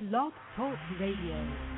Blog 0.00 0.32
Talk 0.54 0.78
Radio. 1.00 1.77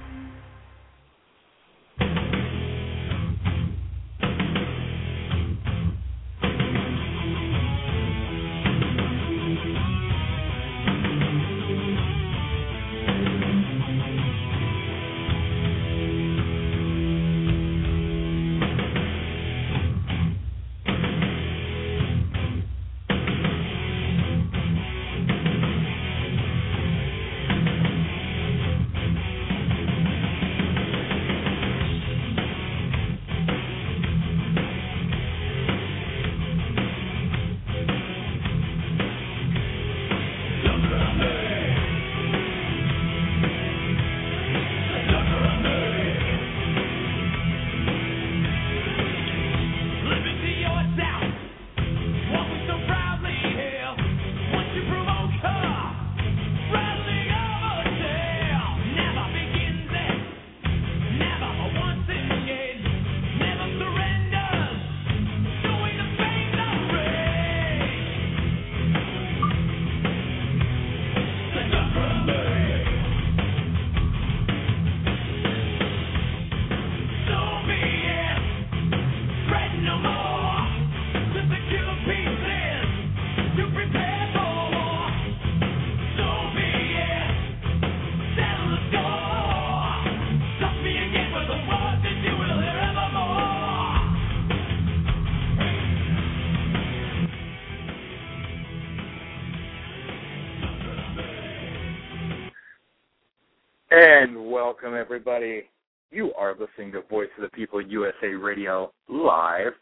Welcome, 104.83 104.99
everybody. 104.99 105.65
You 106.11 106.33
are 106.39 106.53
listening 106.53 106.93
to 106.93 107.03
Voice 107.11 107.29
of 107.37 107.43
the 107.43 107.51
People 107.51 107.83
USA 107.83 108.29
Radio 108.29 108.91
live, 109.11 109.73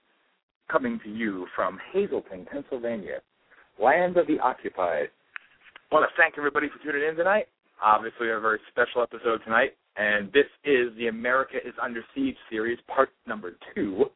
coming 0.70 0.98
to 1.04 1.10
you 1.10 1.46
from 1.54 1.78
Hazleton, 1.92 2.46
Pennsylvania, 2.50 3.20
land 3.80 4.16
of 4.16 4.26
the 4.26 4.40
occupied. 4.40 5.08
I 5.90 5.94
want 5.94 6.10
to 6.10 6.20
thank 6.20 6.34
everybody 6.36 6.66
for 6.68 6.82
tuning 6.82 7.08
in 7.08 7.14
tonight. 7.14 7.46
Obviously, 7.80 8.26
we 8.26 8.28
have 8.28 8.38
a 8.38 8.40
very 8.40 8.58
special 8.72 9.02
episode 9.02 9.40
tonight, 9.44 9.76
and 9.96 10.32
this 10.32 10.46
is 10.64 10.88
the 10.96 11.06
America 11.06 11.58
is 11.64 11.74
Under 11.80 12.02
Siege 12.12 12.36
series, 12.50 12.78
part 12.92 13.10
number 13.24 13.52
two. 13.76 14.06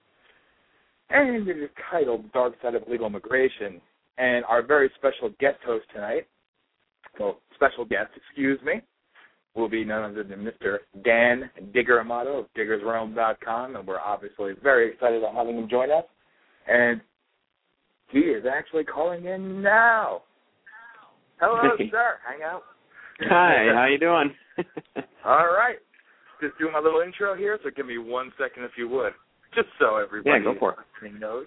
And 1.10 1.46
it 1.46 1.58
is 1.58 1.70
titled 1.92 2.32
Dark 2.32 2.54
Side 2.60 2.74
of 2.74 2.82
Legal 2.88 3.06
Immigration. 3.06 3.80
And 4.18 4.44
our 4.46 4.62
very 4.62 4.90
special 4.96 5.30
guest 5.38 5.58
host 5.64 5.84
tonight, 5.94 6.26
well, 7.20 7.38
special 7.54 7.84
guest, 7.84 8.10
excuse 8.16 8.58
me, 8.64 8.82
will 9.54 9.68
be 9.68 9.84
none 9.84 10.02
other 10.10 10.24
than 10.24 10.40
Mr. 10.44 10.78
Dan 11.04 11.50
Digger 11.74 12.00
Amato 12.00 12.38
of 12.38 12.46
diggersrealm.com, 12.56 13.76
and 13.76 13.86
we're 13.86 14.00
obviously 14.00 14.52
very 14.62 14.92
excited 14.92 15.18
about 15.18 15.34
having 15.34 15.56
him 15.58 15.68
join 15.68 15.90
us. 15.90 16.04
And 16.68 17.00
he 18.08 18.20
is 18.20 18.44
actually 18.50 18.84
calling 18.84 19.24
in 19.26 19.62
now. 19.62 20.22
Hello, 21.40 21.76
Hey. 21.76 21.90
sir. 21.90 22.18
Hang 22.26 22.42
out. 22.42 22.62
Hi, 23.20 23.68
how 23.74 23.86
you 23.86 23.98
doing? 23.98 24.34
All 25.24 25.46
right. 25.52 25.76
Just 26.40 26.58
doing 26.58 26.72
my 26.72 26.80
little 26.80 27.00
intro 27.00 27.34
here, 27.36 27.58
so 27.62 27.70
give 27.74 27.86
me 27.86 27.98
one 27.98 28.32
second 28.38 28.64
if 28.64 28.72
you 28.76 28.88
would. 28.88 29.12
Just 29.54 29.68
so 29.78 29.96
everybody 29.96 30.42
Yeah, 30.44 30.52
go 30.52 30.58
for 30.58 30.76
it. 31.02 31.20
knows. 31.20 31.46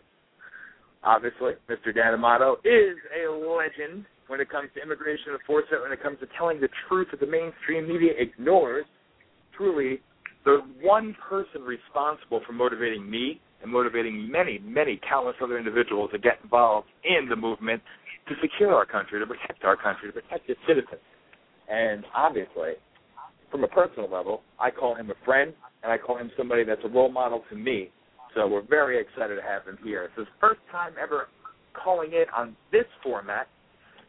Obviously, 1.04 1.54
Mr. 1.70 1.94
Dan 1.94 2.14
Amato 2.14 2.58
is 2.64 2.98
a 3.14 3.30
legend 3.32 4.06
when 4.28 4.40
it 4.42 4.50
comes 4.50 4.70
to 4.76 4.82
immigration 4.82 5.34
enforcement, 5.34 5.84
when 5.84 5.92
it 5.92 6.02
comes 6.02 6.20
to 6.20 6.28
telling 6.38 6.60
the 6.60 6.70
truth 6.88 7.08
that 7.12 7.20
the 7.20 7.28
mainstream 7.28 7.88
media 7.88 8.12
ignores. 8.18 8.86
Truly, 9.56 10.02
the 10.44 10.62
one 10.82 11.16
person 11.30 11.62
responsible 11.62 12.42
for 12.46 12.54
motivating 12.54 13.10
me 13.10 13.40
and 13.62 13.72
motivating 13.72 14.30
many, 14.30 14.60
many 14.60 15.00
countless 15.08 15.36
other 15.42 15.58
individuals 15.58 16.12
to 16.12 16.20
get 16.20 16.40
involved 16.44 16.88
in 17.04 17.30
the 17.30 17.36
movement 17.36 17.82
to 18.28 18.36
secure 18.42 18.74
our 18.74 18.86
country, 18.86 19.20
to 19.20 19.26
protect 19.26 19.64
our 19.64 19.78
country, 19.78 20.12
to 20.12 20.22
protect 20.22 20.50
its 20.50 20.60
citizens. 20.68 21.02
And 21.70 22.04
obviously, 22.16 22.74
from 23.52 23.64
a 23.64 23.68
personal 23.68 24.10
level, 24.10 24.42
I 24.60 24.72
call 24.72 24.96
him 24.96 25.10
a 25.10 25.26
friend, 25.26 25.54
and 25.84 25.92
I 25.92 25.98
call 25.98 26.18
him 26.18 26.32
somebody 26.38 26.64
that's 26.64 26.82
a 26.84 26.90
role 26.90 27.12
model 27.12 27.44
to 27.50 27.56
me. 27.56 27.90
So 28.36 28.48
we're 28.48 28.66
very 28.68 29.00
excited 29.00 29.36
to 29.36 29.42
have 29.42 29.66
him 29.66 29.78
here. 29.84 30.04
It's 30.04 30.18
his 30.18 30.28
first 30.42 30.60
time 30.72 30.94
ever 31.02 31.28
calling 31.74 32.12
in 32.12 32.26
on 32.36 32.56
this 32.72 32.86
format. 33.02 33.48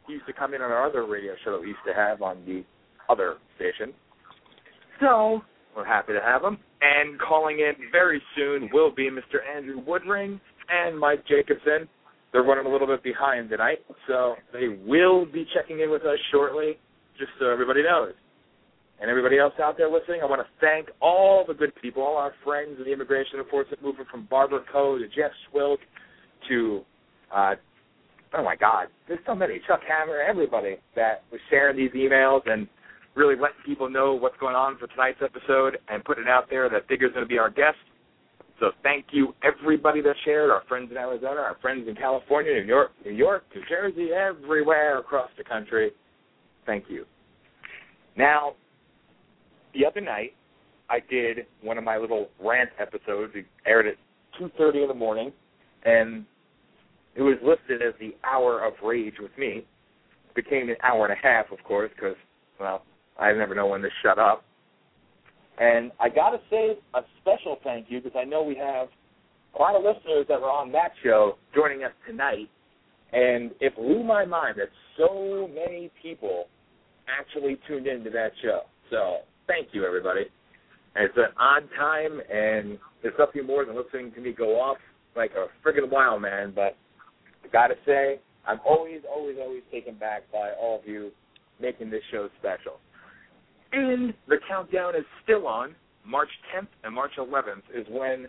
He 0.06 0.14
used 0.14 0.26
to 0.26 0.32
come 0.32 0.54
in 0.54 0.62
on 0.62 0.70
our 0.70 0.86
other 0.86 1.06
radio 1.06 1.34
show 1.44 1.52
that 1.52 1.60
we 1.60 1.68
used 1.68 1.80
to 1.86 1.94
have 1.94 2.22
on 2.22 2.44
the 2.46 2.64
other 3.08 3.36
station. 3.56 3.92
So 5.00 5.40
we're 5.74 5.84
happy 5.84 6.12
to 6.12 6.20
have 6.20 6.42
him. 6.42 6.58
And 6.80 7.18
calling 7.20 7.58
in 7.58 7.72
very 7.90 8.22
soon 8.36 8.68
will 8.72 8.94
be 8.94 9.10
Mr. 9.10 9.38
Andrew 9.54 9.82
Woodring 9.84 10.40
and 10.68 10.98
Mike 10.98 11.26
Jacobsen. 11.26 11.88
They're 12.32 12.42
running 12.42 12.66
a 12.66 12.68
little 12.68 12.86
bit 12.86 13.02
behind 13.02 13.48
tonight, 13.48 13.78
so 14.06 14.34
they 14.52 14.68
will 14.86 15.24
be 15.24 15.46
checking 15.54 15.80
in 15.80 15.90
with 15.90 16.02
us 16.02 16.18
shortly, 16.30 16.78
just 17.18 17.30
so 17.38 17.48
everybody 17.48 17.82
knows. 17.82 18.12
And 19.00 19.10
everybody 19.10 19.38
else 19.38 19.52
out 19.62 19.76
there 19.76 19.90
listening, 19.90 20.20
I 20.22 20.26
want 20.26 20.40
to 20.40 20.48
thank 20.60 20.88
all 21.00 21.44
the 21.46 21.54
good 21.54 21.72
people, 21.80 22.02
all 22.02 22.16
our 22.16 22.32
friends 22.44 22.76
in 22.78 22.84
the 22.84 22.92
immigration 22.92 23.38
enforcement 23.38 23.82
movement, 23.82 24.08
from 24.10 24.26
Barbara 24.30 24.60
Coe 24.72 24.98
to 24.98 25.06
Jeff 25.08 25.30
Schwilk 25.48 25.78
to, 26.48 26.80
uh, 27.34 27.54
oh 28.34 28.42
my 28.42 28.56
God, 28.56 28.88
there's 29.08 29.20
so 29.26 29.34
many, 29.34 29.60
Chuck 29.66 29.80
Hammer, 29.86 30.20
everybody 30.20 30.76
that 30.94 31.24
was 31.30 31.40
sharing 31.50 31.76
these 31.76 31.92
emails 31.92 32.42
and 32.46 32.68
really 33.14 33.34
letting 33.34 33.56
people 33.64 33.88
know 33.88 34.14
what's 34.14 34.36
going 34.38 34.54
on 34.54 34.78
for 34.78 34.86
tonight's 34.88 35.20
episode 35.22 35.78
and 35.88 36.04
putting 36.04 36.24
it 36.24 36.30
out 36.30 36.44
there 36.50 36.68
that 36.68 36.86
Digger's 36.88 37.12
going 37.12 37.24
to 37.24 37.28
be 37.28 37.38
our 37.38 37.50
guest. 37.50 37.78
So 38.60 38.70
thank 38.82 39.06
you, 39.10 39.34
everybody 39.42 40.00
that 40.02 40.14
shared, 40.24 40.50
our 40.50 40.62
friends 40.68 40.90
in 40.90 40.96
Arizona, 40.96 41.40
our 41.40 41.56
friends 41.60 41.86
in 41.88 41.94
California, 41.94 42.52
New 42.54 42.66
York, 42.66 42.92
New 43.04 43.12
York, 43.12 43.44
New 43.54 43.62
Jersey, 43.68 44.10
everywhere 44.12 44.98
across 44.98 45.30
the 45.36 45.44
country. 45.44 45.90
Thank 46.64 46.84
you. 46.88 47.04
Now, 48.16 48.54
the 49.74 49.84
other 49.84 50.00
night, 50.00 50.32
I 50.88 51.00
did 51.10 51.46
one 51.62 51.76
of 51.76 51.84
my 51.84 51.98
little 51.98 52.28
rant 52.42 52.70
episodes. 52.80 53.32
It 53.34 53.46
aired 53.66 53.86
at 53.86 53.94
2.30 54.40 54.82
in 54.82 54.88
the 54.88 54.94
morning, 54.94 55.32
and 55.84 56.24
it 57.16 57.22
was 57.22 57.36
listed 57.42 57.82
as 57.82 57.94
the 57.98 58.14
hour 58.24 58.64
of 58.64 58.74
rage 58.84 59.14
with 59.20 59.36
me. 59.38 59.64
It 60.28 60.34
became 60.34 60.68
an 60.68 60.76
hour 60.82 61.06
and 61.06 61.12
a 61.12 61.22
half, 61.22 61.50
of 61.50 61.62
course, 61.64 61.90
because, 61.94 62.16
well, 62.60 62.82
I 63.18 63.32
never 63.32 63.54
know 63.54 63.66
when 63.66 63.80
to 63.82 63.88
shut 64.02 64.18
up. 64.18 64.44
And 65.58 65.90
I 65.98 66.10
got 66.10 66.30
to 66.30 66.38
say 66.50 66.76
a 66.94 67.00
special 67.22 67.58
thank 67.64 67.86
you 67.88 68.00
because 68.00 68.18
I 68.20 68.24
know 68.24 68.42
we 68.42 68.56
have 68.56 68.88
quite 69.54 69.74
a 69.74 69.78
lot 69.78 69.88
of 69.88 69.96
listeners 69.96 70.26
that 70.28 70.40
were 70.40 70.50
on 70.50 70.70
that 70.72 70.90
show 71.02 71.38
joining 71.54 71.82
us 71.82 71.92
tonight. 72.06 72.50
And 73.12 73.52
it 73.60 73.74
blew 73.74 74.04
my 74.04 74.26
mind 74.26 74.56
that 74.58 74.68
so 74.98 75.48
many 75.48 75.90
people 76.02 76.44
actually 77.08 77.58
tuned 77.66 77.86
into 77.86 78.10
that 78.10 78.32
show. 78.42 78.62
So 78.90 79.18
thank 79.46 79.68
you, 79.72 79.86
everybody. 79.86 80.26
It's 80.96 81.16
an 81.16 81.32
odd 81.38 81.68
time, 81.78 82.20
and 82.30 82.78
there's 83.02 83.14
nothing 83.18 83.46
more 83.46 83.64
than 83.64 83.76
listening 83.76 84.12
to 84.12 84.20
me 84.20 84.32
go 84.32 84.60
off 84.60 84.78
like 85.14 85.30
a 85.32 85.46
friggin' 85.66 85.90
wild 85.90 86.20
man. 86.20 86.52
But 86.54 86.76
I 87.46 87.52
got 87.52 87.68
to 87.68 87.74
say, 87.84 88.18
I'm 88.46 88.60
always, 88.66 89.00
always, 89.08 89.36
always 89.40 89.62
taken 89.70 89.94
back 89.94 90.22
by 90.32 90.52
all 90.60 90.78
of 90.80 90.86
you 90.86 91.10
making 91.60 91.90
this 91.90 92.02
show 92.10 92.28
special. 92.38 92.78
And 93.72 94.14
the 94.28 94.36
countdown 94.48 94.94
is 94.94 95.04
still 95.22 95.46
on. 95.46 95.74
March 96.04 96.28
10th 96.54 96.68
and 96.84 96.94
March 96.94 97.12
11th 97.18 97.62
is 97.74 97.86
when 97.90 98.28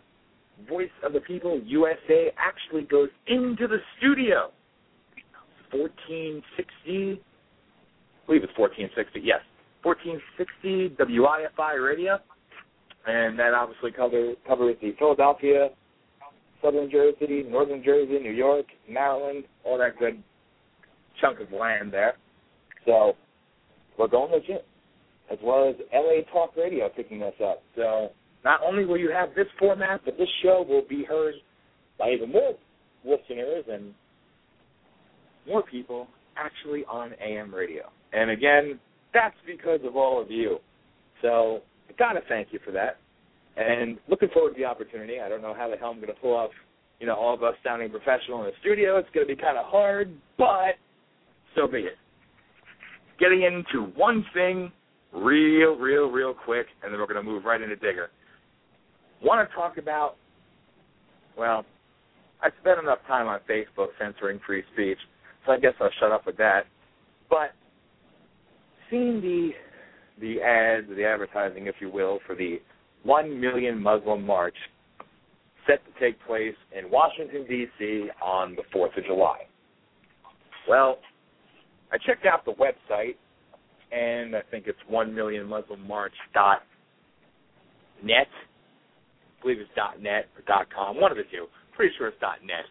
Voice 0.67 0.89
of 1.03 1.13
the 1.13 1.19
People 1.19 1.61
USA 1.63 2.31
actually 2.37 2.83
goes 2.83 3.09
into 3.27 3.67
the 3.67 3.77
studio. 3.97 4.51
1460, 5.71 7.21
I 7.21 8.25
believe 8.25 8.43
it's 8.43 8.57
1460, 8.57 9.19
yes. 9.23 9.41
1460 9.83 10.95
WIFI 10.97 11.85
radio, 11.85 12.17
and 13.05 13.37
that 13.37 13.53
obviously 13.53 13.91
cover, 13.91 14.33
covers 14.47 14.75
the 14.81 14.95
Philadelphia, 14.97 15.69
Southern 16.62 16.89
Jersey, 16.89 17.44
Northern 17.48 17.83
Jersey, 17.83 18.19
New 18.19 18.31
York, 18.31 18.65
Maryland, 18.89 19.44
all 19.63 19.77
that 19.77 20.00
good 20.00 20.21
chunk 21.21 21.39
of 21.39 21.51
land 21.51 21.94
there. 21.94 22.13
So 22.86 23.13
we're 23.98 24.07
going 24.07 24.31
legit, 24.31 24.65
as 25.31 25.38
well 25.44 25.69
as 25.69 25.75
LA 25.94 26.21
Talk 26.31 26.56
Radio 26.56 26.89
picking 26.89 27.24
us 27.24 27.33
up. 27.44 27.62
So 27.75 28.09
not 28.44 28.62
only 28.65 28.86
will 28.86 28.98
you 28.98 29.12
have 29.12 29.30
this 29.36 29.48
format, 29.59 30.01
but 30.06 30.18
this 30.18 30.30
show 30.44 30.65
will 30.68 30.83
be 30.88 31.04
heard 31.04 31.36
by 32.00 32.12
even 32.12 32.31
more 32.31 32.54
listeners 33.03 33.65
and 33.71 33.94
more 35.48 35.63
people 35.63 36.07
actually 36.36 36.83
on 36.86 37.12
AM 37.24 37.53
radio. 37.53 37.83
And 38.13 38.30
again, 38.31 38.80
that's 39.13 39.36
because 39.45 39.80
of 39.83 39.95
all 39.95 40.21
of 40.21 40.30
you. 40.30 40.57
So 41.21 41.62
I 41.89 41.94
gotta 41.98 42.21
thank 42.27 42.50
you 42.51 42.60
for 42.63 42.71
that. 42.71 42.98
And 43.57 43.98
looking 44.07 44.30
forward 44.30 44.54
to 44.54 44.59
the 44.59 44.65
opportunity. 44.65 45.19
I 45.19 45.30
don't 45.30 45.42
know 45.42 45.56
how 45.57 45.69
the 45.69 45.77
hell 45.77 45.89
I'm 45.89 46.00
gonna 46.00 46.13
pull 46.13 46.36
off, 46.36 46.51
you 47.00 47.07
know, 47.07 47.15
all 47.15 47.33
of 47.33 47.44
us 47.44 47.56
sounding 47.63 47.89
professional 47.89 48.39
in 48.42 48.45
the 48.45 48.51
studio. 48.62 48.98
It's 48.98 49.09
gonna 49.13 49.25
be 49.25 49.36
kinda 49.36 49.63
hard, 49.63 50.15
but 50.38 50.77
so 51.56 51.68
be 51.68 51.80
it. 51.80 51.98
Getting 53.19 53.42
into 53.42 53.88
one 53.95 54.24
thing 54.33 54.71
real, 55.12 55.75
real, 55.75 56.12
real 56.12 56.33
quick, 56.33 56.68
and 56.83 56.94
then 56.94 57.00
we're 57.00 57.07
gonna 57.07 57.24
move 57.24 57.45
right 57.45 57.62
into 57.62 57.75
Digger. 57.75 58.12
Want 59.21 59.50
to 59.50 59.56
talk 59.56 59.77
about 59.77 60.18
well, 61.36 61.65
I 62.42 62.50
spent 62.62 62.80
enough 62.80 63.00
time 63.07 63.27
on 63.27 63.39
Facebook 63.50 63.89
censoring 64.00 64.39
free 64.45 64.63
speech, 64.74 64.98
so 65.45 65.51
I 65.51 65.60
guess 65.60 65.74
I'll 65.80 65.92
shut 66.00 66.12
up 66.12 66.25
with 66.25 66.38
that. 66.38 66.65
But 67.30 67.51
seeing 68.89 69.21
the 69.21 69.51
the 70.19 70.42
ads, 70.42 70.88
the 70.89 71.06
advertising, 71.06 71.68
if 71.68 71.75
you 71.80 71.89
will, 71.92 72.19
for 72.25 72.36
the 72.36 72.60
one 73.03 73.39
million 73.39 73.81
Muslim 73.81 74.25
march 74.25 74.55
set 75.65 75.79
to 75.85 75.99
take 75.99 76.17
place 76.25 76.55
in 76.77 76.89
Washington 76.89 77.45
D.C. 77.47 78.09
on 78.21 78.55
the 78.55 78.63
Fourth 78.71 78.95
of 78.97 79.05
July. 79.05 79.39
Well, 80.67 80.99
I 81.91 81.97
checked 82.05 82.25
out 82.25 82.45
the 82.45 82.53
website, 82.53 83.15
and 83.91 84.35
I 84.35 84.41
think 84.49 84.65
it's 84.67 84.79
one 84.88 85.13
million 85.13 85.47
Muslim 85.47 85.85
march 85.88 86.13
dot 86.33 86.63
net. 88.03 88.27
I 88.27 89.41
believe 89.41 89.59
it's 89.59 89.69
dot 89.75 90.01
net 90.01 90.25
or 90.35 90.43
dot 90.47 90.67
com, 90.73 91.00
one 91.00 91.11
of 91.11 91.17
the 91.17 91.23
two. 91.23 91.47
Pretty 91.75 91.93
sure 91.97 92.07
it's 92.07 92.19
dot 92.19 92.38
net. 92.45 92.65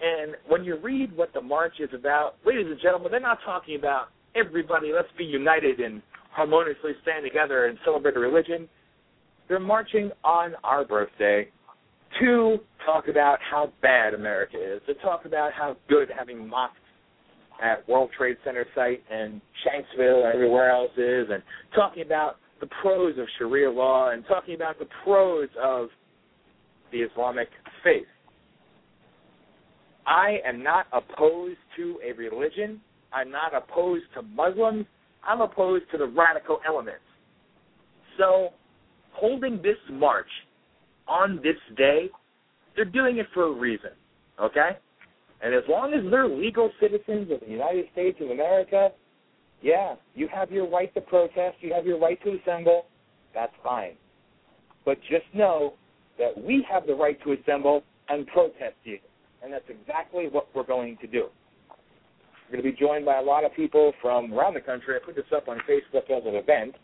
And 0.00 0.36
when 0.46 0.64
you 0.64 0.78
read 0.78 1.14
what 1.16 1.32
the 1.34 1.40
march 1.40 1.74
is 1.80 1.90
about, 1.92 2.36
ladies 2.46 2.66
and 2.68 2.78
gentlemen, 2.80 3.10
they're 3.10 3.20
not 3.20 3.38
talking 3.44 3.76
about 3.76 4.08
everybody, 4.36 4.92
let's 4.94 5.08
be 5.18 5.24
united 5.24 5.80
and 5.80 6.00
harmoniously 6.30 6.92
stand 7.02 7.24
together 7.24 7.66
and 7.66 7.78
celebrate 7.84 8.16
a 8.16 8.20
religion. 8.20 8.68
They're 9.48 9.58
marching 9.58 10.10
on 10.24 10.52
our 10.62 10.84
birthday 10.84 11.48
to 12.20 12.58
talk 12.84 13.08
about 13.08 13.38
how 13.50 13.72
bad 13.82 14.14
America 14.14 14.56
is, 14.56 14.80
to 14.86 14.94
talk 14.94 15.24
about 15.24 15.52
how 15.52 15.76
good 15.88 16.08
having 16.16 16.46
mosques 16.46 16.76
at 17.62 17.86
World 17.88 18.10
Trade 18.16 18.36
Center 18.44 18.66
site 18.74 19.02
and 19.10 19.40
Shanksville 19.64 20.24
and 20.24 20.34
everywhere 20.34 20.70
else 20.70 20.92
is, 20.96 21.26
and 21.30 21.42
talking 21.74 22.02
about 22.02 22.36
the 22.60 22.68
pros 22.82 23.18
of 23.18 23.26
Sharia 23.38 23.70
law 23.70 24.10
and 24.10 24.24
talking 24.26 24.54
about 24.54 24.78
the 24.78 24.86
pros 25.04 25.48
of 25.62 25.88
the 26.92 26.98
Islamic 26.98 27.48
faith. 27.84 28.06
I 30.06 30.38
am 30.46 30.62
not 30.62 30.86
opposed 30.92 31.58
to 31.76 31.98
a 32.04 32.12
religion. 32.12 32.80
I'm 33.12 33.30
not 33.30 33.52
opposed 33.54 34.04
to 34.14 34.22
Muslims. 34.22 34.86
I'm 35.22 35.40
opposed 35.40 35.84
to 35.92 35.98
the 35.98 36.06
radical 36.06 36.60
elements. 36.66 37.02
So, 38.16 38.50
holding 39.18 39.62
this 39.62 39.76
march 39.90 40.28
on 41.06 41.36
this 41.36 41.56
day, 41.76 42.08
they're 42.76 42.84
doing 42.84 43.18
it 43.18 43.26
for 43.34 43.44
a 43.44 43.52
reason, 43.52 43.90
okay? 44.40 44.70
And 45.42 45.54
as 45.54 45.62
long 45.68 45.92
as 45.94 46.00
they're 46.10 46.28
legal 46.28 46.70
citizens 46.80 47.30
of 47.30 47.40
the 47.40 47.50
United 47.50 47.86
States 47.92 48.18
of 48.20 48.30
America, 48.30 48.90
yeah, 49.62 49.94
you 50.14 50.28
have 50.32 50.50
your 50.50 50.68
right 50.68 50.92
to 50.94 51.00
protest, 51.00 51.56
you 51.60 51.72
have 51.74 51.86
your 51.86 51.98
right 51.98 52.22
to 52.24 52.38
assemble, 52.40 52.86
that's 53.34 53.52
fine. 53.62 53.94
But 54.84 54.98
just 55.02 55.26
know 55.34 55.74
that 56.18 56.32
we 56.36 56.64
have 56.70 56.86
the 56.86 56.94
right 56.94 57.18
to 57.24 57.32
assemble 57.32 57.82
and 58.08 58.26
protest 58.26 58.76
you. 58.84 58.98
And 59.42 59.52
that's 59.52 59.68
exactly 59.68 60.26
what 60.30 60.48
we're 60.54 60.64
going 60.64 60.96
to 61.00 61.06
do. 61.06 61.26
We're 62.50 62.60
going 62.60 62.64
to 62.64 62.70
be 62.72 62.76
joined 62.76 63.04
by 63.04 63.18
a 63.18 63.22
lot 63.22 63.44
of 63.44 63.54
people 63.54 63.92
from 64.00 64.32
around 64.32 64.54
the 64.54 64.60
country. 64.60 64.96
I 64.96 65.04
put 65.04 65.14
this 65.14 65.26
up 65.34 65.48
on 65.48 65.58
Facebook 65.68 66.10
as 66.10 66.22
an 66.26 66.34
event. 66.34 66.74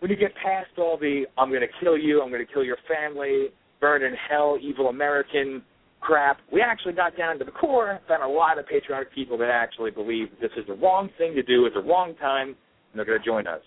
When 0.00 0.10
you 0.10 0.16
get 0.16 0.34
past 0.34 0.70
all 0.78 0.98
the 0.98 1.24
I'm 1.38 1.50
going 1.50 1.60
to 1.60 1.68
kill 1.82 1.96
you, 1.96 2.22
I'm 2.22 2.30
going 2.30 2.44
to 2.44 2.52
kill 2.52 2.64
your 2.64 2.78
family, 2.88 3.48
burn 3.80 4.02
in 4.02 4.14
hell, 4.28 4.58
evil 4.60 4.88
American 4.88 5.62
crap, 6.00 6.38
we 6.52 6.62
actually 6.62 6.94
got 6.94 7.16
down 7.16 7.38
to 7.38 7.44
the 7.44 7.50
core, 7.50 8.00
found 8.08 8.22
a 8.22 8.28
lot 8.28 8.58
of 8.58 8.66
patriotic 8.66 9.14
people 9.14 9.38
that 9.38 9.50
actually 9.50 9.90
believe 9.90 10.28
this 10.40 10.50
is 10.56 10.66
the 10.66 10.74
wrong 10.74 11.10
thing 11.18 11.34
to 11.34 11.42
do 11.42 11.66
at 11.66 11.74
the 11.74 11.80
wrong 11.80 12.14
time, 12.20 12.48
and 12.48 12.94
they're 12.94 13.04
going 13.04 13.18
to 13.18 13.24
join 13.24 13.46
us. 13.46 13.60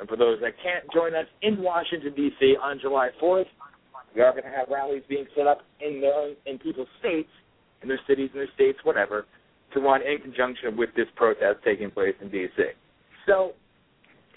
And 0.00 0.08
for 0.08 0.16
those 0.16 0.40
that 0.40 0.54
can't 0.62 0.84
join 0.92 1.14
us 1.14 1.26
in 1.42 1.62
Washington, 1.62 2.12
D.C. 2.16 2.56
on 2.60 2.80
July 2.80 3.10
4th, 3.22 3.44
we 4.14 4.22
are 4.22 4.32
going 4.32 4.44
to 4.44 4.50
have 4.50 4.68
rallies 4.70 5.02
being 5.08 5.26
set 5.36 5.46
up 5.46 5.58
in 5.80 6.00
their 6.00 6.34
in 6.46 6.58
people's 6.58 6.88
states, 7.00 7.28
in 7.82 7.88
their 7.88 8.00
cities, 8.08 8.30
in 8.32 8.40
their 8.40 8.48
states, 8.54 8.78
whatever, 8.82 9.26
to 9.72 9.80
run 9.80 10.02
in 10.02 10.18
conjunction 10.18 10.76
with 10.76 10.90
this 10.96 11.06
protest 11.16 11.58
taking 11.64 11.90
place 11.90 12.14
in 12.20 12.30
D.C. 12.30 12.62
So, 13.26 13.52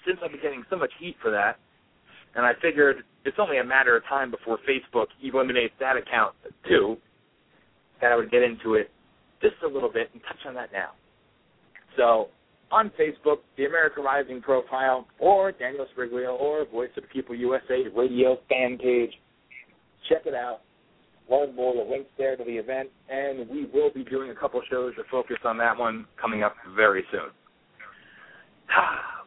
since 0.08 0.20
I've 0.24 0.32
been 0.32 0.42
getting 0.42 0.64
so 0.70 0.78
much 0.78 0.92
heat 1.00 1.16
for 1.22 1.30
that, 1.32 1.58
and 2.36 2.46
I 2.46 2.54
figured 2.62 3.04
it's 3.26 3.38
only 3.40 3.58
a 3.58 3.64
matter 3.64 3.98
of 3.98 4.04
time 4.06 4.32
before 4.32 4.58
Facebook 4.68 5.08
eliminates 5.22 5.74
that 5.80 5.98
account 5.98 6.34
too, 6.68 6.98
that 8.02 8.12
I 8.12 8.16
would 8.16 8.32
get 8.32 8.42
into 8.42 8.76
it 8.76 8.90
just 9.42 9.56
a 9.64 9.68
little 9.68 9.92
bit 9.92 10.10
and 10.14 10.22
touch 10.24 10.40
on 10.48 10.54
that 10.56 10.72
now. 10.72 10.92
So, 11.98 12.30
on 12.72 12.92
Facebook, 13.00 13.38
the 13.58 13.66
America 13.66 14.02
Rising 14.02 14.42
profile, 14.42 15.08
or 15.20 15.52
Daniel 15.52 15.86
Smeriglio, 15.96 16.40
or 16.40 16.66
Voice 16.66 16.90
of 16.98 17.04
the 17.04 17.10
People 17.10 17.34
USA 17.36 17.84
radio 17.96 18.38
fan 18.50 18.78
page, 18.78 19.12
check 20.10 20.26
it 20.26 20.34
out. 20.34 20.62
Learn 21.30 21.56
more. 21.56 21.74
The 21.74 21.90
links 21.90 22.10
there 22.18 22.36
to 22.36 22.44
the 22.44 22.52
event, 22.52 22.90
and 23.10 23.50
we 23.50 23.66
will 23.74 23.92
be 23.94 24.04
doing 24.04 24.32
a 24.32 24.36
couple 24.36 24.62
shows 24.70 24.96
to 24.96 25.04
focus 25.10 25.38
on 25.44 25.58
that 25.58 25.78
one 25.78 26.06
coming 26.22 26.44
up 26.44 26.56
very 26.76 27.04
soon. 27.12 27.30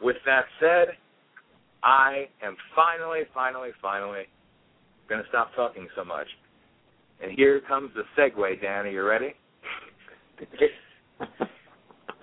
With 0.03 0.17
that 0.27 0.45
said, 0.59 0.97
I 1.83 2.27
am 2.43 2.57
finally, 2.75 3.21
finally, 3.35 3.71
finally 3.81 4.25
going 5.09 5.23
to 5.23 5.29
stop 5.29 5.51
talking 5.55 5.89
so 5.97 6.05
much. 6.05 6.27
And 7.23 7.33
here 7.37 7.61
comes 7.69 7.91
the 7.95 8.03
segue, 8.17 8.63
Dan. 8.63 8.87
Are 8.87 8.89
you 8.89 9.03
ready? 9.03 9.35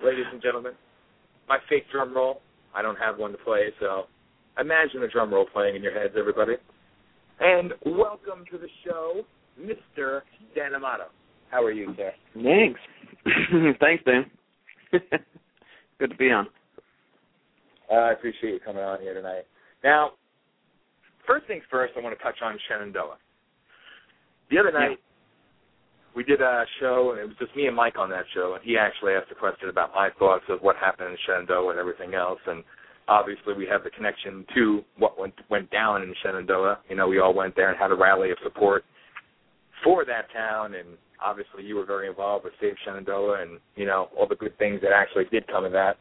Ladies 0.04 0.24
and 0.32 0.42
gentlemen, 0.42 0.72
my 1.48 1.58
fake 1.68 1.84
drum 1.92 2.14
roll. 2.14 2.40
I 2.74 2.82
don't 2.82 2.96
have 2.96 3.18
one 3.18 3.32
to 3.32 3.38
play, 3.38 3.72
so 3.80 4.04
imagine 4.60 5.02
a 5.02 5.08
drum 5.08 5.32
roll 5.32 5.46
playing 5.52 5.76
in 5.76 5.82
your 5.82 5.92
heads, 5.92 6.14
everybody. 6.18 6.54
And 7.40 7.72
welcome 7.86 8.44
to 8.50 8.58
the 8.58 8.68
show, 8.84 9.22
Mr. 9.60 10.22
Dan 10.54 10.74
Amato. 10.74 11.04
How 11.50 11.64
are 11.64 11.72
you, 11.72 11.94
sir? 11.96 12.12
Thanks. 12.34 12.80
Thanks, 13.80 14.04
Dan. 14.04 14.30
Good 15.98 16.10
to 16.10 16.16
be 16.16 16.30
on. 16.30 16.48
Uh, 17.90 17.94
I 17.94 18.12
appreciate 18.12 18.52
you 18.52 18.60
coming 18.60 18.82
on 18.82 19.00
here 19.00 19.14
tonight. 19.14 19.44
Now, 19.82 20.12
first 21.26 21.46
things 21.46 21.62
first, 21.70 21.94
I 21.96 22.00
want 22.00 22.16
to 22.16 22.22
touch 22.22 22.36
on 22.42 22.58
Shenandoah. 22.68 23.16
The 24.50 24.58
other 24.58 24.72
night, 24.72 24.98
we 26.14 26.24
did 26.24 26.40
a 26.40 26.64
show, 26.80 27.12
and 27.12 27.20
it 27.20 27.24
was 27.24 27.36
just 27.38 27.54
me 27.54 27.66
and 27.66 27.76
Mike 27.76 27.98
on 27.98 28.10
that 28.10 28.24
show, 28.34 28.54
and 28.54 28.64
he 28.64 28.76
actually 28.76 29.12
asked 29.12 29.30
a 29.30 29.34
question 29.34 29.68
about 29.68 29.94
my 29.94 30.08
thoughts 30.18 30.44
of 30.48 30.60
what 30.60 30.76
happened 30.76 31.10
in 31.10 31.16
Shenandoah 31.26 31.70
and 31.70 31.78
everything 31.78 32.14
else, 32.14 32.40
and 32.46 32.64
obviously 33.08 33.54
we 33.54 33.66
have 33.66 33.84
the 33.84 33.90
connection 33.90 34.44
to 34.54 34.82
what 34.98 35.18
went 35.18 35.34
went 35.50 35.70
down 35.70 36.02
in 36.02 36.14
Shenandoah. 36.22 36.80
You 36.88 36.96
know, 36.96 37.08
we 37.08 37.20
all 37.20 37.34
went 37.34 37.56
there 37.56 37.70
and 37.70 37.78
had 37.78 37.90
a 37.90 37.94
rally 37.94 38.30
of 38.30 38.38
support 38.42 38.84
for 39.84 40.04
that 40.04 40.32
town, 40.32 40.74
and 40.74 40.96
obviously 41.24 41.64
you 41.64 41.76
were 41.76 41.86
very 41.86 42.08
involved 42.08 42.44
with 42.44 42.54
Save 42.60 42.74
Shenandoah 42.84 43.42
and 43.42 43.60
you 43.76 43.86
know 43.86 44.08
all 44.16 44.26
the 44.26 44.36
good 44.36 44.56
things 44.58 44.80
that 44.82 44.92
actually 44.92 45.24
did 45.30 45.46
come 45.46 45.64
of 45.64 45.72
that. 45.72 45.98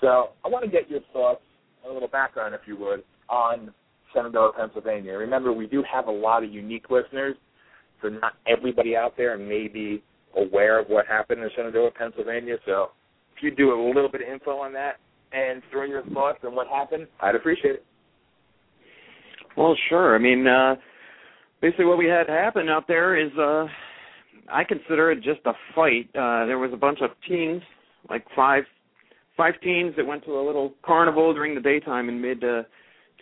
So 0.00 0.30
I 0.44 0.48
want 0.48 0.64
to 0.64 0.70
get 0.70 0.90
your 0.90 1.00
thoughts, 1.12 1.40
a 1.88 1.92
little 1.92 2.08
background, 2.08 2.54
if 2.54 2.62
you 2.66 2.76
would, 2.76 3.02
on 3.28 3.72
Shenandoah, 4.12 4.52
Pennsylvania. 4.58 5.12
Remember, 5.12 5.52
we 5.52 5.66
do 5.66 5.82
have 5.90 6.06
a 6.06 6.10
lot 6.10 6.44
of 6.44 6.52
unique 6.52 6.90
listeners, 6.90 7.36
so 8.02 8.08
not 8.08 8.34
everybody 8.46 8.96
out 8.96 9.16
there 9.16 9.36
may 9.38 9.68
be 9.68 10.02
aware 10.36 10.78
of 10.78 10.88
what 10.88 11.06
happened 11.06 11.42
in 11.42 11.50
Shenandoah, 11.54 11.92
Pennsylvania. 11.92 12.56
So 12.66 12.90
if 13.36 13.42
you 13.42 13.54
do 13.54 13.72
a 13.72 13.78
little 13.86 14.10
bit 14.10 14.22
of 14.22 14.28
info 14.28 14.58
on 14.58 14.72
that 14.74 14.96
and 15.32 15.62
throw 15.70 15.84
your 15.84 16.02
thoughts 16.12 16.38
on 16.44 16.54
what 16.54 16.66
happened, 16.68 17.06
I'd 17.20 17.34
appreciate 17.34 17.76
it. 17.76 17.84
Well, 19.56 19.76
sure. 19.88 20.14
I 20.14 20.18
mean, 20.18 20.46
uh 20.46 20.76
basically 21.62 21.86
what 21.86 21.98
we 21.98 22.06
had 22.06 22.28
happen 22.28 22.68
out 22.68 22.86
there 22.86 23.16
is 23.18 23.32
uh 23.38 23.66
I 24.52 24.62
consider 24.64 25.10
it 25.10 25.22
just 25.22 25.40
a 25.46 25.52
fight. 25.74 26.08
Uh 26.10 26.44
there 26.46 26.58
was 26.58 26.70
a 26.72 26.76
bunch 26.76 26.98
of 27.00 27.10
teens, 27.26 27.62
like 28.10 28.24
five 28.34 28.64
five 29.36 29.54
teens 29.62 29.94
that 29.96 30.06
went 30.06 30.24
to 30.24 30.38
a 30.38 30.44
little 30.44 30.74
carnival 30.84 31.32
during 31.34 31.54
the 31.54 31.60
daytime 31.60 32.08
in 32.08 32.20
mid 32.20 32.42
uh, 32.42 32.62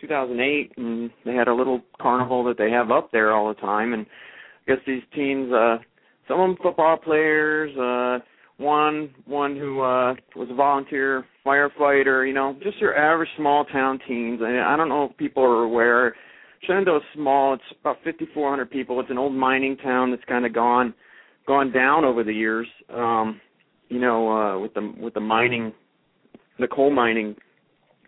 2008, 0.01 0.73
and 0.77 1.09
they 1.25 1.33
had 1.33 1.47
a 1.47 1.53
little 1.53 1.81
carnival 2.01 2.43
that 2.45 2.57
they 2.57 2.69
have 2.71 2.91
up 2.91 3.11
there 3.11 3.33
all 3.33 3.47
the 3.47 3.59
time. 3.59 3.93
And 3.93 4.05
I 4.67 4.71
guess 4.71 4.83
these 4.85 5.03
teens, 5.13 5.51
uh, 5.51 5.77
some 6.27 6.39
of 6.39 6.49
them 6.49 6.57
football 6.61 6.97
players, 6.97 7.75
uh, 7.77 8.23
one 8.57 9.13
one 9.25 9.55
who 9.57 9.81
uh, 9.81 10.15
was 10.35 10.47
a 10.49 10.55
volunteer 10.55 11.25
firefighter. 11.45 12.27
You 12.27 12.33
know, 12.33 12.57
just 12.63 12.77
your 12.77 12.97
average 12.97 13.29
small 13.37 13.65
town 13.65 13.99
teens. 14.07 14.39
I, 14.43 14.73
I 14.73 14.77
don't 14.77 14.89
know 14.89 15.05
if 15.05 15.17
people 15.17 15.43
are 15.43 15.63
aware. 15.63 16.15
Shenandoah's 16.65 17.03
small. 17.13 17.53
It's 17.53 17.63
about 17.81 17.97
5,400 18.03 18.71
people. 18.71 18.99
It's 18.99 19.11
an 19.11 19.17
old 19.17 19.33
mining 19.33 19.77
town 19.77 20.11
that's 20.11 20.23
kind 20.23 20.45
of 20.45 20.53
gone 20.53 20.93
gone 21.47 21.71
down 21.71 22.05
over 22.05 22.23
the 22.23 22.33
years. 22.33 22.67
Um, 22.89 23.39
you 23.89 23.99
know, 23.99 24.31
uh, 24.31 24.59
with 24.59 24.73
the 24.73 24.93
with 24.99 25.13
the 25.13 25.19
mining, 25.19 25.73
the 26.59 26.67
coal 26.67 26.91
mining, 26.91 27.35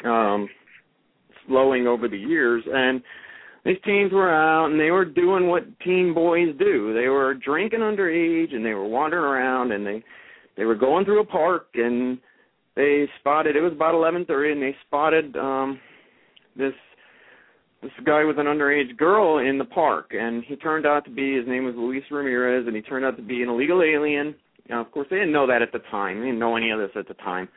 um, 0.06 0.50
slowing 1.48 1.88
over 1.88 2.08
the 2.08 2.18
years, 2.18 2.64
and 2.68 3.02
these 3.68 3.78
teens 3.84 4.14
were 4.14 4.34
out 4.34 4.68
and 4.68 4.80
they 4.80 4.92
were 4.92 5.04
doing 5.04 5.48
what 5.48 5.66
teen 5.82 6.14
boys 6.14 6.56
do. 6.58 6.94
They 6.94 7.10
were 7.10 7.34
drinking 7.34 7.82
underage 7.82 8.56
and 8.56 8.66
they 8.66 8.74
were 8.74 8.88
wandering 8.88 9.26
around 9.26 9.74
and 9.74 9.86
they 9.86 10.04
they 10.56 10.64
were 10.64 10.76
going 10.76 11.04
through 11.04 11.20
a 11.20 11.26
park 11.26 11.68
and 11.74 12.18
they 12.78 13.08
spotted 13.20 13.58
it 13.58 13.62
was 13.62 13.74
about 13.74 13.94
11:30 13.94 14.54
and 14.54 14.62
they 14.62 14.76
spotted 14.88 15.36
um 15.36 15.82
this 16.56 16.74
this 17.82 17.92
guy 18.06 18.24
with 18.24 18.40
an 18.40 18.46
underage 18.46 18.96
girl 18.96 19.40
in 19.40 19.58
the 19.58 19.66
park 19.66 20.12
and 20.12 20.46
he 20.46 20.56
turned 20.56 20.86
out 20.86 21.04
to 21.04 21.12
be 21.12 21.36
his 21.36 21.46
name 21.46 21.66
was 21.66 21.76
Luis 21.76 22.04
Ramirez 22.10 22.68
and 22.68 22.76
he 22.76 22.82
turned 22.82 23.04
out 23.04 23.18
to 23.18 23.24
be 23.24 23.44
an 23.44 23.50
illegal 23.50 23.84
alien. 23.84 24.34
Now, 24.70 24.80
of 24.80 24.92
course, 24.92 25.08
they 25.10 25.18
didn't 25.18 25.34
know 25.34 25.48
that 25.48 25.62
at 25.62 25.74
the 25.74 25.80
time. 25.92 26.20
They 26.20 26.28
didn't 26.28 26.40
know 26.40 26.56
any 26.56 26.72
of 26.72 26.80
this 26.80 26.92
at 26.96 27.08
the 27.10 27.14
time. 27.16 27.50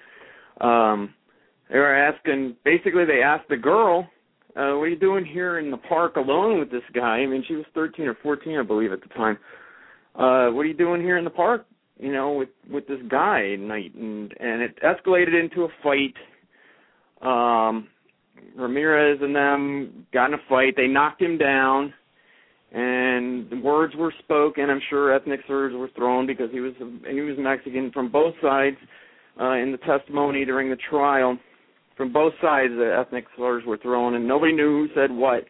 Um 0.61 1.15
they 1.71 1.79
were 1.79 1.95
asking 1.95 2.57
basically 2.65 3.05
they 3.05 3.23
asked 3.23 3.49
the 3.49 3.57
girl 3.57 4.09
uh 4.57 4.75
what 4.75 4.85
are 4.85 4.89
you 4.89 4.99
doing 4.99 5.25
here 5.25 5.59
in 5.59 5.71
the 5.71 5.77
park 5.77 6.17
alone 6.17 6.59
with 6.59 6.71
this 6.71 6.83
guy? 6.95 7.19
I 7.19 7.27
mean 7.27 7.45
she 7.47 7.55
was 7.55 7.65
13 7.75 8.07
or 8.07 8.17
14 8.23 8.59
i 8.59 8.63
believe 8.63 8.93
at 8.93 9.01
the 9.01 9.09
time. 9.09 9.39
Uh 10.15 10.51
what 10.51 10.63
are 10.63 10.67
you 10.67 10.75
doing 10.75 11.01
here 11.01 11.19
in 11.19 11.25
the 11.25 11.31
park 11.31 11.67
you 11.99 12.13
know 12.13 12.33
with 12.33 12.49
with 12.71 12.87
this 12.87 13.01
guy 13.09 13.53
at 13.53 13.61
night? 13.61 13.95
And 13.95 14.35
and 14.41 14.63
it 14.63 14.79
escalated 14.83 15.39
into 15.39 15.65
a 15.65 15.69
fight. 15.83 16.15
Um 17.27 17.89
ramirez 18.57 19.19
and 19.23 19.35
them 19.35 20.07
got 20.13 20.27
in 20.27 20.35
a 20.35 20.43
fight. 20.49 20.75
They 20.77 20.87
knocked 20.87 21.23
him 21.23 21.39
down 21.39 21.95
and 22.73 23.63
words 23.63 23.95
were 23.97 24.15
spoken. 24.21 24.71
I'm 24.71 24.81
sure 24.89 25.13
ethnic 25.13 25.41
slurs 25.47 25.75
were 25.75 25.91
thrown 25.97 26.27
because 26.27 26.51
he 26.53 26.61
was 26.61 26.73
he 27.09 27.21
was 27.21 27.37
mexican 27.39 27.91
from 27.93 28.11
both 28.11 28.35
sides 28.43 28.77
uh 29.41 29.53
in 29.53 29.73
the 29.73 29.79
testimony 29.79 30.45
during 30.45 30.71
the 30.71 30.77
trial 30.89 31.39
from 31.97 32.13
both 32.13 32.33
sides 32.41 32.73
the 32.77 32.97
ethnic 32.99 33.27
slurs 33.37 33.63
were 33.67 33.77
thrown 33.77 34.15
and 34.15 34.27
nobody 34.27 34.53
knew 34.53 34.87
who 34.87 34.95
said 34.95 35.11
what. 35.11 35.45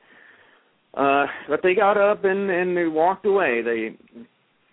Uh 0.94 1.26
but 1.49 1.61
they 1.62 1.75
got 1.75 1.97
up 1.97 2.25
and 2.25 2.50
and 2.50 2.76
they 2.76 2.87
walked 2.87 3.25
away. 3.25 3.62
They 3.62 3.97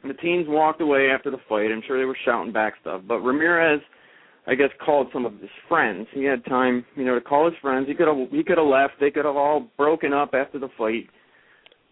the 0.07 0.15
teens 0.15 0.45
walked 0.47 0.81
away 0.81 1.09
after 1.13 1.29
the 1.29 1.37
fight. 1.47 1.71
I'm 1.71 1.83
sure 1.85 1.99
they 1.99 2.05
were 2.05 2.17
shouting 2.25 2.51
back 2.51 2.73
stuff. 2.81 3.01
But 3.07 3.19
ramirez 3.19 3.81
i 4.47 4.55
guess 4.55 4.69
called 4.83 5.07
some 5.13 5.25
of 5.25 5.33
his 5.39 5.51
friends. 5.67 6.07
He 6.13 6.23
had 6.23 6.43
time 6.45 6.83
you 6.95 7.05
know 7.05 7.13
to 7.13 7.21
call 7.21 7.45
his 7.45 7.59
friends. 7.61 7.87
He 7.87 7.93
could 7.93 8.07
have 8.07 8.29
he 8.31 8.43
could 8.43 8.57
have 8.57 8.67
left. 8.67 8.93
They 8.99 9.11
could 9.11 9.25
have 9.25 9.35
all 9.35 9.67
broken 9.77 10.13
up 10.13 10.33
after 10.33 10.57
the 10.57 10.69
fight. 10.77 11.07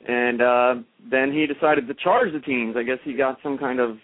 And 0.08 0.41
uh 0.41 0.75
then 1.12 1.32
he 1.32 1.46
decided 1.46 1.88
to 1.88 1.94
charge 1.94 2.34
the 2.34 2.39
teens. 2.39 2.75
I 2.75 2.82
guess 2.82 3.00
he 3.03 3.13
got 3.13 3.38
some 3.44 3.58
kind 3.60 3.79
of 3.79 3.98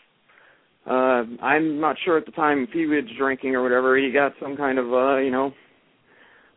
uh 0.87 1.23
i'm 1.41 1.79
not 1.79 1.95
sure 2.03 2.17
at 2.17 2.25
the 2.25 2.31
time 2.31 2.63
if 2.63 2.69
he 2.71 2.85
was 2.85 3.03
drinking 3.17 3.55
or 3.55 3.63
whatever 3.63 3.97
he 3.97 4.11
got 4.11 4.33
some 4.41 4.57
kind 4.57 4.79
of 4.79 4.91
uh 4.93 5.17
you 5.17 5.31
know 5.31 5.51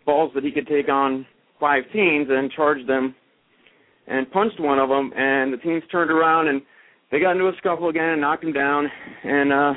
balls 0.07 0.31
that 0.35 0.45
he 0.45 0.51
could 0.51 0.67
take 0.67 0.89
on 0.89 1.27
five 1.61 1.83
teens 1.93 2.29
and 2.31 2.51
charge 2.53 2.87
them 2.87 3.15
and 4.07 4.31
punched 4.31 4.61
one 4.61 4.79
of 4.79 4.89
them 4.89 5.13
and 5.17 5.53
the 5.53 5.57
teens 5.59 5.83
turned 5.91 6.11
around 6.11 6.49
and 6.49 6.61
they 7.15 7.21
got 7.21 7.33
into 7.33 7.47
a 7.47 7.53
scuffle 7.59 7.91
again 7.91 8.09
and 8.09 8.21
knocked 8.21 8.43
him 8.43 8.53
down. 8.53 8.91
And 9.23 9.53
uh 9.53 9.75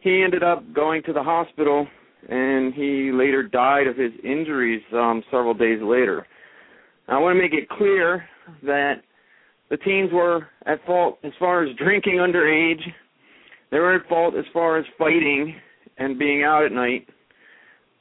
he 0.00 0.22
ended 0.22 0.42
up 0.42 0.62
going 0.74 1.02
to 1.04 1.12
the 1.12 1.22
hospital 1.22 1.86
and 2.28 2.74
he 2.74 3.10
later 3.12 3.42
died 3.42 3.86
of 3.86 3.96
his 3.96 4.12
injuries 4.22 4.82
um 4.92 5.22
several 5.30 5.54
days 5.54 5.80
later. 5.82 6.26
I 7.08 7.18
want 7.18 7.34
to 7.34 7.42
make 7.42 7.54
it 7.54 7.68
clear 7.70 8.28
that 8.62 8.96
the 9.70 9.78
teens 9.78 10.10
were 10.12 10.46
at 10.66 10.84
fault 10.84 11.18
as 11.24 11.32
far 11.38 11.64
as 11.64 11.74
drinking 11.76 12.16
underage 12.16 12.82
they 13.70 13.78
were 13.78 13.94
at 13.94 14.08
fault 14.08 14.34
as 14.36 14.44
far 14.52 14.78
as 14.78 14.84
fighting 14.96 15.54
and 15.98 16.18
being 16.18 16.42
out 16.42 16.64
at 16.64 16.72
night 16.72 17.06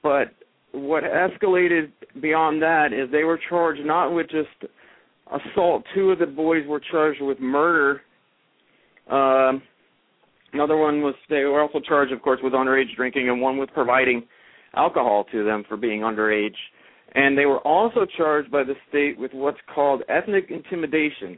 but 0.04 0.34
what 0.72 1.04
escalated 1.04 1.92
beyond 2.22 2.62
that 2.62 2.94
is 2.94 3.12
they 3.12 3.24
were 3.24 3.40
charged 3.50 3.86
not 3.86 4.10
with 4.10 4.28
just 4.30 4.72
assault. 5.28 5.84
Two 5.94 6.12
of 6.12 6.20
the 6.20 6.26
boys 6.26 6.66
were 6.68 6.82
charged 6.92 7.22
with 7.22 7.40
murder. 7.40 8.02
Um, 9.10 9.62
another 10.54 10.78
one 10.78 11.02
was 11.02 11.16
they 11.30 11.44
were 11.44 11.62
also 11.62 11.80
charged, 11.80 12.12
of 12.12 12.22
course, 12.22 12.40
with 12.44 12.54
underage 12.54 12.96
drinking, 12.96 13.30
and 13.30 13.42
one 13.42 13.58
with 13.58 13.70
providing 13.74 14.24
alcohol 14.76 15.26
to 15.32 15.44
them 15.44 15.64
for 15.68 15.78
being 15.78 16.02
underage. 16.02 16.56
And 17.16 17.38
they 17.38 17.46
were 17.46 17.60
also 17.60 18.06
charged 18.18 18.52
by 18.52 18.64
the 18.64 18.76
state 18.90 19.18
with 19.18 19.34
what's 19.34 19.58
called 19.74 20.04
ethnic 20.10 20.50
intimidation. 20.50 21.38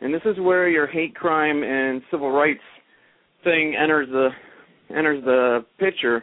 And 0.00 0.12
this 0.12 0.22
is 0.24 0.38
where 0.40 0.68
your 0.68 0.86
hate 0.86 1.14
crime 1.14 1.62
and 1.62 2.02
civil 2.10 2.32
rights 2.32 2.60
thing 3.44 3.74
enters 3.76 4.08
the 4.10 4.28
enters 4.90 5.24
the 5.24 5.64
picture 5.78 6.22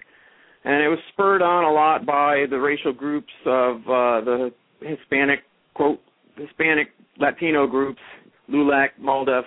and 0.66 0.84
it 0.84 0.88
was 0.88 1.00
spurred 1.14 1.42
on 1.42 1.64
a 1.64 1.72
lot 1.72 2.06
by 2.06 2.46
the 2.50 2.60
racial 2.60 2.94
groups 2.94 3.32
of 3.46 3.78
uh, 3.78 4.22
the 4.22 4.52
Hispanic 4.82 5.40
quote 5.74 6.00
Hispanic 6.36 6.90
Latino 7.18 7.68
groups, 7.68 8.00
LULAC, 8.50 8.90
MALDEF, 9.02 9.44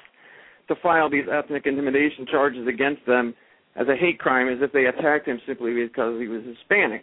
to 0.68 0.74
file 0.82 1.10
these 1.10 1.24
ethnic 1.30 1.66
intimidation 1.66 2.26
charges 2.30 2.66
against 2.68 3.04
them 3.06 3.34
as 3.76 3.86
a 3.88 3.96
hate 3.96 4.18
crime, 4.18 4.48
as 4.48 4.58
if 4.60 4.72
they 4.72 4.86
attacked 4.86 5.26
him 5.26 5.40
simply 5.46 5.72
because 5.74 6.20
he 6.20 6.28
was 6.28 6.42
Hispanic. 6.44 7.02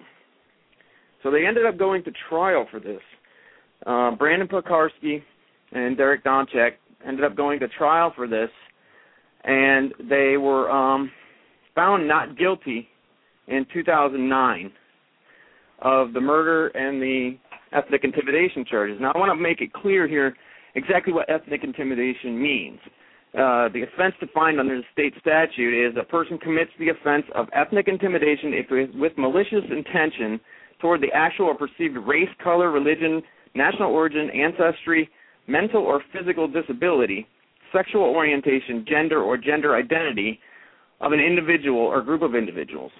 So 1.23 1.31
they 1.31 1.45
ended 1.45 1.65
up 1.65 1.77
going 1.77 2.03
to 2.03 2.11
trial 2.29 2.67
for 2.69 2.79
this. 2.79 3.01
Uh, 3.85 4.11
Brandon 4.11 4.47
Piekarsky 4.47 5.21
and 5.71 5.97
Derrick 5.97 6.23
Donchak 6.23 6.71
ended 7.05 7.25
up 7.25 7.35
going 7.35 7.59
to 7.59 7.67
trial 7.67 8.13
for 8.15 8.27
this, 8.27 8.49
and 9.43 9.93
they 10.09 10.37
were 10.37 10.69
um, 10.69 11.11
found 11.75 12.07
not 12.07 12.37
guilty 12.37 12.87
in 13.47 13.65
2009 13.73 14.71
of 15.81 16.13
the 16.13 16.21
murder 16.21 16.67
and 16.67 17.01
the 17.01 17.37
ethnic 17.73 18.03
intimidation 18.03 18.65
charges. 18.69 18.97
Now, 18.99 19.11
I 19.13 19.17
want 19.17 19.31
to 19.31 19.41
make 19.41 19.61
it 19.61 19.73
clear 19.73 20.07
here 20.07 20.35
exactly 20.75 21.13
what 21.13 21.29
ethnic 21.29 21.63
intimidation 21.63 22.41
means. 22.41 22.79
Uh, 23.33 23.69
the 23.69 23.83
offense 23.83 24.15
defined 24.19 24.59
under 24.59 24.77
the 24.77 24.83
state 24.91 25.13
statute 25.21 25.87
is 25.87 25.95
a 25.99 26.03
person 26.03 26.37
commits 26.39 26.71
the 26.79 26.89
offense 26.89 27.25
of 27.35 27.47
ethnic 27.53 27.87
intimidation 27.87 28.53
if 28.53 28.95
with 28.95 29.13
malicious 29.17 29.63
intention 29.69 30.39
toward 30.81 31.01
the 31.01 31.11
actual 31.13 31.45
or 31.45 31.55
perceived 31.55 31.95
race, 32.07 32.29
color, 32.43 32.71
religion, 32.71 33.21
national 33.53 33.91
origin, 33.91 34.29
ancestry, 34.31 35.09
mental 35.47 35.83
or 35.83 36.01
physical 36.11 36.47
disability, 36.47 37.27
sexual 37.73 38.03
orientation, 38.03 38.85
gender, 38.87 39.21
or 39.21 39.37
gender 39.37 39.75
identity 39.75 40.39
of 41.01 41.11
an 41.11 41.19
individual 41.19 41.79
or 41.79 42.01
group 42.01 42.21
of 42.21 42.35
individuals. 42.35 42.91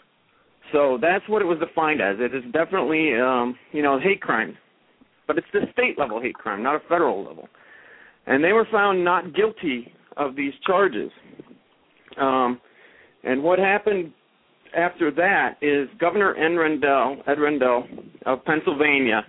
So 0.72 0.98
that's 1.02 1.28
what 1.28 1.42
it 1.42 1.46
was 1.46 1.60
defined 1.60 2.02
as. 2.02 2.18
It 2.20 2.36
is 2.36 2.44
definitely, 2.54 3.14
um, 3.20 3.58
you 3.72 3.82
know, 3.82 4.00
hate 4.00 4.22
crime, 4.22 4.58
but 5.28 5.38
it's 5.38 5.48
the 5.52 5.62
state 5.74 5.98
level 5.98 6.22
hate 6.22 6.36
crime, 6.36 6.64
not 6.64 6.76
a 6.76 6.80
federal 6.88 7.26
level. 7.26 7.50
And 8.28 8.44
they 8.44 8.54
were 8.54 8.68
found 8.72 9.04
not 9.04 9.34
guilty 9.34 9.92
of 10.18 10.36
these 10.36 10.54
charges. 10.66 11.12
Um, 12.20 12.62
and 13.24 13.44
what 13.44 13.60
happened 13.60 14.14
after 14.76 15.12
that 15.12 15.58
is 15.62 15.90
Governor 16.00 16.36
Ed 16.36 16.56
Rendell, 16.56 17.24
Ed 17.28 17.40
Rendell 17.40 17.88
of 18.26 18.44
Pennsylvania 18.46 19.26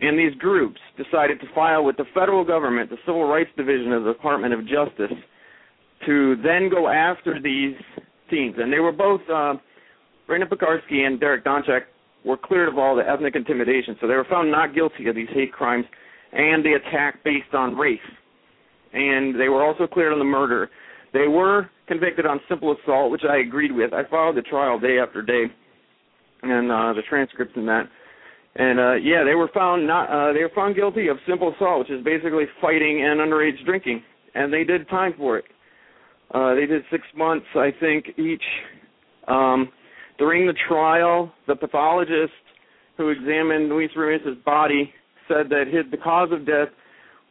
and 0.00 0.18
these 0.18 0.34
groups 0.38 0.80
decided 0.96 1.40
to 1.40 1.46
file 1.54 1.84
with 1.84 1.96
the 1.96 2.06
federal 2.14 2.44
government, 2.44 2.90
the 2.90 2.96
Civil 3.04 3.24
Rights 3.24 3.50
Division 3.56 3.92
of 3.92 4.04
the 4.04 4.12
Department 4.12 4.54
of 4.54 4.60
Justice, 4.60 5.16
to 6.06 6.36
then 6.42 6.70
go 6.70 6.88
after 6.88 7.40
these 7.40 7.74
teens. 8.30 8.54
And 8.58 8.72
they 8.72 8.78
were 8.78 8.92
both 8.92 9.20
uh, 9.32 9.54
Brandon 10.26 10.48
Piekarsky 10.48 11.06
and 11.06 11.20
Derrick 11.20 11.44
Donchak 11.44 11.82
were 12.24 12.36
cleared 12.36 12.68
of 12.68 12.78
all 12.78 12.96
the 12.96 13.08
ethnic 13.08 13.34
intimidation, 13.34 13.96
so 14.00 14.06
they 14.06 14.14
were 14.14 14.26
found 14.28 14.50
not 14.50 14.74
guilty 14.74 15.08
of 15.08 15.14
these 15.14 15.28
hate 15.32 15.52
crimes 15.52 15.84
and 16.32 16.64
the 16.64 16.74
attack 16.74 17.22
based 17.24 17.54
on 17.54 17.76
race. 17.76 17.98
And 18.92 19.38
they 19.38 19.48
were 19.48 19.64
also 19.64 19.86
cleared 19.86 20.12
on 20.12 20.18
the 20.18 20.24
murder. 20.24 20.70
They 21.12 21.28
were 21.28 21.68
convicted 21.88 22.24
on 22.24 22.40
simple 22.48 22.74
assault, 22.76 23.10
which 23.10 23.22
I 23.28 23.38
agreed 23.38 23.72
with. 23.72 23.92
I 23.92 24.08
followed 24.08 24.36
the 24.36 24.42
trial 24.42 24.78
day 24.78 24.98
after 24.98 25.22
day, 25.22 25.44
and 26.42 26.70
uh, 26.70 26.92
the 26.94 27.02
transcripts 27.08 27.54
and 27.56 27.68
that. 27.68 27.88
And 28.56 28.80
uh, 28.80 28.94
yeah, 28.94 29.22
they 29.24 29.34
were 29.34 29.50
found 29.54 29.86
not. 29.86 30.10
Uh, 30.10 30.32
they 30.32 30.40
were 30.40 30.50
found 30.54 30.74
guilty 30.74 31.08
of 31.08 31.16
simple 31.28 31.54
assault, 31.54 31.80
which 31.80 31.90
is 31.90 32.04
basically 32.04 32.44
fighting 32.60 33.04
and 33.04 33.20
underage 33.20 33.64
drinking, 33.64 34.02
and 34.34 34.52
they 34.52 34.64
did 34.64 34.88
time 34.88 35.14
for 35.16 35.38
it. 35.38 35.44
Uh, 36.32 36.54
they 36.54 36.66
did 36.66 36.82
six 36.90 37.04
months, 37.16 37.46
I 37.54 37.70
think, 37.78 38.06
each. 38.18 38.42
Um, 39.28 39.70
During 40.18 40.46
the 40.46 40.54
trial, 40.68 41.32
the 41.46 41.56
pathologist 41.56 42.32
who 42.98 43.08
examined 43.08 43.70
Luis 43.70 43.90
Ramirez's 43.96 44.36
body 44.44 44.92
said 45.26 45.48
that 45.48 45.64
his 45.66 45.90
the 45.90 45.96
cause 45.96 46.28
of 46.30 46.44
death 46.44 46.68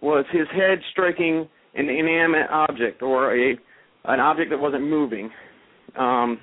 was 0.02 0.26
his 0.32 0.48
head 0.52 0.80
striking 0.92 1.48
an 1.76 1.88
inanimate 1.88 2.50
object 2.50 3.04
or 3.04 3.36
a 3.36 3.52
an 4.06 4.20
object 4.20 4.50
that 4.50 4.60
wasn't 4.60 4.84
moving. 4.84 5.30
Um, 5.98 6.40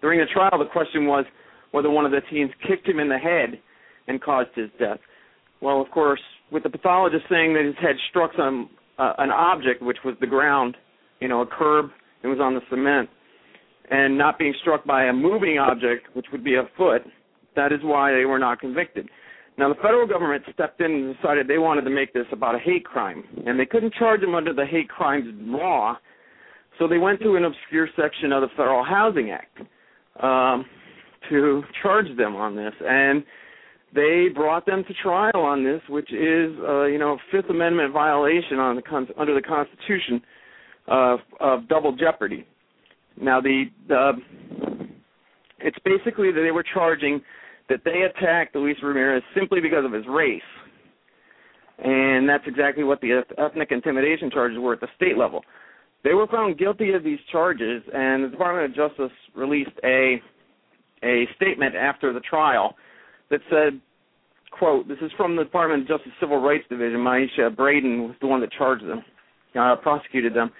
during 0.00 0.20
the 0.20 0.26
trial, 0.32 0.58
the 0.58 0.70
question 0.72 1.06
was 1.06 1.24
whether 1.72 1.90
one 1.90 2.06
of 2.06 2.12
the 2.12 2.20
teens 2.30 2.50
kicked 2.66 2.88
him 2.88 2.98
in 2.98 3.08
the 3.08 3.18
head 3.18 3.60
and 4.08 4.20
caused 4.20 4.50
his 4.54 4.70
death. 4.78 4.98
Well, 5.60 5.80
of 5.80 5.90
course, 5.90 6.20
with 6.50 6.62
the 6.62 6.70
pathologist 6.70 7.24
saying 7.30 7.54
that 7.54 7.64
his 7.64 7.74
head 7.80 7.96
struck 8.10 8.30
some 8.36 8.70
uh, 8.98 9.12
an 9.18 9.30
object, 9.30 9.82
which 9.82 9.98
was 10.04 10.14
the 10.20 10.26
ground, 10.26 10.76
you 11.20 11.28
know, 11.28 11.42
a 11.42 11.46
curb, 11.46 11.90
it 12.22 12.26
was 12.26 12.38
on 12.40 12.54
the 12.54 12.60
cement, 12.70 13.08
and 13.90 14.18
not 14.18 14.38
being 14.38 14.54
struck 14.60 14.84
by 14.84 15.04
a 15.04 15.12
moving 15.12 15.58
object, 15.58 16.14
which 16.14 16.26
would 16.32 16.42
be 16.42 16.54
a 16.54 16.68
foot, 16.76 17.02
that 17.54 17.72
is 17.72 17.80
why 17.82 18.12
they 18.12 18.24
were 18.24 18.38
not 18.38 18.60
convicted. 18.60 19.08
Now, 19.56 19.68
the 19.68 19.74
federal 19.76 20.06
government 20.06 20.44
stepped 20.52 20.80
in 20.80 20.92
and 20.92 21.16
decided 21.16 21.48
they 21.48 21.58
wanted 21.58 21.82
to 21.82 21.90
make 21.90 22.12
this 22.12 22.26
about 22.32 22.54
a 22.54 22.58
hate 22.58 22.84
crime, 22.84 23.24
and 23.46 23.58
they 23.58 23.66
couldn't 23.66 23.94
charge 23.94 24.22
him 24.22 24.34
under 24.34 24.52
the 24.52 24.64
hate 24.64 24.88
crimes 24.88 25.26
law, 25.40 25.96
so 26.78 26.86
they 26.86 26.98
went 26.98 27.20
to 27.22 27.34
an 27.34 27.44
obscure 27.44 27.88
section 27.96 28.32
of 28.32 28.42
the 28.42 28.48
Federal 28.56 28.84
Housing 28.84 29.32
Act 29.32 29.58
um, 30.22 30.64
to 31.28 31.62
charge 31.82 32.06
them 32.16 32.36
on 32.36 32.54
this, 32.54 32.72
and 32.80 33.24
they 33.94 34.26
brought 34.34 34.66
them 34.66 34.84
to 34.86 34.94
trial 35.02 35.36
on 35.36 35.64
this, 35.64 35.80
which 35.88 36.12
is, 36.12 36.52
uh, 36.66 36.84
you 36.84 36.98
know, 36.98 37.18
Fifth 37.32 37.48
Amendment 37.50 37.92
violation 37.92 38.58
on 38.58 38.76
the 38.76 38.82
con- 38.82 39.08
under 39.18 39.34
the 39.34 39.42
Constitution 39.42 40.20
of, 40.86 41.20
of 41.40 41.68
double 41.68 41.96
jeopardy. 41.96 42.46
Now, 43.20 43.40
the, 43.40 43.64
the 43.88 44.12
it's 45.60 45.78
basically 45.84 46.30
that 46.32 46.40
they 46.42 46.50
were 46.50 46.64
charging 46.74 47.20
that 47.68 47.80
they 47.84 48.02
attacked 48.02 48.54
Luis 48.54 48.76
Ramirez 48.82 49.22
simply 49.34 49.60
because 49.60 49.84
of 49.84 49.92
his 49.92 50.04
race. 50.08 50.40
And 51.78 52.28
that's 52.28 52.44
exactly 52.46 52.84
what 52.84 53.00
the 53.00 53.22
ethnic 53.38 53.68
intimidation 53.70 54.30
charges 54.30 54.58
were 54.58 54.74
at 54.74 54.80
the 54.80 54.88
state 54.96 55.16
level. 55.16 55.42
They 56.04 56.14
were 56.14 56.26
found 56.26 56.58
guilty 56.58 56.92
of 56.92 57.04
these 57.04 57.18
charges, 57.30 57.82
and 57.92 58.24
the 58.24 58.28
Department 58.28 58.70
of 58.70 58.88
Justice 58.88 59.16
released 59.34 59.70
a 59.84 60.20
a 61.04 61.28
statement 61.36 61.76
after 61.76 62.12
the 62.12 62.20
trial 62.20 62.74
that 63.30 63.40
said, 63.50 63.80
"quote 64.50 64.88
This 64.88 64.98
is 65.00 65.12
from 65.16 65.36
the 65.36 65.44
Department 65.44 65.82
of 65.82 65.88
Justice 65.88 66.12
Civil 66.20 66.40
Rights 66.40 66.66
Division. 66.68 67.00
Maisha 67.00 67.54
Braden 67.54 68.08
was 68.08 68.16
the 68.20 68.26
one 68.26 68.40
that 68.40 68.52
charged 68.52 68.86
them, 68.86 69.04
uh, 69.54 69.76
prosecuted 69.76 70.34
them. 70.34 70.50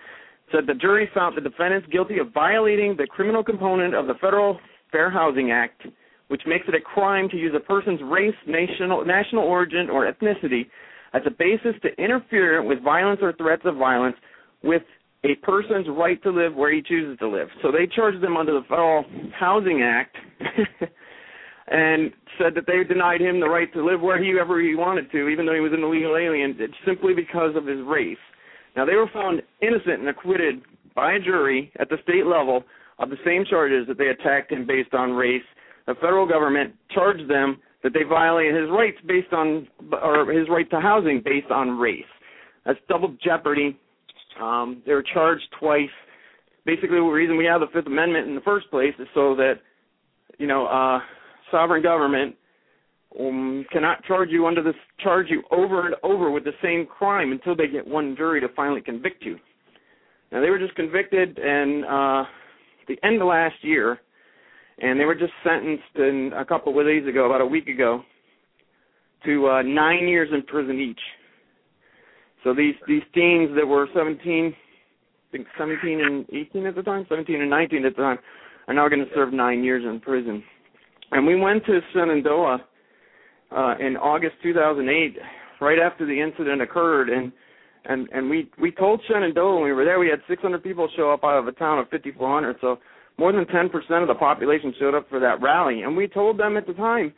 Said 0.52 0.66
the 0.66 0.74
jury 0.74 1.06
found 1.14 1.36
the 1.36 1.40
defendants 1.40 1.86
guilty 1.88 2.18
of 2.18 2.32
violating 2.32 2.96
the 2.96 3.06
criminal 3.06 3.44
component 3.44 3.94
of 3.94 4.06
the 4.06 4.14
Federal 4.14 4.58
Fair 4.90 5.10
Housing 5.10 5.50
Act 5.50 5.86
which 6.28 6.42
makes 6.46 6.66
it 6.68 6.74
a 6.74 6.80
crime 6.80 7.28
to 7.30 7.36
use 7.36 7.52
a 7.56 7.60
person's 7.60 8.00
race, 8.04 8.34
national, 8.46 9.04
national 9.04 9.44
origin, 9.44 9.90
or 9.90 10.10
ethnicity 10.10 10.66
as 11.14 11.22
a 11.26 11.30
basis 11.30 11.74
to 11.82 11.88
interfere 12.02 12.62
with 12.62 12.82
violence 12.82 13.20
or 13.22 13.32
threats 13.32 13.62
of 13.64 13.76
violence 13.76 14.16
with 14.62 14.82
a 15.24 15.34
person's 15.42 15.86
right 15.90 16.22
to 16.22 16.30
live 16.30 16.54
where 16.54 16.72
he 16.72 16.82
chooses 16.82 17.18
to 17.18 17.28
live. 17.28 17.48
So 17.62 17.72
they 17.72 17.88
charged 17.92 18.22
them 18.22 18.36
under 18.36 18.52
the 18.52 18.62
Federal 18.68 19.04
Housing 19.38 19.82
Act 19.82 20.16
and 21.70 22.12
said 22.38 22.54
that 22.54 22.66
they 22.66 22.82
denied 22.84 23.20
him 23.20 23.40
the 23.40 23.48
right 23.48 23.72
to 23.72 23.84
live 23.84 24.00
wherever 24.00 24.60
he 24.60 24.74
wanted 24.74 25.10
to, 25.12 25.28
even 25.28 25.44
though 25.46 25.54
he 25.54 25.60
was 25.60 25.72
an 25.72 25.82
illegal 25.82 26.16
alien, 26.16 26.56
simply 26.86 27.14
because 27.14 27.56
of 27.56 27.66
his 27.66 27.80
race. 27.84 28.16
Now, 28.76 28.84
they 28.84 28.94
were 28.94 29.10
found 29.12 29.42
innocent 29.60 30.00
and 30.00 30.08
acquitted 30.08 30.62
by 30.94 31.14
a 31.14 31.20
jury 31.20 31.72
at 31.78 31.88
the 31.88 31.96
state 32.02 32.26
level 32.26 32.64
of 32.98 33.10
the 33.10 33.16
same 33.24 33.44
charges 33.48 33.86
that 33.88 33.98
they 33.98 34.08
attacked 34.08 34.52
him 34.52 34.66
based 34.66 34.94
on 34.94 35.12
race 35.12 35.42
the 35.88 35.94
federal 35.94 36.28
government 36.28 36.74
charged 36.90 37.28
them 37.30 37.58
that 37.82 37.94
they 37.94 38.02
violated 38.02 38.54
his 38.54 38.70
rights 38.70 38.98
based 39.06 39.32
on 39.32 39.66
or 40.02 40.30
his 40.30 40.46
right 40.50 40.68
to 40.70 40.80
housing 40.80 41.22
based 41.24 41.50
on 41.50 41.78
race. 41.78 42.04
That's 42.66 42.78
double 42.90 43.16
jeopardy. 43.24 43.76
Um, 44.38 44.82
they 44.84 44.92
were 44.92 45.02
charged 45.14 45.44
twice. 45.58 45.88
Basically, 46.66 46.98
the 46.98 47.02
reason 47.02 47.38
we 47.38 47.46
have 47.46 47.62
the 47.62 47.68
Fifth 47.72 47.86
Amendment 47.86 48.28
in 48.28 48.34
the 48.34 48.42
first 48.42 48.70
place 48.70 48.92
is 48.98 49.08
so 49.14 49.34
that 49.36 49.54
you 50.36 50.46
know 50.46 50.66
uh, 50.66 50.98
sovereign 51.50 51.82
government 51.82 52.34
um, 53.18 53.64
cannot 53.72 54.04
charge 54.04 54.28
you 54.30 54.46
under 54.46 54.62
this 54.62 54.74
charge 55.00 55.26
you 55.30 55.42
over 55.50 55.86
and 55.86 55.96
over 56.02 56.30
with 56.30 56.44
the 56.44 56.52
same 56.62 56.86
crime 56.86 57.32
until 57.32 57.56
they 57.56 57.66
get 57.66 57.86
one 57.86 58.14
jury 58.16 58.40
to 58.40 58.48
finally 58.54 58.80
convict 58.80 59.24
you. 59.24 59.38
Now 60.30 60.40
they 60.40 60.50
were 60.50 60.58
just 60.58 60.74
convicted, 60.74 61.38
and 61.38 61.84
uh, 61.84 62.24
the 62.86 62.96
end 63.02 63.20
of 63.20 63.28
last 63.28 63.56
year 63.62 63.98
and 64.80 64.98
they 64.98 65.04
were 65.04 65.14
just 65.14 65.32
sentenced 65.42 65.82
in 65.96 66.32
a 66.36 66.44
couple 66.44 66.78
of 66.78 66.86
days 66.86 67.06
ago, 67.06 67.26
about 67.26 67.40
a 67.40 67.46
week 67.46 67.68
ago, 67.68 68.02
to 69.24 69.48
uh, 69.48 69.62
nine 69.62 70.06
years 70.06 70.28
in 70.32 70.42
prison 70.42 70.78
each. 70.78 71.00
So 72.44 72.54
these 72.54 72.74
these 72.86 73.02
teens 73.14 73.50
that 73.56 73.66
were 73.66 73.88
17, 73.94 74.54
I 74.54 75.32
think 75.32 75.46
17 75.58 76.00
and 76.00 76.26
18 76.32 76.66
at 76.66 76.76
the 76.76 76.82
time, 76.82 77.04
17 77.08 77.40
and 77.40 77.50
19 77.50 77.84
at 77.84 77.96
the 77.96 78.02
time, 78.02 78.18
are 78.68 78.74
now 78.74 78.88
to 78.88 79.04
serve 79.14 79.32
nine 79.32 79.64
years 79.64 79.84
in 79.84 79.98
prison. 79.98 80.44
And 81.12 81.26
we 81.26 81.36
went 81.36 81.64
to 81.66 81.80
Shenandoah 81.92 82.58
uh, 83.50 83.74
in 83.80 83.96
August 83.96 84.34
2008, 84.42 85.16
right 85.60 85.78
after 85.78 86.06
the 86.06 86.20
incident 86.20 86.60
occurred, 86.60 87.08
and 87.08 87.32
and 87.86 88.08
and 88.12 88.28
we 88.28 88.50
we 88.60 88.70
told 88.70 89.00
Shenandoah 89.08 89.54
when 89.54 89.64
we 89.64 89.72
were 89.72 89.84
there 89.84 89.98
we 89.98 90.08
had 90.08 90.20
600 90.28 90.62
people 90.62 90.88
show 90.96 91.10
up 91.10 91.24
out 91.24 91.38
of 91.38 91.46
a 91.46 91.52
town 91.52 91.78
of 91.78 91.88
5,400. 91.88 92.56
So 92.60 92.78
more 93.18 93.32
than 93.32 93.44
10% 93.46 93.72
of 94.02 94.08
the 94.08 94.14
population 94.14 94.72
showed 94.78 94.94
up 94.94 95.08
for 95.08 95.18
that 95.20 95.40
rally. 95.42 95.82
And 95.82 95.96
we 95.96 96.06
told 96.06 96.38
them 96.38 96.56
at 96.56 96.66
the 96.66 96.72
time, 96.74 97.12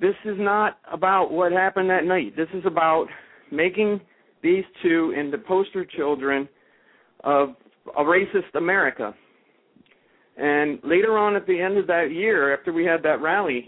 this 0.00 0.14
is 0.24 0.36
not 0.38 0.78
about 0.90 1.30
what 1.32 1.52
happened 1.52 1.90
that 1.90 2.04
night. 2.04 2.36
This 2.36 2.48
is 2.54 2.62
about 2.64 3.06
making 3.50 4.00
these 4.42 4.64
two 4.82 5.12
into 5.18 5.36
poster 5.38 5.84
children 5.84 6.48
of 7.24 7.50
a 7.96 8.02
racist 8.02 8.54
America. 8.54 9.14
And 10.38 10.78
later 10.84 11.18
on 11.18 11.34
at 11.34 11.46
the 11.46 11.60
end 11.60 11.78
of 11.78 11.86
that 11.88 12.12
year, 12.12 12.54
after 12.54 12.72
we 12.72 12.84
had 12.84 13.02
that 13.02 13.20
rally, 13.20 13.66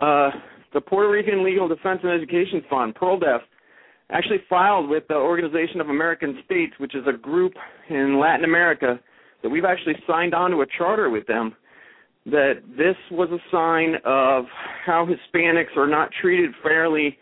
uh, 0.00 0.30
the 0.74 0.80
Puerto 0.80 1.08
Rican 1.08 1.44
Legal 1.44 1.68
Defense 1.68 2.00
and 2.02 2.12
Education 2.12 2.64
Fund, 2.68 2.94
PROLDEF, 2.94 3.40
actually 4.10 4.40
filed 4.48 4.88
with 4.88 5.04
the 5.08 5.14
Organization 5.14 5.80
of 5.80 5.88
American 5.88 6.40
States, 6.44 6.72
which 6.78 6.94
is 6.94 7.04
a 7.06 7.16
group 7.16 7.52
in 7.88 8.18
Latin 8.18 8.44
America 8.44 8.98
that 9.42 9.48
we've 9.48 9.64
actually 9.64 9.94
signed 10.06 10.34
on 10.34 10.50
to 10.50 10.62
a 10.62 10.66
charter 10.76 11.08
with 11.08 11.26
them 11.26 11.54
that 12.26 12.62
this 12.76 12.96
was 13.10 13.28
a 13.30 13.38
sign 13.50 13.94
of 14.04 14.44
how 14.84 15.06
Hispanics 15.06 15.76
are 15.76 15.88
not 15.88 16.10
treated 16.20 16.50
fairly 16.62 17.18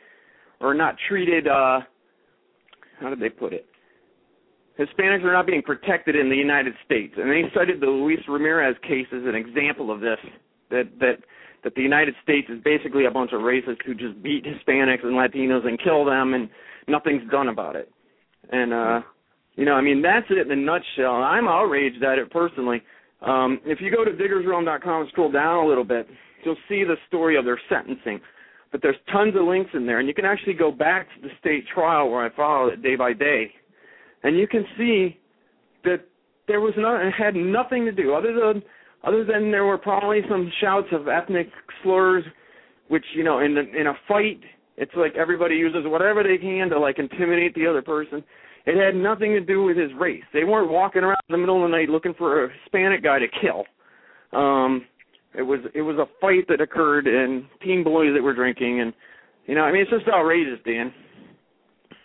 or 0.60 0.74
not 0.74 0.94
treated 1.08 1.48
uh 1.48 1.80
how 3.00 3.08
did 3.08 3.18
they 3.18 3.30
put 3.30 3.54
it? 3.54 3.66
Hispanics 4.78 5.24
are 5.24 5.32
not 5.32 5.46
being 5.46 5.62
protected 5.62 6.16
in 6.16 6.30
the 6.30 6.36
United 6.36 6.74
States. 6.84 7.14
And 7.16 7.30
they 7.30 7.42
cited 7.54 7.80
the 7.80 7.86
Luis 7.86 8.20
Ramirez 8.28 8.76
case 8.82 9.06
as 9.12 9.22
an 9.24 9.34
example 9.34 9.90
of 9.90 10.00
this 10.00 10.18
that 10.70 10.84
that 11.00 11.18
that 11.62 11.74
the 11.74 11.82
United 11.82 12.14
States 12.22 12.48
is 12.48 12.58
basically 12.64 13.04
a 13.04 13.10
bunch 13.10 13.32
of 13.32 13.40
racists 13.40 13.84
who 13.84 13.94
just 13.94 14.22
beat 14.22 14.44
Hispanics 14.44 15.04
and 15.04 15.12
Latinos 15.12 15.66
and 15.66 15.78
kill 15.82 16.04
them 16.04 16.32
and 16.32 16.48
nothing's 16.88 17.28
done 17.30 17.48
about 17.48 17.76
it. 17.76 17.90
And 18.50 18.72
uh 18.72 19.00
you 19.56 19.64
know, 19.66 19.74
I 19.74 19.82
mean, 19.82 20.00
that's 20.00 20.26
it 20.30 20.50
in 20.50 20.50
a 20.50 20.56
nutshell. 20.56 21.16
I'm 21.16 21.46
outraged 21.46 22.02
at 22.02 22.18
it 22.18 22.30
personally. 22.30 22.82
Um, 23.20 23.60
if 23.66 23.80
you 23.80 23.94
go 23.94 24.04
to 24.04 24.10
diggersrealm.com 24.10 25.02
and 25.02 25.10
scroll 25.10 25.30
down 25.30 25.64
a 25.64 25.68
little 25.68 25.84
bit, 25.84 26.06
you'll 26.44 26.56
see 26.68 26.84
the 26.84 26.94
story 27.08 27.36
of 27.36 27.44
their 27.44 27.60
sentencing. 27.68 28.20
But 28.72 28.80
there's 28.82 28.96
tons 29.12 29.34
of 29.36 29.46
links 29.46 29.70
in 29.74 29.84
there, 29.84 29.98
and 29.98 30.08
you 30.08 30.14
can 30.14 30.24
actually 30.24 30.54
go 30.54 30.70
back 30.70 31.08
to 31.14 31.20
the 31.20 31.34
state 31.40 31.64
trial 31.74 32.08
where 32.08 32.24
I 32.24 32.34
followed 32.34 32.72
it 32.72 32.82
day 32.82 32.96
by 32.96 33.12
day, 33.12 33.52
and 34.22 34.38
you 34.38 34.46
can 34.46 34.64
see 34.76 35.18
that 35.84 36.00
there 36.48 36.60
was 36.60 36.74
not, 36.76 37.00
it 37.00 37.12
had 37.16 37.34
nothing 37.34 37.84
to 37.84 37.92
do 37.92 38.14
other 38.14 38.32
than 38.32 38.62
other 39.02 39.24
than 39.24 39.50
there 39.50 39.64
were 39.64 39.78
probably 39.78 40.20
some 40.28 40.52
shouts 40.60 40.88
of 40.92 41.08
ethnic 41.08 41.48
slurs, 41.82 42.24
which 42.88 43.04
you 43.14 43.24
know, 43.24 43.38
in 43.38 43.56
in 43.56 43.86
a 43.86 43.94
fight, 44.06 44.40
it's 44.76 44.92
like 44.96 45.14
everybody 45.14 45.54
uses 45.54 45.82
whatever 45.84 46.22
they 46.22 46.38
can 46.38 46.68
to 46.70 46.78
like 46.78 46.98
intimidate 46.98 47.54
the 47.54 47.66
other 47.66 47.82
person. 47.82 48.22
It 48.66 48.76
had 48.76 48.94
nothing 48.94 49.32
to 49.32 49.40
do 49.40 49.62
with 49.62 49.78
his 49.78 49.90
race. 49.98 50.22
They 50.34 50.44
weren't 50.44 50.70
walking 50.70 51.02
around 51.02 51.16
in 51.28 51.32
the 51.32 51.38
middle 51.38 51.64
of 51.64 51.70
the 51.70 51.76
night 51.76 51.88
looking 51.88 52.12
for 52.14 52.44
a 52.44 52.48
Hispanic 52.62 53.02
guy 53.02 53.18
to 53.18 53.26
kill. 53.40 53.64
Um, 54.38 54.84
it 55.34 55.42
was 55.42 55.60
it 55.74 55.82
was 55.82 55.96
a 55.96 56.06
fight 56.20 56.46
that 56.48 56.60
occurred 56.60 57.06
and 57.06 57.44
teen 57.62 57.84
boys 57.84 58.12
that 58.14 58.22
were 58.22 58.34
drinking 58.34 58.80
and 58.80 58.92
you 59.46 59.54
know 59.54 59.62
I 59.62 59.72
mean 59.72 59.82
it's 59.82 59.90
just 59.90 60.08
outrageous, 60.08 60.58
Dan. 60.64 60.92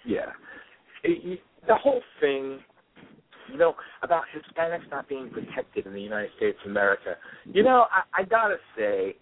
Yeah, 0.05 0.31
it, 1.03 1.39
the 1.67 1.75
whole 1.75 2.01
thing, 2.19 2.59
you 3.51 3.57
know, 3.57 3.73
about 4.03 4.23
Hispanics 4.35 4.89
not 4.91 5.07
being 5.07 5.29
protected 5.29 5.85
in 5.85 5.93
the 5.93 6.01
United 6.01 6.31
States 6.37 6.57
of 6.65 6.71
America. 6.71 7.15
You 7.45 7.63
know, 7.63 7.85
I, 7.91 8.21
I 8.21 8.25
gotta 8.25 8.57
say 8.77 9.15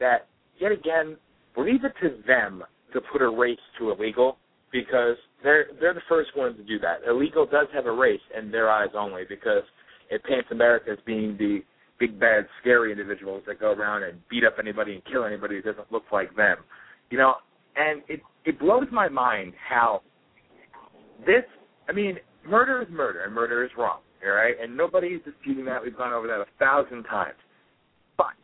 that 0.00 0.26
yet 0.58 0.72
again, 0.72 1.16
leave 1.56 1.84
it 1.84 1.92
to 2.02 2.22
them 2.26 2.64
to 2.92 3.00
put 3.12 3.22
a 3.22 3.28
race 3.28 3.58
to 3.78 3.90
illegal 3.90 4.38
because 4.72 5.16
they're 5.42 5.66
they're 5.80 5.94
the 5.94 6.00
first 6.08 6.30
ones 6.36 6.56
to 6.56 6.64
do 6.64 6.78
that. 6.80 6.98
Illegal 7.08 7.46
does 7.46 7.66
have 7.72 7.86
a 7.86 7.92
race 7.92 8.20
in 8.36 8.50
their 8.50 8.70
eyes 8.70 8.90
only 8.96 9.22
because 9.28 9.62
it 10.10 10.22
paints 10.24 10.48
America 10.50 10.90
as 10.92 10.98
being 11.06 11.36
the 11.38 11.60
big 11.98 12.18
bad 12.18 12.46
scary 12.60 12.92
individuals 12.92 13.42
that 13.46 13.60
go 13.60 13.72
around 13.72 14.04
and 14.04 14.18
beat 14.28 14.44
up 14.44 14.54
anybody 14.58 14.94
and 14.94 15.02
kill 15.04 15.24
anybody 15.24 15.56
who 15.56 15.62
doesn't 15.62 15.90
look 15.90 16.04
like 16.12 16.34
them. 16.36 16.58
You 17.10 17.18
know, 17.18 17.34
and 17.76 18.02
it 18.08 18.20
it 18.44 18.58
blows 18.58 18.86
my 18.92 19.08
mind 19.08 19.52
how 19.68 20.02
this 21.26 21.44
I 21.88 21.92
mean, 21.92 22.18
murder 22.46 22.82
is 22.82 22.88
murder 22.90 23.24
and 23.24 23.34
murder 23.34 23.64
is 23.64 23.70
wrong, 23.76 24.00
all 24.24 24.32
right? 24.32 24.54
And 24.60 24.76
nobody 24.76 25.08
is 25.08 25.22
disputing 25.24 25.64
that. 25.66 25.82
We've 25.82 25.96
gone 25.96 26.12
over 26.12 26.26
that 26.26 26.40
a 26.40 26.46
thousand 26.58 27.04
times. 27.04 27.38
But 28.16 28.34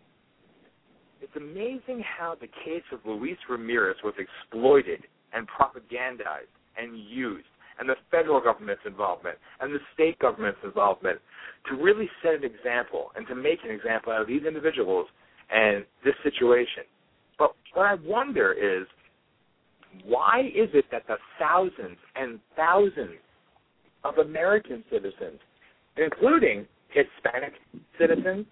it's 1.21 1.37
amazing 1.37 2.03
how 2.19 2.37
the 2.41 2.49
case 2.65 2.85
of 2.93 3.01
Luis 3.05 3.37
Ramirez 3.49 3.97
was 4.03 4.15
exploited 4.19 5.05
and 5.33 5.47
propagandized 5.49 6.53
and 6.77 6.99
used 6.99 7.47
and 7.79 7.89
the 7.89 7.97
federal 8.11 8.41
government's 8.41 8.83
involvement 8.87 9.37
and 9.61 9.75
the 9.75 9.81
state 9.93 10.19
government's 10.19 10.61
involvement 10.65 11.19
to 11.69 11.75
really 11.77 12.09
set 12.23 12.35
an 12.35 12.45
example 12.45 13.11
and 13.17 13.27
to 13.27 13.35
make 13.35 13.59
an 13.65 13.71
example 13.71 14.13
out 14.13 14.23
of 14.23 14.29
these 14.29 14.45
individuals 14.47 15.07
and 15.51 15.85
this 16.05 16.15
situation. 16.23 16.85
But 17.39 17.55
what 17.75 17.87
I 17.87 17.95
wonder 17.95 18.53
is 18.53 18.87
why 20.05 20.51
is 20.55 20.69
it 20.73 20.87
that 20.91 21.07
the 21.07 21.17
thousands 21.39 21.99
and 22.17 22.39
thousands 22.57 23.19
of 24.05 24.19
American 24.19 24.85
citizens, 24.90 25.40
including 25.97 26.67
Hispanic 26.88 27.55
citizens, 27.99 28.47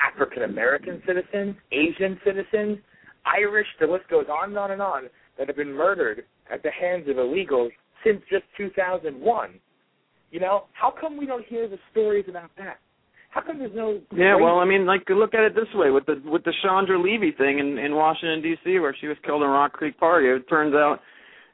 African 0.00 0.42
American 0.44 1.02
citizens, 1.06 1.56
Asian 1.72 2.20
citizens, 2.24 2.78
Irish, 3.24 3.66
the 3.80 3.86
list 3.86 4.08
goes 4.08 4.26
on 4.30 4.50
and 4.50 4.58
on 4.58 4.70
and 4.70 4.82
on, 4.82 5.04
that 5.38 5.48
have 5.48 5.56
been 5.56 5.72
murdered 5.72 6.24
at 6.50 6.62
the 6.62 6.70
hands 6.70 7.08
of 7.08 7.16
illegals 7.16 7.70
since 8.04 8.20
just 8.30 8.44
2001. 8.56 9.50
You 10.30 10.40
know, 10.40 10.64
how 10.72 10.92
come 10.98 11.16
we 11.16 11.26
don't 11.26 11.44
hear 11.46 11.68
the 11.68 11.78
stories 11.90 12.26
about 12.28 12.50
that? 12.58 12.78
How 13.30 13.42
come 13.42 13.58
there's 13.58 13.74
no? 13.74 14.00
Yeah, 14.16 14.36
well, 14.36 14.60
I 14.60 14.64
mean, 14.64 14.86
like 14.86 15.02
look 15.10 15.34
at 15.34 15.40
it 15.40 15.54
this 15.54 15.68
way 15.74 15.90
with 15.90 16.06
the 16.06 16.22
with 16.24 16.42
the 16.44 16.54
Chandra 16.62 17.00
Levy 17.00 17.32
thing 17.32 17.58
in 17.58 17.76
in 17.78 17.94
Washington 17.94 18.40
D.C. 18.40 18.78
where 18.78 18.96
she 18.98 19.08
was 19.08 19.16
killed 19.26 19.42
in 19.42 19.48
Rock 19.48 19.74
Creek 19.74 19.98
Park. 19.98 20.24
It 20.24 20.48
turns 20.48 20.74
out, 20.74 21.00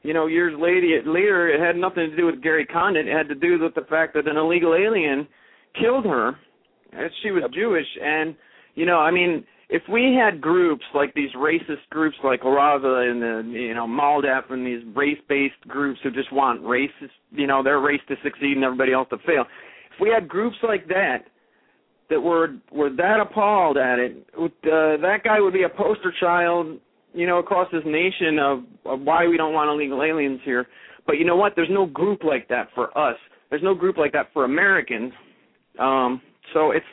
you 0.03 0.13
know, 0.13 0.27
years 0.27 0.53
later, 0.59 1.01
later 1.05 1.49
it 1.49 1.59
had 1.59 1.75
nothing 1.75 2.09
to 2.09 2.15
do 2.15 2.25
with 2.25 2.41
Gary 2.43 2.65
Condit. 2.65 3.07
It 3.07 3.15
had 3.15 3.29
to 3.29 3.35
do 3.35 3.57
with 3.59 3.73
the 3.73 3.87
fact 3.89 4.13
that 4.13 4.27
an 4.27 4.37
illegal 4.37 4.75
alien 4.75 5.27
killed 5.79 6.05
her, 6.05 6.35
as 6.93 7.09
she 7.23 7.31
was 7.31 7.43
Jewish, 7.53 7.87
and 8.01 8.35
you 8.75 8.85
know, 8.85 8.97
I 8.97 9.11
mean, 9.11 9.45
if 9.69 9.81
we 9.89 10.15
had 10.15 10.41
groups 10.41 10.83
like 10.93 11.13
these 11.13 11.31
racist 11.35 11.87
groups 11.89 12.17
like 12.23 12.43
La 12.43 12.51
Raza 12.51 13.09
and 13.09 13.21
the 13.21 13.59
you 13.59 13.73
know 13.73 13.87
MALDEF 13.87 14.51
and 14.51 14.65
these 14.65 14.83
race-based 14.95 15.67
groups 15.67 15.99
who 16.03 16.11
just 16.11 16.31
want 16.31 16.61
racist, 16.61 17.09
you 17.31 17.47
know, 17.47 17.63
their 17.63 17.79
race 17.79 18.01
to 18.09 18.15
succeed 18.23 18.55
and 18.55 18.63
everybody 18.63 18.93
else 18.93 19.07
to 19.09 19.17
fail. 19.25 19.45
If 19.95 20.01
we 20.01 20.09
had 20.09 20.27
groups 20.27 20.57
like 20.63 20.87
that 20.89 21.25
that 22.09 22.19
were 22.19 22.55
were 22.71 22.89
that 22.91 23.19
appalled 23.19 23.77
at 23.77 23.99
it, 23.99 24.27
uh, 24.37 25.01
that 25.01 25.21
guy 25.23 25.39
would 25.39 25.53
be 25.53 25.63
a 25.63 25.69
poster 25.69 26.13
child, 26.19 26.77
you 27.13 27.27
know, 27.27 27.39
across 27.39 27.67
this 27.71 27.83
nation 27.85 28.39
of, 28.39 28.59
of 28.85 29.01
why 29.01 29.27
we 29.27 29.37
don't 29.37 29.53
want 29.53 29.69
illegal 29.69 30.03
aliens 30.03 30.39
here. 30.43 30.67
But 31.05 31.13
you 31.13 31.25
know 31.25 31.35
what? 31.35 31.53
There's 31.55 31.69
no 31.71 31.85
group 31.85 32.23
like 32.23 32.47
that 32.49 32.69
for 32.73 32.97
us. 32.97 33.17
There's 33.49 33.63
no 33.63 33.75
group 33.75 33.97
like 33.97 34.13
that 34.13 34.27
for 34.33 34.45
Americans. 34.45 35.13
Um, 35.79 36.21
so 36.53 36.71
it's 36.71 36.85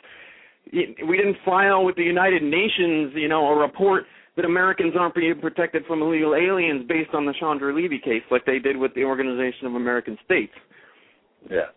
we 0.71 1.17
didn't 1.17 1.37
file 1.43 1.83
with 1.83 1.95
the 1.95 2.03
United 2.03 2.43
Nations, 2.43 3.13
you 3.15 3.27
know, 3.27 3.47
a 3.47 3.55
report 3.55 4.05
that 4.35 4.45
Americans 4.45 4.93
aren't 4.97 5.15
being 5.15 5.35
protected 5.41 5.83
from 5.85 6.01
illegal 6.01 6.35
aliens 6.35 6.85
based 6.87 7.09
on 7.13 7.25
the 7.25 7.33
Chandra 7.39 7.75
Levy 7.75 7.99
case, 7.99 8.23
like 8.31 8.45
they 8.45 8.59
did 8.59 8.77
with 8.77 8.93
the 8.93 9.03
Organization 9.03 9.67
of 9.67 9.75
American 9.75 10.17
States. 10.23 10.53
Yeah. 11.49 11.71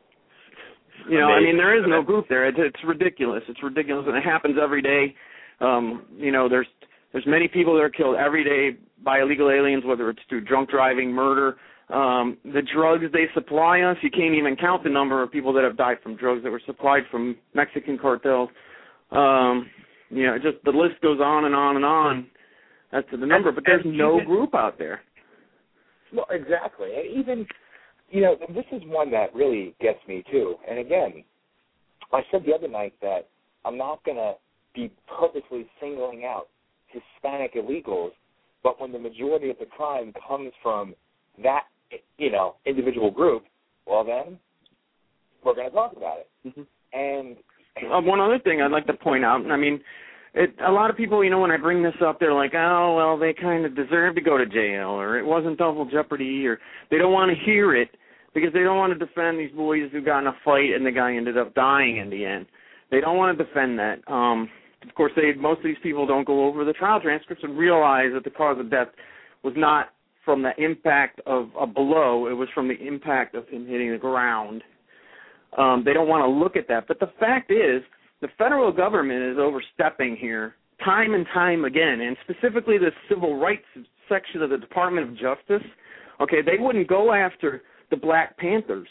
You 1.09 1.19
know, 1.19 1.27
I 1.27 1.41
mean, 1.41 1.57
there 1.57 1.77
is 1.77 1.85
no 1.89 2.03
group 2.03 2.27
there. 2.29 2.47
It's, 2.47 2.57
it's 2.61 2.85
ridiculous. 2.87 3.43
It's 3.49 3.63
ridiculous, 3.63 4.07
and 4.07 4.17
it 4.17 4.23
happens 4.23 4.57
every 4.63 4.81
day. 4.81 5.15
Um, 5.61 6.05
you 6.17 6.31
know, 6.31 6.49
there's 6.49 6.69
there's 7.15 7.27
many 7.29 7.47
people 7.47 7.75
that 7.75 7.81
are 7.81 7.91
killed 7.91 8.17
every 8.17 8.43
day 8.43 8.77
by 9.05 9.21
illegal 9.21 9.49
aliens, 9.49 9.85
whether 9.87 10.11
it's 10.11 10.21
through 10.29 10.41
drunk 10.41 10.69
driving, 10.69 11.13
murder, 11.13 11.57
um, 11.89 12.37
the 12.45 12.63
drugs 12.75 13.05
they 13.13 13.27
supply 13.35 13.83
us. 13.83 13.97
You 14.03 14.11
can't 14.11 14.35
even 14.35 14.57
count 14.57 14.83
the 14.83 14.91
number 14.91 15.23
of 15.23 15.31
people 15.31 15.53
that 15.53 15.63
have 15.63 15.77
died 15.77 15.99
from 16.03 16.17
drugs 16.17 16.43
that 16.43 16.51
were 16.51 16.63
supplied 16.67 17.05
from 17.13 17.37
Mexican 17.55 17.99
cartels. 17.99 18.49
Um, 19.13 19.71
you 20.11 20.27
know, 20.27 20.39
just 20.39 20.57
the 20.65 20.73
list 20.73 21.01
goes 21.03 21.21
on 21.21 21.45
and 21.45 21.55
on 21.55 21.77
and 21.77 21.85
on 21.85 22.27
as 22.93 23.05
to 23.13 23.17
the 23.17 23.27
number, 23.27 23.53
but 23.53 23.63
there's 23.65 23.85
no 23.87 24.21
group 24.25 24.53
out 24.53 24.77
there. 24.77 25.01
Well, 26.13 26.27
exactly. 26.31 26.89
And 26.97 27.17
even, 27.17 27.47
you 28.11 28.23
know, 28.23 28.37
this 28.49 28.65
is 28.73 28.83
one 28.87 29.13
that 29.13 29.33
really 29.33 29.77
gets 29.81 29.99
me 30.09 30.25
too. 30.33 30.57
And 30.69 30.81
again, 30.81 31.23
I 32.13 32.23
said 32.33 32.43
the 32.45 32.55
other 32.55 32.69
night 32.69 32.95
that 33.03 33.29
I'm 33.65 33.79
not 33.79 34.03
going 34.05 34.17
to 34.17 34.33
be 34.75 34.91
purposely 35.07 35.69
singling 35.81 36.25
out 36.25 36.49
Hispanic 36.95 37.55
illegals, 37.55 38.13
but 38.63 38.81
when 38.81 38.93
the 38.93 38.99
majority 38.99 39.51
of 39.51 39.59
the 39.59 39.67
crime 39.67 40.13
comes 40.27 40.53
from 40.63 40.95
that, 41.43 41.65
you 42.19 42.31
know, 42.31 42.57
individual 42.65 43.11
group, 43.11 43.45
well 43.87 44.05
then, 44.05 44.39
we're 45.45 45.55
going 45.55 45.69
to 45.69 45.75
talk 45.75 45.93
about 45.97 46.19
it. 46.19 46.29
Mm-hmm. 46.49 46.63
And 46.93 47.37
uh, 47.93 48.01
one 48.01 48.21
other 48.21 48.39
thing 48.39 48.63
I'd 48.63 48.71
like 48.71 48.87
to 48.87 48.95
point 48.95 49.25
out, 49.25 49.43
and 49.43 49.53
I 49.53 49.57
mean, 49.57 49.81
it, 50.35 50.55
a 50.67 50.71
lot 50.71 50.91
of 50.91 50.97
people, 50.97 51.23
you 51.23 51.31
know, 51.31 51.41
when 51.41 51.51
I 51.51 51.57
bring 51.57 51.83
this 51.83 51.95
up, 52.05 52.19
they're 52.19 52.33
like, 52.33 52.55
"Oh, 52.55 52.95
well, 52.97 53.19
they 53.19 53.35
kind 53.35 53.65
of 53.67 53.77
deserve 53.77 54.15
to 54.15 54.21
go 54.21 54.39
to 54.39 54.47
jail, 54.47 54.89
or 54.89 55.19
it 55.19 55.25
wasn't 55.25 55.59
double 55.59 55.89
jeopardy, 55.89 56.47
or 56.47 56.59
they 56.91 56.99
don't 56.99 57.13
want 57.13 57.31
to 57.31 57.45
hear 57.45 57.77
it 57.77 57.91
because 58.35 58.53
they 58.53 58.65
don't 58.65 58.77
want 58.77 58.93
to 58.93 59.07
defend 59.07 59.39
these 59.39 59.53
boys 59.53 59.91
who 59.93 60.03
got 60.03 60.21
in 60.21 60.27
a 60.27 60.37
fight 60.45 60.75
and 60.75 60.85
the 60.85 60.91
guy 60.91 61.15
ended 61.15 61.39
up 61.39 61.55
dying 61.55 61.99
in 61.99 62.11
the 62.11 62.25
end. 62.25 62.47
They 62.91 63.01
don't 63.01 63.17
want 63.17 63.39
to 63.39 63.45
defend 63.45 63.79
that. 63.79 64.01
Um, 64.09 64.51
of 64.87 64.95
course, 64.95 65.13
they 65.17 65.33
most 65.35 65.59
of 65.59 65.65
these 65.65 65.77
people 65.83 66.07
don't 66.07 66.27
go 66.27 66.47
over 66.47 66.65
the 66.65 66.73
trial 66.73 67.01
transcripts 67.01 67.45
and 67.45 67.59
realize 67.59 68.11
that 68.15 68.25
the 68.25 68.31
cause 68.31 68.59
of 68.59 68.71
death 68.71 68.89
was 69.43 69.55
not 69.57 69.89
from 70.25 70.43
the 70.43 70.53
impact 70.63 71.21
of 71.27 71.51
a 71.59 71.67
blow; 71.67 72.29
it 72.29 72.35
was 72.35 72.49
from 72.55 72.69
the 72.69 72.75
impact 72.75 73.35
of 73.35 73.49
him 73.49 73.67
hitting 73.67 73.93
the 73.93 73.99
ground 73.99 74.63
um, 75.57 75.83
they 75.85 75.93
don't 75.93 76.09
want 76.09 76.23
to 76.23 76.29
look 76.29 76.57
at 76.57 76.69
that. 76.69 76.87
But 76.89 77.01
the 77.01 77.11
fact 77.21 77.51
is, 77.51 77.83
the 78.21 78.29
federal 78.39 78.73
government 78.73 79.23
is 79.33 79.39
overstepping 79.39 80.17
here 80.17 80.55
time 80.85 81.15
and 81.15 81.27
time 81.33 81.65
again, 81.65 82.01
and 82.01 82.17
specifically 82.25 82.79
the 82.79 82.91
civil 83.09 83.39
rights 83.39 83.65
section 84.09 84.43
of 84.43 84.51
the 84.51 84.59
Department 84.59 85.09
of 85.09 85.15
Justice. 85.15 85.67
Okay, 86.21 86.43
they 86.45 86.59
wouldn't 86.59 86.89
go 86.89 87.13
after 87.13 87.63
the 87.91 87.97
Black 87.97 88.37
Panthers. 88.39 88.89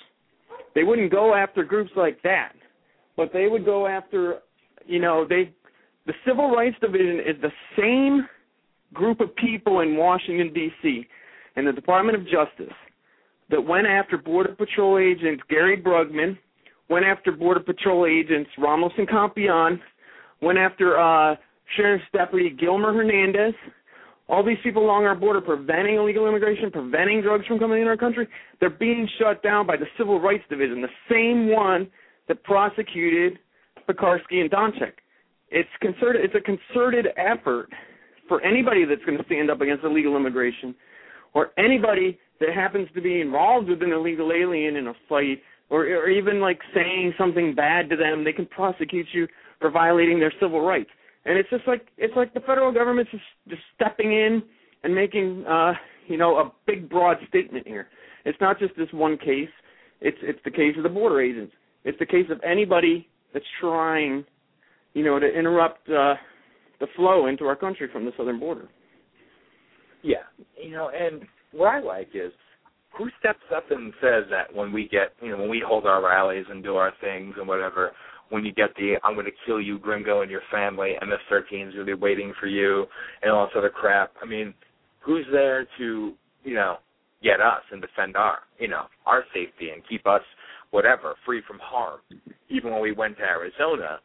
They 0.76 0.84
wouldn't 0.84 1.12
go 1.12 1.36
after 1.36 1.64
groups 1.64 1.92
like 1.96 2.22
that. 2.24 2.54
But 3.16 3.32
they 3.32 3.48
would 3.48 3.64
go 3.66 3.86
after, 3.86 4.40
you 4.86 5.00
know, 5.00 5.26
they 5.28 5.54
the 6.06 6.14
Civil 6.26 6.52
Rights 6.52 6.76
Division 6.82 7.20
is 7.20 7.42
the 7.42 7.52
same 7.78 8.28
group 8.94 9.20
of 9.22 9.36
people 9.36 9.80
in 9.80 9.96
Washington 9.96 10.54
D.C. 10.54 11.08
and 11.56 11.66
the 11.66 11.72
Department 11.72 12.18
of 12.18 12.24
Justice 12.26 12.74
that 13.50 13.62
went 13.62 13.88
after 13.88 14.18
Border 14.18 14.56
Patrol 14.56 14.98
agents 14.98 15.44
Gary 15.50 15.82
Brugman 15.82 16.38
went 16.90 17.06
after 17.06 17.32
Border 17.32 17.62
Patrol 17.62 18.06
agents 18.06 18.50
Ramos 18.58 18.92
and 18.98 19.08
Compean, 19.08 19.80
went 20.42 20.58
after 20.58 21.00
uh, 21.00 21.36
Sheriff's 21.76 22.04
Deputy 22.14 22.50
Gilmer 22.50 22.94
Hernandez. 22.94 23.54
All 24.30 24.44
these 24.44 24.58
people 24.64 24.84
along 24.84 25.06
our 25.06 25.16
border 25.16 25.42
preventing 25.42 25.96
illegal 25.96 26.28
immigration, 26.28 26.72
preventing 26.72 27.22
drugs 27.22 27.46
from 27.46 27.60
coming 27.60 27.80
into 27.80 27.90
our 27.90 27.98
country, 27.98 28.28
they're 28.60 28.70
being 28.70 29.08
shut 29.20 29.44
down 29.44 29.68
by 29.68 29.76
the 29.76 29.86
Civil 29.98 30.20
Rights 30.20 30.44
Division, 30.50 30.82
the 30.82 30.88
same 31.10 31.50
one 31.50 31.90
that 32.28 32.42
prosecuted 32.44 33.38
Piekarsky 33.88 34.40
and 34.40 34.50
Donchak. 34.50 34.94
It's 35.54 35.70
concerted. 35.82 36.26
It's 36.26 36.36
a 36.36 36.42
concerted 36.42 37.08
effort 37.16 37.70
for 38.28 38.42
anybody 38.42 38.86
that's 38.86 39.04
going 39.06 39.18
to 39.18 39.26
stand 39.26 39.52
up 39.52 39.62
against 39.62 39.84
illegal 39.84 40.16
immigration, 40.16 40.74
or 41.34 41.52
anybody 41.58 42.20
that 42.40 42.54
happens 42.54 42.88
to 42.96 43.02
be 43.02 43.22
involved 43.22 43.70
with 43.70 43.82
an 43.84 43.92
illegal 43.92 44.32
alien 44.32 44.76
in 44.76 44.88
a 44.88 44.94
fight 45.08 45.42
or 45.70 45.86
or 45.86 46.10
even 46.10 46.40
like 46.42 46.60
saying 46.74 47.14
something 47.18 47.56
bad 47.56 47.90
to 47.90 47.96
them, 47.96 48.24
they 48.24 48.34
can 48.34 48.46
prosecute 48.46 49.08
you 49.14 49.28
for 49.60 49.72
violating 49.72 50.20
their 50.20 50.34
civil 50.40 50.62
rights. 50.62 50.90
And 51.26 51.38
it's 51.38 51.50
just 51.50 51.68
like 51.68 51.88
it's 51.98 52.16
like 52.16 52.34
the 52.34 52.42
federal 52.42 52.72
government's 52.72 53.12
just 53.12 53.24
just 53.48 53.62
stepping 53.76 54.12
in 54.12 54.44
and 54.84 54.94
making 54.94 55.46
uh 55.46 55.74
you 56.08 56.18
know 56.18 56.38
a 56.38 56.52
big 56.68 56.90
broad 56.90 57.18
statement 57.30 57.68
here. 57.68 57.88
It's 58.26 58.40
not 58.42 58.60
just 58.60 58.76
this 58.78 58.90
one 58.92 59.18
case. 59.18 59.50
It's 60.02 60.18
it's 60.22 60.40
the 60.46 60.52
case 60.52 60.76
of 60.78 60.84
the 60.84 60.90
border 60.90 61.22
agents. 61.22 61.54
It's 61.86 62.00
the 62.00 62.06
case 62.06 62.28
of 62.30 62.40
anybody 62.44 63.08
that's 63.34 63.46
trying, 63.60 64.26
you 64.94 65.04
know, 65.04 65.20
to 65.20 65.28
interrupt 65.28 65.90
uh 65.90 66.16
the 66.80 66.88
flow 66.96 67.28
into 67.28 67.46
our 67.46 67.56
country 67.56 67.88
from 67.92 68.06
the 68.06 68.12
southern 68.18 68.40
border. 68.40 68.68
Yeah, 70.02 70.24
you 70.62 70.72
know, 70.72 70.90
and 70.90 71.22
what 71.52 71.68
I 71.68 71.80
like 71.80 72.10
is 72.14 72.32
who 72.98 73.10
steps 73.20 73.44
up 73.56 73.72
and 73.72 73.94
says 74.02 74.26
that 74.30 74.54
when 74.54 74.72
we 74.72 74.88
get, 74.88 75.14
you 75.22 75.32
know, 75.32 75.38
when 75.38 75.50
we 75.50 75.64
hold 75.66 75.86
our 75.86 76.04
rallies 76.04 76.46
and 76.50 76.64
do 76.64 76.76
our 76.76 76.92
things 77.02 77.36
and 77.38 77.48
whatever, 77.48 77.92
when 78.30 78.44
you 78.46 78.54
get 78.54 78.76
the 78.76 78.96
I'm 79.04 79.14
going 79.14 79.26
to 79.26 79.32
kill 79.46 79.62
you, 79.62 79.80
Gringo, 79.80 80.22
and 80.22 80.32
your 80.32 80.42
family, 80.52 80.94
MS-13 81.02 81.68
is 81.70 81.74
going 81.74 81.86
to 81.86 81.86
be 81.86 81.94
waiting 81.94 82.34
for 82.40 82.48
you, 82.48 82.86
and 83.22 83.32
all 83.32 83.46
this 83.46 83.54
other 83.58 83.70
crap. 83.70 84.12
I 84.22 84.26
mean, 84.26 84.54
who's 85.00 85.26
there 85.32 85.66
to, 85.78 86.14
you 86.44 86.54
know, 86.56 86.78
get 87.24 87.40
us 87.40 87.62
and 87.72 87.82
defend 87.82 88.16
our, 88.16 88.40
you 88.60 88.68
know, 88.68 88.86
our 89.06 89.24
safety 89.34 89.70
and 89.70 89.82
keep 89.88 90.06
us, 90.08 90.22
whatever, 90.72 91.16
free 91.26 91.42
from 91.48 91.60
harm? 91.62 92.00
Even 92.50 92.72
when 92.72 92.82
we 92.82 92.92
went 92.92 93.18
to 93.18 93.24
Arizona, 93.24 94.00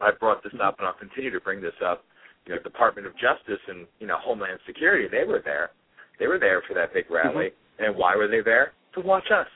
I 0.00 0.10
brought 0.18 0.42
this 0.42 0.52
up, 0.62 0.76
and 0.78 0.86
I'll 0.86 0.94
continue 0.94 1.30
to 1.30 1.40
bring 1.40 1.60
this 1.60 1.74
up. 1.84 2.04
You 2.46 2.54
know, 2.54 2.62
Department 2.62 3.06
of 3.06 3.12
Justice 3.14 3.60
and 3.68 3.86
you 4.00 4.06
know 4.06 4.16
Homeland 4.20 4.58
Security, 4.66 5.06
they 5.10 5.24
were 5.26 5.42
there. 5.44 5.70
They 6.18 6.26
were 6.26 6.38
there 6.38 6.62
for 6.66 6.74
that 6.74 6.92
big 6.94 7.10
rally, 7.10 7.46
Mm-hmm. 7.50 7.84
and 7.84 7.96
why 7.96 8.16
were 8.16 8.28
they 8.28 8.40
there? 8.40 8.72
To 8.94 9.00
watch 9.00 9.30
us, 9.32 9.46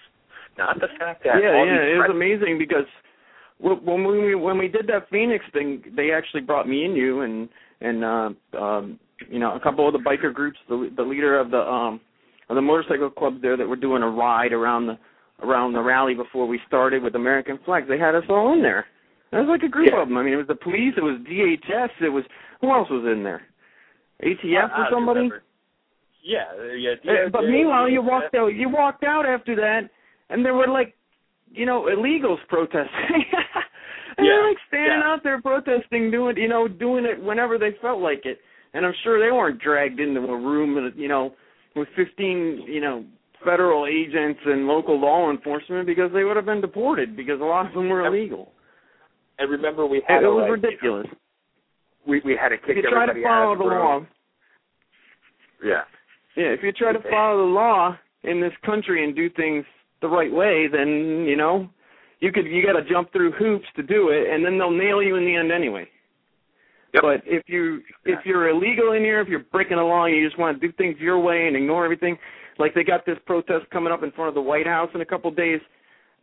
not 0.58 0.78
the 0.78 0.88
fact 0.98 1.24
that 1.24 1.40
yeah, 1.42 1.54
all 1.56 1.66
yeah, 1.66 1.80
it 1.80 1.96
was 1.96 2.10
amazing 2.10 2.58
because 2.58 2.86
wh- 3.58 3.82
when 3.86 4.04
we 4.06 4.34
when 4.34 4.58
we 4.58 4.68
did 4.68 4.86
that 4.88 5.08
Phoenix 5.10 5.44
thing, 5.52 5.82
they 5.96 6.10
actually 6.12 6.42
brought 6.42 6.68
me 6.68 6.84
and 6.84 6.96
you 6.96 7.22
and 7.22 7.48
and 7.80 8.04
uh, 8.04 8.30
um, 8.58 8.98
you 9.30 9.38
know 9.38 9.54
a 9.56 9.60
couple 9.60 9.86
of 9.86 9.92
the 9.94 9.98
biker 9.98 10.32
groups, 10.32 10.58
the 10.68 10.90
the 10.96 11.02
leader 11.02 11.38
of 11.40 11.50
the 11.50 11.58
um 11.60 12.00
of 12.48 12.56
the 12.56 12.62
motorcycle 12.62 13.10
clubs 13.10 13.38
there 13.40 13.56
that 13.56 13.66
were 13.66 13.76
doing 13.76 14.02
a 14.02 14.08
ride 14.08 14.52
around 14.52 14.86
the 14.86 14.98
around 15.42 15.72
the 15.72 15.80
rally 15.82 16.14
before 16.14 16.46
we 16.46 16.60
started 16.68 17.02
with 17.02 17.14
American 17.14 17.58
flags. 17.64 17.88
They 17.88 17.98
had 17.98 18.14
us 18.14 18.24
all 18.28 18.52
in 18.52 18.62
there. 18.62 18.86
It 19.32 19.36
was 19.36 19.48
like 19.48 19.62
a 19.62 19.68
group 19.68 19.88
Yeah. 19.92 20.02
of 20.02 20.08
them. 20.08 20.18
I 20.18 20.22
mean, 20.22 20.34
it 20.34 20.36
was 20.36 20.46
the 20.46 20.54
police, 20.54 20.94
it 20.96 21.02
was 21.02 21.16
DHS, 21.20 21.90
it 22.00 22.10
was 22.10 22.24
who 22.60 22.70
else 22.70 22.88
was 22.90 23.04
in 23.06 23.22
there? 23.22 23.42
ATF 24.22 24.70
I- 24.70 24.82
I 24.82 24.86
or 24.86 24.90
somebody? 24.90 25.20
remember. 25.20 25.42
Yeah, 26.22 26.44
yeah. 26.76 26.94
Uh, 27.08 27.28
but 27.30 27.44
meanwhile, 27.48 27.88
you 27.88 28.00
walked 28.00 28.34
out. 28.36 28.54
You 28.54 28.68
walked 28.68 29.02
out 29.02 29.26
after 29.26 29.56
that, 29.56 29.90
and 30.30 30.44
there 30.44 30.54
were 30.54 30.68
like, 30.68 30.94
you 31.50 31.66
know, 31.66 31.82
illegals 31.90 32.38
protesting. 32.48 32.88
and 34.16 34.24
Yeah, 34.26 34.32
they're 34.34 34.48
like 34.48 34.58
standing 34.68 35.00
yeah. 35.00 35.12
out 35.12 35.22
there 35.24 35.40
protesting, 35.42 36.12
doing, 36.12 36.36
you 36.36 36.46
know, 36.46 36.68
doing 36.68 37.04
it 37.06 37.20
whenever 37.20 37.58
they 37.58 37.72
felt 37.82 38.00
like 38.00 38.24
it. 38.24 38.38
And 38.74 38.86
I'm 38.86 38.94
sure 39.02 39.18
they 39.18 39.32
weren't 39.32 39.58
dragged 39.58 39.98
into 39.98 40.20
a 40.20 40.36
room, 40.38 40.76
and 40.78 40.94
you 40.94 41.08
know, 41.08 41.34
with 41.74 41.88
15, 41.96 42.66
you 42.68 42.80
know, 42.80 43.04
federal 43.44 43.86
agents 43.86 44.38
and 44.46 44.68
local 44.68 45.00
law 45.00 45.28
enforcement 45.28 45.86
because 45.86 46.12
they 46.12 46.22
would 46.22 46.36
have 46.36 46.46
been 46.46 46.60
deported 46.60 47.16
because 47.16 47.40
a 47.40 47.44
lot 47.44 47.66
of 47.66 47.72
them 47.74 47.88
were 47.88 48.06
illegal. 48.06 48.52
And 49.38 49.50
remember, 49.50 49.86
we 49.86 49.98
It, 49.98 50.04
had 50.08 50.18
it 50.18 50.22
to, 50.22 50.28
was 50.30 50.42
like, 50.42 50.50
you 50.50 50.56
know, 50.90 50.96
ridiculous. 50.98 51.06
we 52.06 52.20
we 52.24 52.36
had 52.36 52.50
to 52.50 52.58
kick 52.58 52.70
If 52.70 52.84
you 52.84 52.90
try 52.90 53.06
to 53.06 53.22
follow 53.22 53.56
the 53.56 53.64
the 53.64 53.70
law, 53.70 54.00
Yeah. 55.64 55.82
Yeah, 56.36 56.46
if 56.46 56.62
you 56.62 56.72
try 56.72 56.92
to 56.92 57.02
follow 57.10 57.46
the 57.46 57.52
law 57.52 57.96
in 58.22 58.40
this 58.40 58.52
country 58.64 59.04
and 59.04 59.14
do 59.14 59.28
things 59.30 59.64
the 60.00 60.08
right 60.08 60.32
way, 60.32 60.66
then 60.66 61.26
you 61.28 61.36
know 61.36 61.68
you 62.20 62.32
could 62.32 62.46
you 62.46 62.64
got 62.64 62.78
to 62.78 62.88
jump 62.88 63.12
through 63.12 63.32
hoops 63.32 63.66
to 63.76 63.82
do 63.82 64.08
it, 64.10 64.32
and 64.32 64.44
then 64.44 64.56
they'll 64.58 64.70
nail 64.70 65.02
you 65.02 65.16
in 65.16 65.24
the 65.24 65.34
end 65.36 65.52
anyway. 65.52 65.86
Yep. 66.94 67.02
But 67.02 67.20
if 67.26 67.42
you 67.48 67.82
if 68.04 68.20
you're 68.24 68.48
illegal 68.48 68.92
in 68.92 69.02
here, 69.02 69.20
if 69.20 69.28
you're 69.28 69.44
breaking 69.52 69.76
the 69.76 69.82
law, 69.82 70.04
and 70.06 70.14
you 70.16 70.26
just 70.26 70.38
want 70.38 70.58
to 70.60 70.66
do 70.66 70.72
things 70.74 70.96
your 70.98 71.18
way 71.18 71.46
and 71.46 71.56
ignore 71.56 71.84
everything, 71.84 72.16
like 72.58 72.74
they 72.74 72.84
got 72.84 73.04
this 73.06 73.18
protest 73.26 73.68
coming 73.70 73.92
up 73.92 74.02
in 74.02 74.10
front 74.12 74.28
of 74.28 74.34
the 74.34 74.40
White 74.42 74.66
House 74.66 74.90
in 74.94 75.00
a 75.00 75.06
couple 75.06 75.30
of 75.30 75.36
days. 75.36 75.60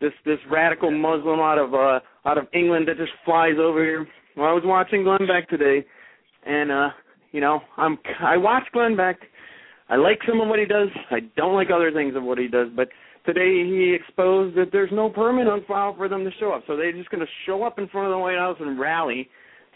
This 0.01 0.13
this 0.25 0.39
radical 0.49 0.91
Muslim 0.91 1.39
out 1.39 1.57
of 1.57 1.73
uh 1.73 1.99
out 2.25 2.38
of 2.38 2.47
England 2.53 2.88
that 2.88 2.97
just 2.97 3.12
flies 3.25 3.55
over 3.59 3.83
here. 3.83 4.07
Well, 4.38 4.47
I 4.47 4.53
was 4.53 4.63
watching 4.65 5.03
Glenn 5.03 5.27
Beck 5.27 5.49
today, 5.49 5.85
and 6.45 6.71
uh 6.71 6.89
you 7.31 7.41
know 7.41 7.59
I'm 7.77 7.97
I 8.21 8.38
watch 8.38 8.63
Glenn 8.71 8.95
Beck. 8.95 9.17
I 9.89 9.95
like 9.95 10.19
some 10.27 10.39
of 10.39 10.47
what 10.47 10.59
he 10.59 10.65
does. 10.65 10.89
I 11.12 11.19
don't 11.35 11.55
like 11.55 11.69
other 11.73 11.91
things 11.91 12.15
of 12.15 12.23
what 12.23 12.38
he 12.38 12.47
does. 12.47 12.67
But 12.75 12.89
today 13.25 13.65
he 13.65 13.93
exposed 13.99 14.55
that 14.55 14.71
there's 14.71 14.91
no 14.93 15.09
permit 15.09 15.47
on 15.47 15.65
file 15.67 15.95
for 15.97 16.07
them 16.07 16.23
to 16.23 16.31
show 16.39 16.51
up. 16.51 16.63
So 16.67 16.77
they're 16.77 16.91
just 16.93 17.09
going 17.09 17.25
to 17.25 17.31
show 17.45 17.63
up 17.63 17.79
in 17.79 17.88
front 17.88 18.07
of 18.07 18.12
the 18.12 18.17
White 18.19 18.38
House 18.38 18.57
and 18.59 18.79
rally. 18.79 19.27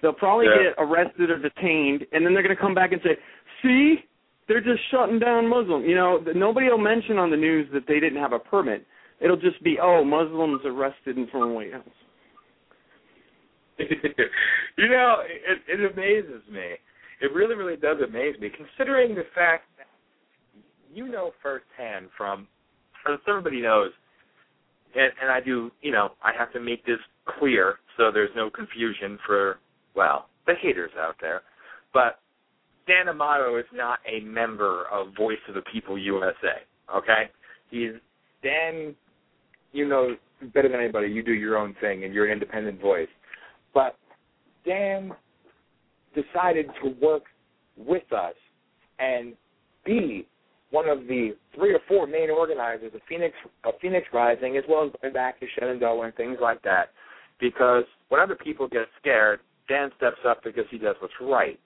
They'll 0.02 0.14
probably 0.14 0.46
Yeah. 0.46 0.70
get 0.70 0.76
arrested 0.78 1.32
or 1.32 1.40
detained, 1.40 2.06
and 2.12 2.26
then 2.26 2.34
they're 2.34 2.44
going 2.44 2.56
to 2.56 2.62
come 2.62 2.76
back 2.76 2.92
and 2.92 3.02
say, 3.02 3.18
"See, 3.62 4.04
they're 4.48 4.62
just 4.62 4.84
shutting 4.92 5.18
down 5.18 5.48
Muslim." 5.48 5.84
You 5.84 5.96
know, 5.96 6.24
nobody 6.36 6.70
will 6.70 6.78
mention 6.78 7.18
on 7.18 7.32
the 7.32 7.38
news 7.38 7.68
that 7.74 7.88
they 7.88 8.00
didn't 8.00 8.22
have 8.22 8.34
a 8.34 8.40
permit. 8.40 8.86
It'll 9.24 9.38
just 9.38 9.64
be, 9.64 9.78
"Oh, 9.82 10.04
Muslims 10.04 10.62
arrested 10.66 11.18
in 11.18 11.28
the 11.32 11.48
White 11.48 11.74
House." 11.74 11.84
you 13.80 14.90
know, 14.90 15.18
it, 15.26 15.60
it 15.68 15.92
amazes 15.92 16.42
me. 16.52 16.76
It 17.22 17.34
really, 17.34 17.56
really 17.56 17.78
does 17.78 17.98
amaze 18.08 18.36
me, 18.40 18.50
considering 18.50 19.16
the 19.16 19.24
fact 19.34 19.64
that 19.78 19.88
you 20.94 21.08
know 21.08 21.32
firsthand 21.42 22.10
from, 22.18 22.48
as 23.12 23.18
everybody 23.28 23.62
knows, 23.62 23.92
and, 24.94 25.12
and 25.22 25.32
I 25.32 25.40
do, 25.40 25.72
you 25.82 25.92
know, 25.92 26.10
I 26.22 26.32
have 26.38 26.52
to 26.54 26.60
make 26.60 26.86
this 26.86 27.00
clear 27.40 27.78
so 27.98 28.12
there's 28.12 28.30
no 28.36 28.50
confusion 28.50 29.18
for, 29.26 29.60
well, 29.96 30.28
the 30.46 30.54
haters 30.62 30.92
out 31.00 31.16
there. 31.22 31.42
But 31.94 32.20
Dan 32.88 33.08
Amato 33.08 33.58
is 33.58 33.66
not 33.74 34.00
a 34.12 34.24
member 34.26 34.86
of 34.92 35.16
Voice 35.16 35.38
of 35.48 35.56
the 35.56 35.64
People 35.72 35.98
USA. 35.98 36.62
Okay, 36.94 37.30
he's 37.70 37.92
Dan. 38.42 38.96
You 39.74 39.88
know 39.88 40.16
better 40.54 40.70
than 40.70 40.80
anybody. 40.80 41.08
You 41.08 41.24
do 41.24 41.34
your 41.34 41.58
own 41.58 41.76
thing, 41.82 42.04
and 42.04 42.14
you're 42.14 42.28
an 42.28 42.32
independent 42.32 42.80
voice. 42.80 43.08
But 43.74 43.98
Dan 44.66 45.12
decided 46.16 46.68
to 46.82 46.96
work 47.02 47.24
with 47.78 48.12
us 48.14 48.36
and 49.00 49.34
be 49.86 50.28
one 50.70 50.88
of 50.88 51.00
the 51.08 51.36
three 51.56 51.74
or 51.74 51.80
four 51.88 52.08
main 52.08 52.30
organizers 52.30 52.94
of 52.96 53.02
Phoenix 53.08 53.36
of 53.64 53.74
Phoenix 53.82 54.08
Rising, 54.14 54.58
as 54.58 54.64
well 54.68 54.86
as 54.86 54.92
going 55.02 55.14
back 55.14 55.40
to 55.40 55.46
Shenandoah 55.56 56.06
and 56.06 56.16
things 56.16 56.38
like 56.42 56.62
that. 56.64 56.90
Because 57.40 57.84
when 58.10 58.22
other 58.22 58.36
people 58.36 58.68
get 58.68 58.88
scared, 59.00 59.40
Dan 59.68 59.90
steps 59.98 60.18
up 60.28 60.44
because 60.44 60.66
he 60.72 60.78
does 60.78 60.96
what's 61.00 61.14
right. 61.22 61.60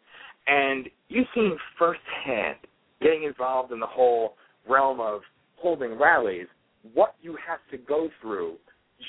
And 0.48 0.88
you've 1.10 1.28
seen 1.36 1.58
firsthand 1.78 2.58
getting 3.02 3.24
involved 3.24 3.72
in 3.72 3.80
the 3.80 3.88
whole 3.88 4.36
realm 4.68 5.00
of 5.00 5.22
holding 5.58 6.00
rallies, 6.00 6.48
what 6.94 7.16
you 7.22 7.38
have 7.48 7.60
to 7.72 7.78
go 7.78 8.10
through 8.22 8.56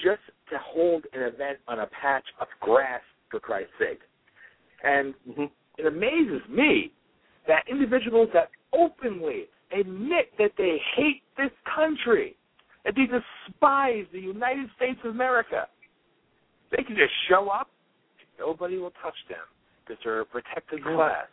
just 0.03 0.21
to 0.51 0.59
hold 0.61 1.05
an 1.13 1.23
event 1.23 1.59
on 1.67 1.81
a 1.81 1.87
patch 1.87 2.25
of 2.41 2.49
grass, 2.61 3.01
for 3.31 3.41
Christ's 3.41 3.73
sake. 3.79 4.01
And 4.83 5.15
hmm 5.35 5.45
it 5.77 5.87
amazes 5.87 6.43
me 6.51 6.93
that 7.47 7.63
individuals 7.71 8.29
that 8.35 8.51
openly 8.73 9.45
admit 9.71 10.33
that 10.37 10.51
they 10.59 10.77
hate 10.97 11.23
this 11.37 11.53
country, 11.73 12.37
that 12.85 12.95
they 12.97 13.05
despise 13.07 14.07
the 14.13 14.19
United 14.19 14.69
States 14.75 14.99
of 15.05 15.13
America, 15.13 15.69
they 16.77 16.83
can 16.83 16.97
just 16.97 17.13
show 17.29 17.49
up, 17.49 17.71
nobody 18.41 18.77
will 18.77 18.93
touch 19.03 19.15
them 19.29 19.39
because 19.87 20.03
they're 20.03 20.23
a 20.23 20.27
protected 20.27 20.83
class. 20.83 21.29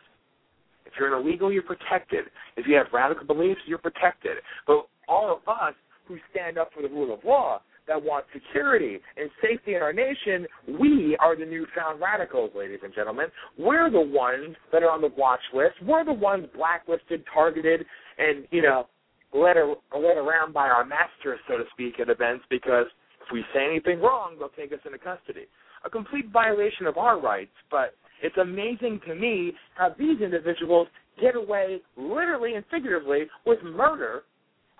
If 0.84 0.92
you're 0.96 1.12
an 1.12 1.26
illegal, 1.26 1.52
you're 1.52 1.64
protected. 1.64 2.26
If 2.56 2.68
you 2.68 2.76
have 2.76 2.86
radical 2.92 3.26
beliefs, 3.26 3.60
you're 3.66 3.78
protected. 3.78 4.36
But 4.66 4.86
all 5.08 5.32
of 5.32 5.48
us 5.48 5.74
who 6.06 6.16
stand 6.30 6.58
up 6.58 6.70
for 6.74 6.82
the 6.82 6.88
rule 6.88 7.12
of 7.12 7.24
law, 7.24 7.60
that 7.86 8.02
want 8.02 8.24
security 8.32 8.98
and 9.16 9.30
safety 9.40 9.74
in 9.74 9.82
our 9.82 9.92
nation, 9.92 10.46
we 10.78 11.16
are 11.20 11.36
the 11.36 11.44
newfound 11.44 12.00
radicals, 12.00 12.50
ladies 12.56 12.80
and 12.82 12.92
gentlemen. 12.94 13.26
We're 13.58 13.90
the 13.90 14.00
ones 14.00 14.56
that 14.72 14.82
are 14.82 14.90
on 14.90 15.00
the 15.00 15.12
watch 15.16 15.40
list. 15.54 15.74
We're 15.82 16.04
the 16.04 16.12
ones 16.12 16.46
blacklisted, 16.54 17.24
targeted, 17.32 17.84
and 18.18 18.46
you 18.50 18.62
know, 18.62 18.88
led 19.32 19.56
a, 19.56 19.74
led 19.96 20.16
around 20.16 20.52
by 20.52 20.68
our 20.68 20.84
masters, 20.84 21.38
so 21.48 21.58
to 21.58 21.64
speak, 21.72 22.00
at 22.00 22.08
events 22.08 22.44
because 22.50 22.86
if 23.26 23.32
we 23.32 23.44
say 23.54 23.64
anything 23.64 24.00
wrong, 24.00 24.36
they'll 24.38 24.48
take 24.50 24.72
us 24.72 24.84
into 24.84 24.98
custody. 24.98 25.46
A 25.84 25.90
complete 25.90 26.30
violation 26.32 26.86
of 26.86 26.96
our 26.96 27.20
rights, 27.20 27.54
but 27.70 27.94
it's 28.22 28.36
amazing 28.38 29.00
to 29.06 29.14
me 29.14 29.52
how 29.76 29.94
these 29.96 30.20
individuals 30.20 30.88
get 31.20 31.36
away, 31.36 31.80
literally 31.96 32.54
and 32.54 32.64
figuratively, 32.70 33.24
with 33.44 33.58
murder 33.62 34.22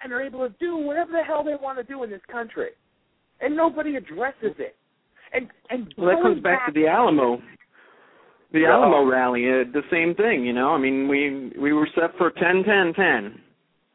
and 0.03 0.13
are 0.13 0.23
able 0.23 0.47
to 0.49 0.55
do 0.59 0.77
whatever 0.77 1.13
the 1.13 1.23
hell 1.23 1.45
they 1.45 1.55
want 1.61 1.79
to 1.79 1.85
do 1.85 2.03
in 2.03 2.11
this 2.11 2.21
country, 2.31 2.71
and 3.41 3.57
nobody 3.57 3.97
addresses 3.97 4.55
it. 4.59 4.77
And 5.33 5.49
and 5.71 5.93
Well, 5.97 6.15
that 6.15 6.23
comes 6.23 6.43
back 6.43 6.67
to 6.67 6.73
the 6.73 6.87
Alamo. 6.87 7.39
The. 8.53 8.65
Alamo 8.65 9.05
rally, 9.05 9.45
uh, 9.45 9.71
the 9.73 9.83
same 9.91 10.15
thing, 10.15 10.47
you 10.47 10.53
know. 10.53 10.71
I 10.71 10.79
mean, 10.79 11.09
we 11.09 11.53
we 11.61 11.73
were 11.73 11.89
set 11.95 12.17
for 12.17 12.31
ten, 12.31 12.63
ten, 12.65 12.95
ten, 12.95 13.41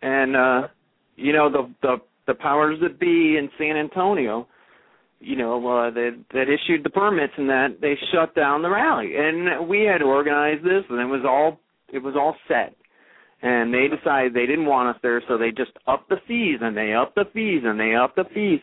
and 0.01 0.35
uh, 0.35 0.67
you 1.15 1.33
know 1.33 1.49
the 1.49 1.73
the 1.81 1.97
the 2.27 2.35
powers 2.35 2.77
that 2.81 2.99
be 2.99 3.37
in 3.37 3.49
San 3.57 3.77
Antonio, 3.77 4.47
you 5.19 5.35
know, 5.35 5.55
uh, 5.67 5.91
that 5.91 6.23
that 6.33 6.45
issued 6.49 6.83
the 6.83 6.89
permits 6.89 7.33
and 7.37 7.49
that 7.49 7.77
they 7.81 7.95
shut 8.13 8.35
down 8.35 8.61
the 8.61 8.69
rally, 8.69 9.13
and 9.15 9.67
we 9.67 9.81
had 9.81 10.01
organized 10.01 10.63
this, 10.63 10.83
and 10.89 10.99
it 10.99 11.05
was 11.05 11.21
all 11.25 11.59
it 11.91 11.99
was 11.99 12.15
all 12.15 12.35
set. 12.47 12.75
And 13.43 13.73
they 13.73 13.87
decided 13.87 14.33
they 14.33 14.45
didn't 14.45 14.67
want 14.67 14.95
us 14.95 15.01
there, 15.01 15.21
so 15.27 15.37
they 15.37 15.49
just 15.49 15.71
upped 15.87 16.09
the 16.09 16.17
fees 16.27 16.59
and 16.61 16.77
they 16.77 16.93
upped 16.93 17.15
the 17.15 17.25
fees 17.33 17.63
and 17.65 17.79
they 17.79 17.95
upped 17.95 18.15
the 18.15 18.25
fees 18.33 18.59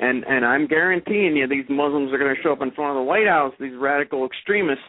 and 0.00 0.24
and 0.24 0.44
I'm 0.44 0.66
guaranteeing 0.66 1.36
you 1.36 1.46
these 1.46 1.66
Muslims 1.68 2.12
are 2.12 2.18
going 2.18 2.34
to 2.34 2.42
show 2.42 2.52
up 2.52 2.62
in 2.62 2.70
front 2.72 2.96
of 2.96 2.96
the 2.96 3.06
White 3.06 3.26
House. 3.26 3.52
These 3.60 3.76
radical 3.78 4.26
extremists 4.26 4.84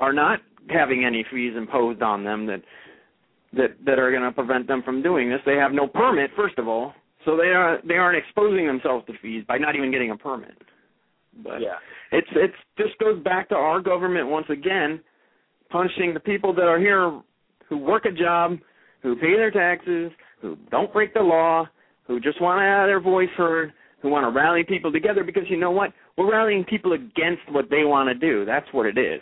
are 0.00 0.12
not 0.12 0.40
having 0.70 1.04
any 1.04 1.24
fees 1.30 1.52
imposed 1.56 2.02
on 2.02 2.24
them 2.24 2.46
that 2.46 2.62
that 3.52 3.76
that 3.84 3.98
are 3.98 4.10
going 4.10 4.22
to 4.22 4.32
prevent 4.32 4.66
them 4.66 4.82
from 4.82 5.02
doing 5.02 5.28
this. 5.28 5.40
They 5.44 5.56
have 5.56 5.72
no 5.72 5.86
permit, 5.86 6.30
first 6.34 6.58
of 6.58 6.66
all, 6.66 6.94
so 7.24 7.36
they 7.36 7.48
are 7.48 7.78
they 7.86 7.94
aren't 7.94 8.16
exposing 8.18 8.66
themselves 8.66 9.06
to 9.06 9.12
fees 9.20 9.44
by 9.46 9.58
not 9.58 9.76
even 9.76 9.92
getting 9.92 10.10
a 10.10 10.16
permit. 10.16 10.56
But 11.42 11.60
yeah. 11.60 11.76
it's 12.10 12.28
it's 12.32 12.56
just 12.78 12.98
goes 12.98 13.22
back 13.22 13.50
to 13.50 13.54
our 13.54 13.80
government 13.80 14.28
once 14.28 14.46
again 14.48 15.00
punishing 15.70 16.14
the 16.14 16.20
people 16.20 16.54
that 16.54 16.62
are 16.62 16.78
here 16.78 17.20
who 17.68 17.78
work 17.78 18.04
a 18.04 18.12
job, 18.12 18.58
who 19.02 19.16
pay 19.16 19.36
their 19.36 19.50
taxes, 19.50 20.10
who 20.40 20.56
don't 20.70 20.92
break 20.92 21.14
the 21.14 21.20
law, 21.20 21.68
who 22.06 22.20
just 22.20 22.40
want 22.40 22.60
to 22.60 22.64
have 22.64 22.88
their 22.88 23.00
voice 23.00 23.28
heard. 23.36 23.72
who 24.00 24.08
want 24.08 24.24
to 24.24 24.30
rally 24.30 24.64
people 24.64 24.92
together 24.92 25.24
because 25.24 25.44
you 25.48 25.56
know 25.56 25.70
what? 25.70 25.92
We're 26.16 26.30
rallying 26.30 26.64
people 26.64 26.92
against 26.92 27.42
what 27.50 27.68
they 27.70 27.84
want 27.84 28.08
to 28.08 28.14
do. 28.14 28.44
That's 28.44 28.66
what 28.72 28.86
it 28.86 28.98
is. 28.98 29.20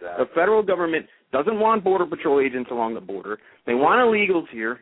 The 0.00 0.26
federal 0.34 0.62
government 0.62 1.06
doesn't 1.32 1.58
want 1.58 1.84
border 1.84 2.06
patrol 2.06 2.40
agents 2.40 2.70
along 2.72 2.94
the 2.94 3.00
border. 3.00 3.38
They 3.66 3.74
want 3.74 4.00
illegals 4.00 4.48
here, 4.50 4.80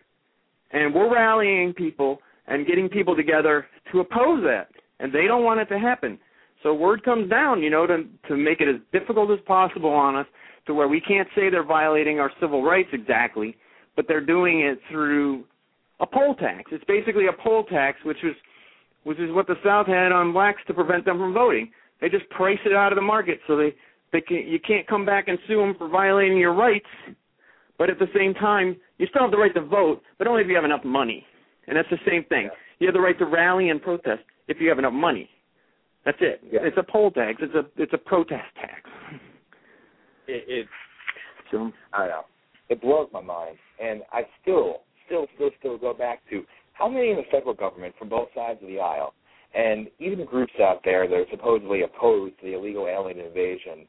and 0.73 0.95
we're 0.95 1.13
rallying 1.13 1.75
people 1.75 2.19
and 2.47 2.67
getting 2.67 2.89
people 2.89 3.15
together 3.15 3.67
to 3.93 4.01
oppose 4.01 4.43
that. 4.45 4.69
And 4.99 5.13
they 5.13 5.27
don't 5.27 5.45
want 5.45 5.61
it 5.61 5.67
to 5.67 5.79
happen. 5.79 6.19
So 6.63 6.75
word 6.75 7.03
comes 7.05 7.31
down, 7.31 7.63
you 7.63 7.71
know, 7.71 7.87
to 7.87 8.05
to 8.29 8.37
make 8.37 8.61
it 8.61 8.69
as 8.69 8.81
difficult 8.93 9.31
as 9.31 9.39
possible 9.47 9.91
on 9.91 10.17
us 10.17 10.27
to 10.67 10.75
where 10.75 10.89
we 10.89 11.01
can't 11.01 11.29
say 11.35 11.51
they're 11.51 11.65
violating 11.65 12.21
our 12.21 12.31
civil 12.41 12.63
rights 12.63 12.91
exactly, 12.93 13.57
but 13.97 14.07
they're 14.07 14.25
doing 14.25 14.61
it 14.61 14.79
through 14.91 15.45
a 16.01 16.07
poll 16.07 16.35
tax. 16.35 16.71
It's 16.73 16.85
basically 16.85 17.27
a 17.27 17.43
poll 17.43 17.65
tax, 17.65 17.99
which 18.05 18.23
is 18.23 18.35
which 19.05 19.19
is 19.19 19.33
what 19.33 19.47
the 19.47 19.57
South 19.65 19.87
had 19.87 20.13
on 20.13 20.33
blacks 20.33 20.61
to 20.67 20.75
prevent 20.75 21.07
them 21.07 21.19
from 21.19 21.33
voting. 21.33 21.71
They 22.01 22.09
just 22.09 22.29
price 22.31 22.59
it 22.65 22.75
out 22.75 22.93
of 22.93 22.97
the 22.97 23.03
market, 23.03 23.41
so 23.47 23.57
they 23.57 23.75
they 24.13 24.21
can 24.21 24.39
you 24.47 24.59
can't 24.61 24.87
come 24.87 25.07
back 25.07 25.29
and 25.29 25.39
sue 25.47 25.59
them 25.59 25.75
for 25.79 25.89
violating 25.89 26.39
your 26.39 26.55
rights, 26.55 26.87
but 27.79 27.89
at 27.89 27.99
the 27.99 28.09
same 28.15 28.35
time 28.35 28.77
you 28.99 29.07
still 29.07 29.23
have 29.23 29.31
the 29.31 29.39
right 29.39 29.55
to 29.55 29.63
vote, 29.63 30.03
but 30.19 30.27
only 30.27 30.43
if 30.43 30.49
you 30.49 30.55
have 30.55 30.65
enough 30.65 30.85
money. 30.85 31.25
And 31.67 31.77
that's 31.77 31.89
the 31.91 31.99
same 32.07 32.25
thing. 32.25 32.51
You 32.81 32.87
have 32.87 32.95
the 32.95 33.01
right 33.01 33.19
to 33.19 33.27
rally 33.27 33.71
and 33.71 33.81
protest 33.81 34.23
if 34.49 34.59
you 34.61 34.69
have 34.69 34.79
enough 34.79 34.93
money. 34.93 35.29
That's 36.05 36.19
it. 36.21 36.41
Yeah. 36.51 36.61
It's 36.63 36.77
a 36.79 36.83
poll 36.83 37.11
tax. 37.11 37.41
It's 37.41 37.55
a 37.55 37.65
it's 37.81 37.93
a 37.93 37.99
protest 37.99 38.49
tax. 38.57 38.91
It, 40.27 40.45
it 40.49 40.69
So 41.51 41.73
I 41.93 42.07
know. 42.07 42.23
It 42.69 42.81
blows 42.81 43.09
my 43.13 43.21
mind, 43.21 43.57
and 43.83 44.03
I 44.13 44.23
still, 44.41 44.83
still, 45.07 45.27
still, 45.35 45.51
still 45.59 45.79
go 45.79 45.93
back 45.93 46.21
to 46.31 46.45
how 46.75 46.89
many 46.89 47.11
in 47.11 47.17
the 47.17 47.25
federal 47.31 47.53
government 47.53 47.95
from 47.99 48.09
both 48.09 48.29
sides 48.33 48.61
of 48.63 48.69
the 48.69 48.79
aisle, 48.79 49.13
and 49.55 49.89
even 49.99 50.25
groups 50.25 50.53
out 50.63 50.81
there 50.85 51.09
that 51.09 51.15
are 51.15 51.27
supposedly 51.33 51.83
opposed 51.83 52.39
to 52.39 52.47
the 52.47 52.55
illegal 52.55 52.87
alien 52.87 53.19
invasion, 53.19 53.89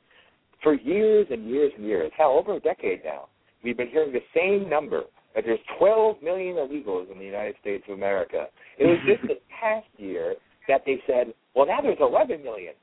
for 0.64 0.74
years 0.74 1.28
and 1.30 1.48
years 1.48 1.72
and 1.78 1.86
years, 1.86 2.12
hell, 2.18 2.32
over 2.32 2.56
a 2.56 2.60
decade 2.60 3.04
now, 3.04 3.28
we've 3.64 3.78
been 3.78 3.90
hearing 3.90 4.12
the 4.12 4.20
same 4.36 4.68
number 4.68 5.04
that 5.36 5.44
there's 5.46 5.60
12 5.78 6.22
million 6.22 6.56
illegals 6.56 7.12
in 7.12 7.18
the 7.18 7.26
United 7.26 7.56
States 7.62 7.84
of 7.88 7.96
America. 7.96 8.48
It 8.78 8.86
was 8.86 8.98
just 9.08 9.22
this 9.28 9.38
past 9.62 9.88
year 9.98 10.36
that 10.72 10.84
they 10.86 10.98
said, 11.06 11.34
well, 11.54 11.68
now 11.68 11.82
there's 11.82 12.00
11 12.00 12.42
million. 12.44 12.74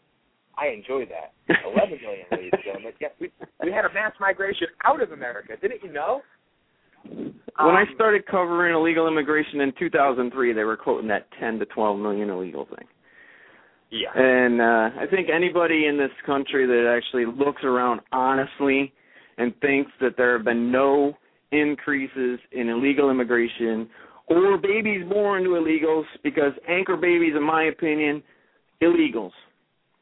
I 0.59 0.69
enjoyed 0.69 1.09
that. 1.09 1.33
11 1.65 1.99
million, 2.03 2.27
ladies 2.31 2.51
and 2.53 2.63
gentlemen. 2.65 2.93
Yeah, 3.01 3.09
we, 3.21 3.33
we 3.65 3.73
had 3.73 3.85
a 3.87 3.93
mass 3.95 4.13
migration 4.21 4.67
out 4.85 5.01
of 5.03 5.13
America. 5.13 5.55
Didn't 5.61 5.83
you 5.83 5.93
know? 5.93 6.21
when 7.05 7.35
I 7.59 7.83
Um, 7.83 7.89
started 7.95 8.27
covering 8.27 8.75
illegal 8.75 9.09
immigration 9.09 9.61
in 9.63 9.73
2003, 9.79 10.53
they 10.53 10.65
were 10.65 10.77
quoting 10.77 11.09
that 11.09 11.29
10 11.41 11.61
to 11.61 11.67
12 11.67 11.99
million 11.99 12.29
illegal 12.29 12.67
thing. 12.67 12.87
Yeah. 13.91 14.13
And 14.15 14.61
uh 14.61 14.91
I 15.01 15.07
think 15.11 15.29
anybody 15.35 15.87
in 15.87 15.97
this 15.97 16.11
country 16.27 16.67
that 16.67 16.95
actually 16.95 17.25
looks 17.25 17.63
around 17.65 18.01
honestly 18.13 18.93
and 19.39 19.55
thinks 19.61 19.91
that 20.03 20.15
there 20.19 20.37
have 20.37 20.45
been 20.45 20.71
no 20.71 21.17
increases 21.53 22.39
in 22.53 22.69
illegal 22.69 23.11
immigration 23.11 23.89
or 24.29 24.59
babies 24.59 25.05
born 25.09 25.45
to 25.45 25.51
illegals 25.51 26.05
because 26.23 26.53
anchor 26.69 26.97
babies 26.97 27.35
in 27.37 27.43
my 27.43 27.65
opinion 27.65 28.23
illegals. 28.83 29.33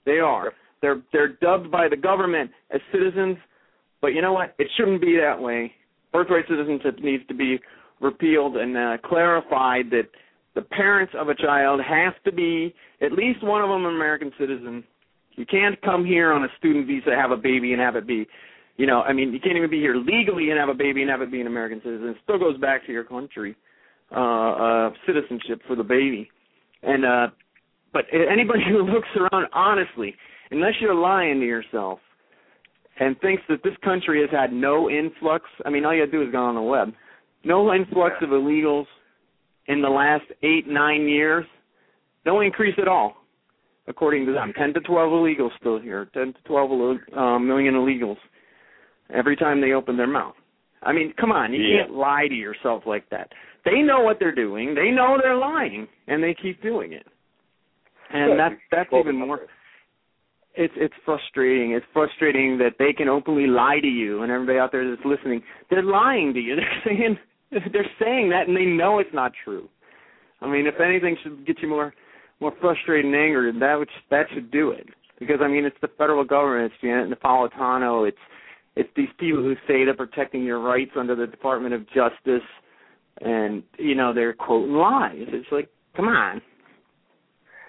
They 0.04 0.18
are. 0.18 0.52
They're 0.82 1.02
they're 1.12 1.34
dubbed 1.34 1.70
by 1.70 1.88
the 1.88 1.96
government 1.96 2.50
as 2.70 2.80
citizens, 2.92 3.36
but 4.00 4.08
you 4.08 4.22
know 4.22 4.32
what? 4.32 4.54
It 4.58 4.68
shouldn't 4.76 5.00
be 5.00 5.16
that 5.16 5.40
way. 5.40 5.72
Birthright 6.12 6.44
citizenship 6.48 6.98
needs 7.02 7.26
to 7.28 7.34
be 7.34 7.58
repealed 8.00 8.56
and 8.56 8.76
uh, 8.76 8.96
clarified 9.04 9.90
that 9.90 10.08
the 10.54 10.62
parents 10.62 11.12
of 11.18 11.28
a 11.28 11.34
child 11.34 11.80
have 11.86 12.14
to 12.24 12.32
be 12.32 12.74
at 13.00 13.12
least 13.12 13.44
one 13.44 13.62
of 13.62 13.68
them 13.68 13.84
an 13.84 13.94
American 13.94 14.32
citizen. 14.38 14.84
You 15.32 15.44
can't 15.44 15.80
come 15.82 16.04
here 16.04 16.32
on 16.32 16.44
a 16.44 16.48
student 16.58 16.86
visa, 16.86 17.10
have 17.14 17.30
a 17.30 17.36
baby, 17.36 17.72
and 17.72 17.80
have 17.80 17.94
it 17.94 18.06
be, 18.06 18.26
you 18.76 18.86
know, 18.86 19.02
I 19.02 19.12
mean, 19.12 19.32
you 19.32 19.40
can't 19.40 19.56
even 19.56 19.70
be 19.70 19.80
here 19.80 19.96
legally 19.96 20.50
and 20.50 20.58
have 20.58 20.70
a 20.70 20.74
baby 20.74 21.02
and 21.02 21.10
have 21.10 21.20
it 21.20 21.30
be 21.30 21.42
an 21.42 21.46
American 21.46 21.80
citizen. 21.84 22.08
It 22.08 22.16
still 22.24 22.38
goes 22.38 22.58
back 22.58 22.86
to 22.86 22.92
your 22.92 23.04
country, 23.04 23.54
uh, 24.14 24.20
uh, 24.20 24.90
citizenship 25.06 25.60
for 25.66 25.76
the 25.76 25.82
baby. 25.84 26.28
And 26.82 27.04
uh, 27.04 27.26
but 27.92 28.04
anybody 28.12 28.60
who 28.68 28.82
looks 28.82 29.08
around 29.16 29.46
honestly, 29.52 30.14
unless 30.50 30.74
you're 30.80 30.94
lying 30.94 31.40
to 31.40 31.46
yourself, 31.46 31.98
and 32.98 33.18
thinks 33.20 33.42
that 33.48 33.62
this 33.62 33.74
country 33.84 34.20
has 34.20 34.30
had 34.30 34.52
no 34.52 34.88
influx. 34.88 35.44
I 35.64 35.70
mean, 35.70 35.84
all 35.84 35.94
you 35.94 36.00
have 36.02 36.10
to 36.10 36.18
do 36.18 36.22
is 36.22 36.32
go 36.32 36.38
on 36.44 36.54
the 36.54 36.62
web. 36.62 36.92
No 37.44 37.72
influx 37.72 38.14
of 38.22 38.30
illegals 38.30 38.86
in 39.66 39.82
the 39.82 39.88
last 39.88 40.24
eight, 40.42 40.66
nine 40.66 41.08
years. 41.08 41.44
No 42.24 42.40
increase 42.40 42.74
at 42.80 42.88
all, 42.88 43.16
according 43.86 44.26
to 44.26 44.32
them. 44.32 44.52
10 44.58 44.74
to 44.74 44.80
12 44.80 45.10
illegals 45.10 45.50
still 45.60 45.78
here. 45.78 46.08
10 46.14 46.32
to 46.32 46.42
12 46.46 46.98
uh, 47.16 47.38
million 47.38 47.74
illegals 47.74 48.16
every 49.14 49.36
time 49.36 49.60
they 49.60 49.72
open 49.72 49.96
their 49.96 50.06
mouth. 50.08 50.34
I 50.82 50.92
mean, 50.92 51.12
come 51.20 51.32
on, 51.32 51.52
you 51.52 51.62
Yeah. 51.62 51.82
can't 51.82 51.94
lie 51.94 52.26
to 52.28 52.34
yourself 52.34 52.84
like 52.86 53.08
that. 53.10 53.30
They 53.66 53.82
know 53.82 54.00
what 54.00 54.18
they're 54.18 54.34
doing. 54.34 54.74
They 54.74 54.90
know 54.90 55.18
they're 55.22 55.36
lying, 55.36 55.86
and 56.06 56.22
they 56.22 56.34
keep 56.40 56.62
doing 56.62 56.94
it. 56.94 57.06
And 58.10 58.32
Good. 58.32 58.38
that's 58.38 58.54
that's 58.70 58.92
Well, 58.92 59.02
even 59.02 59.16
more 59.16 59.40
it's 60.56 60.74
it's 60.76 60.94
frustrating. 61.04 61.72
It's 61.72 61.86
frustrating 61.92 62.58
that 62.58 62.76
they 62.78 62.92
can 62.92 63.08
openly 63.08 63.46
lie 63.46 63.78
to 63.80 63.86
you, 63.86 64.22
and 64.22 64.32
everybody 64.32 64.58
out 64.58 64.72
there 64.72 64.88
that's 64.88 65.04
listening, 65.04 65.42
they're 65.70 65.82
lying 65.82 66.32
to 66.34 66.40
you. 66.40 66.56
They're 66.82 66.82
saying 66.84 67.18
they're 67.72 67.90
saying 68.02 68.30
that, 68.30 68.48
and 68.48 68.56
they 68.56 68.64
know 68.64 68.98
it's 68.98 69.14
not 69.14 69.32
true. 69.44 69.68
I 70.40 70.50
mean, 70.50 70.66
if 70.66 70.80
anything 70.80 71.16
should 71.22 71.46
get 71.46 71.60
you 71.60 71.68
more 71.68 71.94
more 72.40 72.52
frustrated 72.60 73.06
and 73.06 73.14
angry, 73.14 73.52
that 73.52 73.74
would 73.74 73.88
that 74.10 74.26
should 74.34 74.50
do 74.50 74.70
it. 74.70 74.86
Because 75.18 75.38
I 75.40 75.48
mean, 75.48 75.64
it's 75.64 75.76
the 75.80 75.88
federal 75.96 76.24
government, 76.24 76.72
it's 76.72 76.82
Janet 76.82 77.16
Napolitano, 77.16 78.08
it's 78.08 78.18
it's 78.74 78.90
these 78.96 79.08
people 79.18 79.42
who 79.42 79.54
say 79.66 79.84
they're 79.84 79.94
protecting 79.94 80.42
your 80.42 80.60
rights 80.60 80.92
under 80.96 81.14
the 81.14 81.26
Department 81.26 81.74
of 81.74 81.86
Justice, 81.88 82.46
and 83.20 83.62
you 83.78 83.94
know 83.94 84.12
they're 84.12 84.34
quoting 84.34 84.74
lies. 84.74 85.14
It's 85.18 85.48
like, 85.50 85.68
come 85.96 86.06
on, 86.06 86.40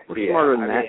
we're 0.09 0.19
yeah, 0.19 0.31
smarter 0.31 0.57
than 0.57 0.63
I 0.63 0.67
that. 0.67 0.83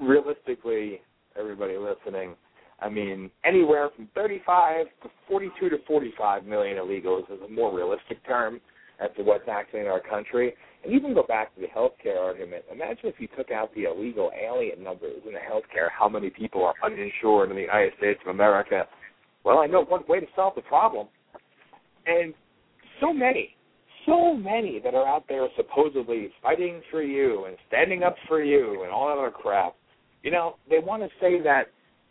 Mean, 0.00 0.08
realistically, 0.08 1.00
everybody 1.38 1.74
listening, 1.76 2.34
I 2.80 2.88
mean, 2.88 3.30
anywhere 3.44 3.90
from 3.94 4.08
35 4.14 4.86
to 5.04 5.10
42 5.28 5.68
to 5.70 5.76
45 5.86 6.44
million 6.44 6.78
illegals 6.78 7.30
is 7.32 7.38
a 7.44 7.48
more 7.48 7.74
realistic 7.74 8.24
term 8.26 8.60
as 9.00 9.10
to 9.16 9.22
what's 9.22 9.48
actually 9.50 9.80
in 9.80 9.86
our 9.86 10.00
country. 10.00 10.54
And 10.84 10.92
even 10.92 11.14
go 11.14 11.22
back 11.22 11.54
to 11.54 11.60
the 11.60 11.68
healthcare 11.68 12.20
argument. 12.20 12.64
Imagine 12.72 13.04
if 13.04 13.14
you 13.18 13.28
took 13.36 13.52
out 13.52 13.72
the 13.74 13.84
illegal 13.84 14.32
alien 14.32 14.82
numbers 14.82 15.22
in 15.26 15.32
the 15.32 15.38
healthcare, 15.38 15.88
how 15.96 16.08
many 16.08 16.28
people 16.28 16.64
are 16.64 16.74
uninsured 16.84 17.50
in 17.50 17.56
the 17.56 17.62
United 17.62 17.92
States 17.98 18.18
of 18.26 18.34
America. 18.34 18.86
Well, 19.44 19.58
I 19.58 19.66
know 19.66 19.84
one 19.84 20.02
way 20.08 20.18
to 20.18 20.26
solve 20.34 20.54
the 20.56 20.62
problem. 20.62 21.06
And 22.06 22.34
so 23.00 23.12
many, 23.12 23.56
so 24.06 24.34
many 24.34 24.80
that 24.80 24.94
are 24.94 25.06
out 25.06 25.24
there 25.28 25.46
supposedly 25.56 26.30
fighting 26.42 26.80
for 26.90 27.02
you 27.02 27.44
and 27.46 27.56
standing 27.68 28.02
up 28.02 28.16
for 28.28 28.42
you 28.42 28.82
and 28.82 28.92
all 28.92 29.08
that 29.08 29.18
other 29.18 29.30
crap. 29.30 29.74
You 30.22 30.30
know, 30.30 30.56
they 30.70 30.78
want 30.78 31.02
to 31.02 31.08
say 31.20 31.40
that 31.42 31.64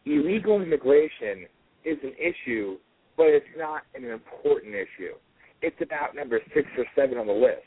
illegal 0.06 0.62
immigration 0.62 1.46
is 1.86 1.98
an 2.04 2.14
issue, 2.20 2.78
but 3.18 3.28
it's 3.28 3.46
not 3.58 3.84
an 3.96 4.06
important 4.06 4.74
issue. 4.74 5.14
It's 5.62 5.76
about 5.82 6.16
number 6.16 6.40
six 6.54 6.68
or 6.78 6.86
seven 6.96 7.18
on 7.18 7.28
the 7.28 7.34
list. 7.34 7.64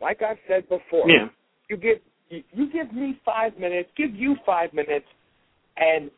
Like 0.00 0.22
I've 0.22 0.38
said 0.46 0.68
before, 0.68 1.10
Yeah. 1.10 1.28
you 1.68 1.76
give 1.76 1.98
you, 2.30 2.44
you 2.52 2.70
give 2.70 2.92
me 2.92 3.18
five 3.24 3.58
minutes, 3.58 3.90
give 3.96 4.14
you 4.14 4.36
five 4.44 4.72
minutes, 4.74 5.06
and 5.76 6.10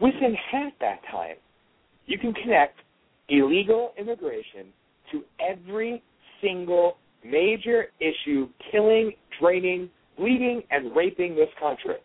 within 0.00 0.34
half 0.50 0.72
that 0.80 1.00
time, 1.10 1.36
you 2.06 2.18
can 2.18 2.34
connect 2.34 2.78
illegal 3.28 3.92
immigration 3.96 4.72
to 5.12 5.22
every 5.40 6.02
single 6.42 6.96
major 7.24 7.86
issue 8.00 8.48
killing, 8.70 9.12
draining, 9.40 9.88
bleeding, 10.18 10.62
and 10.70 10.94
raping 10.94 11.34
this 11.34 11.48
country. 11.60 11.96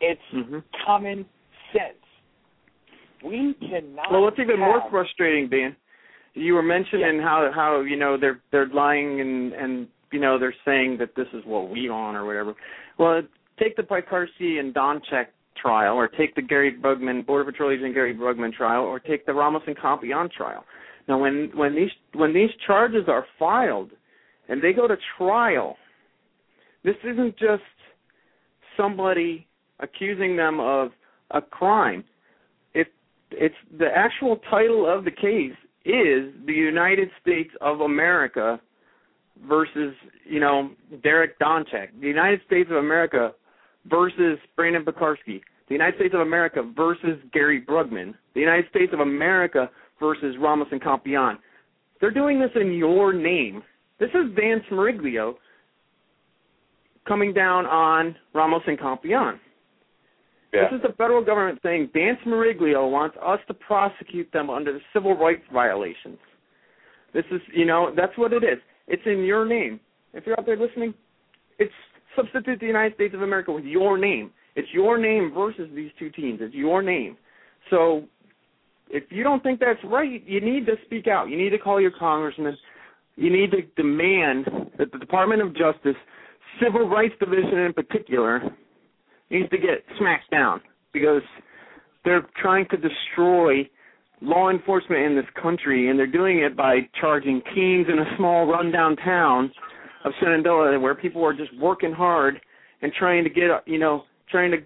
It's 0.00 0.20
hmm 0.32 0.58
common 0.86 1.26
sense. 1.72 1.98
We 3.24 3.54
cannot. 3.60 4.12
Well, 4.12 4.22
what's 4.22 4.38
even 4.38 4.60
more 4.60 4.82
frustrating, 4.90 5.48
Dan? 5.48 5.76
You 6.34 6.54
were 6.54 6.62
mentioning 6.62 7.20
how 7.20 7.50
how 7.52 7.80
you 7.80 7.96
know 7.96 8.16
they're 8.16 8.40
they're 8.52 8.68
lying 8.68 9.20
and 9.20 9.52
and 9.52 9.88
you 10.12 10.20
know 10.20 10.38
they're 10.38 10.54
saying 10.64 10.98
that 10.98 11.16
this 11.16 11.26
is 11.32 11.42
what 11.44 11.68
we 11.68 11.90
want 11.90 12.16
or 12.16 12.24
whatever. 12.24 12.54
Well, 12.98 13.22
take 13.58 13.76
the 13.76 13.82
Piekarsky 13.82 14.60
and 14.60 14.72
Donchak 14.72 15.26
trial, 15.60 15.96
or 15.96 16.06
take 16.06 16.34
the 16.36 16.42
Gary 16.42 16.76
Brugman 16.80 17.26
Border 17.26 17.50
Patrol 17.50 17.72
agent 17.72 17.94
Gary 17.94 18.14
Brugman 18.14 18.52
trial, 18.52 18.84
or 18.84 19.00
take 19.00 19.26
the 19.26 19.34
Ramos 19.34 19.62
and 19.66 19.76
Compean 19.76 20.30
trial. 20.30 20.64
Now, 21.08 21.18
when 21.18 21.50
when 21.54 21.74
these 21.74 21.90
when 22.14 22.34
these 22.34 22.50
charges 22.66 23.04
are 23.08 23.24
filed 23.38 23.90
and 24.48 24.62
they 24.62 24.74
go 24.74 24.86
to 24.86 24.96
trial, 25.16 25.76
this 26.84 26.96
isn't 27.02 27.36
just 27.38 27.62
somebody 28.76 29.46
accusing 29.80 30.36
them 30.36 30.60
of 30.60 30.90
a 31.30 31.40
crime. 31.40 32.04
It 32.74 32.88
it's 33.30 33.54
the 33.78 33.88
actual 33.94 34.36
title 34.50 34.86
of 34.86 35.04
the 35.04 35.10
case 35.10 35.56
is 35.86 36.34
the 36.46 36.52
United 36.52 37.08
States 37.22 37.50
of 37.62 37.80
America 37.80 38.60
versus 39.48 39.94
you 40.24 40.40
know 40.40 40.70
Derrick 41.02 41.38
Donchak, 41.38 41.88
the 42.00 42.06
United 42.06 42.40
States 42.46 42.68
of 42.70 42.76
America 42.76 43.32
versus 43.88 44.38
Brandon 44.56 44.84
Piekarsky, 44.84 45.40
the 45.68 45.74
United 45.74 45.96
States 45.96 46.14
of 46.14 46.20
America 46.20 46.62
versus 46.76 47.18
Gary 47.32 47.62
Brugman, 47.62 48.14
the 48.34 48.40
United 48.40 48.68
States 48.68 48.92
of 48.92 49.00
America 49.00 49.70
versus 50.00 50.36
Ramos 50.40 50.68
and 50.70 50.80
Compean. 50.80 51.36
They're 52.00 52.10
doing 52.10 52.40
this 52.40 52.50
in 52.54 52.72
your 52.72 53.12
name. 53.12 53.62
This 53.98 54.10
is 54.10 54.34
Dan 54.36 54.62
Smeriglio 54.70 55.34
coming 57.06 57.32
down 57.32 57.66
on 57.66 58.14
Ramos 58.34 58.62
and 58.66 58.78
Compean. 58.78 59.38
Yeah. 60.52 60.62
This 60.70 60.76
is 60.76 60.82
the 60.82 60.94
federal 60.96 61.24
government 61.24 61.58
saying 61.62 61.90
Dan 61.92 62.16
Smeriglio 62.24 62.90
wants 62.90 63.16
us 63.24 63.40
to 63.48 63.54
prosecute 63.54 64.30
them 64.32 64.48
under 64.48 64.72
the 64.72 64.80
civil 64.92 65.16
rights 65.16 65.42
violations. 65.52 66.18
This 67.12 67.24
is, 67.30 67.40
you 67.54 67.64
know, 67.64 67.92
that's 67.94 68.16
what 68.16 68.32
it 68.32 68.44
is. 68.44 68.58
It's 68.86 69.02
in 69.04 69.24
your 69.24 69.44
name. 69.46 69.80
If 70.14 70.24
you're 70.26 70.38
out 70.38 70.46
there 70.46 70.56
listening, 70.56 70.94
it's 71.58 71.72
substitute 72.16 72.60
the 72.60 72.66
United 72.66 72.94
States 72.94 73.14
of 73.14 73.22
America 73.22 73.52
with 73.52 73.64
your 73.64 73.98
name. 73.98 74.30
It's 74.56 74.68
your 74.72 74.98
name 74.98 75.32
versus 75.34 75.68
these 75.74 75.90
two 75.98 76.10
teams. 76.10 76.40
It's 76.42 76.54
your 76.54 76.82
name. 76.82 77.16
So 77.70 78.04
if 78.90 79.04
you 79.10 79.22
don't 79.22 79.42
think 79.42 79.60
that's 79.60 79.78
right, 79.84 80.22
you 80.26 80.40
need 80.40 80.66
to 80.66 80.74
speak 80.84 81.06
out. 81.06 81.28
You 81.28 81.36
need 81.36 81.50
to 81.50 81.58
call 81.58 81.80
your 81.80 81.90
congressman. 81.90 82.56
You 83.16 83.30
need 83.30 83.50
to 83.50 83.62
demand 83.80 84.46
that 84.78 84.92
the 84.92 84.98
Department 84.98 85.42
of 85.42 85.54
Justice, 85.56 85.96
Civil 86.62 86.88
Rights 86.88 87.14
Division 87.20 87.58
in 87.58 87.72
particular, 87.72 88.42
needs 89.30 89.50
to 89.50 89.58
get 89.58 89.84
smacked 89.98 90.30
down 90.30 90.60
because 90.92 91.22
they're 92.04 92.26
trying 92.40 92.66
to 92.70 92.76
destroy 92.76 93.68
law 94.20 94.50
enforcement 94.50 95.02
in 95.02 95.14
this 95.14 95.26
country, 95.40 95.90
and 95.90 95.98
they're 95.98 96.06
doing 96.06 96.40
it 96.40 96.56
by 96.56 96.80
charging 97.00 97.40
teens 97.54 97.86
in 97.92 97.98
a 97.98 98.16
small 98.16 98.46
rundown 98.46 98.96
town 98.96 99.50
of 100.04 100.12
Shenandoah 100.20 100.78
where 100.80 100.94
people 100.94 101.24
are 101.24 101.34
just 101.34 101.56
working 101.58 101.92
hard 101.92 102.40
and 102.82 102.92
trying 102.92 103.24
to 103.24 103.30
get, 103.30 103.50
you 103.66 103.78
know, 103.78 104.04
trying 104.30 104.50
to 104.50 104.58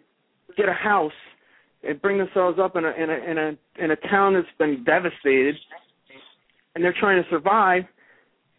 get 0.56 0.68
a 0.68 0.72
house 0.72 1.12
and 1.86 2.00
bring 2.00 2.18
themselves 2.18 2.58
up 2.58 2.76
in 2.76 2.84
a 2.84 2.90
in 2.90 3.10
a 3.10 3.30
in 3.30 3.38
a 3.38 3.84
in 3.84 3.90
a 3.90 3.96
town 4.08 4.34
that's 4.34 4.46
been 4.58 4.84
devastated, 4.84 5.56
and 6.74 6.84
they're 6.84 6.94
trying 6.98 7.22
to 7.22 7.28
survive, 7.30 7.82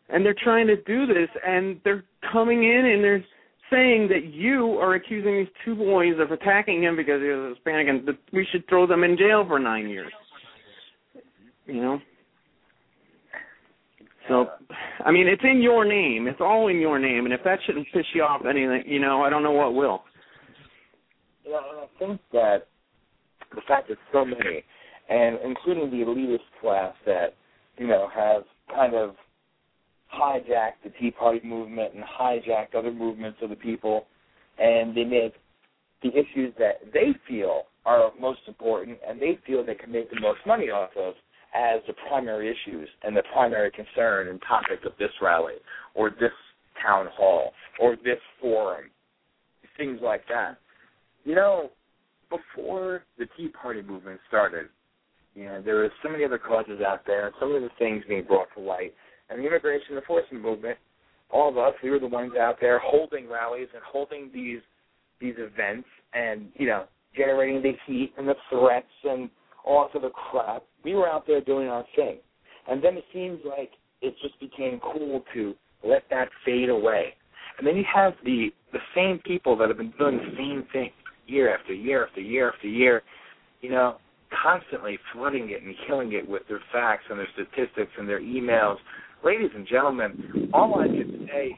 and 0.10 0.26
they're 0.26 0.36
trying 0.44 0.68
to 0.68 0.76
do 0.84 1.06
this, 1.06 1.30
and 1.46 1.80
they're 1.84 2.04
coming 2.32 2.64
in 2.64 2.86
and 2.86 3.04
they're 3.04 3.24
saying 3.72 4.08
that 4.10 4.26
you 4.26 4.78
are 4.80 4.96
accusing 4.96 5.38
these 5.38 5.48
two 5.66 5.76
boys 5.76 6.14
of 6.20 6.32
attacking 6.32 6.84
him 6.84 6.96
because 6.96 7.22
he 7.22 7.28
was 7.28 7.56
Hispanic, 7.56 7.88
and 7.88 8.08
that 8.08 8.18
we 8.32 8.46
should 8.52 8.68
throw 8.68 8.86
them 8.86 9.04
in 9.04 9.18
jail 9.18 9.44
for 9.48 9.60
nine 9.60 9.90
years. 9.90 10.12
You 11.66 11.82
know. 11.82 12.00
So, 14.28 14.48
I 15.06 15.12
mean, 15.12 15.28
it's 15.28 15.44
in 15.44 15.62
your 15.62 15.84
name. 15.84 16.28
It's 16.28 16.40
all 16.40 16.70
in 16.70 16.80
your 16.80 16.98
name, 16.98 17.26
and 17.26 17.34
if 17.34 17.44
that 17.44 17.60
shouldn't 17.66 17.88
piss 17.94 18.06
you 18.14 18.24
off, 18.24 18.46
anything, 18.46 18.84
you 18.86 19.00
know, 19.00 19.22
I 19.22 19.30
don't 19.30 19.44
know 19.44 19.52
what 19.52 19.74
will. 19.74 20.04
Yeah, 21.46 21.58
and 21.58 21.80
I 21.82 22.00
think 22.00 22.22
that 22.32 22.68
the 23.56 23.62
fact 23.68 23.90
that 23.90 23.98
so 24.12 24.26
many, 24.26 24.64
and 25.10 25.40
including 25.44 25.90
the 25.90 26.06
elitist 26.06 26.40
class 26.62 26.94
that, 27.06 27.36
you 27.78 27.88
know, 27.88 28.08
have 28.14 28.44
kind 28.74 28.96
of 28.96 29.16
hijacked 30.14 30.84
the 30.84 30.92
Tea 31.00 31.12
Party 31.12 31.42
movement 31.44 31.94
and 31.94 32.04
hijacked 32.04 32.76
other 32.76 32.92
movements 32.92 33.40
of 33.42 33.50
the 33.50 33.56
people, 33.56 34.06
and 34.60 34.96
they 34.96 35.04
make 35.04 35.34
the 36.04 36.10
issues 36.10 36.54
that 36.60 36.80
they 36.94 37.16
feel 37.28 37.64
are 37.86 38.12
most 38.20 38.40
important 38.48 38.98
and 39.08 39.22
they 39.22 39.38
feel 39.46 39.66
they 39.66 39.76
can 39.76 39.92
make 39.92 40.10
the 40.10 40.20
most 40.20 40.40
money 40.46 40.70
off 40.70 40.92
of 40.98 41.14
as 41.54 41.82
the 41.88 41.94
primary 42.08 42.50
issues 42.50 42.88
and 43.04 43.16
the 43.16 43.24
primary 43.34 43.72
concern 43.72 44.30
and 44.30 44.42
topic 44.48 44.80
of 44.86 44.94
this 44.98 45.10
rally 45.22 45.56
or 45.96 46.10
this 46.10 46.32
town 46.86 47.08
hall 47.16 47.52
or 47.80 47.96
this 47.98 48.20
forum, 48.42 48.86
things 49.78 50.00
like 50.02 50.24
that. 50.28 50.58
You 51.26 51.36
know, 51.36 51.70
before 52.34 53.04
the 53.18 53.26
Tea 53.38 53.50
Party 53.50 53.82
movement 53.82 54.20
started, 54.28 54.68
you 55.36 55.46
know, 55.46 55.62
there 55.62 55.76
were 55.76 55.90
so 56.04 56.10
many 56.10 56.24
other 56.24 56.38
causes 56.38 56.80
out 56.86 57.02
there 57.06 57.32
so 57.40 57.48
many 57.48 57.58
other 57.58 57.74
things 57.80 58.04
being 58.08 58.24
brought 58.24 58.48
to 58.56 58.62
light. 58.62 58.94
And 59.30 59.40
the 59.40 59.48
immigration 59.48 59.96
enforcement 59.96 60.44
movement, 60.44 60.78
all 61.32 61.50
of 61.50 61.58
us, 61.58 61.74
we 61.84 61.90
were 61.90 62.00
the 62.00 62.08
ones 62.08 62.34
out 62.40 62.58
there 62.62 62.80
holding 62.80 63.28
rallies 63.28 63.68
and 63.74 63.82
holding 63.84 64.30
these 64.34 64.60
these 65.20 65.36
events 65.38 65.88
and, 66.14 66.50
you 66.56 66.68
know, 66.68 66.86
generating 67.16 67.62
the 67.62 67.72
heat 67.88 68.14
and 68.18 68.28
the 68.28 68.36
threats 68.50 68.86
and 69.06 69.30
all 69.66 69.90
of 69.94 70.14
crap. 70.14 70.64
We 70.84 70.96
were 70.96 71.08
out 71.08 71.26
there 71.26 71.40
doing 71.40 71.70
our 71.70 71.86
thing. 71.96 72.18
And 72.68 72.84
then 72.84 72.98
it 72.98 73.06
seems 73.14 73.40
like 73.46 73.72
it 74.02 74.16
just 74.22 74.38
became 74.40 74.82
cool 74.82 75.24
to 75.34 75.56
let 75.84 76.04
that 76.10 76.28
fade 76.46 76.70
away. 76.70 77.14
And 77.58 77.66
then 77.66 77.78
you 77.78 77.86
have 77.94 78.14
the 78.26 78.50
the 78.74 78.80
same 78.94 79.20
people 79.26 79.56
that 79.58 79.70
have 79.70 79.78
been 79.78 79.94
doing 79.98 80.18
the 80.18 80.36
same 80.36 80.66
thing 80.74 80.92
year 81.28 81.56
after 81.56 81.74
year 81.74 82.06
after 82.06 82.22
year 82.22 82.52
after 82.52 82.68
year, 82.68 83.02
you 83.62 83.70
know, 83.70 83.98
constantly 84.42 84.98
flooding 85.14 85.50
it 85.52 85.64
and 85.64 85.76
killing 85.88 86.14
it 86.14 86.28
with 86.28 86.42
their 86.48 86.62
facts 86.72 87.04
and 87.10 87.20
their 87.20 87.28
statistics 87.34 87.92
and 87.98 88.08
their 88.08 88.22
emails. 88.22 88.78
Ladies 89.24 89.52
and 89.56 89.68
gentlemen, 89.68 90.50
all 90.54 90.80
I 90.80 90.88
can 90.88 91.28
say 91.32 91.48
is 91.48 91.56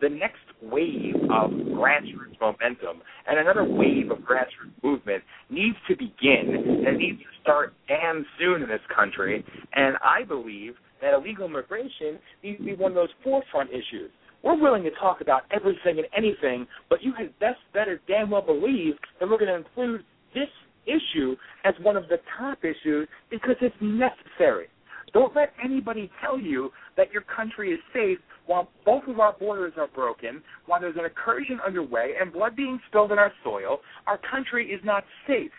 the 0.00 0.08
next 0.08 0.42
wave 0.62 1.14
of 1.30 1.50
grassroots 1.50 2.38
momentum 2.40 3.02
and 3.28 3.38
another 3.38 3.64
wave 3.64 4.10
of 4.10 4.18
grassroots 4.18 4.82
movement 4.82 5.22
needs 5.50 5.76
to 5.88 5.96
begin 5.96 6.84
and 6.86 6.98
needs 6.98 7.18
to 7.18 7.24
start 7.42 7.74
damn 7.88 8.26
soon 8.38 8.62
in 8.62 8.68
this 8.68 8.80
country. 8.94 9.44
And 9.74 9.96
I 10.02 10.24
believe 10.24 10.74
that 11.00 11.14
illegal 11.14 11.46
immigration 11.46 12.18
needs 12.42 12.58
to 12.58 12.64
be 12.64 12.74
one 12.74 12.92
of 12.92 12.96
those 12.96 13.08
forefront 13.22 13.70
issues. 13.70 14.10
We're 14.46 14.62
willing 14.62 14.84
to 14.84 14.92
talk 14.92 15.22
about 15.22 15.42
everything 15.50 15.98
and 15.98 16.06
anything, 16.16 16.68
but 16.88 17.02
you 17.02 17.12
had 17.12 17.36
best 17.40 17.58
better 17.74 18.00
damn 18.06 18.30
well 18.30 18.42
believe 18.42 18.94
that 19.18 19.28
we're 19.28 19.38
going 19.38 19.50
to 19.50 19.56
include 19.56 20.04
this 20.34 20.46
issue 20.86 21.34
as 21.64 21.74
one 21.82 21.96
of 21.96 22.04
the 22.08 22.18
top 22.38 22.58
issues 22.62 23.08
because 23.28 23.56
it's 23.60 23.74
necessary. 23.80 24.68
Don't 25.12 25.34
let 25.34 25.52
anybody 25.64 26.08
tell 26.24 26.38
you 26.38 26.70
that 26.96 27.10
your 27.10 27.22
country 27.22 27.72
is 27.72 27.80
safe 27.92 28.18
while 28.46 28.68
both 28.84 29.02
of 29.08 29.18
our 29.18 29.32
borders 29.32 29.72
are 29.76 29.88
broken, 29.88 30.40
while 30.66 30.80
there's 30.80 30.94
an 30.96 31.06
incursion 31.06 31.58
underway 31.66 32.12
and 32.20 32.32
blood 32.32 32.54
being 32.54 32.78
spilled 32.86 33.10
in 33.10 33.18
our 33.18 33.32
soil. 33.42 33.80
Our 34.06 34.20
country 34.30 34.68
is 34.68 34.80
not 34.84 35.02
safe. 35.26 35.50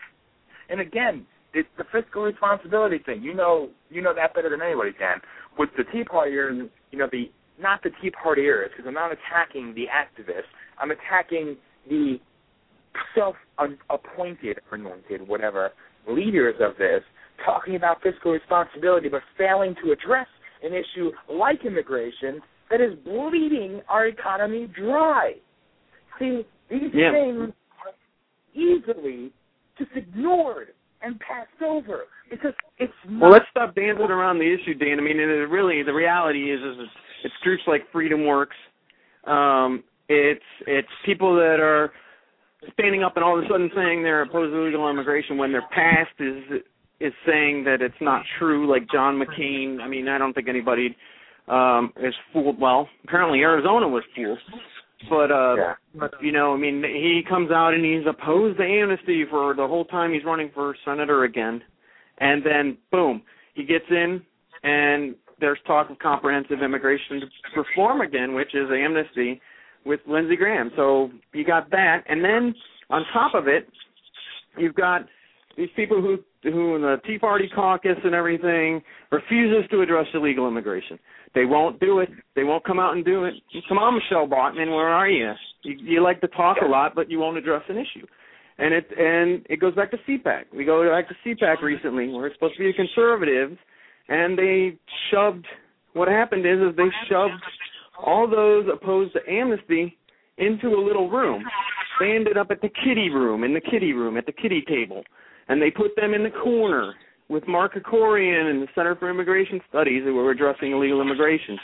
And 0.70 0.80
again, 0.80 1.26
it's 1.52 1.68
the 1.76 1.84
fiscal 1.92 2.22
responsibility 2.22 3.00
thing. 3.04 3.22
You 3.22 3.34
know, 3.34 3.68
you 3.90 4.00
know 4.00 4.14
that 4.14 4.32
better 4.32 4.48
than 4.48 4.62
anybody 4.62 4.92
can. 4.92 5.20
With 5.58 5.68
the 5.76 5.84
Tea 5.92 6.04
Partiers, 6.04 6.70
you 6.90 6.98
know 6.98 7.08
the 7.12 7.30
not 7.60 7.82
the 7.82 7.90
Tea 8.00 8.10
Partiers, 8.10 8.68
because 8.70 8.86
I'm 8.86 8.94
not 8.94 9.10
attacking 9.12 9.74
the 9.74 9.86
activists. 9.86 10.48
I'm 10.78 10.90
attacking 10.90 11.56
the 11.88 12.18
self-appointed, 13.14 14.60
anointed, 14.72 15.26
whatever, 15.26 15.72
leaders 16.08 16.54
of 16.60 16.76
this, 16.78 17.02
talking 17.44 17.76
about 17.76 18.02
fiscal 18.02 18.32
responsibility, 18.32 19.08
but 19.08 19.22
failing 19.36 19.74
to 19.84 19.92
address 19.92 20.26
an 20.62 20.72
issue 20.72 21.10
like 21.32 21.64
immigration 21.64 22.40
that 22.70 22.80
is 22.80 22.94
bleeding 23.04 23.80
our 23.88 24.06
economy 24.06 24.66
dry. 24.66 25.34
See, 26.18 26.44
these 26.68 26.92
Yeah. 26.92 27.12
things 27.12 27.52
are 27.84 27.92
easily 28.54 29.32
just 29.78 29.92
ignored 29.94 30.74
and 31.00 31.18
passed 31.20 31.62
over 31.62 32.06
because 32.28 32.54
it's 32.78 32.92
not. 33.04 33.22
Well, 33.22 33.30
let's 33.30 33.48
stop 33.50 33.74
dancing 33.74 34.10
around 34.10 34.38
the 34.38 34.52
issue, 34.52 34.74
Dan. 34.74 34.98
I 34.98 35.02
mean, 35.02 35.18
really, 35.18 35.82
the 35.82 35.94
reality 35.94 36.50
is, 36.50 36.60
is 36.60 36.88
it's, 37.24 37.34
groups 37.42 37.62
like 37.66 37.82
Freedom 37.92 38.24
Works. 38.26 38.56
Um, 39.24 39.84
it's 40.08 40.40
it's 40.66 40.88
people 41.04 41.34
that 41.36 41.60
are 41.60 41.92
standing 42.72 43.02
up 43.02 43.16
and 43.16 43.24
all 43.24 43.38
of 43.38 43.44
a 43.44 43.48
sudden 43.48 43.70
saying 43.74 44.02
they're 44.02 44.22
opposed 44.22 44.52
to 44.52 44.58
illegal 44.58 44.88
immigration 44.88 45.36
when 45.36 45.52
their 45.52 45.66
past 45.70 46.10
is 46.18 46.62
is 47.00 47.12
saying 47.26 47.64
that 47.64 47.80
it's 47.80 48.00
not 48.00 48.22
true. 48.38 48.70
Like 48.70 48.90
John 48.90 49.20
McCain. 49.20 49.80
I 49.80 49.88
mean, 49.88 50.08
I 50.08 50.18
don't 50.18 50.32
think 50.32 50.48
anybody 50.48 50.96
um, 51.46 51.92
is 52.02 52.14
fooled. 52.32 52.60
Well, 52.60 52.88
apparently 53.04 53.40
Arizona 53.40 53.88
was 53.88 54.02
fooled. 54.16 54.38
But 55.08 55.30
uh 55.30 55.54
Yeah. 55.56 56.08
you 56.20 56.32
know, 56.32 56.52
I 56.54 56.56
mean, 56.56 56.82
he 56.82 57.22
comes 57.28 57.50
out 57.50 57.72
and 57.74 57.84
he's 57.84 58.06
opposed 58.06 58.58
to 58.58 58.64
amnesty 58.64 59.24
for 59.30 59.54
the 59.54 59.66
whole 59.66 59.84
time 59.84 60.12
he's 60.12 60.24
running 60.24 60.50
for 60.52 60.74
senator 60.84 61.24
again, 61.24 61.62
and 62.18 62.42
then 62.44 62.76
boom, 62.90 63.22
he 63.54 63.64
gets 63.64 63.84
in, 63.90 64.20
and 64.64 65.14
there's 65.40 65.58
talk 65.66 65.90
of 65.90 65.98
comprehensive 65.98 66.62
immigration 66.62 67.22
reform 67.56 68.00
again, 68.00 68.34
which 68.34 68.54
is 68.54 68.68
amnesty 68.72 69.40
with 69.84 70.00
Lindsey 70.06 70.36
Graham. 70.36 70.70
So 70.76 71.10
you 71.32 71.44
got 71.44 71.70
that, 71.70 72.04
and 72.08 72.24
then 72.24 72.54
on 72.90 73.04
top 73.12 73.34
of 73.34 73.48
it, 73.48 73.68
you've 74.56 74.74
got 74.74 75.06
these 75.56 75.68
people 75.76 76.00
who 76.00 76.18
who 76.44 76.76
in 76.76 76.82
the 76.82 76.96
Tea 77.04 77.18
Party 77.18 77.50
caucus 77.52 77.96
and 78.04 78.14
everything 78.14 78.80
refuses 79.10 79.68
to 79.70 79.80
address 79.80 80.06
illegal 80.14 80.46
immigration. 80.46 80.98
They 81.34 81.44
won't 81.44 81.80
do 81.80 81.98
it. 81.98 82.08
They 82.36 82.44
won't 82.44 82.64
come 82.64 82.78
out 82.78 82.94
and 82.94 83.04
do 83.04 83.24
it. 83.24 83.34
Come 83.68 83.78
on, 83.78 83.94
Michele 83.94 84.26
Bachmann, 84.26 84.70
where 84.70 84.88
are 84.88 85.08
you? 85.08 85.32
You, 85.62 85.76
you 85.82 86.02
like 86.02 86.20
to 86.20 86.28
talk 86.28 86.58
a 86.64 86.68
lot, 86.68 86.94
but 86.94 87.10
you 87.10 87.18
won't 87.18 87.36
address 87.36 87.62
an 87.68 87.76
issue. 87.76 88.06
And 88.58 88.72
it 88.72 88.86
and 88.96 89.46
it 89.50 89.60
goes 89.60 89.74
back 89.74 89.90
to 89.90 89.98
CPAC. 90.08 90.44
We 90.54 90.64
go 90.64 90.88
back 90.88 91.08
to 91.08 91.14
CPAC 91.26 91.60
recently, 91.62 92.08
where 92.08 92.26
it's 92.26 92.36
supposed 92.36 92.54
to 92.54 92.60
be 92.60 92.70
a 92.70 92.72
conservative, 92.72 93.56
and 94.08 94.38
they 94.38 94.76
shoved. 95.10 95.46
What 95.92 96.08
happened 96.08 96.46
is, 96.46 96.58
is 96.58 96.76
they 96.76 96.90
shoved 97.08 97.42
all 98.04 98.28
those 98.28 98.66
opposed 98.72 99.14
to 99.14 99.20
amnesty 99.30 99.96
into 100.36 100.68
a 100.68 100.80
little 100.84 101.10
room. 101.10 101.44
They 102.00 102.12
ended 102.12 102.36
up 102.36 102.50
at 102.50 102.60
the 102.60 102.68
kitty 102.68 103.10
room, 103.10 103.42
in 103.42 103.54
the 103.54 103.60
kitty 103.60 103.92
room, 103.92 104.16
at 104.16 104.26
the 104.26 104.32
kitty 104.32 104.62
table, 104.68 105.02
and 105.48 105.60
they 105.60 105.70
put 105.70 105.96
them 105.96 106.14
in 106.14 106.22
the 106.22 106.30
corner 106.30 106.94
with 107.28 107.46
Mark 107.48 107.74
Krikorian 107.74 108.50
and 108.50 108.62
the 108.62 108.68
Center 108.74 108.94
for 108.96 109.10
Immigration 109.10 109.60
Studies, 109.68 110.02
who 110.04 110.14
were 110.14 110.30
addressing 110.30 110.72
illegal 110.72 111.00
immigration, 111.00 111.58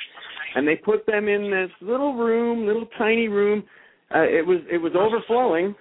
and 0.56 0.66
they 0.66 0.76
put 0.76 1.06
them 1.06 1.28
in 1.28 1.50
this 1.50 1.70
little 1.80 2.14
room, 2.14 2.66
little 2.66 2.86
tiny 2.98 3.28
room. 3.28 3.62
Uh, 4.14 4.22
it 4.22 4.46
was 4.46 4.58
it 4.70 4.78
was 4.78 4.92
overflowing 4.98 5.74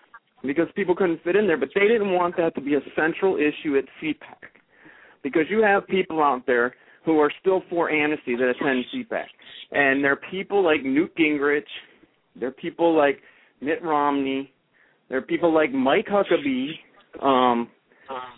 because 0.43 0.67
people 0.75 0.95
couldn't 0.95 1.21
fit 1.23 1.35
in 1.35 1.47
there, 1.47 1.57
but 1.57 1.69
they 1.73 1.87
didn't 1.87 2.13
want 2.13 2.37
that 2.37 2.53
to 2.55 2.61
be 2.61 2.75
a 2.75 2.81
central 2.95 3.35
issue 3.37 3.77
at 3.77 3.85
CPAC 4.01 4.52
because 5.23 5.43
you 5.49 5.63
have 5.63 5.87
people 5.87 6.21
out 6.21 6.43
there 6.45 6.75
who 7.05 7.19
are 7.19 7.31
still 7.41 7.63
for 7.69 7.89
amnesty 7.89 8.35
that 8.35 8.49
attend 8.49 8.85
CPAC, 8.93 9.25
and 9.71 10.03
there 10.03 10.11
are 10.13 10.19
people 10.31 10.63
like 10.63 10.83
Newt 10.83 11.15
Gingrich, 11.17 11.63
there 12.39 12.49
are 12.49 12.53
people 12.53 12.95
like 12.95 13.19
Mitt 13.61 13.83
Romney, 13.83 14.51
there 15.09 15.17
are 15.17 15.21
people 15.21 15.53
like 15.53 15.71
Mike 15.71 16.07
Huckabee. 16.07 16.71
Um, 17.21 17.69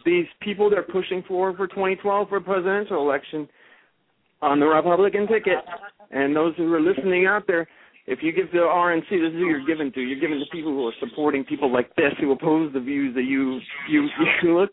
these 0.05 0.25
people 0.41 0.69
they're 0.69 0.83
pushing 0.83 1.23
for 1.27 1.55
for 1.55 1.67
2012 1.67 2.29
for 2.29 2.39
presidential 2.39 3.01
election 3.01 3.47
on 4.41 4.59
the 4.59 4.65
Republican 4.65 5.27
ticket, 5.27 5.57
and 6.11 6.35
those 6.35 6.55
who 6.57 6.71
are 6.73 6.81
listening 6.81 7.25
out 7.25 7.43
there, 7.47 7.67
if 8.07 8.19
you 8.21 8.31
give 8.31 8.51
the 8.51 8.59
RNC, 8.59 9.09
this 9.09 9.29
is 9.29 9.33
who 9.33 9.47
you're 9.47 9.65
giving 9.65 9.91
to. 9.93 10.01
You're 10.01 10.19
giving 10.19 10.39
to 10.39 10.45
people 10.51 10.71
who 10.71 10.87
are 10.87 10.93
supporting 10.99 11.43
people 11.43 11.71
like 11.71 11.95
this 11.95 12.11
who 12.19 12.31
oppose 12.31 12.71
the 12.73 12.79
views 12.79 13.15
that 13.15 13.23
you 13.23 13.59
you 13.89 14.07
you 14.43 14.59
look 14.59 14.69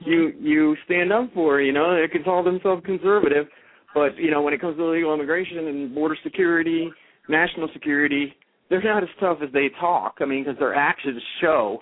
you 0.00 0.32
you 0.40 0.76
stand 0.84 1.12
up 1.12 1.32
for. 1.34 1.60
You 1.60 1.72
know, 1.72 2.00
they 2.00 2.08
can 2.08 2.24
call 2.24 2.42
themselves 2.42 2.82
conservative, 2.84 3.46
but 3.94 4.16
you 4.16 4.30
know 4.30 4.42
when 4.42 4.54
it 4.54 4.60
comes 4.60 4.76
to 4.76 4.82
illegal 4.84 5.14
immigration 5.14 5.58
and 5.58 5.94
border 5.94 6.16
security, 6.22 6.90
national 7.28 7.68
security, 7.72 8.34
they're 8.70 8.82
not 8.82 9.02
as 9.02 9.08
tough 9.20 9.38
as 9.42 9.52
they 9.52 9.70
talk. 9.80 10.16
I 10.20 10.24
mean, 10.24 10.44
because 10.44 10.58
their 10.58 10.74
actions 10.74 11.22
show 11.40 11.80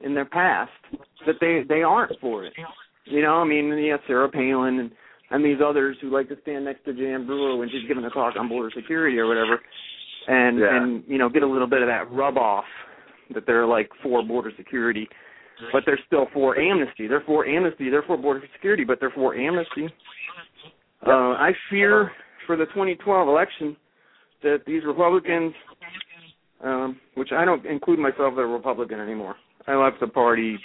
in 0.00 0.14
their 0.14 0.24
past 0.26 0.70
that 1.26 1.36
they 1.40 1.62
they 1.68 1.82
aren't 1.82 2.18
for 2.20 2.44
it. 2.44 2.52
You 3.04 3.22
know, 3.22 3.36
I 3.36 3.44
mean, 3.44 3.76
yeah, 3.78 3.96
Sarah 4.06 4.28
Palin 4.28 4.78
and 4.78 4.90
and 5.30 5.44
these 5.44 5.58
others 5.64 5.96
who 6.00 6.10
like 6.10 6.28
to 6.28 6.36
stand 6.42 6.64
next 6.64 6.84
to 6.84 6.92
Jan 6.94 7.26
Brewer 7.26 7.56
when 7.56 7.68
she's 7.68 7.86
giving 7.86 8.04
a 8.04 8.10
talk 8.10 8.34
on 8.38 8.48
border 8.48 8.70
security 8.74 9.18
or 9.18 9.26
whatever, 9.26 9.60
and 10.26 10.58
Yeah. 10.58 10.76
and 10.76 11.04
you 11.06 11.18
know 11.18 11.28
get 11.28 11.42
a 11.42 11.46
little 11.46 11.66
bit 11.66 11.82
of 11.82 11.88
that 11.88 12.10
rub 12.10 12.36
off 12.38 12.64
that 13.34 13.44
they're 13.46 13.66
like 13.66 13.90
for 14.02 14.22
border 14.22 14.52
security, 14.56 15.08
but 15.72 15.82
they're 15.86 15.98
still 16.06 16.26
for 16.32 16.58
amnesty. 16.58 17.06
They're 17.06 17.22
for 17.26 17.46
amnesty. 17.46 17.90
They're 17.90 18.02
for 18.02 18.16
border 18.16 18.42
security, 18.54 18.84
but 18.84 18.98
they're 19.00 19.10
for 19.10 19.34
amnesty. 19.34 19.88
Uh, 21.06 21.10
I 21.10 21.52
fear 21.70 22.10
for 22.46 22.56
the 22.56 22.66
2012 22.66 23.28
election 23.28 23.76
that 24.42 24.58
these 24.66 24.82
Republicans, 24.84 25.52
um, 26.62 27.00
which 27.14 27.30
I 27.32 27.44
don't 27.44 27.64
include 27.66 27.98
myself 27.98 28.32
as 28.32 28.38
a 28.38 28.46
Republican 28.46 29.00
anymore. 29.00 29.36
I 29.66 29.74
left 29.74 30.00
the 30.00 30.06
party 30.06 30.58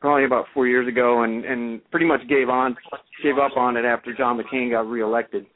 probably 0.00 0.24
about 0.24 0.46
four 0.54 0.66
years 0.66 0.86
ago 0.86 1.22
and 1.22 1.44
and 1.44 1.90
pretty 1.90 2.06
much 2.06 2.20
gave 2.28 2.48
on 2.48 2.76
gave 3.22 3.38
up 3.38 3.56
on 3.56 3.76
it 3.76 3.84
after 3.84 4.14
John 4.14 4.40
McCain 4.40 4.70
got 4.70 4.86
reelected. 4.86 5.46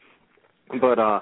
But 0.81 0.99
uh 0.99 1.21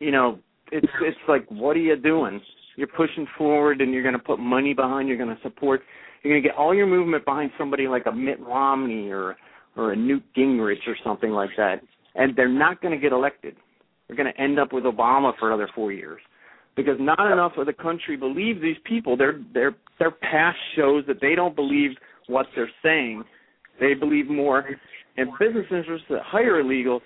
you 0.00 0.10
know, 0.10 0.38
it's 0.72 0.86
it's 1.02 1.16
like 1.28 1.46
what 1.48 1.76
are 1.76 1.80
you 1.80 1.96
doing? 1.96 2.40
You're 2.76 2.88
pushing 2.88 3.26
forward 3.38 3.80
and 3.80 3.92
you're 3.92 4.02
going 4.02 4.14
to 4.14 4.18
put 4.18 4.38
money 4.38 4.74
behind, 4.74 5.08
you're 5.08 5.16
going 5.16 5.34
to 5.34 5.42
support 5.42 5.80
you're 6.22 6.32
going 6.32 6.42
to 6.42 6.48
get 6.48 6.56
all 6.56 6.74
your 6.74 6.86
movement 6.86 7.24
behind 7.24 7.50
somebody 7.58 7.88
like 7.88 8.06
a 8.06 8.12
Mitt 8.12 8.40
Romney 8.40 9.10
or 9.10 9.36
or 9.76 9.92
a 9.92 9.96
Newt 9.96 10.22
Gingrich 10.36 10.86
or 10.86 10.96
something 11.04 11.30
like 11.30 11.50
that. 11.58 11.82
And 12.14 12.34
they're 12.34 12.48
not 12.48 12.80
going 12.80 12.94
to 12.94 13.00
get 13.00 13.12
elected. 13.12 13.56
They're 14.08 14.16
going 14.16 14.32
to 14.32 14.40
end 14.40 14.58
up 14.58 14.72
with 14.72 14.84
Obama 14.84 15.32
for 15.38 15.48
another 15.48 15.68
4 15.74 15.92
years 15.92 16.20
because 16.76 16.96
not 17.00 17.32
enough 17.32 17.52
of 17.56 17.66
the 17.66 17.72
country 17.72 18.16
believes 18.16 18.60
these 18.60 18.76
people. 18.84 19.16
Their 19.16 19.40
their 19.52 19.74
their 19.98 20.10
past 20.10 20.58
shows 20.76 21.04
that 21.08 21.20
they 21.20 21.34
don't 21.34 21.56
believe 21.56 21.92
what 22.28 22.46
they're 22.54 22.70
saying. 22.82 23.24
They 23.80 23.94
believe 23.94 24.28
more 24.28 24.64
in 25.16 25.32
business 25.38 25.66
interests 25.70 26.06
that 26.10 26.22
hire 26.22 26.62
illegals 26.62 27.00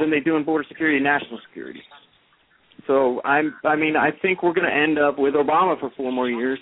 than 0.00 0.10
they 0.10 0.20
do 0.20 0.36
in 0.36 0.44
border 0.44 0.64
security 0.68 0.96
and 0.96 1.04
national 1.04 1.40
security. 1.48 1.82
So 2.86 3.20
I'm 3.24 3.54
I 3.64 3.76
mean 3.76 3.96
I 3.96 4.10
think 4.22 4.42
we're 4.42 4.54
going 4.54 4.68
to 4.68 4.74
end 4.74 4.98
up 4.98 5.18
with 5.18 5.34
Obama 5.34 5.78
for 5.78 5.90
four 5.96 6.12
more 6.12 6.28
years. 6.28 6.58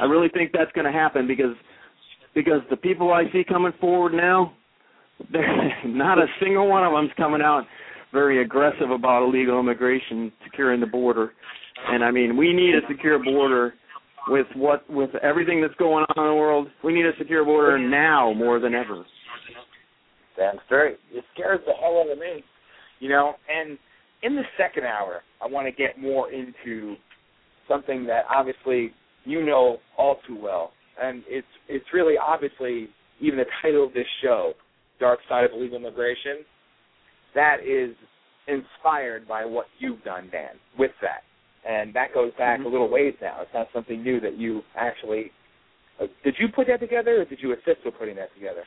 I 0.00 0.04
really 0.04 0.28
think 0.28 0.52
that's 0.52 0.72
going 0.72 0.86
to 0.86 0.92
happen 0.92 1.26
because 1.26 1.54
because 2.34 2.60
the 2.70 2.76
people 2.76 3.12
I 3.12 3.24
see 3.32 3.44
coming 3.46 3.72
forward 3.80 4.14
now, 4.14 4.54
not 5.84 6.18
a 6.18 6.26
single 6.40 6.68
one 6.68 6.84
of 6.84 6.92
them's 6.92 7.10
coming 7.16 7.42
out 7.42 7.64
very 8.12 8.42
aggressive 8.42 8.90
about 8.90 9.22
illegal 9.24 9.58
immigration, 9.58 10.32
securing 10.44 10.80
the 10.80 10.86
border. 10.86 11.32
And 11.88 12.04
I 12.04 12.10
mean, 12.10 12.36
we 12.36 12.52
need 12.52 12.74
a 12.74 12.86
secure 12.88 13.22
border 13.22 13.74
with 14.28 14.46
what 14.54 14.88
with 14.88 15.10
everything 15.22 15.60
that's 15.60 15.74
going 15.74 16.04
on 16.16 16.24
in 16.24 16.30
the 16.30 16.36
world. 16.36 16.68
We 16.84 16.92
need 16.92 17.06
a 17.06 17.12
secure 17.18 17.44
border 17.44 17.78
now 17.78 18.32
more 18.34 18.60
than 18.60 18.74
ever. 18.74 19.04
That's 20.38 20.58
straight. 20.66 20.98
It 21.12 21.24
scares 21.34 21.60
the 21.66 21.72
hell 21.72 22.04
out 22.04 22.10
of 22.10 22.18
me. 22.18 22.44
You 23.00 23.08
know, 23.08 23.34
and 23.50 23.78
in 24.22 24.36
the 24.36 24.42
second 24.56 24.84
hour, 24.84 25.22
I 25.42 25.46
want 25.48 25.66
to 25.66 25.72
get 25.72 26.00
more 26.00 26.30
into 26.30 26.94
something 27.68 28.06
that 28.06 28.24
obviously 28.32 28.92
you 29.24 29.44
know 29.44 29.78
all 29.96 30.18
too 30.26 30.38
well, 30.40 30.72
and 31.00 31.22
it's 31.26 31.46
it's 31.68 31.84
really 31.92 32.14
obviously 32.16 32.88
even 33.20 33.38
the 33.38 33.46
title 33.62 33.84
of 33.86 33.92
this 33.92 34.06
show, 34.22 34.54
"Dark 35.00 35.20
Side 35.28 35.44
of 35.44 35.52
Illegal 35.52 35.78
Immigration," 35.78 36.44
that 37.34 37.58
is 37.64 37.94
inspired 38.48 39.28
by 39.28 39.44
what 39.44 39.66
you've 39.78 40.02
done, 40.04 40.28
Dan, 40.30 40.56
with 40.78 40.90
that, 41.00 41.22
and 41.68 41.94
that 41.94 42.12
goes 42.12 42.32
back 42.38 42.60
a 42.60 42.68
little 42.68 42.88
ways 42.88 43.14
now. 43.20 43.38
It's 43.42 43.54
not 43.54 43.68
something 43.72 44.02
new 44.02 44.20
that 44.20 44.36
you 44.36 44.62
actually. 44.76 45.30
Uh, 46.00 46.06
did 46.24 46.34
you 46.38 46.48
put 46.48 46.66
that 46.68 46.80
together, 46.80 47.20
or 47.20 47.24
did 47.24 47.38
you 47.40 47.52
assist 47.52 47.84
with 47.84 47.94
putting 47.98 48.16
that 48.16 48.34
together? 48.34 48.64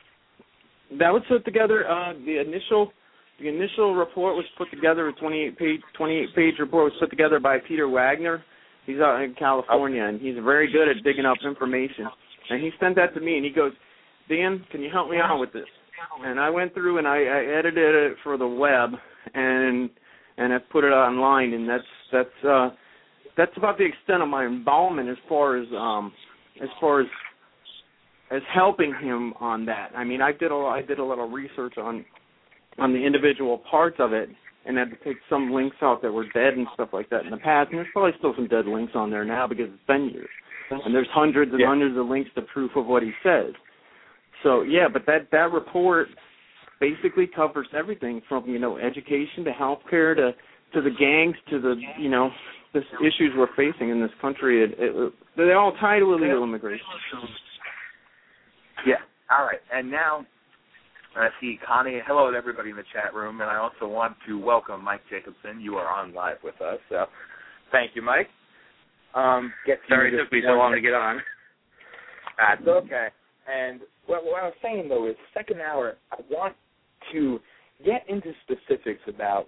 That 1.00 1.12
was 1.12 1.24
put 1.28 1.44
together. 1.44 1.90
Uh, 1.90 2.14
the 2.26 2.40
initial 2.40 2.92
the 3.40 3.50
initial 3.50 3.96
report 3.96 4.36
was 4.36 4.46
put 4.58 4.70
together. 4.72 5.10
A 5.10 5.14
28 5.14 5.58
page 5.58 5.82
28 5.98 6.36
page 6.36 6.54
report 6.60 6.86
was 6.86 6.94
put 7.00 7.10
together 7.10 7.40
by 7.40 7.58
Peter 7.68 7.90
Wagner. 7.90 8.44
He's 8.86 9.00
out 9.00 9.22
in 9.22 9.34
California, 9.34 10.04
and 10.04 10.22
he's 10.22 10.36
very 10.44 10.72
good 10.72 10.88
at 10.90 11.04
digging 11.04 11.26
up 11.26 11.38
information. 11.44 12.08
And 12.50 12.62
he 12.62 12.70
sent 12.80 12.96
that 12.96 13.14
to 13.16 13.22
me, 13.22 13.38
and 13.38 13.46
he 13.46 13.52
goes, 13.52 13.74
"Dan, 14.30 14.64
can 14.72 14.82
you 14.82 14.90
help 14.92 15.10
me 15.10 15.18
out 15.18 15.40
with 15.40 15.54
this?" 15.54 15.66
And 16.24 16.40
I 16.40 16.50
went 16.50 16.74
through 16.74 16.98
and 17.00 17.08
I, 17.08 17.18
I 17.18 17.58
edited 17.58 17.96
it 17.96 18.18
for 18.24 18.38
the 18.38 18.48
web, 18.48 18.92
and 19.34 19.90
and 20.38 20.54
I 20.54 20.58
put 20.72 20.84
it 20.84 20.90
online, 20.90 21.54
and 21.54 21.68
that's 21.68 21.84
that's 22.12 22.46
uh, 22.48 22.70
that's 23.38 23.56
about 23.58 23.78
the 23.78 23.86
extent 23.86 24.22
of 24.22 24.30
my 24.30 24.46
involvement 24.46 25.10
as 25.10 25.18
far 25.28 25.58
as 25.58 25.68
um 25.78 26.14
as 26.62 26.70
far 26.80 27.02
as 27.02 27.08
as 28.32 28.42
helping 28.54 28.94
him 29.02 29.34
on 29.40 29.66
that. 29.66 29.92
I 29.96 30.04
mean, 30.04 30.22
I 30.22 30.32
did 30.32 30.52
a 30.52 30.56
I 30.56 30.82
did 30.82 31.00
a 31.00 31.06
little 31.06 31.30
research 31.30 31.78
on 31.78 32.06
on 32.78 32.94
the 32.94 33.00
individual 33.00 33.62
parts 33.70 33.98
of 34.00 34.14
it, 34.14 34.30
and 34.66 34.78
had 34.78 34.90
to 34.90 34.98
take 35.04 35.18
some 35.30 35.52
links 35.54 35.78
out 35.82 36.02
that 36.02 36.12
were 36.12 36.26
dead 36.34 36.54
and 36.54 36.68
stuff 36.74 36.90
like 36.92 37.10
that 37.10 37.26
in 37.26 37.32
the 37.32 37.38
past. 37.38 37.70
And 37.70 37.78
there's 37.80 37.88
probably 37.94 38.14
still 38.18 38.34
some 38.36 38.48
dead 38.48 38.66
links 38.66 38.94
on 38.96 39.12
there 39.12 39.26
now 39.26 39.48
because 39.48 39.68
it's 39.70 39.88
been 39.88 40.10
years. 40.10 40.30
And 40.72 40.94
there's 40.96 41.08
hundreds 41.14 41.52
and 41.52 41.60
Yeah. 41.62 41.68
hundreds 41.68 41.96
of 41.98 42.08
links 42.08 42.32
to 42.36 42.42
proof 42.42 42.76
of 42.76 42.88
what 42.88 43.04
he 43.04 43.12
says. 43.22 43.54
So 44.44 44.64
yeah, 44.64 44.88
but 44.92 45.06
that 45.06 45.30
that 45.32 45.52
report 45.52 46.08
basically 46.80 47.28
covers 47.28 47.68
everything 47.74 48.22
from 48.28 48.50
you 48.50 48.60
know 48.60 48.78
education 48.78 49.44
to 49.46 49.52
healthcare 49.52 50.16
to 50.16 50.34
to 50.74 50.82
the 50.82 50.90
gangs 50.90 51.36
to 51.50 51.60
the 51.60 51.76
you 52.00 52.10
know 52.10 52.30
the 52.74 52.82
issues 53.02 53.32
we're 53.38 53.48
facing 53.56 53.90
in 53.90 54.02
this 54.02 54.12
country. 54.20 54.64
It, 54.64 54.76
it, 54.78 55.14
they 55.38 55.54
all 55.54 55.72
tie 55.80 56.00
to 56.00 56.14
illegal 56.14 56.44
immigration. 56.44 56.86
Yeah. 58.86 58.96
All 59.32 59.46
right. 59.46 59.62
And 59.74 59.90
now 59.90 60.26
I 61.16 61.30
see 61.40 61.58
Connie. 61.66 62.02
Hello 62.06 62.30
to 62.30 62.38
everybody 62.38 62.72
in 62.72 62.76
the 62.76 62.84
chat 62.92 63.14
room, 63.14 63.40
and 63.40 63.50
I 63.50 63.56
also 63.56 63.88
want 63.88 64.18
to 64.28 64.38
welcome 64.38 64.84
Mike 64.84 65.02
Jacobsen. 65.10 65.62
You 65.62 65.76
are 65.76 65.88
on 65.88 66.14
live 66.14 66.38
with 66.44 66.60
us, 66.62 66.78
so 66.90 67.06
thank 67.72 67.92
you, 67.96 68.02
Mike. 68.02 68.28
Um, 69.14 69.54
get 69.66 69.80
Sorry 69.88 70.14
it 70.14 70.18
took 70.22 70.32
me 70.32 70.42
so 70.46 70.54
long 70.54 70.74
to 70.74 70.82
get 70.82 70.94
on. 70.94 71.22
That's 72.38 72.68
okay. 72.68 73.08
And 73.48 73.80
what, 74.08 74.26
what 74.26 74.44
I 74.44 74.48
was 74.48 74.54
saying 74.62 74.90
though 74.90 75.08
is, 75.08 75.16
second 75.34 75.62
hour, 75.62 75.96
I 76.12 76.18
want 76.30 76.56
to 77.14 77.40
get 77.86 78.04
into 78.10 78.34
specifics 78.44 79.02
about. 79.08 79.48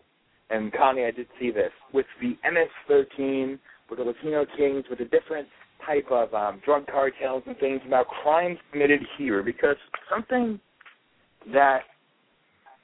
And 0.49 0.71
Connie, 0.71 1.03
I 1.03 1.11
did 1.11 1.27
see 1.37 1.51
this 1.51 1.71
with 1.93 2.05
the 2.21 2.37
MS-13, 2.49 3.59
with 3.89 3.99
the 3.99 4.05
Latino 4.05 4.45
Kings, 4.57 4.85
with 4.89 4.99
the 4.99 5.05
different 5.05 5.49
type 5.85 6.07
of 6.09 6.33
um, 6.33 6.61
drug 6.63 6.87
cartels 6.87 7.43
and 7.45 7.57
things 7.57 7.81
about 7.85 8.07
crimes 8.07 8.57
committed 8.71 9.01
here, 9.17 9.43
because 9.43 9.75
something 10.09 10.61
that 11.53 11.81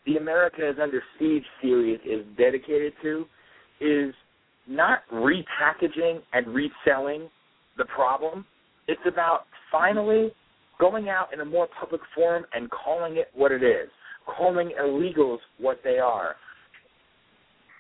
the 0.06 0.18
America 0.18 0.68
is 0.70 0.76
Under 0.82 1.02
Siege 1.18 1.46
series 1.62 2.00
is 2.06 2.26
dedicated 2.38 2.94
to 3.02 3.26
is 3.80 4.14
not 4.68 5.00
repackaging 5.12 6.20
and 6.34 6.48
reselling 6.48 7.30
the 7.78 7.86
problem. 7.86 8.46
It's 8.88 9.02
about 9.08 9.42
finally 9.72 10.32
going 10.80 11.10
out 11.10 11.34
in 11.34 11.40
a 11.40 11.46
more 11.46 11.68
public 11.80 12.02
forum 12.16 12.46
and 12.54 12.70
calling 12.70 13.18
it 13.18 13.28
what 13.34 13.52
it 13.52 13.64
is, 13.64 13.90
calling 14.26 14.72
illegals 14.80 15.40
what 15.58 15.80
they 15.84 16.00
are. 16.00 16.36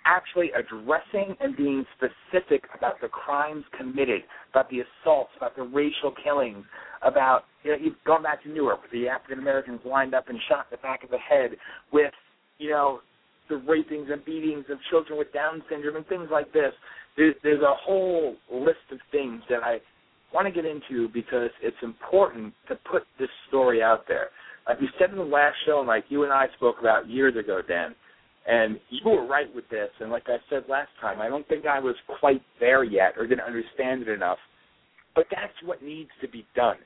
actually 0.05 0.51
addressing 0.51 1.35
and 1.39 1.55
being 1.55 1.85
specific 1.97 2.63
about 2.77 2.99
the 3.01 3.07
crimes 3.07 3.63
committed, 3.77 4.21
about 4.51 4.69
the 4.69 4.81
assaults, 4.81 5.31
about 5.37 5.55
the 5.55 5.63
racial 5.63 6.13
killings, 6.23 6.65
about 7.01 7.43
you 7.63 7.71
know, 7.71 7.77
you've 7.81 8.03
gone 8.05 8.23
back 8.23 8.43
to 8.43 8.49
Newark 8.49 8.79
the 8.91 9.07
African 9.07 9.39
Americans 9.39 9.79
lined 9.85 10.13
up 10.13 10.29
and 10.29 10.39
shot 10.49 10.67
in 10.71 10.77
the 10.77 10.81
back 10.81 11.03
of 11.03 11.09
the 11.09 11.17
head, 11.17 11.51
with 11.91 12.13
you 12.57 12.69
know 12.69 12.99
the 13.49 13.55
rapings 13.55 14.09
and 14.11 14.23
beatings 14.25 14.65
of 14.69 14.77
children 14.89 15.17
with 15.17 15.31
Down 15.33 15.63
syndrome 15.69 15.97
and 15.97 16.07
things 16.07 16.29
like 16.31 16.51
this. 16.53 16.73
There's, 17.17 17.35
there's 17.43 17.61
a 17.61 17.75
whole 17.75 18.35
list 18.51 18.87
of 18.91 18.99
things 19.11 19.41
that 19.49 19.63
I 19.63 19.77
want 20.33 20.47
to 20.47 20.51
get 20.53 20.65
into 20.65 21.09
because 21.13 21.49
it's 21.61 21.77
important 21.83 22.53
to 22.69 22.75
put 22.89 23.03
this 23.19 23.29
story 23.49 23.83
out 23.83 24.05
there. 24.07 24.29
Like 24.67 24.79
we 24.79 24.89
said 24.97 25.11
in 25.11 25.17
the 25.17 25.23
last 25.23 25.55
show, 25.65 25.79
and 25.79 25.87
like 25.87 26.05
you 26.09 26.23
and 26.23 26.31
I 26.31 26.47
spoke 26.55 26.77
about 26.79 27.09
years 27.09 27.35
ago, 27.35 27.61
Dan, 27.67 27.93
and 28.47 28.79
you 28.89 29.09
were 29.09 29.27
right 29.27 29.53
with 29.53 29.69
this. 29.69 29.89
And 29.99 30.09
like 30.09 30.23
I 30.27 30.37
said 30.49 30.63
last 30.67 30.89
time, 31.01 31.21
I 31.21 31.29
don't 31.29 31.47
think 31.47 31.65
I 31.65 31.79
was 31.79 31.95
quite 32.19 32.41
there 32.59 32.83
yet 32.83 33.13
or 33.17 33.27
didn't 33.27 33.45
understand 33.45 34.01
it 34.01 34.09
enough. 34.09 34.39
But 35.15 35.25
that's 35.29 35.53
what 35.63 35.83
needs 35.83 36.09
to 36.21 36.27
be 36.27 36.45
done. 36.55 36.77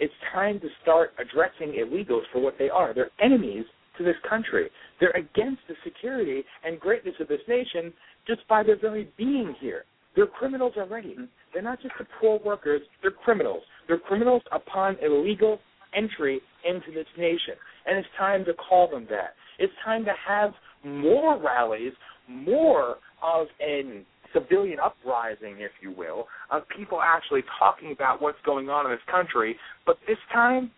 It's 0.00 0.14
time 0.32 0.60
to 0.60 0.68
start 0.82 1.12
addressing 1.18 1.74
illegals 1.74 2.22
for 2.32 2.40
what 2.40 2.54
they 2.58 2.68
are. 2.68 2.94
They're 2.94 3.10
enemies 3.20 3.64
to 3.98 4.04
this 4.04 4.16
country. 4.28 4.68
They're 5.00 5.10
against 5.10 5.62
the 5.68 5.74
security 5.84 6.44
and 6.64 6.78
greatness 6.78 7.14
of 7.20 7.28
this 7.28 7.40
nation 7.48 7.92
just 8.26 8.46
by 8.48 8.62
their 8.62 8.78
very 8.78 9.10
being 9.16 9.54
here. 9.60 9.84
They're 10.14 10.26
criminals 10.26 10.74
already. 10.76 11.16
They're 11.52 11.62
not 11.62 11.80
just 11.82 11.94
the 11.98 12.06
poor 12.20 12.40
workers, 12.44 12.82
they're 13.02 13.10
criminals. 13.10 13.62
They're 13.86 13.98
criminals 13.98 14.42
upon 14.52 14.96
illegal 15.02 15.58
entry 15.94 16.40
into 16.68 16.92
this 16.92 17.06
nation. 17.16 17.54
And 17.86 17.98
it's 17.98 18.08
time 18.18 18.44
to 18.44 18.54
call 18.54 18.90
them 18.90 19.06
that. 19.10 19.34
It's 19.58 19.72
time 19.84 20.04
to 20.04 20.12
have 20.26 20.52
more 20.84 21.40
rallies, 21.40 21.92
more 22.28 22.96
of 23.22 23.46
an 23.60 24.04
civilian 24.32 24.78
uprising, 24.80 25.56
if 25.58 25.72
you 25.80 25.92
will, 25.92 26.26
of 26.50 26.62
people 26.76 27.00
actually 27.00 27.42
talking 27.58 27.92
about 27.92 28.20
what's 28.20 28.38
going 28.44 28.68
on 28.68 28.86
in 28.86 28.92
this 28.92 29.00
country, 29.10 29.56
but 29.86 29.96
this 30.06 30.18
time 30.32 30.70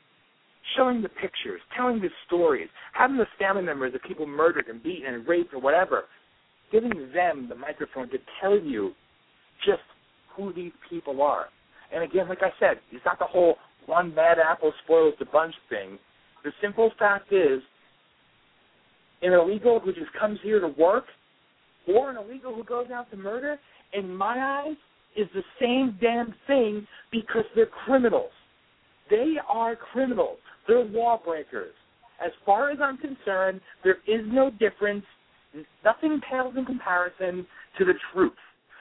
showing 0.76 1.02
the 1.02 1.08
pictures, 1.08 1.60
telling 1.76 2.00
the 2.00 2.08
stories, 2.26 2.68
having 2.92 3.16
the 3.16 3.26
family 3.38 3.62
members 3.62 3.94
of 3.94 4.02
people 4.02 4.26
murdered 4.26 4.66
and 4.68 4.82
beaten 4.82 5.14
and 5.14 5.26
raped 5.26 5.52
or 5.52 5.60
whatever, 5.60 6.04
giving 6.70 7.10
them 7.12 7.46
the 7.48 7.54
microphone 7.54 8.08
to 8.10 8.18
tell 8.40 8.58
you 8.58 8.92
just 9.66 9.82
who 10.36 10.52
these 10.52 10.72
people 10.88 11.22
are. 11.22 11.46
And 11.92 12.04
again, 12.04 12.28
like 12.28 12.42
I 12.42 12.50
said, 12.60 12.78
it's 12.92 13.04
not 13.04 13.18
the 13.18 13.24
whole 13.24 13.56
one 13.86 14.14
bad 14.14 14.38
apple 14.38 14.72
spoils 14.84 15.14
the 15.18 15.24
bunch 15.24 15.54
thing. 15.68 15.98
The 16.44 16.52
simple 16.62 16.92
fact 16.98 17.32
is, 17.32 17.60
an 19.22 19.32
illegal 19.32 19.80
who 19.80 19.92
just 19.92 20.12
comes 20.18 20.38
here 20.42 20.60
to 20.60 20.68
work, 20.68 21.04
or 21.88 22.10
an 22.10 22.16
illegal 22.16 22.54
who 22.54 22.64
goes 22.64 22.86
out 22.92 23.10
to 23.10 23.16
murder, 23.16 23.58
in 23.92 24.14
my 24.14 24.64
eyes, 24.66 24.76
is 25.16 25.26
the 25.34 25.42
same 25.60 25.96
damn 26.00 26.34
thing 26.46 26.86
because 27.10 27.44
they're 27.54 27.66
criminals. 27.84 28.30
They 29.08 29.34
are 29.48 29.76
criminals. 29.76 30.38
They're 30.68 30.84
lawbreakers. 30.84 31.74
As 32.24 32.30
far 32.46 32.70
as 32.70 32.78
I'm 32.80 32.98
concerned, 32.98 33.60
there 33.82 33.96
is 34.06 34.20
no 34.26 34.50
difference. 34.50 35.04
Nothing 35.84 36.20
pales 36.30 36.54
in 36.56 36.64
comparison 36.64 37.46
to 37.78 37.84
the 37.84 37.94
truth. 38.12 38.32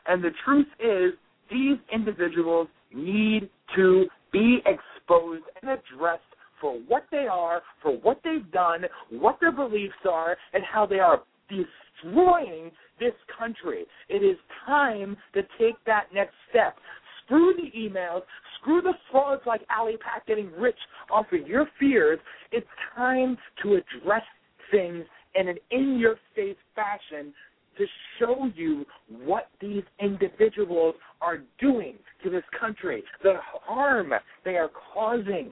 And 0.07 0.23
the 0.23 0.31
truth 0.45 0.67
is, 0.79 1.13
these 1.49 1.77
individuals 1.91 2.67
need 2.93 3.49
to 3.75 4.05
be 4.31 4.59
exposed 4.65 5.43
and 5.61 5.71
addressed 5.71 6.21
for 6.61 6.73
what 6.87 7.05
they 7.11 7.27
are, 7.31 7.61
for 7.81 7.93
what 7.99 8.19
they've 8.23 8.51
done, 8.51 8.81
what 9.09 9.39
their 9.39 9.51
beliefs 9.51 9.93
are, 10.07 10.35
and 10.53 10.63
how 10.63 10.85
they 10.85 10.99
are 10.99 11.21
destroying 11.49 12.71
this 12.99 13.13
country. 13.37 13.85
It 14.07 14.23
is 14.23 14.37
time 14.65 15.17
to 15.33 15.41
take 15.59 15.75
that 15.85 16.05
next 16.13 16.35
step. 16.49 16.77
Screw 17.25 17.53
the 17.55 17.77
emails, 17.77 18.21
screw 18.59 18.81
the 18.81 18.93
frauds 19.11 19.41
like 19.45 19.61
ALIPAC 19.69 20.25
getting 20.27 20.51
rich 20.57 20.77
off 21.11 21.27
of 21.31 21.47
your 21.47 21.67
fears. 21.79 22.19
It's 22.51 22.67
time 22.95 23.37
to 23.63 23.75
address 23.75 24.23
things 24.71 25.05
in 25.35 25.47
an 25.47 25.57
in 25.71 25.99
your 25.99 26.15
face 26.35 26.57
fashion 26.75 27.33
to 27.77 27.85
show 28.19 28.49
you 28.55 28.85
what 29.23 29.47
these 29.61 29.83
individuals 29.99 30.95
are 31.21 31.39
doing 31.59 31.95
to 32.23 32.29
this 32.29 32.43
country, 32.59 33.03
the 33.23 33.35
harm 33.41 34.11
they 34.43 34.57
are 34.57 34.69
causing, 34.93 35.51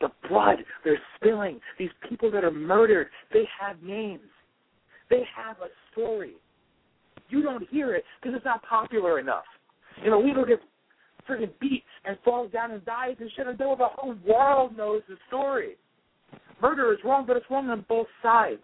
the 0.00 0.08
blood 0.28 0.58
they're 0.82 0.98
spilling, 1.16 1.60
these 1.78 1.90
people 2.08 2.30
that 2.30 2.42
are 2.42 2.50
murdered, 2.50 3.08
they 3.32 3.44
have 3.60 3.80
names. 3.82 4.20
They 5.12 5.24
have 5.36 5.58
a 5.58 5.68
story. 5.92 6.32
You 7.28 7.42
don't 7.42 7.68
hear 7.68 7.94
it 7.94 8.02
because 8.18 8.34
it's 8.34 8.46
not 8.46 8.62
popular 8.62 9.20
enough. 9.20 9.44
You 10.02 10.10
know, 10.10 10.18
we 10.18 10.32
don't 10.32 10.48
get 10.48 10.58
freaking 11.28 11.50
beat 11.60 11.84
and 12.06 12.16
falls 12.24 12.50
down 12.50 12.70
and 12.70 12.82
dies 12.86 13.16
and 13.20 13.30
shit 13.36 13.46
until 13.46 13.76
the 13.76 13.88
whole 13.94 14.14
world 14.26 14.74
knows 14.74 15.02
the 15.10 15.16
story. 15.28 15.76
Murder 16.62 16.94
is 16.94 16.98
wrong, 17.04 17.24
but 17.26 17.36
it's 17.36 17.44
wrong 17.50 17.68
on 17.68 17.84
both 17.90 18.06
sides. 18.22 18.62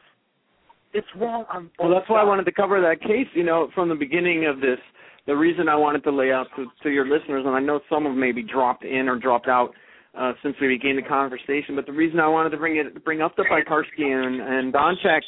It's 0.95 1.07
wrong 1.21 1.45
on 1.53 1.65
both. 1.77 1.91
Well, 1.91 1.95
that's 1.95 2.09
why 2.09 2.23
I 2.23 2.25
wanted 2.25 2.45
to 2.45 2.53
cover 2.53 2.81
that 2.81 3.03
case. 3.03 3.29
You 3.35 3.45
know, 3.45 3.69
from 3.75 3.91
the 3.91 3.95
beginning 3.95 4.47
of 4.47 4.63
this, 4.63 4.79
the 5.27 5.37
reason 5.37 5.69
I 5.69 5.77
wanted 5.77 6.03
to 6.05 6.11
lay 6.11 6.33
out 6.33 6.47
to, 6.57 6.65
to 6.83 6.89
your 6.89 7.05
listeners, 7.05 7.45
and 7.45 7.55
I 7.55 7.61
know 7.61 7.81
some 7.91 8.05
have 8.05 8.17
maybe 8.17 8.43
dropped 8.43 8.87
in 8.87 9.07
or 9.07 9.19
dropped 9.19 9.49
out 9.49 9.75
uh, 10.19 10.33
since 10.43 10.57
we 10.63 10.69
began 10.69 10.97
the 10.97 11.03
conversation, 11.03 11.77
but 11.77 11.85
the 11.85 11.93
reason 11.93 12.21
I 12.21 12.29
wanted 12.29 12.51
to 12.51 12.57
bring 12.57 12.79
it 12.79 13.05
bring 13.05 13.21
up 13.21 13.37
the 13.37 13.45
Piekarsky 13.45 14.07
and 14.07 14.41
and 14.41 14.73
Donchak 14.73 15.21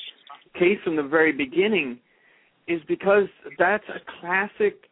case 0.55 0.79
from 0.85 0.97
the 0.97 1.03
very 1.03 1.33
beginning 1.33 1.99
is 2.69 2.81
because 2.89 3.25
that's 3.59 3.85
a 3.89 4.01
classic 4.21 4.83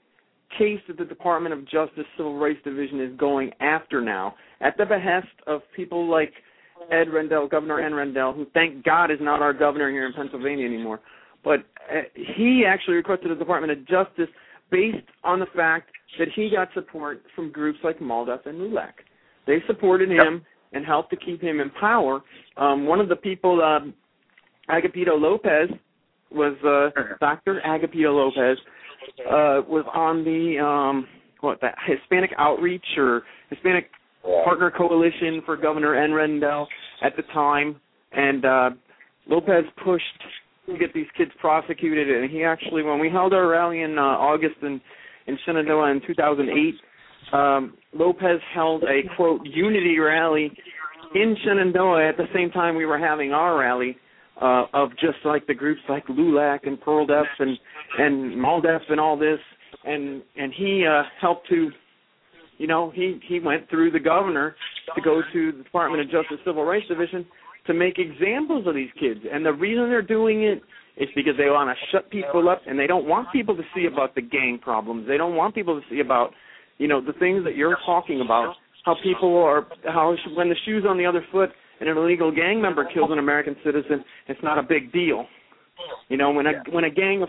case 0.56 0.80
that 0.88 0.96
the 0.96 1.04
Department 1.04 1.52
of 1.52 1.64
Justice 1.64 2.06
Civil 2.16 2.38
Rights 2.38 2.60
Division 2.64 3.00
is 3.00 3.16
going 3.18 3.50
after 3.60 4.00
now 4.00 4.34
at 4.60 4.76
the 4.76 4.86
behest 4.86 5.28
of 5.46 5.60
people 5.76 6.10
like 6.10 6.32
Ed 6.90 7.12
Rendell, 7.12 7.48
Governor 7.48 7.80
Ed 7.80 7.94
Rendell, 7.94 8.32
who 8.32 8.46
thank 8.54 8.84
God 8.84 9.10
is 9.10 9.18
not 9.20 9.42
our 9.42 9.52
governor 9.52 9.90
here 9.90 10.06
in 10.06 10.12
Pennsylvania 10.12 10.66
anymore. 10.66 11.00
But 11.44 11.60
uh, 11.90 12.02
he 12.14 12.64
actually 12.66 12.94
requested 12.94 13.30
the 13.30 13.34
Department 13.34 13.72
of 13.72 13.86
Justice 13.86 14.28
based 14.70 15.06
on 15.24 15.38
the 15.38 15.46
fact 15.54 15.90
that 16.18 16.28
he 16.34 16.50
got 16.50 16.68
support 16.74 17.22
from 17.34 17.50
groups 17.50 17.78
like 17.84 18.00
MALDEF 18.00 18.46
and 18.46 18.58
LULAC. 18.58 18.92
They 19.46 19.58
supported 19.66 20.10
him 20.10 20.44
and 20.72 20.84
helped 20.84 21.10
to 21.10 21.16
keep 21.16 21.40
him 21.40 21.60
in 21.60 21.70
power. 21.70 22.20
Um, 22.56 22.86
one 22.86 23.00
of 23.00 23.08
the 23.08 23.16
people, 23.16 23.62
um, 23.62 23.94
Agapito 24.70 25.18
Lopez, 25.20 25.70
was 26.30 26.56
uh, 26.64 27.16
Dr. 27.20 27.60
Agapito 27.66 28.14
Lopez, 28.14 28.58
uh, 29.26 29.62
was 29.68 29.84
on 29.94 30.24
the 30.24 30.58
um, 30.62 31.06
what 31.40 31.60
that 31.60 31.74
Hispanic 31.86 32.30
Outreach 32.38 32.84
or 32.96 33.22
Hispanic 33.50 33.90
Partner 34.44 34.70
Coalition 34.70 35.42
for 35.46 35.56
Governor 35.56 35.94
Ed 35.94 36.12
Rendell 36.12 36.68
at 37.02 37.16
the 37.16 37.22
time, 37.34 37.76
and 38.12 38.44
uh, 38.44 38.70
Lopez 39.26 39.64
pushed 39.84 40.04
to 40.66 40.76
get 40.78 40.92
these 40.92 41.06
kids 41.16 41.30
prosecuted. 41.40 42.10
And 42.10 42.30
he 42.30 42.44
actually, 42.44 42.82
when 42.82 42.98
we 42.98 43.08
held 43.08 43.32
our 43.32 43.48
rally 43.48 43.82
in 43.82 43.98
uh, 43.98 44.02
August 44.02 44.56
in 44.62 44.80
in 45.26 45.38
Shenandoah 45.44 45.90
in 45.90 46.00
2008, 46.06 46.74
um, 47.32 47.74
Lopez 47.94 48.40
held 48.54 48.82
a 48.84 49.02
quote 49.16 49.42
unity 49.44 49.98
rally 49.98 50.50
in 51.14 51.36
Shenandoah 51.44 52.08
at 52.08 52.16
the 52.16 52.26
same 52.34 52.50
time 52.50 52.76
we 52.76 52.86
were 52.86 52.98
having 52.98 53.32
our 53.32 53.58
rally 53.58 53.96
uh, 54.40 54.64
of 54.72 54.90
just 54.92 55.18
like 55.24 55.46
the 55.46 55.54
groups 55.54 55.80
like 55.88 56.06
LULAC 56.06 56.66
and 56.66 56.80
PRLDEF 56.80 57.24
and 57.38 57.58
and 57.98 58.36
Maldef 58.36 58.80
and 58.88 59.00
all 59.00 59.18
this, 59.18 59.38
and 59.84 60.22
and 60.36 60.52
he 60.56 60.86
uh, 60.88 61.02
helped 61.20 61.48
to, 61.48 61.70
you 62.58 62.66
know, 62.66 62.90
he 62.94 63.20
he 63.26 63.40
went 63.40 63.68
through 63.68 63.90
the 63.90 64.00
governor 64.00 64.54
to 64.94 65.00
go 65.00 65.22
to 65.32 65.52
the 65.52 65.62
Department 65.62 66.02
of 66.02 66.10
Justice 66.10 66.38
Civil 66.44 66.64
Rights 66.64 66.86
Division 66.88 67.26
to 67.66 67.74
make 67.74 67.98
examples 67.98 68.66
of 68.66 68.74
these 68.74 68.90
kids, 68.98 69.20
and 69.30 69.44
the 69.44 69.52
reason 69.52 69.88
they're 69.88 70.02
doing 70.02 70.44
it 70.44 70.62
is 70.98 71.08
because 71.14 71.34
they 71.38 71.44
want 71.44 71.70
to 71.70 71.96
shut 71.96 72.10
people 72.10 72.48
up 72.48 72.60
and 72.66 72.78
they 72.78 72.86
don't 72.86 73.06
want 73.06 73.30
people 73.32 73.56
to 73.56 73.62
see 73.74 73.86
about 73.86 74.14
the 74.14 74.20
gang 74.20 74.58
problems. 74.60 75.06
They 75.06 75.16
don't 75.16 75.36
want 75.36 75.54
people 75.54 75.80
to 75.80 75.86
see 75.88 76.00
about, 76.00 76.32
you 76.78 76.88
know, 76.88 77.00
the 77.00 77.12
things 77.14 77.44
that 77.44 77.54
you're 77.54 77.78
talking 77.86 78.20
about. 78.20 78.56
How 78.84 78.96
people 79.02 79.36
are, 79.36 79.66
how 79.84 80.16
when 80.34 80.48
the 80.48 80.56
shoe's 80.64 80.84
on 80.88 80.96
the 80.96 81.04
other 81.04 81.24
foot 81.30 81.50
and 81.80 81.88
an 81.88 81.96
illegal 81.96 82.34
gang 82.34 82.60
member 82.60 82.84
kills 82.92 83.10
an 83.10 83.18
American 83.18 83.56
citizen, 83.64 84.04
it's 84.26 84.40
not 84.42 84.58
a 84.58 84.62
big 84.62 84.92
deal. 84.92 85.26
You 86.08 86.16
know, 86.16 86.30
when 86.30 86.46
a 86.46 86.52
when 86.70 86.84
a 86.84 86.90
gang 86.90 87.22
of 87.22 87.28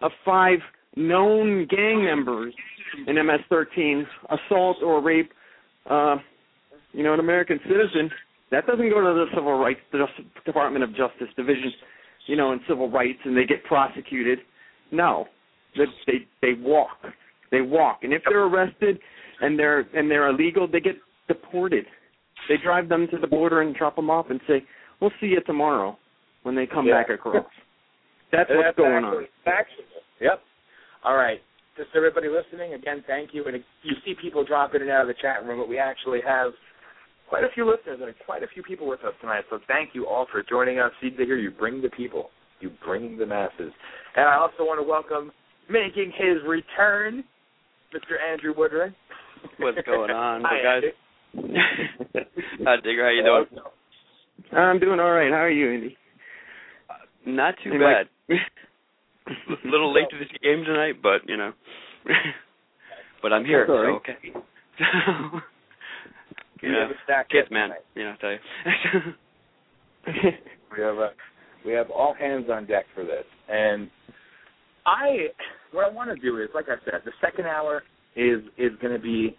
of 0.00 0.12
five 0.24 0.58
known 0.96 1.66
gang 1.68 2.04
members 2.04 2.54
in 3.06 3.14
MS-13 3.14 4.04
assault 4.30 4.78
or 4.82 5.02
rape, 5.02 5.30
uh, 5.90 6.16
you 6.92 7.02
know, 7.02 7.14
an 7.14 7.20
American 7.20 7.58
citizen, 7.64 8.10
that 8.50 8.66
doesn't 8.66 8.88
go 8.88 9.00
to 9.00 9.14
the 9.14 9.26
Civil 9.34 9.58
Rights 9.58 9.80
the 9.92 10.06
Department 10.44 10.84
of 10.84 10.90
Justice 10.90 11.28
Division, 11.36 11.72
you 12.26 12.36
know, 12.36 12.52
in 12.52 12.60
civil 12.68 12.90
rights, 12.90 13.18
and 13.24 13.36
they 13.36 13.44
get 13.44 13.64
prosecuted. 13.64 14.38
No, 14.90 15.26
they 15.76 15.84
they, 16.06 16.18
they 16.40 16.60
walk, 16.60 16.98
they 17.50 17.60
walk, 17.60 18.00
and 18.02 18.12
if 18.12 18.22
they're 18.28 18.44
arrested 18.44 18.98
and 19.40 19.58
they're 19.58 19.80
and 19.94 20.10
they're 20.10 20.28
illegal, 20.28 20.66
they 20.66 20.80
get 20.80 20.96
deported. 21.26 21.84
They 22.48 22.56
drive 22.62 22.88
them 22.88 23.06
to 23.10 23.18
the 23.18 23.26
border 23.26 23.60
and 23.62 23.74
drop 23.74 23.96
them 23.96 24.10
off 24.10 24.26
and 24.30 24.40
say, 24.48 24.64
"We'll 25.00 25.12
see 25.20 25.26
you 25.28 25.40
tomorrow," 25.42 25.98
when 26.42 26.54
they 26.54 26.66
come 26.66 26.86
Yeah. 26.86 26.94
back 27.02 27.10
across. 27.10 27.44
That's 28.32 28.50
what's 28.50 28.76
going 28.76 29.04
actually 29.04 29.24
on. 29.24 29.28
factual. 29.44 29.84
Yep. 30.20 30.42
All 31.04 31.16
right. 31.16 31.40
Just 31.76 31.90
everybody 31.94 32.28
listening, 32.28 32.74
again, 32.74 33.02
thank 33.06 33.32
you. 33.32 33.44
And 33.44 33.62
you 33.82 33.94
see 34.04 34.14
people 34.20 34.44
drop 34.44 34.74
in 34.74 34.82
and 34.82 34.90
out 34.90 35.02
of 35.02 35.08
the 35.08 35.14
chat 35.14 35.44
room, 35.46 35.58
but 35.60 35.68
we 35.68 35.78
actually 35.78 36.20
have 36.26 36.52
quite 37.28 37.44
a 37.44 37.48
few 37.54 37.64
listeners 37.64 38.00
and 38.02 38.12
quite 38.26 38.42
a 38.42 38.48
few 38.48 38.62
people 38.62 38.86
with 38.88 39.04
us 39.04 39.14
tonight. 39.20 39.44
So 39.48 39.60
thank 39.68 39.94
you 39.94 40.06
all 40.06 40.26
for 40.32 40.42
joining 40.42 40.80
us. 40.80 40.90
Seed 41.00 41.16
Digger, 41.16 41.36
you 41.36 41.50
bring 41.52 41.80
the 41.80 41.90
people. 41.90 42.30
You 42.60 42.70
bring 42.84 43.16
the 43.16 43.26
masses. 43.26 43.72
And 44.16 44.26
I 44.26 44.34
also 44.34 44.64
want 44.64 44.80
to 44.80 44.82
welcome, 44.82 45.30
making 45.70 46.10
his 46.16 46.42
return, 46.44 47.22
Mr. 47.94 48.20
Andrew 48.20 48.52
Woodring. 48.54 48.92
What's 49.58 49.78
going 49.86 50.10
on, 50.10 50.42
Hi, 50.46 50.62
guys? 50.62 50.82
Andy. 50.82 50.88
Hi, 51.36 52.76
Digger. 52.82 53.04
How 53.04 53.10
you 53.10 53.22
doing? 53.22 53.46
I'm 54.52 54.78
doing 54.78 55.00
all 55.00 55.10
right. 55.10 55.30
How 55.30 55.38
are 55.38 55.50
you, 55.50 55.72
Andy? 55.72 55.96
Uh, 56.88 56.94
not 57.26 57.54
too 57.62 57.70
Hey, 57.72 57.78
bad. 57.78 58.08
Mike. 58.28 58.38
A 59.64 59.68
little 59.68 59.92
late 59.92 60.08
to 60.10 60.18
this 60.18 60.28
game 60.42 60.64
tonight, 60.64 61.02
but 61.02 61.20
you 61.26 61.36
know. 61.36 61.52
but 63.22 63.32
I'm 63.32 63.44
here, 63.44 63.66
That's 63.68 63.78
so 63.78 63.96
okay. 63.96 64.16
We 66.62 66.68
you 66.68 66.74
know, 66.74 66.80
have 66.82 66.90
a 66.90 66.94
stack 67.04 67.28
kids, 67.30 67.48
man. 67.52 67.68
tonight. 67.68 67.84
You 67.94 68.04
know, 68.04 68.12
I 68.12 68.16
tell 68.20 68.32
you. 68.32 68.38
We 70.76 70.82
have 70.82 70.96
a, 70.96 71.10
we 71.64 71.72
have 71.72 71.88
all 71.90 72.14
hands 72.14 72.46
on 72.50 72.66
deck 72.66 72.84
for 72.94 73.04
this, 73.04 73.24
and 73.48 73.88
I 74.84 75.28
what 75.72 75.84
I 75.84 75.90
want 75.92 76.10
to 76.10 76.16
do 76.20 76.38
is, 76.42 76.48
like 76.54 76.66
I 76.68 76.76
said, 76.84 77.02
the 77.04 77.12
second 77.20 77.46
hour 77.46 77.82
is 78.16 78.40
is 78.56 78.72
going 78.82 78.92
to 78.94 78.98
be 79.00 79.36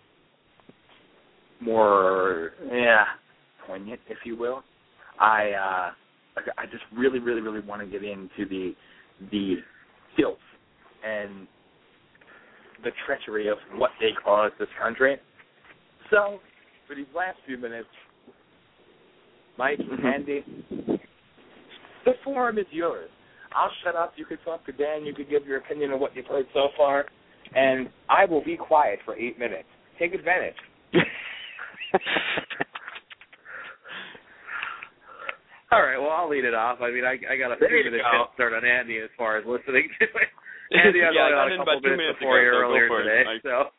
more 1.61 2.51
yeah 2.71 3.05
poignant, 3.67 3.99
if 4.09 4.17
you 4.25 4.37
will. 4.37 4.63
I 5.19 5.51
uh, 5.51 5.91
I 6.57 6.65
just 6.65 6.83
really, 6.95 7.19
really, 7.19 7.41
really 7.41 7.59
want 7.61 7.81
to 7.81 7.87
get 7.87 8.03
into 8.03 8.45
the 8.49 8.73
the 9.31 9.55
filth 10.15 10.37
and 11.05 11.47
the 12.83 12.91
treachery 13.05 13.47
of 13.49 13.57
what 13.75 13.91
they 13.99 14.11
caused 14.23 14.53
this 14.59 14.69
country. 14.81 15.17
So, 16.09 16.39
for 16.87 16.95
these 16.95 17.05
last 17.15 17.37
few 17.45 17.57
minutes, 17.57 17.89
Mike, 19.57 19.79
Mhm. 19.79 20.05
Andy, 20.05 20.43
the 22.05 22.13
forum 22.23 22.57
is 22.57 22.65
yours. 22.71 23.09
I'll 23.51 23.71
shut 23.83 23.95
up. 23.95 24.13
You 24.15 24.25
could 24.25 24.41
talk 24.43 24.65
to 24.65 24.71
Dan. 24.71 25.05
You 25.05 25.13
could 25.13 25.29
give 25.29 25.45
your 25.45 25.57
opinion 25.57 25.91
on 25.91 25.99
what 25.99 26.15
you've 26.15 26.27
heard 26.27 26.47
so 26.53 26.69
far, 26.77 27.07
and 27.53 27.89
I 28.07 28.25
will 28.25 28.43
be 28.43 28.55
quiet 28.55 28.99
for 29.03 29.15
eight 29.17 29.37
minutes. 29.37 29.67
Take 29.97 30.13
advantage. 30.13 30.55
All 35.71 35.83
right, 35.85 35.99
well, 36.01 36.09
I'll 36.09 36.27
lead 36.29 36.45
it 36.45 36.55
off. 36.55 36.81
I 36.81 36.89
mean, 36.89 37.05
I 37.05 37.13
I 37.29 37.37
got 37.37 37.51
a 37.53 37.57
few 37.57 37.69
minutes 37.69 38.01
go. 38.01 38.09
head 38.09 38.25
start 38.33 38.53
on 38.53 38.65
Andy 38.65 38.97
as 38.97 39.09
far 39.17 39.37
as 39.37 39.45
listening 39.45 39.87
to 39.99 40.05
it. 40.05 40.29
Andy, 40.73 41.03
I 41.05 41.11
Yeah, 41.13 41.29
I 41.29 41.31
was 41.31 41.33
got 41.33 41.45
on 41.45 41.51
a 41.53 41.57
couple 41.57 41.81
minutes 41.81 41.97
minutes 41.97 42.19
before 42.19 42.41
you 42.41 42.49
earlier 42.49 42.87
for 42.89 43.01
it, 43.01 43.05
today. 43.05 43.23
Mike. 43.25 43.41
So, 43.45 43.69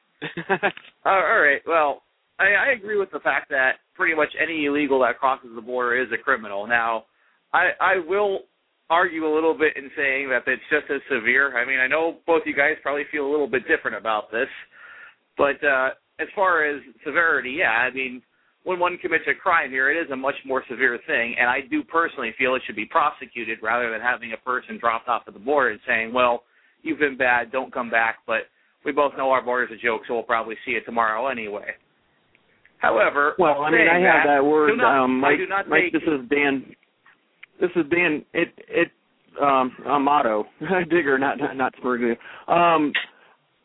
all 1.10 1.40
right, 1.42 1.60
well, 1.66 2.02
I, 2.38 2.52
I 2.70 2.72
agree 2.78 2.96
with 2.98 3.10
the 3.10 3.18
fact 3.20 3.48
that 3.50 3.78
pretty 3.94 4.14
much 4.14 4.28
any 4.40 4.64
illegal 4.66 5.00
that 5.00 5.18
crosses 5.18 5.50
the 5.54 5.60
border 5.60 6.00
is 6.00 6.08
a 6.14 6.18
criminal. 6.18 6.66
Now, 6.66 7.04
I 7.52 7.70
I 7.80 7.94
will 8.06 8.40
argue 8.88 9.26
a 9.26 9.32
little 9.32 9.54
bit 9.56 9.76
in 9.76 9.90
saying 9.96 10.28
that 10.30 10.42
it's 10.46 10.62
just 10.70 10.90
as 10.90 11.00
severe. 11.10 11.56
I 11.58 11.64
mean, 11.66 11.78
I 11.78 11.86
know 11.86 12.18
both 12.26 12.42
you 12.46 12.54
guys 12.54 12.74
probably 12.82 13.04
feel 13.10 13.26
a 13.26 13.30
little 13.30 13.46
bit 13.46 13.66
different 13.68 13.96
about 13.96 14.30
this, 14.30 14.48
but 15.38 15.62
uh, 15.64 15.90
as 16.20 16.28
far 16.34 16.64
as 16.64 16.80
severity, 17.04 17.50
yeah, 17.58 17.70
I 17.70 17.90
mean, 17.90 18.22
when 18.64 18.78
one 18.78 18.98
commits 18.98 19.24
a 19.26 19.34
crime 19.34 19.70
here, 19.70 19.90
it 19.90 19.96
is 19.96 20.10
a 20.10 20.16
much 20.16 20.34
more 20.44 20.62
severe 20.68 20.98
thing, 21.06 21.34
and 21.38 21.48
I 21.48 21.60
do 21.70 21.82
personally 21.82 22.32
feel 22.38 22.54
it 22.54 22.62
should 22.66 22.76
be 22.76 22.84
prosecuted 22.84 23.58
rather 23.62 23.90
than 23.90 24.00
having 24.00 24.32
a 24.32 24.36
person 24.36 24.78
dropped 24.78 25.08
off 25.08 25.22
at 25.26 25.32
the 25.34 25.40
border 25.40 25.70
and 25.70 25.80
saying, 25.86 26.12
"Well, 26.12 26.44
you've 26.82 26.98
been 26.98 27.16
bad, 27.16 27.50
don't 27.52 27.72
come 27.72 27.88
back." 27.90 28.18
But 28.26 28.48
we 28.84 28.92
both 28.92 29.16
know 29.16 29.30
our 29.30 29.42
border's 29.42 29.70
a 29.70 29.76
joke, 29.76 30.02
so 30.06 30.14
we'll 30.14 30.22
probably 30.22 30.56
see 30.64 30.72
it 30.72 30.84
tomorrow 30.84 31.28
anyway. 31.28 31.74
However, 32.78 33.34
Well, 33.38 33.62
I 33.62 33.70
mean, 33.70 33.88
I 33.88 33.98
have 34.00 34.26
that 34.26 34.44
word. 34.44 34.70
do 34.70 34.76
not- 34.76 34.94
um, 35.04 35.24
I 35.24 35.30
Mike, 35.30 35.38
do 35.38 35.46
not 35.46 35.68
Mike, 35.68 35.92
this 35.92 36.02
is 36.02 36.28
Dan. 36.28 36.74
This 37.60 37.70
is 37.76 37.84
Dan. 37.90 38.24
It 38.32 38.52
it 38.68 38.90
um 39.40 39.74
Amato 39.86 40.46
Digger, 40.88 41.18
not 41.18 41.38
not 41.38 41.56
not 41.56 41.74
Smeriglio. 41.76 42.16
Um, 42.48 42.92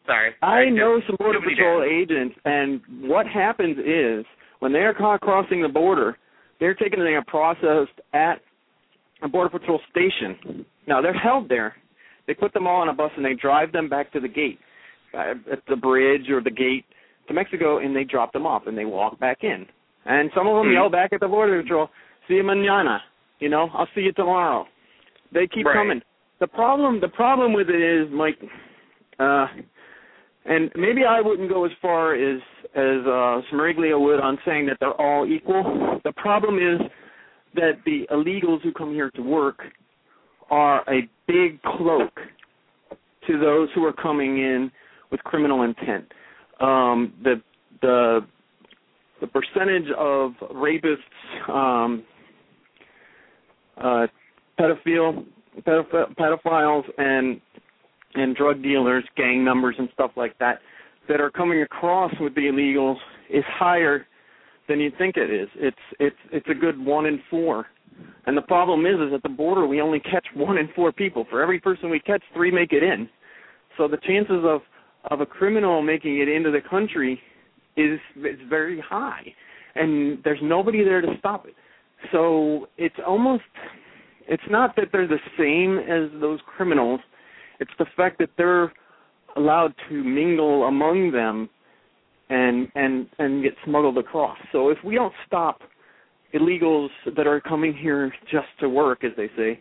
sorry, 0.05 0.33
I 0.41 0.69
know 0.69 1.01
some 1.07 1.15
border 1.19 1.39
patrol 1.39 1.81
Dans. 1.81 1.91
agents, 1.91 2.35
and 2.45 2.81
what 3.01 3.27
happens 3.27 3.77
is 3.79 4.25
when 4.59 4.71
they 4.73 4.79
are 4.79 4.93
caught 4.93 5.21
crossing 5.21 5.61
the 5.61 5.69
border, 5.69 6.17
they're 6.59 6.73
taken 6.73 6.99
and 6.99 7.07
they 7.07 7.15
are 7.15 7.25
processed 7.25 7.99
at 8.13 8.41
a 9.21 9.27
border 9.27 9.49
patrol 9.49 9.79
station. 9.91 10.65
Now 10.87 11.01
they're 11.01 11.13
held 11.13 11.49
there. 11.49 11.75
They 12.27 12.33
put 12.33 12.53
them 12.53 12.65
all 12.67 12.81
on 12.81 12.89
a 12.89 12.93
bus 12.93 13.11
and 13.15 13.25
they 13.25 13.33
drive 13.33 13.71
them 13.71 13.89
back 13.89 14.11
to 14.13 14.19
the 14.19 14.27
gate, 14.27 14.59
uh, 15.13 15.33
at 15.51 15.59
the 15.67 15.75
bridge 15.75 16.29
or 16.29 16.41
the 16.41 16.51
gate 16.51 16.85
to 17.27 17.33
Mexico, 17.33 17.79
and 17.79 17.95
they 17.95 18.03
drop 18.03 18.33
them 18.33 18.45
off 18.45 18.67
and 18.67 18.77
they 18.77 18.85
walk 18.85 19.19
back 19.19 19.43
in. 19.43 19.65
And 20.05 20.31
some 20.35 20.47
of 20.47 20.55
them 20.55 20.67
Mhm. 20.71 20.73
yell 20.73 20.89
back 20.89 21.13
at 21.13 21.19
the 21.19 21.27
border 21.27 21.61
patrol, 21.61 21.89
"See 22.27 22.35
you 22.35 22.43
mañana," 22.43 23.01
you 23.39 23.49
know, 23.49 23.71
"I'll 23.73 23.87
see 23.95 24.01
you 24.01 24.11
tomorrow." 24.11 24.67
They 25.31 25.47
keep 25.47 25.65
Right. 25.65 25.75
coming. 25.75 26.01
The 26.39 26.47
problem, 26.47 26.99
the 26.99 27.09
problem 27.09 27.53
with 27.53 27.69
it 27.69 27.81
is, 27.81 28.09
Mike, 28.11 28.37
uh, 29.19 29.47
and 30.45 30.71
maybe 30.75 31.01
I 31.07 31.21
wouldn't 31.21 31.49
go 31.49 31.65
as 31.65 31.71
far 31.81 32.13
as 32.15 32.39
as 32.75 33.05
uh, 33.05 33.41
Smeriglio 33.51 33.99
would 33.99 34.19
on 34.19 34.37
saying 34.45 34.65
that 34.67 34.77
they're 34.79 34.99
all 34.99 35.25
equal. 35.25 35.99
The 36.03 36.11
problem 36.13 36.57
is 36.57 36.81
that 37.55 37.79
the 37.85 38.05
illegals 38.11 38.61
who 38.61 38.73
come 38.73 38.93
here 38.93 39.09
to 39.11 39.21
work 39.21 39.61
are 40.49 40.81
a 40.89 41.09
big 41.27 41.61
cloak 41.63 42.11
to 43.27 43.39
those 43.39 43.69
who 43.73 43.83
are 43.85 43.93
coming 43.93 44.37
in 44.37 44.71
with 45.11 45.19
criminal 45.21 45.63
intent. 45.63 46.11
Um, 46.59 47.13
the 47.23 47.41
the 47.81 48.19
the 49.21 49.27
percentage 49.27 49.89
of 49.97 50.31
rapists, 50.53 51.49
um, 51.49 52.03
uh, 53.77 54.07
pedophile, 54.59 55.25
pedoph- 55.65 56.15
pedophiles, 56.15 56.83
and 56.97 57.39
and 58.15 58.35
drug 58.35 58.61
dealers, 58.61 59.03
gang 59.15 59.43
members, 59.43 59.75
and 59.77 59.89
stuff 59.93 60.11
like 60.15 60.37
that 60.39 60.59
that 61.07 61.21
are 61.21 61.29
coming 61.29 61.61
across 61.61 62.11
with 62.19 62.33
the 62.35 62.41
illegals 62.41 62.97
is 63.29 63.43
higher 63.47 64.07
than 64.67 64.79
you 64.79 64.91
think 64.97 65.17
it 65.17 65.31
is. 65.31 65.47
It's 65.55 65.77
it's 65.99 66.15
it's 66.31 66.47
a 66.49 66.53
good 66.53 66.83
one 66.83 67.05
in 67.05 67.21
four. 67.29 67.67
And 68.25 68.35
the 68.35 68.41
problem 68.41 68.85
is 68.85 68.95
is 68.95 69.13
at 69.13 69.23
the 69.23 69.29
border 69.29 69.67
we 69.67 69.81
only 69.81 69.99
catch 69.99 70.25
one 70.33 70.57
in 70.57 70.69
four 70.75 70.91
people. 70.91 71.25
For 71.29 71.41
every 71.41 71.59
person 71.59 71.89
we 71.89 71.99
catch, 71.99 72.23
three 72.33 72.51
make 72.51 72.73
it 72.73 72.83
in. 72.83 73.09
So 73.77 73.87
the 73.87 73.97
chances 73.97 74.43
of 74.43 74.61
of 75.11 75.21
a 75.21 75.25
criminal 75.25 75.81
making 75.81 76.19
it 76.19 76.27
into 76.27 76.51
the 76.51 76.61
country 76.67 77.19
is 77.77 77.99
is 78.17 78.39
very 78.49 78.81
high. 78.81 79.33
And 79.75 80.19
there's 80.23 80.39
nobody 80.41 80.83
there 80.83 81.01
to 81.01 81.15
stop 81.19 81.45
it. 81.45 81.53
So 82.11 82.67
it's 82.77 82.95
almost 83.05 83.43
it's 84.27 84.43
not 84.49 84.75
that 84.75 84.85
they're 84.91 85.07
the 85.07 85.19
same 85.37 85.77
as 85.77 86.09
those 86.19 86.39
criminals. 86.45 86.99
It's 87.59 87.71
the 87.79 87.85
fact 87.95 88.19
that 88.19 88.29
they're 88.37 88.71
allowed 89.35 89.73
to 89.89 90.03
mingle 90.03 90.63
among 90.65 91.11
them 91.11 91.49
and 92.29 92.67
and 92.75 93.07
and 93.19 93.43
get 93.43 93.53
smuggled 93.65 93.97
across. 93.97 94.37
So 94.51 94.69
if 94.69 94.77
we 94.83 94.95
don't 94.95 95.13
stop 95.27 95.59
illegals 96.33 96.89
that 97.15 97.27
are 97.27 97.39
coming 97.39 97.75
here 97.75 98.11
just 98.31 98.47
to 98.59 98.69
work, 98.69 99.03
as 99.03 99.11
they 99.15 99.27
say, 99.37 99.59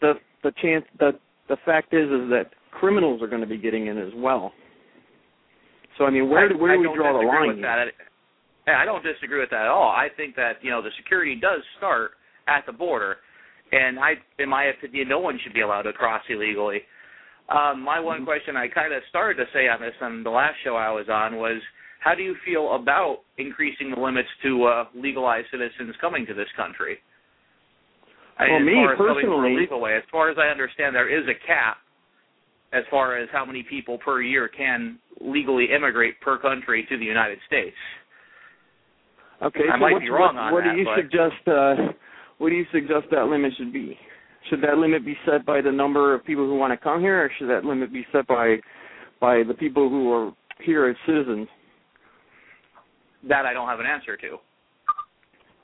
the 0.00 0.14
the 0.42 0.52
chance 0.60 0.84
the 0.98 1.12
the 1.48 1.56
fact 1.64 1.94
is 1.94 2.04
is 2.04 2.30
that 2.30 2.50
criminals 2.72 3.22
are 3.22 3.28
going 3.28 3.40
to 3.40 3.46
be 3.46 3.58
getting 3.58 3.86
in 3.86 3.98
as 3.98 4.12
well. 4.16 4.52
So 5.96 6.04
I 6.04 6.10
mean, 6.10 6.28
where 6.28 6.46
I, 6.46 6.48
do 6.48 6.58
where 6.58 6.72
I 6.72 6.76
do 6.76 6.90
we 6.90 6.96
draw 6.96 7.18
the 7.18 7.26
line? 7.26 7.48
With 7.48 7.62
that. 7.62 7.86
Yeah, 8.66 8.78
I 8.78 8.84
don't 8.84 9.02
disagree 9.02 9.40
with 9.40 9.50
that 9.50 9.62
at 9.62 9.68
all. 9.68 9.90
I 9.90 10.08
think 10.16 10.36
that 10.36 10.54
you 10.62 10.70
know 10.70 10.82
the 10.82 10.90
security 10.96 11.38
does 11.40 11.60
start 11.78 12.12
at 12.46 12.66
the 12.66 12.72
border, 12.72 13.16
and 13.72 13.98
I, 13.98 14.14
in 14.38 14.48
my 14.48 14.64
opinion, 14.64 15.08
no 15.08 15.18
one 15.20 15.38
should 15.42 15.54
be 15.54 15.62
allowed 15.62 15.82
to 15.82 15.92
cross 15.92 16.22
illegally. 16.28 16.80
Um, 17.48 17.82
my 17.82 17.98
one 17.98 18.24
question 18.24 18.56
I 18.56 18.68
kind 18.68 18.92
of 18.92 19.02
started 19.08 19.42
to 19.42 19.50
say 19.54 19.68
on 19.68 19.80
this 19.80 19.94
on 20.02 20.22
the 20.22 20.30
last 20.30 20.56
show 20.64 20.76
I 20.76 20.90
was 20.90 21.06
on 21.08 21.36
was, 21.36 21.60
how 22.00 22.14
do 22.14 22.22
you 22.22 22.36
feel 22.44 22.74
about 22.74 23.20
increasing 23.38 23.90
the 23.90 24.00
limits 24.00 24.28
to 24.42 24.64
uh, 24.64 24.84
legalized 24.94 25.48
citizens 25.50 25.94
coming 26.00 26.26
to 26.26 26.34
this 26.34 26.48
country? 26.56 26.98
Well, 28.38 28.60
as 28.60 28.64
me 28.64 28.74
far 28.74 28.92
as 28.92 28.98
coming 28.98 29.14
from 29.24 29.32
a 29.32 29.36
personally- 29.36 29.60
legal 29.60 29.80
way, 29.80 29.96
as 29.96 30.04
far 30.12 30.30
as 30.30 30.36
I 30.38 30.46
understand, 30.48 30.94
there 30.94 31.08
is 31.08 31.26
a 31.26 31.34
cap 31.46 31.78
as 32.72 32.84
far 32.90 33.16
as 33.16 33.28
how 33.32 33.44
many 33.44 33.62
people 33.62 33.98
per 33.98 34.20
year 34.20 34.46
can 34.46 34.98
legally 35.20 35.68
immigrate 35.74 36.20
per 36.20 36.38
country 36.38 36.86
to 36.88 36.98
the 36.98 37.04
United 37.04 37.38
States. 37.46 37.74
Okay, 39.42 39.64
I 39.72 39.76
so 39.76 39.80
might 39.80 40.00
be 40.00 40.10
wrong 40.10 40.36
what, 40.36 40.42
on 40.42 40.52
what 40.52 40.64
that, 40.64 40.72
do 40.74 40.78
you 40.78 40.84
but- 40.84 40.96
suggest? 41.00 41.48
Uh, 41.48 41.92
what 42.36 42.50
do 42.50 42.54
you 42.54 42.66
suggest 42.70 43.06
that 43.10 43.24
limit 43.26 43.52
should 43.56 43.72
be? 43.72 43.98
Should 44.48 44.62
that 44.62 44.78
limit 44.78 45.04
be 45.04 45.16
set 45.26 45.44
by 45.44 45.60
the 45.60 45.72
number 45.72 46.14
of 46.14 46.24
people 46.24 46.46
who 46.46 46.56
want 46.56 46.72
to 46.72 46.82
come 46.82 47.00
here, 47.00 47.24
or 47.24 47.30
should 47.38 47.48
that 47.50 47.64
limit 47.64 47.92
be 47.92 48.06
set 48.12 48.26
by 48.26 48.56
by 49.20 49.42
the 49.46 49.54
people 49.54 49.88
who 49.88 50.12
are 50.12 50.32
here 50.64 50.88
as 50.88 50.96
citizens? 51.06 51.48
That 53.28 53.46
I 53.46 53.52
don't 53.52 53.68
have 53.68 53.80
an 53.80 53.86
answer 53.86 54.16
to. 54.16 54.36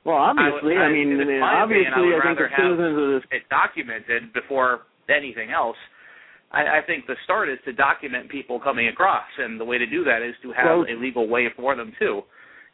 Well, 0.04 0.16
obviously, 0.16 0.76
I 0.76 0.84
I, 0.84 0.86
would- 0.88 0.92
mean, 0.92 1.16
my 1.16 1.22
opinion, 1.22 1.42
I 1.42 1.62
obviously, 1.62 2.06
would 2.12 2.20
I 2.20 2.34
think 2.34 2.38
the 2.38 2.56
citizens 2.60 2.98
of 2.98 3.08
this. 3.14 3.22
It's 3.32 3.46
documented 3.48 4.32
before 4.34 4.80
anything 5.08 5.50
else. 5.50 5.76
I, 6.52 6.78
I 6.78 6.80
think 6.86 7.06
the 7.06 7.16
start 7.24 7.48
is 7.48 7.58
to 7.64 7.72
document 7.72 8.28
people 8.28 8.60
coming 8.60 8.88
across, 8.88 9.24
and 9.38 9.58
the 9.58 9.64
way 9.64 9.78
to 9.78 9.86
do 9.86 10.04
that 10.04 10.20
is 10.22 10.34
to 10.42 10.52
have 10.52 10.66
Well- 10.66 10.86
a 10.90 10.94
legal 11.00 11.26
way 11.28 11.48
for 11.56 11.74
them 11.74 11.92
too. 11.98 12.22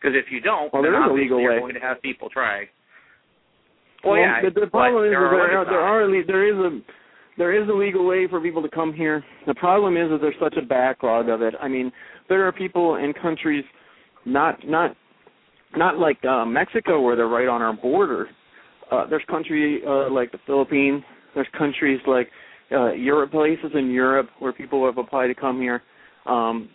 Because 0.00 0.16
if 0.16 0.32
you 0.32 0.40
don't, 0.40 0.72
Well, 0.72 0.82
then 0.82 0.92
there 0.92 1.00
is 1.02 1.06
a 1.06 1.10
obviously 1.10 1.22
legal 1.24 1.40
you're 1.40 1.52
way. 1.54 1.60
going 1.60 1.74
to 1.74 1.80
have 1.80 2.00
people 2.02 2.30
trying. 2.30 2.66
Well, 4.04 4.16
yeah, 4.16 4.40
the, 4.42 4.60
the 4.60 4.66
problem 4.66 5.04
is 5.04 5.10
there 5.10 5.20
that 5.20 5.26
are 5.26 5.30
there, 5.30 5.58
are, 5.58 5.64
there 5.64 5.80
problems. 5.80 6.06
are 6.06 6.18
le- 6.18 6.26
there 6.26 6.48
is 6.48 6.56
a 6.58 6.80
there 7.38 7.62
is 7.62 7.68
a 7.68 7.72
legal 7.72 8.06
way 8.06 8.26
for 8.28 8.40
people 8.40 8.62
to 8.62 8.68
come 8.68 8.92
here. 8.92 9.24
The 9.46 9.54
problem 9.54 9.96
is 9.96 10.10
that 10.10 10.20
there's 10.20 10.34
such 10.40 10.56
a 10.62 10.66
backlog 10.66 11.28
of 11.28 11.42
it. 11.42 11.54
I 11.60 11.68
mean, 11.68 11.90
there 12.28 12.46
are 12.46 12.52
people 12.52 12.96
in 12.96 13.12
countries 13.12 13.64
not 14.24 14.66
not 14.66 14.96
not 15.76 15.98
like 15.98 16.22
uh, 16.24 16.44
Mexico 16.44 17.00
where 17.00 17.16
they're 17.16 17.28
right 17.28 17.48
on 17.48 17.62
our 17.62 17.72
border. 17.72 18.28
Uh, 18.90 19.06
there's 19.08 19.22
country 19.30 19.80
uh, 19.86 20.10
like 20.10 20.32
the 20.32 20.38
Philippines. 20.46 21.02
There's 21.34 21.46
countries 21.56 22.00
like 22.06 22.28
uh, 22.72 22.92
Europe, 22.92 23.30
places 23.30 23.70
in 23.74 23.90
Europe 23.90 24.28
where 24.38 24.52
people 24.52 24.84
have 24.86 24.98
applied 24.98 25.28
to 25.28 25.34
come 25.34 25.60
here. 25.60 25.82
Um, 26.26 26.68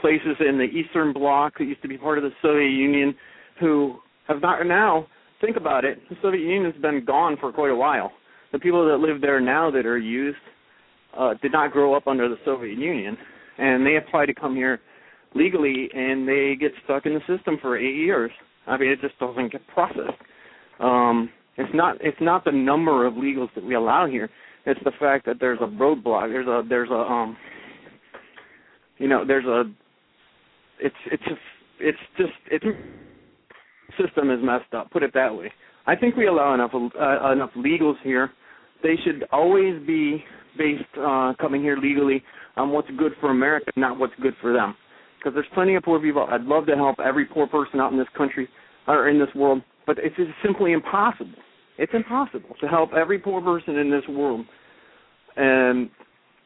places 0.00 0.36
in 0.40 0.58
the 0.58 0.64
Eastern 0.64 1.12
Bloc 1.12 1.54
that 1.58 1.64
used 1.64 1.82
to 1.82 1.88
be 1.88 1.96
part 1.96 2.18
of 2.18 2.24
the 2.24 2.30
Soviet 2.42 2.68
Union 2.68 3.14
who 3.60 3.96
have 4.28 4.40
not 4.40 4.64
now 4.66 5.06
think 5.42 5.56
about 5.58 5.84
it, 5.84 5.98
the 6.08 6.16
Soviet 6.22 6.40
Union's 6.40 6.80
been 6.80 7.04
gone 7.04 7.36
for 7.38 7.52
quite 7.52 7.70
a 7.70 7.76
while. 7.76 8.12
The 8.52 8.58
people 8.58 8.86
that 8.88 8.96
live 8.96 9.20
there 9.20 9.40
now 9.40 9.70
that 9.70 9.84
are 9.84 9.98
youth 9.98 10.36
uh, 11.18 11.34
did 11.42 11.52
not 11.52 11.72
grow 11.72 11.94
up 11.94 12.06
under 12.06 12.28
the 12.28 12.36
Soviet 12.44 12.78
Union, 12.78 13.16
and 13.58 13.84
they 13.84 13.96
apply 13.96 14.26
to 14.26 14.34
come 14.34 14.54
here 14.54 14.80
legally, 15.34 15.90
and 15.94 16.26
they 16.26 16.54
get 16.58 16.72
stuck 16.84 17.04
in 17.04 17.14
the 17.14 17.20
system 17.20 17.58
for 17.60 17.76
eight 17.76 17.96
years. 17.96 18.30
I 18.66 18.78
mean, 18.78 18.90
it 18.90 19.00
just 19.00 19.18
doesn't 19.18 19.52
get 19.52 19.66
processed. 19.68 20.20
Um, 20.80 21.28
it's 21.56 21.74
not 21.74 21.96
it's 22.00 22.20
not 22.20 22.44
the 22.44 22.52
number 22.52 23.06
of 23.06 23.14
legals 23.14 23.48
that 23.54 23.64
we 23.64 23.74
allow 23.74 24.06
here. 24.06 24.30
It's 24.64 24.80
the 24.84 24.92
fact 24.98 25.26
that 25.26 25.36
there's 25.40 25.58
a 25.60 25.66
roadblock. 25.66 26.28
There's 26.28 26.46
a 26.46 26.62
there's 26.66 26.90
a 26.90 26.94
um, 26.94 27.36
you 28.98 29.08
know, 29.08 29.24
there's 29.26 29.44
a 29.44 29.64
it's 30.78 30.94
it's 31.10 31.22
a, 31.26 31.34
it's 31.80 31.98
just 32.16 32.32
it's 32.50 32.64
system 34.00 34.30
is 34.30 34.38
messed 34.42 34.72
up. 34.74 34.90
Put 34.90 35.02
it 35.02 35.12
that 35.14 35.34
way. 35.34 35.52
I 35.86 35.96
think 35.96 36.16
we 36.16 36.26
allow 36.26 36.54
enough 36.54 36.72
uh, 36.74 37.32
enough 37.32 37.50
legals 37.56 37.96
here. 38.02 38.30
They 38.82 38.94
should 39.04 39.24
always 39.32 39.84
be 39.86 40.24
based 40.56 40.82
uh, 40.98 41.32
coming 41.40 41.62
here 41.62 41.76
legally 41.76 42.22
on 42.56 42.70
what's 42.70 42.88
good 42.98 43.12
for 43.20 43.30
America, 43.30 43.70
not 43.76 43.98
what's 43.98 44.12
good 44.20 44.34
for 44.40 44.52
them. 44.52 44.76
Because 45.18 45.34
there's 45.34 45.46
plenty 45.54 45.76
of 45.76 45.82
poor 45.82 46.00
people. 46.00 46.26
I'd 46.28 46.42
love 46.42 46.66
to 46.66 46.74
help 46.74 46.96
every 47.04 47.24
poor 47.24 47.46
person 47.46 47.80
out 47.80 47.92
in 47.92 47.98
this 47.98 48.08
country 48.16 48.48
or 48.86 49.08
in 49.08 49.18
this 49.18 49.28
world, 49.34 49.62
but 49.86 49.98
it's 49.98 50.16
just 50.16 50.30
simply 50.44 50.72
impossible. 50.72 51.30
It's 51.78 51.92
impossible 51.94 52.54
to 52.60 52.66
help 52.66 52.90
every 52.92 53.18
poor 53.18 53.40
person 53.40 53.76
in 53.76 53.90
this 53.90 54.02
world. 54.08 54.44
And 55.36 55.90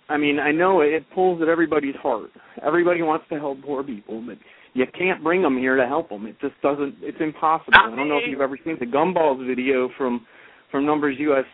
I 0.09 0.17
mean, 0.17 0.39
I 0.39 0.53
know 0.53 0.83
it 0.83 1.05
pulls 1.15 1.43
at 1.43 1.49
everybody's 1.49 1.97
heart. 1.97 2.31
Everybody 2.65 3.03
wants 3.03 3.25
to 3.31 3.39
help 3.39 3.63
poor 3.63 3.83
people, 3.83 4.23
but 4.25 4.37
you 4.77 4.85
can't 4.97 5.25
bring 5.25 5.41
them 5.41 5.57
here 5.57 5.75
to 5.77 5.87
help 5.87 6.11
them. 6.11 6.27
It 6.27 6.37
just 6.41 6.61
doesn't. 6.61 6.97
It's 7.01 7.17
impossible. 7.19 7.73
I 7.75 7.97
don't 7.97 8.09
know 8.09 8.19
if 8.19 8.25
you've 8.29 8.43
ever 8.43 8.59
seen 8.63 8.77
the 8.79 8.85
Gumballs 8.85 9.45
video 9.47 9.89
from 9.97 10.27
from 10.71 10.85
NumbersUSA. 10.85 11.45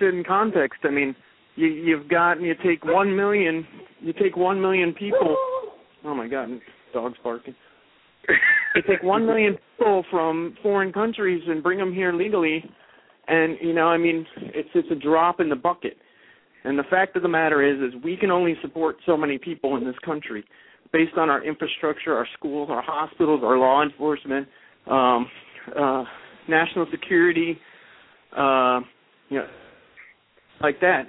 In 0.00 0.22
context, 0.26 0.80
I 0.84 0.90
mean, 0.90 1.16
you 1.56 1.66
you've 1.66 2.08
got 2.08 2.40
you 2.40 2.54
take 2.64 2.84
one 2.84 3.16
million, 3.16 3.66
you 4.00 4.12
take 4.12 4.36
one 4.36 4.60
million 4.60 4.92
people. 4.92 5.36
Oh 6.04 6.14
my 6.14 6.28
God, 6.28 6.48
dogs 6.94 7.16
barking. 7.24 7.56
You 8.76 8.82
take 8.86 9.02
one 9.02 9.26
million 9.26 9.56
people 9.76 10.04
from 10.08 10.56
foreign 10.62 10.92
countries 10.92 11.42
and 11.48 11.60
bring 11.60 11.78
them 11.78 11.92
here 11.92 12.12
legally, 12.12 12.62
and 13.26 13.56
you 13.60 13.72
know, 13.72 13.88
I 13.88 13.98
mean, 13.98 14.24
it's 14.36 14.68
it's 14.74 14.90
a 14.92 14.94
drop 14.94 15.40
in 15.40 15.48
the 15.48 15.56
bucket. 15.56 15.96
And 16.62 16.78
the 16.78 16.84
fact 16.84 17.16
of 17.16 17.22
the 17.22 17.28
matter 17.28 17.62
is, 17.62 17.80
is 17.80 18.00
we 18.02 18.16
can 18.16 18.30
only 18.30 18.54
support 18.60 18.96
so 19.06 19.16
many 19.16 19.38
people 19.38 19.76
in 19.76 19.84
this 19.84 19.94
country, 20.04 20.44
based 20.96 21.18
on 21.18 21.28
our 21.28 21.44
infrastructure, 21.44 22.16
our 22.16 22.26
schools, 22.38 22.70
our 22.70 22.82
hospitals, 22.82 23.42
our 23.44 23.58
law 23.58 23.82
enforcement, 23.82 24.48
um, 24.90 25.26
uh, 25.78 26.04
national 26.48 26.86
security, 26.90 27.58
uh, 28.34 28.80
you 29.28 29.38
know, 29.38 29.46
like 30.62 30.80
that. 30.80 31.02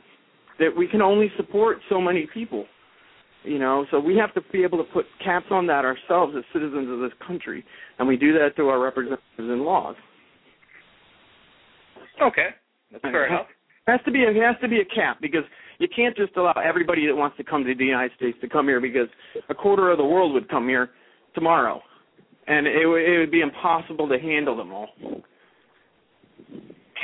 That 0.60 0.72
we 0.76 0.88
can 0.88 1.02
only 1.02 1.32
support 1.38 1.78
so 1.90 2.02
many 2.02 2.28
people. 2.34 2.66
You 3.44 3.60
know, 3.60 3.86
so 3.92 4.00
we 4.00 4.18
have 4.18 4.34
to 4.34 4.42
be 4.52 4.64
able 4.64 4.80
to 4.80 4.84
put 4.92 5.06
caps 5.24 5.46
on 5.52 5.68
that 5.68 5.86
ourselves 5.86 6.34
as 6.38 6.44
citizens 6.52 6.90
of 6.92 7.00
this 7.00 7.18
country, 7.26 7.64
and 7.98 8.06
we 8.06 8.18
do 8.18 8.34
that 8.34 8.56
through 8.56 8.68
our 8.68 8.80
representatives 8.80 9.22
in 9.38 9.64
laws. 9.64 9.96
Okay, 12.22 12.48
that's 12.92 13.04
fair 13.04 13.28
enough. 13.28 13.46
Has 13.86 14.02
to 14.04 14.12
be 14.12 14.26
a, 14.26 14.32
it 14.32 14.44
has 14.44 14.58
to 14.62 14.68
be 14.68 14.80
a 14.82 14.86
cap 14.86 15.20
because 15.22 15.44
you 15.80 15.88
can't 15.94 16.16
just 16.16 16.36
allow 16.38 16.54
everybody 16.64 17.06
that 17.08 17.16
wants 17.16 17.38
to 17.38 17.44
come 17.44 17.64
to 17.64 17.76
the 17.76 17.86
United 17.86 18.12
States 18.16 18.38
to 18.42 18.50
come 18.50 18.68
here 18.68 18.82
because 18.82 19.08
a 19.50 19.54
quarter 19.54 19.92
of 19.92 19.98
the 19.98 20.06
world 20.06 20.34
would 20.34 20.50
come 20.50 20.68
here 20.68 20.90
tomorrow, 21.36 21.82
and 22.48 22.66
it 22.66 22.86
would 22.86 23.02
it 23.02 23.20
would 23.20 23.32
be 23.32 23.42
impossible 23.42 24.08
to 24.10 24.18
handle 24.18 24.58
them 24.58 24.74
all. 24.74 24.90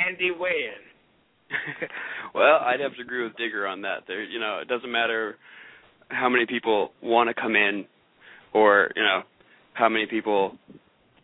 Andy 0.06 0.30
Wayne. 0.36 0.82
well, 2.34 2.58
I'd 2.64 2.80
have 2.80 2.94
to 2.96 3.02
agree 3.02 3.22
with 3.22 3.36
Digger 3.36 3.66
on 3.66 3.82
that. 3.82 4.04
There, 4.08 4.24
you 4.24 4.40
know, 4.40 4.58
it 4.60 4.68
doesn't 4.68 4.90
matter 4.90 5.36
how 6.08 6.28
many 6.28 6.46
people 6.46 6.90
want 7.02 7.28
to 7.28 7.40
come 7.40 7.54
in, 7.54 7.84
or 8.52 8.90
you 8.96 9.02
know, 9.02 9.22
how 9.74 9.88
many 9.88 10.06
people 10.06 10.56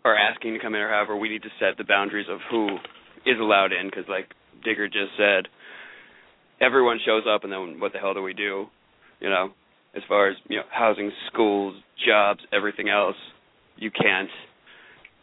are 0.05 0.17
asking 0.17 0.55
to 0.55 0.61
come 0.61 0.75
in, 0.75 0.81
or 0.81 0.89
however. 0.89 1.17
We 1.17 1.29
need 1.29 1.43
to 1.43 1.51
set 1.59 1.77
the 1.79 1.85
boundaries 1.85 2.27
of 2.31 2.39
who 2.51 2.69
is 3.27 3.39
allowed 3.41 3.73
in, 3.73 3.87
because 3.87 4.05
like 4.09 4.29
Digger 4.65 4.87
just 4.87 5.17
said, 5.19 5.49
everyone 6.61 6.99
shows 7.05 7.25
up, 7.33 7.45
and 7.45 7.53
then 7.53 7.81
what 7.81 7.93
the 7.93 7.99
hell 7.99 8.15
do 8.15 8.23
we 8.23 8.35
do? 8.35 8.67
You 9.21 9.29
know, 9.29 9.51
as 9.97 10.03
far 10.09 10.29
as 10.29 10.37
you 10.49 10.57
know, 10.57 10.63
housing, 10.73 11.11
schools, 11.33 11.75
jobs, 12.07 12.41
everything 12.53 12.89
else, 12.89 13.17
you 13.77 13.91
can't 13.91 14.29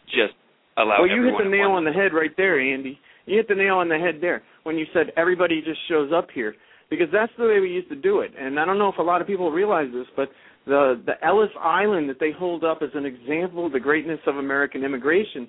just 0.07 0.33
allow. 0.77 1.01
well, 1.01 1.09
you 1.09 1.23
hit 1.23 1.33
the 1.43 1.49
nail 1.49 1.71
on 1.71 1.83
the 1.83 1.91
head 1.91 2.13
right 2.13 2.31
there, 2.37 2.59
Andy. 2.59 2.99
You 3.25 3.37
hit 3.37 3.47
the 3.47 3.55
nail 3.55 3.75
on 3.75 3.89
the 3.89 3.97
head 3.97 4.15
there 4.21 4.43
when 4.63 4.77
you 4.77 4.85
said 4.93 5.07
everybody 5.17 5.61
just 5.61 5.79
shows 5.89 6.11
up 6.15 6.29
here 6.33 6.55
because 6.89 7.07
that's 7.11 7.31
the 7.37 7.45
way 7.45 7.59
we 7.59 7.69
used 7.69 7.89
to 7.89 7.95
do 7.95 8.21
it. 8.21 8.31
And 8.39 8.59
I 8.59 8.65
don't 8.65 8.77
know 8.77 8.89
if 8.89 8.97
a 8.97 9.03
lot 9.03 9.21
of 9.21 9.27
people 9.27 9.51
realize 9.51 9.87
this, 9.93 10.07
but 10.15 10.29
the 10.65 11.01
the 11.05 11.13
Ellis 11.25 11.49
Island 11.59 12.09
that 12.09 12.19
they 12.19 12.31
hold 12.31 12.63
up 12.63 12.79
as 12.81 12.89
an 12.93 13.05
example 13.05 13.65
of 13.65 13.71
the 13.73 13.79
greatness 13.79 14.19
of 14.27 14.37
American 14.37 14.83
immigration, 14.83 15.47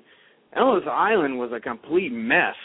Ellis 0.57 0.84
Island 0.91 1.39
was 1.39 1.51
a 1.55 1.61
complete 1.61 2.12
mess. 2.12 2.57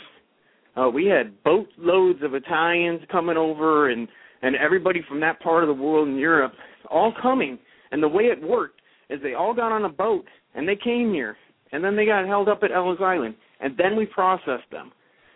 Uh, 0.75 0.89
we 0.89 1.05
had 1.05 1.41
boatloads 1.43 2.19
of 2.23 2.33
Italians 2.33 3.01
coming 3.11 3.37
over 3.37 3.89
and 3.89 4.07
and 4.41 4.57
everybody 4.57 5.01
from 5.07 5.21
that 5.21 5.39
part 5.39 5.63
of 5.63 5.67
the 5.67 5.81
world 5.81 6.07
in 6.07 6.17
Europe 6.17 6.51
all 6.89 7.13
coming. 7.21 7.57
And 7.91 8.03
the 8.03 8.07
way 8.07 8.23
it 8.23 8.41
worked 8.41 8.81
is 9.09 9.19
they 9.21 9.33
all 9.33 9.53
got 9.53 9.71
on 9.71 9.85
a 9.85 9.89
boat 9.89 10.25
and 10.53 10.67
they 10.67 10.75
came 10.75 11.13
here 11.13 11.37
and 11.71 11.83
then 11.83 11.95
they 11.95 12.05
got 12.05 12.27
held 12.27 12.49
up 12.49 12.59
at 12.63 12.71
Ellis 12.71 12.99
Island 13.01 13.35
and 13.61 13.75
then 13.77 13.95
we 13.95 14.05
processed 14.05 14.69
them. 14.71 14.91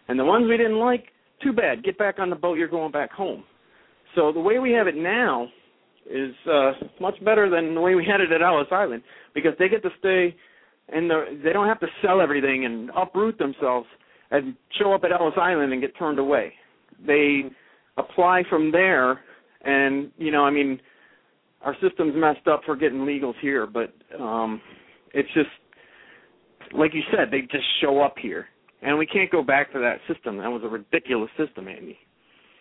And 0.09 0.19
the 0.19 0.25
ones 0.25 0.47
we 0.49 0.57
didn't 0.57 0.79
like, 0.79 1.05
too 1.41 1.53
bad. 1.53 1.83
Get 1.83 1.97
back 1.97 2.19
on 2.19 2.29
the 2.29 2.35
boat. 2.35 2.57
You're 2.57 2.67
going 2.67 2.91
back 2.91 3.11
home. 3.11 3.43
So 4.15 4.31
the 4.31 4.39
way 4.39 4.59
we 4.59 4.71
have 4.71 4.87
it 4.87 4.95
now 4.95 5.47
is 6.09 6.33
uh 6.49 6.71
much 6.99 7.15
better 7.23 7.49
than 7.49 7.75
the 7.75 7.81
way 7.81 7.95
we 7.95 8.05
had 8.05 8.21
it 8.21 8.31
at 8.31 8.41
Ellis 8.41 8.67
Island 8.71 9.03
because 9.35 9.51
they 9.59 9.69
get 9.69 9.83
to 9.83 9.89
stay 9.99 10.35
and 10.89 11.09
the, 11.09 11.39
they 11.43 11.51
don't 11.51 11.67
have 11.67 11.81
to 11.81 11.87
sell 12.01 12.21
everything 12.21 12.65
and 12.65 12.89
uproot 12.95 13.37
themselves 13.37 13.87
and 14.31 14.55
show 14.79 14.93
up 14.93 15.03
at 15.03 15.11
Ellis 15.11 15.33
Island 15.39 15.71
and 15.73 15.81
get 15.81 15.97
turned 15.97 16.19
away. 16.19 16.53
They 17.05 17.43
apply 17.97 18.43
from 18.49 18.71
there 18.71 19.19
and 19.63 20.11
you 20.17 20.31
know, 20.31 20.43
I 20.45 20.51
mean 20.51 20.79
our 21.63 21.75
system's 21.81 22.13
messed 22.15 22.47
up 22.47 22.61
for 22.65 22.75
getting 22.75 22.99
legals 22.99 23.33
here, 23.41 23.65
but 23.67 23.93
um 24.19 24.61
it's 25.13 25.29
just 25.33 25.49
like 26.73 26.93
you 26.93 27.01
said, 27.11 27.29
they 27.31 27.41
just 27.41 27.65
show 27.81 28.01
up 28.01 28.15
here. 28.21 28.47
And 28.81 28.97
we 28.97 29.05
can't 29.07 29.31
go 29.31 29.41
back 29.41 29.71
to 29.73 29.79
that 29.79 29.97
system. 30.13 30.37
That 30.37 30.49
was 30.49 30.61
a 30.63 30.67
ridiculous 30.67 31.31
system, 31.37 31.67
Andy. 31.67 31.97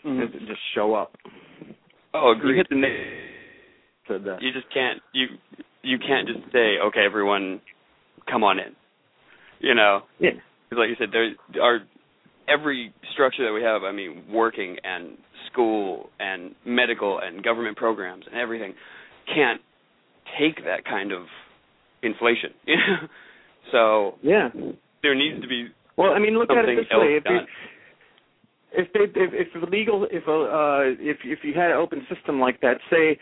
Mm-hmm. 0.04 0.32
To 0.32 0.46
Just 0.46 0.60
show 0.74 0.94
up. 0.94 1.16
Oh, 2.14 2.32
You 2.32 2.38
agreed. 2.38 2.56
hit 2.58 2.68
the 2.70 2.76
nail. 2.76 2.90
Said 4.08 4.24
that. 4.24 4.40
you 4.40 4.52
just 4.52 4.72
can't 4.72 5.00
you 5.12 5.26
you 5.82 5.98
can't 5.98 6.28
just 6.28 6.40
say 6.52 6.76
okay 6.86 7.04
everyone 7.04 7.60
come 8.30 8.44
on 8.44 8.58
in 8.60 8.74
you 9.58 9.74
know 9.74 10.02
Yeah. 10.20 10.30
Because 10.68 10.80
like 10.80 10.88
you 10.88 10.96
said 10.98 11.08
there 11.12 11.62
are 11.62 11.78
every 12.48 12.92
structure 13.12 13.44
that 13.44 13.52
we 13.52 13.62
have 13.62 13.82
i 13.82 13.92
mean 13.92 14.22
working 14.30 14.76
and 14.84 15.16
school 15.50 16.08
and 16.20 16.54
medical 16.64 17.18
and 17.22 17.42
government 17.42 17.76
programs 17.76 18.24
and 18.30 18.40
everything 18.40 18.74
can't 19.34 19.60
take 20.38 20.56
that 20.64 20.84
kind 20.84 21.12
of 21.12 21.22
inflation 22.02 22.50
so 23.72 24.14
Yeah. 24.22 24.48
there 25.02 25.14
needs 25.14 25.40
to 25.42 25.48
be 25.48 25.68
Well, 25.96 26.12
I 26.12 26.18
mean, 26.18 26.38
look 26.38 26.50
at 26.50 26.68
it 26.68 26.76
this 26.76 26.86
way: 26.92 27.16
if 27.16 27.24
done. 27.24 27.46
if 28.72 28.92
they 28.92 29.20
if 29.20 29.48
if 29.54 29.70
legal 29.70 30.04
if 30.10 30.24
uh, 30.28 30.92
if 31.00 31.18
if 31.24 31.38
you 31.42 31.54
had 31.54 31.70
an 31.70 31.78
open 31.78 32.06
system 32.12 32.38
like 32.38 32.60
that, 32.60 32.76
say 32.90 33.18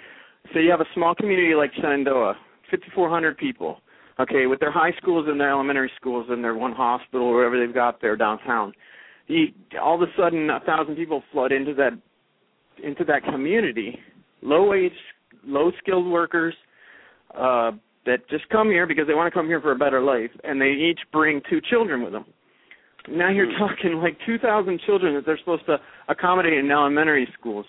say 0.52 0.62
you 0.64 0.70
have 0.70 0.80
a 0.80 0.90
small 0.94 1.14
community 1.14 1.54
like 1.54 1.70
Shenandoah, 1.76 2.34
5,400 2.70 3.38
people, 3.38 3.78
okay, 4.20 4.46
with 4.46 4.60
their 4.60 4.70
high 4.72 4.92
schools 5.00 5.26
and 5.28 5.40
their 5.40 5.50
elementary 5.50 5.90
schools 5.96 6.26
and 6.30 6.42
their 6.42 6.54
one 6.54 6.72
hospital 6.72 7.26
or 7.26 7.34
wherever 7.36 7.58
they've 7.58 7.74
got 7.74 8.00
there 8.00 8.16
downtown, 8.16 8.72
the 9.28 9.46
all 9.82 9.94
of 10.00 10.02
a 10.08 10.12
sudden 10.16 10.50
a 10.50 10.60
thousand 10.60 10.96
people 10.96 11.22
flood 11.32 11.52
into 11.52 11.74
that 11.74 11.92
into 12.82 13.04
that 13.04 13.22
community, 13.24 13.98
low 14.42 14.68
wage, 14.68 14.92
low 15.46 15.70
skilled 15.82 16.06
workers 16.10 16.54
uh, 17.34 17.70
that 18.06 18.18
just 18.28 18.48
come 18.50 18.68
here 18.68 18.86
because 18.86 19.06
they 19.06 19.14
want 19.14 19.32
to 19.32 19.36
come 19.38 19.46
here 19.46 19.60
for 19.60 19.72
a 19.72 19.76
better 19.76 20.00
life, 20.00 20.30
and 20.42 20.60
they 20.60 20.70
each 20.70 20.98
bring 21.12 21.40
two 21.48 21.60
children 21.70 22.02
with 22.02 22.12
them. 22.12 22.24
Now 23.08 23.30
you're 23.30 23.46
Hmm. 23.52 23.58
talking 23.58 23.92
like 24.02 24.16
2,000 24.26 24.80
children 24.86 25.14
that 25.14 25.24
they're 25.26 25.38
supposed 25.38 25.64
to 25.66 25.78
accommodate 26.08 26.54
in 26.54 26.70
elementary 26.70 27.28
schools. 27.38 27.66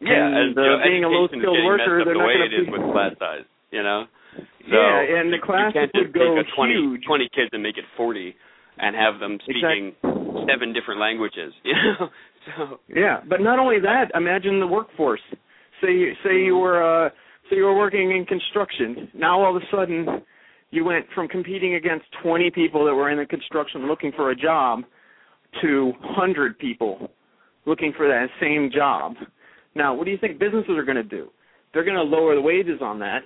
Yeah, 0.00 0.26
And, 0.26 0.36
and, 0.36 0.58
uh, 0.58 0.62
you 0.62 0.68
know, 0.68 0.82
being 0.84 1.04
a 1.04 1.08
low-skilled 1.08 1.64
worker, 1.64 2.04
they're 2.04 2.14
the 2.14 2.18
not 2.18 2.26
way 2.26 2.34
gonna 2.34 2.44
it 2.46 2.52
is 2.54 2.66
be- 2.66 2.72
with 2.72 2.92
class 2.92 3.12
size. 3.18 3.44
You 3.70 3.82
know. 3.82 4.06
So 4.36 4.44
Yeah, 4.68 5.20
and 5.20 5.32
the 5.32 5.38
classes 5.38 5.74
you 5.74 5.80
can't 5.80 5.92
just 5.92 6.04
would 6.06 6.14
go 6.14 6.36
take 6.36 6.46
a 6.46 6.56
20, 6.56 6.72
huge. 6.72 7.04
20 7.06 7.28
kids 7.34 7.50
and 7.52 7.62
make 7.62 7.76
it 7.76 7.84
40 7.96 8.34
and 8.78 8.96
have 8.96 9.20
them 9.20 9.38
speaking 9.42 9.94
seven 10.48 10.72
different 10.72 11.00
languages. 11.00 11.52
You 11.64 11.74
know. 11.74 12.08
So 12.44 12.80
Yeah, 12.88 13.20
but 13.28 13.40
not 13.40 13.58
only 13.58 13.80
that, 13.80 14.10
imagine 14.14 14.60
the 14.60 14.66
workforce. 14.66 15.20
Say 15.80 15.92
you 15.92 16.12
say 16.24 16.42
you 16.44 16.56
were 16.56 16.82
uh 16.82 17.10
say 17.48 17.56
you 17.56 17.64
were 17.64 17.76
working 17.76 18.10
in 18.10 18.24
construction. 18.26 19.08
Now 19.14 19.40
all 19.42 19.56
of 19.56 19.62
a 19.62 19.66
sudden 19.70 20.22
you 20.70 20.84
went 20.84 21.06
from 21.14 21.28
competing 21.28 21.74
against 21.76 22.06
20 22.22 22.50
people 22.50 22.84
that 22.84 22.94
were 22.94 23.10
in 23.10 23.18
the 23.18 23.26
construction 23.26 23.86
looking 23.86 24.12
for 24.16 24.30
a 24.30 24.36
job 24.36 24.80
to 25.62 25.92
100 26.00 26.58
people 26.58 27.10
looking 27.64 27.92
for 27.96 28.08
that 28.08 28.26
same 28.40 28.70
job. 28.74 29.14
Now, 29.74 29.94
what 29.94 30.04
do 30.04 30.10
you 30.10 30.18
think 30.18 30.38
businesses 30.38 30.70
are 30.70 30.84
going 30.84 30.96
to 30.96 31.02
do? 31.02 31.30
They're 31.72 31.84
going 31.84 31.96
to 31.96 32.02
lower 32.02 32.34
the 32.34 32.40
wages 32.40 32.80
on 32.82 32.98
that 33.00 33.20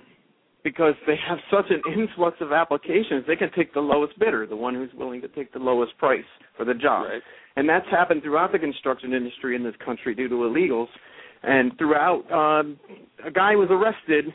because 0.63 0.93
they 1.07 1.15
have 1.27 1.37
such 1.49 1.65
an 1.69 1.81
influx 1.93 2.37
of 2.41 2.51
applications. 2.51 3.23
They 3.27 3.35
can 3.35 3.51
take 3.55 3.73
the 3.73 3.79
lowest 3.79 4.17
bidder, 4.19 4.45
the 4.45 4.55
one 4.55 4.75
who's 4.75 4.89
willing 4.93 5.21
to 5.21 5.27
take 5.29 5.53
the 5.53 5.59
lowest 5.59 5.97
price 5.97 6.25
for 6.57 6.65
the 6.65 6.73
job. 6.73 7.07
right. 7.07 7.21
And 7.55 7.67
that's 7.67 7.85
happened 7.89 8.23
throughout 8.23 8.51
the 8.51 8.59
construction 8.59 9.13
industry 9.13 9.55
in 9.55 9.63
this 9.63 9.75
country 9.83 10.15
due 10.15 10.29
to 10.29 10.35
illegals. 10.35 10.87
And 11.43 11.77
throughout, 11.77 12.29
um, 12.31 12.77
a 13.25 13.31
guy 13.31 13.55
was 13.55 13.69
arrested, 13.71 14.33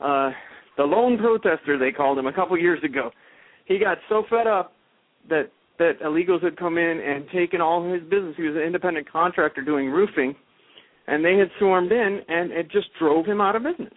uh, 0.00 0.30
the 0.76 0.84
lone 0.84 1.18
protester 1.18 1.78
they 1.78 1.92
called 1.92 2.18
him 2.18 2.26
a 2.26 2.32
couple 2.32 2.58
years 2.58 2.82
ago. 2.82 3.10
He 3.66 3.78
got 3.78 3.98
so 4.08 4.24
fed 4.30 4.46
up 4.46 4.72
that 5.28 5.50
that 5.78 6.00
illegals 6.04 6.42
had 6.42 6.56
come 6.56 6.76
in 6.76 7.00
and 7.00 7.28
taken 7.32 7.60
all 7.60 7.92
his 7.92 8.02
business. 8.02 8.34
He 8.36 8.42
was 8.42 8.56
an 8.56 8.62
independent 8.62 9.10
contractor 9.10 9.62
doing 9.62 9.90
roofing, 9.90 10.34
and 11.06 11.24
they 11.24 11.36
had 11.36 11.48
swarmed 11.58 11.92
in, 11.92 12.20
and 12.28 12.50
it 12.50 12.68
just 12.70 12.88
drove 12.98 13.26
him 13.26 13.40
out 13.40 13.54
of 13.54 13.62
business. 13.62 13.94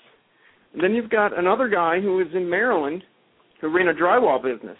And 0.73 0.83
then 0.83 0.93
you've 0.93 1.09
got 1.09 1.37
another 1.37 1.67
guy 1.67 1.99
who 1.99 2.19
is 2.21 2.27
in 2.33 2.49
Maryland 2.49 3.03
who 3.59 3.69
ran 3.69 3.89
a 3.89 3.93
drywall 3.93 4.41
business, 4.41 4.77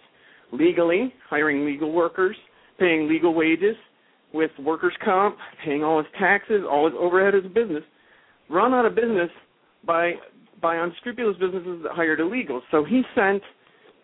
legally 0.52 1.14
hiring 1.30 1.66
legal 1.66 1.92
workers, 1.92 2.36
paying 2.80 3.08
legal 3.08 3.34
wages, 3.34 3.76
with 4.34 4.52
workers' 4.60 4.94
comp, 5.04 5.38
paying 5.64 5.84
all 5.84 5.98
his 5.98 6.08
taxes, 6.18 6.64
all 6.70 6.86
his 6.86 6.96
overhead 6.98 7.36
as 7.36 7.46
a 7.46 7.50
business, 7.50 7.84
run 8.50 8.74
out 8.74 8.86
of 8.86 8.96
business 8.96 9.30
by 9.86 10.14
by 10.62 10.76
unscrupulous 10.76 11.36
businesses 11.38 11.82
that 11.84 11.92
hired 11.92 12.20
illegals. 12.20 12.62
So 12.70 12.84
he 12.84 13.02
sent 13.16 13.42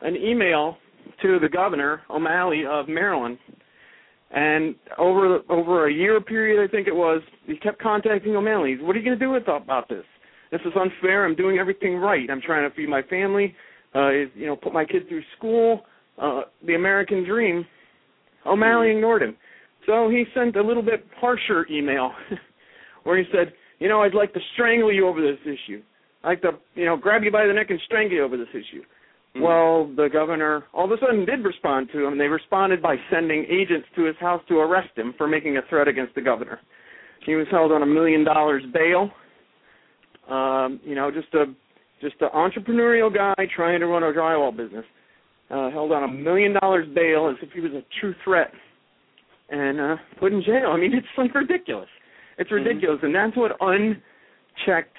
an 0.01 0.15
email 0.15 0.77
to 1.21 1.39
the 1.39 1.47
governor 1.47 2.01
O'Malley 2.09 2.63
of 2.65 2.87
Maryland, 2.87 3.37
and 4.31 4.75
over 4.97 5.39
over 5.49 5.87
a 5.87 5.93
year 5.93 6.19
period, 6.19 6.63
I 6.63 6.69
think 6.69 6.87
it 6.87 6.95
was, 6.95 7.21
he 7.45 7.57
kept 7.57 7.79
contacting 7.81 8.35
O'Malley. 8.35 8.77
What 8.81 8.95
are 8.95 8.99
you 8.99 9.05
going 9.05 9.17
to 9.17 9.25
do 9.25 9.31
with 9.31 9.47
about 9.47 9.87
this? 9.87 10.03
This 10.51 10.61
is 10.61 10.73
unfair. 10.79 11.25
I'm 11.25 11.35
doing 11.35 11.57
everything 11.57 11.95
right. 11.97 12.29
I'm 12.29 12.41
trying 12.41 12.69
to 12.69 12.75
feed 12.75 12.89
my 12.89 13.01
family, 13.03 13.55
uh, 13.95 14.09
you 14.09 14.45
know, 14.45 14.55
put 14.55 14.73
my 14.73 14.85
kid 14.85 15.07
through 15.07 15.23
school, 15.37 15.81
uh, 16.21 16.41
the 16.65 16.75
American 16.75 17.25
dream. 17.25 17.65
O'Malley 18.45 18.91
ignored 18.91 19.23
him. 19.23 19.35
So 19.85 20.09
he 20.09 20.25
sent 20.33 20.55
a 20.55 20.61
little 20.63 20.83
bit 20.83 21.05
harsher 21.19 21.65
email 21.69 22.11
where 23.03 23.17
he 23.17 23.23
said, 23.31 23.53
you 23.79 23.87
know, 23.87 24.01
I'd 24.01 24.13
like 24.13 24.33
to 24.33 24.39
strangle 24.53 24.91
you 24.93 25.07
over 25.07 25.21
this 25.21 25.39
issue. 25.43 25.81
I'd 26.23 26.27
like 26.29 26.41
to, 26.41 26.51
you 26.75 26.85
know, 26.85 26.97
grab 26.97 27.23
you 27.23 27.31
by 27.31 27.45
the 27.45 27.53
neck 27.53 27.67
and 27.69 27.79
strangle 27.85 28.17
you 28.17 28.23
over 28.23 28.37
this 28.37 28.47
issue. 28.51 28.83
Mhm. 29.35 29.41
Well, 29.41 29.85
the 29.95 30.09
governor 30.11 30.63
all 30.73 30.85
of 30.85 30.91
a 30.91 30.97
sudden 30.99 31.25
did 31.25 31.43
respond 31.43 31.89
to 31.91 32.05
him. 32.05 32.13
And 32.13 32.21
they 32.21 32.27
responded 32.27 32.81
by 32.81 32.95
sending 33.11 33.45
agents 33.49 33.87
to 33.95 34.03
his 34.03 34.15
house 34.17 34.41
to 34.47 34.59
arrest 34.59 34.97
him 34.97 35.13
for 35.17 35.27
making 35.27 35.57
a 35.57 35.61
threat 35.69 35.87
against 35.87 36.15
the 36.15 36.21
governor. 36.21 36.59
He 37.25 37.35
was 37.35 37.47
held 37.51 37.71
on 37.71 37.81
a 37.81 37.85
million 37.85 38.23
dollars 38.23 38.63
bail. 38.73 39.11
Um, 40.29 40.79
you 40.83 40.95
know, 40.95 41.11
just 41.11 41.33
a 41.33 41.45
just 42.01 42.15
an 42.21 42.29
entrepreneurial 42.35 43.13
guy 43.13 43.33
trying 43.55 43.79
to 43.79 43.87
run 43.87 44.03
a 44.03 44.07
drywall 44.07 44.55
business. 44.55 44.85
Uh, 45.49 45.71
held 45.71 45.91
on 45.93 46.03
a 46.03 46.07
million 46.07 46.53
dollars 46.59 46.85
bail 46.93 47.29
as 47.29 47.37
if 47.41 47.51
he 47.53 47.61
was 47.61 47.71
a 47.71 47.81
true 48.01 48.13
threat, 48.23 48.51
and 49.49 49.79
uh, 49.79 49.95
put 50.19 50.33
in 50.33 50.43
jail. 50.43 50.71
I 50.73 50.77
mean, 50.77 50.93
it's 50.97 51.07
like 51.17 51.33
ridiculous. 51.33 51.87
It's 52.37 52.51
Mhm. 52.51 52.65
ridiculous, 52.65 52.99
and 53.01 53.15
that's 53.15 53.35
what 53.37 53.55
unchecked 53.61 54.97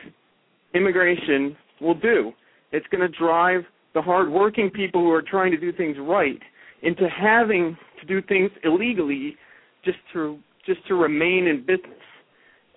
immigration 0.74 1.56
will 1.80 1.94
do. 1.94 2.32
It's 2.72 2.86
going 2.88 3.00
to 3.00 3.16
drive 3.18 3.64
the 3.94 4.02
hardworking 4.02 4.70
people 4.70 5.02
who 5.02 5.10
are 5.10 5.22
trying 5.22 5.50
to 5.50 5.56
do 5.56 5.72
things 5.72 5.96
right 5.98 6.40
into 6.82 7.08
having 7.08 7.76
to 8.00 8.06
do 8.06 8.22
things 8.22 8.50
illegally 8.64 9.36
just 9.84 9.98
to 10.12 10.38
just 10.64 10.86
to 10.86 10.94
remain 10.94 11.46
in 11.46 11.60
business. 11.60 12.02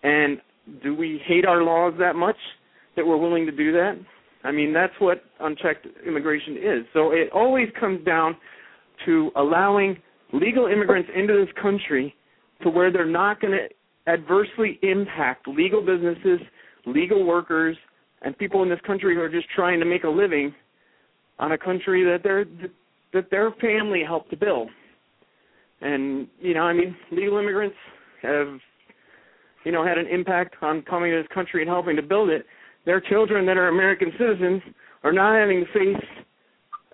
And 0.04 0.42
do 0.84 0.96
we 0.96 1.22
hate 1.26 1.46
our 1.46 1.64
laws 1.64 1.94
that 2.00 2.16
much 2.16 2.36
that 2.96 3.06
we're 3.06 3.18
willing 3.18 3.46
to 3.46 3.52
do 3.52 3.72
that? 3.74 3.94
I 4.44 4.52
mean, 4.52 4.74
that's 4.74 4.94
what 5.00 5.24
unchecked 5.40 5.88
immigration 6.06 6.58
is. 6.58 6.86
So 6.94 7.12
it 7.12 7.30
always 7.34 7.68
comes 7.80 8.04
down 8.06 8.36
to 9.06 9.32
allowing 9.36 9.98
legal 10.34 10.68
immigrants 10.68 11.10
into 11.16 11.34
this 11.34 11.54
country 11.62 12.16
to 12.64 12.70
where 12.70 12.92
they're 12.92 13.06
not 13.06 13.40
going 13.40 13.54
to 13.54 14.12
adversely 14.12 14.80
impact 14.82 15.48
legal 15.48 15.82
businesses, 15.82 16.40
legal 16.86 17.26
workers, 17.26 17.78
and 18.22 18.38
people 18.38 18.64
in 18.64 18.70
this 18.70 18.80
country 18.86 19.16
who 19.16 19.22
are 19.22 19.30
just 19.30 19.48
trying 19.56 19.80
to 19.80 19.86
make 19.86 20.04
a 20.04 20.10
living 20.10 20.54
on 21.40 21.52
a 21.54 21.58
country 21.58 22.04
that 22.04 22.24
their 22.24 22.46
that 23.14 23.30
their 23.30 23.52
family 23.60 24.04
helped 24.06 24.30
to 24.30 24.38
build. 24.38 24.70
And 25.82 26.28
you 26.40 26.54
know, 26.54 26.62
I 26.62 26.74
mean, 26.74 26.96
legal 27.12 27.40
immigrants 27.40 27.76
have 28.22 28.60
you 29.64 29.72
know 29.72 29.86
had 29.86 29.98
an 29.98 30.08
impact 30.08 30.56
on 30.62 30.82
coming 30.84 31.12
to 31.12 31.18
this 31.18 31.28
country 31.34 31.62
and 31.62 31.70
helping 31.70 31.96
to 31.96 32.02
build 32.02 32.30
it. 32.30 32.46
Their 32.86 33.00
children 33.00 33.46
that 33.46 33.58
are 33.58 33.68
American 33.68 34.12
citizens 34.18 34.62
are 35.04 35.14
not 35.14 35.36
having 35.36 35.66
to 35.66 35.72
face 35.72 36.04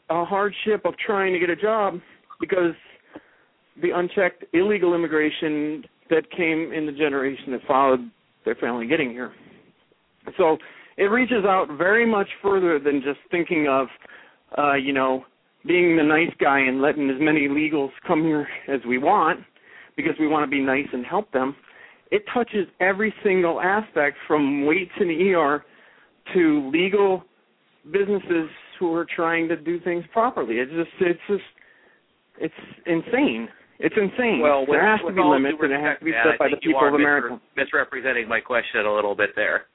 a 0.10 0.26
hardship 0.26 0.86
of 0.86 0.94
trying 0.98 1.34
to 1.34 1.40
get 1.40 1.50
a 1.50 1.56
job 1.56 2.00
because 2.40 2.74
the 3.82 3.92
unchecked 3.92 4.46
illegal 4.54 4.94
immigration 4.94 5.84
that 6.10 6.30
came 6.32 6.72
in 6.74 6.86
the 6.86 6.92
generation 6.92 7.52
that 7.52 7.62
followed 7.68 8.00
their 8.46 8.56
family 8.56 8.88
getting 8.88 9.12
here. 9.12 9.34
So 10.38 10.58
it 10.98 11.04
reaches 11.04 11.46
out 11.46 11.68
very 11.78 12.10
much 12.10 12.28
further 12.42 12.80
than 12.80 13.02
just 13.02 13.20
thinking 13.30 13.68
of, 13.70 13.88
uh, 14.58 14.74
you 14.74 14.94
know, 14.94 15.26
being 15.66 15.98
the 15.98 16.04
nice 16.04 16.34
guy 16.40 16.60
and 16.60 16.82
letting 16.82 17.10
as 17.10 17.18
many 17.20 17.48
legals 17.48 17.90
come 18.06 18.24
here 18.24 18.48
as 18.68 18.80
we 18.88 18.98
want 18.98 19.42
because 19.96 20.14
we 20.20 20.28
want 20.28 20.44
to 20.44 20.50
be 20.50 20.62
nice 20.62 20.88
and 20.94 21.06
help 21.06 21.32
them. 21.32 21.56
It 22.12 22.24
touches 22.34 22.68
every 22.80 23.14
single 23.24 23.60
aspect 23.60 24.18
from 24.28 24.66
waits 24.66 24.92
in 25.00 25.08
the 25.08 25.34
ER 25.34 25.64
to 26.34 26.70
legal 26.72 27.24
businesses 27.92 28.50
who 28.80 28.94
are 28.94 29.06
trying 29.16 29.48
to 29.50 29.56
do 29.56 29.80
things 29.82 30.04
properly. 30.14 30.56
It's 30.60 30.72
just, 30.72 30.90
it's 31.02 31.20
just, 31.28 31.44
it's 32.40 32.54
insane. 32.86 33.50
It's 33.80 33.96
insane. 33.96 34.40
Well, 34.42 34.66
there 34.66 34.86
has 34.86 35.00
to 35.06 35.14
be 35.14 35.22
limits, 35.22 35.58
and 35.62 35.72
it 35.72 35.82
has 35.82 36.00
to 36.00 36.06
be 36.06 36.12
set 36.12 36.40
by 36.40 36.50
the 36.50 36.58
people 36.58 36.88
of 36.88 36.94
America. 36.94 37.40
misrepresenting 37.56 38.28
my 38.28 38.40
question 38.40 38.86
a 38.86 38.94
little 38.94 39.16
bit 39.16 39.36
there. 39.36 39.66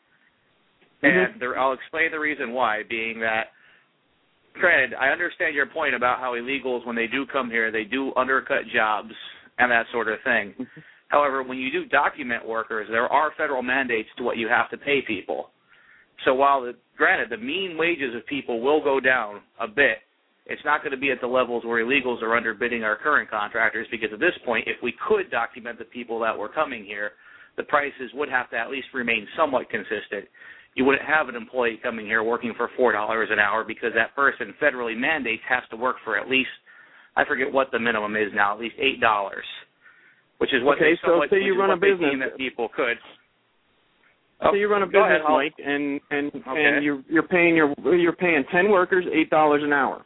Mhm. 1.02 1.32
And 1.32 1.40
there, 1.40 1.58
I'll 1.58 1.72
explain 1.72 2.10
the 2.10 2.18
reason 2.18 2.52
why, 2.52 2.82
being 2.88 3.20
that, 3.20 3.52
granted, 4.54 4.94
I 4.94 5.08
understand 5.10 5.54
your 5.54 5.66
point 5.66 5.94
about 5.94 6.18
how 6.18 6.34
illegals, 6.34 6.84
when 6.84 6.96
they 6.96 7.06
do 7.06 7.26
come 7.26 7.50
here, 7.50 7.70
they 7.70 7.84
do 7.84 8.12
undercut 8.16 8.66
jobs 8.68 9.14
and 9.58 9.70
that 9.70 9.86
sort 9.92 10.08
of 10.08 10.20
thing. 10.22 10.54
However, 11.12 11.42
when 11.42 11.58
you 11.58 11.70
do 11.70 11.84
document 11.84 12.48
workers, 12.48 12.88
there 12.90 13.06
are 13.06 13.32
federal 13.36 13.62
mandates 13.62 14.08
to 14.16 14.22
what 14.24 14.38
you 14.38 14.48
have 14.48 14.70
to 14.70 14.78
pay 14.78 15.02
people. 15.06 15.50
So 16.24 16.32
while, 16.32 16.62
the, 16.62 16.72
granted, 16.96 17.28
the 17.28 17.36
mean 17.36 17.76
wages 17.78 18.14
of 18.16 18.24
people 18.26 18.62
will 18.62 18.82
go 18.82 18.98
down 18.98 19.42
a 19.60 19.68
bit, 19.68 19.98
it's 20.46 20.64
not 20.64 20.80
going 20.80 20.92
to 20.92 20.96
be 20.96 21.10
at 21.10 21.20
the 21.20 21.26
levels 21.26 21.66
where 21.66 21.84
illegals 21.84 22.22
are 22.22 22.40
underbidding 22.40 22.82
our 22.82 22.96
current 22.96 23.28
contractors 23.28 23.86
because 23.90 24.08
at 24.10 24.20
this 24.20 24.32
point, 24.46 24.66
if 24.66 24.82
we 24.82 24.94
could 25.06 25.30
document 25.30 25.78
the 25.78 25.84
people 25.84 26.18
that 26.20 26.36
were 26.36 26.48
coming 26.48 26.82
here, 26.82 27.12
the 27.58 27.62
prices 27.64 28.10
would 28.14 28.30
have 28.30 28.48
to 28.50 28.56
at 28.56 28.70
least 28.70 28.86
remain 28.94 29.28
somewhat 29.36 29.68
consistent. 29.68 30.24
You 30.74 30.86
wouldn't 30.86 31.06
have 31.06 31.28
an 31.28 31.36
employee 31.36 31.78
coming 31.82 32.06
here 32.06 32.22
working 32.22 32.54
for 32.56 32.70
four 32.74 32.92
dollars 32.92 33.28
an 33.30 33.38
hour 33.38 33.62
because 33.62 33.92
that 33.94 34.16
person 34.16 34.54
federally 34.60 34.96
mandates 34.96 35.42
has 35.46 35.62
to 35.70 35.76
work 35.76 35.96
for 36.04 36.18
at 36.18 36.30
least 36.30 36.48
I 37.14 37.26
forget 37.26 37.52
what 37.52 37.70
the 37.70 37.78
minimum 37.78 38.16
is 38.16 38.32
now, 38.34 38.54
at 38.54 38.60
least 38.60 38.76
eight 38.78 38.98
dollars, 38.98 39.44
which 40.42 40.52
is 40.52 40.62
what 40.66 40.76
Okay, 40.76 40.92
they 40.92 40.96
so 41.06 41.06
somewhat- 41.14 41.30
say 41.30 41.38
which 41.38 41.46
you 41.46 41.54
run 41.58 41.70
a 41.70 41.76
business. 41.78 42.18
that 42.18 42.36
people 42.36 42.68
could. 42.68 42.98
So 44.42 44.48
oh, 44.50 44.54
you 44.54 44.66
run 44.66 44.82
a 44.82 44.86
Oh, 44.86 44.88
ahead, 44.90 45.22
business, 45.22 45.22
Hal. 45.28 45.36
Mike, 45.38 45.54
and 45.64 46.00
and 46.10 46.26
Okay. 46.34 46.64
and 46.66 46.82
you're 46.84 47.00
you're 47.08 47.22
paying 47.22 47.54
your 47.54 47.72
you're 47.94 48.12
paying 48.26 48.42
ten 48.50 48.70
workers 48.70 49.06
eight 49.12 49.30
dollars 49.30 49.62
an 49.62 49.72
hour. 49.72 50.02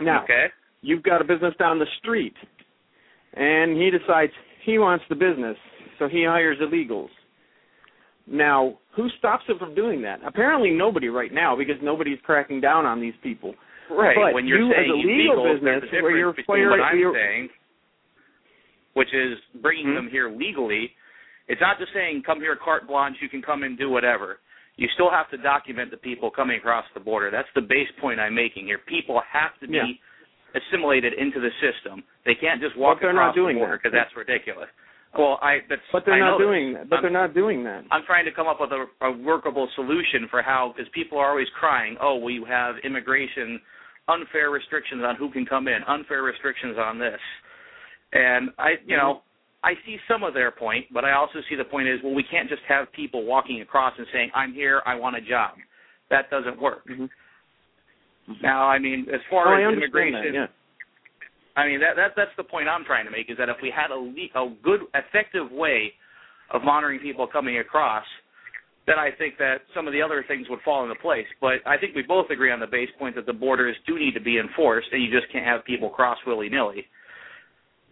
Now 0.00 0.24
okay. 0.24 0.46
you've 0.80 1.02
got 1.02 1.20
a 1.20 1.24
business 1.24 1.54
down 1.58 1.78
the 1.78 1.86
street, 2.00 2.34
and 3.34 3.76
he 3.76 3.90
decides 3.90 4.32
he 4.64 4.78
wants 4.78 5.04
the 5.10 5.14
business, 5.14 5.58
so 5.98 6.08
he 6.08 6.24
hires 6.24 6.58
illegals. 6.60 7.10
Now, 8.26 8.78
who 8.96 9.08
stops 9.18 9.44
him 9.48 9.58
from 9.58 9.74
doing 9.74 10.00
that? 10.02 10.20
Apparently, 10.24 10.70
nobody 10.70 11.08
right 11.08 11.32
now 11.32 11.54
because 11.56 11.76
nobody's 11.82 12.20
cracking 12.24 12.60
down 12.60 12.86
on 12.86 13.00
these 13.00 13.14
people. 13.22 13.54
Right. 13.90 14.16
But 14.16 14.32
when 14.32 14.46
you're 14.46 14.60
you, 14.62 14.72
saying 14.72 14.88
as 14.88 14.94
a 14.94 14.96
legal 14.96 15.44
illegal, 15.44 15.54
business, 15.54 15.90
where 16.00 16.16
you're 16.16 16.32
what 16.70 16.80
I'm 16.80 16.98
you're- 16.98 17.18
saying, 17.20 17.48
which 18.94 19.12
is 19.12 19.38
bringing 19.56 19.86
Mhm. 19.88 19.94
them 19.94 20.08
here 20.10 20.28
legally. 20.28 20.94
It's 21.48 21.60
not 21.60 21.78
just 21.78 21.92
saying 21.92 22.22
come 22.22 22.40
here 22.40 22.56
carte 22.56 22.86
blanche, 22.86 23.20
you 23.20 23.28
can 23.28 23.42
come 23.42 23.62
and 23.62 23.76
do 23.78 23.90
whatever. 23.90 24.38
You 24.76 24.88
still 24.88 25.10
have 25.10 25.28
to 25.30 25.36
document 25.36 25.90
the 25.90 25.96
people 25.96 26.30
coming 26.30 26.56
across 26.56 26.86
the 26.94 27.00
border. 27.00 27.30
That's 27.30 27.50
the 27.54 27.60
base 27.60 27.90
point 28.00 28.20
I'm 28.20 28.34
making 28.34 28.66
here. 28.66 28.78
People 28.78 29.20
have 29.20 29.58
to 29.60 29.66
be 29.68 29.76
Yeah. 29.76 29.92
assimilated 30.54 31.12
into 31.14 31.40
the 31.40 31.50
system. 31.60 32.02
They 32.24 32.34
can't 32.34 32.60
just 32.60 32.76
walk 32.76 32.96
But 32.96 33.02
they're 33.02 33.10
across 33.10 33.28
not 33.28 33.34
doing 33.34 33.56
the 33.56 33.60
border 33.60 33.72
that. 33.74 33.82
because 33.82 33.92
that's 33.92 34.16
ridiculous. 34.16 34.68
Well, 35.14 35.38
I 35.42 35.60
that's 35.68 35.82
But 35.92 36.06
they're 36.06 36.14
I 36.14 36.20
not 36.20 36.38
doing 36.38 36.72
that. 36.72 36.88
But 36.88 36.96
I'm- 36.96 37.02
they're 37.02 37.10
not 37.10 37.34
doing 37.34 37.64
that. 37.64 37.84
I'm 37.90 38.02
trying 38.04 38.24
to 38.24 38.32
come 38.32 38.46
up 38.46 38.60
with 38.60 38.72
a, 38.72 38.88
a 39.02 39.10
workable 39.10 39.68
solution 39.74 40.26
for 40.28 40.40
how, 40.40 40.68
because 40.74 40.88
people 40.90 41.18
are 41.18 41.28
always 41.28 41.50
crying, 41.50 41.98
oh, 42.00 42.16
we 42.16 42.42
have 42.44 42.78
immigration, 42.78 43.60
unfair 44.08 44.48
restrictions 44.50 45.04
on 45.04 45.16
who 45.16 45.28
can 45.30 45.44
come 45.44 45.68
in, 45.68 45.82
unfair 45.84 46.22
restrictions 46.22 46.78
on 46.78 46.98
this. 46.98 47.20
And 48.12 48.50
I, 48.58 48.74
you 48.86 48.96
know, 48.96 49.22
I 49.64 49.74
see 49.86 49.96
some 50.08 50.22
of 50.22 50.34
their 50.34 50.50
point, 50.50 50.86
but 50.92 51.04
I 51.04 51.12
also 51.12 51.38
see 51.48 51.56
the 51.56 51.64
point 51.64 51.88
is, 51.88 52.00
well, 52.02 52.14
we 52.14 52.24
can't 52.24 52.48
just 52.48 52.62
have 52.68 52.92
people 52.92 53.24
walking 53.24 53.60
across 53.60 53.94
and 53.96 54.06
saying, 54.12 54.30
I'm 54.34 54.52
here, 54.52 54.82
I 54.84 54.94
want 54.94 55.16
a 55.16 55.20
job. 55.20 55.52
That 56.10 56.28
doesn't 56.30 56.60
work. 56.60 56.86
Mhm. 56.88 57.08
Now, 58.42 58.64
I 58.64 58.78
mean, 58.78 59.08
as 59.12 59.20
Oh, 59.26 59.30
far 59.30 59.54
I 59.54 59.64
as 59.66 59.72
immigration, 59.72 60.32
that. 60.32 60.34
Yeah. 60.34 60.46
I 61.54 61.66
mean 61.66 61.80
that, 61.80 61.96
that 61.96 62.12
that's 62.16 62.34
the 62.36 62.44
point 62.44 62.66
I'm 62.68 62.84
trying 62.84 63.04
to 63.04 63.10
make 63.10 63.28
is 63.30 63.36
that 63.36 63.48
if 63.50 63.56
we 63.60 63.70
had 63.70 63.90
a 63.90 63.94
le- 63.96 64.32
a 64.34 64.48
good 64.62 64.80
effective 64.94 65.50
way 65.52 65.92
of 66.50 66.62
monitoring 66.64 67.00
people 67.00 67.26
coming 67.26 67.58
across, 67.58 68.04
then 68.86 68.98
I 68.98 69.10
think 69.10 69.36
that 69.38 69.62
some 69.74 69.86
of 69.86 69.92
the 69.92 70.00
other 70.02 70.24
things 70.26 70.48
would 70.48 70.60
fall 70.64 70.82
into 70.82 70.94
place. 70.96 71.26
But 71.40 71.60
I 71.66 71.76
think 71.76 71.94
we 71.94 72.02
both 72.02 72.30
agree 72.30 72.50
on 72.50 72.58
the 72.60 72.66
base 72.66 72.90
point 72.98 73.14
that 73.16 73.26
the 73.26 73.32
borders 73.32 73.76
do 73.86 73.98
need 73.98 74.14
to 74.14 74.20
be 74.20 74.38
enforced, 74.38 74.88
and 74.92 75.02
you 75.02 75.10
just 75.10 75.30
can't 75.32 75.44
have 75.46 75.64
people 75.64 75.88
cross 75.90 76.18
willy 76.26 76.48
nilly. 76.48 76.86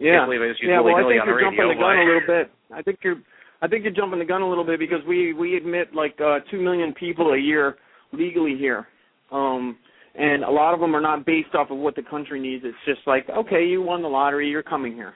Yeah. 0.00 0.26
I 0.26 0.32
used 0.32 0.60
yeah. 0.62 0.80
Well, 0.80 0.96
I 0.96 1.02
think 1.02 1.22
you're 1.24 1.40
jumping 1.40 1.68
the 1.68 1.74
gun 1.74 1.98
a 1.98 2.04
little 2.04 2.26
bit. 2.26 2.50
I 2.74 2.82
think 2.82 2.98
you're. 3.02 3.16
I 3.62 3.68
think 3.68 3.84
you're 3.84 3.92
jumping 3.92 4.18
the 4.18 4.24
gun 4.24 4.40
a 4.40 4.48
little 4.48 4.64
bit 4.64 4.78
because 4.78 5.00
we 5.06 5.34
we 5.34 5.56
admit 5.56 5.94
like 5.94 6.18
uh, 6.20 6.38
two 6.50 6.60
million 6.60 6.94
people 6.94 7.32
a 7.34 7.38
year 7.38 7.76
legally 8.12 8.56
here, 8.58 8.88
um, 9.30 9.76
and 10.14 10.42
a 10.42 10.50
lot 10.50 10.72
of 10.72 10.80
them 10.80 10.96
are 10.96 11.00
not 11.00 11.26
based 11.26 11.54
off 11.54 11.70
of 11.70 11.76
what 11.76 11.94
the 11.94 12.02
country 12.02 12.40
needs. 12.40 12.64
It's 12.64 12.76
just 12.86 13.06
like, 13.06 13.28
okay, 13.28 13.66
you 13.66 13.82
won 13.82 14.00
the 14.00 14.08
lottery, 14.08 14.48
you're 14.48 14.62
coming 14.62 14.94
here, 14.94 15.12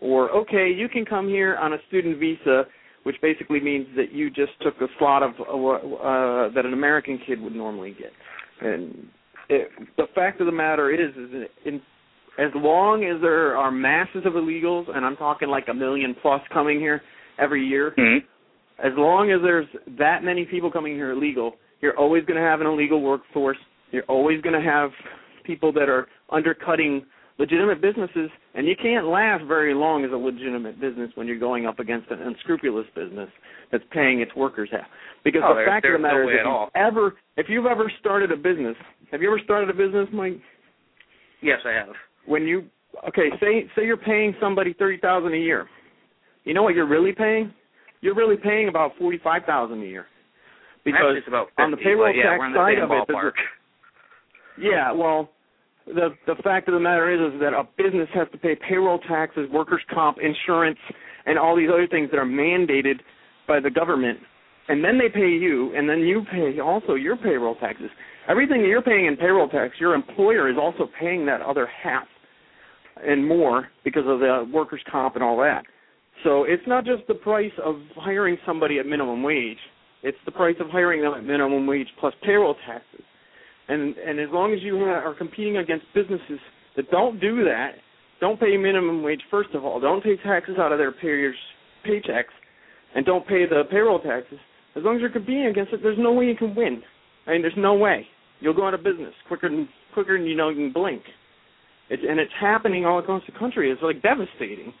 or 0.00 0.30
okay, 0.30 0.70
you 0.70 0.88
can 0.88 1.04
come 1.04 1.26
here 1.26 1.56
on 1.56 1.72
a 1.72 1.78
student 1.88 2.20
visa, 2.20 2.62
which 3.02 3.16
basically 3.20 3.60
means 3.60 3.88
that 3.96 4.12
you 4.12 4.30
just 4.30 4.52
took 4.62 4.74
a 4.80 4.86
slot 5.00 5.24
of 5.24 5.32
uh, 5.40 5.52
uh, 5.96 6.54
that 6.54 6.64
an 6.64 6.72
American 6.72 7.18
kid 7.26 7.40
would 7.40 7.56
normally 7.56 7.96
get. 7.98 8.12
And 8.60 9.08
it, 9.48 9.68
the 9.96 10.06
fact 10.14 10.40
of 10.40 10.46
the 10.46 10.52
matter 10.52 10.92
is, 10.92 11.10
is 11.16 11.48
in 11.64 11.82
as 12.40 12.50
long 12.54 13.04
as 13.04 13.20
there 13.20 13.54
are 13.56 13.70
masses 13.70 14.24
of 14.24 14.32
illegals, 14.32 14.88
and 14.94 15.04
I'm 15.04 15.16
talking 15.16 15.48
like 15.48 15.68
a 15.68 15.74
million 15.74 16.14
plus 16.22 16.40
coming 16.52 16.80
here 16.80 17.02
every 17.38 17.64
year, 17.64 17.92
Mhm. 17.92 18.24
as 18.78 18.96
long 18.96 19.30
as 19.30 19.42
there's 19.42 19.68
that 19.98 20.24
many 20.24 20.46
people 20.46 20.70
coming 20.70 20.94
here 20.94 21.10
illegal, 21.10 21.58
you're 21.82 21.96
always 21.98 22.24
going 22.24 22.40
to 22.40 22.46
have 22.46 22.62
an 22.62 22.66
illegal 22.66 23.02
workforce. 23.02 23.58
You're 23.92 24.08
always 24.08 24.40
going 24.40 24.54
to 24.54 24.62
have 24.62 24.92
people 25.44 25.70
that 25.72 25.88
are 25.90 26.08
undercutting 26.30 27.04
legitimate 27.38 27.80
businesses, 27.80 28.30
and 28.54 28.66
you 28.66 28.76
can't 28.76 29.06
last 29.06 29.44
very 29.44 29.74
long 29.74 30.04
as 30.04 30.12
a 30.12 30.16
legitimate 30.16 30.78
business 30.80 31.10
when 31.16 31.26
you're 31.26 31.38
going 31.38 31.66
up 31.66 31.78
against 31.78 32.10
an 32.10 32.20
unscrupulous 32.22 32.86
business 32.94 33.30
that's 33.70 33.84
paying 33.90 34.20
its 34.20 34.34
workers 34.34 34.70
half. 34.70 34.86
Because 35.24 35.42
Oh, 35.44 35.48
the 35.48 35.54
there- 35.56 35.66
fact 35.66 35.84
of 35.86 35.92
the 35.92 35.98
there's 35.98 36.02
no 36.02 36.08
matter 36.08 36.22
is, 36.22 36.28
if 36.40 36.46
you've 36.46 36.70
ever, 36.74 37.16
if 37.36 37.48
you've 37.48 37.66
ever 37.66 37.90
started 37.98 38.30
a 38.32 38.36
business, 38.36 38.76
have 39.10 39.22
you 39.22 39.28
ever 39.28 39.38
started 39.40 39.68
a 39.70 39.74
business, 39.74 40.08
Mike? 40.12 40.40
Yes, 41.40 41.60
I 41.64 41.70
have. 41.72 41.96
When 42.30 42.46
you 42.46 42.64
okay, 43.08 43.28
say 43.40 43.66
say 43.74 43.84
you're 43.84 43.96
paying 43.96 44.34
somebody 44.40 44.72
thirty 44.78 44.98
thousand 44.98 45.34
a 45.34 45.38
year. 45.38 45.66
You 46.44 46.54
know 46.54 46.62
what 46.62 46.74
you're 46.74 46.88
really 46.88 47.12
paying? 47.12 47.52
You're 48.00 48.14
really 48.14 48.36
paying 48.36 48.68
about 48.68 48.92
forty 48.98 49.18
five 49.22 49.42
thousand 49.46 49.82
a 49.82 49.86
year. 49.86 50.06
Because 50.82 51.16
it's 51.18 51.28
about 51.28 51.48
50, 51.48 51.62
on 51.62 51.70
the 51.72 51.76
payroll 51.76 52.08
yeah, 52.16 52.38
tax 52.38 52.40
the 52.40 52.56
side 52.56 52.78
of 52.78 52.90
it, 52.90 53.04
a- 53.12 53.32
yeah, 54.58 54.90
well, 54.90 55.28
the 55.86 56.16
the 56.26 56.36
fact 56.42 56.68
of 56.68 56.74
the 56.74 56.80
matter 56.80 57.12
is 57.12 57.34
is 57.34 57.40
that 57.40 57.52
a 57.52 57.68
business 57.76 58.08
has 58.14 58.28
to 58.32 58.38
pay 58.38 58.56
payroll 58.56 58.98
taxes, 59.00 59.46
workers' 59.52 59.82
comp, 59.92 60.16
insurance, 60.22 60.78
and 61.26 61.38
all 61.38 61.54
these 61.54 61.68
other 61.68 61.86
things 61.86 62.10
that 62.10 62.16
are 62.16 62.24
mandated 62.24 63.00
by 63.46 63.60
the 63.60 63.68
government, 63.68 64.20
and 64.68 64.82
then 64.82 64.96
they 64.96 65.10
pay 65.12 65.28
you, 65.28 65.74
and 65.76 65.86
then 65.86 66.00
you 66.00 66.24
pay 66.32 66.60
also 66.60 66.94
your 66.94 67.16
payroll 67.16 67.56
taxes. 67.56 67.90
Everything 68.26 68.62
that 68.62 68.68
you're 68.68 68.80
paying 68.80 69.04
in 69.04 69.16
payroll 69.16 69.48
tax, 69.48 69.74
your 69.78 69.94
employer 69.94 70.48
is 70.48 70.56
also 70.58 70.88
paying 70.98 71.26
that 71.26 71.42
other 71.42 71.66
half 71.66 72.06
and 72.96 73.26
more 73.26 73.68
because 73.84 74.04
of 74.06 74.20
the 74.20 74.48
workers' 74.52 74.82
comp 74.90 75.14
and 75.14 75.24
all 75.24 75.36
that. 75.38 75.64
So 76.24 76.44
it's 76.44 76.62
not 76.66 76.84
just 76.84 77.06
the 77.08 77.14
price 77.14 77.52
of 77.64 77.76
hiring 77.96 78.36
somebody 78.46 78.78
at 78.78 78.86
minimum 78.86 79.22
wage; 79.22 79.58
it's 80.02 80.18
the 80.24 80.32
price 80.32 80.56
of 80.60 80.68
hiring 80.68 81.02
them 81.02 81.14
at 81.14 81.24
minimum 81.24 81.66
wage 81.66 81.88
plus 81.98 82.14
payroll 82.22 82.56
taxes. 82.66 83.04
And 83.68 83.96
and 83.96 84.20
as 84.20 84.28
long 84.30 84.52
as 84.52 84.60
you 84.62 84.78
ha- 84.78 85.06
are 85.06 85.14
competing 85.14 85.58
against 85.58 85.86
businesses 85.94 86.40
that 86.76 86.90
don't 86.90 87.20
do 87.20 87.44
that, 87.44 87.72
don't 88.20 88.38
pay 88.38 88.56
minimum 88.56 89.02
wage 89.02 89.20
first 89.30 89.50
of 89.54 89.64
all, 89.64 89.80
don't 89.80 90.02
take 90.02 90.22
taxes 90.22 90.56
out 90.58 90.72
of 90.72 90.78
their 90.78 90.92
payers 90.92 91.36
paychecks, 91.86 92.34
and 92.94 93.06
don't 93.06 93.26
pay 93.26 93.46
the 93.46 93.62
payroll 93.70 94.00
taxes. 94.00 94.38
As 94.76 94.82
long 94.84 94.96
as 94.96 95.00
you're 95.00 95.10
competing 95.10 95.46
against 95.46 95.72
it, 95.72 95.80
there's 95.82 95.98
no 95.98 96.12
way 96.12 96.26
you 96.26 96.36
can 96.36 96.54
win. 96.54 96.82
I 97.26 97.32
mean, 97.32 97.42
there's 97.42 97.54
no 97.56 97.74
way 97.74 98.06
you'll 98.40 98.54
go 98.54 98.66
out 98.66 98.74
of 98.74 98.82
business 98.82 99.14
quicker 99.28 99.48
than 99.48 99.68
quicker 99.94 100.18
than 100.18 100.26
you 100.26 100.36
know 100.36 100.48
you 100.48 100.56
can 100.56 100.72
blink. 100.72 101.02
It's 101.90 102.02
and 102.08 102.18
it's 102.20 102.32
happening 102.40 102.86
all 102.86 102.98
across 103.00 103.22
the 103.26 103.36
country. 103.38 103.70
It's 103.70 103.82
like 103.82 104.00
devastating. 104.02 104.72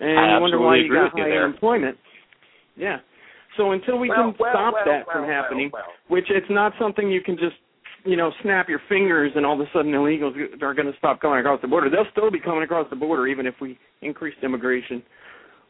And 0.00 0.18
I 0.18 0.34
you 0.36 0.40
wonder 0.40 0.58
why 0.58 0.76
you 0.76 0.88
got 0.88 1.12
you 1.16 1.22
high 1.22 1.28
there. 1.28 1.44
unemployment. 1.44 1.96
Yeah. 2.76 2.98
So 3.56 3.72
until 3.72 3.98
we 3.98 4.08
Well, 4.08 4.32
can 4.32 4.34
well, 4.38 4.50
stop 4.52 4.74
well, 4.74 4.84
that 4.86 5.04
from 5.12 5.26
happening, 5.28 5.70
which 6.08 6.24
it's 6.30 6.46
not 6.48 6.72
something 6.80 7.10
you 7.10 7.20
can 7.20 7.36
just 7.36 7.56
you 8.04 8.16
know 8.16 8.30
snap 8.42 8.68
your 8.68 8.80
fingers 8.88 9.32
and 9.36 9.44
all 9.44 9.54
of 9.54 9.60
a 9.60 9.70
sudden 9.74 9.92
illegals 9.92 10.32
are 10.62 10.72
going 10.72 10.90
to 10.90 10.96
stop 10.98 11.20
coming 11.20 11.38
across 11.40 11.60
the 11.60 11.68
border. 11.68 11.90
They'll 11.90 12.10
still 12.12 12.30
be 12.30 12.40
coming 12.40 12.62
across 12.62 12.88
the 12.88 12.96
border 12.96 13.26
even 13.26 13.46
if 13.46 13.54
we 13.60 13.78
increased 14.00 14.38
immigration 14.42 15.02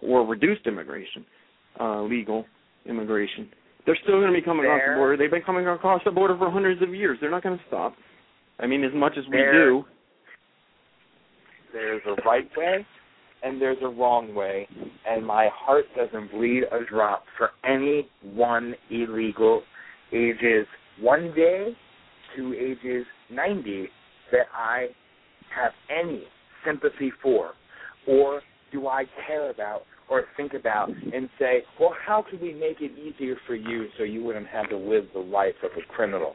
or 0.00 0.24
reduced 0.24 0.66
immigration, 0.66 1.26
uh, 1.80 2.02
legal 2.02 2.46
immigration. 2.86 3.48
They're 3.84 3.98
still 4.04 4.20
going 4.20 4.32
to 4.32 4.38
be 4.38 4.42
coming 4.44 4.64
across 4.66 4.82
the 4.86 4.94
border. 4.94 5.16
They've 5.16 5.30
been 5.30 5.42
coming 5.42 5.66
across 5.66 6.02
the 6.04 6.10
border 6.12 6.36
for 6.38 6.50
hundreds 6.50 6.80
of 6.82 6.94
years. 6.94 7.18
They're 7.20 7.30
not 7.32 7.42
going 7.42 7.58
to 7.58 7.64
stop. 7.66 7.94
I 8.60 8.66
mean, 8.66 8.84
as 8.84 8.92
much 8.94 9.14
as 9.18 9.24
we 9.26 9.38
There- 9.38 9.52
do. 9.52 9.84
There's 11.72 12.02
a 12.06 12.20
right 12.22 12.48
way 12.56 12.86
and 13.42 13.60
there's 13.60 13.78
a 13.82 13.88
wrong 13.88 14.34
way, 14.34 14.68
and 15.08 15.26
my 15.26 15.48
heart 15.52 15.86
doesn't 15.96 16.30
bleed 16.30 16.64
a 16.64 16.84
drop 16.88 17.24
for 17.38 17.50
any 17.64 18.08
one 18.22 18.74
illegal 18.90 19.62
ages 20.12 20.66
one 21.00 21.32
day 21.34 21.74
to 22.36 22.54
ages 22.54 23.06
90 23.30 23.88
that 24.32 24.46
I 24.54 24.88
have 25.54 25.72
any 25.90 26.24
sympathy 26.64 27.12
for 27.22 27.52
or 28.06 28.42
do 28.72 28.86
I 28.86 29.04
care 29.26 29.50
about 29.50 29.82
or 30.08 30.24
think 30.36 30.54
about 30.54 30.88
and 30.88 31.28
say, 31.38 31.62
well, 31.78 31.94
how 32.06 32.24
can 32.28 32.40
we 32.40 32.52
make 32.52 32.80
it 32.80 32.92
easier 32.98 33.36
for 33.46 33.54
you 33.54 33.86
so 33.96 34.04
you 34.04 34.22
wouldn't 34.22 34.48
have 34.48 34.68
to 34.70 34.76
live 34.76 35.04
the 35.14 35.20
life 35.20 35.54
of 35.64 35.70
a 35.78 35.92
criminal? 35.92 36.34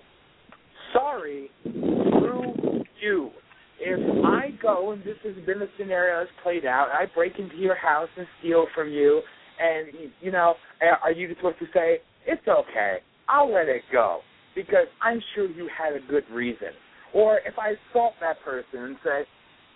Sorry, 0.94 1.50
screw 1.62 2.84
you. 3.02 3.32
If 3.80 4.26
I 4.26 4.52
go, 4.62 4.92
and 4.92 5.04
this 5.04 5.18
has 5.24 5.36
been 5.46 5.60
the 5.60 5.70
scenario 5.78 6.20
that's 6.20 6.32
played 6.44 6.66
out, 6.66 6.88
I 6.94 7.06
break 7.14 7.40
into 7.40 7.58
your 7.58 7.76
house 7.76 8.10
and 8.18 8.26
steal 8.40 8.68
from 8.74 8.90
you, 8.90 9.22
and, 9.60 9.88
you 10.22 10.32
know, 10.32 10.56
are 11.04 11.12
you 11.12 11.28
just 11.28 11.40
supposed 11.40 11.60
to 11.60 11.66
say, 11.74 11.98
it's 12.26 12.48
okay, 12.48 12.98
I'll 13.28 13.52
let 13.54 13.68
it 13.68 13.82
go, 13.92 14.22
because 14.56 14.88
I'm 15.02 15.22
sure 15.34 15.50
you 15.50 15.70
had 15.78 15.94
a 15.94 16.00
good 16.10 16.24
reason. 16.32 16.70
Or 17.14 17.40
if 17.46 17.54
I 17.60 17.76
assault 17.92 18.14
that 18.22 18.38
person 18.44 18.80
and 18.80 18.98
say, 19.04 19.22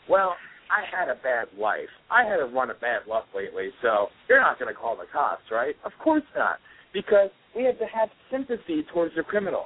well, 0.09 0.35
I 0.69 0.83
had 0.95 1.09
a 1.09 1.15
bad 1.15 1.47
life. 1.59 1.89
I 2.11 2.23
had 2.23 2.39
a 2.39 2.45
run 2.45 2.69
of 2.69 2.79
bad 2.79 3.01
luck 3.07 3.25
lately, 3.35 3.69
so 3.81 4.07
you're 4.27 4.39
not 4.39 4.59
going 4.59 4.73
to 4.73 4.79
call 4.79 4.95
the 4.95 5.05
cops, 5.11 5.43
right? 5.51 5.75
Of 5.83 5.91
course 6.03 6.23
not, 6.35 6.57
because 6.93 7.29
we 7.55 7.63
have 7.63 7.79
to 7.79 7.85
have 7.85 8.09
sympathy 8.31 8.85
towards 8.93 9.15
the 9.15 9.23
criminal. 9.23 9.65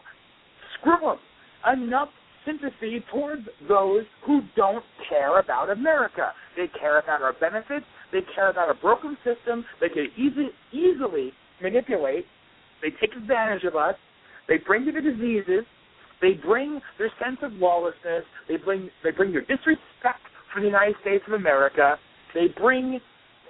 Screw 0.80 0.98
them. 1.02 1.18
Enough 1.72 2.10
sympathy 2.45 3.03
towards 3.11 3.44
those 3.68 4.03
who 4.26 4.41
don't 4.56 4.84
care 5.10 5.40
about 5.40 5.70
America. 5.70 6.32
They 6.56 6.68
care 6.80 6.99
about 6.99 7.22
our 7.22 7.34
benefits. 7.34 7.86
They 8.11 8.22
care 8.36 8.49
about 8.49 8.70
a 8.70 8.76
broken 8.76 9.18
system. 9.24 9.65
They 9.82 9.90
can 9.90 10.07
easy, 10.18 10.49
easily 10.72 11.32
manipulate. 11.61 12.26
They 12.82 12.90
take 13.02 13.15
advantage 13.15 13.64
of 13.64 13.76
us. 13.76 13.95
They 14.48 14.57
bring 14.57 14.84
you 14.84 14.91
the 14.91 15.02
diseases. 15.02 15.65
They 16.22 16.34
bring 16.34 16.80
their 16.98 17.11
sense 17.24 17.38
of 17.41 17.53
lawlessness. 17.53 18.24
They 18.48 18.57
bring 18.57 18.90
they 19.03 19.11
bring 19.11 19.32
your 19.32 19.41
disrespect 19.41 20.22
for 20.53 20.60
the 20.61 20.68
United 20.68 20.95
States 21.02 21.24
of 21.28 21.34
America, 21.34 21.98
They 22.34 22.48
bring 22.57 22.99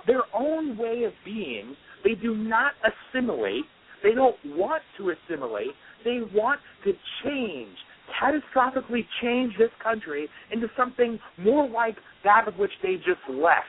their 0.08 0.24
own 0.34 0.78
way 0.78 1.04
of 1.04 1.14
being. 1.26 1.76
They 2.04 2.16
do 2.16 2.36
not 2.36 2.74
assimilate. 2.84 3.64
They 4.04 4.14
don't 4.14 4.36
want 4.46 4.84
to 4.98 5.12
assimilate. 5.12 5.72
They 6.04 6.20
want 6.34 6.60
to 6.84 6.94
change, 7.24 7.76
catastrophically 8.22 9.06
change 9.22 9.54
this 9.58 9.70
country 9.82 10.28
into 10.52 10.68
something 10.78 11.20
more 11.38 11.68
like 11.68 11.96
that 12.24 12.48
of 12.48 12.56
which 12.56 12.72
they 12.82 12.96
just 12.98 13.22
left. 13.30 13.66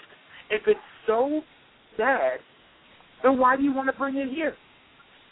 If 0.51 0.63
it's 0.67 0.81
so 1.07 1.43
bad, 1.97 2.41
then 3.23 3.39
why 3.39 3.57
do 3.57 3.63
you 3.63 3.73
want 3.73 3.91
to 3.91 3.99
bring 3.99 4.17
it 4.17 4.29
here? 4.31 4.55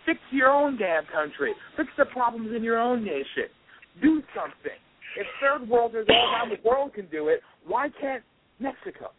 Fix 0.06 0.18
your 0.30 0.50
own 0.50 0.76
damn 0.78 1.04
country. 1.06 1.52
Fix 1.76 1.88
the 1.96 2.06
problems 2.06 2.50
in 2.56 2.62
your 2.62 2.80
own 2.80 3.04
nation. 3.04 3.48
Do 4.00 4.22
something. 4.34 4.78
If 5.16 5.26
third 5.40 5.68
worlders 5.68 6.06
all 6.08 6.32
around 6.32 6.50
the 6.50 6.68
world 6.68 6.94
can 6.94 7.06
do 7.06 7.28
it, 7.28 7.40
why 7.66 7.88
can't 8.00 8.22
Mexico? 8.58 9.10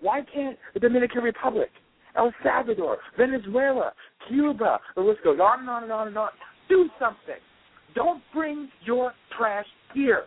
Why 0.00 0.22
can't 0.34 0.58
the 0.74 0.80
Dominican 0.80 1.22
Republic, 1.22 1.70
El 2.16 2.32
Salvador, 2.42 2.98
Venezuela, 3.16 3.92
Cuba? 4.28 4.80
The 4.96 5.00
list 5.00 5.20
goes 5.22 5.38
on 5.40 5.60
and 5.60 5.70
on 5.70 5.84
and 5.84 5.92
on 5.92 6.08
and 6.08 6.18
on. 6.18 6.30
Do 6.68 6.88
something. 6.98 7.40
Don't 7.94 8.22
bring 8.32 8.68
your 8.84 9.12
trash 9.36 9.66
here. 9.94 10.24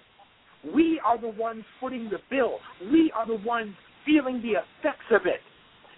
We 0.74 1.00
are 1.06 1.20
the 1.20 1.30
ones 1.30 1.64
footing 1.80 2.10
the 2.10 2.20
bill. 2.30 2.60
We 2.92 3.12
are 3.16 3.28
the 3.28 3.46
ones 3.46 3.74
feeling 4.06 4.42
the 4.42 4.60
effects 4.60 5.06
of 5.12 5.26
it. 5.26 5.42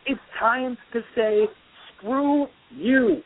It's 0.06 0.20
time 0.40 0.78
to 0.94 1.02
say, 1.16 1.46
screw 1.98 2.48
you. 2.72 3.22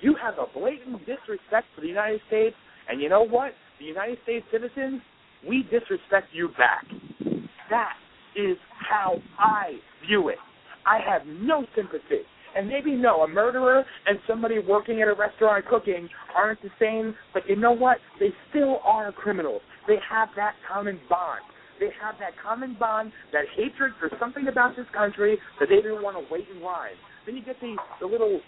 You 0.00 0.16
have 0.22 0.34
a 0.34 0.46
blatant 0.58 1.00
disrespect 1.00 1.66
for 1.74 1.80
the 1.82 1.88
United 1.88 2.20
States, 2.28 2.56
and 2.88 3.00
you 3.00 3.08
know 3.08 3.22
what? 3.26 3.52
The 3.78 3.84
United 3.84 4.18
States 4.22 4.46
citizens, 4.52 5.00
we 5.46 5.64
disrespect 5.64 6.28
you 6.32 6.48
back. 6.56 6.84
That 7.70 7.94
is 8.36 8.56
how 8.88 9.16
I 9.38 9.74
view 10.06 10.28
it. 10.28 10.38
I 10.86 10.98
have 11.06 11.26
no 11.26 11.66
sympathy. 11.76 12.22
And 12.56 12.68
maybe 12.68 12.92
no, 12.92 13.22
a 13.22 13.28
murderer 13.28 13.84
and 14.06 14.18
somebody 14.26 14.58
working 14.58 15.02
at 15.02 15.08
a 15.08 15.14
restaurant 15.14 15.66
cooking 15.66 16.08
aren't 16.34 16.60
the 16.62 16.70
same, 16.80 17.14
but 17.32 17.48
you 17.48 17.56
know 17.56 17.72
what? 17.72 17.98
They 18.18 18.30
still 18.50 18.80
are 18.84 19.12
criminals. 19.12 19.62
They 19.86 19.96
have 20.08 20.28
that 20.36 20.54
common 20.70 21.00
bond. 21.08 21.40
They 21.78 21.90
have 22.02 22.16
that 22.20 22.32
common 22.42 22.76
bond, 22.78 23.12
that 23.32 23.44
hatred 23.56 23.92
for 23.98 24.10
something 24.20 24.48
about 24.48 24.76
this 24.76 24.86
country 24.94 25.38
that 25.58 25.68
they 25.70 25.76
didn't 25.76 26.02
want 26.02 26.16
to 26.16 26.32
wait 26.32 26.44
in 26.54 26.60
line. 26.60 26.92
Then 27.24 27.36
you 27.36 27.44
get 27.44 27.58
the, 27.60 27.76
the 28.00 28.06
little 28.06 28.40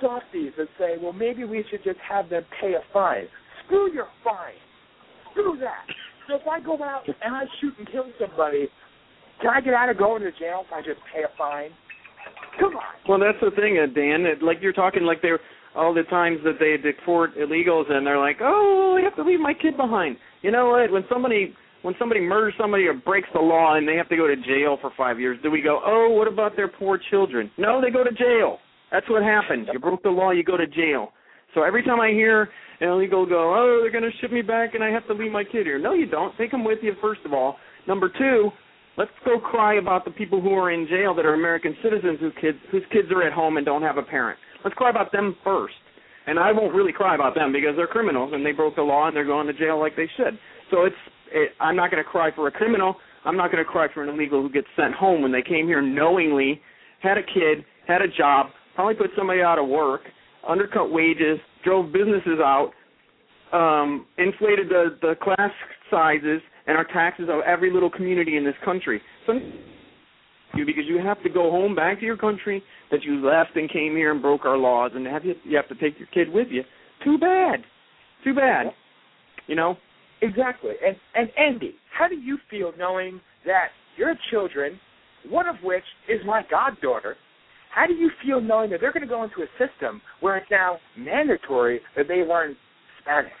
softies 0.00 0.52
that 0.56 0.68
say, 0.78 0.96
well, 1.00 1.12
maybe 1.12 1.44
we 1.44 1.64
should 1.70 1.84
just 1.84 1.98
have 2.08 2.30
them 2.30 2.44
pay 2.60 2.72
a 2.72 2.80
fine. 2.92 3.26
Screw 3.66 3.92
your 3.92 4.08
fine. 4.24 4.56
Screw 5.32 5.58
that. 5.60 5.84
So 6.28 6.36
if 6.36 6.46
I 6.46 6.60
go 6.60 6.82
out 6.82 7.02
and 7.06 7.34
I 7.34 7.44
shoot 7.60 7.74
and 7.78 7.90
kill 7.90 8.06
somebody, 8.18 8.68
can 9.40 9.50
I 9.50 9.60
get 9.60 9.74
out 9.74 9.90
of 9.90 9.98
going 9.98 10.22
to 10.22 10.32
jail 10.32 10.64
if 10.66 10.72
I 10.72 10.80
just 10.80 11.00
pay 11.12 11.22
a 11.22 11.30
fine? 11.36 11.70
Come 12.58 12.74
on. 12.76 12.82
Well, 13.08 13.18
that's 13.18 13.38
the 13.40 13.50
thing, 13.54 13.78
uh, 13.78 13.86
Dan. 13.86 14.26
It, 14.26 14.42
like 14.42 14.58
you're 14.60 14.72
talking 14.72 15.02
like 15.02 15.22
they're 15.22 15.40
all 15.76 15.94
the 15.94 16.02
times 16.04 16.38
that 16.44 16.58
they 16.58 16.76
deport 16.76 17.36
illegals 17.36 17.90
and 17.90 18.06
they're 18.06 18.18
like, 18.18 18.38
oh, 18.40 18.96
I 18.98 19.04
have 19.04 19.14
to 19.16 19.22
leave 19.22 19.40
my 19.40 19.54
kid 19.54 19.76
behind. 19.76 20.16
You 20.42 20.50
know 20.50 20.70
what? 20.70 20.90
When 20.90 21.04
somebody 21.08 21.54
when 21.82 21.94
somebody 21.98 22.20
murders 22.20 22.54
somebody 22.58 22.84
or 22.84 22.94
breaks 22.94 23.28
the 23.32 23.40
law 23.40 23.76
and 23.76 23.88
they 23.88 23.94
have 23.94 24.08
to 24.10 24.16
go 24.16 24.26
to 24.26 24.36
jail 24.36 24.76
for 24.80 24.90
five 24.96 25.18
years, 25.18 25.38
do 25.42 25.50
we 25.50 25.62
go, 25.62 25.80
oh, 25.84 26.10
what 26.10 26.28
about 26.28 26.54
their 26.54 26.68
poor 26.68 26.98
children? 27.10 27.50
No, 27.56 27.80
they 27.80 27.90
go 27.90 28.04
to 28.04 28.12
jail. 28.12 28.58
That's 28.92 29.08
what 29.08 29.22
happens. 29.22 29.68
You 29.72 29.78
broke 29.78 30.02
the 30.02 30.10
law, 30.10 30.30
you 30.30 30.42
go 30.42 30.56
to 30.56 30.66
jail. 30.66 31.12
So 31.54 31.62
every 31.62 31.82
time 31.82 32.00
I 32.00 32.10
hear 32.10 32.48
an 32.80 32.88
illegal 32.88 33.24
go, 33.24 33.54
oh, 33.54 33.78
they're 33.80 33.90
going 33.90 34.10
to 34.10 34.16
ship 34.20 34.30
me 34.30 34.42
back 34.42 34.74
and 34.74 34.84
I 34.84 34.90
have 34.90 35.06
to 35.06 35.14
leave 35.14 35.32
my 35.32 35.44
kid 35.44 35.64
here. 35.66 35.78
No, 35.78 35.94
you 35.94 36.06
don't. 36.06 36.36
Take 36.36 36.50
them 36.50 36.64
with 36.64 36.80
you, 36.82 36.94
first 37.00 37.20
of 37.24 37.32
all. 37.32 37.56
Number 37.88 38.10
two, 38.10 38.50
let's 38.96 39.10
go 39.24 39.38
cry 39.38 39.74
about 39.74 40.04
the 40.04 40.10
people 40.10 40.40
who 40.40 40.52
are 40.54 40.70
in 40.70 40.86
jail 40.86 41.14
that 41.14 41.24
are 41.24 41.34
American 41.34 41.76
citizens 41.82 42.18
whose 42.20 42.32
kids, 42.40 42.58
whose 42.70 42.84
kids 42.92 43.08
are 43.10 43.22
at 43.22 43.32
home 43.32 43.56
and 43.56 43.66
don't 43.66 43.82
have 43.82 43.96
a 43.96 44.02
parent. 44.02 44.38
Let's 44.64 44.74
cry 44.74 44.90
about 44.90 45.12
them 45.12 45.36
first. 45.44 45.74
And 46.26 46.38
I 46.38 46.52
won't 46.52 46.74
really 46.74 46.92
cry 46.92 47.14
about 47.14 47.34
them 47.34 47.52
because 47.52 47.74
they're 47.76 47.86
criminals 47.86 48.32
and 48.34 48.44
they 48.44 48.52
broke 48.52 48.76
the 48.76 48.82
law 48.82 49.08
and 49.08 49.16
they're 49.16 49.24
going 49.24 49.46
to 49.46 49.52
jail 49.52 49.80
like 49.80 49.96
they 49.96 50.08
should. 50.16 50.38
So 50.70 50.84
it's 50.84 50.96
it, 51.32 51.50
I'm 51.60 51.76
not 51.76 51.90
going 51.90 52.02
to 52.02 52.08
cry 52.08 52.30
for 52.34 52.46
a 52.48 52.50
criminal. 52.50 52.96
I'm 53.24 53.36
not 53.36 53.50
going 53.50 53.64
to 53.64 53.70
cry 53.70 53.88
for 53.92 54.02
an 54.02 54.08
illegal 54.08 54.42
who 54.42 54.50
gets 54.50 54.66
sent 54.76 54.94
home 54.94 55.22
when 55.22 55.32
they 55.32 55.42
came 55.42 55.66
here 55.66 55.82
knowingly, 55.82 56.60
had 57.00 57.18
a 57.18 57.22
kid, 57.22 57.64
had 57.86 58.02
a 58.02 58.08
job, 58.08 58.46
probably 58.74 58.94
put 58.94 59.10
somebody 59.16 59.40
out 59.40 59.58
of 59.58 59.68
work, 59.68 60.02
undercut 60.46 60.92
wages, 60.92 61.38
drove 61.64 61.92
businesses 61.92 62.38
out, 62.40 62.72
um, 63.52 64.06
inflated 64.18 64.68
the 64.68 64.96
the 65.02 65.14
class 65.22 65.50
sizes 65.90 66.40
and 66.70 66.78
our 66.78 66.84
taxes 66.84 67.28
of 67.28 67.40
every 67.44 67.72
little 67.72 67.90
community 67.90 68.36
in 68.36 68.44
this 68.44 68.54
country. 68.64 69.02
So 69.26 69.32
you 70.54 70.64
because 70.64 70.84
you 70.86 71.00
have 71.04 71.20
to 71.24 71.28
go 71.28 71.50
home 71.50 71.74
back 71.74 71.98
to 71.98 72.06
your 72.06 72.16
country 72.16 72.62
that 72.92 73.02
you 73.02 73.26
left 73.26 73.56
and 73.56 73.68
came 73.68 73.96
here 73.96 74.12
and 74.12 74.22
broke 74.22 74.44
our 74.44 74.56
laws 74.56 74.92
and 74.94 75.04
have 75.04 75.24
you 75.24 75.34
you 75.44 75.56
have 75.56 75.68
to 75.68 75.74
take 75.74 75.98
your 75.98 76.06
kid 76.14 76.32
with 76.32 76.46
you. 76.48 76.62
Too 77.04 77.18
bad. 77.18 77.64
Too 78.22 78.34
bad. 78.34 78.66
You 79.48 79.56
know? 79.56 79.78
Exactly. 80.22 80.74
And 80.86 80.96
and 81.16 81.28
Andy, 81.36 81.74
how 81.92 82.06
do 82.06 82.14
you 82.14 82.38
feel 82.48 82.72
knowing 82.78 83.20
that 83.46 83.70
your 83.96 84.14
children, 84.30 84.78
one 85.28 85.48
of 85.48 85.56
which 85.64 85.82
is 86.08 86.20
my 86.24 86.42
goddaughter, 86.48 87.16
how 87.74 87.88
do 87.88 87.94
you 87.94 88.10
feel 88.24 88.40
knowing 88.40 88.70
that 88.70 88.80
they're 88.80 88.92
going 88.92 89.02
to 89.02 89.08
go 89.08 89.24
into 89.24 89.42
a 89.42 89.48
system 89.58 90.00
where 90.20 90.36
it's 90.36 90.50
now 90.52 90.78
mandatory 90.96 91.80
that 91.96 92.06
they 92.06 92.18
learn 92.18 92.56
Spanish, 93.02 93.32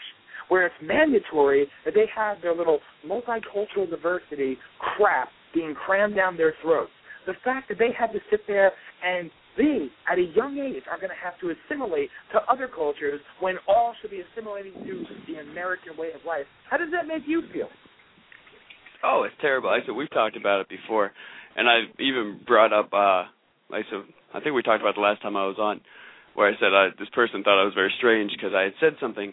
where 0.50 0.66
it's 0.66 0.74
mandatory 0.82 1.66
that 1.86 1.94
they 1.94 2.04
have 2.14 2.42
their 2.42 2.54
little 2.54 2.80
multicultural 3.06 3.88
diversity 3.88 4.58
crap 4.78 5.30
being 5.54 5.74
crammed 5.74 6.14
down 6.14 6.36
their 6.36 6.52
throats? 6.60 6.92
The 7.26 7.32
fact 7.42 7.68
that 7.70 7.78
they 7.78 7.90
have 7.98 8.12
to 8.12 8.18
sit 8.30 8.40
there 8.46 8.72
and 9.02 9.30
they, 9.56 9.88
at 10.10 10.18
a 10.18 10.26
young 10.36 10.58
age, 10.58 10.84
are 10.90 10.96
going 10.96 11.10
to 11.10 11.22
have 11.22 11.38
to 11.40 11.52
assimilate 11.52 12.08
to 12.32 12.40
other 12.50 12.68
cultures 12.68 13.20
when 13.40 13.56
all 13.66 13.94
should 14.00 14.10
be 14.10 14.22
assimilating 14.32 14.72
to 14.72 15.04
the 15.26 15.40
American 15.40 15.96
way 15.96 16.08
of 16.14 16.20
life. 16.26 16.46
How 16.70 16.76
does 16.76 16.88
that 16.92 17.06
make 17.06 17.22
you 17.26 17.42
feel? 17.52 17.68
Oh, 19.02 19.24
it's 19.24 19.34
terrible. 19.40 19.70
I 19.70 19.78
said 19.84 19.94
we've 19.94 20.10
talked 20.10 20.36
about 20.36 20.60
it 20.60 20.68
before, 20.68 21.10
and 21.56 21.68
I've 21.68 21.98
even 21.98 22.40
brought 22.46 22.72
up. 22.72 22.92
uh 22.92 23.24
I 23.72 23.82
said 23.90 24.02
I 24.34 24.40
think 24.40 24.54
we 24.54 24.62
talked 24.62 24.82
about 24.82 24.94
the 24.94 25.00
last 25.00 25.22
time 25.22 25.36
I 25.36 25.46
was 25.46 25.56
on, 25.58 25.80
where 26.34 26.48
I 26.48 26.52
said 26.60 26.72
uh, 26.72 26.94
this 26.98 27.08
person 27.14 27.42
thought 27.42 27.60
I 27.60 27.64
was 27.64 27.74
very 27.74 27.92
strange 27.98 28.30
because 28.32 28.52
I 28.54 28.62
had 28.62 28.74
said 28.78 28.94
something 29.00 29.32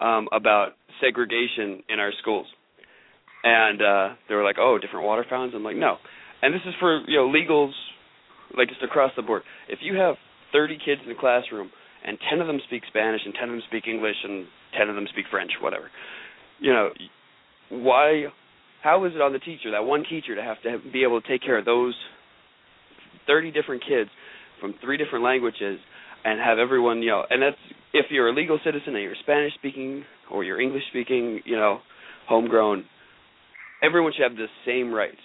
um 0.00 0.28
about 0.32 0.72
segregation 1.00 1.82
in 1.88 2.00
our 2.00 2.12
schools, 2.20 2.46
and 3.44 3.82
uh 3.82 4.08
they 4.28 4.34
were 4.34 4.44
like, 4.44 4.56
"Oh, 4.58 4.78
different 4.78 5.06
water 5.06 5.24
fountains." 5.28 5.54
I'm 5.54 5.64
like, 5.64 5.76
"No," 5.76 5.96
and 6.42 6.54
this 6.54 6.62
is 6.66 6.74
for 6.80 7.02
you 7.06 7.16
know 7.16 7.28
legals, 7.28 7.72
like 8.56 8.68
just 8.68 8.82
across 8.82 9.12
the 9.16 9.22
board. 9.22 9.42
If 9.68 9.80
you 9.82 9.96
have 9.96 10.16
30 10.52 10.78
kids 10.84 11.00
in 11.02 11.08
the 11.08 11.18
classroom 11.18 11.70
and 12.04 12.18
10 12.30 12.40
of 12.40 12.46
them 12.46 12.60
speak 12.66 12.82
Spanish 12.88 13.20
and 13.24 13.34
10 13.34 13.48
of 13.48 13.54
them 13.56 13.62
speak 13.68 13.88
English 13.88 14.16
and 14.22 14.46
10 14.78 14.88
of 14.88 14.94
them 14.94 15.06
speak 15.12 15.26
French, 15.30 15.50
whatever, 15.60 15.90
you 16.60 16.72
know, 16.72 16.90
why? 17.70 18.26
How 18.82 19.04
is 19.04 19.12
it 19.14 19.20
on 19.20 19.32
the 19.32 19.40
teacher, 19.40 19.72
that 19.72 19.84
one 19.84 20.04
teacher, 20.08 20.36
to 20.36 20.42
have 20.42 20.62
to 20.62 20.78
be 20.92 21.02
able 21.02 21.20
to 21.20 21.26
take 21.26 21.42
care 21.42 21.58
of 21.58 21.64
those 21.64 21.94
30 23.26 23.50
different 23.50 23.82
kids 23.86 24.10
from 24.60 24.74
three 24.80 24.96
different 24.96 25.24
languages 25.24 25.80
and 26.24 26.40
have 26.40 26.58
everyone, 26.58 27.02
you 27.02 27.10
know, 27.10 27.24
and 27.28 27.42
that's 27.42 27.56
if 27.98 28.06
you're 28.10 28.28
a 28.28 28.34
legal 28.34 28.58
citizen 28.64 28.94
and 28.94 29.02
you're 29.02 29.14
Spanish 29.22 29.54
speaking 29.54 30.04
or 30.30 30.44
you're 30.44 30.60
English 30.60 30.82
speaking, 30.90 31.40
you 31.44 31.56
know, 31.56 31.80
homegrown, 32.28 32.84
everyone 33.82 34.12
should 34.16 34.22
have 34.22 34.36
the 34.36 34.46
same 34.66 34.92
rights, 34.92 35.20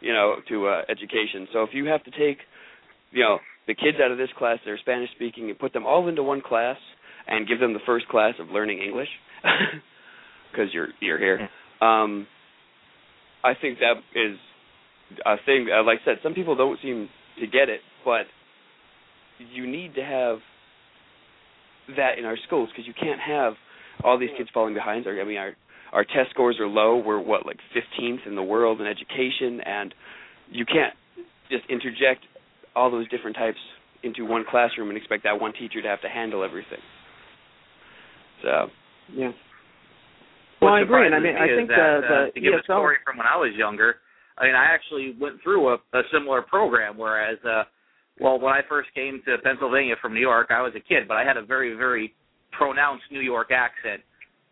you 0.00 0.12
know, 0.12 0.36
to 0.48 0.68
uh, 0.68 0.82
education. 0.88 1.46
So 1.52 1.62
if 1.62 1.70
you 1.72 1.86
have 1.86 2.04
to 2.04 2.10
take, 2.10 2.38
you 3.12 3.22
know, 3.22 3.38
the 3.66 3.74
kids 3.74 3.98
out 4.02 4.10
of 4.10 4.18
this 4.18 4.28
class 4.38 4.58
that 4.64 4.70
are 4.70 4.78
Spanish 4.78 5.10
speaking 5.14 5.50
and 5.50 5.58
put 5.58 5.72
them 5.72 5.86
all 5.86 6.08
into 6.08 6.22
one 6.22 6.40
class 6.40 6.76
and 7.26 7.48
give 7.48 7.60
them 7.60 7.72
the 7.72 7.80
first 7.84 8.06
class 8.08 8.34
of 8.38 8.48
learning 8.48 8.80
English 8.80 9.08
because 10.50 10.72
you're 10.72 10.88
you're 11.00 11.18
here. 11.18 11.48
Um, 11.80 12.26
I 13.44 13.52
think 13.60 13.78
that 13.78 13.94
is 14.14 14.38
a 15.24 15.36
thing. 15.44 15.68
Uh, 15.72 15.84
like 15.84 15.98
I 16.02 16.04
said, 16.04 16.16
some 16.22 16.34
people 16.34 16.56
don't 16.56 16.78
seem 16.82 17.08
to 17.40 17.46
get 17.46 17.68
it, 17.68 17.80
but 18.04 18.26
you 19.52 19.66
need 19.66 19.94
to 19.94 20.02
have 20.02 20.38
that 21.96 22.18
in 22.18 22.24
our 22.24 22.36
schools 22.46 22.68
because 22.72 22.86
you 22.86 22.94
can't 22.94 23.20
have 23.20 23.54
all 24.04 24.18
these 24.18 24.30
kids 24.36 24.48
falling 24.52 24.74
behind. 24.74 25.06
I 25.06 25.24
mean, 25.24 25.38
our 25.38 25.52
our 25.92 26.04
test 26.04 26.30
scores 26.30 26.58
are 26.60 26.66
low. 26.66 26.96
We're 26.96 27.20
what 27.20 27.46
like 27.46 27.58
15th 27.74 28.26
in 28.26 28.34
the 28.34 28.42
world 28.42 28.80
in 28.80 28.86
education, 28.86 29.60
and 29.64 29.94
you 30.50 30.64
can't 30.64 30.94
just 31.50 31.64
interject 31.70 32.24
all 32.74 32.90
those 32.90 33.08
different 33.08 33.36
types 33.36 33.58
into 34.02 34.24
one 34.24 34.44
classroom 34.48 34.88
and 34.88 34.98
expect 34.98 35.24
that 35.24 35.40
one 35.40 35.52
teacher 35.52 35.80
to 35.80 35.88
have 35.88 36.00
to 36.02 36.08
handle 36.08 36.44
everything. 36.44 36.80
So 38.42 38.66
Yeah. 39.12 39.32
Well, 40.60 40.72
I 40.72 40.80
agree, 40.80 41.04
and 41.06 41.14
I 41.14 41.20
mean, 41.20 41.36
I 41.36 41.46
think 41.46 41.68
that, 41.68 42.00
the, 42.08 42.14
uh, 42.14 42.30
to 42.32 42.40
give 42.40 42.54
a 42.54 42.62
story 42.62 42.96
from 43.04 43.18
when 43.18 43.26
I 43.26 43.36
was 43.36 43.52
younger. 43.54 43.96
I 44.38 44.46
mean, 44.46 44.54
I 44.54 44.64
actually 44.64 45.14
went 45.20 45.36
through 45.42 45.68
a, 45.68 45.74
a 45.92 46.02
similar 46.12 46.42
program. 46.42 46.96
Whereas, 46.96 47.38
uh, 47.44 47.64
well, 48.20 48.40
when 48.40 48.52
I 48.52 48.60
first 48.68 48.88
came 48.94 49.22
to 49.26 49.38
Pennsylvania 49.38 49.94
from 50.00 50.14
New 50.14 50.20
York, 50.20 50.48
I 50.50 50.62
was 50.62 50.72
a 50.76 50.80
kid, 50.80 51.08
but 51.08 51.16
I 51.16 51.24
had 51.24 51.36
a 51.36 51.44
very, 51.44 51.74
very 51.76 52.14
pronounced 52.52 53.04
New 53.10 53.20
York 53.20 53.50
accent 53.50 54.02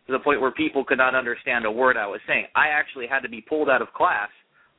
to 0.07 0.13
the 0.13 0.19
point 0.19 0.41
where 0.41 0.51
people 0.51 0.85
could 0.85 0.99
not 0.99 1.15
understand 1.15 1.65
a 1.65 1.71
word 1.71 1.97
I 1.97 2.07
was 2.07 2.21
saying. 2.27 2.45
I 2.55 2.67
actually 2.69 3.07
had 3.07 3.21
to 3.21 3.29
be 3.29 3.41
pulled 3.41 3.69
out 3.69 3.81
of 3.81 3.91
class. 3.93 4.29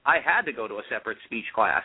I 0.06 0.18
had 0.24 0.42
to 0.42 0.52
go 0.52 0.68
to 0.68 0.74
a 0.74 0.82
separate 0.88 1.18
speech 1.26 1.46
class 1.54 1.82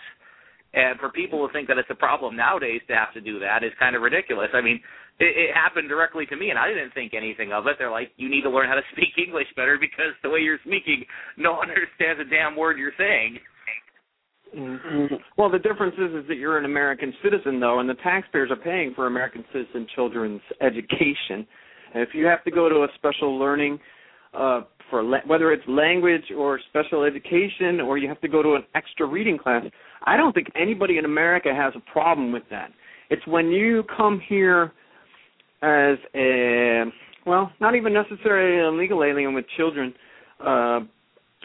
And 0.74 1.00
for 1.00 1.10
people 1.10 1.46
to 1.46 1.54
think 1.54 1.68
that 1.68 1.78
it's 1.78 1.90
a 1.90 1.96
problem 1.96 2.36
nowadays 2.36 2.82
to 2.88 2.96
have 2.96 3.14
to 3.14 3.22
do 3.22 3.40
that 3.40 3.64
is 3.64 3.72
kind 3.80 3.96
of 3.96 4.02
ridiculous. 4.02 4.50
I 4.54 4.62
mean, 4.62 4.80
it, 5.20 5.34
it 5.36 5.56
happened 5.56 5.90
directly 5.90 6.26
to 6.28 6.36
me, 6.38 6.50
and 6.50 6.60
I 6.60 6.68
didn't 6.70 6.94
think 6.94 7.14
anything 7.14 7.52
of 7.52 7.68
it. 7.68 7.76
They're 7.80 7.92
like, 7.92 8.12
you 8.18 8.30
need 8.30 8.44
to 8.44 8.50
learn 8.50 8.70
how 8.70 8.76
to 8.76 8.88
speak 8.94 9.18
English 9.18 9.48
better 9.56 9.78
because 9.80 10.16
the 10.24 10.30
way 10.30 10.40
you're 10.40 10.62
speaking, 10.66 11.04
no 11.38 11.54
one 11.54 11.70
understands 11.70 12.22
a 12.22 12.30
damn 12.30 12.56
word 12.56 12.78
you're 12.78 12.96
saying. 12.98 13.40
Mm-hmm. 14.58 15.16
Well, 15.38 15.50
the 15.50 15.60
difference 15.60 15.96
is 15.96 16.14
is 16.14 16.28
that 16.28 16.36
you're 16.36 16.58
an 16.58 16.66
American 16.66 17.14
citizen, 17.24 17.60
though, 17.60 17.80
and 17.80 17.90
the 17.90 17.96
taxpayers 17.96 18.52
are 18.52 18.58
paying 18.58 18.94
for 18.94 19.08
American 19.08 19.46
citizen 19.54 19.88
children's 19.96 20.42
education. 20.62 21.48
And 21.94 22.04
if 22.04 22.10
you 22.14 22.26
have 22.26 22.44
to 22.44 22.52
go 22.52 22.68
to 22.68 22.84
a 22.84 22.88
special 22.96 23.38
learning 23.40 23.80
uh, 24.34 24.62
for 24.90 25.04
la- 25.04 25.26
whether 25.26 25.52
it's 25.54 25.64
language 25.68 26.24
or 26.38 26.60
special 26.70 27.04
education, 27.04 27.80
or 27.80 27.98
you 27.98 28.10
have 28.10 28.20
to 28.22 28.28
go 28.28 28.44
to 28.44 28.56
an 28.56 28.64
extra 28.76 29.06
reading 29.06 29.38
class, 29.38 29.64
I 30.06 30.18
don't 30.18 30.34
think 30.34 30.48
anybody 30.60 30.98
in 30.98 31.06
America 31.06 31.54
has 31.56 31.74
a 31.76 31.92
problem 31.92 32.34
with 32.34 32.44
that. 32.50 32.72
It's 33.10 33.26
when 33.28 33.48
you 33.48 33.84
come 33.96 34.22
here 34.28 34.74
as 35.62 35.98
a 36.16 36.84
well, 37.26 37.52
not 37.62 37.76
even 37.76 37.94
necessarily 37.94 38.60
a 38.62 38.72
legal 38.72 39.04
alien 39.04 39.34
with 39.34 39.46
children. 39.56 39.94
Uh, 40.40 40.80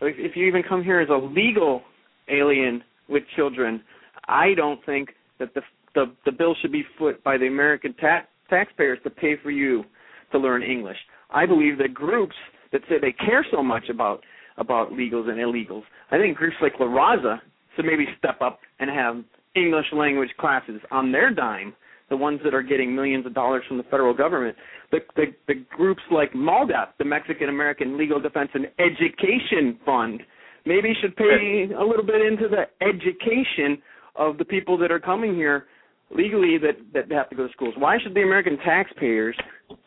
if, 0.01 0.17
if 0.19 0.37
you 0.37 0.47
even 0.47 0.63
come 0.67 0.83
here 0.83 1.01
as 1.01 1.09
a 1.09 1.17
legal 1.17 1.83
alien 2.29 2.83
with 3.09 3.23
children, 3.35 3.83
I 4.29 4.55
don't 4.55 4.85
think 4.85 5.11
that 5.39 5.55
the 5.55 5.63
the, 5.95 6.13
the 6.27 6.33
bill 6.33 6.55
should 6.61 6.73
be 6.73 6.85
foot 6.99 7.25
by 7.25 7.39
the 7.39 7.47
American 7.47 7.95
ta- 7.95 8.27
taxpayers 8.51 8.99
to 9.05 9.11
pay 9.11 9.35
for 9.43 9.51
you 9.51 9.83
to 10.31 10.39
learn 10.39 10.63
English. 10.63 10.99
I 11.31 11.47
believe 11.47 11.79
that 11.79 11.95
groups 11.95 12.35
that 12.71 12.83
say 12.89 12.97
they 13.01 13.13
care 13.13 13.45
so 13.51 13.63
much 13.63 13.89
about 13.89 14.23
about 14.59 14.93
legals 14.93 15.29
and 15.29 15.39
illegals, 15.39 15.83
I 16.11 16.19
think 16.19 16.37
groups 16.37 16.57
like 16.63 16.73
La 16.81 16.87
Raza 16.87 17.41
should 17.75 17.85
maybe 17.85 18.07
step 18.19 18.41
up 18.41 18.61
and 18.79 18.89
have 18.91 19.23
English 19.55 19.87
language 19.93 20.31
classes 20.39 20.81
on 20.91 21.13
their 21.13 21.31
dime. 21.33 21.75
The 22.09 22.17
ones 22.17 22.41
that 22.45 22.55
are 22.55 22.63
getting 22.63 22.95
millions 22.95 23.27
of 23.27 23.35
dollars 23.35 23.65
from 23.67 23.79
the 23.79 23.83
federal 23.85 24.15
government, 24.15 24.57
the 24.93 25.01
the, 25.17 25.25
the 25.49 25.55
groups 25.77 26.03
like 26.11 26.33
MALDEF, 26.35 26.89
the 26.99 27.05
Mexican 27.05 27.49
American 27.49 27.99
Legal 27.99 28.21
Defense 28.21 28.51
and 28.55 28.67
Education 28.79 29.79
Fund, 29.85 30.23
maybe 30.67 30.93
should 31.01 31.17
pay 31.17 31.69
a 31.79 31.85
little 31.85 32.05
bit 32.05 32.21
into 32.21 32.49
the 32.49 32.65
education 32.85 33.81
of 34.17 34.39
the 34.39 34.45
people 34.45 34.77
that 34.79 34.91
are 34.91 35.01
coming 35.01 35.35
here 35.35 35.67
legally 36.11 36.59
that 36.59 36.77
that 36.93 37.11
have 37.11 37.31
to 37.31 37.37
go 37.37 37.47
to 37.47 37.53
schools. 37.53 37.75
Why 37.77 37.99
should 38.03 38.15
the 38.15 38.23
American 38.23 38.59
taxpayers 38.59 39.37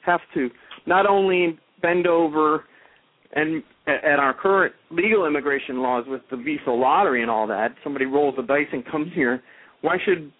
have 0.05 0.21
to 0.33 0.49
not 0.85 1.05
only 1.05 1.57
bend 1.81 2.07
over 2.07 2.65
and 3.33 3.63
at 3.87 4.19
our 4.19 4.33
current 4.33 4.73
legal 4.91 5.25
immigration 5.25 5.81
laws 5.81 6.05
with 6.07 6.21
the 6.31 6.37
visa 6.37 6.69
lottery 6.69 7.21
and 7.21 7.31
all 7.31 7.47
that, 7.47 7.75
somebody 7.83 8.05
rolls 8.05 8.35
the 8.37 8.43
dice 8.43 8.67
and 8.71 8.85
comes 8.85 9.11
here. 9.13 9.41
Why 9.81 9.97
should 10.03 10.31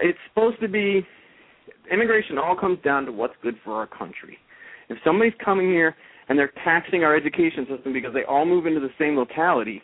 it's 0.00 0.18
supposed 0.28 0.60
to 0.60 0.68
be 0.68 1.06
immigration 1.92 2.38
all 2.38 2.56
comes 2.56 2.78
down 2.84 3.06
to 3.06 3.12
what's 3.12 3.34
good 3.42 3.54
for 3.64 3.74
our 3.74 3.86
country. 3.86 4.38
If 4.88 4.98
somebody's 5.04 5.34
coming 5.44 5.68
here 5.68 5.94
and 6.28 6.38
they're 6.38 6.52
taxing 6.64 7.04
our 7.04 7.16
education 7.16 7.66
system 7.68 7.92
because 7.92 8.12
they 8.12 8.24
all 8.24 8.44
move 8.44 8.66
into 8.66 8.80
the 8.80 8.90
same 8.98 9.16
locality, 9.16 9.82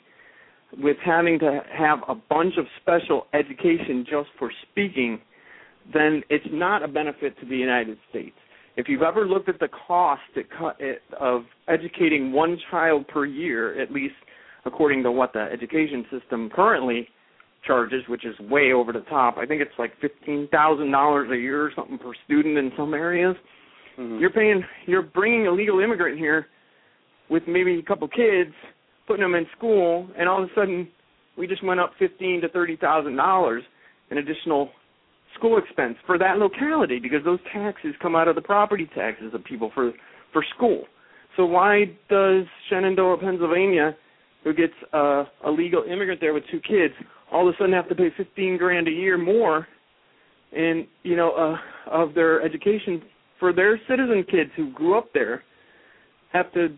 with 0.79 0.97
having 1.05 1.39
to 1.39 1.61
have 1.77 1.99
a 2.09 2.15
bunch 2.15 2.55
of 2.57 2.65
special 2.81 3.27
education 3.35 4.07
just 4.09 4.29
for 4.39 4.51
speaking, 4.71 5.21
then 5.93 6.23
it's 6.31 6.47
not 6.51 6.83
a 6.83 6.89
benefit 6.89 7.39
to 7.41 7.47
the 7.47 7.57
United 7.57 7.99
States. 8.11 8.37
If 8.77 8.89
you've 8.89 9.03
ever 9.03 9.27
looked 9.27 9.51
at 9.51 9.61
the 9.61 9.69
cost 9.87 10.23
of 11.21 11.43
educating 11.69 12.33
one 12.33 12.59
child 12.71 13.07
per 13.09 13.27
year, 13.27 13.81
at 13.81 13.93
least 13.93 14.15
according 14.65 15.03
to 15.03 15.13
what 15.13 15.33
the 15.35 15.41
education 15.41 16.07
system 16.11 16.49
currently 16.49 17.09
charges, 17.67 18.03
which 18.09 18.25
is 18.25 18.39
way 18.51 18.73
over 18.73 18.93
the 18.93 19.01
top. 19.01 19.37
I 19.37 19.47
think 19.47 19.61
it's 19.61 19.79
like 19.79 19.93
fifteen 20.01 20.49
thousand 20.51 20.91
dollars 20.91 21.31
a 21.31 21.37
year 21.37 21.63
or 21.65 21.71
something 21.77 21.99
per 21.99 22.13
student 22.25 22.57
in 22.57 22.73
some 22.77 22.95
areas. 22.95 23.37
Mhm. 23.99 24.21
You're 24.21 24.31
paying, 24.31 24.65
you're 24.87 25.03
bringing 25.03 25.47
a 25.47 25.51
legal 25.51 25.81
immigrant 25.81 26.19
here 26.19 26.47
with 27.29 27.43
maybe 27.47 27.79
a 27.79 27.83
couple 27.83 28.09
kids, 28.09 28.55
putting 29.07 29.23
them 29.23 29.35
in 29.35 29.47
school, 29.57 30.09
and 30.17 30.29
all 30.29 30.43
of 30.43 30.51
a 30.51 30.55
sudden 30.55 30.89
we 31.37 31.47
just 31.47 31.63
went 31.63 31.81
up 31.81 31.93
fifteen 31.99 32.41
to 32.41 32.49
thirty 32.49 32.77
thousand 32.77 33.17
dollars 33.17 33.63
in 34.11 34.19
additional 34.19 34.71
school 35.35 35.59
expense 35.59 35.97
for 36.07 36.19
that 36.19 36.39
locality 36.39 36.99
because 36.99 37.25
those 37.25 37.41
taxes 37.53 37.95
come 38.01 38.15
out 38.15 38.29
of 38.29 38.35
the 38.35 38.43
property 38.43 38.87
taxes 38.95 39.33
of 39.35 39.43
people 39.45 39.71
for 39.75 39.93
for 40.33 40.45
school. 40.57 40.85
So 41.37 41.47
why 41.47 41.87
does 42.11 42.45
Shenandoah, 42.69 43.19
Pennsylvania, 43.19 43.97
who 44.45 44.53
gets 44.53 44.75
uh, 44.93 45.25
a 45.45 45.51
legal 45.51 45.85
immigrant 45.85 46.21
there 46.21 46.35
with 46.35 46.45
two 46.51 46.61
kids, 46.61 46.93
all 47.31 47.49
of 47.49 47.55
a 47.55 47.59
sudden 47.59 47.73
have 47.73 47.89
to 47.89 47.95
pay 47.95 48.11
fifteen 48.17 48.59
grand 48.59 48.89
a 48.89 48.91
year 48.91 49.17
more, 49.17 49.67
in 50.53 50.87
you 51.03 51.17
know 51.17 51.33
uh, 51.33 51.57
of 51.91 52.15
their 52.15 52.43
education 52.43 53.03
for 53.43 53.53
their 53.53 53.77
citizen 53.89 54.25
kids 54.31 54.53
who 54.57 54.71
grew 54.71 54.97
up 54.97 55.09
there, 55.13 55.43
have 56.33 56.53
to 56.53 56.69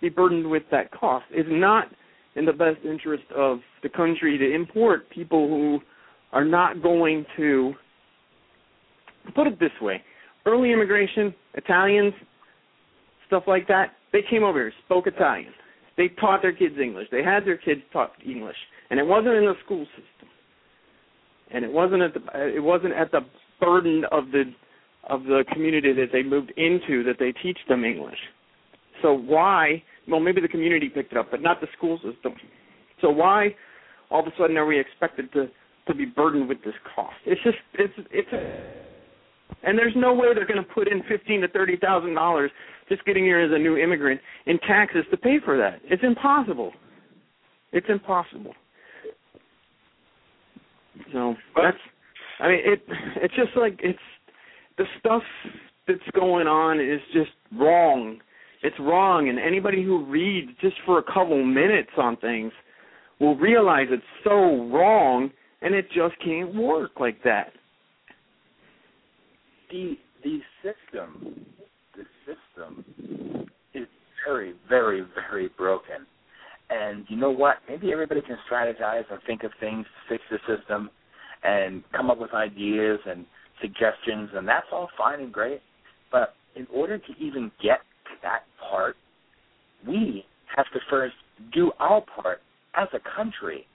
be 0.00 0.08
burdened 0.08 0.48
with 0.48 0.62
that 0.70 0.92
cost? 0.92 1.24
Is 1.36 1.44
not 1.48 1.88
in 2.36 2.44
the 2.44 2.52
best 2.52 2.78
interest 2.88 3.24
of 3.36 3.58
the 3.82 3.88
country 3.88 4.38
to 4.38 4.54
import 4.54 5.10
people 5.10 5.48
who 5.48 5.80
are 6.32 6.44
not 6.44 6.84
going 6.84 7.26
to 7.36 7.74
put 9.34 9.46
it 9.46 9.58
this 9.58 9.70
way 9.80 10.02
early 10.44 10.70
immigration 10.72 11.32
italians 11.54 12.12
stuff 13.26 13.44
like 13.46 13.66
that 13.66 13.92
they 14.12 14.20
came 14.28 14.42
over 14.42 14.58
here 14.58 14.72
spoke 14.84 15.06
italian. 15.06 15.52
They 15.96 16.08
taught 16.20 16.42
their 16.42 16.52
kids 16.52 16.74
english. 16.82 17.08
They 17.10 17.22
had 17.22 17.46
their 17.46 17.56
kids 17.56 17.80
taught 17.92 18.12
english. 18.24 18.56
And 18.90 19.00
it 19.00 19.06
wasn't 19.06 19.34
in 19.34 19.44
the 19.44 19.54
school 19.64 19.86
system. 19.86 20.28
And 21.50 21.64
it 21.64 21.72
wasn't 21.72 22.02
at 22.02 22.14
the 22.14 22.20
it 22.54 22.62
wasn't 22.62 22.94
at 22.94 23.10
the 23.10 23.20
burden 23.60 24.04
of 24.12 24.30
the 24.32 24.44
of 25.08 25.24
the 25.24 25.44
community 25.52 25.92
that 25.92 26.08
they 26.12 26.22
moved 26.22 26.52
into 26.56 27.02
that 27.04 27.16
they 27.18 27.32
teach 27.42 27.58
them 27.68 27.84
english 27.84 28.18
so 29.02 29.12
why 29.12 29.82
well 30.08 30.20
maybe 30.20 30.40
the 30.40 30.48
community 30.48 30.88
picked 30.88 31.12
it 31.12 31.18
up 31.18 31.30
but 31.30 31.42
not 31.42 31.60
the 31.60 31.68
school 31.76 31.96
system 31.98 32.34
so 33.00 33.10
why 33.10 33.54
all 34.10 34.20
of 34.20 34.26
a 34.26 34.32
sudden 34.38 34.56
are 34.56 34.66
we 34.66 34.78
expected 34.78 35.32
to 35.32 35.48
to 35.86 35.94
be 35.94 36.04
burdened 36.04 36.48
with 36.48 36.58
this 36.64 36.74
cost 36.94 37.14
it's 37.26 37.42
just 37.42 37.58
it's 37.74 37.92
it's 38.10 38.32
a 38.32 38.84
and 39.62 39.78
there's 39.78 39.92
no 39.96 40.12
way 40.12 40.28
they're 40.34 40.46
going 40.46 40.62
to 40.62 40.74
put 40.74 40.88
in 40.88 41.02
fifteen 41.08 41.40
to 41.40 41.48
thirty 41.48 41.76
thousand 41.76 42.14
dollars 42.14 42.50
just 42.88 43.04
getting 43.04 43.24
here 43.24 43.40
as 43.40 43.50
a 43.52 43.58
new 43.58 43.76
immigrant 43.76 44.20
in 44.46 44.58
taxes 44.60 45.04
to 45.10 45.16
pay 45.16 45.36
for 45.44 45.56
that. 45.56 45.80
It's 45.84 46.02
impossible. 46.02 46.72
It's 47.72 47.86
impossible. 47.88 48.54
So 51.12 51.34
that's. 51.56 51.76
I 52.40 52.48
mean, 52.48 52.60
it. 52.64 52.82
It's 53.16 53.34
just 53.34 53.56
like 53.56 53.80
it's 53.82 53.98
the 54.78 54.84
stuff 54.98 55.22
that's 55.86 56.00
going 56.14 56.46
on 56.46 56.80
is 56.80 57.00
just 57.12 57.30
wrong. 57.58 58.18
It's 58.62 58.76
wrong, 58.80 59.28
and 59.28 59.38
anybody 59.38 59.84
who 59.84 60.04
reads 60.06 60.50
just 60.60 60.76
for 60.86 60.98
a 60.98 61.02
couple 61.02 61.42
minutes 61.44 61.90
on 61.98 62.16
things 62.16 62.52
will 63.20 63.36
realize 63.36 63.88
it's 63.90 64.02
so 64.24 64.66
wrong, 64.68 65.30
and 65.60 65.74
it 65.74 65.86
just 65.88 66.14
can't 66.24 66.54
work 66.54 66.92
like 66.98 67.22
that. 67.24 67.52
The 69.70 69.96
the 70.22 70.40
system 70.62 71.44
the 71.94 72.04
system 72.24 73.46
is 73.74 73.86
very 74.26 74.54
very 74.68 75.04
very 75.30 75.48
broken. 75.48 76.06
And 76.70 77.04
you 77.08 77.16
know 77.16 77.30
what? 77.30 77.56
Maybe 77.68 77.92
everybody 77.92 78.22
can 78.22 78.38
strategize 78.50 79.04
and 79.10 79.20
think 79.26 79.44
of 79.44 79.50
things 79.60 79.84
to 79.84 80.14
fix 80.14 80.24
the 80.30 80.38
system 80.56 80.88
and 81.42 81.84
come 81.92 82.10
up 82.10 82.18
with 82.18 82.32
ideas 82.32 82.98
and 83.06 83.26
suggestions 83.60 84.30
and 84.34 84.46
that's 84.46 84.66
all 84.72 84.88
fine 84.96 85.20
and 85.20 85.32
great 85.32 85.60
but 86.10 86.34
in 86.56 86.66
order 86.72 86.98
to 86.98 87.12
even 87.20 87.50
get 87.62 87.80
to 88.04 88.12
that 88.22 88.42
part 88.70 88.96
we 89.86 90.24
have 90.54 90.66
to 90.72 90.78
first 90.88 91.14
do 91.52 91.72
our 91.78 92.02
part 92.02 92.40
as 92.74 92.88
a 92.92 93.16
country 93.16 93.66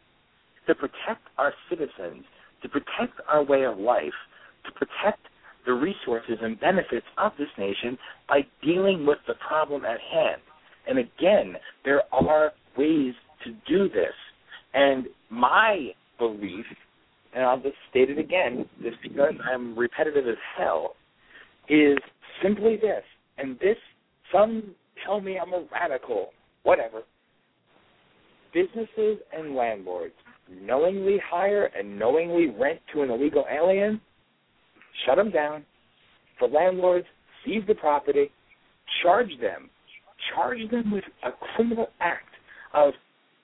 to 0.67 0.75
protect 0.75 1.21
our 1.37 1.53
citizens 1.69 2.23
to 2.61 2.69
protect 2.69 3.19
our 3.27 3.43
way 3.43 3.63
of 3.63 3.77
life 3.77 4.13
to 4.65 4.71
protect 4.71 5.19
the 5.65 5.73
resources 5.73 6.37
and 6.41 6.59
benefits 6.59 7.05
of 7.17 7.31
this 7.37 7.47
nation 7.57 7.97
by 8.27 8.41
dealing 8.63 9.05
with 9.05 9.19
the 9.27 9.35
problem 9.47 9.85
at 9.85 9.99
hand. 10.11 10.41
And 10.87 10.97
again, 10.99 11.55
there 11.85 12.01
are 12.11 12.51
ways 12.77 13.13
to 13.43 13.51
do 13.67 13.89
this. 13.89 14.13
And 14.73 15.05
my 15.29 15.89
belief, 16.17 16.65
and 17.33 17.43
I'll 17.43 17.59
just 17.59 17.75
state 17.89 18.09
it 18.09 18.17
again, 18.17 18.65
just 18.81 18.97
because 19.01 19.33
I'm 19.51 19.77
repetitive 19.77 20.27
as 20.27 20.35
hell, 20.57 20.95
is 21.67 21.97
simply 22.41 22.77
this. 22.77 23.03
And 23.37 23.57
this, 23.59 23.77
some 24.31 24.75
tell 25.05 25.21
me 25.21 25.37
I'm 25.37 25.53
a 25.53 25.65
radical, 25.71 26.29
whatever. 26.63 27.03
Businesses 28.53 29.19
and 29.31 29.55
landlords 29.55 30.13
knowingly 30.49 31.19
hire 31.29 31.65
and 31.77 31.99
knowingly 31.99 32.47
rent 32.49 32.79
to 32.93 33.03
an 33.03 33.11
illegal 33.11 33.45
alien 33.51 34.01
shut 35.05 35.17
them 35.17 35.31
down. 35.31 35.63
For 36.39 36.47
landlords, 36.47 37.05
seize 37.45 37.63
the 37.67 37.75
property, 37.75 38.31
charge 39.03 39.29
them, 39.39 39.69
charge 40.33 40.59
them 40.71 40.91
with 40.91 41.03
a 41.23 41.29
criminal 41.55 41.89
act 41.99 42.29
of 42.73 42.93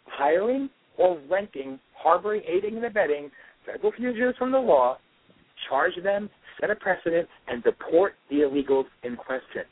hiring 0.06 0.70
or 0.98 1.20
renting, 1.30 1.80
harboring, 1.96 2.42
aiding, 2.48 2.78
and 2.78 2.86
abetting 2.86 3.30
federal 3.66 3.92
fugitives 3.92 4.38
from 4.38 4.52
the 4.52 4.60
law, 4.60 4.98
charge 5.70 5.94
them, 6.04 6.30
set 6.60 6.70
a 6.70 6.76
precedent, 6.76 7.28
and 7.48 7.64
deport 7.64 8.14
the 8.30 8.38
illegals 8.38 8.86
in 9.04 9.16
question. 9.16 9.64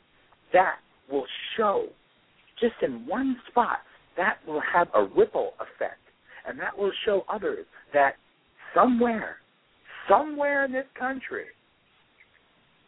That 0.52 0.76
will 1.10 1.26
show, 1.56 1.86
just 2.60 2.74
in 2.82 3.06
one 3.06 3.36
spot, 3.50 3.78
that 4.16 4.36
will 4.46 4.62
have 4.72 4.88
a 4.94 5.04
ripple 5.04 5.52
effect. 5.56 6.00
And 6.46 6.58
that 6.60 6.76
will 6.76 6.92
show 7.04 7.24
others 7.32 7.66
that 7.92 8.14
somewhere, 8.74 9.36
somewhere 10.08 10.64
in 10.64 10.72
this 10.72 10.84
country, 10.98 11.46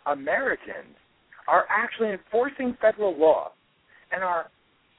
Americans 0.06 0.94
are 1.48 1.64
actually 1.70 2.10
enforcing 2.10 2.76
federal 2.80 3.18
law 3.18 3.52
and 4.12 4.22
are 4.22 4.46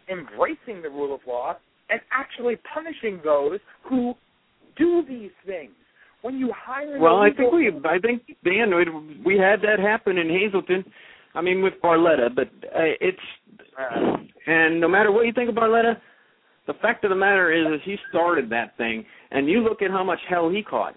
embracing 0.10 0.82
the 0.82 0.90
rule 0.90 1.14
of 1.14 1.22
law 1.28 1.56
and 1.90 2.02
actually 2.12 2.56
punishing 2.74 3.20
those 3.24 3.60
who 3.88 4.14
do 4.78 5.04
these 5.08 5.32
things. 5.46 5.72
When 6.28 6.40
you 6.40 6.52
hire 6.54 7.00
Well, 7.00 7.20
I 7.20 7.30
think 7.32 7.54
we, 7.54 7.72
I 7.86 8.00
think 8.00 8.22
Dan, 8.44 8.76
we- 8.76 9.22
we 9.24 9.38
had 9.38 9.62
that 9.62 9.80
happen 9.80 10.18
in 10.18 10.30
Hazleton. 10.30 10.84
I 11.34 11.40
mean, 11.40 11.62
with 11.62 11.76
Barletta, 11.82 12.36
but 12.36 12.50
uh, 12.76 12.96
it's 13.00 13.28
Uh, 13.80 14.18
and 14.48 14.82
no 14.82 14.90
matter 14.90 15.10
what 15.12 15.26
you 15.26 15.32
think 15.32 15.48
of 15.50 15.56
Barletta, 15.56 16.02
the 16.66 16.74
fact 16.82 17.06
of 17.06 17.12
the 17.12 17.16
matter 17.16 17.54
is, 17.54 17.66
is 17.76 17.82
he 17.86 17.96
started 18.10 18.50
that 18.50 18.76
thing, 18.76 19.06
and 19.32 19.48
you 19.48 19.62
look 19.62 19.82
at 19.82 19.90
how 19.92 20.04
much 20.04 20.20
hell 20.28 20.50
he 20.50 20.62
caught. 20.64 20.96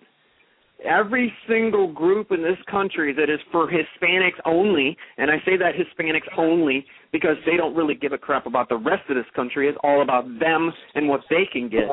Every 0.82 1.32
single 1.47 1.86
group 1.93 2.32
in 2.32 2.43
this 2.43 2.59
country 2.69 3.12
that 3.12 3.28
is 3.31 3.39
for 3.52 3.69
Hispanics 3.70 4.40
only, 4.47 4.97
and 5.19 5.31
I 5.31 5.39
say 5.44 5.57
that 5.59 5.74
Hispanics 5.77 6.28
only 6.39 6.86
because 7.12 7.36
they 7.47 7.57
don't 7.57 7.77
really 7.77 7.94
give 7.94 8.12
a 8.12 8.19
crap 8.19 8.47
about 8.47 8.69
the 8.69 8.78
rest 8.78 9.09
of 9.11 9.15
this 9.15 9.31
country. 9.36 9.69
It's 9.69 9.78
all 9.85 10.01
about 10.02 10.24
them 10.40 10.73
and 10.97 11.07
what 11.07 11.20
they 11.31 11.44
can 11.52 11.69
get. 11.69 11.89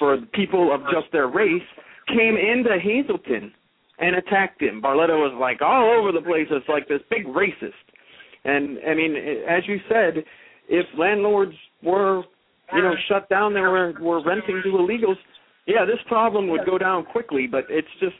For 0.00 0.16
people 0.32 0.72
of 0.74 0.80
just 0.90 1.12
their 1.12 1.28
race, 1.28 1.62
came 2.08 2.36
into 2.36 2.70
Hazleton 2.78 3.52
and 3.98 4.16
attacked 4.16 4.60
him. 4.60 4.82
Barletta 4.82 5.16
was 5.16 5.36
like 5.38 5.62
all 5.62 5.90
over 5.98 6.12
the 6.12 6.24
place. 6.24 6.46
It's 6.50 6.68
like 6.68 6.88
this 6.88 7.00
big 7.10 7.26
racist. 7.26 7.72
And 8.44 8.78
I 8.88 8.94
mean, 8.94 9.14
as 9.48 9.62
you 9.68 9.78
said, 9.88 10.24
if 10.68 10.86
landlords 10.98 11.54
were, 11.82 12.22
you 12.74 12.82
know, 12.82 12.94
shut 13.08 13.28
down, 13.28 13.54
they 13.54 13.60
were 13.60 13.94
were 14.00 14.24
renting 14.24 14.60
to 14.64 14.70
illegals. 14.70 15.16
Yeah, 15.66 15.84
this 15.84 16.00
problem 16.08 16.48
would 16.48 16.66
go 16.66 16.78
down 16.78 17.04
quickly. 17.04 17.46
But 17.46 17.64
it's 17.68 17.88
just, 18.00 18.16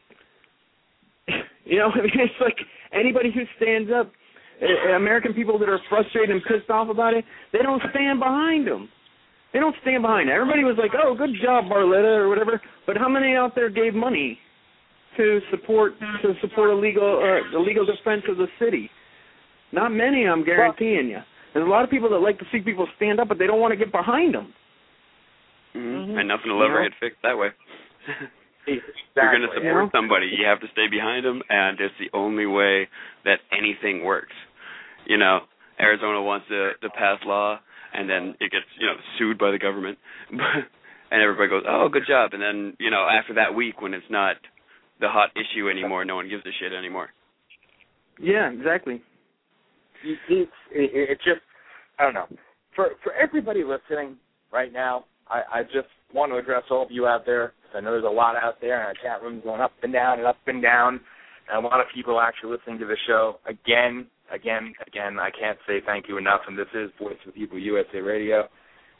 you 1.64 1.78
know, 1.78 1.90
I 1.94 2.02
mean, 2.02 2.12
it's 2.14 2.40
like 2.40 2.56
anybody 2.92 3.32
who 3.32 3.42
stands 3.56 3.90
up, 3.90 4.12
uh, 4.62 4.92
American 4.94 5.34
people 5.34 5.58
that 5.58 5.68
are 5.68 5.80
frustrated 5.88 6.30
and 6.30 6.42
pissed 6.44 6.70
off 6.70 6.88
about 6.88 7.14
it, 7.14 7.24
they 7.52 7.60
don't 7.60 7.82
stand 7.90 8.20
behind 8.20 8.66
them. 8.66 8.88
They 9.52 9.58
don't 9.60 9.76
stand 9.82 10.02
behind 10.02 10.28
it. 10.28 10.32
Everybody 10.32 10.64
was 10.64 10.76
like, 10.78 10.92
"Oh, 10.94 11.14
good 11.14 11.34
job, 11.42 11.64
Barletta," 11.66 12.16
or 12.18 12.28
whatever. 12.28 12.60
But 12.86 12.96
how 12.96 13.08
many 13.08 13.34
out 13.36 13.54
there 13.54 13.68
gave 13.68 13.94
money 13.94 14.38
to 15.16 15.40
support 15.50 15.94
to 16.00 16.34
support 16.40 16.70
a 16.70 16.74
legal 16.74 17.18
uh, 17.20 17.50
the 17.52 17.58
legal 17.58 17.84
defense 17.84 18.22
of 18.28 18.36
the 18.38 18.48
city? 18.58 18.90
Not 19.72 19.90
many, 19.92 20.26
I'm 20.26 20.44
guaranteeing 20.44 21.08
you. 21.08 21.20
There's 21.54 21.66
a 21.66 21.70
lot 21.70 21.84
of 21.84 21.90
people 21.90 22.08
that 22.10 22.18
like 22.18 22.38
to 22.38 22.44
see 22.52 22.60
people 22.60 22.86
stand 22.96 23.20
up, 23.20 23.28
but 23.28 23.38
they 23.38 23.46
don't 23.46 23.60
want 23.60 23.72
to 23.72 23.76
get 23.76 23.90
behind 23.92 24.34
them. 24.34 24.52
Mm-hmm. 25.74 26.18
And 26.18 26.28
nothing 26.28 26.50
will 26.52 26.62
ever 26.64 26.82
Yeah. 26.82 26.88
get 26.90 26.98
fixed 27.00 27.22
that 27.22 27.36
way. 27.36 27.48
exactly. 28.66 28.92
You're 29.16 29.30
going 29.32 29.42
to 29.48 29.54
support 29.56 29.84
Yeah. 29.84 29.90
somebody, 29.98 30.26
you 30.28 30.44
have 30.46 30.60
to 30.60 30.68
stay 30.72 30.88
behind 30.88 31.24
them, 31.24 31.42
and 31.48 31.80
it's 31.80 31.94
the 31.98 32.10
only 32.12 32.46
way 32.46 32.88
that 33.24 33.40
anything 33.50 34.04
works. 34.04 34.34
You 35.06 35.16
know, 35.16 35.40
Arizona 35.80 36.22
wants 36.22 36.46
to 36.48 36.72
to 36.80 36.90
pass 36.90 37.18
law, 37.24 37.58
and 37.94 38.08
then 38.08 38.34
it 38.40 38.50
gets 38.50 38.66
you 38.78 38.86
know 38.86 38.94
sued 39.18 39.38
by 39.38 39.50
the 39.50 39.58
government, 39.58 39.98
and 40.30 41.22
everybody 41.22 41.48
goes, 41.48 41.64
"Oh, 41.68 41.88
good 41.88 42.04
job," 42.06 42.30
and 42.32 42.42
then 42.42 42.76
you 42.78 42.90
know 42.90 43.06
after 43.08 43.34
that 43.34 43.54
week 43.54 43.80
when 43.80 43.94
it's 43.94 44.06
not 44.10 44.36
the 45.00 45.08
hot 45.08 45.30
issue 45.36 45.68
anymore, 45.68 46.04
no 46.04 46.16
one 46.16 46.28
gives 46.28 46.44
a 46.46 46.52
shit 46.60 46.72
anymore. 46.72 47.08
Yeah, 48.20 48.50
exactly. 48.50 49.02
You- 50.04 50.16
it's 50.28 50.50
it, 50.72 51.10
it 51.10 51.18
just 51.24 51.40
I 51.98 52.04
don't 52.04 52.14
know. 52.14 52.26
For 52.74 52.90
for 53.02 53.12
everybody 53.14 53.62
listening 53.64 54.16
right 54.52 54.72
now, 54.72 55.04
I, 55.28 55.42
I 55.52 55.62
just 55.64 55.88
want 56.14 56.32
to 56.32 56.36
address 56.38 56.64
all 56.70 56.82
of 56.82 56.90
you 56.90 57.06
out 57.06 57.24
there. 57.26 57.48
'cause 57.64 57.76
I 57.76 57.80
know 57.80 57.92
there's 57.92 58.04
a 58.04 58.08
lot 58.08 58.36
out 58.36 58.60
there, 58.60 58.78
and 58.78 58.86
our 58.86 58.94
chat 59.02 59.22
room's 59.22 59.42
going 59.44 59.60
up 59.60 59.72
and 59.82 59.92
down 59.92 60.18
and 60.18 60.26
up 60.26 60.36
and 60.46 60.62
down. 60.62 61.00
And 61.50 61.64
a 61.64 61.68
lot 61.68 61.80
of 61.80 61.86
people 61.94 62.20
actually 62.20 62.50
listening 62.56 62.78
to 62.80 62.86
the 62.86 62.96
show 63.06 63.38
again, 63.46 64.06
again, 64.32 64.72
again. 64.86 65.18
I 65.18 65.30
can't 65.30 65.58
say 65.66 65.80
thank 65.84 66.08
you 66.08 66.18
enough. 66.18 66.40
And 66.46 66.58
this 66.58 66.66
is 66.74 66.90
Voice 67.00 67.16
of 67.26 67.32
the 67.34 67.40
People 67.40 67.58
USA 67.58 67.98
Radio 67.98 68.48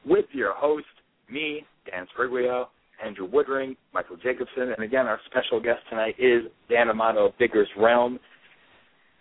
with 0.05 0.27
your 0.33 0.53
host, 0.55 0.87
me, 1.31 1.65
Dan 1.91 2.07
Smeriglio, 2.17 2.67
Andrew 3.05 3.29
Woodring, 3.29 3.77
Michael 3.93 4.17
Jacobsen, 4.17 4.73
and 4.77 4.85
again, 4.85 5.07
our 5.07 5.19
special 5.27 5.61
guest 5.61 5.81
tonight 5.91 6.15
is 6.19 6.43
Dan 6.69 6.89
Amato 6.89 7.27
of 7.27 7.39
Digger's 7.39 7.69
Realm. 7.77 8.19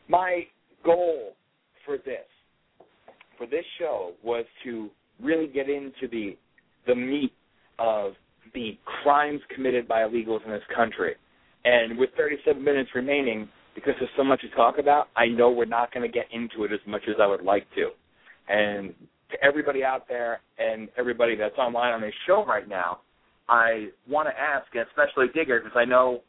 My 0.08 0.44
goal 0.84 1.34
for 1.86 1.98
this, 1.98 2.28
for 3.38 3.48
this 3.48 3.66
show, 3.80 4.14
was 4.24 4.46
to 4.64 4.90
really 5.22 5.48
get 5.48 5.70
into 5.70 6.08
the 6.12 6.38
the 6.88 6.96
meat 6.96 7.32
of 7.80 8.14
the 8.54 8.78
crimes 9.04 9.40
committed 9.54 9.88
by 9.88 10.02
illegals 10.02 10.44
in 10.46 10.52
this 10.52 10.64
country. 10.76 11.16
And 11.64 11.98
with 11.98 12.10
37 12.18 12.64
minutes 12.64 12.90
remaining, 12.96 13.48
because 13.76 13.93
there's 13.99 14.11
so 14.18 14.23
much 14.23 14.41
to 14.41 14.49
talk 14.49 14.77
about, 14.80 15.07
I 15.15 15.27
know 15.27 15.49
we're 15.49 15.65
not 15.65 15.93
going 15.93 16.10
to 16.10 16.11
get 16.11 16.26
into 16.31 16.64
it 16.65 16.72
as 16.73 16.80
much 16.88 17.03
as 17.07 17.15
I 17.22 17.27
would 17.27 17.43
like 17.43 17.65
to. 17.76 17.89
And 18.49 18.93
to 19.31 19.43
everybody 19.43 19.84
out 19.84 20.07
there 20.07 20.41
and 20.57 20.89
everybody 20.98 21.35
that's 21.35 21.57
online 21.57 21.93
on 21.93 22.02
this 22.02 22.14
show 22.27 22.45
right 22.45 22.68
now, 22.68 22.99
I 23.48 23.88
want 24.10 24.27
to 24.30 24.34
ask, 24.39 24.68
especially 24.76 25.27
Digger, 25.34 25.60
because 25.60 25.76
I 25.76 25.85
know 25.85 26.22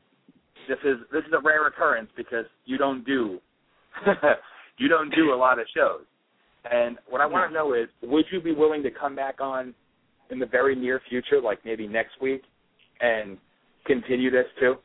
this 0.68 0.78
is 0.84 0.98
this 1.12 1.22
is 1.26 1.32
a 1.32 1.40
rare 1.40 1.66
occurrence 1.66 2.08
because 2.16 2.44
you 2.66 2.78
don't 2.78 3.04
do 3.04 3.38
you 4.78 4.88
don't 4.88 5.10
do 5.14 5.32
a 5.32 5.36
lot 5.36 5.58
of 5.58 5.66
shows. 5.74 6.04
And 6.70 6.98
what 7.08 7.20
I 7.20 7.26
want 7.26 7.50
to 7.50 7.54
know 7.54 7.74
is, 7.74 7.88
would 8.02 8.24
you 8.30 8.40
be 8.40 8.52
willing 8.52 8.82
to 8.84 8.90
come 8.90 9.16
back 9.16 9.40
on 9.40 9.74
in 10.30 10.38
the 10.38 10.46
very 10.46 10.76
near 10.76 11.00
future, 11.08 11.40
like 11.40 11.58
maybe 11.64 11.88
next 11.88 12.20
week, 12.20 12.42
and 13.00 13.36
continue 13.84 14.30
this 14.30 14.46
too? 14.60 14.76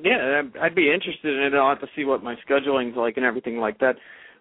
Yeah, 0.00 0.42
I'd- 0.60 0.74
be 0.74 0.90
interested 0.92 1.36
in 1.36 1.42
it. 1.52 1.54
I'll 1.54 1.68
have 1.70 1.80
to 1.80 1.88
see 1.94 2.04
what 2.04 2.22
my 2.22 2.36
scheduling's 2.44 2.96
like 2.96 3.16
and 3.16 3.26
everything 3.26 3.58
like 3.58 3.78
that. 3.78 3.96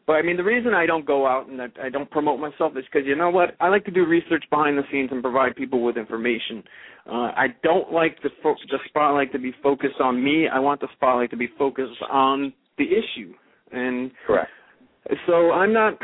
But 0.08 0.14
I 0.14 0.22
mean, 0.24 0.38
the 0.38 0.44
reason 0.44 0.74
I 0.74 0.86
don't 0.86 1.06
go 1.06 1.28
out 1.28 1.48
and 1.48 1.62
I, 1.62 1.68
I 1.84 1.90
don't 1.90 2.10
promote 2.10 2.40
myself 2.40 2.76
is 2.78 2.86
because 2.92 3.08
you 3.08 3.16
know 3.16 3.30
what? 3.30 3.56
I 3.60 3.68
like 3.70 3.86
to 3.86 3.92
do 3.92 4.06
research 4.06 4.44
behind 4.50 4.78
the 4.78 4.84
scenes 4.92 5.10
and 5.12 5.22
provide 5.22 5.56
people 5.56 5.84
with 5.84 5.98
information. 5.98 6.64
Uh, 7.06 7.32
I 7.36 7.48
don't 7.64 7.92
like 7.92 8.22
the 8.24 8.30
fo- 8.42 8.56
the 8.70 8.80
spotlight 8.88 9.32
to 9.34 9.40
be 9.40 9.54
focused 9.62 10.00
on 10.00 10.24
me. 10.24 10.48
I 10.48 10.60
want 10.60 10.82
the 10.82 10.88
spotlight 10.94 11.30
to 11.32 11.38
be 11.38 11.48
focused 11.58 12.02
on 12.10 12.54
the 12.78 12.86
issue. 12.86 13.34
And 13.72 14.12
Correct. 14.26 14.50
so 15.28 15.52
I'm 15.52 15.72
not 15.74 15.98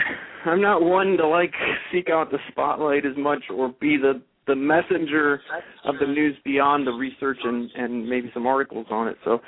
I'm 0.46 0.62
not 0.62 0.82
one 0.84 1.18
to 1.18 1.28
like 1.28 1.54
seek 1.92 2.10
out 2.10 2.32
the 2.32 2.40
spotlight 2.52 3.06
as 3.06 3.18
much 3.18 3.44
or 3.54 3.70
be 3.80 3.98
the 3.98 4.22
the 4.48 4.56
messenger 4.56 5.42
of 5.86 5.96
the 6.00 6.08
news 6.08 6.36
beyond 6.44 6.88
the 6.88 6.92
research 6.92 7.38
and 7.44 7.70
and 7.76 8.08
maybe 8.08 8.32
some 8.34 8.48
articles 8.48 8.88
on 8.90 9.08
it. 9.08 9.18
So 9.24 9.42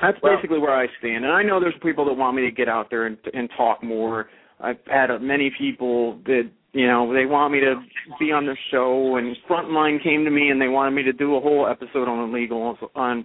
that's 0.00 0.20
Well- 0.22 0.36
basically 0.36 0.58
where 0.58 0.74
I 0.74 0.86
stand. 0.98 1.24
And 1.24 1.32
I 1.32 1.42
know 1.42 1.60
there's 1.60 1.76
people 1.82 2.04
that 2.06 2.14
want 2.14 2.36
me 2.36 2.42
to 2.42 2.50
get 2.50 2.68
out 2.68 2.90
there 2.90 3.06
and 3.06 3.18
and 3.34 3.50
talk 3.56 3.82
more. 3.82 4.28
I've 4.60 4.78
had 4.86 5.10
uh, 5.10 5.18
many 5.18 5.50
people 5.50 6.18
that 6.24 6.48
you 6.72 6.86
know 6.86 7.12
they 7.12 7.26
want 7.26 7.52
me 7.52 7.60
to 7.60 7.82
be 8.18 8.32
on 8.32 8.46
the 8.46 8.56
show. 8.70 9.16
And 9.16 9.36
Frontline 9.48 10.02
came 10.02 10.24
to 10.24 10.30
me 10.30 10.50
and 10.50 10.60
they 10.60 10.68
wanted 10.68 10.92
me 10.92 11.02
to 11.04 11.12
do 11.12 11.36
a 11.36 11.40
whole 11.40 11.66
episode 11.66 12.08
on 12.08 12.28
illegal 12.30 12.78
on. 12.94 13.24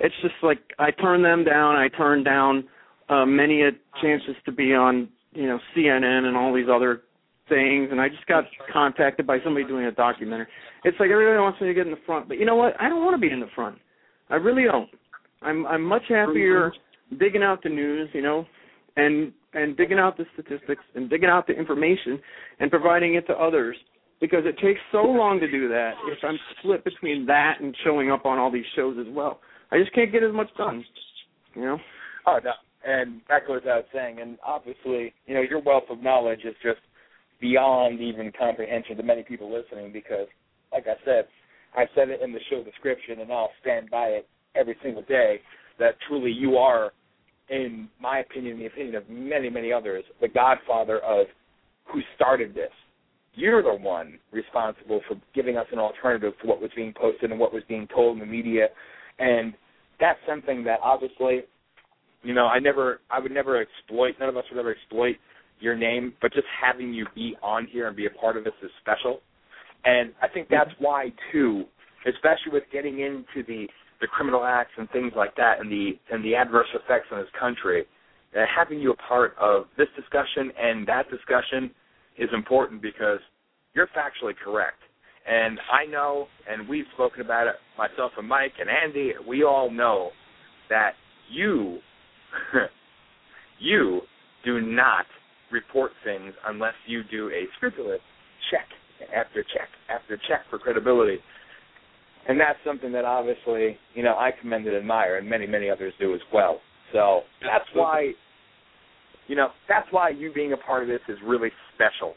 It's 0.00 0.14
just 0.22 0.34
like 0.42 0.58
I 0.78 0.90
turned 0.90 1.24
them 1.24 1.44
down. 1.44 1.76
I 1.76 1.88
turned 1.88 2.24
down 2.24 2.68
uh, 3.08 3.24
many 3.26 3.62
a 3.62 3.70
chances 4.00 4.34
to 4.44 4.52
be 4.52 4.74
on 4.74 5.08
you 5.32 5.46
know 5.46 5.58
CNN 5.74 6.24
and 6.24 6.36
all 6.36 6.52
these 6.52 6.68
other 6.68 7.02
things. 7.48 7.88
And 7.90 8.00
I 8.00 8.08
just 8.08 8.26
got 8.26 8.44
contacted 8.72 9.26
by 9.26 9.38
somebody 9.44 9.66
doing 9.66 9.86
a 9.86 9.92
documentary. 9.92 10.46
It's 10.84 10.98
like 11.00 11.10
everybody 11.10 11.38
wants 11.38 11.60
me 11.60 11.68
to 11.68 11.74
get 11.74 11.86
in 11.86 11.92
the 11.92 11.98
front, 12.06 12.28
but 12.28 12.38
you 12.38 12.46
know 12.46 12.56
what? 12.56 12.74
I 12.80 12.88
don't 12.88 13.04
want 13.04 13.14
to 13.14 13.20
be 13.20 13.32
in 13.32 13.40
the 13.40 13.50
front. 13.54 13.78
I 14.30 14.36
really 14.36 14.64
don't. 14.64 14.88
I'm 15.42 15.66
I'm 15.66 15.82
much 15.82 16.04
happier 16.08 16.72
digging 17.18 17.42
out 17.42 17.62
the 17.62 17.68
news, 17.68 18.08
you 18.12 18.22
know, 18.22 18.46
and 18.96 19.32
and 19.52 19.76
digging 19.76 19.98
out 19.98 20.16
the 20.16 20.24
statistics 20.32 20.82
and 20.94 21.08
digging 21.08 21.28
out 21.28 21.46
the 21.46 21.52
information 21.52 22.18
and 22.60 22.70
providing 22.70 23.14
it 23.14 23.26
to 23.26 23.34
others 23.34 23.76
because 24.20 24.44
it 24.44 24.56
takes 24.58 24.80
so 24.90 25.02
long 25.02 25.38
to 25.40 25.50
do 25.50 25.68
that. 25.68 25.92
If 26.06 26.18
I'm 26.22 26.38
split 26.58 26.84
between 26.84 27.26
that 27.26 27.60
and 27.60 27.76
showing 27.84 28.10
up 28.10 28.24
on 28.24 28.38
all 28.38 28.50
these 28.50 28.64
shows 28.74 28.96
as 28.98 29.12
well, 29.12 29.40
I 29.70 29.78
just 29.78 29.92
can't 29.94 30.10
get 30.10 30.22
as 30.22 30.32
much 30.32 30.48
done. 30.56 30.84
You 31.54 31.62
know. 31.62 31.78
Oh 32.26 32.38
no, 32.42 32.52
and 32.86 33.20
that 33.28 33.46
goes 33.46 33.60
without 33.62 33.84
saying. 33.92 34.20
And 34.20 34.38
obviously, 34.44 35.12
you 35.26 35.34
know, 35.34 35.42
your 35.42 35.60
wealth 35.60 35.84
of 35.90 36.02
knowledge 36.02 36.40
is 36.44 36.54
just 36.62 36.80
beyond 37.44 38.00
even 38.00 38.32
comprehension 38.38 38.96
to 38.96 39.02
many 39.02 39.22
people 39.22 39.52
listening. 39.52 39.92
Because, 39.92 40.28
like 40.72 40.86
I 40.86 40.96
said, 41.04 41.24
I 41.76 41.84
said 41.94 42.08
it 42.08 42.22
in 42.22 42.32
the 42.32 42.38
show 42.48 42.64
description, 42.64 43.20
and 43.20 43.30
I'll 43.30 43.50
stand 43.60 43.90
by 43.90 44.06
it 44.18 44.28
every 44.54 44.76
single 44.82 45.02
day. 45.02 45.40
That 45.78 45.96
truly 46.08 46.30
you 46.30 46.56
are, 46.56 46.92
in 47.50 47.88
my 48.00 48.20
opinion, 48.20 48.58
the 48.58 48.66
opinion 48.66 48.94
of 48.94 49.04
many, 49.10 49.50
many 49.50 49.70
others, 49.72 50.04
the 50.22 50.28
godfather 50.28 51.00
of 51.00 51.26
who 51.92 52.00
started 52.16 52.54
this. 52.54 52.72
you're 53.34 53.62
the 53.62 53.74
one 53.74 54.18
responsible 54.32 55.00
for 55.08 55.16
giving 55.34 55.56
us 55.56 55.66
an 55.72 55.78
alternative 55.78 56.32
to 56.40 56.46
what 56.48 56.60
was 56.60 56.70
being 56.76 56.92
posted 56.98 57.30
and 57.30 57.40
what 57.40 57.52
was 57.52 57.62
being 57.68 57.88
told 57.94 58.14
in 58.14 58.20
the 58.20 58.26
media, 58.26 58.68
and 59.18 59.54
that's 60.00 60.18
something 60.28 60.64
that 60.64 60.78
obviously, 60.82 61.40
you 62.22 62.34
know, 62.34 62.46
I 62.46 62.58
never, 62.58 63.00
I 63.10 63.20
would 63.20 63.32
never 63.32 63.60
exploit. 63.60 64.14
None 64.18 64.28
of 64.28 64.36
us 64.36 64.44
would 64.50 64.58
ever 64.58 64.72
exploit 64.72 65.16
your 65.64 65.76
name, 65.76 66.12
but 66.22 66.32
just 66.32 66.46
having 66.62 66.92
you 66.92 67.06
be 67.14 67.36
on 67.42 67.66
here 67.70 67.88
and 67.88 67.96
be 67.96 68.06
a 68.06 68.10
part 68.10 68.36
of 68.36 68.44
this 68.44 68.52
is 68.62 68.70
special. 68.80 69.20
And 69.84 70.12
I 70.22 70.28
think 70.28 70.48
that's 70.48 70.70
mm-hmm. 70.72 70.84
why 70.84 71.12
too, 71.32 71.64
especially 72.06 72.52
with 72.52 72.64
getting 72.72 73.00
into 73.00 73.46
the 73.46 73.66
the 74.00 74.08
criminal 74.08 74.44
acts 74.44 74.72
and 74.76 74.90
things 74.90 75.12
like 75.16 75.34
that, 75.36 75.60
and 75.60 75.70
the 75.70 75.92
and 76.10 76.24
the 76.24 76.34
adverse 76.34 76.66
effects 76.74 77.06
on 77.10 77.18
this 77.18 77.28
country, 77.38 77.84
that 78.34 78.46
having 78.54 78.80
you 78.80 78.92
a 78.92 78.96
part 78.96 79.34
of 79.40 79.64
this 79.78 79.88
discussion 79.96 80.52
and 80.60 80.86
that 80.86 81.08
discussion 81.10 81.70
is 82.18 82.28
important 82.32 82.82
because 82.82 83.20
you're 83.74 83.88
factually 83.88 84.34
correct. 84.36 84.78
And 85.26 85.58
I 85.72 85.86
know, 85.90 86.26
and 86.48 86.68
we've 86.68 86.84
spoken 86.94 87.22
about 87.22 87.46
it, 87.46 87.54
myself 87.78 88.12
and 88.18 88.28
Mike 88.28 88.52
and 88.60 88.68
Andy, 88.68 89.12
we 89.26 89.42
all 89.42 89.70
know 89.70 90.10
that 90.68 90.92
you, 91.30 91.78
you 93.58 94.02
do 94.44 94.60
not 94.60 95.06
report 95.52 95.92
things 96.04 96.32
unless 96.46 96.74
you 96.86 97.02
do 97.10 97.28
a 97.28 97.44
scrupulous 97.56 98.00
check 98.50 98.66
after 99.14 99.42
check 99.42 99.68
after 99.90 100.16
check 100.28 100.40
for 100.50 100.58
credibility. 100.58 101.18
And 102.26 102.40
that's 102.40 102.58
something 102.64 102.90
that 102.92 103.04
obviously, 103.04 103.76
you 103.94 104.02
know, 104.02 104.14
I 104.16 104.30
commend 104.40 104.66
and 104.66 104.76
admire, 104.76 105.18
and 105.18 105.28
many, 105.28 105.46
many 105.46 105.68
others 105.68 105.92
do 106.00 106.14
as 106.14 106.20
well. 106.32 106.60
So 106.92 107.22
that's 107.42 107.68
why, 107.74 108.12
you 109.26 109.36
know, 109.36 109.48
that's 109.68 109.86
why 109.90 110.10
you 110.10 110.32
being 110.32 110.52
a 110.52 110.56
part 110.56 110.82
of 110.82 110.88
this 110.88 111.00
is 111.08 111.18
really 111.24 111.50
special. 111.74 112.14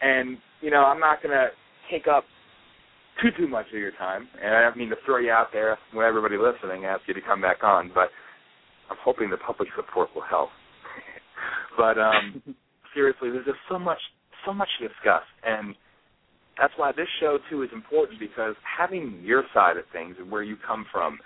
And, 0.00 0.38
you 0.62 0.70
know, 0.70 0.84
I'm 0.84 1.00
not 1.00 1.22
going 1.22 1.34
to 1.34 1.48
take 1.90 2.06
up 2.08 2.24
too, 3.20 3.28
too 3.36 3.46
much 3.46 3.66
of 3.72 3.78
your 3.78 3.92
time, 3.92 4.26
and 4.42 4.54
I 4.54 4.62
don't 4.62 4.76
mean 4.76 4.88
to 4.88 4.96
throw 5.04 5.18
you 5.18 5.30
out 5.30 5.48
there 5.52 5.78
when 5.92 6.06
everybody 6.06 6.36
listening 6.38 6.86
asks 6.86 7.04
you 7.06 7.14
to 7.14 7.20
come 7.20 7.42
back 7.42 7.62
on, 7.62 7.90
but 7.94 8.08
I'm 8.90 8.96
hoping 9.04 9.28
the 9.28 9.36
public 9.36 9.68
support 9.76 10.08
will 10.14 10.22
help. 10.28 10.48
But 11.76 11.98
um 11.98 12.42
seriously, 12.94 13.30
there's 13.30 13.46
just 13.46 13.62
so 13.68 13.78
much 13.78 14.00
so 14.44 14.52
much 14.52 14.68
to 14.80 14.88
discuss 14.88 15.22
and 15.44 15.74
that's 16.58 16.72
why 16.76 16.92
this 16.92 17.08
show 17.20 17.38
too 17.50 17.62
is 17.62 17.70
important 17.72 18.20
because 18.20 18.54
having 18.78 19.20
your 19.22 19.44
side 19.54 19.76
of 19.76 19.84
things 19.92 20.16
and 20.18 20.30
where 20.30 20.42
you 20.42 20.56
come 20.66 20.84
from 20.92 21.18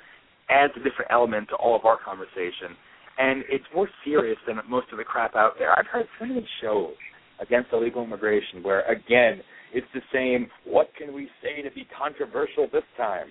adds 0.49 0.73
a 0.77 0.79
different 0.79 1.11
element 1.11 1.49
to 1.49 1.57
all 1.57 1.75
of 1.75 1.85
our 1.85 1.99
conversation. 2.03 2.77
And 3.19 3.45
it's 3.49 3.65
more 3.75 3.89
serious 4.05 4.39
than 4.47 4.57
most 4.69 4.87
of 4.93 4.99
the 4.99 5.05
crap 5.05 5.35
out 5.35 5.55
there. 5.59 5.77
I've 5.77 5.87
heard 5.87 6.07
so 6.19 6.27
many 6.27 6.47
shows 6.61 6.95
against 7.41 7.73
illegal 7.73 8.05
immigration 8.05 8.63
where 8.63 8.83
again 8.91 9.43
it's 9.73 9.87
the 9.93 10.01
same 10.13 10.49
what 10.65 10.91
can 10.97 11.13
we 11.13 11.29
say 11.43 11.63
to 11.63 11.75
be 11.75 11.87
controversial 11.99 12.69
this 12.73 12.85
time? 12.97 13.27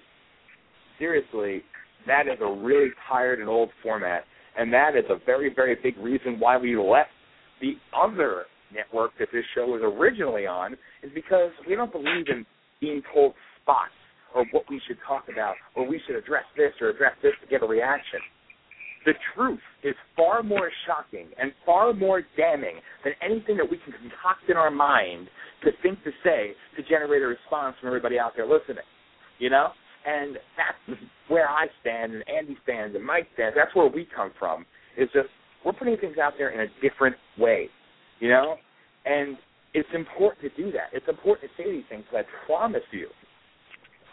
Seriously, 1.00 1.64
that 2.08 2.28
is 2.28 2.40
a 2.42 2.52
really 2.52 2.90
tired 3.10 3.40
and 3.40 3.50
old 3.50 3.70
format 3.82 4.24
and 4.58 4.72
that 4.74 4.96
is 4.96 5.06
a 5.10 5.18
very, 5.26 5.54
very 5.54 5.76
big 5.82 5.98
reason 5.98 6.40
why 6.40 6.58
we 6.58 6.78
left 6.78 7.10
the 7.62 7.74
other 7.96 8.46
network 8.74 9.12
that 9.20 9.30
this 9.32 9.44
show 9.56 9.66
was 9.68 9.82
originally 9.84 10.46
on 10.46 10.74
is 11.04 11.12
because 11.14 11.52
we 11.68 11.76
don't 11.76 11.92
believe 11.92 12.28
in 12.28 12.46
being 12.82 13.02
told 13.14 13.34
spots 13.62 13.96
or 14.34 14.46
what 14.52 14.64
we 14.70 14.82
should 14.88 14.98
talk 15.08 15.26
about 15.32 15.56
or 15.76 15.88
we 15.88 16.00
should 16.06 16.16
address 16.16 16.44
this 16.58 16.72
or 16.82 16.90
address 16.90 17.14
this 17.24 17.34
to 17.42 17.48
get 17.48 17.64
a 17.64 17.66
reaction. 17.66 18.20
The 19.06 19.14
truth 19.36 19.60
is 19.84 19.94
far 20.16 20.42
more 20.42 20.72
shocking 20.88 21.28
and 21.40 21.52
far 21.66 21.94
more 21.94 22.24
damning 22.36 22.82
than 23.04 23.14
anything 23.22 23.56
that 23.58 23.70
we 23.70 23.78
can 23.78 23.94
concoct 23.94 24.50
in 24.50 24.58
our 24.58 24.72
mind 24.72 25.28
to 25.64 25.72
think 25.84 26.04
to 26.04 26.12
say 26.24 26.54
to 26.76 26.84
generate 26.84 27.22
a 27.22 27.28
response 27.28 27.76
from 27.80 27.88
everybody 27.88 28.18
out 28.20 28.34
there 28.36 28.48
listening. 28.48 28.84
You 29.38 29.52
know? 29.52 29.70
And 30.06 30.38
that's 30.56 31.00
where 31.28 31.50
I 31.50 31.68
stand 31.82 32.14
and 32.14 32.24
Andy 32.30 32.58
stands 32.64 32.96
and 32.96 33.04
Mike 33.04 33.28
stands. 33.34 33.56
That's 33.58 33.76
where 33.76 33.88
we 33.88 34.08
come 34.16 34.32
from. 34.38 34.66
Is 34.98 35.10
just 35.14 35.30
we're 35.66 35.74
putting 35.74 35.98
things 35.98 36.18
out 36.22 36.34
there 36.38 36.50
in 36.50 36.60
a 36.60 36.88
different 36.88 37.16
way. 37.38 37.70
You 38.20 38.30
know? 38.30 38.56
And 39.06 39.38
it's 39.74 39.90
important 39.94 40.42
to 40.42 40.62
do 40.64 40.72
that. 40.72 40.90
It's 40.94 41.08
important 41.10 41.52
to 41.52 41.62
say 41.64 41.72
these 41.72 41.84
things. 41.90 42.06
I 42.14 42.22
promise 42.46 42.84
you, 42.92 43.08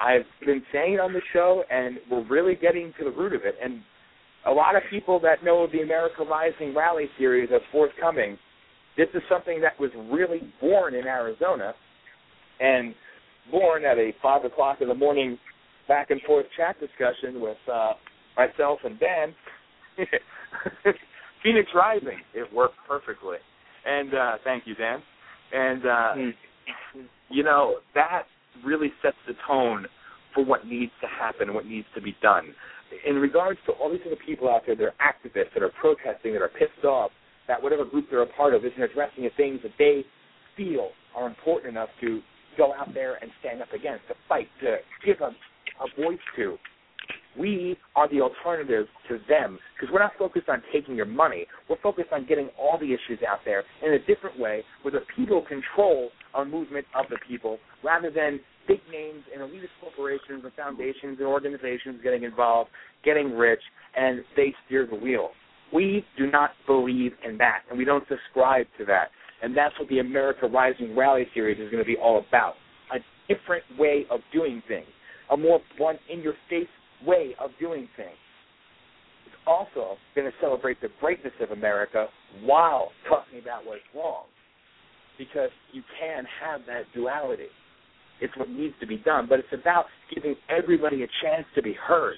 I've 0.01 0.27
been 0.45 0.63
saying 0.73 0.95
it 0.95 1.01
on 1.01 1.13
the 1.13 1.21
show, 1.33 1.63
and 1.71 1.99
we're 2.11 2.27
really 2.27 2.57
getting 2.57 2.93
to 2.99 3.05
the 3.05 3.11
root 3.11 3.35
of 3.35 3.43
it. 3.45 3.55
And 3.63 3.83
a 4.47 4.51
lot 4.51 4.75
of 4.75 4.83
people 4.91 5.21
that 5.21 5.45
know 5.45 5.69
the 5.73 5.83
America 5.83 6.25
Rising 6.29 6.75
rally 6.75 7.09
series 7.19 7.49
that's 7.51 7.63
forthcoming, 7.71 8.37
this 8.97 9.07
is 9.15 9.23
something 9.31 9.61
that 9.61 9.79
was 9.79 9.91
really 10.11 10.53
born 10.61 10.95
in 10.95 11.07
Arizona, 11.07 11.75
and 12.61 12.95
born 13.51 13.85
at 13.85 13.99
a 13.99 14.13
five 14.21 14.45
o'clock 14.45 14.79
in 14.81 14.89
the 14.89 14.95
morning 14.95 15.39
back 15.93 16.11
and 16.11 16.23
forth 16.23 16.47
chat 16.57 16.75
discussion 16.81 17.39
with 17.39 17.59
uh, 17.71 17.93
myself 18.35 18.79
and 18.83 18.99
Dan. 18.99 19.35
Phoenix 21.43 21.69
Rising, 21.75 22.21
it 22.33 22.51
worked 22.51 22.77
perfectly. 22.89 23.37
And 23.85 24.15
uh, 24.15 24.33
thank 24.43 24.67
you, 24.67 24.75
Dan. 24.75 25.03
And 25.53 25.85
uh, 25.85 26.13
Mm. 26.17 26.33
you 27.29 27.43
know 27.43 27.79
that 27.95 28.23
really 28.65 28.91
sets 29.03 29.17
the 29.27 29.35
tone 29.47 29.87
for 30.35 30.45
what 30.45 30.67
needs 30.67 30.93
to 31.03 31.09
happen, 31.09 31.53
what 31.53 31.67
needs 31.67 31.87
to 31.95 32.01
be 32.01 32.17
done. 32.23 32.55
In 33.05 33.17
regards 33.17 33.59
to 33.67 33.73
all 33.73 33.91
these 33.91 34.01
other 34.07 34.17
people 34.25 34.49
out 34.49 34.63
there 34.65 34.77
that 34.77 34.85
are 34.85 34.95
activists, 35.03 35.53
that 35.53 35.63
are 35.63 35.73
protesting, 35.81 36.33
that 36.35 36.41
are 36.43 36.49
pissed 36.49 36.85
off 36.85 37.11
that 37.49 37.61
whatever 37.63 37.85
group 37.85 38.07
they're 38.09 38.23
a 38.23 38.27
part 38.27 38.55
of 38.55 38.65
isn't 38.65 38.81
addressing 38.81 39.25
the 39.25 39.31
things 39.37 39.59
that 39.63 39.73
they 39.79 40.05
feel 40.57 40.91
are 41.17 41.27
important 41.27 41.73
enough 41.73 41.89
to 42.01 42.21
go 42.57 42.73
out 42.73 42.95
there 42.95 43.15
and 43.21 43.31
stand 43.41 43.61
up 43.61 43.73
against, 43.73 44.07
to 44.09 44.15
fight, 44.29 44.49
to 44.61 44.77
give 45.05 45.21
a, 45.21 45.31
a 45.81 46.03
voice 46.03 46.19
to. 46.37 46.57
We 47.39 47.77
are 47.97 48.09
the 48.11 48.21
alternative 48.21 48.87
to 49.09 49.19
them 49.29 49.59
because 49.75 49.93
we're 49.93 50.03
not 50.03 50.13
focused 50.19 50.49
on 50.49 50.63
taking 50.73 50.95
your 50.95 51.07
money. 51.07 51.47
We're 51.69 51.81
focused 51.83 52.13
on 52.13 52.27
getting 52.27 52.51
all 52.59 52.79
the 52.79 52.87
issues 52.87 53.25
out 53.27 53.39
there 53.45 53.65
in 53.85 53.95
a 53.95 53.99
different 54.01 54.39
way 54.39 54.63
where 54.83 54.93
the 54.93 55.01
people 55.17 55.43
control 55.49 56.11
our 56.35 56.45
movement 56.45 56.85
of 56.95 57.07
the 57.09 57.17
people 57.27 57.59
rather 57.83 58.11
than 58.11 58.41
big 58.69 58.81
names 58.91 59.25
and 59.33 59.43
elitist 59.43 59.75
corporations 59.81 60.45
and 60.45 60.53
foundations 60.55 61.19
and 61.19 61.27
organizations 61.27 62.01
getting 62.03 62.23
involved, 62.23 62.71
getting 63.05 63.33
rich, 63.33 63.61
and 63.97 64.23
they 64.37 64.55
steer 64.67 64.87
the 64.87 64.97
wheel. 64.97 65.31
We 65.73 66.05
do 66.19 66.31
not 66.31 66.51
believe 66.67 67.13
in 67.27 67.39
that, 67.39 67.63
and 67.71 67.79
we 67.79 67.85
don't 67.85 68.05
subscribe 68.09 68.67
to 68.79 68.85
that. 68.87 69.09
And 69.43 69.57
that's 69.57 69.75
what 69.79 69.89
the 69.89 69.99
America 69.99 70.47
Rising 70.47 70.95
Rally 70.97 71.27
Series 71.35 71.59
is 71.59 71.71
going 71.71 71.83
to 71.83 71.87
be 71.87 71.97
all 71.97 72.23
about. 72.29 72.55
A 72.95 72.99
different 73.33 73.65
way 73.79 74.07
of 74.11 74.21
doing 74.33 74.63
things, 74.69 74.87
a 75.31 75.37
more 75.37 75.61
blunt, 75.79 75.99
in 76.11 76.21
your 76.21 76.35
face 76.49 76.67
way 77.07 77.35
of 77.41 77.51
doing 77.61 77.89
things. 77.97 78.11
It's 79.27 79.37
also 79.47 79.97
going 80.15 80.27
to 80.27 80.37
celebrate 80.41 80.81
the 80.81 80.89
greatness 81.01 81.33
of 81.41 81.51
America 81.51 82.07
while 82.45 82.91
talking 83.09 83.39
about 83.41 83.67
what's 83.67 83.83
wrong. 83.95 84.25
Because 85.19 85.51
you 85.73 85.83
can 86.01 86.25
have 86.43 86.63
that 86.67 86.83
duality. 86.95 87.49
It's 88.21 88.37
what 88.37 88.49
needs 88.49 88.75
to 88.81 88.87
be 88.87 88.99
done, 88.99 89.27
but 89.29 89.39
it's 89.41 89.53
about 89.53 89.87
giving 90.15 90.37
everybody 90.49 91.03
a 91.03 91.09
chance 91.23 91.45
to 91.55 91.63
be 91.63 91.75
heard, 91.75 92.17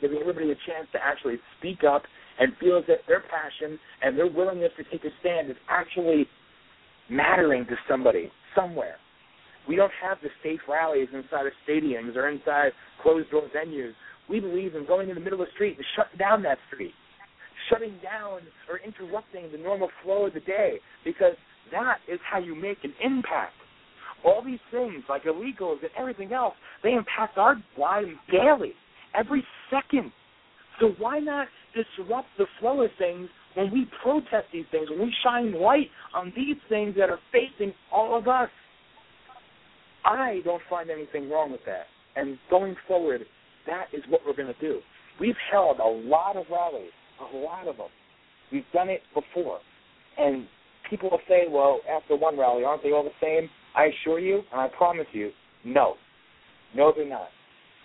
giving 0.00 0.18
everybody 0.18 0.50
a 0.50 0.58
chance 0.66 0.88
to 0.92 0.98
actually 1.02 1.36
speak 1.58 1.84
up 1.84 2.02
and 2.38 2.52
feel 2.58 2.82
if 2.86 2.86
their 3.06 3.22
passion 3.22 3.78
and 4.02 4.18
their 4.18 4.26
willingness 4.26 4.72
to 4.76 4.84
take 4.90 5.04
a 5.04 5.12
stand 5.20 5.50
is 5.50 5.56
actually 5.68 6.26
mattering 7.08 7.64
to 7.66 7.76
somebody 7.88 8.30
somewhere. 8.56 8.96
We 9.68 9.76
don't 9.76 9.92
have 10.02 10.18
the 10.22 10.28
safe 10.42 10.60
rallies 10.68 11.08
inside 11.12 11.46
of 11.46 11.52
stadiums 11.68 12.16
or 12.16 12.28
inside 12.28 12.72
closed 13.02 13.30
door 13.30 13.48
venues. 13.54 13.92
We 14.28 14.40
believe 14.40 14.74
in 14.74 14.86
going 14.86 15.08
in 15.08 15.14
the 15.14 15.20
middle 15.20 15.40
of 15.40 15.48
the 15.48 15.52
street 15.54 15.76
and 15.76 15.86
shutting 15.96 16.18
down 16.18 16.42
that 16.42 16.58
street, 16.72 16.94
shutting 17.70 17.98
down 18.02 18.40
or 18.68 18.80
interrupting 18.84 19.50
the 19.52 19.58
normal 19.58 19.88
flow 20.02 20.26
of 20.26 20.34
the 20.34 20.40
day, 20.40 20.76
because 21.04 21.34
that 21.72 21.98
is 22.10 22.18
how 22.30 22.38
you 22.38 22.54
make 22.54 22.78
an 22.84 22.94
impact. 23.02 23.54
All 24.24 24.42
these 24.42 24.60
things, 24.70 25.04
like 25.08 25.24
illegals 25.24 25.82
and 25.82 25.90
everything 25.98 26.32
else, 26.32 26.54
they 26.82 26.92
impact 26.92 27.36
our 27.36 27.56
lives 27.78 28.08
daily, 28.32 28.72
every 29.14 29.44
second. 29.70 30.12
So 30.80 30.92
why 30.98 31.18
not 31.18 31.48
disrupt 31.74 32.28
the 32.38 32.46
flow 32.58 32.82
of 32.82 32.90
things 32.98 33.28
when 33.54 33.70
we 33.70 33.86
protest 34.02 34.46
these 34.52 34.64
things, 34.70 34.88
when 34.90 35.00
we 35.00 35.14
shine 35.22 35.60
light 35.60 35.88
on 36.14 36.32
these 36.34 36.56
things 36.68 36.94
that 36.96 37.10
are 37.10 37.20
facing 37.32 37.74
all 37.92 38.16
of 38.18 38.26
us? 38.26 38.48
I 40.04 40.40
don't 40.44 40.62
find 40.68 40.90
anything 40.90 41.30
wrong 41.30 41.50
with 41.52 41.64
that. 41.66 41.86
And 42.16 42.38
going 42.50 42.76
forward, 42.86 43.22
that 43.66 43.86
is 43.92 44.02
what 44.08 44.20
we're 44.26 44.36
going 44.36 44.52
to 44.52 44.60
do. 44.60 44.80
We've 45.20 45.36
held 45.50 45.78
a 45.78 45.88
lot 45.88 46.36
of 46.36 46.44
rallies, 46.50 46.90
a 47.20 47.36
lot 47.36 47.68
of 47.68 47.76
them. 47.76 47.88
We've 48.52 48.64
done 48.72 48.88
it 48.88 49.00
before. 49.14 49.58
And 50.18 50.46
people 50.90 51.10
will 51.10 51.20
say, 51.28 51.44
well, 51.48 51.80
after 51.90 52.16
one 52.16 52.38
rally, 52.38 52.64
aren't 52.64 52.82
they 52.82 52.92
all 52.92 53.04
the 53.04 53.10
same? 53.20 53.48
I 53.74 53.86
assure 53.86 54.18
you, 54.18 54.42
and 54.52 54.60
I 54.60 54.68
promise 54.76 55.06
you, 55.12 55.30
no. 55.64 55.94
No, 56.76 56.92
they're 56.94 57.08
not. 57.08 57.28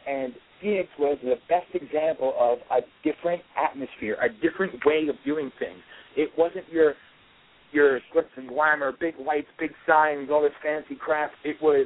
And 0.08 0.34
Phoenix 0.62 0.90
was 0.98 1.18
the 1.24 1.36
best 1.48 1.68
example 1.74 2.34
of 2.40 2.60
a 2.72 2.82
different 3.04 3.41
atmosphere, 3.58 4.18
a 4.22 4.30
different 4.41 4.74
way 4.86 5.08
of 5.08 5.16
doing 5.26 5.52
things. 5.60 5.80
It 6.16 6.30
wasn't 6.38 6.68
your 6.72 6.96
your 7.72 8.00
glitz 8.16 8.26
and 8.36 8.50
glamour, 8.50 8.91
big 9.00 9.14
lights, 9.24 9.48
big 9.60 9.70
signs, 9.88 10.30
all 10.32 10.41
this 10.41 10.52
fancy 10.64 10.96
crap. 10.96 11.32
It 11.44 11.56
was 11.62 11.86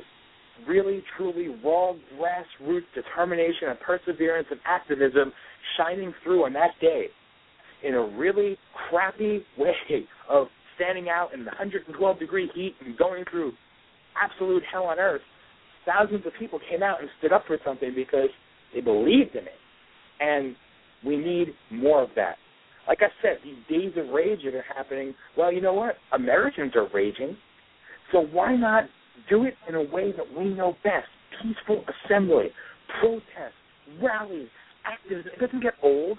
really, 0.67 1.03
truly 1.17 1.47
raw 1.63 1.93
grassroots 2.17 2.81
determination 2.95 3.69
and 3.69 3.79
perseverance 3.79 4.47
and 4.51 4.59
activism 4.65 5.33
shining 5.77 6.13
through 6.23 6.45
on 6.45 6.53
that 6.53 6.71
day 6.81 7.07
in 7.83 7.95
a 7.95 8.17
really 8.17 8.57
crappy 8.89 9.43
way 9.57 9.73
of 10.29 10.47
standing 10.75 11.09
out 11.09 11.33
in 11.33 11.41
the 11.41 11.51
112 11.51 12.19
degree 12.19 12.49
heat 12.55 12.75
and 12.85 12.97
going 12.97 13.23
through 13.29 13.51
absolute 14.21 14.63
hell 14.71 14.85
on 14.85 14.99
earth. 14.99 15.21
Thousands 15.85 16.25
of 16.25 16.31
people 16.39 16.59
came 16.69 16.81
out 16.81 17.01
and 17.01 17.09
stood 17.19 17.33
up 17.33 17.43
for 17.45 17.57
something 17.65 17.93
because 17.95 18.29
they 18.73 18.81
believed 18.81 19.35
in 19.35 19.43
it. 19.43 19.59
And 20.19 20.55
we 21.05 21.17
need 21.17 21.47
more 21.71 22.01
of 22.03 22.09
that. 22.15 22.37
Like 22.87 22.99
I 23.01 23.07
said, 23.21 23.37
these 23.43 23.57
days 23.69 23.93
of 23.97 24.13
rage 24.13 24.39
that 24.45 24.55
are 24.55 24.65
happening, 24.75 25.13
well, 25.37 25.51
you 25.51 25.61
know 25.61 25.73
what? 25.73 25.95
Americans 26.13 26.73
are 26.75 26.87
raging. 26.93 27.35
So 28.11 28.19
why 28.19 28.55
not 28.55 28.85
do 29.29 29.43
it 29.45 29.55
in 29.67 29.75
a 29.75 29.81
way 29.81 30.11
that 30.11 30.25
we 30.37 30.45
know 30.53 30.75
best? 30.83 31.07
Peaceful 31.41 31.83
assembly, 32.05 32.49
protest, 32.99 33.55
rallies, 34.01 34.49
activism. 34.85 35.31
It 35.35 35.39
doesn't 35.39 35.63
get 35.63 35.73
old. 35.81 36.17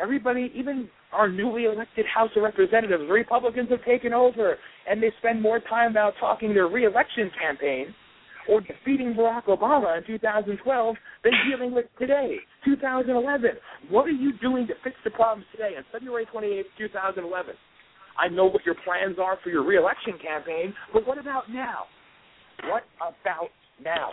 Everybody, 0.00 0.52
even 0.54 0.88
our 1.12 1.28
newly 1.28 1.64
elected 1.64 2.06
House 2.06 2.30
of 2.36 2.42
Representatives, 2.42 3.04
Republicans 3.10 3.70
have 3.70 3.84
taken 3.84 4.12
over, 4.12 4.56
and 4.88 5.02
they 5.02 5.12
spend 5.18 5.42
more 5.42 5.60
time 5.60 5.94
now 5.94 6.12
talking 6.20 6.54
their 6.54 6.68
reelection 6.68 7.30
campaign 7.40 7.94
or 8.48 8.60
defeating 8.60 9.14
Barack 9.14 9.44
Obama 9.44 9.98
in 9.98 10.06
2012 10.06 10.96
than 11.24 11.32
dealing 11.50 11.74
with 11.74 11.84
today, 11.98 12.36
2011. 12.64 13.50
What 13.90 14.06
are 14.06 14.10
you 14.10 14.32
doing 14.40 14.66
to 14.68 14.74
fix 14.82 14.96
the 15.04 15.10
problems 15.10 15.46
today 15.52 15.72
on 15.76 15.84
February 15.92 16.26
28, 16.32 16.64
2011? 16.78 17.54
I 18.18 18.28
know 18.28 18.46
what 18.46 18.64
your 18.64 18.74
plans 18.84 19.16
are 19.22 19.38
for 19.44 19.50
your 19.50 19.64
reelection 19.64 20.14
campaign, 20.22 20.74
but 20.92 21.06
what 21.06 21.18
about 21.18 21.50
now? 21.50 21.84
What 22.64 22.84
about 22.96 23.50
now? 23.82 24.10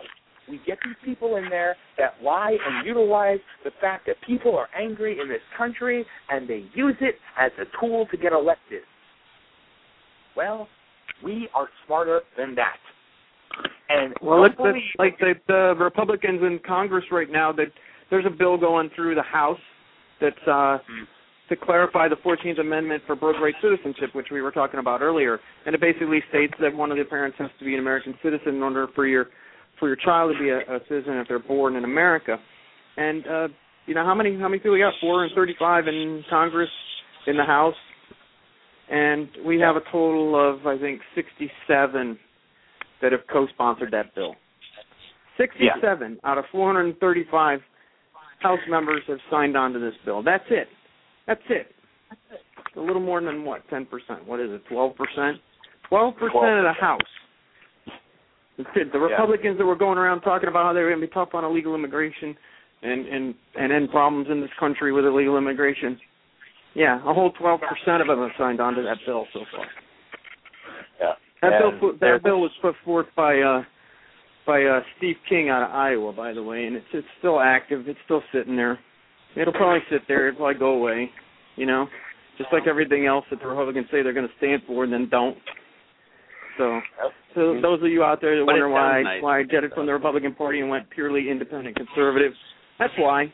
We 0.47 0.59
get 0.65 0.77
these 0.85 0.95
people 1.03 1.38
in 1.38 1.49
there 1.49 1.76
that 1.97 2.15
lie 2.23 2.55
and 2.67 2.85
utilize 2.85 3.39
the 3.63 3.72
fact 3.81 4.05
that 4.05 4.15
people 4.27 4.55
are 4.55 4.67
angry 4.80 5.19
in 5.19 5.27
this 5.27 5.41
country 5.57 6.05
and 6.30 6.47
they 6.47 6.65
use 6.76 6.95
it 7.01 7.15
as 7.39 7.51
a 7.59 7.65
tool 7.80 8.05
to 8.11 8.17
get 8.17 8.31
elected. 8.31 8.84
Well, 10.38 10.67
we 11.23 11.49
are 11.55 11.67
smarter 11.85 12.22
than 12.38 12.53
that. 12.55 12.77
And 13.89 14.13
Well, 14.22 14.43
it's, 14.45 14.55
like 14.99 15.17
the, 15.19 15.34
the 15.47 15.76
Republicans 15.80 16.41
in 16.41 16.59
Congress 16.65 17.05
right 17.11 17.31
now. 17.31 17.51
That 17.51 17.67
there's 18.09 18.26
a 18.26 18.31
bill 18.31 18.57
going 18.57 18.89
through 18.95 19.15
the 19.15 19.23
House 19.23 19.59
that's 20.19 20.47
uh, 20.47 20.77
to 21.49 21.55
clarify 21.55 22.07
the 22.07 22.15
14th 22.17 22.59
Amendment 22.59 23.03
for 23.05 23.15
birthright 23.15 23.53
citizenship, 23.61 24.09
which 24.13 24.27
we 24.31 24.41
were 24.41 24.51
talking 24.51 24.80
about 24.80 25.01
earlier, 25.01 25.39
and 25.65 25.76
it 25.76 25.81
basically 25.81 26.19
states 26.30 26.53
that 26.59 26.73
one 26.73 26.91
of 26.91 26.97
the 26.97 27.03
parents 27.03 27.38
has 27.39 27.49
to 27.59 27.65
be 27.65 27.73
an 27.73 27.80
American 27.80 28.15
citizen 28.23 28.55
in 28.55 28.63
order 28.63 28.88
for 28.95 29.05
your 29.05 29.27
for 29.80 29.88
your 29.89 29.97
child 29.97 30.34
to 30.34 30.41
be 30.41 30.49
a, 30.49 30.59
a 30.59 30.80
citizen 30.88 31.17
if 31.17 31.27
they're 31.27 31.38
born 31.39 31.76
in 31.76 31.84
America. 31.84 32.38
And 32.97 33.27
uh, 33.27 33.47
you 33.85 33.93
know 33.93 34.05
how 34.05 34.15
many 34.15 34.39
how 34.39 34.47
many 34.47 34.59
people 34.59 34.73
we 34.73 34.80
got? 34.80 34.93
Four 35.01 35.23
and 35.23 35.34
35 35.35 35.88
in 35.88 36.23
Congress, 36.30 36.69
in 37.27 37.38
the 37.38 37.43
House, 37.43 37.76
and 38.89 39.27
we 39.45 39.59
have 39.59 39.76
a 39.76 39.81
total 39.91 40.35
of 40.35 40.65
I 40.65 40.80
think 40.80 41.01
67 41.13 42.17
that 43.01 43.11
have 43.11 43.22
co-sponsored 43.31 43.91
that 43.91 44.15
bill. 44.15 44.35
67 45.38 46.19
out 46.23 46.38
of 46.38 46.45
435 46.51 47.59
House 48.39 48.59
members 48.69 49.01
have 49.07 49.17
signed 49.30 49.57
on 49.57 49.73
to 49.73 49.80
this 49.80 49.93
bill. 50.05 50.23
That's 50.23 50.45
it. 50.49 50.67
That's 51.27 51.41
it. 51.49 51.68
A 52.76 52.80
little 52.80 53.02
more 53.02 53.22
than 53.22 53.45
what? 53.45 53.68
10%. 53.69 53.88
What 54.26 54.39
is 54.39 54.49
it? 54.52 54.61
12%? 54.72 54.93
12% 55.91 56.14
of 56.14 56.15
the 56.22 56.73
House. 56.80 56.99
That's 58.57 58.69
it. 58.76 58.91
The 58.91 58.99
Republicans 58.99 59.57
that 59.57 59.65
were 59.65 59.76
going 59.76 59.97
around 59.97 60.22
talking 60.22 60.49
about 60.49 60.65
how 60.65 60.73
they 60.73 60.81
were 60.81 60.89
going 60.89 61.02
to 61.02 61.07
be 61.07 61.14
tough 61.14 61.30
on 61.34 61.43
illegal 61.43 61.76
immigration 61.76 62.35
and 62.81 63.06
and 63.07 63.35
and 63.56 63.72
end 63.72 63.89
problems 63.89 64.27
in 64.30 64.41
this 64.41 64.49
country 64.60 64.91
with 64.91 65.06
illegal 65.06 65.38
immigration. 65.38 65.99
Yeah, 66.73 66.99
a 66.99 67.14
whole 67.14 67.31
12% 67.41 67.57
of 68.02 68.07
them 68.07 68.19
have 68.19 68.31
signed 68.38 68.60
on 68.60 68.76
to 68.76 68.81
that 68.81 68.97
bill 69.06 69.26
so 69.34 69.39
far. 69.52 69.65
Yeah. 70.99 71.14
That 71.41 71.61
And 71.61 71.80
bill 71.80 71.91
that 71.99 72.23
bill 72.23 72.41
was 72.41 72.52
put 72.61 72.76
forth 72.84 73.07
by 73.15 73.39
uh 73.39 73.64
by 74.45 74.64
uh 74.64 74.81
Steve 74.97 75.15
King 75.27 75.49
out 75.49 75.64
of 75.64 75.72
Iowa, 75.72 76.14
by 76.14 76.34
the 76.34 76.43
way, 76.43 76.65
and 76.65 76.76
it's 76.76 76.85
it's 76.93 77.07
still 77.19 77.39
active. 77.39 77.88
It's 77.88 77.99
still 78.06 78.22
sitting 78.34 78.56
there. 78.56 78.80
It'll 79.35 79.53
probably 79.53 79.81
sit 79.89 80.01
there. 80.07 80.29
It'll 80.29 80.37
probably 80.37 80.59
go 80.59 80.71
away. 80.71 81.09
You 81.55 81.65
know, 81.65 81.87
just 82.37 82.51
like 82.51 82.67
everything 82.67 83.05
else 83.05 83.25
that 83.29 83.39
the 83.39 83.47
Republicans 83.47 83.87
say 83.91 84.03
they're 84.03 84.13
going 84.13 84.27
to 84.27 84.33
stand 84.37 84.61
for 84.67 84.83
and 84.83 84.91
then 84.91 85.07
don't. 85.09 85.37
So, 86.57 86.79
so 87.33 87.59
those 87.61 87.81
of 87.81 87.89
you 87.89 88.03
out 88.03 88.21
there 88.21 88.37
that 88.39 88.45
But 88.45 88.53
wonder 88.53 88.69
why 88.69 89.01
nice. 89.01 89.21
why 89.21 89.39
I 89.39 89.43
jetted 89.43 89.73
from 89.73 89.85
the 89.85 89.93
Republican 89.93 90.33
Party 90.35 90.61
and 90.61 90.69
went 90.69 90.89
purely 90.89 91.29
independent 91.29 91.75
conservative, 91.75 92.31
that's 92.79 92.93
why. 92.97 93.31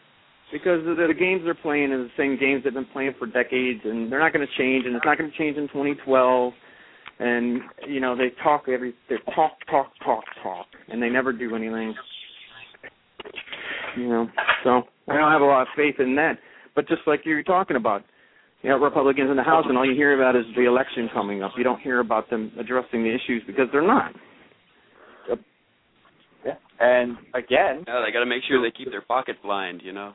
Because 0.52 0.84
the, 0.84 1.06
the 1.08 1.14
games 1.14 1.42
they're 1.46 1.56
playing 1.56 1.92
are 1.92 2.04
the 2.04 2.10
same 2.18 2.38
games 2.38 2.64
they've 2.64 2.74
been 2.74 2.86
playing 2.92 3.14
for 3.18 3.26
decades, 3.26 3.80
and 3.86 4.12
they're 4.12 4.20
not 4.20 4.34
going 4.34 4.46
to 4.46 4.54
change, 4.58 4.86
and 4.86 4.96
it's 4.96 5.06
not 5.06 5.18
going 5.18 5.32
to 5.32 5.38
change 5.38 5.58
in 5.58 5.68
2012 5.70 6.54
and 7.22 7.62
you 7.88 8.00
know 8.00 8.16
they 8.16 8.30
talk 8.44 8.66
every 8.68 8.94
they 9.08 9.16
talk 9.36 9.52
talk 9.70 9.92
talk 10.04 10.24
talk 10.42 10.66
and 10.90 11.02
they 11.02 11.10
never 11.10 11.32
do 11.32 11.56
anything 11.56 11.94
you 13.98 14.08
know 14.08 14.28
so 14.64 14.84
i 15.10 15.18
don't 15.18 15.32
have 15.32 15.42
a 15.42 15.46
lot 15.46 15.62
of 15.64 15.68
faith 15.76 15.96
in 16.00 16.16
that 16.16 16.38
but 16.76 16.88
just 16.88 17.02
like 17.08 17.22
you're 17.26 17.44
talking 17.44 17.76
about 17.76 18.04
you 18.62 18.70
know 18.70 18.78
republicans 18.78 19.30
in 19.30 19.38
the 19.38 19.44
house 19.44 19.66
and 19.68 19.78
all 19.78 19.86
you 19.86 19.96
hear 19.96 20.20
about 20.20 20.36
is 20.36 20.46
the 20.56 20.66
election 20.66 21.10
coming 21.14 21.44
up 21.44 21.52
you 21.58 21.64
don't 21.64 21.82
hear 21.82 22.00
about 22.00 22.30
them 22.30 22.52
addressing 22.60 23.04
the 23.04 23.10
issues 23.10 23.44
because 23.46 23.66
they're 23.72 23.86
not 23.86 24.12
Yeah. 26.46 26.54
And 26.80 27.18
again, 27.36 27.86
Yeah, 27.88 28.02
they 28.06 28.12
got 28.12 28.22
to 28.22 28.26
make 28.26 28.44
sure 28.48 28.62
they 28.62 28.72
keep 28.76 28.90
their 28.90 29.06
pockets 29.06 29.38
lined, 29.46 29.82
you 29.84 29.94
know. 29.94 30.14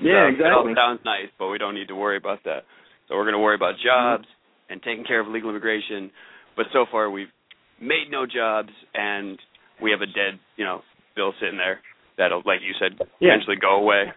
yeah 0.00 0.30
So, 0.32 0.44
It 0.44 0.52
all 0.52 0.64
exactly 0.64 0.74
sounds 0.74 1.00
nice, 1.04 1.28
but 1.38 1.48
we 1.48 1.58
don't 1.58 1.74
need 1.74 1.88
to 1.88 1.94
worry 1.94 2.16
about 2.16 2.38
that. 2.44 2.64
So 3.06 3.16
we're 3.16 3.24
going 3.24 3.34
to 3.34 3.44
worry 3.44 3.54
about 3.56 3.74
jobs 3.84 4.24
mm-hmm. 4.24 4.72
and 4.72 4.82
taking 4.82 5.04
care 5.04 5.20
of 5.20 5.26
illegal 5.26 5.50
immigration. 5.50 6.10
But 6.56 6.66
so 6.72 6.86
far, 6.90 7.10
we've 7.10 7.32
made 7.80 8.08
no 8.10 8.24
jobs, 8.24 8.70
and 8.94 9.38
we 9.82 9.90
have 9.90 10.00
a 10.00 10.06
dead, 10.06 10.40
you 10.56 10.64
know, 10.64 10.80
bill 11.14 11.32
sitting 11.40 11.58
there 11.58 11.80
that'll, 12.18 12.42
like 12.44 12.60
you 12.60 12.74
said, 12.78 12.98
Yeah. 13.20 13.32
eventually 13.32 13.56
go 13.56 13.76
away. 13.76 14.12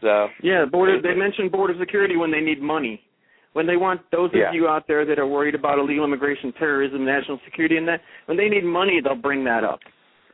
So 0.00 0.28
Yeah, 0.42 0.66
border. 0.66 1.00
They 1.00 1.14
mentioned 1.14 1.50
border 1.50 1.74
security 1.78 2.16
when 2.16 2.30
they 2.30 2.40
need 2.40 2.60
money. 2.60 3.02
When 3.54 3.66
they 3.66 3.76
want 3.76 4.00
those 4.10 4.32
Yeah. 4.32 4.48
of 4.48 4.54
you 4.54 4.68
out 4.68 4.86
there 4.86 5.04
that 5.04 5.18
are 5.18 5.26
worried 5.26 5.54
about 5.54 5.78
illegal 5.78 6.04
immigration, 6.04 6.52
terrorism, 6.52 7.04
national 7.04 7.38
security, 7.44 7.76
and 7.76 7.88
that, 7.88 8.00
when 8.26 8.36
they 8.36 8.48
need 8.48 8.64
money, 8.64 9.00
they'll 9.00 9.14
bring 9.14 9.44
that 9.44 9.64
up. 9.64 9.80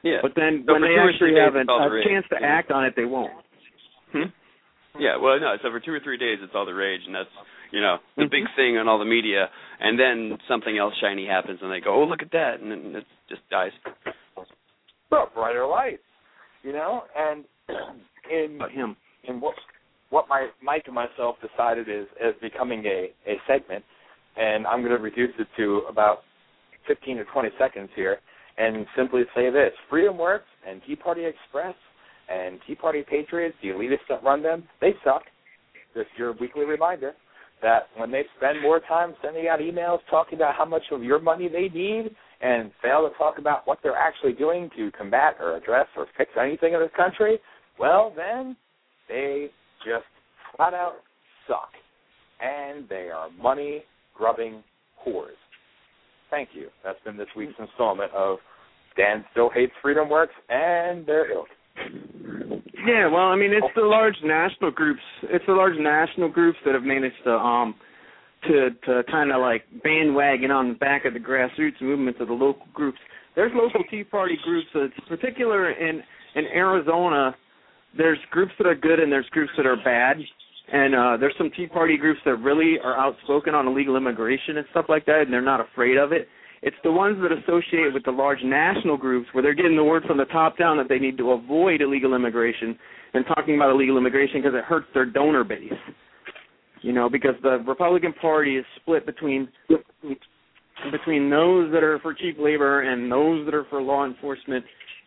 yeah, 0.02 0.20
But 0.22 0.34
then 0.34 0.62
So 0.66 0.72
when 0.74 0.82
they 0.82 0.96
actually 0.96 1.30
three 1.30 1.38
have 1.40 1.56
a, 1.56 1.60
it's 1.60 1.68
all 1.68 1.88
the 1.90 1.96
a 1.98 2.02
chance 2.04 2.26
to 2.28 2.38
yeah. 2.40 2.46
act 2.46 2.70
on 2.70 2.84
it, 2.84 2.94
they 2.94 3.04
won't. 3.04 3.32
Hmm? 4.12 4.30
Yeah, 4.98 5.16
well, 5.16 5.38
no. 5.40 5.56
So 5.62 5.70
for 5.70 5.80
two 5.80 5.92
or 5.92 6.00
three 6.00 6.16
days, 6.16 6.38
it's 6.40 6.54
all 6.54 6.64
the 6.66 6.74
rage, 6.74 7.02
and 7.06 7.14
that's 7.14 7.30
you 7.70 7.80
know 7.80 7.98
the 8.16 8.24
Mhm. 8.24 8.30
big 8.30 8.44
thing 8.54 8.78
on 8.78 8.88
all 8.88 8.98
the 8.98 9.04
media. 9.04 9.50
And 9.80 9.98
then 9.98 10.38
something 10.48 10.78
else 10.78 10.94
shiny 10.96 11.26
happens, 11.26 11.60
and 11.62 11.70
they 11.70 11.80
go, 11.80 11.94
"Oh, 11.94 12.04
look 12.04 12.22
at 12.22 12.30
that," 12.30 12.60
and 12.60 12.70
then 12.70 12.96
it 12.96 13.06
just 13.28 13.46
dies. 13.50 13.72
well, 15.10 15.26
brighter 15.34 15.66
lights, 15.66 16.02
you 16.68 16.74
know. 16.74 17.04
And 17.16 17.44
in 18.30 18.58
But 18.58 18.70
him. 18.70 18.96
in 19.24 19.40
what 19.40 19.54
what 20.10 20.26
my 20.28 20.48
Mike 20.62 20.84
and 20.86 20.94
myself 20.94 21.36
decided 21.40 21.88
is 21.88 22.06
as 22.22 22.34
becoming 22.42 22.84
a 22.86 23.10
a 23.26 23.36
segment, 23.46 23.84
and 24.36 24.66
I'm 24.66 24.80
going 24.80 24.96
to 24.96 25.02
reduce 25.02 25.34
it 25.38 25.48
to 25.56 25.82
about 25.88 26.18
15 26.86 27.18
or 27.18 27.24
20 27.24 27.48
seconds 27.58 27.90
here, 27.96 28.18
and 28.58 28.86
simply 28.96 29.22
say 29.34 29.50
this: 29.50 29.72
Freedom 29.90 30.18
Works 30.18 30.46
and 30.68 30.80
Tea 30.86 30.96
Party 30.96 31.24
Express 31.24 31.74
and 32.30 32.58
Tea 32.66 32.74
Party 32.74 33.02
Patriots, 33.08 33.56
the 33.62 33.68
elitists 33.68 34.08
that 34.10 34.22
run 34.22 34.42
them, 34.42 34.64
they 34.80 34.92
suck. 35.02 35.22
Just 35.94 36.08
your 36.18 36.32
weekly 36.38 36.66
reminder 36.66 37.12
that 37.62 37.88
when 37.96 38.10
they 38.10 38.22
spend 38.36 38.60
more 38.62 38.80
time 38.80 39.14
sending 39.22 39.48
out 39.48 39.58
emails 39.60 39.98
talking 40.10 40.34
about 40.38 40.54
how 40.54 40.66
much 40.66 40.82
of 40.92 41.02
your 41.02 41.18
money 41.18 41.48
they 41.48 41.68
need 41.68 42.14
and 42.40 42.70
fail 42.82 43.08
to 43.08 43.16
talk 43.16 43.38
about 43.38 43.66
what 43.66 43.78
they're 43.82 43.96
actually 43.96 44.32
doing 44.32 44.70
to 44.76 44.90
combat 44.92 45.36
or 45.40 45.56
address 45.56 45.86
or 45.96 46.06
fix 46.16 46.30
anything 46.40 46.74
in 46.74 46.80
this 46.80 46.90
country, 46.96 47.38
well, 47.78 48.12
then 48.16 48.56
they 49.08 49.48
just 49.84 50.06
flat 50.56 50.74
out 50.74 50.94
suck. 51.46 51.70
And 52.40 52.88
they 52.88 53.10
are 53.12 53.28
money 53.42 53.82
grubbing 54.14 54.62
whores. 55.04 55.38
Thank 56.30 56.50
you. 56.52 56.68
That's 56.84 56.98
been 57.04 57.16
this 57.16 57.28
week's 57.36 57.54
installment 57.58 58.12
of 58.12 58.38
Dan 58.96 59.24
Still 59.32 59.50
Hates 59.52 59.72
Freedom 59.82 60.08
Works 60.08 60.34
and 60.48 61.06
their 61.06 61.32
ilk. 61.32 61.48
Yeah, 62.86 63.08
well, 63.08 63.28
I 63.28 63.36
mean, 63.36 63.52
it's 63.52 63.66
the 63.74 63.82
large 63.82 64.16
national 64.24 64.70
groups. 64.70 65.00
It's 65.24 65.44
the 65.46 65.52
large 65.52 65.76
national 65.78 66.28
groups 66.28 66.58
that 66.64 66.74
have 66.74 66.82
managed 66.82 67.16
to 67.24 67.32
um 67.32 67.74
to 68.46 68.70
to 68.86 69.02
kind 69.10 69.32
of 69.32 69.40
like 69.40 69.64
bandwagon 69.82 70.50
on 70.50 70.68
the 70.68 70.74
back 70.74 71.04
of 71.04 71.14
the 71.14 71.20
grassroots 71.20 71.80
movements 71.80 72.20
of 72.20 72.28
the 72.28 72.34
local 72.34 72.66
groups. 72.72 72.98
There's 73.34 73.52
local 73.54 73.82
Tea 73.90 74.04
Party 74.04 74.38
groups. 74.44 74.68
That's 74.74 75.08
particular 75.08 75.70
in 75.70 76.02
in 76.34 76.44
Arizona. 76.46 77.34
There's 77.96 78.18
groups 78.30 78.52
that 78.58 78.66
are 78.66 78.74
good 78.74 79.00
and 79.00 79.10
there's 79.10 79.28
groups 79.30 79.52
that 79.56 79.66
are 79.66 79.76
bad. 79.76 80.18
And 80.72 80.94
uh 80.94 81.16
there's 81.18 81.34
some 81.38 81.50
Tea 81.56 81.66
Party 81.66 81.96
groups 81.96 82.20
that 82.24 82.36
really 82.36 82.76
are 82.82 82.98
outspoken 82.98 83.54
on 83.54 83.66
illegal 83.66 83.96
immigration 83.96 84.58
and 84.58 84.66
stuff 84.70 84.86
like 84.88 85.06
that, 85.06 85.22
and 85.22 85.32
they're 85.32 85.40
not 85.40 85.60
afraid 85.60 85.96
of 85.96 86.12
it. 86.12 86.28
It's 86.60 86.76
the 86.82 86.90
ones 86.90 87.18
that 87.22 87.30
associate 87.30 87.94
with 87.94 88.04
the 88.04 88.10
large 88.10 88.42
national 88.42 88.96
groups 88.96 89.28
where 89.32 89.42
they're 89.42 89.54
getting 89.54 89.76
the 89.76 89.84
word 89.84 90.02
from 90.04 90.18
the 90.18 90.24
top 90.26 90.58
down 90.58 90.76
that 90.78 90.88
they 90.88 90.98
need 90.98 91.16
to 91.18 91.30
avoid 91.30 91.80
illegal 91.80 92.14
immigration 92.14 92.76
and 93.14 93.24
talking 93.26 93.54
about 93.54 93.70
illegal 93.70 93.96
immigration 93.96 94.42
because 94.42 94.56
it 94.58 94.64
hurts 94.64 94.88
their 94.92 95.06
donor 95.06 95.44
base. 95.44 95.72
You 96.82 96.92
know, 96.92 97.08
because 97.08 97.34
the 97.42 97.58
Republican 97.66 98.12
Party 98.12 98.56
is 98.56 98.64
split 98.80 99.04
between 99.06 99.48
between 100.92 101.28
those 101.28 101.72
that 101.72 101.82
are 101.82 101.98
for 102.00 102.14
cheap 102.14 102.36
labor 102.38 102.82
and 102.82 103.10
those 103.10 103.44
that 103.46 103.54
are 103.54 103.64
for 103.68 103.82
law 103.82 104.06
enforcement 104.06 104.64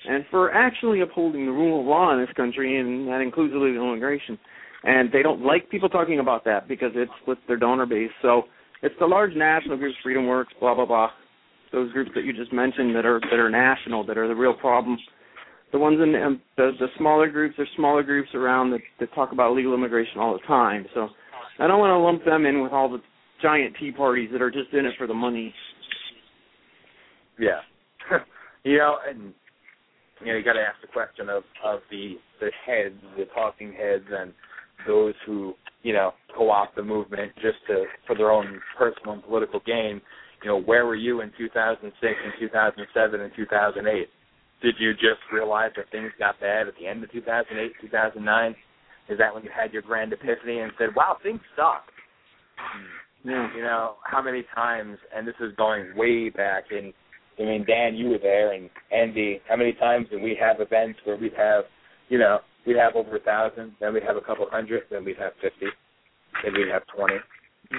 and 0.08 0.26
for 0.30 0.52
actually 0.52 1.02
upholding 1.02 1.46
the 1.46 1.52
rule 1.52 1.82
of 1.82 1.86
law 1.86 2.14
in 2.14 2.20
this 2.20 2.34
country, 2.36 2.80
and 2.80 3.08
that 3.08 3.22
includes 3.22 3.54
illegal 3.54 3.88
immigration. 3.90 4.38
And 4.84 5.12
they 5.12 5.22
don't 5.22 5.46
like 5.46 5.70
people 5.70 5.90
talking 5.90 6.20
about 6.20 6.44
that 6.46 6.68
because 6.68 6.92
it 6.96 7.08
splits 7.22 7.42
their 7.48 7.58
donor 7.58 7.86
base. 7.86 8.10
So 8.22 8.44
it's 8.82 8.96
the 9.00 9.06
large 9.06 9.36
national 9.36 9.78
groups, 9.78 9.96
Freedom 10.02 10.26
Works, 10.26 10.54
blah 10.60 10.74
blah 10.74 10.86
blah, 10.86 11.10
those 11.72 11.92
groups 11.94 12.12
that 12.16 12.24
you 12.24 12.34
just 12.34 12.52
mentioned 12.52 12.96
that 12.96 13.06
are 13.06 13.20
that 13.20 13.40
are 13.40 13.50
national 13.50 14.06
that 14.08 14.18
are 14.18 14.28
the 14.28 14.36
real 14.36 14.54
problem. 14.54 14.98
The 15.72 15.80
ones 15.80 16.00
in 16.02 16.16
um, 16.22 16.42
the 16.58 16.72
the 16.80 16.88
smaller 16.98 17.30
groups, 17.30 17.56
there's 17.58 17.70
smaller 17.78 18.04
groups 18.04 18.30
around 18.34 18.72
that 18.72 18.82
that 19.00 19.14
talk 19.14 19.32
about 19.32 19.52
illegal 19.52 19.74
immigration 19.74 20.20
all 20.20 20.34
the 20.34 20.46
time. 20.48 20.86
So 20.94 21.10
I 21.60 21.68
don't 21.68 21.80
want 21.80 21.92
to 21.92 21.98
lump 21.98 22.26
them 22.26 22.46
in 22.46 22.62
with 22.62 22.72
all 22.72 22.90
the 22.90 23.02
giant 23.42 23.76
tea 23.80 23.92
parties 23.92 24.30
that 24.32 24.42
are 24.42 24.52
just 24.52 24.74
in 24.74 24.86
it 24.86 24.94
for 24.98 25.08
the 25.08 25.14
money. 25.14 25.54
Yeah. 27.40 27.60
you 28.64 28.78
know, 28.78 28.98
and 29.08 29.34
you 30.22 30.28
know, 30.28 30.38
you 30.38 30.44
got 30.44 30.54
to 30.54 30.62
ask 30.62 30.80
the 30.82 30.88
question 30.88 31.30
of 31.30 31.44
of 31.64 31.80
the 31.90 32.16
the 32.40 32.52
heads, 32.66 32.96
the 33.18 33.26
talking 33.34 33.74
heads, 33.74 34.06
and 34.10 34.34
those 34.88 35.14
who 35.26 35.54
you 35.84 35.94
know 35.94 36.12
co-opt 36.36 36.76
the 36.76 36.84
movement 36.84 37.32
just 37.36 37.58
to 37.68 37.86
for 38.06 38.16
their 38.16 38.32
own 38.32 38.60
personal 38.78 39.14
and 39.14 39.24
political 39.24 39.60
gain. 39.66 40.02
You 40.44 40.50
know, 40.50 40.62
where 40.62 40.86
were 40.86 40.96
you 40.96 41.22
in 41.22 41.32
2006 41.38 41.94
and 42.02 42.34
2007 42.40 43.22
and 43.22 43.32
2008? 43.36 44.08
Did 44.62 44.76
you 44.80 44.94
just 44.94 45.22
realize 45.32 45.72
that 45.76 45.90
things 45.92 46.12
got 46.18 46.40
bad 46.40 46.68
at 46.68 46.74
the 46.80 46.88
end 46.88 47.04
of 47.04 47.12
2008, 47.12 47.72
2009? 47.82 48.56
Is 49.12 49.18
that 49.18 49.34
when 49.34 49.44
you 49.44 49.50
had 49.54 49.74
your 49.74 49.82
grand 49.82 50.14
epiphany 50.14 50.60
and 50.60 50.72
said, 50.80 50.96
"Wow, 50.96 51.18
things 51.22 51.42
suck"? 51.56 51.84
Yeah. 53.24 53.54
You 53.56 53.62
know, 53.62 53.96
how 54.04 54.22
many 54.22 54.44
times, 54.56 54.98
and 55.16 55.28
this 55.28 55.36
is 55.40 55.54
going 55.56 55.96
way 55.96 56.30
back 56.30 56.66
in, 56.72 56.94
I 57.40 57.44
mean, 57.44 57.66
Dan, 57.66 57.96
you 57.96 58.10
were 58.10 58.18
there, 58.18 58.54
and 58.54 58.70
Andy, 58.92 59.42
how 59.48 59.56
many 59.56 59.74
times 59.74 60.08
did 60.10 60.22
we 60.22 60.36
have 60.40 60.60
events 60.60 61.00
where 61.04 61.18
we'd 61.18 61.34
have, 61.38 61.66
you 62.10 62.18
know, 62.18 62.40
we'd 62.66 62.78
have 62.78 62.96
over 62.96 63.16
a 63.16 63.20
thousand, 63.20 63.74
then 63.80 63.94
we'd 63.94 64.04
have 64.04 64.18
a 64.18 64.22
couple 64.22 64.46
hundred, 64.50 64.84
then 64.90 65.06
we'd 65.06 65.18
have 65.18 65.34
50, 65.42 65.66
then 66.44 66.54
we'd 66.54 66.72
have 66.72 66.84
20, 66.96 67.14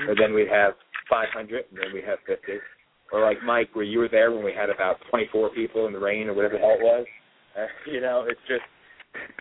or 0.09 0.14
then 0.14 0.32
we'd 0.32 0.48
have 0.48 0.74
500, 1.10 1.64
and 1.70 1.78
then 1.78 1.92
we'd 1.92 2.04
have 2.04 2.18
50. 2.26 2.40
Or 3.12 3.20
like 3.20 3.42
Mike, 3.44 3.70
where 3.74 3.84
you 3.84 3.98
were 3.98 4.09
there 4.09 4.32
when 4.32 4.44
we 4.44 4.52
had 4.52 4.70
about 4.70 4.96
24 5.10 5.50
people 5.50 5.86
in 5.86 5.92
the 5.92 5.98
rain 5.98 6.28
or 6.28 6.34
whatever 6.34 6.54
the 6.54 6.60
hell 6.60 6.76
it 6.78 6.82
was. 6.82 7.06
Uh, 7.59 7.66
you 7.90 8.00
know, 8.00 8.24
it's 8.28 8.40
just, 8.48 8.64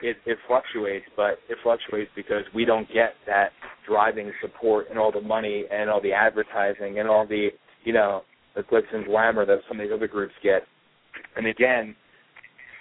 it, 0.02 0.18
it 0.26 0.38
fluctuates, 0.48 1.06
but 1.16 1.40
it 1.50 1.58
fluctuates 1.64 2.12
because 2.16 2.44
we 2.54 2.66
don't 2.66 2.88
get 2.94 3.14
that 3.28 3.52
driving 3.88 4.32
support 4.42 4.88
and 4.90 4.98
all 5.00 5.12
the 5.12 5.22
money 5.22 5.66
and 5.72 5.90
all 5.90 6.02
the 6.02 6.14
advertising 6.14 7.00
and 7.00 7.08
all 7.08 7.26
the, 7.28 7.50
you 7.84 7.94
know, 7.94 8.22
the 8.56 8.62
glitz 8.64 8.94
and 8.94 9.06
glamour 9.06 9.46
that 9.46 9.60
some 9.68 9.80
of 9.80 9.86
these 9.86 9.94
other 9.94 10.08
groups 10.08 10.34
get. 10.44 10.64
And 11.36 11.48
again, 11.48 11.96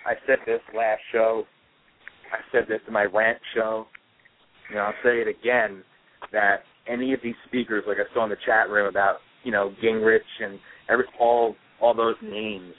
I 0.06 0.14
said 0.26 0.38
this 0.46 0.60
last 0.76 1.00
show. 1.12 1.44
I 2.32 2.38
said 2.52 2.64
this 2.68 2.80
in 2.86 2.92
my 2.92 3.04
rant 3.04 3.38
show. 3.54 3.86
You 4.68 4.76
know, 4.76 4.82
I'll 4.82 4.94
say 5.04 5.20
it 5.20 5.28
again 5.28 5.82
that 6.32 6.62
any 6.86 7.12
of 7.12 7.20
these 7.22 7.34
speakers, 7.46 7.84
like 7.86 7.98
I 7.98 8.12
saw 8.14 8.24
in 8.24 8.30
the 8.30 8.36
chat 8.46 8.68
room 8.68 8.88
about, 8.88 9.16
you 9.44 9.52
know, 9.52 9.74
Gingrich 9.82 10.20
and 10.40 10.58
every 10.88 11.04
all 11.18 11.54
all 11.80 11.94
those 11.94 12.16
names, 12.22 12.74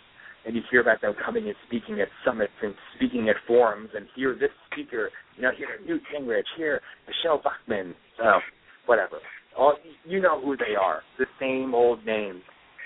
and 0.45 0.55
you 0.55 0.61
hear 0.71 0.81
about 0.81 1.01
them 1.01 1.13
coming 1.23 1.45
and 1.47 1.55
speaking 1.67 2.01
at 2.01 2.07
summits 2.25 2.53
and 2.61 2.73
speaking 2.95 3.29
at 3.29 3.35
forums, 3.47 3.89
and 3.95 4.05
hear 4.15 4.33
this 4.33 4.49
speaker, 4.71 5.09
you 5.35 5.43
know, 5.43 5.51
hear 5.57 5.67
Newt 5.85 6.01
Gingrich, 6.13 6.43
hear 6.57 6.81
Michele 7.07 7.41
Bachmann, 7.43 7.93
uh, 8.23 8.39
whatever. 8.85 9.17
All 9.57 9.75
you 10.05 10.21
know 10.21 10.41
who 10.41 10.55
they 10.57 10.75
are, 10.79 11.01
the 11.19 11.25
same 11.39 11.75
old 11.75 12.05
names. 12.05 12.41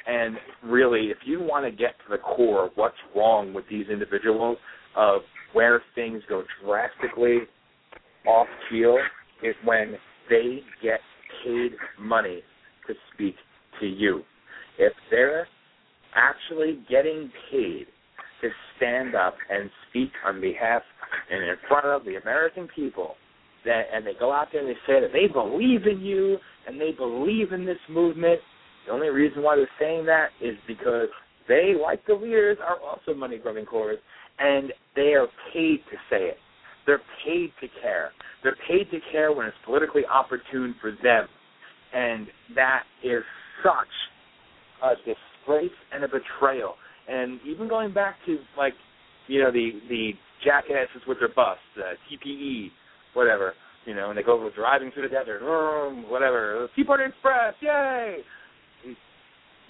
And 0.07 0.37
really, 0.63 1.07
if 1.07 1.17
you 1.25 1.39
want 1.39 1.65
to 1.65 1.71
get 1.71 1.95
to 2.05 2.11
the 2.11 2.17
core 2.17 2.65
of 2.65 2.71
what's 2.75 2.95
wrong 3.15 3.53
with 3.53 3.65
these 3.69 3.87
individuals, 3.89 4.57
of 4.95 5.21
where 5.53 5.81
things 5.95 6.21
go 6.29 6.43
drastically 6.63 7.39
off 8.27 8.47
keel, 8.69 8.97
is 9.43 9.55
when 9.63 9.95
they 10.29 10.59
get 10.81 10.99
paid 11.43 11.71
money 11.99 12.41
to 12.87 12.93
speak 13.13 13.35
to 13.79 13.87
you. 13.87 14.21
If 14.77 14.93
they're 15.09 15.47
actually 16.15 16.79
getting 16.89 17.31
paid 17.51 17.85
to 18.41 18.49
stand 18.77 19.15
up 19.15 19.35
and 19.49 19.69
speak 19.89 20.11
on 20.25 20.41
behalf 20.41 20.81
and 21.31 21.43
in 21.43 21.55
front 21.67 21.85
of 21.85 22.03
the 22.05 22.15
American 22.21 22.67
people, 22.75 23.15
that 23.65 23.83
and 23.93 24.05
they 24.05 24.13
go 24.19 24.31
out 24.31 24.47
there 24.51 24.61
and 24.61 24.69
they 24.69 24.79
say 24.87 24.99
that 25.01 25.11
they 25.13 25.27
believe 25.31 25.87
in 25.87 26.01
you 26.01 26.37
and 26.67 26.79
they 26.79 26.91
believe 26.91 27.51
in 27.51 27.65
this 27.65 27.77
movement. 27.89 28.39
The 28.85 28.91
only 28.93 29.09
reason 29.09 29.41
why 29.41 29.55
they're 29.55 29.69
saying 29.79 30.05
that 30.05 30.27
is 30.41 30.55
because 30.67 31.09
they, 31.47 31.73
like 31.81 32.05
the 32.05 32.13
leaders, 32.13 32.57
are 32.61 32.77
also 32.79 33.17
money 33.17 33.37
grubbing 33.37 33.65
cores, 33.65 33.99
and 34.39 34.71
they 34.95 35.13
are 35.13 35.27
paid 35.53 35.79
to 35.91 35.97
say 36.09 36.25
it. 36.25 36.37
They're 36.85 37.01
paid 37.25 37.51
to 37.61 37.67
care. 37.81 38.11
They're 38.43 38.57
paid 38.67 38.91
to 38.91 38.99
care 39.11 39.31
when 39.31 39.47
it's 39.47 39.57
politically 39.65 40.03
opportune 40.05 40.75
for 40.81 40.91
them, 40.91 41.27
and 41.93 42.27
that 42.55 42.83
is 43.03 43.23
such 43.63 43.87
a 44.83 44.93
disgrace 45.45 45.71
and 45.93 46.03
a 46.03 46.07
betrayal. 46.07 46.75
And 47.07 47.39
even 47.47 47.67
going 47.67 47.93
back 47.93 48.15
to 48.25 48.37
like, 48.57 48.73
you 49.27 49.41
know, 49.41 49.51
the 49.51 49.71
the 49.89 50.11
jackasses 50.43 51.01
with 51.07 51.19
their 51.19 51.29
bus, 51.29 51.57
uh, 51.77 51.93
TPE, 52.09 52.69
whatever, 53.13 53.53
you 53.85 53.95
know, 53.95 54.09
and 54.09 54.17
they 54.17 54.23
go 54.23 54.49
driving 54.55 54.91
through 54.91 55.03
the 55.03 55.09
desert, 55.09 55.41
whatever, 56.09 56.67
Tea 56.75 56.81
Express, 56.81 57.53
yay! 57.61 58.17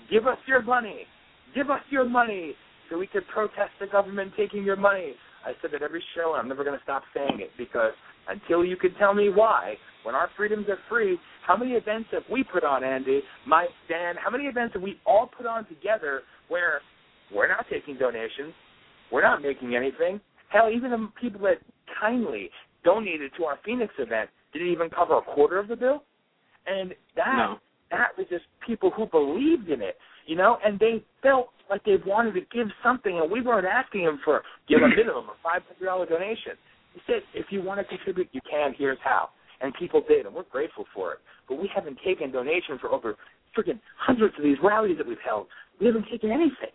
Give 0.09 0.27
us 0.27 0.37
your 0.47 0.61
money. 0.61 1.05
Give 1.53 1.69
us 1.69 1.81
your 1.89 2.07
money 2.07 2.53
so 2.89 2.97
we 2.97 3.07
could 3.07 3.27
protest 3.27 3.71
the 3.79 3.87
government 3.87 4.33
taking 4.37 4.63
your 4.63 4.75
money. 4.75 5.13
I 5.45 5.51
said 5.61 5.71
that 5.73 5.81
every 5.81 6.03
show, 6.15 6.33
and 6.33 6.41
I'm 6.41 6.47
never 6.47 6.63
going 6.63 6.77
to 6.77 6.83
stop 6.83 7.03
saying 7.13 7.39
it 7.39 7.51
because 7.57 7.93
until 8.27 8.65
you 8.65 8.75
can 8.75 8.93
tell 8.95 9.13
me 9.13 9.29
why, 9.29 9.75
when 10.05 10.15
our 10.15 10.29
freedoms 10.37 10.67
are 10.69 10.77
free, 10.87 11.17
how 11.45 11.57
many 11.57 11.71
events 11.71 12.09
have 12.11 12.23
we 12.31 12.43
put 12.43 12.63
on, 12.63 12.83
Andy, 12.83 13.21
Mike, 13.47 13.69
Dan? 13.89 14.15
How 14.23 14.29
many 14.29 14.45
events 14.45 14.73
have 14.73 14.81
we 14.81 14.99
all 15.05 15.29
put 15.35 15.45
on 15.45 15.65
together 15.67 16.21
where 16.47 16.79
we're 17.33 17.47
not 17.47 17.65
taking 17.69 17.97
donations, 17.97 18.53
we're 19.11 19.23
not 19.23 19.41
making 19.41 19.75
anything? 19.75 20.21
Hell, 20.49 20.69
even 20.71 20.91
the 20.91 21.09
people 21.19 21.41
that 21.41 21.57
kindly 21.99 22.49
donated 22.83 23.31
to 23.37 23.45
our 23.45 23.57
Phoenix 23.65 23.91
event 23.97 24.29
didn't 24.53 24.69
even 24.69 24.89
cover 24.89 25.17
a 25.17 25.21
quarter 25.21 25.57
of 25.57 25.67
the 25.67 25.75
bill, 25.75 26.03
and 26.67 26.93
that 27.15 27.35
No. 27.35 27.59
that 27.91 28.17
was 28.17 28.27
just 28.29 28.45
people 28.65 28.89
who 28.91 29.05
believed 29.07 29.69
in 29.69 29.81
it, 29.81 29.97
you 30.27 30.35
know, 30.35 30.59
and 30.63 30.79
they 30.79 31.03
felt 31.21 31.49
like 31.69 31.83
they 31.83 31.97
wanted 32.05 32.33
to 32.35 32.41
give 32.53 32.67
something, 32.83 33.19
and 33.19 33.29
we 33.29 33.41
weren't 33.41 33.65
asking 33.65 34.05
them 34.05 34.19
for 34.23 34.43
give 34.67 34.81
a 34.81 34.87
minimum 34.87 35.29
of 35.29 35.35
five 35.43 35.63
hundred 35.67 35.85
dollar 35.85 36.05
donation. 36.05 36.53
We 36.93 37.01
said 37.07 37.21
if 37.33 37.47
you 37.49 37.61
want 37.61 37.79
to 37.81 37.85
contribute, 37.85 38.29
you 38.31 38.41
can. 38.49 38.73
Here's 38.77 38.99
how, 39.03 39.29
and 39.61 39.73
people 39.75 40.01
did, 40.07 40.25
and 40.25 40.35
we're 40.35 40.43
grateful 40.43 40.85
for 40.93 41.13
it. 41.13 41.19
But 41.47 41.59
we 41.59 41.69
haven't 41.73 41.97
taken 42.05 42.31
donations 42.31 42.79
for 42.81 42.89
over 42.89 43.15
freaking 43.57 43.79
hundreds 43.97 44.35
of 44.37 44.43
these 44.43 44.57
rallies 44.63 44.97
that 44.97 45.07
we've 45.07 45.17
held. 45.23 45.47
We 45.79 45.87
haven't 45.87 46.05
taken 46.11 46.31
anything, 46.31 46.73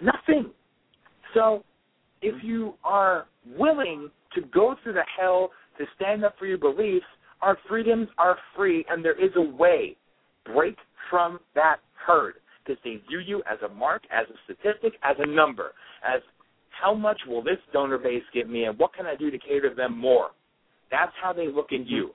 nothing. 0.00 0.50
So 1.34 1.64
if 2.22 2.42
you 2.42 2.74
are 2.84 3.26
willing 3.56 4.10
to 4.34 4.40
go 4.52 4.76
through 4.82 4.94
the 4.94 5.04
hell 5.18 5.50
to 5.78 5.84
stand 5.96 6.24
up 6.24 6.34
for 6.38 6.46
your 6.46 6.58
beliefs, 6.58 7.06
our 7.42 7.58
freedoms 7.68 8.08
are 8.18 8.38
free, 8.56 8.84
and 8.88 9.04
there 9.04 9.22
is 9.22 9.30
a 9.36 9.56
way. 9.56 9.96
Break 10.44 10.76
from 11.10 11.38
that 11.54 11.76
herd 12.06 12.34
because 12.64 12.80
they 12.84 13.00
view 13.08 13.18
you 13.18 13.42
as 13.50 13.58
a 13.64 13.72
mark, 13.72 14.02
as 14.10 14.26
a 14.28 14.34
statistic, 14.44 14.94
as 15.02 15.16
a 15.18 15.26
number, 15.26 15.72
as 16.06 16.20
how 16.70 16.94
much 16.94 17.20
will 17.26 17.42
this 17.42 17.58
donor 17.72 17.98
base 17.98 18.22
give 18.34 18.48
me, 18.48 18.64
and 18.64 18.78
what 18.78 18.94
can 18.94 19.06
I 19.06 19.16
do 19.16 19.30
to 19.30 19.38
cater 19.38 19.70
to 19.70 19.74
them 19.74 19.96
more. 19.96 20.30
That's 20.90 21.12
how 21.22 21.32
they 21.32 21.48
look 21.48 21.72
at 21.72 21.80
mm-hmm. 21.80 21.94
you. 21.94 22.10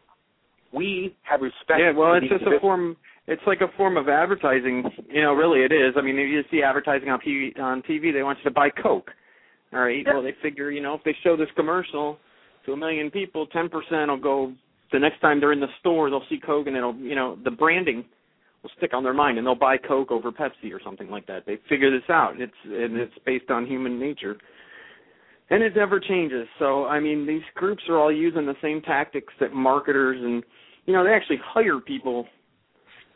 We 0.73 1.15
have 1.23 1.41
respect. 1.41 1.79
Yeah, 1.79 1.91
well, 1.91 2.13
it's 2.13 2.29
just 2.29 2.43
a 2.43 2.59
form. 2.61 2.95
It's 3.27 3.41
like 3.45 3.61
a 3.61 3.75
form 3.75 3.97
of 3.97 4.07
advertising. 4.07 4.83
You 5.09 5.21
know, 5.21 5.33
really, 5.33 5.61
it 5.61 5.71
is. 5.71 5.95
I 5.97 6.01
mean, 6.01 6.17
if 6.17 6.29
you 6.29 6.41
see 6.49 6.63
advertising 6.63 7.09
on 7.09 7.19
TV, 7.19 7.59
on 7.59 7.81
TV, 7.83 8.13
they 8.13 8.23
want 8.23 8.37
you 8.39 8.45
to 8.45 8.53
buy 8.53 8.69
Coke. 8.69 9.11
All 9.73 9.81
right. 9.81 10.05
Well, 10.05 10.23
they 10.23 10.33
figure, 10.41 10.71
you 10.71 10.81
know, 10.81 10.95
if 10.95 11.03
they 11.03 11.15
show 11.23 11.37
this 11.37 11.47
commercial 11.55 12.17
to 12.65 12.73
a 12.73 12.77
million 12.77 13.11
people, 13.11 13.47
ten 13.47 13.69
percent 13.69 14.09
will 14.09 14.17
go. 14.17 14.53
The 14.91 14.99
next 14.99 15.21
time 15.21 15.39
they're 15.39 15.53
in 15.53 15.61
the 15.61 15.67
store, 15.79 16.09
they'll 16.09 16.23
see 16.29 16.39
Coke, 16.45 16.67
and 16.67 16.75
it'll, 16.75 16.95
you 16.95 17.15
know, 17.15 17.37
the 17.45 17.51
branding 17.51 18.03
will 18.61 18.71
stick 18.77 18.93
on 18.93 19.03
their 19.03 19.13
mind, 19.13 19.37
and 19.37 19.47
they'll 19.47 19.55
buy 19.55 19.77
Coke 19.77 20.11
over 20.11 20.31
Pepsi 20.31 20.73
or 20.73 20.81
something 20.83 21.09
like 21.09 21.25
that. 21.27 21.45
They 21.45 21.57
figure 21.69 21.91
this 21.91 22.09
out. 22.09 22.39
It's 22.39 22.51
and 22.65 22.97
it's 22.97 23.13
based 23.25 23.49
on 23.49 23.65
human 23.65 23.99
nature. 23.99 24.37
And 25.51 25.61
it 25.61 25.75
never 25.75 25.99
changes. 25.99 26.47
So 26.59 26.85
I 26.85 26.99
mean, 26.99 27.27
these 27.27 27.41
groups 27.55 27.83
are 27.89 27.99
all 27.99 28.11
using 28.11 28.45
the 28.45 28.55
same 28.61 28.81
tactics 28.81 29.33
that 29.39 29.53
marketers 29.53 30.17
and 30.19 30.43
you 30.85 30.93
know, 30.93 31.03
they 31.03 31.11
actually 31.11 31.39
hire 31.43 31.79
people 31.79 32.25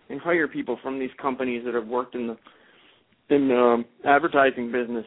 and 0.09 0.21
hire 0.21 0.47
people 0.47 0.77
from 0.83 0.99
these 0.99 1.09
companies 1.19 1.63
that 1.65 1.73
have 1.73 1.87
worked 1.87 2.13
in 2.13 2.27
the 2.27 2.37
in 3.33 3.47
the 3.47 3.55
um, 3.55 3.85
advertising 4.05 4.71
business 4.71 5.05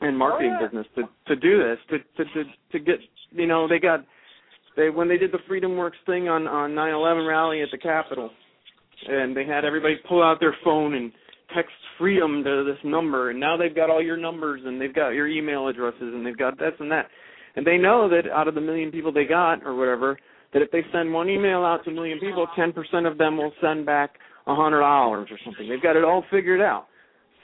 and 0.00 0.16
marketing 0.16 0.56
Oh, 0.58 0.62
yeah. 0.62 0.66
business 0.66 0.86
to 0.94 1.02
to 1.26 1.36
do 1.36 1.58
this 1.58 1.78
to 1.90 1.98
to 2.24 2.30
to 2.32 2.44
to 2.72 2.78
get 2.78 2.96
you 3.32 3.46
know 3.46 3.68
they 3.68 3.78
got 3.78 4.04
they 4.76 4.88
when 4.90 5.08
they 5.08 5.18
did 5.18 5.32
the 5.32 5.38
Freedom 5.46 5.76
Works 5.76 5.98
thing 6.06 6.28
on 6.28 6.46
on 6.46 6.70
9/11 6.70 7.28
rally 7.28 7.62
at 7.62 7.68
the 7.70 7.78
Capitol 7.78 8.30
and 9.08 9.36
they 9.36 9.44
had 9.44 9.64
everybody 9.64 9.96
pull 10.08 10.22
out 10.22 10.40
their 10.40 10.56
phone 10.64 10.94
and 10.94 11.12
text 11.54 11.72
freedom 11.98 12.42
to 12.44 12.64
this 12.64 12.78
number 12.84 13.30
and 13.30 13.38
now 13.38 13.56
they've 13.56 13.74
got 13.74 13.90
all 13.90 14.02
your 14.02 14.16
numbers 14.16 14.60
and 14.64 14.80
they've 14.80 14.94
got 14.94 15.10
your 15.10 15.28
email 15.28 15.68
addresses 15.68 16.00
and 16.00 16.24
they've 16.24 16.38
got 16.38 16.58
this 16.58 16.72
and 16.80 16.90
that 16.90 17.06
and 17.56 17.66
they 17.66 17.76
know 17.76 18.08
that 18.08 18.30
out 18.30 18.48
of 18.48 18.54
the 18.54 18.60
million 18.60 18.90
people 18.90 19.12
they 19.12 19.24
got 19.24 19.62
or 19.64 19.74
whatever 19.74 20.18
that 20.52 20.62
if 20.62 20.70
they 20.70 20.82
send 20.92 21.12
one 21.12 21.28
email 21.28 21.64
out 21.64 21.84
to 21.84 21.90
a 21.90 21.94
million 21.94 22.18
people 22.18 22.46
10% 22.58 23.10
of 23.10 23.18
them 23.18 23.36
will 23.36 23.52
send 23.60 23.84
back 23.86 24.14
a 24.46 24.54
hundred 24.54 24.80
dollars 24.80 25.28
or 25.30 25.38
something 25.44 25.68
they've 25.68 25.82
got 25.82 25.96
it 25.96 26.04
all 26.04 26.24
figured 26.30 26.60
out 26.60 26.86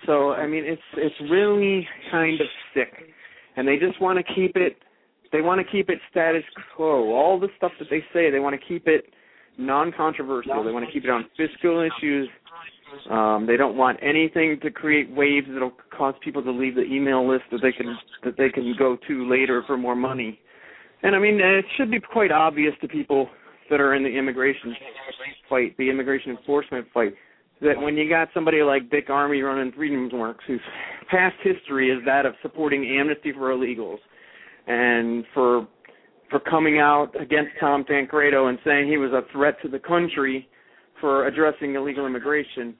so 0.05 0.33
I 0.33 0.47
mean, 0.47 0.65
it's 0.65 0.83
it's 0.97 1.15
really 1.31 1.87
kind 2.11 2.41
of 2.41 2.47
sick, 2.74 2.93
and 3.57 3.66
they 3.66 3.77
just 3.77 4.01
want 4.01 4.19
to 4.19 4.35
keep 4.35 4.57
it. 4.57 4.77
They 5.33 5.41
want 5.41 5.65
to 5.65 5.73
keep 5.73 5.89
it 5.89 5.99
status 6.11 6.45
quo. 6.77 7.12
All 7.12 7.41
the 7.41 7.49
stuff 7.57 7.73
that 7.78 7.89
they 7.91 8.01
say, 8.12 8.31
they 8.31 8.39
want 8.39 8.59
to 8.59 8.66
keep 8.66 8.87
it 8.87 9.07
non-controversial. 9.59 10.62
They 10.62 10.70
want 10.70 10.87
to 10.87 10.93
keep 10.93 11.05
it 11.05 11.11
on 11.11 11.24
fiscal 11.37 11.81
issues. 11.81 12.28
Um, 13.11 13.47
they 13.47 13.57
don't 13.57 13.77
want 13.77 13.99
anything 14.03 14.59
to 14.63 14.71
create 14.71 15.11
waves 15.11 15.47
that'll 15.53 15.73
cause 15.97 16.15
people 16.23 16.43
to 16.43 16.51
leave 16.51 16.75
the 16.75 16.85
email 16.85 17.29
list 17.29 17.45
that 17.53 17.61
they 17.63 17.73
can 17.73 17.97
that 18.25 18.37
they 18.37 18.49
can 18.49 18.75
go 18.79 18.97
to 19.09 19.29
later 19.29 19.63
for 19.67 19.77
more 19.77 19.97
money. 19.97 20.39
And 21.03 21.15
I 21.15 21.19
mean, 21.19 21.41
it 21.41 21.65
should 21.77 21.91
be 21.91 22.01
quite 22.01 22.33
obvious 22.33 22.75
to 22.81 22.89
people 22.89 23.29
that 23.71 23.81
are 23.81 23.95
in 23.95 24.03
the 24.03 24.09
immigration 24.09 24.75
fight, 25.49 25.77
the 25.77 25.91
immigration 25.91 26.37
enforcement 26.37 26.87
fight, 26.95 27.15
that 27.61 27.81
when 27.81 27.97
you 27.97 28.09
got 28.09 28.29
somebody 28.33 28.63
like 28.63 28.91
Dick 28.91 29.09
Armey 29.09 29.43
running 29.43 29.73
Freedom 29.73 30.09
Works, 30.19 30.45
whose 30.47 30.61
past 31.11 31.37
history 31.43 31.91
is 31.91 32.05
that 32.07 32.27
of 32.27 32.35
supporting 32.43 32.99
amnesty 32.99 33.33
for 33.33 33.51
illegals, 33.53 33.99
and 34.67 35.25
for 35.35 35.67
for 36.31 36.41
coming 36.41 36.81
out 36.81 37.11
against 37.21 37.53
Tom 37.61 37.85
Tancredo 37.85 38.49
and 38.49 38.59
saying 38.65 38.89
he 38.89 38.97
was 38.97 39.13
a 39.13 39.23
threat 39.33 39.55
to 39.63 39.69
the 39.69 39.79
country 39.79 40.49
for 41.01 41.27
addressing 41.27 41.74
illegal 41.74 42.06
immigration, 42.06 42.74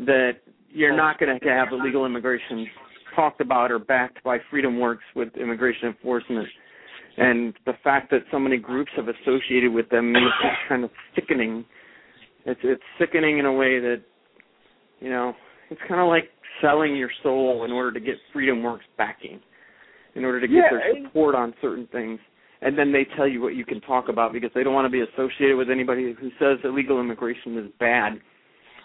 that 0.00 0.32
you're 0.70 0.96
not 0.96 1.18
going 1.18 1.38
to 1.38 1.48
have 1.48 1.68
illegal 1.72 2.06
immigration 2.06 2.66
talked 3.14 3.40
about 3.40 3.70
or 3.72 3.78
backed 3.78 4.22
by 4.22 4.38
Freedom 4.50 4.78
Works 4.78 5.04
with 5.16 5.28
immigration 5.36 5.88
enforcement. 5.88 6.46
And 7.16 7.54
the 7.66 7.72
fact 7.82 8.10
that 8.12 8.20
so 8.30 8.38
many 8.38 8.56
groups 8.56 8.90
have 8.96 9.06
associated 9.08 9.72
with 9.72 9.88
them 9.90 10.14
is 10.14 10.22
kind 10.68 10.84
of 10.84 10.90
sickening. 11.14 11.64
It's 12.46 12.60
it's 12.62 12.82
sickening 12.98 13.38
in 13.38 13.46
a 13.46 13.52
way 13.52 13.80
that 13.80 14.02
you 15.00 15.10
know, 15.10 15.34
it's 15.70 15.80
kind 15.88 16.00
of 16.00 16.08
like 16.08 16.24
selling 16.60 16.96
your 16.96 17.10
soul 17.22 17.64
in 17.64 17.72
order 17.72 17.92
to 17.92 18.00
get 18.00 18.16
Freedom 18.32 18.62
Works 18.62 18.84
backing, 18.96 19.40
in 20.14 20.24
order 20.24 20.40
to 20.40 20.46
get 20.46 20.56
Yeah, 20.56 20.70
their 20.70 21.04
support 21.04 21.34
on 21.34 21.54
certain 21.60 21.88
things. 21.90 22.20
And 22.62 22.76
then 22.78 22.92
they 22.92 23.06
tell 23.16 23.26
you 23.26 23.40
what 23.40 23.54
you 23.54 23.64
can 23.64 23.80
talk 23.80 24.08
about 24.08 24.32
because 24.32 24.50
they 24.54 24.62
don't 24.62 24.74
want 24.74 24.84
to 24.84 24.90
be 24.90 25.00
associated 25.00 25.56
with 25.56 25.70
anybody 25.70 26.14
who 26.18 26.30
says 26.38 26.58
illegal 26.62 27.00
immigration 27.00 27.56
is 27.58 27.70
bad. 27.78 28.20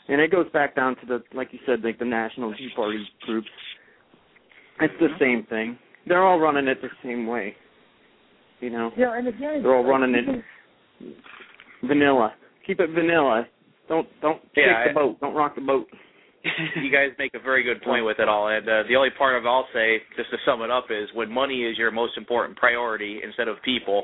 And 0.07 0.21
it 0.21 0.31
goes 0.31 0.49
back 0.53 0.75
down 0.75 0.95
to 0.97 1.05
the, 1.05 1.23
like 1.33 1.49
you 1.51 1.59
said, 1.65 1.83
like 1.83 1.99
the 1.99 2.05
National 2.05 2.53
Tea 2.53 2.69
Party 2.75 3.03
groups. 3.25 3.47
It's 4.79 4.93
the 4.99 5.07
mm-hmm. 5.07 5.23
same 5.23 5.45
thing. 5.49 5.77
They're 6.07 6.23
all 6.23 6.39
running 6.39 6.67
it 6.67 6.81
the 6.81 6.89
same 7.03 7.27
way. 7.27 7.55
You 8.61 8.69
know, 8.69 8.91
Yeah, 8.97 9.17
and 9.17 9.27
again, 9.27 9.61
they're 9.61 9.75
all 9.75 9.83
running 9.83 10.15
it 10.15 10.43
vanilla. 11.83 12.33
Keep 12.65 12.79
it 12.79 12.89
vanilla. 12.91 13.47
Don't 13.87 14.07
don't 14.21 14.41
Yeah, 14.55 14.85
shake 14.85 14.93
the 14.93 14.99
I- 14.99 15.03
boat. 15.03 15.19
Don't 15.19 15.33
rock 15.35 15.55
the 15.55 15.61
boat. 15.61 15.87
You 16.75 16.91
guys 16.91 17.09
make 17.17 17.33
a 17.33 17.39
very 17.39 17.63
good 17.63 17.81
point 17.81 18.05
with 18.05 18.19
it 18.19 18.29
all. 18.29 18.49
And 18.49 18.67
uh, 18.67 18.83
the 18.87 18.95
only 18.95 19.09
part 19.17 19.35
of 19.35 19.45
it 19.45 19.47
I'll 19.47 19.67
say, 19.73 19.97
just 20.15 20.29
to 20.31 20.37
sum 20.45 20.61
it 20.61 20.71
up, 20.71 20.85
is 20.89 21.09
when 21.13 21.31
money 21.31 21.63
is 21.63 21.77
your 21.77 21.91
most 21.91 22.17
important 22.17 22.57
priority 22.57 23.19
instead 23.23 23.47
of 23.47 23.57
people, 23.63 24.03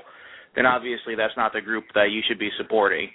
then 0.56 0.66
obviously 0.66 1.16
that's 1.16 1.38
not 1.38 1.54
the 1.54 1.62
group 1.62 1.86
that 1.94 2.10
you 2.12 2.22
should 2.28 2.40
be 2.40 2.50
supporting. 2.58 3.10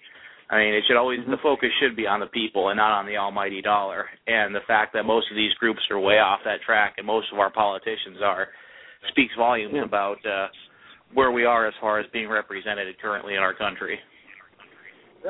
I 0.49 0.59
mean, 0.59 0.75
it 0.75 0.85
should 0.87 0.97
always 0.97 1.19
the 1.29 1.39
focus 1.43 1.71
should 1.83 1.97
be 1.97 2.07
on 2.07 2.21
the 2.21 2.27
people 2.27 2.69
and 2.69 2.77
not 2.77 2.93
on 2.97 3.07
the 3.07 3.17
almighty 3.17 3.61
dollar. 3.61 4.07
And 4.29 4.55
the 4.55 4.61
fact 4.67 4.93
that 4.95 5.03
most 5.05 5.27
of 5.31 5.37
these 5.37 5.53
groups 5.55 5.81
are 5.91 5.99
way 5.99 6.19
off 6.19 6.41
that 6.45 6.63
track, 6.65 6.95
and 6.99 7.07
most 7.07 7.27
of 7.33 7.41
our 7.41 7.51
politicians 7.51 8.19
are, 8.23 8.49
speaks 9.11 9.33
volumes 9.37 9.75
Yeah. 9.75 9.85
about 9.85 10.25
uh, 10.25 10.47
where 11.15 11.33
we 11.33 11.45
are 11.45 11.67
as 11.67 11.75
far 11.81 11.99
as 11.99 12.07
being 12.13 12.29
represented 12.29 12.87
currently 13.01 13.35
in 13.35 13.41
our 13.41 13.55
country. 13.55 13.99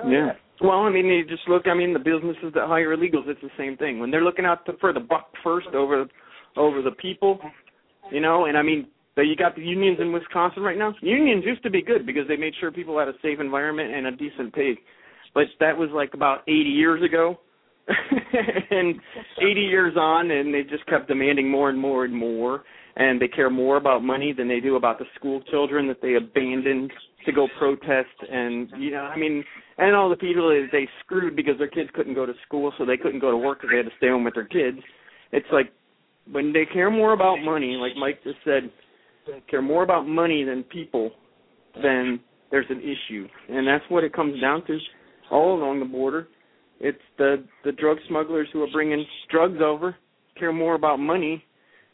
Yeah. 0.07 0.33
Well, 0.61 0.81
I 0.81 0.91
mean, 0.91 1.07
you 1.07 1.25
just 1.27 1.47
look. 1.49 1.67
I 1.67 1.75
mean, 1.75 1.93
the 1.93 1.99
businesses 1.99 2.53
that 2.55 2.67
hire 2.67 2.97
illegals, 2.97 3.29
it's 3.29 3.41
the 3.43 3.51
same 3.59 3.77
thing. 3.77 3.99
When 3.99 4.11
they're 4.11 4.25
looking 4.25 4.47
out 4.47 4.65
to, 4.67 4.73
for 4.81 4.93
the 4.93 5.01
buck 5.01 5.31
first 5.45 5.69
over 5.75 6.07
over 6.57 6.83
the 6.83 6.93
people, 6.93 7.39
you 8.11 8.21
know. 8.21 8.47
And 8.47 8.57
I 8.57 8.63
mean, 8.63 8.87
you 9.19 9.37
got 9.37 9.55
the 9.55 9.63
unions 9.63 9.99
in 10.01 10.13
Wisconsin 10.13 10.63
right 10.63 10.79
now. 10.79 10.95
Unions 11.03 11.45
used 11.45 11.63
to 11.63 11.71
be 11.71 11.83
good 11.83 12.07
because 12.07 12.27
they 12.29 12.37
made 12.37 12.55
sure 12.59 12.73
people 12.73 12.99
had 12.99 13.09
a 13.09 13.15
safe 13.23 13.39
environment 13.41 13.95
and 13.95 14.07
a 14.07 14.13
decent 14.13 14.55
pay, 14.55 14.79
but 15.35 15.45
that 15.61 15.77
was 15.77 15.91
like 15.93 16.15
about 16.15 16.41
80 16.49 16.55
years 16.55 17.03
ago. 17.03 17.39
and 18.71 18.97
80 19.41 19.61
years 19.61 19.95
on, 19.97 20.33
and 20.33 20.53
they 20.53 20.63
just 20.65 20.85
kept 20.87 21.07
demanding 21.07 21.49
more 21.49 21.71
and 21.71 21.79
more 21.79 22.05
and 22.05 22.13
more. 22.13 22.65
And 22.97 23.21
they 23.21 23.29
care 23.29 23.51
more 23.51 23.77
about 23.77 24.03
money 24.03 24.33
than 24.33 24.49
they 24.49 24.61
do 24.61 24.77
about 24.77 24.99
the 24.99 25.05
school 25.17 25.43
children 25.51 25.87
that 25.89 26.01
they 26.01 26.15
abandoned 26.15 26.91
to 27.27 27.33
go 27.33 27.47
protest. 27.59 28.09
And 28.31 28.71
you 28.79 28.91
know, 28.91 29.03
I 29.03 29.19
mean, 29.19 29.45
and 29.77 29.95
all 29.95 30.09
the 30.09 30.17
people 30.17 30.49
that 30.49 30.69
they 30.73 30.89
screwed 31.05 31.37
because 31.37 31.59
their 31.59 31.69
kids 31.69 31.91
couldn't 31.95 32.15
go 32.15 32.25
to 32.25 32.33
school, 32.47 32.73
so 32.79 32.87
they 32.87 32.97
couldn't 32.97 33.21
go 33.21 33.31
to 33.31 33.37
work 33.37 33.59
because 33.61 33.71
they 33.73 33.77
had 33.77 33.87
to 33.87 33.97
stay 33.99 34.09
home 34.09 34.25
with 34.25 34.35
their 34.35 34.47
kids. 34.47 34.79
It's 35.33 35.47
like 35.53 35.73
when 36.31 36.53
they 36.53 36.65
care 36.65 36.91
more 36.91 37.13
about 37.13 37.37
money, 37.37 37.77
like 37.77 37.97
Mike 37.97 38.23
just 38.25 38.39
said, 38.45 38.71
care 39.51 39.63
more 39.63 39.83
about 39.83 40.07
money 40.07 40.45
than 40.45 40.63
people, 40.63 41.11
then 41.83 42.21
there's 42.51 42.67
an 42.71 42.81
issue, 42.81 43.27
and 43.49 43.67
that's 43.67 43.85
what 43.89 44.05
it 44.05 44.13
comes 44.13 44.41
down 44.41 44.65
to. 44.67 44.79
All 45.31 45.59
along 45.59 45.81
the 45.81 45.87
border, 45.87 46.29
it's 46.81 46.99
the 47.19 47.45
the 47.65 47.73
drug 47.73 47.99
smugglers 48.09 48.49
who 48.53 48.63
are 48.63 48.71
bringing 48.73 49.05
drugs 49.31 49.59
over 49.63 49.97
care 50.39 50.53
more 50.53 50.75
about 50.75 50.99
money 50.99 51.43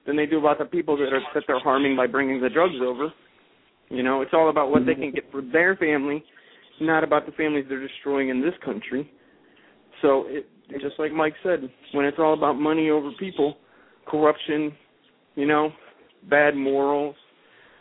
than 0.07 0.17
they 0.17 0.27
do 0.27 0.39
about 0.39 0.59
the 0.59 0.65
people 0.65 0.97
that 0.97 1.13
are 1.13 1.23
that 1.35 1.45
they're 1.47 1.61
harming 1.61 1.97
by 1.97 2.07
bringing 2.07 2.41
the 2.41 2.49
drugs 2.49 2.75
over. 2.83 3.13
You 3.89 4.03
know, 4.03 4.23
it's 4.23 4.33
all 4.33 4.49
about 4.49 4.71
what 4.71 4.87
they 4.87 4.95
can 4.95 5.13
get 5.13 5.31
for 5.31 5.43
their 5.43 5.77
family, 5.77 6.25
not 6.81 7.05
about 7.05 7.27
the 7.27 7.33
families 7.33 7.67
they're 7.69 7.87
destroying 7.87 8.31
in 8.31 8.41
this 8.41 8.55
country. 8.65 9.11
So, 10.01 10.25
it, 10.29 10.47
just 10.81 10.99
like 10.99 11.13
Mike 11.13 11.35
said, 11.43 11.69
when 11.93 12.07
it's 12.07 12.19
all 12.19 12.35
about 12.35 12.55
money 12.55 12.89
over 12.89 13.11
people, 13.21 13.57
corruption, 14.07 14.73
you 15.35 15.47
know, 15.47 15.71
bad 16.29 16.57
morals, 16.57 17.15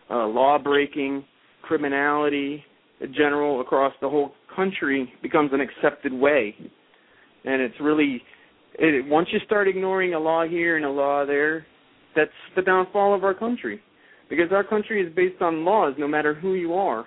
uh, 0.10 0.28
law 0.28 0.58
breaking, 0.58 1.24
criminality, 1.62 2.64
general 3.16 3.62
across 3.62 3.94
the 4.02 4.10
whole 4.10 4.34
country 4.56 5.12
becomes 5.24 5.52
an 5.54 5.62
accepted 5.62 6.14
way, 6.14 6.56
and 7.46 7.62
it's 7.62 7.76
really 7.80 8.22
it, 8.76 9.06
once 9.08 9.28
you 9.32 9.40
start 9.46 9.68
ignoring 9.68 10.14
a 10.14 10.20
law 10.20 10.46
here 10.46 10.76
and 10.76 10.86
a 10.86 10.90
law 10.90 11.26
there, 11.26 11.66
that's 12.16 12.32
the 12.56 12.62
downfall 12.62 13.14
of 13.14 13.24
our 13.24 13.34
country 13.34 13.82
because 14.30 14.52
our 14.52 14.64
country 14.64 15.06
is 15.06 15.14
based 15.16 15.42
on 15.42 15.66
laws 15.66 15.94
no 15.98 16.08
matter 16.08 16.34
who 16.34 16.54
you 16.54 16.74
are. 16.74 17.06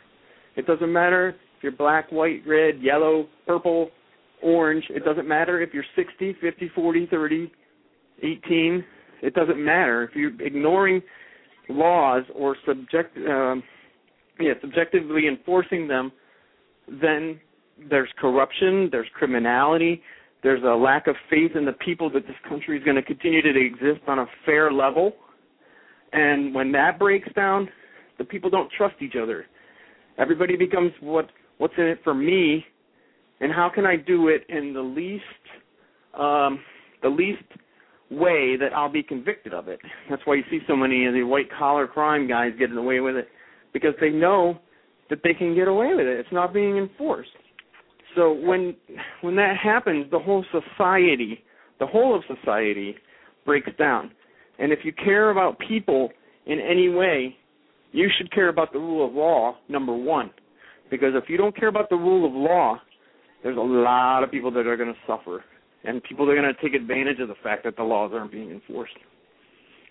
It 0.56 0.66
doesn't 0.66 0.92
matter 0.92 1.30
if 1.30 1.62
you're 1.62 1.72
black, 1.72 2.10
white, 2.12 2.42
red, 2.46 2.80
yellow, 2.80 3.26
purple, 3.46 3.90
orange. 4.42 4.84
It 4.90 5.04
doesn't 5.04 5.26
matter 5.26 5.60
if 5.60 5.72
you're 5.72 5.84
60, 5.96 6.36
50, 6.40 6.70
40, 6.74 7.06
30, 7.10 7.52
18. 8.22 8.84
It 9.22 9.34
doesn't 9.34 9.62
matter 9.62 10.04
if 10.04 10.10
you're 10.14 10.40
ignoring 10.40 11.02
laws 11.68 12.24
or 12.34 12.56
subject 12.66 13.16
um 13.26 13.62
yeah, 14.40 14.54
subjectively 14.60 15.28
enforcing 15.28 15.86
them, 15.86 16.12
then 17.00 17.40
there's 17.88 18.08
corruption, 18.18 18.88
there's 18.90 19.06
criminality, 19.14 20.02
there's 20.44 20.62
a 20.62 20.76
lack 20.76 21.06
of 21.06 21.16
faith 21.30 21.52
in 21.56 21.64
the 21.64 21.72
people 21.72 22.10
that 22.10 22.26
this 22.26 22.36
country 22.46 22.76
is 22.78 22.84
going 22.84 22.96
to 22.96 23.02
continue 23.02 23.40
to 23.40 23.66
exist 23.66 24.02
on 24.06 24.20
a 24.20 24.26
fair 24.44 24.70
level. 24.70 25.14
And 26.12 26.54
when 26.54 26.70
that 26.72 26.98
breaks 26.98 27.28
down, 27.34 27.68
the 28.18 28.24
people 28.24 28.50
don't 28.50 28.70
trust 28.76 28.96
each 29.00 29.14
other. 29.20 29.46
Everybody 30.18 30.56
becomes 30.56 30.92
what 31.00 31.30
what's 31.58 31.74
in 31.78 31.84
it 31.84 31.98
for 32.04 32.14
me 32.14 32.64
and 33.40 33.52
how 33.52 33.70
can 33.74 33.86
I 33.86 33.96
do 33.96 34.28
it 34.28 34.44
in 34.48 34.72
the 34.72 34.80
least 34.80 35.24
um 36.18 36.60
the 37.02 37.08
least 37.08 37.42
way 38.10 38.56
that 38.56 38.72
I'll 38.76 38.92
be 38.92 39.02
convicted 39.02 39.54
of 39.54 39.68
it. 39.68 39.80
That's 40.10 40.22
why 40.24 40.34
you 40.34 40.44
see 40.50 40.60
so 40.68 40.76
many 40.76 41.06
of 41.06 41.14
the 41.14 41.22
white 41.22 41.48
collar 41.58 41.86
crime 41.86 42.28
guys 42.28 42.52
getting 42.58 42.76
away 42.76 43.00
with 43.00 43.16
it 43.16 43.28
because 43.72 43.94
they 44.00 44.10
know 44.10 44.58
that 45.10 45.20
they 45.24 45.34
can 45.34 45.54
get 45.54 45.68
away 45.68 45.94
with 45.94 46.06
it. 46.06 46.20
It's 46.20 46.32
not 46.32 46.52
being 46.52 46.76
enforced. 46.76 47.30
So 48.16 48.32
when 48.32 48.76
when 49.22 49.36
that 49.36 49.56
happens, 49.62 50.10
the 50.10 50.18
whole 50.18 50.44
society, 50.52 51.42
the 51.80 51.86
whole 51.86 52.14
of 52.14 52.22
society 52.26 52.94
breaks 53.44 53.70
down. 53.78 54.10
And 54.58 54.72
if 54.72 54.80
you 54.84 54.92
care 54.92 55.30
about 55.30 55.58
people 55.58 56.10
in 56.46 56.60
any 56.60 56.88
way, 56.88 57.36
you 57.92 58.08
should 58.16 58.30
care 58.32 58.48
about 58.48 58.72
the 58.72 58.78
rule 58.78 59.06
of 59.06 59.14
law, 59.14 59.56
number 59.68 59.94
1. 59.94 60.30
Because 60.90 61.14
if 61.14 61.28
you 61.28 61.36
don't 61.36 61.56
care 61.56 61.68
about 61.68 61.90
the 61.90 61.96
rule 61.96 62.26
of 62.26 62.32
law, 62.32 62.80
there's 63.42 63.56
a 63.56 63.60
lot 63.60 64.22
of 64.22 64.30
people 64.30 64.50
that 64.52 64.66
are 64.66 64.76
going 64.76 64.92
to 64.92 65.00
suffer, 65.06 65.44
and 65.84 66.02
people 66.04 66.30
are 66.30 66.34
going 66.34 66.52
to 66.52 66.60
take 66.62 66.74
advantage 66.74 67.18
of 67.20 67.28
the 67.28 67.34
fact 67.42 67.64
that 67.64 67.76
the 67.76 67.82
laws 67.82 68.12
aren't 68.14 68.30
being 68.30 68.50
enforced. 68.50 68.94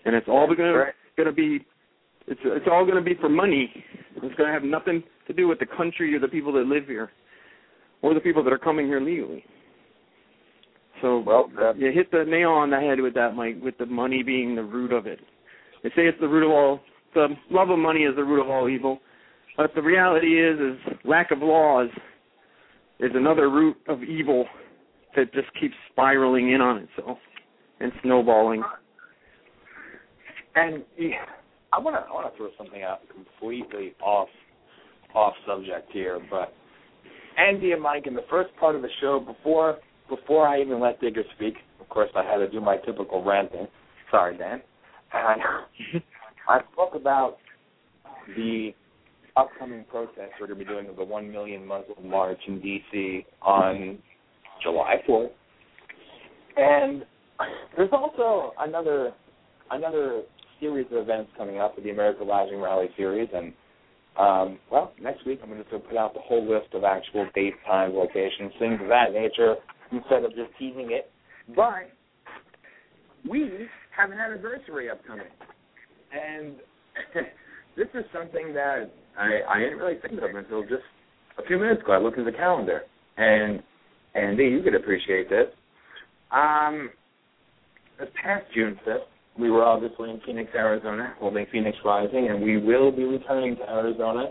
And 0.04 0.14
it's 0.14 0.28
all 0.28 0.46
going 0.46 0.58
to 0.58 0.78
Right. 0.78 0.94
going 1.16 1.26
to 1.26 1.32
be 1.32 1.64
it's 2.26 2.40
it's 2.44 2.66
all 2.70 2.84
going 2.84 2.96
to 2.96 3.02
be 3.02 3.14
for 3.20 3.28
money. 3.28 3.70
It's 4.16 4.34
going 4.36 4.48
to 4.48 4.52
have 4.52 4.62
nothing 4.62 5.02
to 5.26 5.32
do 5.32 5.46
with 5.48 5.58
the 5.58 5.66
country 5.66 6.14
or 6.14 6.20
the 6.20 6.28
people 6.28 6.52
that 6.54 6.66
live 6.66 6.86
here, 6.86 7.10
or 8.04 8.12
the 8.12 8.20
people 8.20 8.44
that 8.44 8.52
are 8.52 8.58
coming 8.58 8.86
here 8.86 9.00
legally. 9.00 9.42
So 11.00 11.20
Well, 11.20 11.48
that- 11.56 11.78
you 11.78 11.90
hit 11.90 12.10
the 12.10 12.26
nail 12.26 12.50
on 12.52 12.68
the 12.68 12.78
head 12.78 13.00
with 13.00 13.14
that, 13.14 13.34
Mike. 13.34 13.56
With 13.62 13.78
the 13.78 13.86
money 13.86 14.22
being 14.22 14.54
the 14.54 14.62
root 14.62 14.92
of 14.92 15.06
it. 15.06 15.20
They 15.82 15.88
say 15.90 16.06
it's 16.06 16.20
the 16.20 16.28
root 16.28 16.44
of 16.44 16.50
all. 16.50 16.82
The 17.14 17.34
love 17.48 17.70
of 17.70 17.78
money 17.78 18.04
is 18.04 18.14
the 18.14 18.24
root 18.24 18.40
of 18.40 18.50
all 18.50 18.68
evil, 18.68 19.00
but 19.56 19.74
the 19.74 19.80
reality 19.80 20.38
is, 20.38 20.60
is 20.60 20.78
lack 21.04 21.30
of 21.30 21.42
laws 21.42 21.88
is 22.98 23.14
another 23.14 23.48
root 23.48 23.76
of 23.86 24.02
evil 24.02 24.48
that 25.14 25.32
just 25.32 25.52
keeps 25.54 25.76
spiraling 25.90 26.50
in 26.50 26.60
on 26.60 26.78
itself 26.78 27.18
and 27.80 27.92
snowballing. 28.02 28.62
And 30.56 30.84
I 31.72 31.78
want 31.78 31.96
to 31.96 32.02
I 32.02 32.12
want 32.12 32.30
to 32.30 32.36
throw 32.36 32.50
something 32.58 32.82
out 32.82 33.08
completely 33.08 33.94
off 34.00 34.28
off 35.14 35.34
subject 35.46 35.90
here, 35.92 36.20
but 36.30 36.52
Andy 37.38 37.72
and 37.72 37.82
Mike 37.82 38.06
in 38.06 38.14
the 38.14 38.24
first 38.30 38.50
part 38.58 38.76
of 38.76 38.82
the 38.82 38.88
show 39.00 39.20
before 39.20 39.78
before 40.08 40.46
I 40.46 40.60
even 40.60 40.80
let 40.80 41.00
Digger 41.00 41.24
speak, 41.34 41.54
of 41.80 41.88
course 41.88 42.10
I 42.14 42.22
had 42.22 42.36
to 42.38 42.50
do 42.50 42.60
my 42.60 42.76
typical 42.76 43.24
ranting. 43.24 43.66
Sorry, 44.10 44.36
Dan. 44.36 44.60
And 45.12 45.40
mm-hmm. 45.40 45.98
I 46.48 46.60
spoke 46.72 46.94
about 46.94 47.38
the 48.36 48.74
upcoming 49.36 49.84
protest 49.90 50.32
we're 50.40 50.46
going 50.46 50.58
to 50.58 50.64
be 50.64 50.70
doing 50.70 50.88
of 50.88 50.96
the 50.96 51.04
one 51.04 51.30
million 51.30 51.66
Muslim 51.66 52.08
march 52.08 52.38
in 52.46 52.60
D.C. 52.60 53.26
on 53.42 53.98
July 54.62 54.96
4th, 55.08 55.30
and 56.56 57.04
there's 57.76 57.90
also 57.92 58.52
another 58.60 59.12
another 59.70 60.22
series 60.60 60.86
of 60.92 60.98
events 60.98 61.30
coming 61.36 61.58
up 61.58 61.74
with 61.74 61.84
the 61.84 61.90
America 61.90 62.24
Rising 62.24 62.60
Rally 62.60 62.88
series, 62.96 63.28
and 63.34 63.52
um, 64.18 64.58
well, 64.70 64.92
next 65.00 65.26
week 65.26 65.40
I'm 65.42 65.50
going 65.50 65.64
to 65.64 65.78
put 65.78 65.96
out 65.96 66.14
the 66.14 66.20
whole 66.20 66.48
list 66.48 66.72
of 66.74 66.84
actual 66.84 67.28
dates, 67.34 67.56
times, 67.66 67.94
locations, 67.96 68.52
things 68.58 68.78
of 68.80 68.88
that 68.88 69.12
nature, 69.12 69.56
instead 69.90 70.24
of 70.24 70.30
just 70.34 70.50
teasing 70.58 70.90
it. 70.92 71.10
But 71.54 71.90
we 73.28 73.68
have 73.96 74.10
an 74.10 74.18
anniversary 74.18 74.90
upcoming, 74.90 75.26
and 76.12 76.54
this 77.76 77.88
is 77.94 78.04
something 78.12 78.54
that 78.54 78.90
I, 79.18 79.40
I 79.48 79.58
didn't 79.58 79.78
really 79.78 79.98
think 80.00 80.20
of 80.22 80.34
until 80.34 80.62
just 80.62 80.84
a 81.38 81.46
few 81.46 81.58
minutes 81.58 81.82
ago. 81.82 81.92
I 81.92 81.98
looked 81.98 82.18
at 82.18 82.24
the 82.24 82.32
calendar, 82.32 82.82
and 83.16 83.62
Andy, 84.14 84.44
you 84.44 84.62
could 84.62 84.74
appreciate 84.74 85.28
this. 85.28 85.46
Um, 86.30 86.90
this 87.98 88.08
past 88.22 88.44
June 88.54 88.78
5th, 88.86 88.98
we 89.38 89.50
were 89.50 89.64
obviously 89.64 90.10
in 90.10 90.20
Phoenix, 90.24 90.50
Arizona, 90.54 91.14
holding 91.18 91.46
Phoenix 91.50 91.76
Rising, 91.84 92.28
and 92.28 92.42
we 92.42 92.56
will 92.58 92.92
be 92.92 93.04
returning 93.04 93.56
to 93.56 93.62
Arizona, 93.68 94.26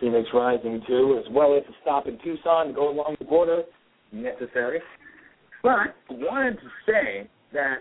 Phoenix 0.00 0.28
Rising 0.32 0.82
too, 0.86 1.20
as 1.24 1.30
well 1.32 1.56
as 1.56 1.62
a 1.68 1.74
stop 1.82 2.06
in 2.06 2.18
Tucson 2.24 2.68
to 2.68 2.72
go 2.72 2.88
along 2.90 3.16
the 3.18 3.24
border, 3.24 3.62
necessary. 4.12 4.80
But 5.62 5.70
I 5.70 5.86
wanted 6.10 6.54
to 6.54 6.68
say 6.86 7.28
that 7.52 7.76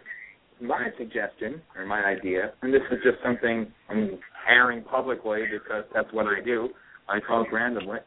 my 0.61 0.87
suggestion, 0.97 1.61
or 1.75 1.85
my 1.85 2.03
idea, 2.03 2.53
and 2.61 2.73
this 2.73 2.81
is 2.91 2.99
just 3.03 3.17
something 3.23 3.67
I'm 3.89 4.17
airing 4.49 4.83
publicly 4.83 5.43
because 5.51 5.83
that's 5.93 6.11
what 6.11 6.27
I 6.27 6.43
do, 6.43 6.69
I 7.07 7.19
talk 7.19 7.51
randomly, 7.51 7.99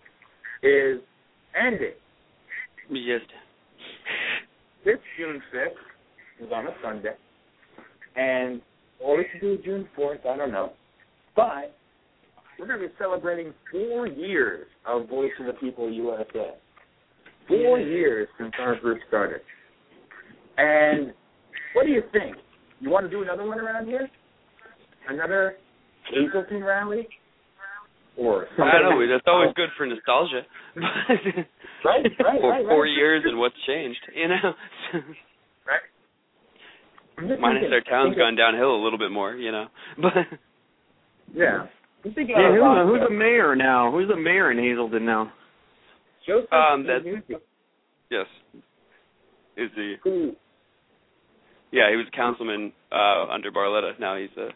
is 0.62 1.00
Andy, 1.54 1.92
Just 2.90 3.30
this 4.84 4.96
June 5.18 5.42
5th 5.54 6.46
is 6.46 6.52
on 6.52 6.66
a 6.66 6.74
Sunday, 6.82 7.14
and 8.18 8.60
or 9.00 9.18
we 9.18 9.26
could 9.30 9.40
do 9.40 9.58
June 9.64 9.88
4th, 9.96 10.26
I 10.26 10.36
don't 10.36 10.50
know. 10.50 10.72
But 11.36 11.74
we're 12.58 12.66
going 12.66 12.80
to 12.80 12.88
be 12.88 12.94
celebrating 12.98 13.54
four 13.70 14.08
years 14.08 14.66
of 14.86 15.08
Voice 15.08 15.30
of 15.38 15.46
the 15.46 15.52
People 15.52 15.90
USA. 15.90 16.54
Four 17.46 17.78
years 17.78 18.28
since 18.38 18.52
our 18.58 18.78
group 18.80 18.98
started. 19.06 19.40
And 20.56 21.14
what 21.74 21.86
do 21.86 21.92
you 21.92 22.02
think? 22.12 22.36
You 22.80 22.90
want 22.90 23.06
to 23.06 23.10
do 23.10 23.22
another 23.22 23.46
one 23.46 23.58
around 23.58 23.86
here? 23.86 24.08
Another 25.08 25.54
Hazleton 26.12 26.64
rally? 26.64 27.08
Or 28.16 28.46
something? 28.50 28.64
I 28.66 28.82
don't 28.82 28.98
know. 28.98 29.06
That's 29.06 29.24
always 29.28 29.50
good 29.54 29.68
for 29.76 29.86
nostalgia. 29.86 30.42
Right, 30.74 31.46
right, 31.84 32.06
for 32.40 32.50
right, 32.50 32.64
four 32.64 32.86
years 32.86 33.22
and 33.24 33.38
what's 33.38 33.54
changed, 33.66 34.00
you 34.14 34.28
know. 34.28 34.52
Right. 37.18 37.32
I'm 37.32 37.40
Minus 37.40 37.62
thinking- 37.62 37.72
our 37.74 37.80
town's 37.82 38.08
thinking- 38.10 38.18
gone 38.18 38.36
downhill 38.36 38.74
a 38.74 38.82
little 38.82 38.98
bit 38.98 39.10
more, 39.10 39.34
you 39.34 39.52
know. 39.52 39.66
But 39.98 40.14
Yeah. 41.34 41.66
I'm 42.04 42.12
thinking 42.14 42.36
Yeah, 42.38 42.52
who's, 42.52 42.60
loud 42.60 42.84
the, 42.86 42.86
who's 42.92 43.08
the 43.08 43.14
mayor 43.14 43.56
now? 43.56 43.90
Who's 43.90 44.08
the 44.08 44.16
mayor 44.16 44.50
in 44.50 44.58
Hazleton 44.58 45.04
now? 45.04 45.32
Joseph 46.26 46.52
Um, 46.52 46.84
that- 46.86 47.04
Newsy, 47.04 47.36
yes, 48.10 48.26
is 49.56 49.70
the 49.76 49.96
who 50.04 50.36
yeah 51.72 51.90
he 51.90 51.96
was 51.96 52.06
a 52.06 52.16
councilman 52.16 52.72
uh 52.92 53.26
under 53.28 53.50
Barletta. 53.50 53.98
Now 53.98 54.16
he's 54.16 54.30
uh, 54.36 54.48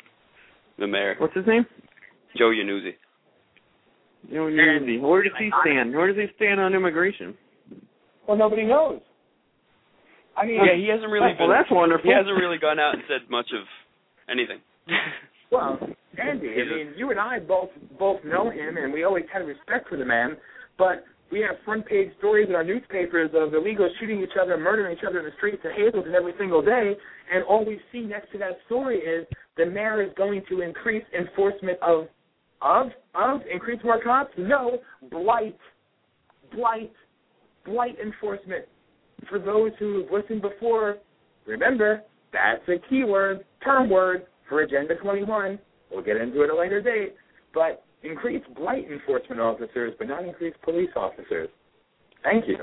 the 0.78 0.86
mayor. 0.86 1.16
What's 1.18 1.34
his 1.34 1.46
name? 1.46 1.66
Joe 2.36 2.50
Yannuzzi. 2.50 2.94
You 4.28 4.34
know, 4.38 4.46
And- 4.46 4.56
Newsy. 4.56 4.98
Where 4.98 5.22
does 5.22 5.32
he 5.38 5.50
stand? 5.62 5.94
Where 5.94 6.06
does 6.06 6.16
he 6.16 6.26
stand 6.36 6.60
on 6.60 6.74
immigration? 6.74 7.34
well 8.28 8.36
nobody 8.36 8.64
knows. 8.64 9.00
I 10.36 10.46
mean 10.46 10.60
Yeah, 10.64 10.76
he 10.76 10.88
hasn't 10.88 11.10
really 11.10 11.34
well, 11.38 11.48
been. 11.48 11.50
that's 11.50 11.70
wonderful. 11.70 12.04
He 12.08 12.14
hasn't 12.14 12.36
really 12.36 12.58
gone 12.58 12.78
out 12.78 12.94
and 12.94 13.02
said 13.08 13.28
much 13.30 13.50
of 13.52 13.64
anything. 14.28 14.58
well, 15.50 15.78
Andy, 16.18 16.48
I 16.48 16.64
mean 16.64 16.94
you 16.96 17.10
and 17.10 17.20
I 17.20 17.38
both 17.38 17.70
both 17.98 18.24
know 18.24 18.50
him 18.50 18.76
and 18.76 18.92
we 18.92 19.04
always 19.04 19.24
had 19.32 19.40
respect 19.46 19.88
for 19.88 19.96
the 19.96 20.04
man, 20.04 20.36
but 20.78 21.04
we 21.30 21.40
have 21.40 21.56
front 21.64 21.86
page 21.86 22.10
stories 22.18 22.48
in 22.48 22.54
our 22.54 22.64
newspapers 22.64 23.30
of 23.34 23.52
illegals 23.52 23.88
shooting 23.98 24.20
each 24.22 24.36
other, 24.40 24.56
murdering 24.58 24.96
each 24.96 25.04
other 25.08 25.18
in 25.18 25.24
the 25.24 25.32
streets 25.38 25.62
of 25.64 25.72
Hazleton 25.72 26.14
every 26.14 26.34
single 26.38 26.60
day, 26.60 26.92
and 27.32 27.42
all 27.44 27.64
we 27.64 27.80
see 27.90 28.00
next 28.02 28.30
to 28.32 28.38
that 28.38 28.58
story 28.66 28.98
is 28.98 29.26
the 29.56 29.64
mayor 29.64 30.02
is 30.02 30.10
going 30.16 30.42
to 30.50 30.60
increase 30.60 31.04
enforcement 31.18 31.78
of 31.80 32.06
of 32.60 32.88
of 33.14 33.40
increase 33.52 33.80
more 33.82 34.00
cops? 34.02 34.32
No, 34.36 34.78
blight, 35.10 35.56
blight, 36.54 36.92
blight 37.64 37.96
enforcement. 37.98 38.66
For 39.28 39.38
those 39.38 39.72
who 39.78 40.02
have 40.02 40.12
listened 40.12 40.42
before, 40.42 40.98
remember 41.46 42.02
that's 42.32 42.62
a 42.68 42.76
keyword, 42.88 43.44
term 43.64 43.90
word 43.90 44.26
for 44.48 44.62
Agenda 44.62 44.94
21. 44.96 45.58
We'll 45.90 46.02
get 46.02 46.16
into 46.16 46.42
it 46.42 46.44
at 46.46 46.50
a 46.50 46.58
later 46.58 46.80
date, 46.80 47.14
but 47.54 47.84
increase 48.02 48.42
blight 48.56 48.90
enforcement 48.90 49.40
officers, 49.40 49.94
but 49.98 50.08
not 50.08 50.24
increase 50.24 50.54
police 50.64 50.90
officers. 50.96 51.48
Thank 52.22 52.46
you. 52.48 52.56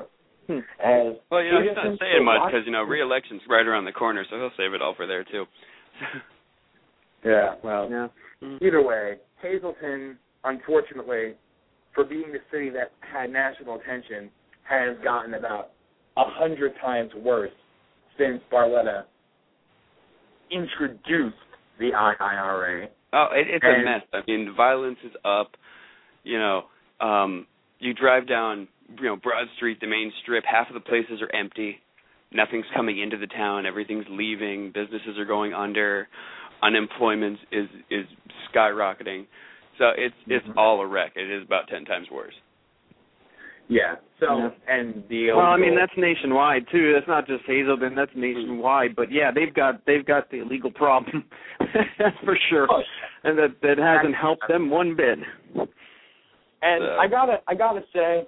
Hmm. 0.47 0.59
As 0.83 1.15
well, 1.29 1.43
you 1.43 1.51
know, 1.51 1.61
he's 1.61 1.75
not 1.75 1.83
citizens 1.83 1.99
saying 2.01 2.25
much 2.25 2.41
because 2.47 2.65
you 2.65 2.71
know 2.71 2.81
re-election's 2.81 3.41
right 3.47 3.65
around 3.65 3.85
the 3.85 3.91
corner, 3.91 4.25
so 4.29 4.37
he'll 4.37 4.51
save 4.57 4.73
it 4.73 4.81
all 4.81 4.95
for 4.95 5.05
there 5.05 5.23
too. 5.23 5.45
Yeah, 7.25 7.55
well, 7.63 7.89
Yeah. 7.91 8.07
either 8.61 8.81
way, 8.81 9.17
Hazleton, 9.41 10.17
unfortunately, 10.45 11.35
for 11.93 12.05
being 12.05 12.31
the 12.31 12.39
city 12.49 12.69
that 12.69 12.93
had 13.01 13.29
national 13.29 13.75
attention, 13.75 14.29
has 14.63 14.97
gotten 15.03 15.33
about 15.33 15.71
a 16.19 16.23
hundred 16.27 16.73
times 16.81 17.11
worse 17.23 17.51
since 18.17 18.41
Barletta 18.51 19.03
introduced 20.51 21.35
the 21.79 21.91
IIRA. 21.91 22.87
Oh, 23.13 23.27
it, 23.31 23.47
it's 23.49 23.63
a 23.63 23.85
mess. 23.85 24.01
I 24.13 24.19
mean, 24.27 24.53
violence 24.55 24.97
is 25.05 25.13
up. 25.23 25.51
You 26.23 26.37
know, 26.37 26.63
um, 26.99 27.47
you 27.79 27.93
drive 27.93 28.27
down, 28.27 28.67
you 28.97 29.05
know, 29.05 29.15
Broad 29.15 29.47
Street, 29.55 29.79
the 29.79 29.87
main 29.87 30.11
strip. 30.21 30.43
Half 30.49 30.67
of 30.67 30.73
the 30.73 30.81
places 30.81 31.21
are 31.21 31.33
empty. 31.33 31.77
Nothing's 32.31 32.65
coming 32.75 32.99
into 32.99 33.17
the 33.17 33.27
town. 33.27 33.65
Everything's 33.65 34.05
leaving. 34.09 34.71
Businesses 34.73 35.17
are 35.17 35.25
going 35.25 35.53
under. 35.53 36.07
Unemployment 36.61 37.39
is 37.51 37.67
is 37.89 38.05
skyrocketing. 38.53 39.25
So 39.77 39.91
it's 39.97 40.15
it's 40.27 40.45
Mhm. 40.45 40.57
all 40.57 40.81
a 40.81 40.85
wreck. 40.85 41.13
It 41.15 41.31
is 41.31 41.43
about 41.43 41.69
ten 41.69 41.85
times 41.85 42.11
worse. 42.11 42.35
Yeah. 43.69 43.95
So 44.19 44.25
Yeah. 44.37 44.49
and 44.67 45.03
the 45.09 45.31
Well, 45.31 45.45
I 45.45 45.57
mean 45.57 45.75
that's 45.75 45.93
nationwide 45.95 46.65
too. 46.71 46.91
That's 46.93 47.07
not 47.07 47.27
just 47.27 47.45
Hazleton. 47.45 47.95
That's 47.95 48.11
nationwide. 48.15 48.95
But 48.95 49.11
yeah, 49.11 49.31
they've 49.31 49.53
got 49.53 49.85
they've 49.85 50.05
got 50.05 50.29
the 50.31 50.39
illegal 50.41 50.71
problem. 50.71 51.23
that's 51.97 52.17
for 52.25 52.37
sure. 52.49 52.67
Oh, 52.69 52.81
And 53.23 53.37
that 53.37 53.55
that 53.61 53.77
hasn't 53.77 54.15
helped 54.15 54.47
them 54.49 54.69
one 54.69 54.95
bit. 54.95 55.19
And 56.61 56.83
So- 56.83 56.97
I 56.99 57.07
gotta, 57.07 57.37
I 57.47 57.55
gotta 57.55 57.81
say, 57.93 58.27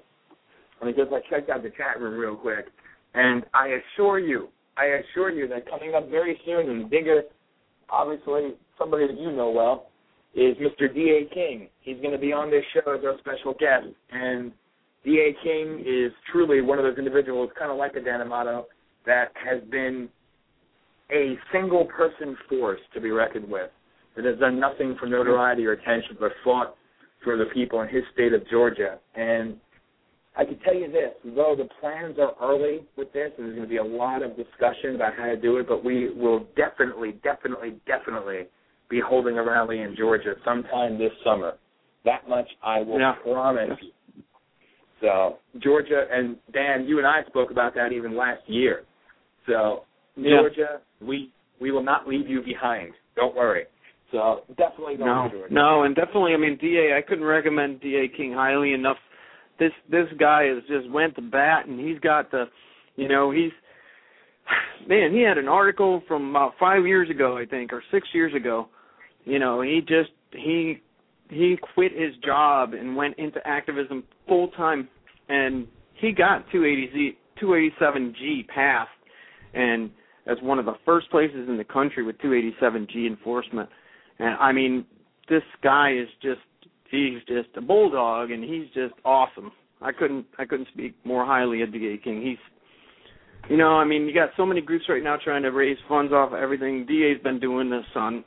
because 0.82 1.08
I 1.12 1.20
checked 1.30 1.50
out 1.50 1.64
the 1.64 1.72
chat 1.72 2.00
room 2.00 2.18
real 2.18 2.36
quick, 2.36 2.68
and 3.14 3.44
I 3.54 3.80
assure 3.82 4.20
you, 4.20 4.48
I 4.78 4.86
assure 4.86 5.32
you 5.32 5.48
that 5.50 5.70
coming 5.70 5.96
up 5.96 6.10
very 6.10 6.40
soon, 6.46 6.70
and 6.70 6.90
Digger, 6.90 7.24
obviously 7.90 8.54
somebody 8.78 9.08
that 9.08 9.20
you 9.20 9.32
know 9.32 9.50
well, 9.50 9.90
is 10.34 10.56
Mr. 10.58 10.92
D. 10.94 11.12
A. 11.30 11.34
King. 11.34 11.68
He's 11.82 11.98
going 11.98 12.14
to 12.14 12.18
be 12.18 12.32
on 12.32 12.50
this 12.50 12.64
show 12.74 12.94
as 12.94 13.04
our 13.04 13.18
special 13.20 13.54
guest, 13.54 13.88
and 14.12 14.54
D.A. 15.04 15.34
King 15.44 15.84
is 15.86 16.12
truly 16.32 16.62
one 16.62 16.78
of 16.78 16.84
those 16.84 16.98
individuals, 16.98 17.50
kind 17.58 17.72
of 17.72 17.78
like 17.78 17.96
a 17.96 18.02
Dan 18.02 18.22
Amato, 18.22 18.68
that 19.06 19.32
has 19.34 19.62
been 19.70 20.10
a 21.12 21.36
single 21.52 21.86
person 21.86 22.38
force 22.48 22.80
to 22.94 23.02
be 23.02 23.12
reckoned 23.12 23.50
with, 23.50 23.72
that 24.16 24.26
has 24.26 24.38
done 24.40 24.60
nothing 24.60 24.96
for 25.00 25.08
notoriety 25.08 25.66
or 25.66 25.74
attention 25.74 26.18
but 26.20 26.32
fought 26.44 26.76
for 27.24 27.38
the 27.38 27.46
people 27.54 27.82
in 27.82 27.90
his 27.90 28.04
state 28.14 28.34
of 28.34 28.48
Georgia. 28.50 29.00
And 29.16 29.58
I 30.38 30.46
can 30.46 30.60
tell 30.60 30.76
you 30.76 30.92
this, 30.92 31.12
though 31.36 31.56
the 31.58 31.68
plans 31.80 32.18
are 32.20 32.34
early 32.42 32.82
with 32.96 33.12
this, 33.12 33.32
and 33.38 33.48
there's 33.48 33.56
going 33.56 33.68
to 33.68 33.70
be 33.70 33.78
a 33.78 33.84
lot 33.84 34.24
of 34.24 34.38
discussion 34.38 34.96
about 34.96 35.16
how 35.18 35.26
to 35.26 35.36
do 35.36 35.58
it, 35.58 35.68
but 35.68 35.84
we 35.84 36.14
will 36.14 36.46
definitely, 36.56 37.14
definitely, 37.24 37.76
definitely 37.86 38.48
be 38.90 39.02
holding 39.06 39.38
a 39.38 39.44
rally 39.44 39.82
in 39.82 39.96
Georgia 39.98 40.34
sometime 40.46 40.98
this 40.98 41.12
summer. 41.24 41.54
That 42.06 42.30
much 42.30 42.48
I 42.64 42.82
will 42.82 43.00
Yeah. 43.00 43.14
promise 43.24 43.78
you. 43.82 43.92
So 45.02 45.38
Georgia 45.60 46.06
and 46.12 46.38
Dan, 46.54 46.86
you 46.86 47.00
and 47.00 47.08
I 47.08 47.24
spoke 47.28 47.52
about 47.52 47.74
that 47.76 47.92
even 47.92 48.16
last 48.16 48.42
year. 48.48 48.84
So 49.48 49.84
Yeah. 50.16 50.38
Georgia, 50.40 50.82
we 51.02 51.32
we 51.60 51.72
will 51.72 51.84
not 51.84 52.08
leave 52.08 52.28
you 52.28 52.42
behind. 52.42 52.94
Don't 53.16 53.36
worry. 53.36 53.66
So 54.12 54.44
definitely 54.58 54.98
go 54.98 55.06
No, 55.06 55.30
Georgia. 55.32 55.54
no, 55.54 55.84
and 55.84 55.96
definitely. 55.96 56.34
I 56.34 56.38
mean, 56.38 56.58
Da. 56.62 56.98
I 56.98 57.02
couldn't 57.02 57.24
recommend 57.24 57.82
DA 57.82 58.08
King 58.10 58.34
highly 58.34 58.74
enough. 58.74 58.98
This 59.60 59.72
this 59.90 60.08
guy 60.20 60.46
has 60.46 60.64
just 60.68 60.90
went 60.90 61.16
to 61.16 61.22
bat, 61.22 61.66
and 61.68 61.80
he's 61.80 62.00
got 62.00 62.32
the, 62.32 62.46
you 62.96 63.08
know, 63.08 63.32
he's 63.32 63.52
man. 64.88 65.14
He 65.14 65.22
had 65.22 65.38
an 65.38 65.48
article 65.48 66.02
from 66.08 66.30
about 66.32 66.54
five 66.60 66.86
years 66.86 67.10
ago, 67.10 67.38
I 67.38 67.46
think, 67.46 67.72
or 67.74 67.84
six 67.92 68.08
years 68.14 68.34
ago. 68.34 68.68
You 69.26 69.40
know, 69.40 69.62
he 69.62 69.82
just 69.82 70.12
he 70.34 70.82
he 71.32 71.58
quit 71.74 71.94
his 71.94 72.14
job 72.26 72.74
and 72.74 72.96
went 72.96 73.18
into 73.18 73.40
activism 73.46 74.04
full 74.28 74.50
time, 74.50 74.88
and 75.30 75.66
he 75.96 76.12
got 76.12 76.46
280Z 76.54 77.16
287G 77.42 78.48
passed, 78.48 78.90
and 79.54 79.90
as 80.28 80.38
one 80.42 80.60
of 80.60 80.66
the 80.66 80.76
first 80.86 81.10
places 81.10 81.48
in 81.48 81.58
the 81.58 81.64
country 81.64 82.04
with 82.04 82.18
287G 82.20 83.08
enforcement. 83.08 83.70
And 84.20 84.36
I 84.40 84.52
mean, 84.52 84.86
this 85.30 85.42
guy 85.64 85.94
is 85.94 86.08
just 86.22 86.42
he's 86.92 87.20
just 87.28 87.50
a 87.56 87.62
bulldog 87.62 88.32
and 88.32 88.44
he's 88.44 88.68
just 88.74 88.94
awesome. 89.06 89.52
I 89.82 89.92
couldn't 89.92 90.26
I 90.38 90.46
couldn't 90.46 90.68
speak 90.74 90.96
more 91.04 91.26
highly 91.26 91.62
of 91.62 91.72
DA 91.72 91.98
King. 92.04 92.22
He's 92.22 92.38
you 93.50 93.58
know, 93.58 93.70
I 93.70 93.86
mean, 93.86 94.06
you 94.06 94.14
got 94.14 94.30
so 94.38 94.46
many 94.46 94.62
groups 94.62 94.86
right 94.88 95.04
now 95.04 95.18
trying 95.22 95.42
to 95.44 95.50
raise 95.50 95.78
funds 95.90 96.14
off 96.14 96.34
of 96.34 96.40
everything. 96.40 96.86
DA's 96.86 97.22
been 97.24 97.40
doing 97.40 97.70
this 97.70 97.86
on 97.96 98.24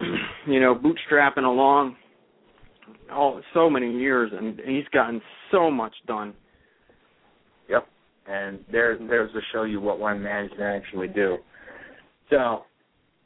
you 0.48 0.58
know, 0.58 0.74
bootstrapping 0.74 1.44
along 1.44 1.96
all 3.12 3.40
so 3.54 3.68
many 3.68 3.92
years 3.92 4.30
and 4.36 4.60
he's 4.66 4.86
gotten 4.92 5.20
so 5.50 5.70
much 5.70 5.94
done. 6.06 6.34
Yep. 7.68 7.86
And 8.26 8.60
there 8.70 8.98
there's 8.98 9.32
to 9.32 9.40
show 9.52 9.64
you 9.64 9.80
what 9.80 9.98
one 9.98 10.22
man 10.22 10.48
can 10.50 10.62
actually 10.62 11.08
do. 11.08 11.38
So 12.30 12.62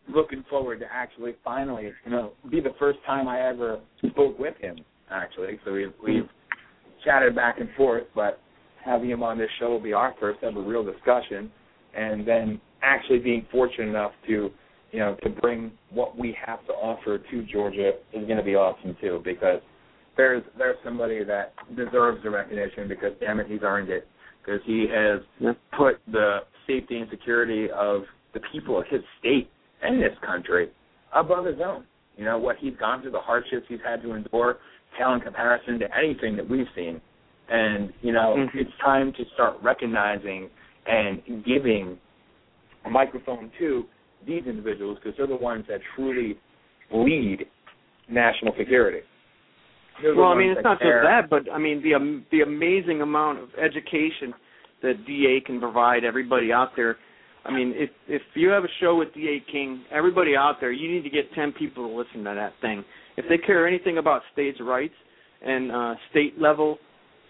looking 0.09 0.45
forward 0.49 0.81
to 0.81 0.87
actually 0.93 1.35
finally, 1.45 1.91
you 2.05 2.11
know, 2.11 2.33
be 2.51 2.61
the 2.61 2.75
first 2.79 2.99
time 3.07 3.29
I 3.29 3.41
ever 3.47 3.81
spoke 4.07 4.39
with 4.39 4.57
him 4.59 4.77
actually. 5.11 5.59
So 5.65 5.73
we've 5.73 5.93
we've 6.03 6.29
chatted 7.05 7.35
back 7.35 7.61
and 7.61 7.69
forth, 7.77 8.05
but 8.15 8.41
having 8.85 9.11
him 9.11 9.23
on 9.23 9.39
this 9.39 9.51
show 9.59 9.71
will 9.71 9.81
be 9.81 9.93
our 9.93 10.15
first 10.21 10.43
ever 10.43 10.61
real 10.61 10.85
discussion 10.85 11.51
and 11.97 12.27
then 12.27 12.61
actually 12.83 13.19
being 13.19 13.47
fortunate 13.51 13.89
enough 13.89 14.13
to 14.27 14.51
you 14.95 15.01
know, 15.01 15.17
to 15.25 15.29
bring 15.29 15.73
what 15.91 16.17
we 16.17 16.37
have 16.47 16.65
to 16.67 16.73
offer 16.73 17.19
to 17.19 17.43
Georgia 17.53 17.95
is 18.13 18.25
going 18.27 18.37
to 18.37 18.45
be 18.45 18.55
awesome 18.55 18.97
too, 19.01 19.21
because 19.25 19.61
there's 20.17 20.45
there's 20.57 20.77
somebody 20.85 21.25
that 21.25 21.53
deserves 21.75 22.23
the 22.23 22.31
recognition 22.31 22.87
because 22.87 23.11
damn 23.19 23.41
it, 23.41 23.49
he's 23.49 23.59
earned 23.65 23.91
it 23.91 24.07
because 24.41 24.61
he 24.65 24.87
has 24.87 25.21
Yeah. 25.41 25.55
put 25.77 25.99
the 26.07 26.45
safety 26.69 26.99
and 26.99 27.11
security 27.11 27.69
of 27.73 28.05
the 28.35 28.41
people 28.53 28.79
of 28.79 28.87
his 28.87 29.03
state 29.19 29.51
and 29.83 30.01
this 30.01 30.17
country 30.25 30.71
above 31.13 31.45
his 31.47 31.61
own. 31.61 31.85
You 32.17 32.25
know 32.25 32.39
what 32.39 32.57
he's 32.59 32.77
gone 32.77 33.03
through, 33.03 33.11
the 33.11 33.19
hardships 33.19 33.67
he's 33.69 33.81
had 33.85 34.01
to 34.03 34.13
endure, 34.13 34.59
pale 34.97 35.13
in 35.15 35.21
comparison 35.21 35.81
to 35.81 35.89
anything 35.99 36.37
that 36.37 36.49
we've 36.49 36.69
seen. 36.77 37.01
And 37.49 37.93
you 38.01 38.13
know, 38.13 38.37
Mhm. 38.37 38.55
it's 38.55 38.77
time 38.79 39.13
to 39.15 39.25
start 39.35 39.57
recognizing 39.61 40.51
and 40.87 41.45
giving 41.45 41.99
a 42.85 42.91
microphone 42.91 43.51
to 43.59 43.89
these 44.27 44.43
individuals 44.47 44.99
because 45.03 45.17
they're 45.17 45.27
the 45.27 45.37
ones 45.37 45.65
that 45.69 45.81
truly 45.97 46.37
lead 46.93 47.47
national 48.09 48.55
security. 48.59 49.01
They're 50.03 50.15
Well, 50.15 50.29
I 50.29 50.37
mean, 50.37 50.51
it's 50.51 50.65
not 50.65 50.81
care. 50.81 51.03
just 51.03 51.09
that, 51.09 51.31
but 51.31 51.53
I 51.53 51.59
mean 51.59 51.83
the 51.83 51.95
um, 51.95 52.27
the 52.31 52.41
amazing 52.41 53.01
amount 53.01 53.39
of 53.41 53.49
education 53.63 54.35
that 54.83 55.07
DA 55.07 55.41
can 55.45 55.61
provide 55.61 56.05
everybody 56.05 56.53
out 56.53 56.71
there. 56.77 56.97
I 57.45 57.53
mean, 57.53 57.73
if 57.77 57.91
if 58.09 58.23
you 58.35 58.49
have 58.49 58.65
a 58.65 58.69
show 58.81 58.97
with 58.97 59.13
DA 59.15 59.43
King, 59.51 59.85
everybody 59.93 60.37
out 60.37 60.57
there, 60.61 60.73
you 60.73 60.91
need 60.91 61.03
to 61.03 61.11
get 61.11 61.33
ten 61.35 61.53
people 61.53 61.89
to 61.89 61.95
listen 61.95 62.25
to 62.25 62.35
that 62.35 62.53
thing. 62.61 62.85
If 63.17 63.27
they 63.29 63.39
care 63.39 63.67
anything 63.67 63.99
about 63.99 64.23
states' 64.33 64.59
rights 64.61 64.95
and 65.45 65.71
uh, 65.71 65.95
state 66.11 66.41
level 66.41 66.79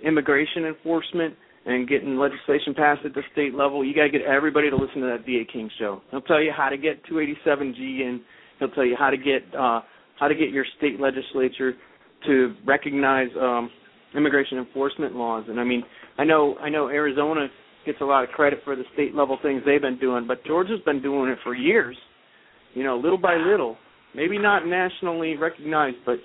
immigration 0.05 0.65
enforcement 0.65 1.35
and 1.66 1.89
getting 1.89 2.16
legislation 2.16 2.74
passed 2.74 3.01
at 3.05 3.15
the 3.15 3.23
state 3.32 3.55
level, 3.55 3.85
you 3.85 3.95
got 3.95 4.03
to 4.03 4.11
get 4.11 4.23
everybody 4.23 4.69
to 4.70 4.77
listen 4.77 5.01
to 5.01 5.07
that 5.07 5.24
DA 5.27 5.47
King 5.51 5.70
show. 5.78 6.03
He'll 6.11 6.20
tell 6.20 6.43
you 6.43 6.53
how 6.55 6.69
to 6.69 6.77
get 6.77 7.03
287G 7.07 7.78
in. 7.78 8.20
He'll 8.59 8.70
tell 8.70 8.85
you 8.85 8.97
how 8.99 9.11
to 9.11 9.16
get 9.16 9.43
uh, 9.59 9.81
how 10.19 10.28
to 10.28 10.35
get 10.35 10.51
your 10.51 10.65
state 10.78 11.01
legislature 11.01 11.74
to 12.27 12.55
recognize 12.66 13.28
um, 13.41 13.70
immigration 14.15 14.59
enforcement 14.59 15.15
laws. 15.15 15.45
And 15.49 15.59
I 15.59 15.65
mean, 15.65 15.82
I 16.19 16.24
know 16.24 16.57
I 16.61 16.69
know 16.69 16.89
Arizona 16.89 17.49
gets 17.86 17.99
a 18.01 18.05
lot 18.05 18.24
of 18.24 18.31
credit 18.31 18.61
for 18.65 18.77
the 18.77 18.85
state 18.95 19.15
level 19.15 19.39
things 19.43 19.62
they've 19.66 19.81
been 19.81 19.99
doing, 19.99 20.27
but 20.27 20.45
Georgia's 20.45 20.81
been 20.85 21.03
doing 21.03 21.31
it 21.31 21.39
for 21.43 21.55
years. 21.55 21.97
You 22.74 22.82
know, 22.82 22.97
little 22.97 23.19
by 23.19 23.36
little, 23.36 23.77
maybe 24.15 24.39
not 24.39 24.66
nationally 24.66 25.36
recognized, 25.36 25.99
but 26.05 26.16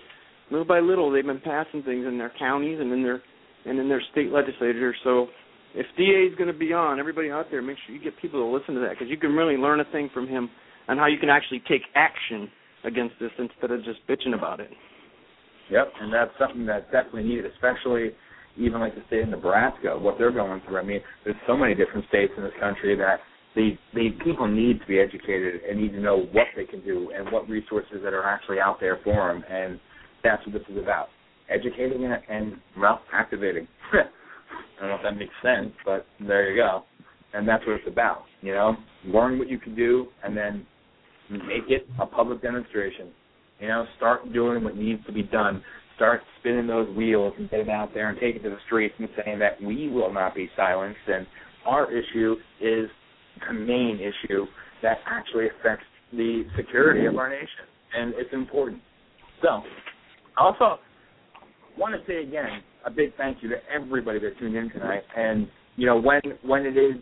little 0.52 0.66
by 0.66 0.80
little 0.80 1.12
they've 1.12 1.26
been 1.26 1.42
passing 1.42 1.84
things 1.84 2.06
in 2.08 2.18
their 2.18 2.32
counties 2.40 2.80
and 2.80 2.92
in 2.92 3.04
their 3.04 3.22
and 3.66 3.80
in 3.80 3.90
their 3.90 4.02
state 4.12 4.32
legislatures. 4.32 4.96
So 5.04 5.28
if 5.76 5.86
DA 5.98 6.28
is 6.30 6.36
going 6.36 6.52
to 6.52 6.58
be 6.58 6.74
on, 6.74 7.00
everybody 7.00 7.30
out 7.30 7.48
there, 7.52 7.62
make 7.62 7.78
sure 7.86 7.96
you 7.96 8.02
get 8.02 8.20
people 8.22 8.40
to 8.40 8.46
listen 8.46 8.76
to 8.76 8.82
that 8.82 8.92
because 8.92 9.08
you 9.10 9.18
can 9.18 9.34
really 9.34 9.58
learn 9.58 9.80
a 9.80 9.86
thing 9.92 10.10
from 10.14 10.28
him 10.28 10.50
on 10.88 10.98
how 10.98 11.08
you 11.08 11.18
can 11.20 11.30
actually 11.30 11.62
take 11.68 11.82
action 11.96 12.50
against 12.84 13.16
this 13.20 13.32
instead 13.38 13.72
of 13.72 13.84
just 13.84 14.00
bitching 14.08 14.34
about 14.34 14.60
it. 14.60 14.72
Yep, 15.70 15.94
and 16.02 16.14
that's 16.14 16.32
something 16.40 16.66
that's 16.66 16.86
definitely 16.92 17.24
needed, 17.24 17.46
especially 17.46 18.12
even 18.58 18.80
like 18.80 18.96
the 18.96 19.04
state 19.08 19.24
of 19.24 19.30
Nebraska, 19.30 19.98
what 19.98 20.18
they're 20.18 20.32
going 20.32 20.62
through. 20.68 20.80
I 20.80 20.84
mean, 20.84 21.02
there's 21.24 21.38
so 21.46 21.56
many 21.56 21.76
different 21.76 22.08
states 22.08 22.34
in 22.36 22.44
this 22.44 22.54
country 22.60 22.96
that 22.98 23.20
the 23.56 23.72
the 23.94 24.10
people 24.24 24.48
need 24.48 24.80
to 24.80 24.86
be 24.86 25.00
educated 25.00 25.62
and 25.68 25.80
need 25.80 25.92
to 25.94 26.00
know 26.00 26.28
what 26.32 26.48
they 26.56 26.66
can 26.66 26.84
do 26.84 27.12
and 27.16 27.32
what 27.32 27.48
resources 27.50 28.02
that 28.04 28.14
are 28.14 28.26
actually 28.26 28.60
out 28.60 28.80
there 28.80 29.00
for 29.04 29.34
them, 29.34 29.44
and 29.50 29.80
that's 30.24 30.46
what 30.46 30.54
this 30.54 30.64
is 30.70 30.78
about: 30.78 31.08
educating 31.50 32.04
it 32.04 32.22
and 32.30 32.54
well, 32.80 33.02
activating. 33.14 33.68
I 33.94 34.82
don't 34.82 34.90
know 34.90 34.96
if 34.96 35.04
that 35.04 35.18
makes 35.18 35.34
sense, 35.44 35.74
but 35.86 36.06
there 36.26 36.52
you 36.52 36.62
go. 36.62 36.84
And 37.34 37.48
that's 37.48 37.66
what 37.66 37.76
it's 37.76 37.88
about. 37.88 38.24
You 38.42 38.54
know, 38.54 38.76
learn 39.06 39.38
what 39.38 39.50
you 39.50 39.60
can 39.60 39.76
do 39.76 40.08
and 40.24 40.36
then 40.36 40.66
make 41.30 41.70
it 41.70 41.88
a 42.00 42.06
public 42.06 42.42
demonstration. 42.42 43.10
You 43.60 43.68
know, 43.68 43.86
start 43.98 44.32
doing 44.34 44.64
what 44.64 44.78
needs 44.78 45.06
to 45.06 45.12
be 45.12 45.24
done. 45.24 45.64
Start 45.98 46.22
spinning 46.40 46.66
those 46.66 46.96
wheels 46.96 47.34
and 47.38 47.50
get 47.50 47.58
getting 47.58 47.74
out 47.74 47.94
there 47.94 48.10
and 48.10 48.18
taking 48.20 48.42
to 48.44 48.50
the 48.50 48.58
streets 48.66 48.96
and 49.00 49.10
saying 49.24 49.40
that 49.40 49.62
we 49.62 49.90
will 49.90 50.14
not 50.14 50.34
be 50.34 50.50
silenced 50.56 51.00
and 51.08 51.28
our 51.66 51.92
issue 51.92 52.36
is 52.62 52.90
the 53.48 53.54
main 53.54 54.00
issue 54.00 54.46
that 54.82 54.98
actually 55.06 55.48
affects 55.48 55.86
the 56.14 56.44
security 56.58 57.06
of 57.06 57.16
our 57.18 57.30
nation. 57.30 57.68
And 57.96 58.14
it's 58.16 58.34
important. 58.34 58.82
So, 59.42 59.62
also, 60.38 60.80
want 61.78 61.96
to 61.96 62.12
say 62.12 62.24
again 62.24 62.62
a 62.86 62.90
big 62.90 63.16
thank 63.18 63.42
you 63.42 63.50
to 63.50 63.56
everybody 63.74 64.20
that 64.20 64.38
tuned 64.40 64.56
in 64.56 64.70
tonight. 64.70 65.04
And 65.16 65.48
you 65.76 65.86
know, 65.86 66.00
when 66.00 66.22
when 66.44 66.66
it 66.66 66.78
is 66.78 66.96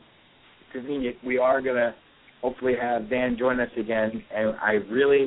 convenient, 0.72 1.18
we 1.26 1.38
are 1.38 1.62
gonna 1.62 1.96
hopefully 2.42 2.74
have 2.80 3.10
Dan 3.10 3.36
join 3.38 3.60
us 3.60 3.70
again. 3.78 4.24
And 4.34 4.56
I 4.62 4.74
really, 4.92 5.26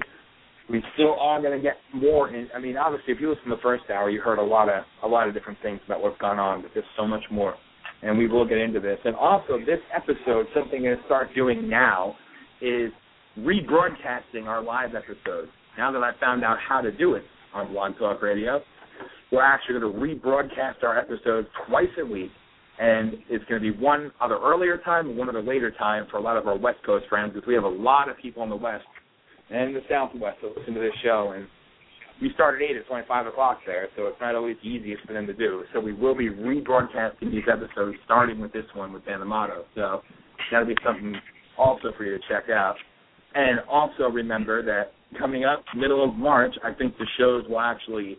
we 0.69 0.83
still 0.95 1.17
are 1.19 1.43
gonna 1.43 1.61
get 1.61 1.77
more. 1.95 2.29
In, 2.29 2.49
I 2.55 2.61
mean, 2.61 2.77
obviously, 2.77 3.12
if 3.15 3.21
you 3.21 3.31
listen 3.31 3.51
to 3.51 3.57
the 3.57 3.62
first 3.62 3.85
hour, 3.91 4.11
you 4.11 4.21
heard 4.21 4.39
a 4.39 4.45
lot 4.45 4.69
of 4.69 4.85
a 5.03 5.09
lot 5.09 5.29
of 5.29 5.35
different 5.35 5.59
things 5.62 5.81
about 5.87 6.03
what's 6.03 6.19
gone 6.19 6.39
on, 6.39 6.62
but 6.62 6.71
there's 6.75 6.87
so 6.97 7.07
much 7.07 7.25
more. 7.31 7.55
And 8.03 8.17
we 8.17 8.27
will 8.27 8.47
get 8.47 8.59
into 8.59 8.81
this. 8.81 8.99
And 9.05 9.15
also, 9.15 9.59
this 9.59 9.81
episode, 9.95 10.47
something 10.55 10.87
I'm 10.87 10.95
gonna 10.95 11.07
start 11.07 11.29
doing 11.35 11.69
now, 11.69 12.17
is 12.61 12.91
rebroadcasting 13.39 14.47
our 14.47 14.62
live 14.62 14.95
episodes. 14.95 15.51
Now 15.77 15.93
that 15.93 16.03
I 16.03 16.12
found 16.21 16.45
out 16.45 16.59
how 16.67 16.81
to 16.81 16.91
do 16.91 17.15
it 17.15 17.23
on 17.55 17.73
Blog 17.73 17.99
Talk 17.99 18.23
Radio, 18.23 18.61
we're 19.32 19.43
actually 19.43 19.81
going 19.81 19.93
to 19.93 19.98
rebroadcast 19.98 20.82
our 20.82 20.98
episodes 20.98 21.48
twice 21.69 21.89
a 22.01 22.05
week, 22.05 22.31
and 22.78 23.15
it's 23.28 23.44
going 23.44 23.62
to 23.62 23.73
be 23.73 23.78
one 23.78 24.11
other 24.20 24.39
earlier 24.43 24.78
time 24.78 25.09
and 25.11 25.19
one 25.19 25.28
other 25.28 25.43
later 25.43 25.70
time 25.70 26.07
for 26.11 26.16
a 26.16 26.20
lot 26.20 26.36
of 26.36 26.47
our 26.47 26.57
West 26.57 26.78
Coast 26.85 27.07
friends, 27.09 27.32
because 27.35 27.47
we 27.47 27.55
have 27.55 27.65
a 27.65 27.69
lot 27.69 28.09
of 28.09 28.16
people 28.19 28.43
in 28.43 28.48
the 28.48 28.57
West 28.57 28.85
and 29.51 29.74
the 29.74 29.81
Southwest 29.89 30.39
that 30.43 30.57
listen 30.57 30.74
to 30.74 30.81
this 30.81 30.94
show, 31.02 31.32
and 31.36 31.47
we 32.23 32.31
start 32.35 32.57
at 32.57 32.62
eight, 32.62 32.77
it's 32.77 32.86
only 32.90 33.02
five 33.09 33.27
o'clock 33.27 33.61
there, 33.66 33.89
so 33.97 34.07
it's 34.07 34.20
not 34.20 34.35
always 34.35 34.57
the 34.62 34.69
easiest 34.69 35.05
for 35.07 35.15
them 35.15 35.27
to 35.27 35.32
do. 35.32 35.65
So 35.73 35.81
we 35.81 35.94
will 35.94 36.15
be 36.15 36.28
rebroadcasting 36.28 37.31
these 37.31 37.44
episodes, 37.51 37.97
starting 38.05 38.40
with 38.40 38.52
this 38.52 38.66
one 38.74 38.93
with 38.93 39.07
Dan 39.07 39.23
Amato. 39.23 39.65
So 39.74 40.02
that'll 40.52 40.66
be 40.66 40.77
something 40.85 41.15
also 41.57 41.93
for 41.97 42.05
you 42.05 42.16
to 42.16 42.23
check 42.28 42.51
out. 42.51 42.77
And 43.35 43.61
also 43.70 44.05
remember 44.05 44.62
that 44.65 44.93
coming 45.19 45.44
up 45.44 45.65
middle 45.74 46.07
of 46.07 46.15
March, 46.15 46.55
I 46.62 46.74
think 46.74 46.98
the 46.98 47.07
shows 47.19 47.44
will 47.48 47.61
actually, 47.61 48.19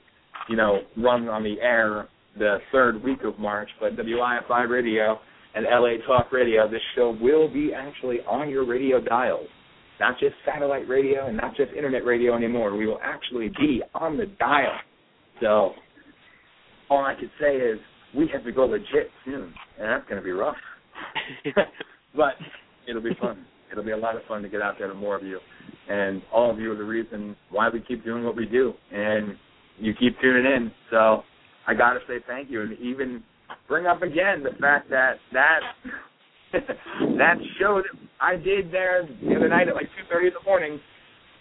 you 0.50 0.56
know, 0.56 0.80
run 0.98 1.28
on 1.28 1.44
the 1.44 1.56
air 1.62 2.08
the 2.38 2.58
third 2.72 3.04
week 3.04 3.20
of 3.24 3.38
March. 3.40 3.70
But 3.80 3.96
WIFI 3.96 4.70
Radio 4.70 5.20
and 5.56 5.66
LA 5.66 6.06
Talk 6.08 6.32
Radio, 6.32 6.70
this 6.70 6.82
show 6.96 7.18
will 7.22 7.52
be 7.52 7.72
actually 7.74 8.18
on 8.28 8.50
your 8.50 8.66
radio 8.66 9.02
dials. 9.02 9.48
Not 10.00 10.20
just 10.20 10.34
satellite 10.46 10.88
radio 10.88 11.28
and 11.28 11.38
not 11.38 11.56
just 11.56 11.72
internet 11.74 12.06
radio 12.06 12.36
anymore. 12.36 12.76
We 12.76 12.88
will 12.88 13.00
actually 13.04 13.50
be 13.60 13.84
on 13.94 14.18
the 14.18 14.26
dial. 14.40 14.80
So 15.42 15.74
all 16.90 17.06
I 17.06 17.14
can 17.16 17.30
say 17.40 17.56
is 17.56 17.80
we 18.16 18.30
have 18.34 18.44
to 18.44 18.52
go 18.52 18.66
legit 18.66 19.10
soon, 19.26 19.54
and 19.80 19.90
that's 19.90 20.08
going 20.10 20.20
to 20.20 20.26
be 20.26 20.32
rough. 20.32 20.56
but 22.16 22.34
it'll 22.88 23.02
be 23.02 23.16
fun. 23.20 23.46
It'll 23.72 23.84
be 23.84 23.92
a 23.92 23.98
lot 23.98 24.16
of 24.16 24.24
fun 24.28 24.42
to 24.42 24.50
get 24.50 24.62
out 24.62 24.76
there 24.78 24.88
to 24.88 24.94
more 24.94 25.16
of 25.16 25.24
you. 25.24 25.40
And 25.88 26.22
all 26.34 26.52
of 26.52 26.60
you 26.60 26.72
are 26.72 26.76
the 26.76 26.84
reason 26.84 27.36
why 27.50 27.70
we 27.70 27.82
keep 27.82 28.04
doing 28.04 28.24
what 28.24 28.36
we 28.36 28.46
do. 28.46 28.74
And 28.92 29.36
you 29.82 29.94
keep 29.94 30.20
tuning 30.22 30.46
in. 30.46 30.72
So 30.90 31.24
I 31.68 31.74
got 31.74 31.94
to 31.94 32.00
say 32.08 32.16
thank 32.28 32.50
you. 32.50 32.62
And 32.62 32.78
even 32.80 33.24
bring 33.68 33.86
up 33.86 34.02
again 34.02 34.44
the 34.44 34.58
fact 34.60 34.90
that 34.90 35.16
that 35.34 35.60
that 36.54 37.36
show 37.60 37.82
that 37.82 38.00
I 38.20 38.36
did 38.36 38.72
there 38.72 39.08
the 39.24 39.36
other 39.36 39.50
night 39.50 39.68
at 39.68 39.76
like 39.76 39.88
2.30 40.12 40.28
in 40.28 40.34
the 40.34 40.46
morning, 40.46 40.80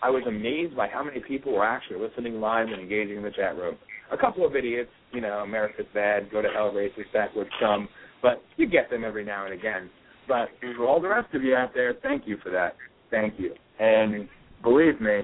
I 0.03 0.11
was 0.11 0.23
amazed 0.27 0.77
by 0.77 0.89
how 0.89 1.03
many 1.03 1.21
people 1.21 1.53
were 1.53 1.67
actually 1.67 2.01
listening 2.01 2.41
live 2.41 2.69
and 2.69 2.81
engaging 2.81 3.17
in 3.17 3.23
the 3.23 3.31
chat 3.31 3.57
room. 3.57 3.77
A 4.13 4.17
couple 4.17 4.47
of 4.47 4.57
idiots, 4.57 4.91
you 5.13 5.21
know, 5.21 5.39
America's 5.39 5.87
bad, 5.93 6.31
go 6.31 6.43
to 6.43 6.49
hell, 6.49 6.73
racist, 6.73 7.13
backwoods 7.13 7.51
some, 7.61 7.89
but 8.23 8.43
you 8.57 8.67
get 8.67 8.89
them 8.91 9.05
every 9.05 9.25
now 9.25 9.45
and 9.45 9.55
again. 9.55 9.91
But 10.27 10.49
for 10.77 10.87
all 10.87 11.01
the 11.01 11.09
rest 11.09 11.35
of 11.35 11.43
you 11.43 11.55
out 11.55 11.75
there, 11.75 11.95
thank 12.03 12.27
you 12.27 12.37
for 12.43 12.51
that. 12.51 12.77
Thank 13.11 13.35
you. 13.39 13.55
And 13.79 14.29
believe 14.63 15.01
me, 15.01 15.21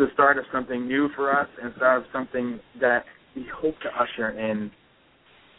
the 0.00 0.06
start 0.14 0.38
of 0.38 0.44
something 0.50 0.88
new 0.88 1.10
for 1.14 1.30
us 1.30 1.48
and 1.62 1.72
start 1.76 1.98
of 1.98 2.04
something 2.10 2.58
that 2.80 3.04
we 3.36 3.44
hope 3.54 3.74
to 3.82 3.88
usher 3.88 4.30
in 4.30 4.70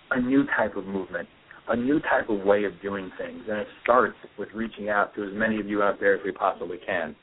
a 0.09 0.19
new 0.19 0.45
type 0.57 0.76
of 0.76 0.85
movement, 0.85 1.30
a 1.69 1.76
new 1.76 1.99
type 1.99 2.27
of 2.27 2.41
way 2.43 2.63
of 2.63 2.73
doing 2.81 3.11
things. 3.19 3.43
And 3.47 3.59
it 3.59 3.68
starts 3.84 4.15
with 4.39 4.49
reaching 4.55 4.89
out 4.89 5.13
to 5.15 5.23
as 5.23 5.30
many 5.34 5.59
of 5.59 5.68
you 5.68 5.84
out 5.84 5.99
there 5.99 6.15
as 6.15 6.22
we 6.26 6.31
possibly 6.31 6.80
can. 6.84 7.15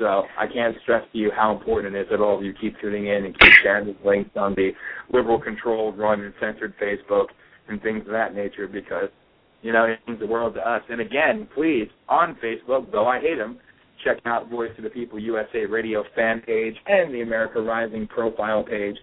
So 0.00 0.24
I 0.36 0.48
can't 0.52 0.76
stress 0.82 1.04
to 1.12 1.18
you 1.18 1.30
how 1.30 1.56
important 1.56 1.94
it 1.94 2.00
is 2.00 2.06
that 2.10 2.20
all 2.20 2.36
of 2.36 2.44
you 2.44 2.52
keep 2.60 2.74
tuning 2.80 3.06
in 3.06 3.24
and 3.24 3.38
keep 3.38 3.52
sharing 3.62 3.86
these 3.86 4.04
links 4.04 4.30
on 4.34 4.54
the 4.56 4.72
liberal 5.12 5.40
controlled, 5.40 5.96
run 5.96 6.20
and 6.22 6.34
censored 6.40 6.74
Facebook 6.82 7.26
and 7.68 7.80
things 7.80 8.00
of 8.00 8.12
that 8.12 8.34
nature 8.34 8.66
because, 8.66 9.08
you 9.62 9.72
know, 9.72 9.84
it 9.84 10.00
means 10.08 10.18
the 10.18 10.26
world 10.26 10.54
to 10.54 10.68
us. 10.68 10.82
And 10.90 11.00
again, 11.00 11.46
please, 11.54 11.88
on 12.08 12.36
Facebook, 12.42 12.90
though 12.90 13.06
I 13.06 13.20
hate 13.20 13.38
them, 13.38 13.60
check 14.04 14.18
out 14.26 14.50
Voice 14.50 14.70
of 14.76 14.84
the 14.84 14.90
People 14.90 15.18
USA 15.18 15.64
Radio 15.66 16.04
fan 16.14 16.40
page 16.46 16.74
and 16.86 17.12
the 17.12 17.22
America 17.22 17.60
Rising 17.60 18.06
profile 18.06 18.62
page. 18.62 18.96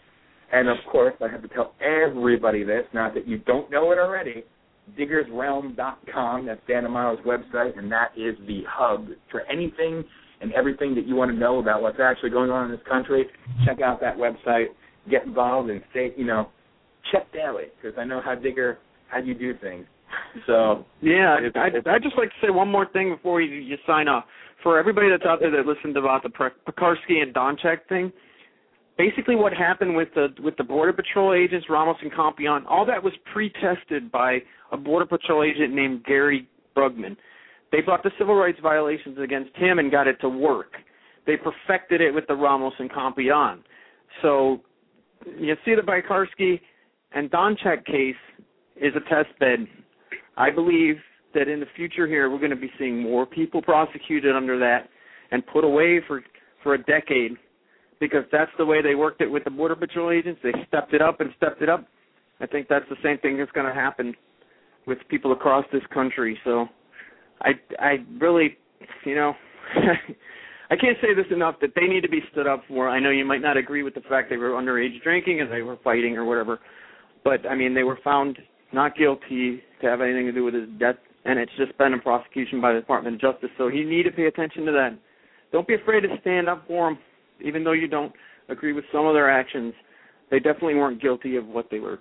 And 0.53 0.69
of 0.69 0.77
course, 0.91 1.13
I 1.21 1.29
have 1.29 1.41
to 1.41 1.47
tell 1.47 1.73
everybody 1.81 2.63
this, 2.63 2.83
not 2.93 3.13
that 3.13 3.27
you 3.27 3.39
don't 3.39 3.71
know 3.71 3.91
it 3.91 3.97
already, 3.97 4.43
diggersrealm.com, 4.99 6.45
that's 6.45 6.61
Dan 6.67 6.85
Amato's 6.85 7.23
website, 7.25 7.77
and 7.77 7.91
that 7.91 8.09
is 8.17 8.35
the 8.47 8.63
hub 8.67 9.07
for 9.29 9.41
anything 9.41 10.03
and 10.41 10.51
everything 10.53 10.95
that 10.95 11.07
you 11.07 11.15
want 11.15 11.31
to 11.31 11.37
know 11.37 11.59
about 11.59 11.81
what's 11.81 11.99
actually 12.01 12.31
going 12.31 12.49
on 12.49 12.65
in 12.65 12.71
this 12.71 12.85
country. 12.89 13.25
Check 13.65 13.79
out 13.81 14.01
that 14.01 14.17
website, 14.17 14.67
get 15.09 15.23
involved, 15.25 15.69
and 15.69 15.81
stay, 15.91 16.11
you 16.17 16.25
know, 16.25 16.49
check 17.11 17.31
daily, 17.31 17.65
because 17.81 17.97
I 17.97 18.03
know 18.03 18.21
how 18.23 18.35
Digger, 18.35 18.79
how 19.07 19.19
you 19.19 19.33
do 19.33 19.53
things. 19.61 19.85
So 20.47 20.85
Yeah, 21.01 21.37
I 21.55 21.67
I 21.89 21.99
just 21.99 22.17
like 22.17 22.29
to 22.29 22.35
say 22.41 22.49
one 22.49 22.69
more 22.69 22.87
thing 22.91 23.09
before 23.09 23.41
you, 23.41 23.55
you 23.55 23.77
sign 23.85 24.07
off. 24.07 24.25
For 24.63 24.77
everybody 24.77 25.09
that's 25.09 25.25
out 25.25 25.39
there 25.39 25.51
that 25.51 25.65
listened 25.65 25.97
about 25.97 26.21
the 26.23 26.29
Piekarsky 26.29 27.23
and 27.23 27.33
Donchak 27.33 27.87
thing, 27.89 28.11
basically 28.97 29.35
what 29.35 29.53
happened 29.53 29.95
with 29.95 30.09
the 30.13 30.27
with 30.41 30.55
the 30.57 30.63
border 30.63 30.93
patrol 30.93 31.33
agents 31.33 31.67
Ramos 31.69 31.97
and 32.01 32.11
Compean, 32.11 32.63
all 32.67 32.85
that 32.85 33.03
was 33.03 33.13
pre-tested 33.33 34.11
by 34.11 34.39
a 34.71 34.77
border 34.77 35.05
patrol 35.05 35.43
agent 35.43 35.73
named 35.73 36.03
Gary 36.05 36.47
Brugman. 36.75 37.17
They 37.71 37.81
brought 37.81 38.03
the 38.03 38.11
civil 38.17 38.35
rights 38.35 38.59
violations 38.61 39.17
against 39.17 39.55
him 39.55 39.79
and 39.79 39.91
got 39.91 40.07
it 40.07 40.17
to 40.21 40.29
work. 40.29 40.73
They 41.25 41.37
perfected 41.37 42.01
it 42.01 42.13
with 42.13 42.27
the 42.27 42.35
Ramos 42.35 42.73
and 42.79 42.91
Compean. 42.91 43.59
So 44.21 44.61
you 45.39 45.55
see 45.65 45.75
the 45.75 45.81
Piekarsky 45.81 46.59
and 47.13 47.29
Donchak 47.31 47.85
case 47.85 48.15
is 48.75 48.93
a 48.95 49.09
test 49.09 49.37
bed. 49.39 49.67
I 50.37 50.49
believe 50.51 50.95
that 51.33 51.47
in 51.47 51.59
the 51.59 51.65
future 51.75 52.07
here 52.07 52.29
we're 52.29 52.39
going 52.39 52.51
to 52.51 52.55
be 52.55 52.71
seeing 52.77 53.01
more 53.01 53.25
people 53.25 53.61
prosecuted 53.61 54.35
under 54.35 54.59
that 54.59 54.89
and 55.31 55.45
put 55.47 55.63
away 55.63 56.01
for 56.07 56.21
for 56.63 56.73
a 56.75 56.83
decade 56.83 57.31
because 57.99 58.23
that's 58.31 58.51
the 58.57 58.65
way 58.65 58.81
they 58.81 58.95
worked 58.95 59.21
it 59.21 59.27
with 59.27 59.43
the 59.43 59.49
border 59.49 59.75
patrol 59.75 60.11
agents. 60.11 60.39
They 60.43 60.51
stepped 60.67 60.93
it 60.93 61.01
up 61.01 61.21
and 61.21 61.29
stepped 61.37 61.61
it 61.61 61.69
up. 61.69 61.85
I 62.39 62.47
think 62.47 62.67
that's 62.67 62.85
the 62.89 62.95
same 63.03 63.19
thing 63.19 63.37
that's 63.37 63.51
going 63.51 63.67
to 63.67 63.73
happen 63.73 64.13
with 64.87 64.97
people 65.09 65.31
across 65.31 65.65
this 65.71 65.83
country. 65.93 66.37
So 66.43 66.65
I 67.41 67.51
I 67.79 67.97
really, 68.19 68.57
you 69.05 69.15
know, 69.15 69.33
I 70.71 70.75
can't 70.75 70.97
say 71.01 71.13
this 71.13 71.31
enough 71.31 71.55
that 71.61 71.71
they 71.75 71.87
need 71.87 72.01
to 72.01 72.09
be 72.09 72.21
stood 72.31 72.47
up 72.47 72.63
for. 72.67 72.89
I 72.89 72.99
know 72.99 73.09
you 73.09 73.25
might 73.25 73.41
not 73.41 73.57
agree 73.57 73.83
with 73.83 73.93
the 73.93 74.01
fact 74.01 74.29
they 74.29 74.37
were 74.37 74.51
underage 74.51 75.01
drinking 75.03 75.41
and 75.41 75.51
they 75.51 75.61
were 75.61 75.77
fighting 75.83 76.17
or 76.17 76.25
whatever, 76.25 76.59
but 77.23 77.45
I 77.45 77.55
mean 77.55 77.73
they 77.73 77.83
were 77.83 77.99
found 78.03 78.37
not 78.73 78.95
guilty 78.95 79.61
to 79.81 79.87
have 79.87 80.01
anything 80.01 80.25
to 80.25 80.31
do 80.31 80.43
with 80.43 80.53
his 80.53 80.67
death, 80.79 80.95
and 81.25 81.39
it's 81.39 81.51
just 81.57 81.77
been 81.77 81.93
a 81.93 81.97
prosecution 81.97 82.61
by 82.61 82.73
the 82.73 82.79
Department 82.79 83.15
of 83.15 83.21
Justice. 83.21 83.49
So 83.57 83.67
you 83.67 83.89
need 83.89 84.03
to 84.03 84.11
pay 84.11 84.25
attention 84.25 84.65
to 84.65 84.71
that. 84.71 84.97
Don't 85.51 85.67
be 85.67 85.75
afraid 85.75 86.01
to 86.01 86.09
stand 86.21 86.47
up 86.47 86.65
for 86.67 86.89
them, 86.89 86.99
even 87.43 87.63
though 87.63 87.73
you 87.73 87.87
don't 87.87 88.13
agree 88.49 88.73
with 88.73 88.85
some 88.91 89.05
of 89.05 89.13
their 89.13 89.29
actions. 89.29 89.73
They 90.29 90.39
definitely 90.39 90.75
weren't 90.75 91.01
guilty 91.01 91.35
of 91.35 91.45
what 91.45 91.67
they 91.69 91.79
were 91.79 91.99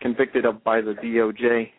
convicted 0.00 0.44
of 0.44 0.62
by 0.62 0.80
the 0.80 0.94
DOJ. 1.02 1.70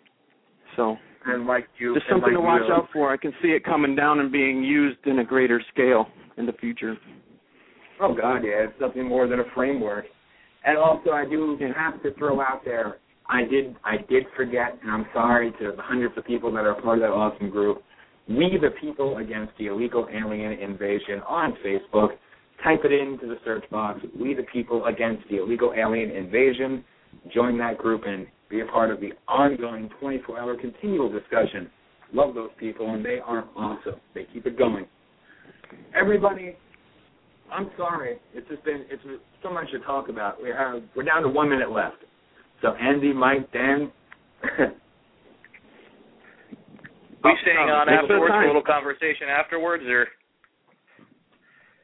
So 0.76 0.98
and 1.26 1.46
like 1.46 1.68
you, 1.78 1.94
just 1.94 2.08
something 2.10 2.34
like 2.34 2.34
to 2.34 2.42
watch 2.42 2.62
you, 2.68 2.74
out 2.74 2.88
for. 2.92 3.12
I 3.12 3.18
can 3.18 3.34
see 3.42 3.50
it 3.50 3.64
coming 3.64 3.96
down 3.96 4.20
and 4.20 4.32
being 4.32 4.64
used 4.64 5.06
in 5.06 5.20
a 5.20 5.24
greater 5.24 5.62
scale 5.72 6.08
in 6.38 6.46
the 6.46 6.54
future. 6.54 6.96
Oh 8.02 8.14
God, 8.14 8.38
yeah, 8.38 8.66
it's 8.66 8.80
something 8.80 9.08
more 9.08 9.28
than 9.28 9.40
a 9.40 9.44
framework. 9.54 10.06
And 10.66 10.78
also, 10.78 11.12
I 11.12 11.26
do 11.26 11.58
have 11.76 12.02
to 12.04 12.14
throw 12.16 12.42
out 12.42 12.62
there. 12.66 12.98
I 13.30 13.44
did, 13.44 13.76
I 13.84 13.98
did 14.10 14.24
forget, 14.36 14.78
and 14.82 14.92
I'm 14.92 15.06
sorry 15.14 15.52
to 15.60 15.74
the 15.76 15.82
hundreds 15.82 16.18
of 16.18 16.26
people 16.26 16.52
that 16.54 16.66
are 16.66 16.82
part 16.82 16.98
of 16.98 17.02
that 17.04 17.12
awesome 17.12 17.50
group. 17.50 17.84
We 18.28 18.58
the 18.60 18.72
people 18.82 19.18
against 19.18 19.54
the 19.60 19.68
illegal 19.68 20.08
alien 20.12 20.54
invasion 20.54 21.22
on 21.28 21.54
Facebook. 21.66 22.10
Type 22.64 22.82
it 22.84 22.92
into 22.92 23.28
the 23.28 23.38
search 23.46 23.64
box. 23.70 24.02
We 24.20 24.34
the 24.34 24.46
people 24.52 24.86
against 24.86 25.28
the 25.30 25.42
illegal 25.42 25.74
alien 25.78 26.12
invasion. 26.12 26.84
Join 27.34 27.58
that 27.60 27.78
group 27.78 28.04
and 28.06 28.28
be 28.50 28.62
a 28.62 28.66
part 28.66 28.92
of 28.92 29.00
the 29.00 29.12
ongoing 29.28 29.90
24-hour 30.02 30.58
continual 30.58 31.12
discussion. 31.12 31.70
Love 32.14 32.34
those 32.34 32.50
people, 32.60 32.94
and 32.94 33.06
they 33.06 33.20
are 33.24 33.48
awesome. 33.56 33.96
They 34.16 34.26
keep 34.34 34.48
it 34.48 34.58
going. 34.58 34.88
Everybody, 35.96 36.56
I'm 37.52 37.70
sorry. 37.78 38.18
It's 38.34 38.48
just 38.50 38.64
been 38.64 38.86
it's 38.90 39.04
so 39.44 39.52
much 39.52 39.72
to 39.72 39.80
talk 39.80 40.10
about. 40.10 40.42
We 40.42 40.50
have 40.50 40.82
we're 40.96 41.04
down 41.04 41.22
to 41.24 41.30
one 41.30 41.50
minute 41.50 41.72
left. 41.72 41.98
So 42.62 42.74
Andy, 42.74 43.14
Mike, 43.14 43.52
Dan. 43.52 43.92
We 47.24 47.36
staying 47.42 47.58
on 47.58 47.88
Thanks 47.88 48.04
afterwards 48.04 48.32
for 48.32 48.44
a 48.44 48.48
little 48.48 48.64
conversation 48.64 49.28
afterwards, 49.28 49.84
or 49.84 50.08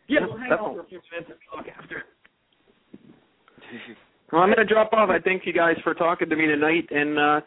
yeah, 0.08 0.22
we'll 0.22 0.38
hang 0.38 0.52
out 0.52 0.60
for 0.60 0.80
a 0.80 0.86
few 0.86 1.02
minutes 1.12 1.32
and 1.32 1.40
talk 1.52 1.66
after. 1.78 2.04
Well, 4.32 4.42
I'm 4.42 4.50
going 4.50 4.68
to 4.68 4.74
drop 4.74 4.92
off. 4.92 5.10
I 5.10 5.20
thank 5.20 5.46
you 5.46 5.54
guys 5.54 5.76
for 5.84 5.94
talking 5.94 6.30
to 6.30 6.36
me 6.36 6.48
tonight, 6.48 6.88
and 6.90 7.20
uh, 7.20 7.42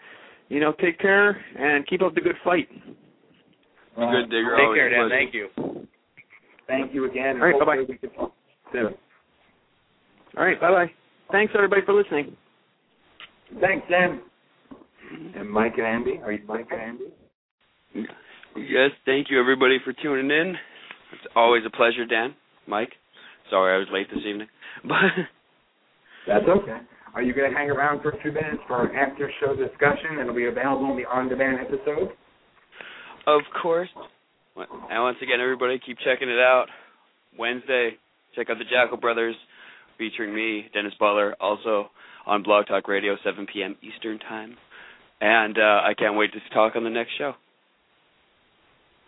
you 0.49 0.61
know, 0.61 0.73
take 0.81 0.99
care 1.01 1.31
and 1.59 1.85
keep 1.89 2.03
up 2.03 2.15
the 2.15 2.21
good 2.21 2.37
fight. 2.45 2.69
Good 3.97 4.31
digger. 4.31 4.55
take 4.57 4.65
always 4.65 4.79
care, 4.79 4.89
Dan. 4.89 5.11
Thank 5.11 5.35
you. 5.35 5.49
Thank 6.69 6.95
you 6.95 7.11
again. 7.11 7.43
All 7.43 7.49
right, 7.49 7.59
bye-bye. 7.59 7.85
we 7.89 7.99
can 7.99 8.11
talk 8.11 8.33
soon. 8.73 8.95
All 10.37 10.45
right, 10.45 10.61
bye 10.61 10.71
bye. 10.71 10.91
Thanks 11.33 11.53
everybody 11.57 11.83
for 11.85 11.95
listening. 11.95 12.37
Thanks, 13.61 13.87
Dan. 13.91 14.20
Mm-hmm. 15.12 15.39
And 15.39 15.51
Mike 15.51 15.75
and 15.77 15.87
Andy. 15.87 16.20
Are 16.23 16.33
you 16.33 16.41
Mike 16.47 16.69
and 16.70 16.81
Andy? 16.81 18.09
Yes, 18.57 18.91
thank 19.07 19.29
you 19.31 19.41
everybody 19.41 19.79
for 19.85 19.93
tuning 19.93 20.31
in. 20.31 20.55
It's 21.12 21.33
always 21.35 21.62
a 21.66 21.70
pleasure, 21.70 22.05
Dan. 22.05 22.35
Mike. 22.66 22.93
Sorry 23.51 23.75
I 23.75 23.79
was 23.79 23.89
late 23.93 24.09
this 24.11 24.25
evening. 24.27 24.49
But 24.85 25.27
That's 26.29 26.45
okay. 26.47 26.79
Are 27.15 27.23
you 27.23 27.33
going 27.35 27.51
to 27.51 27.57
hang 27.57 27.70
around 27.70 28.03
for 28.03 28.11
a 28.11 28.20
few 28.23 28.31
minutes 28.31 28.62
for 28.69 28.87
an 28.87 28.95
after 28.95 29.31
show 29.41 29.57
discussion? 29.57 30.20
It'll 30.20 30.35
be 30.35 30.47
available 30.47 30.85
on 30.87 30.97
the 30.97 31.05
on 31.05 31.29
demand 31.29 31.59
episode. 31.61 32.11
of 33.27 33.41
course. 33.61 33.89
And 34.57 35.03
once 35.03 35.16
again 35.23 35.41
everybody 35.41 35.81
keep 35.85 35.97
checking 36.05 36.29
it 36.29 36.39
out. 36.39 36.66
Wednesday, 37.39 37.93
check 38.37 38.51
out 38.51 38.59
the 38.59 38.65
Jackal 38.65 38.99
Brothers 38.99 39.35
featuring 39.97 40.35
me, 40.35 40.66
Dennis 40.75 40.93
Butler, 41.01 41.35
also 41.41 41.91
on 42.29 42.43
Blog 42.43 42.67
Talk 42.67 42.87
Radio, 42.87 43.17
7 43.25 43.47
p.m. 43.53 43.75
Eastern 43.83 44.19
Time. 44.21 44.55
And 45.21 45.59
uh, 45.59 45.81
I 45.83 45.95
can't 45.99 46.17
wait 46.17 46.31
to 46.33 46.55
talk 46.55 46.77
on 46.77 46.85
the 46.85 46.91
next 46.91 47.11
show. 47.19 47.33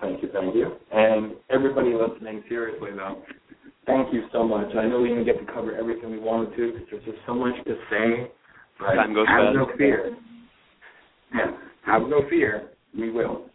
Thank 0.01 0.23
you, 0.23 0.31
thank 0.33 0.55
you. 0.55 0.73
And 0.91 1.35
everybody 1.51 1.93
listening, 1.93 2.43
seriously 2.49 2.91
though, 2.97 3.23
thank 3.87 4.13
you 4.13 4.23
so 4.33 4.43
much. 4.49 4.75
I 4.75 4.87
know 4.89 5.03
we 5.03 5.09
didn't 5.11 5.27
get 5.27 5.39
to 5.39 5.53
cover 5.53 5.77
everything 5.77 6.11
we 6.11 6.19
wanted 6.19 6.57
to 6.57 6.73
because 6.73 6.89
there's 6.91 7.05
just 7.05 7.19
so 7.27 7.35
much 7.35 7.55
to 7.67 7.75
say. 7.91 8.31
But 8.79 8.95
Time 8.95 9.13
goes 9.15 9.27
have 9.29 9.53
fast. 9.53 9.57
no 9.57 9.69
fear. 9.77 10.17
Yeah, 11.35 11.51
have 11.85 12.03
no 12.09 12.23
fear. 12.31 12.71
We 12.99 13.11
will. 13.11 13.47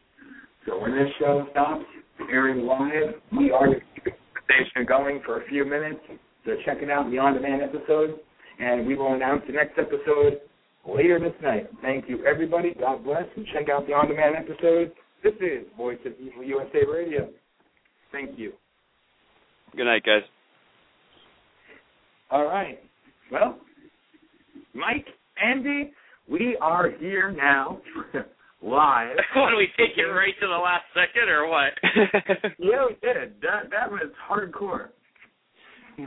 So 0.68 0.80
when 0.80 0.92
this 0.92 1.10
show 1.20 1.48
stops 1.52 1.84
airing 2.32 2.66
live, 2.66 3.16
we 3.38 3.52
are 3.52 3.66
going 3.66 3.80
to 3.80 3.86
keep 3.96 4.04
the 4.06 4.12
station 4.46 4.86
going 4.88 5.22
for 5.26 5.42
a 5.42 5.48
few 5.48 5.66
minutes. 5.66 6.00
So 6.46 6.52
check 6.64 6.78
it 6.82 6.92
out, 6.92 7.10
the 7.10 7.18
on-demand 7.18 7.64
episode, 7.64 8.20
and 8.60 8.86
we 8.86 8.96
will 8.96 9.14
announce 9.14 9.44
the 9.48 9.54
next 9.54 9.78
episode 9.78 10.42
later 10.88 11.20
this 11.20 11.34
night. 11.42 11.70
Thank 11.82 12.10
you, 12.10 12.26
everybody. 12.26 12.74
God 12.80 13.04
bless, 13.04 13.26
and 13.36 13.46
check 13.54 13.70
out 13.70 13.88
the 13.88 13.94
on-demand 13.94 14.36
episode. 14.36 14.92
This 15.24 15.34
is 15.42 15.66
Voice 15.76 15.98
of 16.06 16.14
Evil 16.20 16.44
USA 16.44 16.80
Radio. 16.92 17.30
Thank 18.12 18.38
you. 18.38 18.54
Good 19.76 19.86
night, 19.86 20.04
guys. 20.06 20.22
All 22.32 22.46
right. 22.46 22.80
Well, 23.32 23.58
Mike, 24.74 25.06
Andy, 25.44 25.92
we 26.30 26.58
are 26.62 26.92
here 27.00 27.32
now, 27.32 27.82
live. 28.62 29.16
what 29.36 29.50
do 29.50 29.58
we 29.58 29.68
take 29.78 29.98
it 29.98 30.04
right 30.04 30.34
to 30.40 30.48
the 30.48 30.54
last 30.54 30.86
second 30.94 31.30
or 31.30 31.48
what? 31.50 31.74
Yeah, 32.60 32.86
we 32.88 32.96
did. 33.02 33.34
That 33.42 33.70
that 33.72 33.92
was 33.92 34.10
hardcore. 34.30 34.90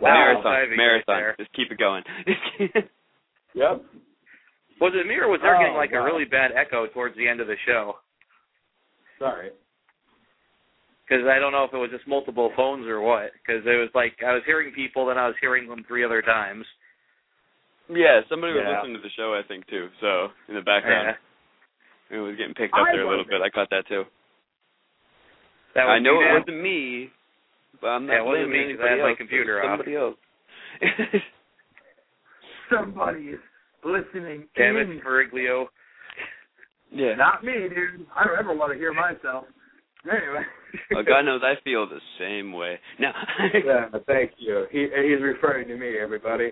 marathon, 0.00 0.76
marathon. 0.76 1.22
right. 1.22 1.36
Just 1.38 1.52
keep 1.52 1.70
it 1.70 1.78
going. 1.78 2.02
Yep. 3.54 3.84
Was 4.80 4.94
it 4.96 5.04
me 5.06 5.12
or 5.20 5.28
was 5.28 5.40
there 5.44 5.54
Oh, 5.56 5.60
getting 5.60 5.76
like 5.76 5.92
a 5.92 6.00
really 6.00 6.24
bad 6.24 6.52
echo 6.56 6.86
towards 6.88 7.14
the 7.20 7.28
end 7.28 7.38
of 7.40 7.46
the 7.48 7.56
show? 7.68 7.96
Sorry. 9.18 9.50
Because 11.04 11.26
I 11.28 11.36
don't 11.38 11.52
know 11.52 11.64
if 11.64 11.74
it 11.74 11.76
was 11.76 11.90
just 11.92 12.08
multiple 12.08 12.50
phones 12.56 12.86
or 12.88 13.02
what. 13.02 13.28
Because 13.36 13.60
it 13.68 13.76
was 13.76 13.90
like 13.94 14.16
I 14.26 14.32
was 14.32 14.40
hearing 14.46 14.72
people, 14.72 15.04
then 15.04 15.18
I 15.18 15.26
was 15.26 15.36
hearing 15.38 15.68
them 15.68 15.84
three 15.86 16.02
other 16.02 16.22
times. 16.22 16.64
yeah, 17.92 18.22
somebody 18.30 18.54
was 18.54 18.64
Yeah. 18.64 18.80
listening 18.80 18.96
to 18.96 19.02
the 19.04 19.12
show, 19.20 19.34
I 19.36 19.42
think, 19.46 19.66
too. 19.68 19.90
So 20.00 20.28
in 20.48 20.54
the 20.56 20.62
background, 20.64 21.12
Yeah. 22.10 22.16
it 22.16 22.20
was 22.24 22.36
getting 22.40 22.54
picked 22.54 22.72
up 22.72 22.88
I 22.88 22.92
there 22.96 23.04
a 23.04 23.08
little 23.10 23.26
bit. 23.28 23.42
I 23.44 23.50
caught 23.50 23.68
that 23.68 23.84
too. 23.86 24.04
That 25.76 25.84
was 25.84 25.92
I 25.92 25.98
know 26.00 26.22
it 26.24 26.32
wasn't 26.40 26.62
me, 26.64 27.12
but 27.12 27.20
I'm 27.88 28.06
not 28.06 28.12
Yeah, 28.14 28.20
it 28.20 28.24
wasn't 28.24 28.48
blaming 28.50 28.68
me 28.68 28.74
'cause 28.74 28.84
I 28.84 28.90
had 28.90 29.00
my 29.00 29.14
computer 29.14 29.58
It 29.58 29.66
was 29.66 29.70
off. 29.70 29.78
Somebody 29.78 29.96
else. 29.96 30.16
Somebody 32.70 33.22
is 33.36 33.40
listening. 33.84 34.44
Damn 34.56 34.76
in. 34.76 34.90
it, 34.92 35.04
Smeriglio. 35.04 35.66
yeah. 36.90 37.14
Not 37.14 37.44
me, 37.44 37.52
dude. 37.68 38.06
I 38.16 38.24
don't 38.24 38.38
ever 38.38 38.54
want 38.54 38.72
to 38.72 38.78
hear 38.78 38.92
myself. 38.92 39.44
Anyway. 40.04 40.42
Oh, 40.96 41.02
God 41.06 41.22
knows 41.22 41.42
I 41.44 41.54
feel 41.62 41.86
the 41.88 42.00
same 42.18 42.52
way. 42.52 42.78
No. 42.98 43.10
yeah, 43.64 43.86
thank 44.06 44.32
you. 44.38 44.66
He 44.70 44.80
he's 44.80 45.22
referring 45.22 45.68
to 45.68 45.76
me, 45.76 45.94
everybody. 46.02 46.50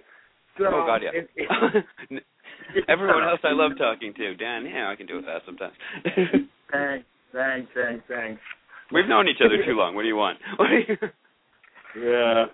So, 0.59 0.67
oh 0.67 0.85
God, 0.87 1.03
yeah. 1.03 1.11
it- 1.15 1.31
it- 1.37 2.25
Everyone 2.89 3.25
else 3.25 3.41
I 3.43 3.51
love 3.51 3.73
talking 3.79 4.15
to. 4.15 4.35
Dan, 4.37 4.65
yeah, 4.67 4.89
I 4.91 4.95
can 4.95 5.07
do 5.07 5.19
it 5.19 5.25
fast 5.25 5.45
sometimes. 5.47 5.73
thanks, 6.71 7.05
thanks, 7.33 7.69
thanks, 7.75 8.05
thanks. 8.07 8.41
We've 8.93 9.09
known 9.09 9.27
each 9.27 9.41
other 9.45 9.65
too 9.65 9.73
long. 9.73 9.97
What 9.97 10.03
do 10.03 10.09
you 10.09 10.15
want? 10.17 10.39
What 11.95 12.01
do 12.01 12.07
you... 12.07 12.13
Yeah. 12.13 12.45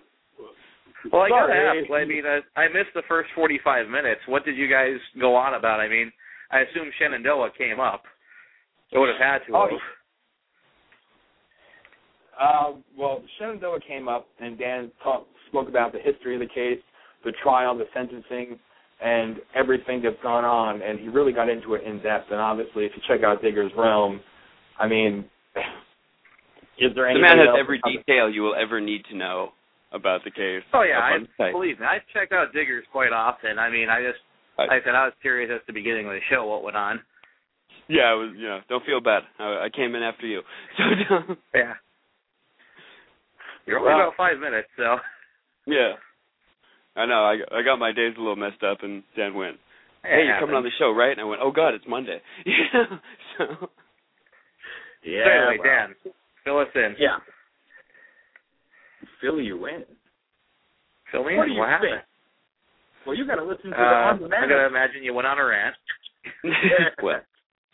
Well, 1.13 1.23
I 1.23 1.29
gotta 1.29 1.53
ask. 1.53 1.91
I 1.93 2.05
mean, 2.05 2.25
I, 2.27 2.41
I 2.61 2.69
missed 2.69 2.91
the 2.95 3.03
first 3.07 3.31
forty-five 3.37 3.87
minutes. 3.87 4.21
What 4.27 4.45
did 4.45 4.57
you 4.57 4.69
guys 4.69 4.97
go 5.21 5.37
on 5.37 5.55
about? 5.55 5.79
I 5.79 5.89
mean, 5.89 6.11
I 6.51 6.61
assume 6.61 6.91
Shenandoah 6.99 7.51
came 7.57 7.79
up. 7.79 8.03
It 8.91 8.99
would 8.99 9.11
have 9.11 9.19
had 9.21 9.39
to. 9.47 9.55
Oh, 9.55 9.69
have. 9.71 9.81
Uh, 12.41 12.73
well, 12.99 13.23
Shenandoah 13.39 13.81
came 13.87 14.09
up, 14.09 14.27
and 14.41 14.59
Dan 14.59 14.91
talk, 15.03 15.27
spoke 15.49 15.69
about 15.69 15.93
the 15.93 16.01
history 16.01 16.35
of 16.35 16.41
the 16.41 16.49
case, 16.49 16.83
the 17.25 17.33
trial, 17.41 17.79
the 17.79 17.85
sentencing, 17.95 18.59
and 19.01 19.37
everything 19.55 20.03
that's 20.03 20.21
gone 20.25 20.45
on. 20.45 20.83
And 20.83 20.99
he 20.99 21.09
really 21.09 21.33
got 21.33 21.49
into 21.49 21.75
it 21.75 21.85
in 21.85 22.03
depth. 22.03 22.33
And 22.33 22.41
obviously, 22.41 22.85
if 22.85 22.93
you 22.97 23.03
check 23.07 23.23
out 23.25 23.43
Digger's 23.43 23.73
Realm, 23.77 24.21
I 24.79 24.89
mean, 24.89 25.25
is 26.79 26.95
there 26.95 27.13
The 27.13 27.21
man 27.21 27.39
has 27.39 27.49
every 27.59 27.81
detail 27.85 28.29
you 28.31 28.43
will 28.43 28.55
ever 28.55 28.81
need 28.81 29.05
to 29.11 29.17
know 29.17 29.51
about 29.93 30.25
the 30.25 30.31
case. 30.31 30.63
Oh 30.75 30.83
yeah, 30.83 30.99
I 30.99 31.13
on 31.15 31.23
the 31.23 31.29
site. 31.39 31.53
believe 31.53 31.81
me. 31.81 31.87
I 31.87 31.99
check 32.13 32.33
out 32.33 32.53
Diggers 32.53 32.85
quite 32.93 33.13
often. 33.13 33.59
I 33.59 33.71
mean, 33.71 33.89
I 33.89 34.03
just, 34.03 34.19
I- 34.59 34.63
like 34.67 34.83
I 34.83 34.85
said, 34.85 34.95
I 34.95 35.05
was 35.05 35.15
curious 35.23 35.51
at 35.55 35.67
the 35.67 35.73
beginning 35.73 36.07
of 36.07 36.13
the 36.13 36.21
show 36.31 36.45
what 36.47 36.63
went 36.65 36.77
on. 36.77 37.01
Yeah, 37.89 38.13
it 38.15 38.17
was. 38.19 38.31
You 38.37 38.49
know, 38.49 38.61
don't 38.69 38.85
feel 38.85 39.01
bad. 39.01 39.23
I, 39.39 39.67
I 39.67 39.69
came 39.75 39.95
in 39.95 40.03
after 40.03 40.27
you. 40.27 40.43
So 40.77 40.83
don't. 41.09 41.39
Yeah. 41.55 41.75
You're 43.67 43.79
only 43.79 43.91
Well- 43.91 44.01
about 44.09 44.17
five 44.17 44.39
minutes, 44.39 44.69
so. 44.77 44.97
Yeah. 45.67 45.95
I 46.97 47.05
know. 47.07 47.25
I 47.25 47.37
I 47.55 47.63
got 47.63 47.79
my 47.79 47.93
days 47.93 48.15
a 48.17 48.21
little 48.21 48.37
messed 48.37 48.63
up, 48.63 48.79
and 48.83 49.03
Dan 49.17 49.35
went, 49.35 49.57
"Hey, 50.03 50.25
you're 50.27 50.41
coming 50.41 50.57
on 50.57 50.63
the 50.65 50.71
show, 50.79 50.93
right?" 50.93 51.11
And 51.13 51.21
I 51.21 51.25
went, 51.25 51.43
"Oh 51.45 51.51
God, 51.53 51.75
it's 51.75 51.85
Monday." 51.89 52.21
Yeah. 52.47 52.99
So. 53.37 53.69
Yeah. 55.05 55.25
So 55.25 55.31
anyway, 55.31 55.59
well, 55.63 55.69
Dan, 55.69 55.95
fill 56.47 56.63
us 56.63 56.71
in. 56.79 56.95
Yeah. 56.99 57.19
Fill 59.21 59.41
you 59.43 59.67
in. 59.67 59.83
Fill 61.11 61.25
me 61.25 61.35
What 61.37 61.43
in. 61.45 61.49
do 61.51 61.55
you 61.55 61.61
What 61.61 61.69
happened? 61.69 61.91
think? 61.99 63.07
Well, 63.07 63.17
you 63.17 63.27
got 63.27 63.37
to 63.37 63.45
listen 63.47 63.71
to 63.71 63.77
Uh, 63.77 63.83
the 63.83 63.97
on 64.07 64.15
I 64.15 64.19
demand. 64.19 64.51
gotta 64.51 64.67
imagine 64.67 65.03
you 65.03 65.15
went 65.15 65.27
on 65.27 65.39
a 65.39 65.45
rant. 65.45 65.75
well, 67.03 67.21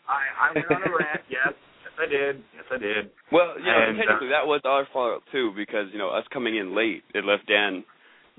I, 0.09 0.49
I 0.49 0.53
went 0.53 0.69
on 0.69 0.81
a 0.85 0.93
rant. 0.93 1.21
Yes, 1.29 1.53
yes, 1.57 1.93
I 1.97 2.05
did. 2.05 2.43
Yes, 2.53 2.65
I 2.69 2.77
did. 2.77 3.09
well, 3.31 3.57
you 3.57 3.65
know, 3.65 3.73
And, 3.89 3.97
uh, 3.97 4.01
technically 4.05 4.29
that 4.29 4.45
was 4.45 4.61
our 4.65 4.85
fault 4.93 5.23
too, 5.31 5.53
because 5.57 5.87
you 5.91 5.97
know 5.97 6.09
us 6.09 6.25
coming 6.31 6.57
in 6.57 6.75
late, 6.75 7.01
it 7.15 7.25
left 7.25 7.47
Dan 7.47 7.83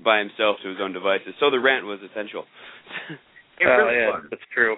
by 0.03 0.19
himself 0.19 0.55
to 0.63 0.69
his 0.69 0.77
own 0.79 0.93
devices. 0.93 1.35
So 1.39 1.51
the 1.51 1.59
rant 1.59 1.85
was 1.85 1.99
essential. 2.03 2.45
It 3.57 3.67
Oh, 3.67 3.71
really 3.87 3.95
yeah, 3.95 4.09
was. 4.11 4.23
that's 4.31 4.43
true. 4.53 4.75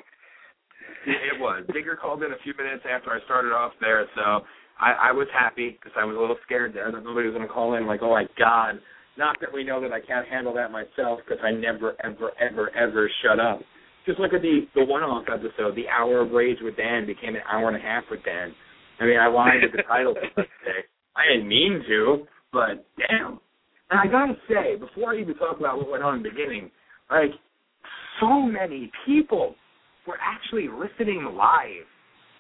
It 1.08 1.40
was. 1.42 1.66
Digger 1.74 1.96
called 1.98 2.22
in 2.22 2.32
a 2.32 2.38
few 2.44 2.54
minutes 2.58 2.84
after 2.86 3.10
I 3.10 3.18
started 3.26 3.50
off 3.52 3.74
there, 3.82 4.06
so 4.14 4.46
I, 4.80 5.10
I 5.10 5.12
was 5.12 5.28
happy 5.34 5.72
because 5.72 5.92
I 5.98 6.06
was 6.06 6.16
a 6.16 6.20
little 6.20 6.38
scared 6.46 6.74
there 6.74 6.92
that 6.92 7.04
nobody 7.04 7.28
was 7.28 7.36
going 7.36 7.48
to 7.48 7.54
call 7.54 7.76
in 7.76 7.88
like, 7.88 8.02
oh 8.02 8.12
my 8.12 8.26
God. 8.38 8.80
Not 9.18 9.38
that 9.42 9.52
we 9.52 9.64
know 9.64 9.82
that 9.82 9.92
I 9.92 10.00
can't 10.00 10.28
handle 10.28 10.54
that 10.54 10.72
myself 10.72 11.20
because 11.26 11.44
I 11.44 11.52
never, 11.52 11.96
ever, 12.04 12.32
ever, 12.40 12.70
ever 12.76 13.10
shut 13.24 13.40
up. 13.40 13.62
Just 14.06 14.20
look 14.20 14.34
at 14.34 14.42
the 14.42 14.68
the 14.76 14.86
one-off 14.86 15.26
episode. 15.28 15.76
The 15.76 15.90
hour 15.90 16.22
of 16.22 16.32
rage 16.32 16.60
with 16.62 16.78
Dan 16.78 17.06
became 17.06 17.36
an 17.36 17.42
hour 17.52 17.68
and 17.68 17.76
a 17.76 17.80
half 17.80 18.04
with 18.10 18.24
Dan. 18.24 18.54
I 19.00 19.06
mean, 19.06 19.20
I 19.20 19.28
lied 19.28 19.64
at 19.64 19.72
the 19.76 19.84
title 19.84 20.14
today. 20.14 20.86
I 21.16 21.34
didn't 21.34 21.48
mean 21.48 21.84
to, 21.88 22.28
but 22.54 22.86
damn. 22.98 23.40
And 23.90 24.00
I 24.00 24.06
gotta 24.06 24.36
say, 24.48 24.76
before 24.76 25.14
I 25.14 25.20
even 25.20 25.36
talk 25.36 25.60
about 25.60 25.78
what 25.78 25.90
went 25.90 26.04
on 26.04 26.18
in 26.18 26.24
the 26.24 26.30
beginning, 26.30 26.70
like 27.10 27.32
so 28.20 28.42
many 28.42 28.92
people 29.06 29.56
were 30.06 30.18
actually 30.22 30.68
listening 30.68 31.24
live 31.36 31.88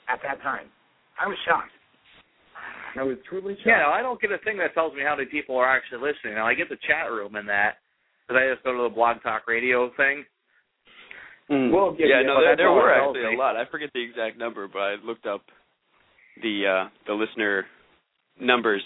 at 0.07 0.19
that 0.23 0.41
time. 0.43 0.67
I 1.19 1.27
was 1.27 1.37
shocked. 1.45 1.71
I 2.99 3.03
was 3.03 3.17
truly 3.29 3.53
shocked. 3.55 3.67
Yeah, 3.67 3.83
no, 3.85 3.89
I 3.91 4.01
don't 4.01 4.19
get 4.19 4.31
a 4.31 4.37
thing 4.39 4.57
that 4.57 4.73
tells 4.73 4.93
me 4.93 5.01
how 5.05 5.15
many 5.15 5.27
people 5.29 5.55
are 5.57 5.67
actually 5.69 5.99
listening. 6.01 6.35
Now 6.35 6.47
I 6.47 6.53
get 6.53 6.69
the 6.69 6.77
chat 6.87 7.11
room 7.11 7.35
and 7.35 7.47
that, 7.49 7.75
because 8.27 8.41
I 8.41 8.51
just 8.53 8.63
go 8.63 8.75
to 8.75 8.83
the 8.89 8.93
Blog 8.93 9.21
Talk 9.21 9.47
Radio 9.47 9.91
thing. 9.97 10.25
Mm. 11.49 11.71
We'll 11.71 11.91
give 11.91 12.07
yeah, 12.09 12.23
no, 12.25 12.41
there, 12.41 12.57
there 12.57 12.71
were 12.71 12.91
actually 12.93 13.35
a 13.35 13.37
lot. 13.37 13.55
I 13.55 13.63
forget 13.71 13.89
the 13.93 14.03
exact 14.03 14.37
number, 14.37 14.67
but 14.67 14.79
I 14.79 14.95
looked 15.03 15.25
up 15.25 15.41
the 16.43 16.63
uh 16.85 16.89
the 17.07 17.13
listener 17.13 17.65
numbers. 18.39 18.81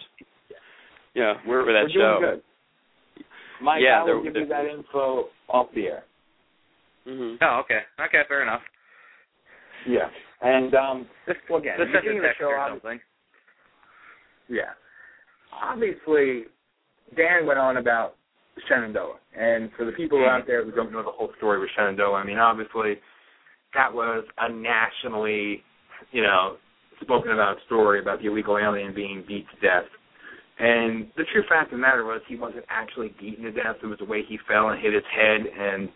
Yeah, 1.16 1.34
We're, 1.48 1.66
for 1.66 1.74
that 1.74 1.84
we're 1.84 1.90
show. 1.90 2.20
doing 2.22 2.32
good. 2.36 2.44
Mike, 3.64 3.82
Yeah, 3.84 4.04
I 4.04 4.06
there- 4.06 4.16
will 4.16 4.24
give 4.24 4.34
there- 4.34 4.44
you 4.44 4.48
that 4.50 4.66
info 4.66 5.26
off 5.50 5.68
the 5.76 5.86
air. 5.88 6.04
hmm 7.06 7.36
Oh, 7.42 7.62
okay, 7.66 7.82
okay, 8.00 8.22
fair 8.28 8.44
enough. 8.44 8.62
Yeah. 9.88 10.08
And 10.42 10.74
um 10.76 11.08
Just, 11.28 11.40
well 11.50 11.60
again, 11.60 11.76
just 11.80 11.92
send 11.92 12.04
beginning 12.04 12.20
a 12.24 12.30
of 12.30 12.36
the 12.38 12.40
show, 12.40 12.46
or 12.50 12.58
obvi- 12.58 12.70
something. 12.74 13.00
Yeah. 14.52 14.76
Obviously, 15.64 16.44
Dan 17.16 17.46
went 17.48 17.58
on 17.58 17.78
about 17.78 18.16
Shenandoah. 18.68 19.16
And 19.38 19.72
for 19.78 19.86
the 19.86 19.94
people 19.94 20.26
out 20.26 20.46
there 20.46 20.64
who 20.66 20.72
don't 20.72 20.92
know 20.92 21.04
the 21.04 21.12
whole 21.12 21.32
story 21.38 21.60
with 21.60 21.70
Shenandoah, 21.76 22.16
I 22.16 22.26
mean, 22.26 22.38
obviously, 22.38 22.96
that 23.74 23.92
was 23.92 24.26
a 24.38 24.52
nationally, 24.52 25.64
you 26.12 26.22
know, 26.22 26.58
spoken 27.02 27.32
about 27.32 27.56
story 27.66 28.02
about 28.02 28.20
the 28.20 28.28
illegal 28.28 28.58
alien 28.58 28.94
being 28.94 29.24
beat 29.26 29.46
to 29.56 29.68
death. 29.68 29.90
And 30.60 31.08
the 31.18 31.24
true 31.32 31.44
fact 31.50 31.72
of 31.72 31.80
the 31.80 31.82
matter 31.82 32.04
was 32.04 32.22
he 32.28 32.36
wasn't 32.36 32.66
actually 32.70 33.16
beaten 33.20 33.46
to 33.46 33.52
death. 33.52 33.78
It 33.82 33.88
was 33.88 34.00
the 34.00 34.06
way 34.06 34.22
he 34.28 34.38
fell 34.48 34.70
and 34.70 34.82
hit 34.82 34.94
his 34.94 35.04
head, 35.16 35.42
and 35.48 35.90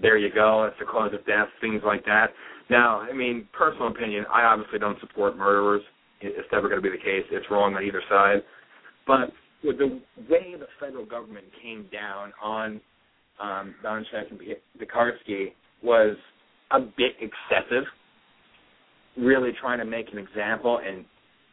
there 0.00 0.16
you 0.16 0.30
go. 0.32 0.64
That's 0.64 0.78
the 0.78 0.90
cause 0.90 1.12
of 1.12 1.26
death, 1.26 1.48
things 1.60 1.82
like 1.84 2.04
that. 2.06 2.28
Now, 2.70 3.00
I 3.00 3.12
mean, 3.12 3.48
personal 3.52 3.88
opinion, 3.88 4.24
I 4.32 4.42
obviously 4.42 4.78
don't 4.78 4.98
support 5.00 5.36
murderers. 5.36 5.82
It's 6.20 6.48
never 6.52 6.68
going 6.68 6.82
to 6.82 6.88
be 6.88 6.94
the 6.94 7.02
case. 7.02 7.24
It's 7.30 7.46
wrong 7.50 7.74
on 7.74 7.82
either 7.82 8.02
side. 8.08 8.42
But 9.06 9.32
with 9.64 9.78
the 9.78 10.00
way 10.28 10.54
the 10.58 10.66
federal 10.78 11.04
government 11.04 11.46
came 11.62 11.86
down 11.92 12.32
on 12.42 12.80
um, 13.40 13.74
Donchak 13.84 14.30
and 14.30 14.40
Piekarsky 14.78 15.52
was 15.82 16.16
a 16.70 16.80
bit 16.80 17.12
excessive. 17.20 17.84
Really 19.16 19.50
trying 19.60 19.78
to 19.78 19.84
make 19.84 20.06
an 20.12 20.18
example 20.18 20.80
and 20.86 21.04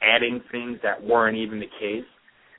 adding 0.01 0.41
things 0.51 0.77
that 0.83 1.03
weren't 1.03 1.37
even 1.37 1.59
the 1.59 1.69
case. 1.79 2.05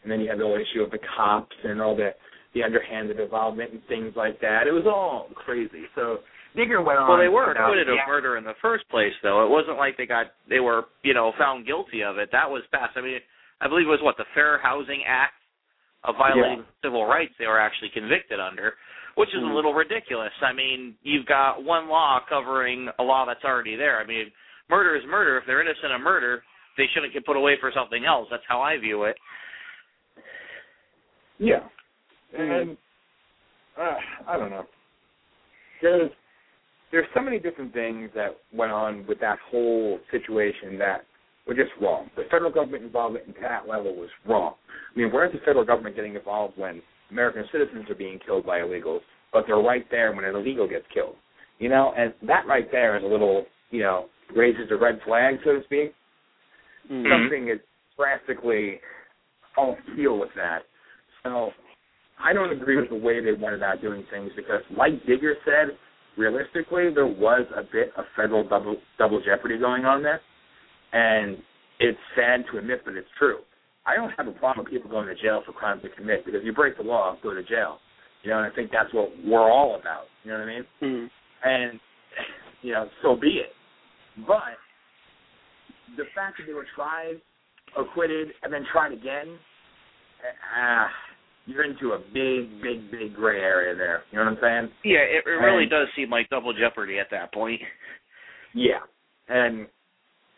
And 0.02 0.10
then 0.10 0.20
you 0.20 0.28
had 0.28 0.38
the 0.38 0.44
whole 0.44 0.56
issue 0.58 0.82
of 0.82 0.90
the 0.90 0.98
cops 1.16 1.56
and 1.64 1.80
all 1.80 1.96
the 1.96 2.10
the 2.54 2.62
underhanded 2.62 3.20
involvement 3.20 3.72
and 3.72 3.82
things 3.88 4.14
like 4.16 4.40
that. 4.40 4.66
It 4.66 4.72
was 4.72 4.86
all 4.86 5.28
crazy. 5.34 5.82
So 5.94 6.18
Digger 6.58 6.82
went 6.82 6.98
on. 6.98 7.08
Well, 7.08 7.18
they 7.18 7.28
were 7.30 7.46
without- 7.46 7.70
acquitted 7.70 7.88
of 7.88 7.98
murder 8.08 8.36
in 8.36 8.42
the 8.42 8.54
first 8.60 8.82
place, 8.90 9.14
though. 9.22 9.46
It 9.46 9.48
wasn't 9.48 9.78
like 9.78 9.96
they 9.96 10.06
got 10.06 10.34
they 10.48 10.58
were 10.58 10.86
you 11.04 11.14
know 11.14 11.30
found 11.38 11.66
guilty 11.66 12.02
of 12.02 12.18
it. 12.18 12.30
That 12.32 12.50
was 12.50 12.62
passed. 12.72 12.96
I 12.96 13.00
mean, 13.00 13.20
I 13.60 13.68
believe 13.68 13.86
it 13.86 13.90
was 13.90 14.02
what 14.02 14.16
the 14.18 14.24
Fair 14.34 14.58
Housing 14.58 15.04
Act 15.06 15.34
of 16.02 16.16
violating 16.18 16.64
civil 16.82 17.06
rights. 17.06 17.32
They 17.38 17.46
were 17.46 17.60
actually 17.60 17.90
convicted 17.90 18.40
under, 18.40 18.74
which 19.14 19.28
is 19.30 19.42
a 19.42 19.46
Mhm. 19.46 19.54
little 19.54 19.74
ridiculous. 19.74 20.32
I 20.42 20.52
mean, 20.52 20.96
you've 21.02 21.26
got 21.26 21.62
one 21.62 21.86
law 21.88 22.20
covering 22.28 22.90
a 22.98 23.02
law 23.02 23.24
that's 23.24 23.44
already 23.44 23.76
there. 23.76 23.98
I 24.00 24.04
mean, 24.04 24.32
murder 24.68 24.96
is 24.96 25.04
murder. 25.06 25.36
If 25.38 25.46
they're 25.46 25.60
innocent 25.60 25.92
of 25.92 26.00
murder, 26.00 26.42
they 26.76 26.86
shouldn't 26.88 27.12
get 27.12 27.24
put 27.24 27.36
away 27.36 27.56
for 27.56 27.70
something 27.72 28.04
else. 28.04 28.28
That's 28.30 28.44
how 28.46 28.60
I 28.60 28.78
view 28.78 29.04
it. 29.04 29.16
Yeah. 31.38 31.68
And 32.36 32.76
uh, 33.76 33.94
I 34.26 34.36
don't 34.36 34.50
know. 34.50 34.66
There's 35.80 36.10
there's 36.90 37.06
so 37.14 37.20
many 37.22 37.38
different 37.38 37.72
things 37.72 38.10
that 38.14 38.38
went 38.52 38.72
on 38.72 39.04
with 39.06 39.20
that 39.20 39.38
whole 39.50 39.98
situation 40.10 40.78
that 40.78 41.04
were 41.46 41.54
just 41.54 41.70
wrong. 41.80 42.10
The 42.16 42.24
federal 42.30 42.50
government 42.50 42.84
involvement 42.84 43.28
at 43.28 43.40
that 43.40 43.68
level 43.68 43.94
was 43.94 44.08
wrong. 44.26 44.54
I 44.94 44.98
mean, 44.98 45.10
where's 45.12 45.32
the 45.32 45.38
federal 45.44 45.64
government 45.64 45.96
getting 45.96 46.14
involved 46.14 46.54
when 46.56 46.82
American 47.10 47.44
citizens 47.52 47.88
are 47.90 47.94
being 47.94 48.18
killed 48.24 48.44
by 48.44 48.60
illegals, 48.60 49.00
but 49.32 49.44
they're 49.46 49.56
right 49.56 49.84
there 49.90 50.12
when 50.12 50.24
an 50.24 50.34
illegal 50.34 50.68
gets 50.68 50.84
killed? 50.92 51.16
You 51.58 51.68
know, 51.68 51.92
and 51.96 52.12
that 52.26 52.46
right 52.46 52.70
there 52.70 52.96
is 52.96 53.02
a 53.02 53.06
little, 53.06 53.44
you 53.70 53.82
know, 53.82 54.06
raises 54.34 54.70
a 54.70 54.76
red 54.76 55.00
flag, 55.06 55.36
so 55.44 55.54
to 55.54 55.64
speak. 55.64 55.94
Mm-hmm. 56.90 57.10
Something 57.10 57.48
is 57.48 57.58
drastically 57.96 58.80
off 59.56 59.76
keel 59.96 60.18
with 60.18 60.30
that. 60.36 60.60
So 61.24 61.50
I 62.22 62.32
don't 62.32 62.52
agree 62.52 62.76
with 62.76 62.90
the 62.90 62.96
way 62.96 63.22
they 63.22 63.32
went 63.32 63.56
about 63.56 63.80
doing 63.82 64.04
things 64.10 64.30
because, 64.36 64.62
like 64.76 65.04
Digger 65.06 65.34
said, 65.44 65.76
realistically, 66.18 66.92
there 66.92 67.06
was 67.06 67.46
a 67.56 67.62
bit 67.62 67.92
of 67.96 68.04
federal 68.16 68.46
double 68.46 68.76
double 68.98 69.22
jeopardy 69.24 69.56
going 69.58 69.84
on 69.84 70.02
there, 70.02 70.20
and 70.92 71.38
it's 71.78 71.98
sad 72.16 72.44
to 72.50 72.58
admit, 72.58 72.82
but 72.84 72.94
it's 72.94 73.08
true. 73.18 73.38
I 73.86 73.94
don't 73.94 74.10
have 74.18 74.26
a 74.26 74.32
problem 74.32 74.64
with 74.64 74.72
people 74.72 74.90
going 74.90 75.06
to 75.06 75.14
jail 75.14 75.42
for 75.46 75.52
crimes 75.52 75.80
they 75.82 75.88
commit 75.96 76.26
because 76.26 76.42
you 76.44 76.52
break 76.52 76.76
the 76.76 76.82
law, 76.82 77.16
go 77.22 77.32
to 77.32 77.42
jail. 77.42 77.78
You 78.22 78.30
know, 78.30 78.38
and 78.38 78.52
I 78.52 78.54
think 78.54 78.70
that's 78.70 78.92
what 78.92 79.10
we're 79.24 79.50
all 79.50 79.78
about. 79.80 80.04
You 80.24 80.32
know 80.32 80.38
what 80.40 80.48
I 80.48 80.52
mean? 80.52 80.64
Mm-hmm. 80.82 81.06
and 81.48 81.80
you 82.62 82.72
know, 82.72 82.88
so 83.02 83.16
be 83.16 83.40
it. 83.40 83.52
But 84.26 84.58
the 85.96 86.04
fact 86.14 86.36
that 86.38 86.46
they 86.46 86.52
were 86.52 86.66
tried, 86.74 87.20
acquitted, 87.78 88.28
and 88.42 88.52
then 88.52 88.64
tried 88.72 88.92
again, 88.92 89.38
ah, 90.56 90.88
you're 91.48 91.64
into 91.64 91.92
a 91.92 91.98
big, 92.12 92.60
big, 92.62 92.90
big 92.90 93.14
gray 93.16 93.40
area 93.40 93.74
there. 93.74 94.02
You 94.12 94.18
know 94.18 94.26
what 94.26 94.44
I'm 94.44 94.68
saying? 94.68 94.72
Yeah, 94.84 94.98
it, 95.00 95.24
it 95.26 95.30
really 95.30 95.62
And- 95.64 95.70
does 95.70 95.88
seem 95.96 96.10
like 96.10 96.28
double 96.28 96.52
jeopardy 96.52 96.98
at 96.98 97.08
that 97.10 97.32
point. 97.32 97.60
Yeah, 98.54 98.80
and 99.28 99.66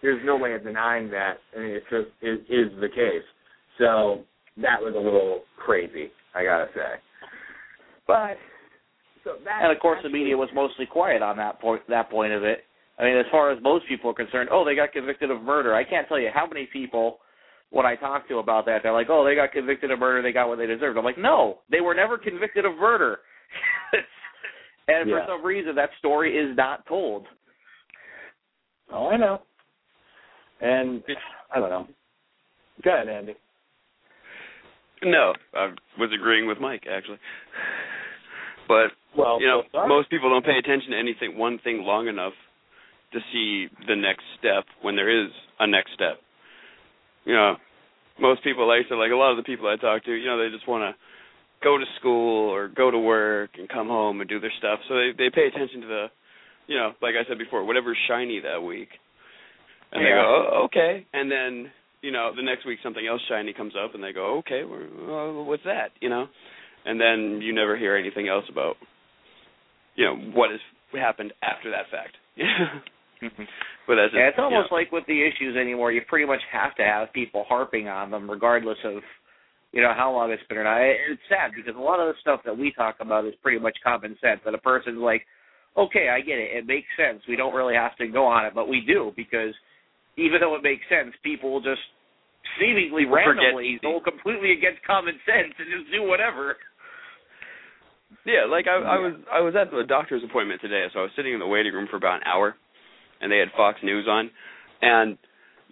there's 0.03 0.21
no 0.27 0.37
way 0.37 0.53
of 0.55 0.65
denying 0.65 1.11
that. 1.11 1.35
I 1.57 1.61
mean, 1.61 1.71
it 1.71 1.85
just 1.89 2.09
it 2.21 2.41
is 2.51 2.73
the 2.81 2.89
case. 2.89 3.23
So 3.79 4.25
that 4.57 4.83
was 4.83 4.95
a 4.97 4.99
little 4.99 5.43
crazy, 5.57 6.11
I 6.35 6.43
gotta 6.43 6.67
say. 6.75 6.99
But 8.09 8.37
so 9.23 9.35
that 9.45 9.63
And 9.63 9.73
of 9.73 9.79
course, 9.81 10.01
the 10.03 10.09
media 10.11 10.37
was 10.37 10.49
mostly 10.53 10.87
quiet 10.87 11.23
on 11.23 11.37
that 11.37 11.61
point. 11.61 11.83
That 11.89 12.11
point 12.11 12.33
of 12.33 12.43
it. 12.43 12.65
I 12.99 13.05
mean, 13.05 13.17
as 13.17 13.27
far 13.31 13.53
as 13.53 13.63
most 13.63 13.87
people 13.89 14.11
are 14.11 14.15
concerned, 14.15 14.49
oh, 14.53 14.65
they 14.65 14.75
got 14.75 14.93
convicted 14.93 15.31
of 15.31 15.41
murder. 15.43 15.73
I 15.75 15.85
can't 15.85 16.09
tell 16.09 16.19
you 16.19 16.31
how 16.35 16.47
many 16.49 16.69
people, 16.73 17.19
when 17.71 17.87
I 17.87 17.95
talk 17.97 18.29
to 18.29 18.39
about 18.39 18.67
that, 18.67 18.79
they're 18.83 18.93
like, 18.93 19.07
oh, 19.11 19.25
they 19.25 19.35
got 19.35 19.53
convicted 19.53 19.91
of 19.91 19.99
murder. 19.99 20.23
They 20.23 20.33
got 20.33 20.49
what 20.49 20.59
they 20.59 20.67
deserved. 20.67 20.99
I'm 20.99 21.05
like, 21.05 21.19
no, 21.19 21.59
they 21.71 21.81
were 21.81 21.95
never 21.95 22.19
convicted 22.19 22.65
of 22.65 22.77
murder. 22.77 23.19
and 24.89 25.09
Yeah. 25.09 25.21
for 25.21 25.25
some 25.29 25.45
reason, 25.45 25.75
that 25.77 25.91
story 25.99 26.37
is 26.37 26.57
not 26.57 26.87
told. 26.87 27.27
Oh, 28.93 29.09
I 29.09 29.17
know. 29.17 29.41
And 30.61 31.03
I 31.55 31.61
don't 31.61 31.71
know. 31.71 31.87
Go 32.85 32.93
ahead, 32.95 33.09
Andy. 33.09 33.35
No, 35.03 35.33
I 35.55 35.71
was 35.99 36.11
agreeing 36.15 36.47
with 36.47 36.59
Mike 36.61 36.85
actually. 36.91 37.19
But 38.69 38.93
Well, 39.17 39.41
you 39.41 39.47
know, 39.47 39.63
so 39.73 39.87
most 39.87 40.11
people 40.11 40.29
don't 40.29 40.45
pay 40.45 40.59
attention 40.59 40.91
to 40.91 40.99
anything 40.99 41.39
one 41.39 41.59
thing 41.65 41.83
long 41.85 42.07
enough 42.09 42.35
to 43.13 43.19
see 43.33 43.69
the 43.89 43.97
next 43.97 44.23
step 44.39 44.65
when 44.83 44.97
there 44.97 45.09
is 45.09 45.31
a 45.59 45.67
next 45.67 45.93
step. 45.95 46.21
You 47.25 47.35
know, 47.35 47.57
most 48.21 48.45
people 48.45 48.67
like 48.67 48.87
said, 48.89 48.97
like 48.97 49.13
a 49.13 49.17
lot 49.17 49.31
of 49.31 49.37
the 49.37 49.43
people 49.43 49.67
I 49.67 49.77
talk 49.77 50.05
to, 50.05 50.13
you 50.13 50.27
know, 50.27 50.39
they 50.39 50.55
just 50.55 50.69
want 50.69 50.83
to 50.83 50.99
go 51.63 51.79
to 51.79 51.85
school 51.99 52.51
or 52.51 52.69
go 52.69 52.91
to 52.91 52.99
work 52.99 53.51
and 53.59 53.69
come 53.69 53.89
home 53.89 54.21
and 54.21 54.29
do 54.29 54.41
their 54.41 54.53
stuff. 54.59 54.81
So 54.89 54.95
they 54.95 55.11
they 55.17 55.31
pay 55.31 55.47
attention 55.47 55.83
to 55.83 55.87
the, 55.87 56.07
you 56.67 56.77
know, 56.77 56.93
like 57.03 57.15
I 57.15 57.29
said 57.29 57.39
before, 57.39 57.65
whatever's 57.65 57.99
shiny 58.09 58.41
that 58.41 58.63
week, 58.63 58.89
and 59.93 60.05
they 60.05 60.11
go, 60.11 60.49
oh, 60.53 60.65
okay, 60.67 61.07
and 61.13 61.31
then 61.31 61.71
you 62.03 62.13
know 62.13 62.31
the 62.35 62.43
next 62.43 62.67
week 62.67 62.79
something 62.83 63.07
else 63.07 63.21
shiny 63.29 63.53
comes 63.53 63.75
up 63.77 63.95
and 63.95 64.03
they 64.03 64.13
go, 64.13 64.39
okay, 64.39 64.63
well, 64.65 65.45
what's 65.45 65.65
that, 65.65 65.91
you 66.01 66.09
know, 66.09 66.27
and 66.85 67.01
then 67.01 67.41
you 67.43 67.55
never 67.55 67.77
hear 67.77 67.97
anything 67.97 68.29
else 68.29 68.45
about, 68.51 68.77
you 69.97 70.05
know, 70.05 70.17
what 70.35 70.51
has 70.51 70.61
happened 70.95 71.33
after 71.43 71.71
that 71.71 71.91
fact. 71.91 72.17
Mm-hmm. 73.23 73.43
But 73.91 73.99
just, 73.99 74.15
Yeah, 74.15 74.31
it's 74.31 74.39
almost 74.39 74.71
know, 74.71 74.77
like 74.79 74.95
with 74.95 75.03
the 75.11 75.19
issues 75.19 75.59
anymore, 75.59 75.91
you 75.91 76.03
pretty 76.07 76.27
much 76.27 76.39
have 76.55 76.79
to 76.79 76.85
have 76.87 77.13
people 77.13 77.43
harping 77.51 77.91
on 77.91 78.15
them, 78.15 78.31
regardless 78.31 78.79
of 78.87 79.03
you 79.75 79.83
know 79.83 79.91
how 79.91 80.15
long 80.15 80.31
it's 80.31 80.43
been 80.47 80.59
or 80.59 80.65
not. 80.65 80.79
It's 80.79 81.23
sad 81.27 81.51
because 81.51 81.75
a 81.75 81.83
lot 81.83 81.99
of 81.99 82.07
the 82.07 82.15
stuff 82.23 82.41
that 82.47 82.57
we 82.57 82.71
talk 82.71 83.03
about 83.03 83.27
is 83.27 83.35
pretty 83.43 83.59
much 83.59 83.75
common 83.83 84.15
sense. 84.23 84.39
That 84.45 84.55
a 84.55 84.63
person's 84.63 85.03
like, 85.03 85.27
okay, 85.77 86.07
I 86.07 86.23
get 86.23 86.39
it, 86.39 86.55
it 86.55 86.67
makes 86.71 86.87
sense. 86.95 87.23
We 87.27 87.35
don't 87.35 87.55
really 87.55 87.75
have 87.75 87.97
to 87.99 88.07
go 88.07 88.27
on 88.27 88.47
it, 88.47 88.55
but 88.55 88.69
we 88.69 88.81
do 88.87 89.11
because 89.17 89.55
even 90.15 90.39
though 90.39 90.55
it 90.55 90.63
makes 90.63 90.87
sense, 90.87 91.11
people 91.23 91.51
will 91.51 91.63
just 91.63 91.83
seemingly 92.59 93.07
randomly 93.11 93.79
go 93.83 93.99
completely 93.99 94.53
against 94.55 94.87
common 94.87 95.19
sense 95.27 95.51
and 95.59 95.67
just 95.67 95.91
do 95.91 96.07
whatever. 96.07 96.57
Yeah, 98.27 98.47
like 98.51 98.67
I, 98.67 98.79
I 98.79 98.99
was 98.99 99.15
I 99.33 99.41
was 99.41 99.55
at 99.55 99.71
the 99.71 99.83
doctor's 99.87 100.23
appointment 100.23 100.61
today, 100.61 100.87
so 100.93 101.01
I 101.01 101.03
was 101.03 101.15
sitting 101.15 101.33
in 101.35 101.39
the 101.39 101.47
waiting 101.47 101.73
room 101.73 101.87
for 101.91 101.97
about 101.97 102.23
an 102.23 102.27
hour, 102.27 102.55
and 103.21 103.31
they 103.31 103.39
had 103.39 103.49
Fox 103.57 103.79
News 103.83 104.07
on, 104.09 104.31
and 104.83 105.19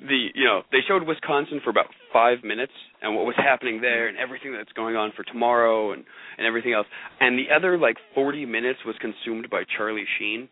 the 0.01 0.29
you 0.35 0.45
know 0.45 0.63
they 0.71 0.79
showed 0.87 1.03
Wisconsin 1.07 1.61
for 1.65 1.71
about 1.71 1.87
five 2.13 2.45
minutes 2.45 2.73
and 3.03 3.15
what 3.15 3.27
was 3.27 3.35
happening 3.37 3.81
there 3.81 4.09
and 4.09 4.17
everything 4.19 4.53
that's 4.53 4.73
going 4.73 4.97
on 4.97 5.13
for 5.17 5.25
tomorrow 5.25 5.93
and 5.93 6.05
and 6.37 6.47
everything 6.47 6.73
else, 6.73 6.87
and 7.21 7.39
the 7.39 7.55
other 7.55 7.79
like 7.79 7.97
forty 8.15 8.47
minutes 8.47 8.81
was 8.87 8.95
consumed 9.01 9.51
by 9.51 9.63
Charlie 9.77 10.07
Sheen, 10.19 10.49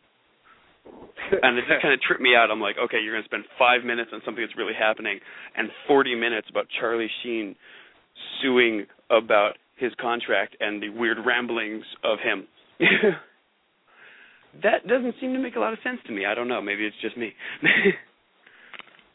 and 1.43 1.59
it 1.59 1.65
just 1.69 1.83
kind 1.83 1.95
of 1.95 2.01
tripped 2.01 2.23
me 2.23 2.35
out. 2.37 2.51
I'm 2.51 2.61
like, 2.61 2.77
okay, 2.85 2.99
you're 3.03 3.15
gonna 3.15 3.25
spend 3.25 3.45
five 3.59 3.85
minutes 3.85 4.11
on 4.13 4.21
something 4.25 4.43
that's 4.43 4.57
really 4.57 4.75
happening, 4.79 5.21
and 5.57 5.69
forty 5.87 6.15
minutes 6.15 6.49
about 6.51 6.67
Charlie 6.81 7.11
Sheen 7.23 7.55
suing 8.43 8.87
about 9.11 9.53
his 9.77 9.93
contract 10.01 10.57
and 10.61 10.83
the 10.83 10.89
weird 10.89 11.19
ramblings 11.25 11.85
of 12.03 12.19
him. 12.19 12.47
that 14.63 14.87
doesn't 14.87 15.15
seem 15.21 15.33
to 15.35 15.39
make 15.39 15.57
a 15.57 15.61
lot 15.61 15.73
of 15.73 15.79
sense 15.83 15.99
to 16.07 16.13
me. 16.13 16.25
I 16.27 16.35
don't 16.35 16.49
know. 16.49 16.61
Maybe 16.63 16.85
it's 16.87 16.97
just 17.03 17.17
me. 17.17 17.33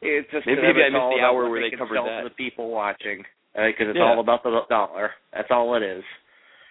It's 0.03 0.26
just 0.31 0.47
Maybe- 0.47 0.55
to 0.55 0.61
them, 0.65 0.73
maybe 0.73 0.81
I 0.81 0.88
it's 0.88 0.93
missed 0.93 1.01
all 1.01 1.15
the 1.15 1.22
hour 1.23 1.47
where 1.47 1.61
they 1.61 1.69
can 1.69 1.77
covered 1.77 1.95
sell 1.95 2.05
that. 2.05 2.23
to 2.23 2.30
the 2.30 2.34
people 2.34 2.72
watching 2.72 3.23
because 3.53 3.88
it's 3.93 3.97
Yeah. 3.97 4.09
all 4.09 4.19
about 4.19 4.41
the 4.41 4.61
dollar. 4.68 5.11
That's 5.31 5.49
all 5.51 5.76
it 5.76 5.84
is. 5.84 6.03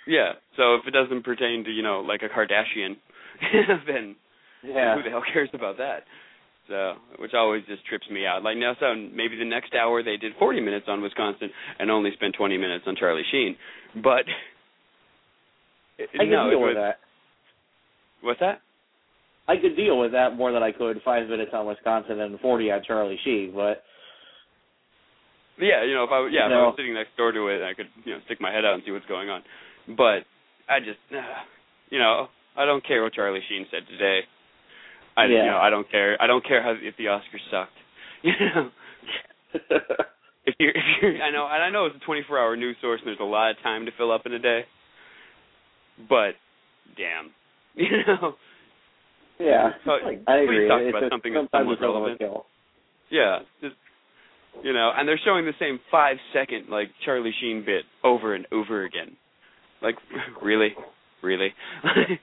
yeah. 0.06 0.32
So 0.56 0.74
if 0.74 0.82
it 0.86 0.90
doesn't 0.90 1.22
pertain 1.22 1.62
to 1.62 1.70
you 1.70 1.82
know 1.82 2.01
like 2.01 2.22
a 2.22 2.28
Kardashian, 2.28 2.97
then 3.86 4.16
Yeah. 4.64 4.97
who 4.97 5.05
the 5.05 5.10
hell 5.10 5.22
cares 5.32 5.48
about 5.55 5.76
that? 5.78 6.05
So, 6.66 6.94
which 7.18 7.32
always 7.34 7.62
just 7.66 7.84
trips 7.86 8.09
me 8.10 8.26
out. 8.26 8.42
Like 8.42 8.56
now, 8.56 8.74
so 8.80 8.94
maybe 8.97 9.36
the 9.36 9.44
next 9.44 9.74
hour 9.74 10.02
they 10.02 10.16
did 10.16 10.32
40 10.36 10.60
minutes 10.60 10.86
on 10.88 11.01
Wisconsin 11.01 11.51
and 11.78 11.88
only 11.88 12.10
spent 12.14 12.34
20 12.34 12.59
minutes 12.59 12.84
on 12.88 12.97
Charlie 12.97 13.22
Sheen. 13.30 13.55
But 14.02 14.26
I 15.98 16.06
could 16.18 16.30
no, 16.30 16.51
deal 16.51 16.60
was, 16.60 16.74
with 16.74 16.82
that. 16.82 16.98
What's 18.22 18.40
that? 18.40 18.60
I 19.48 19.56
could 19.56 19.76
deal 19.76 19.98
with 19.98 20.12
that 20.12 20.36
more 20.36 20.52
than 20.52 20.62
I 20.62 20.72
could 20.72 21.01
five 21.05 21.28
minutes 21.28 21.51
on 21.52 21.66
Wisconsin 21.66 22.20
and 22.20 22.38
forty 22.40 22.70
on 22.70 22.82
Charlie 22.86 23.18
Sheen, 23.24 23.52
but 23.55 23.82
Yeah, 25.59 25.84
you 25.84 25.94
know, 25.94 26.05
if 26.05 26.10
I 26.10 26.28
yeah, 26.30 26.47
if 26.47 26.52
I 26.52 26.62
was 26.62 26.74
sitting 26.76 26.94
next 26.94 27.16
door 27.16 27.32
to 27.32 27.48
it, 27.48 27.62
I 27.62 27.74
could 27.74 27.88
you 28.05 28.12
know 28.14 28.20
stick 28.26 28.40
my 28.40 28.52
head 28.52 28.64
out 28.64 28.74
and 28.74 28.82
see 28.84 28.92
what's 28.92 29.06
going 29.06 29.28
on. 29.28 29.42
But 29.97 30.22
I 30.68 30.78
just, 30.78 31.01
uh, 31.10 31.42
you 31.90 31.98
know, 31.98 32.28
I 32.56 32.64
don't 32.64 32.86
care 32.86 33.02
what 33.02 33.14
Charlie 33.14 33.42
Sheen 33.48 33.66
said 33.70 33.82
today. 33.88 34.20
I 35.16 35.26
Yeah. 35.26 35.44
you 35.44 35.51
know 35.51 35.59
I 35.59 35.70
don't 35.70 35.90
care. 35.90 36.16
I 36.20 36.26
don't 36.26 36.47
care 36.47 36.62
how 36.62 36.74
if 36.80 36.97
the 36.97 37.06
Oscars 37.06 37.44
sucked. 37.51 37.72
You 38.22 38.32
know, 38.55 38.70
if 40.44 40.55
you're, 40.59 40.70
if 40.70 40.84
you're, 41.01 41.22
I 41.22 41.30
know, 41.30 41.48
and 41.51 41.62
I 41.62 41.70
know 41.70 41.86
it's 41.86 41.97
a 41.97 42.10
24-hour 42.10 42.56
news 42.56 42.76
source, 42.82 43.01
and 43.01 43.09
there's 43.09 43.18
a 43.20 43.24
lot 43.24 43.51
of 43.51 43.56
time 43.62 43.86
to 43.86 43.92
fill 43.97 44.12
up 44.12 44.26
in 44.26 44.32
a 44.34 44.38
day. 44.38 44.60
But, 46.09 46.32
damn, 46.97 47.32
you 47.74 47.88
know. 48.06 48.34
Yeah, 49.38 49.70
So, 49.86 49.92
like, 50.05 50.20
I 50.28 50.44
please 50.44 50.44
agree. 50.44 50.68
talk 50.68 50.80
it's 50.82 50.90
about 50.90 51.01
just, 51.01 51.12
something 51.12 51.32
that's 51.32 51.48
sometimes 51.48 51.64
somewhat 51.64 51.72
it's 51.72 51.82
a 51.82 51.86
little 51.86 52.02
relevant. 52.02 52.47
Yeah, 53.10 53.38
just 53.62 53.76
you 54.62 54.72
know, 54.72 54.90
and 54.97 55.09
they're 55.09 55.20
showing 55.24 55.47
the 55.47 55.56
same 55.59 55.78
five 55.90 56.16
second 56.34 56.68
like 56.68 56.88
Charlie 57.05 57.32
Sheen 57.40 57.64
bit 57.64 57.84
over 58.05 58.34
and 58.34 58.47
over 58.52 58.84
again. 58.84 59.16
Like, 59.80 59.94
really, 60.42 60.74
really. 61.22 61.55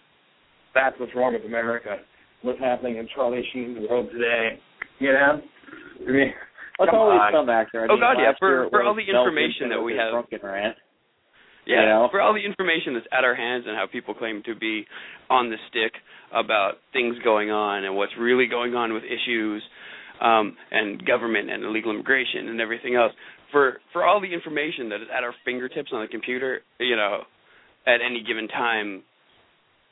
That's 0.76 1.00
what's 1.00 1.16
wrong 1.16 1.34
with 1.34 1.46
America. 1.46 1.98
What's 2.44 2.60
happening 2.60 2.98
in 2.98 3.08
Charlie 3.16 3.44
Sheen's 3.52 3.90
world 3.90 4.10
today? 4.12 4.60
You 5.00 5.14
know, 5.14 5.42
I 6.08 6.12
mean, 6.12 6.34
It's 6.80 6.90
Come 6.92 7.00
always 7.00 7.20
on. 7.20 7.34
some 7.34 7.50
actor. 7.50 7.82
I 7.82 7.86
Oh, 7.86 7.98
mean, 7.98 8.00
God, 8.00 8.22
yeah, 8.22 8.34
for- 8.38 8.70
for 8.70 8.84
all 8.84 8.94
the 8.94 9.02
information 9.02 9.70
that 9.70 9.82
we 9.82 9.96
have. 9.98 10.12
drunken 10.12 10.40
rant. 10.44 10.78
Yeah, 11.68 11.82
You 11.82 11.86
know? 11.88 12.08
for 12.10 12.22
all 12.22 12.34
the 12.34 12.44
information 12.44 12.94
that's 12.94 13.06
at 13.12 13.24
our 13.24 13.36
hands 13.36 13.66
and 13.68 13.76
how 13.76 13.86
people 13.92 14.14
claim 14.14 14.42
to 14.46 14.56
be 14.56 14.86
on 15.30 15.50
the 15.50 15.58
stick 15.70 15.92
about 16.34 16.76
things 16.94 17.16
going 17.24 17.52
on 17.52 17.84
and 17.84 17.96
what's 17.96 18.14
really 18.18 18.48
going 18.48 18.74
on 18.74 18.94
with 18.94 19.04
issues 19.04 19.62
um, 20.22 20.56
and 20.72 21.06
government 21.06 21.50
and 21.50 21.64
illegal 21.64 21.92
immigration 21.92 22.48
and 22.48 22.62
everything 22.62 22.96
else. 22.96 23.12
For 23.52 23.80
for 23.94 24.06
all 24.06 24.20
the 24.20 24.34
information 24.34 24.90
that 24.90 25.02
is 25.02 25.08
at 25.16 25.24
our 25.24 25.34
fingertips 25.46 25.92
on 25.94 26.02
the 26.02 26.08
computer, 26.08 26.62
you 26.80 26.96
know, 26.96 27.22
at 27.86 28.00
any 28.04 28.24
given 28.26 28.48
time, 28.48 29.04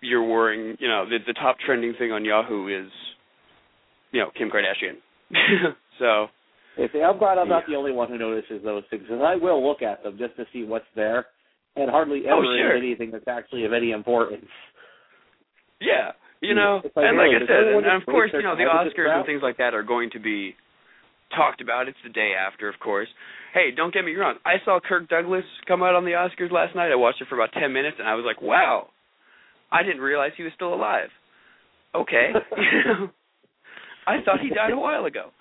you're 0.02 0.24
worrying. 0.24 0.78
You 0.80 0.88
know, 0.88 1.06
the 1.08 1.20
the 1.26 1.34
top 1.34 1.58
trending 1.66 1.94
thing 1.98 2.12
on 2.12 2.26
Yahoo 2.26 2.68
is, 2.68 2.92
you 4.12 4.20
know, 4.20 4.32
Kim 4.38 4.50
Kardashian. 4.50 5.00
so 6.00 6.28
If 6.78 6.92
I'm 6.96 7.18
glad 7.18 7.38
I'm 7.38 7.48
not 7.48 7.64
the 7.68 7.76
only 7.76 7.94
one 7.94 8.10
who 8.10 8.18
notices 8.18 8.62
those 8.64 8.84
things, 8.90 9.04
because 9.04 9.24
I 9.26 9.36
will 9.36 9.66
look 9.66 9.82
at 9.82 10.04
them 10.04 10.18
just 10.18 10.36
to 10.36 10.46
see 10.52 10.64
what's 10.64 10.86
there, 10.96 11.28
and 11.76 11.90
hardly 11.90 12.24
oh, 12.28 12.40
ever 12.40 12.46
Oh, 12.46 12.58
sure. 12.58 12.76
anything 12.76 13.12
that's 13.12 13.28
actually 13.28 13.66
of 13.66 13.74
any 13.74 13.92
importance. 13.92 14.48
Yeah, 15.82 16.12
you 16.42 16.56
know, 16.56 16.82
like, 16.84 17.06
and 17.06 17.18
like 17.18 17.36
I 17.36 17.42
said, 17.46 17.74
and, 17.74 18.02
of 18.02 18.06
course, 18.06 18.32
you 18.34 18.44
know, 18.44 18.56
the 18.56 18.64
time 18.64 18.86
with 18.86 18.94
this 18.94 19.00
Oscars 19.00 19.18
and 19.18 19.26
things 19.26 19.42
like 19.44 19.58
that 19.58 19.74
are 19.74 19.84
going 19.84 20.10
to 20.12 20.20
be 20.20 20.56
talked 21.36 21.62
about. 21.62 21.88
It's 21.88 21.98
the 22.04 22.12
day 22.12 22.32
after, 22.38 22.70
of 22.70 22.80
course. 22.80 23.08
Hey, 23.54 23.72
don't 23.76 23.94
get 23.94 24.06
me 24.06 24.16
wrong. 24.16 24.36
I 24.46 24.64
saw 24.64 24.80
Kirk 24.80 25.10
Douglas 25.10 25.44
come 25.68 25.84
out 25.84 25.96
on 25.96 26.06
the 26.06 26.12
Oscars 26.12 26.52
last 26.52 26.76
night. 26.76 26.92
I 26.92 26.96
watched 26.96 27.22
it 27.22 27.28
for 27.28 27.36
about 27.36 27.54
ten 27.54 27.74
minutes, 27.74 27.98
and 28.00 28.08
I 28.08 28.16
was 28.16 28.26
like, 28.26 28.42
wow, 28.42 28.88
I 29.72 29.84
didn't 29.84 30.02
realize 30.02 30.32
he 30.38 30.44
was 30.44 30.54
still 30.56 30.74
alive. 30.74 31.10
Okay, 31.94 32.32
you 32.58 32.82
know, 32.86 33.10
I 34.08 34.24
thought 34.24 34.40
he 34.42 34.50
died 34.50 34.72
a 34.72 34.78
while 34.78 35.06
ago. 35.06 35.32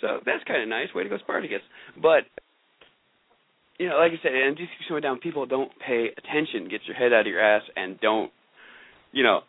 So 0.00 0.20
that's 0.26 0.44
kind 0.44 0.62
of 0.62 0.68
nice. 0.68 0.88
Way 0.94 1.04
to 1.04 1.08
go, 1.08 1.18
Spartacus. 1.18 1.62
But 2.00 2.24
you 3.84 3.90
know, 3.90 3.98
like 3.98 4.12
I 4.12 4.22
said, 4.22 4.32
and 4.32 4.56
just 4.56 4.70
keep 4.70 4.88
slowing 4.88 5.02
down. 5.02 5.18
People 5.18 5.44
don't 5.44 5.70
pay 5.86 6.08
attention. 6.16 6.70
Get 6.70 6.80
your 6.86 6.96
head 6.96 7.12
out 7.12 7.20
of 7.20 7.26
your 7.26 7.42
ass 7.42 7.60
and 7.76 8.00
don't, 8.00 8.32
you 9.12 9.22
know, 9.22 9.40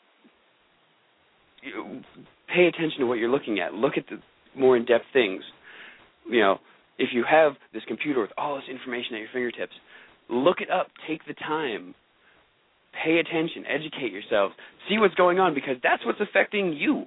pay 2.53 2.65
attention 2.65 2.99
to 2.99 3.05
what 3.05 3.13
you're 3.17 3.29
looking 3.29 3.61
at. 3.61 3.73
Look 3.73 3.93
at 3.95 4.03
the 4.09 4.17
more 4.59 4.75
in-depth 4.75 5.05
things. 5.13 5.41
You 6.29 6.41
know, 6.41 6.57
if 6.99 7.11
you 7.13 7.23
have 7.29 7.53
this 7.73 7.83
computer 7.87 8.19
with 8.19 8.31
all 8.37 8.57
this 8.57 8.65
information 8.69 9.15
at 9.15 9.19
your 9.19 9.29
fingertips, 9.31 9.71
look 10.29 10.57
it 10.59 10.69
up. 10.69 10.87
Take 11.07 11.25
the 11.25 11.33
time. 11.33 11.95
Pay 13.05 13.19
attention. 13.19 13.63
Educate 13.69 14.11
yourself. 14.11 14.51
See 14.89 14.97
what's 14.97 15.15
going 15.15 15.39
on 15.39 15.53
because 15.53 15.77
that's 15.81 16.05
what's 16.05 16.19
affecting 16.19 16.73
you. 16.73 17.05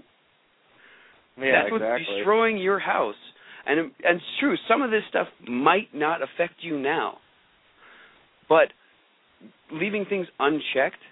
yeah, 1.38 1.62
that's 1.62 1.72
what's 1.72 1.84
destroying 2.06 2.56
your 2.56 2.78
house. 2.78 3.20
And 3.66 3.78
and 3.80 4.16
it's 4.16 4.24
true. 4.40 4.56
Some 4.68 4.82
of 4.82 4.90
this 4.90 5.02
stuff 5.08 5.28
might 5.48 5.94
not 5.94 6.20
affect 6.22 6.54
you 6.60 6.78
now, 6.78 7.18
but 8.48 8.68
leaving 9.72 10.06
things 10.08 10.26
unchecked, 10.38 11.02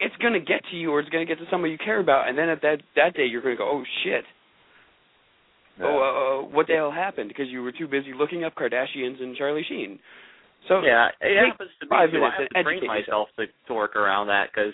it's 0.00 0.16
going 0.16 0.32
to 0.32 0.40
get 0.40 0.62
to 0.70 0.76
you, 0.76 0.90
or 0.90 1.00
it's 1.00 1.08
going 1.10 1.26
to 1.26 1.32
get 1.32 1.42
to 1.42 1.50
somebody 1.50 1.72
you 1.72 1.78
care 1.78 2.00
about. 2.00 2.28
And 2.28 2.36
then 2.36 2.48
at 2.48 2.62
that 2.62 2.78
that 2.96 3.14
day, 3.14 3.26
you're 3.26 3.42
going 3.42 3.54
to 3.54 3.58
go, 3.58 3.68
"Oh 3.70 3.84
shit! 4.04 4.24
Yeah. 5.78 5.86
Oh, 5.86 6.44
uh, 6.48 6.54
what 6.54 6.66
the 6.66 6.74
hell 6.74 6.90
happened?" 6.90 7.28
Because 7.28 7.48
you 7.48 7.62
were 7.62 7.72
too 7.72 7.86
busy 7.86 8.12
looking 8.16 8.44
up 8.44 8.54
Kardashians 8.54 9.22
and 9.22 9.36
Charlie 9.36 9.64
Sheen. 9.68 9.98
So 10.68 10.80
Yeah, 10.80 11.08
it 11.20 11.36
happens 11.36 11.70
to 11.80 11.86
me 11.86 11.96
too. 12.12 12.24
I 12.24 12.30
have 12.38 12.48
to 12.48 12.62
train 12.62 12.86
myself 12.86 13.28
to, 13.38 13.46
to 13.68 13.74
work 13.74 13.96
around 13.96 14.26
that 14.28 14.48
because 14.52 14.72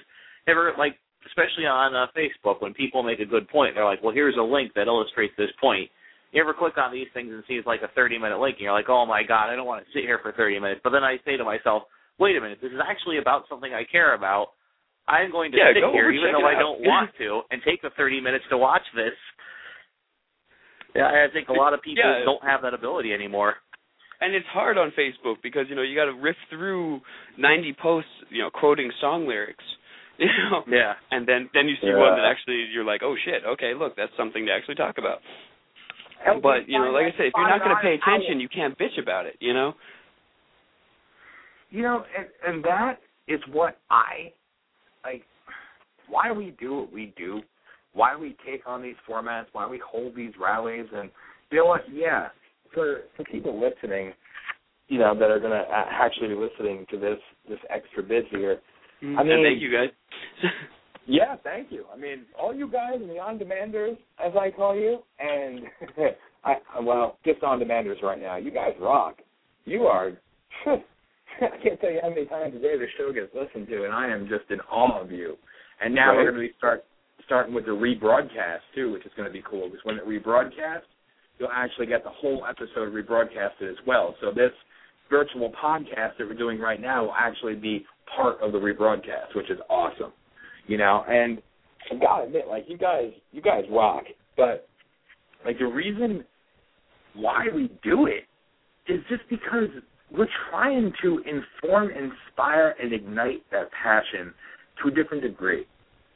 ever 0.49 0.73
like, 0.79 0.99
especially 1.27 1.67
on 1.67 1.95
uh, 1.95 2.07
Facebook, 2.17 2.61
when 2.61 2.75
people 2.75 3.03
make 3.03 3.21
a 3.21 3.25
good 3.25 3.49
point, 3.49 3.75
they're 3.75 3.85
like, 3.85 4.03
"Well, 4.03 4.15
here's 4.15 4.37
a 4.37 4.43
link 4.43 4.75
that 4.75 4.87
illustrates 4.87 5.35
this 5.39 5.51
point." 5.61 5.91
You 6.37 6.43
ever 6.45 6.53
click 6.53 6.77
on 6.77 6.93
these 6.93 7.09
things 7.17 7.33
and 7.33 7.41
see 7.49 7.57
it's 7.57 7.65
like 7.67 7.81
a 7.81 7.89
30 7.97 8.19
minute 8.21 8.37
link, 8.37 8.61
and 8.61 8.69
you're 8.69 8.77
like, 8.77 8.93
"Oh 8.93 9.09
my 9.09 9.23
god, 9.25 9.49
I 9.49 9.57
don't 9.57 9.65
want 9.65 9.81
to 9.81 9.89
sit 9.97 10.05
here 10.05 10.21
for 10.21 10.33
30 10.37 10.61
minutes." 10.61 10.83
But 10.85 10.91
then 10.93 11.01
I 11.03 11.17
say 11.25 11.39
to 11.41 11.45
myself, 11.49 11.85
"Wait 12.21 12.37
a 12.37 12.41
minute, 12.45 12.59
this 12.61 12.71
is 12.71 12.81
actually 12.85 13.17
about 13.17 13.49
something 13.49 13.73
I 13.73 13.85
care 13.89 14.13
about." 14.13 14.53
I'm 15.09 15.31
going 15.33 15.51
to 15.53 15.57
Yeah, 15.57 15.73
sit 15.73 15.81
here, 15.97 16.11
even 16.13 16.33
though 16.37 16.45
I 16.45 16.59
don't 16.59 16.81
want 16.85 17.09
to, 17.17 17.41
and 17.51 17.63
take 17.65 17.81
the 17.81 17.89
30 17.97 18.21
minutes 18.21 18.45
to 18.51 18.59
watch 18.59 18.85
this. 18.95 19.15
Yeah, 20.95 21.09
I 21.09 21.29
think 21.33 21.49
a 21.49 21.55
lot 21.55 21.73
of 21.73 21.81
people 21.81 22.05
Yeah. 22.05 22.25
don't 22.25 22.43
have 22.45 22.61
that 22.63 22.75
ability 22.75 23.15
anymore. 23.15 23.57
and 24.21 24.35
it's 24.35 24.47
hard 24.49 24.77
on 24.79 24.91
Facebook 24.93 25.41
because 25.43 25.69
you 25.69 25.75
know 25.77 25.83
you 25.83 25.95
got 25.95 26.07
to 26.07 26.15
riff 26.15 26.37
through 26.49 27.01
90 27.37 27.73
posts, 27.75 28.11
you 28.31 28.41
know, 28.43 28.51
quoting 28.51 28.91
song 29.01 29.27
lyrics, 29.27 29.65
you 30.19 30.27
know, 30.27 30.65
Yeah. 30.67 30.95
and 31.11 31.27
then 31.27 31.49
then 31.55 31.69
you 31.69 31.77
see 31.77 31.89
Yeah. 31.89 31.97
one 31.97 32.17
that 32.17 32.25
actually 32.25 32.65
you're 32.73 32.85
like, 32.85 33.03
oh 33.03 33.15
shit, 33.25 33.45
okay, 33.45 33.73
look, 33.75 33.95
that's 33.97 34.15
something 34.17 34.45
to 34.47 34.53
actually 34.53 34.75
talk 34.75 34.99
about. 34.99 35.21
But 36.43 36.69
you 36.69 36.79
know, 36.79 36.91
like 36.91 37.07
I 37.07 37.17
said, 37.17 37.27
if 37.27 37.33
you're 37.37 37.49
not 37.49 37.61
going 37.61 37.77
to 37.77 37.83
pay 37.83 37.95
attention, 37.95 38.41
you 38.41 38.49
can't 38.49 38.77
bitch 38.79 39.01
about 39.01 39.27
it. 39.27 39.37
You 39.41 39.55
know. 39.55 39.75
You 41.71 41.83
know, 41.83 42.05
and, 42.17 42.27
and 42.47 42.65
that 42.65 42.99
is 43.29 43.41
what 43.53 43.79
I 43.91 44.33
like. 45.05 45.23
Why 46.09 46.31
we 46.31 46.55
do 46.61 46.77
what 46.77 46.93
we 46.93 47.13
do, 47.17 47.41
why 47.93 48.17
we 48.17 48.37
take 48.47 48.63
on 48.67 48.81
these 48.83 48.95
formats, 49.09 49.47
why 49.53 49.67
we 49.67 49.81
hold 49.85 50.15
these 50.15 50.33
rallies, 50.41 50.87
and 50.95 51.11
you 51.51 51.59
know 51.59 51.67
what? 51.67 51.83
Yeah, 51.93 52.29
for 52.73 53.01
for 53.17 53.25
people 53.25 53.61
listening, 53.61 54.13
you 54.89 54.99
know, 54.99 55.19
that 55.19 55.31
are 55.31 55.41
going 55.41 55.53
to 55.53 55.65
actually 55.73 56.29
be 56.29 56.35
listening 56.35 56.87
to 56.91 56.99
this 56.99 57.19
this 57.49 57.59
extra 57.71 58.03
bit 58.03 58.27
here. 58.31 58.61
Mm, 59.03 59.17
I 59.17 59.21
and 59.21 59.29
mean- 59.29 59.45
thank 59.45 59.61
you 59.63 59.73
guys. 59.73 59.89
Yeah, 61.07 61.37
thank 61.45 61.71
you. 61.71 61.85
I 61.93 61.97
mean, 61.97 62.25
all 62.41 62.55
you 62.55 62.71
guys 62.71 62.95
and 62.97 63.09
the 63.09 63.19
on-demanders, 63.19 63.97
as 64.25 64.33
I 64.39 64.51
call 64.51 64.75
you, 64.75 64.99
and 65.21 65.61
I 66.45 66.55
well, 66.83 67.19
just 67.25 67.43
on-demanders 67.43 68.03
right 68.03 68.21
now. 68.21 68.37
You 68.37 68.51
guys 68.51 68.73
rock. 68.81 69.17
You 69.65 69.83
are. 69.85 70.11
I 70.67 71.49
can't 71.63 71.81
tell 71.81 71.91
you 71.91 72.01
how 72.03 72.09
many 72.09 72.25
times 72.27 72.55
a 72.57 72.59
day 72.59 72.77
the 72.79 72.87
show 72.99 73.13
gets 73.13 73.33
listened 73.35 73.69
to, 73.69 73.85
and 73.85 73.93
I 73.93 74.09
am 74.09 74.29
just 74.29 74.51
in 74.51 74.61
awe 74.63 75.01
of 75.01 75.11
you. 75.13 75.37
And 75.81 75.95
now 75.95 76.09
Right. 76.11 76.17
we're 76.17 76.31
going 76.31 76.43
to 76.43 76.49
be 76.49 76.55
start 76.59 76.85
starting 77.27 77.55
with 77.55 77.67
the 77.67 77.73
rebroadcast 77.73 78.61
too, 78.75 78.93
which 78.93 79.05
is 79.05 79.13
going 79.17 79.29
to 79.29 79.33
be 79.33 79.43
cool 79.49 79.69
because 79.69 79.85
when 79.85 79.97
it 79.97 80.07
rebroadcasts, 80.07 80.89
you'll 81.39 81.51
actually 81.53 81.87
get 81.87 82.03
the 82.05 82.11
whole 82.11 82.47
episode 82.49 82.93
rebroadcasted 82.95 83.69
as 83.71 83.77
well. 83.87 84.15
So 84.21 84.31
this 84.33 84.53
virtual 85.11 85.51
podcast 85.63 86.17
that 86.19 86.27
we're 86.27 86.35
doing 86.35 86.59
right 86.59 86.81
now 86.81 87.05
will 87.05 87.15
actually 87.19 87.55
be 87.55 87.85
part 88.17 88.41
of 88.41 88.53
the 88.53 88.59
rebroadcast, 88.59 89.35
which 89.35 89.51
is 89.51 89.59
awesome. 89.69 90.13
You 90.67 90.79
know, 90.79 91.05
and 91.09 91.41
I 91.91 91.95
gotta 91.97 92.25
admit, 92.25 92.49
like 92.49 92.65
you 92.69 92.77
guys, 92.77 93.13
you 93.33 93.41
guys 93.41 93.65
rock. 93.71 94.05
But 94.37 94.69
like 95.45 95.59
the 95.59 95.67
reason 95.67 96.25
why 97.15 97.47
we 97.55 97.71
do 97.83 98.07
it 98.07 98.25
is 98.93 99.01
just 99.09 99.23
because 99.31 99.69
we're 100.13 100.29
trying 100.51 100.93
to 101.03 101.23
inform, 101.27 101.91
inspire, 101.91 102.75
and 102.81 102.93
ignite 102.93 103.43
that 103.51 103.71
passion 103.83 104.33
to 104.83 104.89
a 104.89 104.91
different 104.91 105.23
degree. 105.23 105.67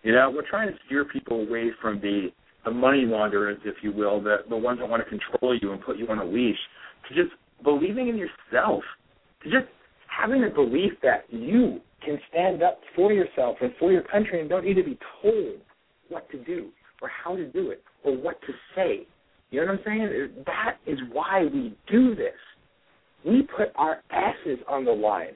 You 0.03 0.13
know, 0.13 0.31
we're 0.35 0.49
trying 0.49 0.69
to 0.69 0.75
steer 0.87 1.05
people 1.05 1.47
away 1.47 1.71
from 1.81 2.01
the 2.01 2.29
the 2.65 2.71
money 2.71 3.05
launderers, 3.07 3.59
if 3.65 3.77
you 3.83 3.93
will, 3.93 4.21
the 4.21 4.39
the 4.49 4.57
ones 4.57 4.81
that 4.81 4.89
want 4.89 5.03
to 5.03 5.09
control 5.09 5.59
you 5.61 5.73
and 5.73 5.83
put 5.83 5.97
you 5.97 6.07
on 6.09 6.19
a 6.19 6.25
leash, 6.25 6.59
to 7.09 7.15
just 7.15 7.35
believing 7.63 8.09
in 8.09 8.17
yourself, 8.17 8.83
to 9.43 9.51
just 9.51 9.67
having 10.09 10.45
a 10.45 10.51
belief 10.51 10.93
that 11.03 11.25
you 11.31 11.81
can 12.05 12.19
stand 12.31 12.63
up 12.63 12.81
for 12.97 13.13
yourself 13.13 13.57
and 13.61 13.73
for 13.79 13.93
your 13.93 14.03
country 14.03 14.41
and 14.41 14.49
don't 14.49 14.65
need 14.65 14.75
to 14.75 14.85
be 14.85 14.99
told 15.23 15.57
what 16.09 16.31
to 16.31 16.39
do 16.45 16.69
or 17.01 17.09
how 17.09 17.37
to 17.37 17.47
do 17.51 17.71
it 17.71 17.83
or 18.05 18.17
what 18.17 18.41
to 18.43 18.53
say. 18.75 19.07
You 19.51 19.61
know 19.61 19.73
what 19.73 19.81
I'm 19.81 19.85
saying? 19.85 20.45
That 20.47 20.77
is 20.87 20.99
why 21.13 21.45
we 21.53 21.77
do 21.91 22.15
this. 22.15 22.33
We 23.25 23.43
put 23.43 23.69
our 23.77 24.03
asses 24.11 24.59
on 24.69 24.85
the 24.85 24.93
line 24.93 25.33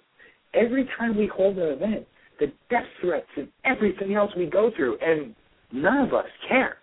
every 0.54 0.88
time 0.98 1.16
we 1.16 1.26
hold 1.34 1.58
an 1.58 1.72
event. 1.72 2.06
The 2.40 2.46
death 2.70 2.84
threats 3.00 3.26
and 3.36 3.48
everything 3.64 4.14
else 4.14 4.30
we 4.36 4.46
go 4.46 4.70
through, 4.74 4.98
and 5.00 5.34
none 5.72 5.98
of 5.98 6.12
us 6.12 6.26
care. 6.48 6.78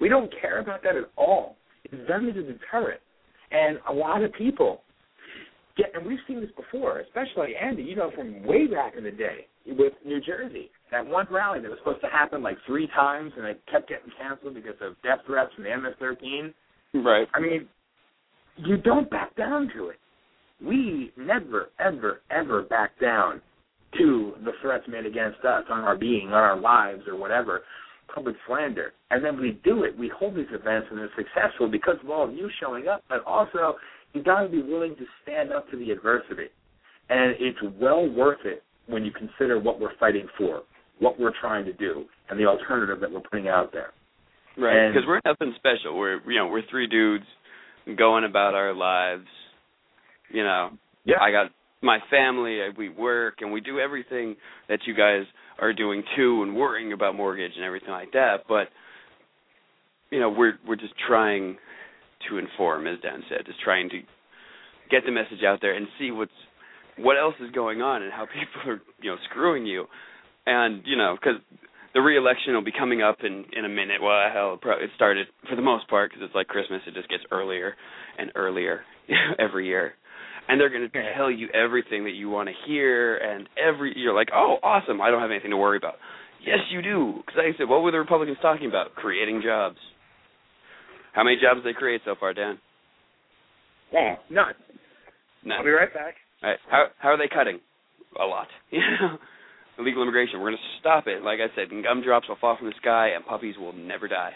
We 0.00 0.08
don't 0.08 0.32
care 0.40 0.60
about 0.60 0.82
that 0.82 0.96
at 0.96 1.10
all. 1.16 1.56
It's 1.84 2.08
done 2.08 2.28
as 2.28 2.36
a 2.36 2.42
deterrent. 2.42 3.00
And 3.50 3.78
a 3.88 3.92
lot 3.92 4.22
of 4.22 4.32
people 4.32 4.82
get, 5.78 5.92
and 5.94 6.04
we've 6.04 6.18
seen 6.26 6.40
this 6.40 6.50
before, 6.56 6.98
especially 6.98 7.54
Andy, 7.56 7.82
you 7.82 7.96
know, 7.96 8.10
from 8.14 8.44
way 8.44 8.66
back 8.66 8.94
in 8.98 9.04
the 9.04 9.10
day 9.10 9.46
with 9.66 9.94
New 10.04 10.20
Jersey. 10.20 10.70
That 10.90 11.06
one 11.06 11.26
rally 11.30 11.60
that 11.60 11.70
was 11.70 11.78
supposed 11.78 12.02
to 12.02 12.08
happen 12.08 12.42
like 12.42 12.56
three 12.66 12.88
times, 12.88 13.32
and 13.36 13.46
it 13.46 13.60
kept 13.70 13.88
getting 13.88 14.10
canceled 14.20 14.54
because 14.54 14.76
of 14.82 14.94
death 15.02 15.20
threats 15.26 15.50
from 15.54 15.64
the 15.64 15.76
MS-13. 15.76 16.52
right. 17.04 17.28
I 17.34 17.40
mean, 17.40 17.66
you 18.56 18.76
don't 18.76 19.08
back 19.08 19.34
down 19.36 19.70
to 19.76 19.88
it. 19.88 19.96
We 20.62 21.12
never, 21.16 21.70
ever, 21.78 22.20
ever 22.30 22.62
back 22.62 22.98
down 23.00 23.40
to 23.96 24.34
the 24.44 24.52
threats 24.60 24.84
made 24.88 25.06
against 25.06 25.38
us 25.44 25.64
on 25.70 25.80
our 25.80 25.96
being, 25.96 26.28
on 26.28 26.34
our 26.34 26.58
lives, 26.58 27.02
or 27.06 27.16
whatever, 27.16 27.62
public 28.12 28.36
slander. 28.46 28.92
And 29.10 29.24
then 29.24 29.40
we 29.40 29.60
do 29.64 29.84
it. 29.84 29.96
We 29.96 30.10
hold 30.18 30.34
these 30.34 30.46
events 30.50 30.88
and 30.90 30.98
they're 30.98 31.10
successful 31.16 31.70
because 31.70 31.96
of 32.02 32.10
all 32.10 32.28
of 32.28 32.34
you 32.34 32.50
showing 32.60 32.88
up, 32.88 33.04
but 33.08 33.24
also 33.24 33.76
you 34.14 34.22
got 34.22 34.42
to 34.42 34.48
be 34.48 34.62
willing 34.62 34.96
to 34.96 35.04
stand 35.22 35.52
up 35.52 35.70
to 35.70 35.76
the 35.76 35.90
adversity. 35.90 36.48
And 37.10 37.34
it's 37.38 37.58
well 37.80 38.08
worth 38.08 38.44
it 38.44 38.62
when 38.86 39.04
you 39.04 39.10
consider 39.12 39.58
what 39.58 39.80
we're 39.80 39.96
fighting 39.98 40.26
for, 40.36 40.62
what 40.98 41.18
we're 41.18 41.32
trying 41.40 41.64
to 41.66 41.72
do, 41.72 42.04
and 42.28 42.38
the 42.38 42.44
alternative 42.46 43.00
that 43.00 43.10
we're 43.10 43.20
putting 43.20 43.48
out 43.48 43.72
there. 43.72 43.92
Right, 44.56 44.88
because 44.88 45.04
we're 45.06 45.20
nothing 45.24 45.54
special. 45.56 45.96
We're 45.96 46.20
you 46.30 46.36
know 46.36 46.48
we're 46.48 46.62
three 46.68 46.86
dudes 46.88 47.24
going 47.96 48.24
about 48.24 48.54
our 48.54 48.74
lives. 48.74 49.26
You 50.30 50.42
know, 50.42 50.70
Yeah. 51.04 51.16
I 51.20 51.30
got 51.30 51.52
my 51.80 51.98
family. 52.10 52.60
uh, 52.60 52.72
We 52.76 52.88
work 52.88 53.36
and 53.40 53.52
we 53.52 53.60
do 53.60 53.78
everything 53.78 54.36
that 54.68 54.80
you 54.86 54.94
guys 54.94 55.22
are 55.60 55.72
doing 55.72 56.02
too, 56.16 56.42
and 56.42 56.56
worrying 56.56 56.92
about 56.92 57.14
mortgage 57.14 57.52
and 57.54 57.64
everything 57.64 57.90
like 57.90 58.12
that. 58.12 58.44
But 58.48 58.68
you 60.10 60.18
know, 60.20 60.30
we're 60.30 60.58
we're 60.66 60.76
just 60.76 60.94
trying 61.06 61.56
to 62.28 62.38
inform, 62.38 62.86
as 62.86 62.98
Dan 63.02 63.22
said, 63.28 63.46
just 63.46 63.60
trying 63.60 63.88
to 63.90 64.00
get 64.90 65.04
the 65.04 65.12
message 65.12 65.44
out 65.46 65.60
there 65.60 65.74
and 65.74 65.86
see 65.98 66.10
what's 66.10 66.32
what 66.96 67.16
else 67.16 67.34
is 67.40 67.50
going 67.52 67.80
on 67.80 68.02
and 68.02 68.12
how 68.12 68.26
people 68.26 68.72
are 68.72 68.80
you 69.00 69.10
know 69.10 69.16
screwing 69.30 69.66
you, 69.66 69.86
and 70.46 70.82
you 70.84 70.96
know 70.96 71.16
because 71.18 71.40
the 71.94 72.00
re-election 72.00 72.54
will 72.54 72.64
be 72.64 72.72
coming 72.72 73.02
up 73.02 73.18
in 73.22 73.44
in 73.56 73.64
a 73.64 73.68
minute. 73.68 74.02
Well, 74.02 74.28
hell, 74.32 74.58
it 74.62 74.90
started 74.96 75.26
for 75.48 75.56
the 75.56 75.62
most 75.62 75.88
part 75.88 76.10
because 76.10 76.24
it's 76.24 76.34
like 76.34 76.48
Christmas. 76.48 76.82
It 76.86 76.94
just 76.94 77.08
gets 77.08 77.22
earlier 77.30 77.74
and 78.18 78.32
earlier 78.34 78.82
every 79.38 79.66
year, 79.66 79.94
and 80.48 80.60
they're 80.60 80.70
going 80.70 80.88
to 80.90 81.14
tell 81.16 81.30
you 81.30 81.48
everything 81.54 82.04
that 82.04 82.14
you 82.14 82.28
want 82.28 82.48
to 82.48 82.54
hear, 82.66 83.16
and 83.16 83.48
every 83.56 83.92
you're 83.96 84.14
like, 84.14 84.28
oh, 84.34 84.56
awesome! 84.62 85.00
I 85.00 85.10
don't 85.10 85.20
have 85.20 85.30
anything 85.30 85.50
to 85.50 85.56
worry 85.56 85.76
about. 85.76 85.94
Yes, 86.44 86.58
you 86.70 86.82
do. 86.82 87.14
Because 87.18 87.34
like 87.36 87.54
I 87.54 87.58
said, 87.58 87.68
what 87.68 87.82
were 87.82 87.90
the 87.90 87.98
Republicans 87.98 88.38
talking 88.40 88.68
about? 88.68 88.94
Creating 88.94 89.42
jobs. 89.44 89.78
How 91.12 91.24
many 91.24 91.36
jobs 91.40 91.60
they 91.64 91.72
create 91.72 92.02
so 92.04 92.14
far, 92.18 92.34
Dan? 92.34 92.58
Yeah, 93.92 94.16
none. 94.30 94.54
None. 95.44 95.58
I'll 95.58 95.64
be 95.64 95.70
right 95.70 95.92
back. 95.92 96.14
All 96.42 96.50
right. 96.50 96.58
How 96.70 96.86
how 96.98 97.08
are 97.10 97.18
they 97.18 97.28
cutting? 97.32 97.60
A 98.20 98.24
lot. 98.24 98.48
You 98.70 98.80
know, 98.80 99.18
illegal 99.78 100.02
immigration. 100.02 100.40
We're 100.40 100.50
going 100.50 100.58
to 100.58 100.80
stop 100.80 101.06
it. 101.06 101.22
Like 101.22 101.38
I 101.40 101.54
said, 101.54 101.68
gumdrops 101.82 102.28
will 102.28 102.36
fall 102.40 102.56
from 102.58 102.66
the 102.66 102.74
sky, 102.80 103.10
and 103.14 103.24
puppies 103.24 103.56
will 103.58 103.72
never 103.72 104.08
die. 104.08 104.32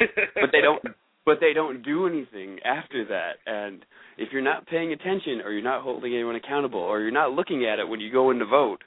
But 0.34 0.50
they 0.52 0.60
don't. 0.60 0.82
But 1.24 1.38
they 1.40 1.52
don't 1.52 1.82
do 1.82 2.06
anything 2.06 2.58
after 2.64 3.04
that. 3.06 3.32
And 3.46 3.84
if 4.16 4.30
you're 4.32 4.42
not 4.42 4.66
paying 4.66 4.92
attention, 4.92 5.42
or 5.44 5.52
you're 5.52 5.62
not 5.62 5.82
holding 5.82 6.14
anyone 6.14 6.36
accountable, 6.36 6.80
or 6.80 7.00
you're 7.00 7.10
not 7.10 7.32
looking 7.32 7.66
at 7.66 7.78
it 7.78 7.86
when 7.86 8.00
you 8.00 8.10
go 8.10 8.30
in 8.30 8.38
to 8.38 8.46
vote, 8.46 8.78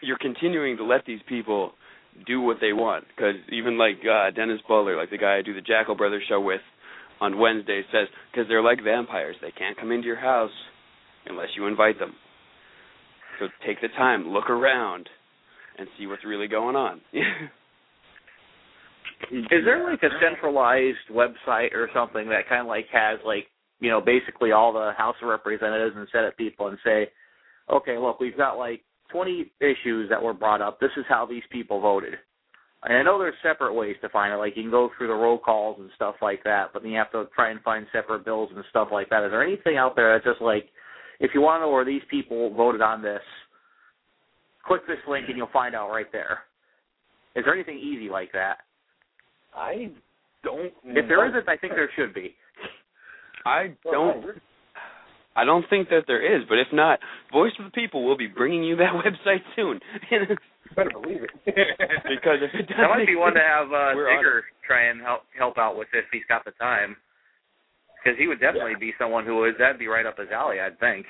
you're 0.00 0.18
continuing 0.18 0.76
to 0.76 0.84
let 0.84 1.04
these 1.06 1.20
people 1.28 1.72
do 2.26 2.40
what 2.40 2.58
they 2.60 2.72
want. 2.72 3.04
Because 3.14 3.36
even 3.52 3.78
like 3.78 3.98
uh, 4.04 4.30
Dennis 4.30 4.60
Butler, 4.68 4.96
like 4.96 5.10
the 5.10 5.18
guy 5.18 5.38
I 5.38 5.42
do 5.42 5.54
the 5.54 5.60
Jackal 5.60 5.94
Brothers 5.96 6.22
show 6.28 6.40
with 6.40 6.60
on 7.20 7.38
Wednesday, 7.38 7.82
says 7.92 8.08
because 8.30 8.48
they're 8.48 8.62
like 8.62 8.82
vampires, 8.82 9.36
they 9.40 9.52
can't 9.52 9.78
come 9.78 9.92
into 9.92 10.06
your 10.06 10.20
house 10.20 10.50
unless 11.26 11.48
you 11.56 11.66
invite 11.66 11.98
them. 11.98 12.14
So 13.38 13.48
take 13.66 13.80
the 13.80 13.88
time, 13.88 14.28
look 14.28 14.50
around, 14.50 15.08
and 15.78 15.88
see 15.98 16.06
what's 16.06 16.24
really 16.24 16.48
going 16.48 16.76
on. 16.76 17.00
Is 19.30 19.64
there 19.64 19.88
like 19.88 20.02
a 20.02 20.08
centralized 20.20 20.96
website 21.10 21.74
or 21.74 21.90
something 21.94 22.28
that 22.30 22.48
kind 22.48 22.62
of 22.62 22.66
like 22.66 22.86
has 22.92 23.18
like 23.24 23.46
you 23.78 23.90
know 23.90 24.00
basically 24.00 24.52
all 24.52 24.72
the 24.72 24.92
House 24.96 25.16
of 25.22 25.28
Representatives 25.28 25.94
and 25.96 26.08
Senate 26.10 26.36
people 26.36 26.68
and 26.68 26.78
say, 26.84 27.08
okay, 27.70 27.98
look, 27.98 28.18
we've 28.18 28.36
got 28.36 28.54
like 28.54 28.82
20 29.12 29.50
issues 29.60 30.08
that 30.10 30.22
were 30.22 30.34
brought 30.34 30.60
up. 30.60 30.80
This 30.80 30.90
is 30.96 31.04
how 31.08 31.26
these 31.26 31.42
people 31.50 31.80
voted. 31.80 32.14
And 32.82 32.96
I 32.96 33.02
know 33.02 33.18
there's 33.18 33.34
separate 33.42 33.74
ways 33.74 33.96
to 34.00 34.08
find 34.08 34.32
it. 34.32 34.36
Like 34.36 34.56
you 34.56 34.62
can 34.62 34.70
go 34.70 34.90
through 34.96 35.08
the 35.08 35.14
roll 35.14 35.38
calls 35.38 35.76
and 35.80 35.90
stuff 35.96 36.16
like 36.22 36.42
that, 36.44 36.70
but 36.72 36.82
then 36.82 36.92
you 36.92 36.98
have 36.98 37.12
to 37.12 37.28
try 37.34 37.50
and 37.50 37.60
find 37.60 37.86
separate 37.92 38.24
bills 38.24 38.50
and 38.54 38.64
stuff 38.70 38.88
like 38.90 39.10
that. 39.10 39.24
Is 39.24 39.30
there 39.30 39.44
anything 39.44 39.76
out 39.76 39.96
there 39.96 40.14
that's 40.14 40.24
just 40.24 40.40
like, 40.40 40.66
if 41.20 41.32
you 41.34 41.42
want 41.42 41.60
to 41.60 41.66
know 41.66 41.72
where 41.72 41.84
these 41.84 42.02
people 42.10 42.54
voted 42.54 42.80
on 42.80 43.02
this, 43.02 43.20
click 44.66 44.86
this 44.86 44.98
link 45.08 45.26
and 45.28 45.36
you'll 45.36 45.48
find 45.52 45.74
out 45.74 45.90
right 45.90 46.10
there. 46.10 46.40
Is 47.36 47.44
there 47.44 47.54
anything 47.54 47.78
easy 47.78 48.08
like 48.08 48.32
that? 48.32 48.58
I 49.54 49.90
don't. 50.42 50.72
If 50.84 51.06
there 51.08 51.28
isn't, 51.28 51.48
I 51.48 51.56
think 51.56 51.74
there 51.74 51.90
should 51.96 52.14
be. 52.14 52.34
I 53.44 53.74
don't. 53.84 54.24
I 55.36 55.44
don't 55.44 55.64
think 55.70 55.88
that 55.90 56.04
there 56.06 56.20
is, 56.20 56.42
but 56.48 56.58
if 56.58 56.66
not, 56.72 56.98
Voice 57.32 57.52
of 57.58 57.64
the 57.66 57.70
People 57.70 58.04
will 58.04 58.16
be 58.16 58.26
bringing 58.26 58.64
you 58.64 58.76
that 58.76 58.92
website 59.04 59.42
soon. 59.56 59.80
You 60.10 60.36
better 60.76 60.90
believe 60.90 61.22
it. 61.22 61.30
because 61.46 62.42
if 62.42 62.50
it 62.54 62.66
doesn't, 62.68 62.76
That 62.76 62.90
might 62.90 63.06
be 63.06 63.16
one 63.16 63.34
to 63.34 63.40
have 63.40 63.72
uh, 63.72 63.94
Digger 63.94 64.44
try 64.66 64.90
and 64.90 65.00
help 65.00 65.22
help 65.36 65.58
out 65.58 65.76
with 65.76 65.88
if 65.92 66.04
he's 66.12 66.26
got 66.28 66.44
the 66.44 66.52
time, 66.52 66.96
because 68.02 68.18
he 68.18 68.26
would 68.26 68.40
definitely 68.40 68.78
be 68.78 68.92
someone 68.98 69.24
who 69.24 69.38
would 69.40 69.54
that'd 69.58 69.78
be 69.78 69.86
right 69.88 70.06
up 70.06 70.18
his 70.18 70.28
alley, 70.34 70.58
I'd 70.60 70.78
think. 70.78 71.06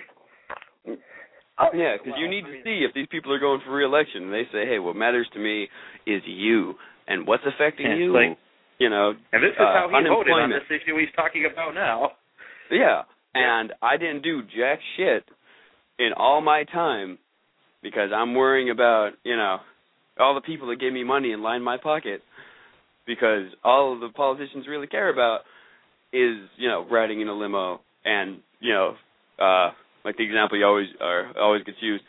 Yeah, 1.75 1.97
because 2.01 2.17
you 2.19 2.29
need 2.29 2.45
to 2.49 2.57
see 2.65 2.85
if 2.89 2.95
these 2.95 3.07
people 3.11 3.33
are 3.33 3.39
going 3.39 3.61
for 3.67 3.75
re-election. 3.77 4.25
And 4.25 4.33
they 4.33 4.45
say, 4.51 4.65
"Hey, 4.65 4.79
what 4.79 4.97
matters 4.97 5.29
to 5.35 5.39
me 5.39 5.69
is 6.07 6.23
you, 6.25 6.75
and 7.07 7.27
what's 7.27 7.45
affecting 7.45 7.87
And 7.87 8.01
you." 8.01 8.13
like- 8.13 8.39
you 8.81 8.89
know, 8.89 9.13
And 9.33 9.43
this 9.45 9.53
is 9.53 9.61
uh, 9.61 9.77
how 9.77 9.89
he 9.93 10.09
voted 10.09 10.33
on 10.33 10.49
this 10.49 10.65
issue 10.71 10.97
he's 10.97 11.13
talking 11.15 11.45
about 11.45 11.75
now. 11.75 12.13
Yeah, 12.71 13.03
and 13.35 13.73
I 13.83 13.97
didn't 13.97 14.23
do 14.23 14.43
jack 14.43 14.81
shit 14.97 15.25
in 15.99 16.13
all 16.17 16.41
my 16.41 16.65
time 16.65 17.19
because 17.83 18.11
I'm 18.15 18.35
worrying 18.35 18.71
about 18.71 19.11
you 19.25 19.37
know 19.37 19.59
all 20.19 20.35
the 20.35 20.41
people 20.41 20.69
that 20.69 20.81
gave 20.81 20.93
me 20.93 21.05
money 21.05 21.33
and 21.33 21.43
lined 21.43 21.65
my 21.65 21.77
pocket 21.77 22.23
because 23.07 23.47
all 23.65 23.99
the 23.99 24.09
politicians 24.11 24.67
really 24.69 24.87
care 24.87 25.11
about 25.13 25.41
is 26.13 26.37
you 26.57 26.69
know 26.69 26.87
riding 26.91 27.21
in 27.21 27.29
a 27.29 27.33
limo 27.33 27.81
and 28.05 28.39
you 28.61 28.73
know 28.73 28.95
uh 29.39 29.71
like 30.05 30.17
the 30.17 30.25
example 30.25 30.59
you 30.59 30.65
always 30.65 30.89
are 31.01 31.33
always 31.39 31.63
gets 31.65 31.79
used 31.81 32.03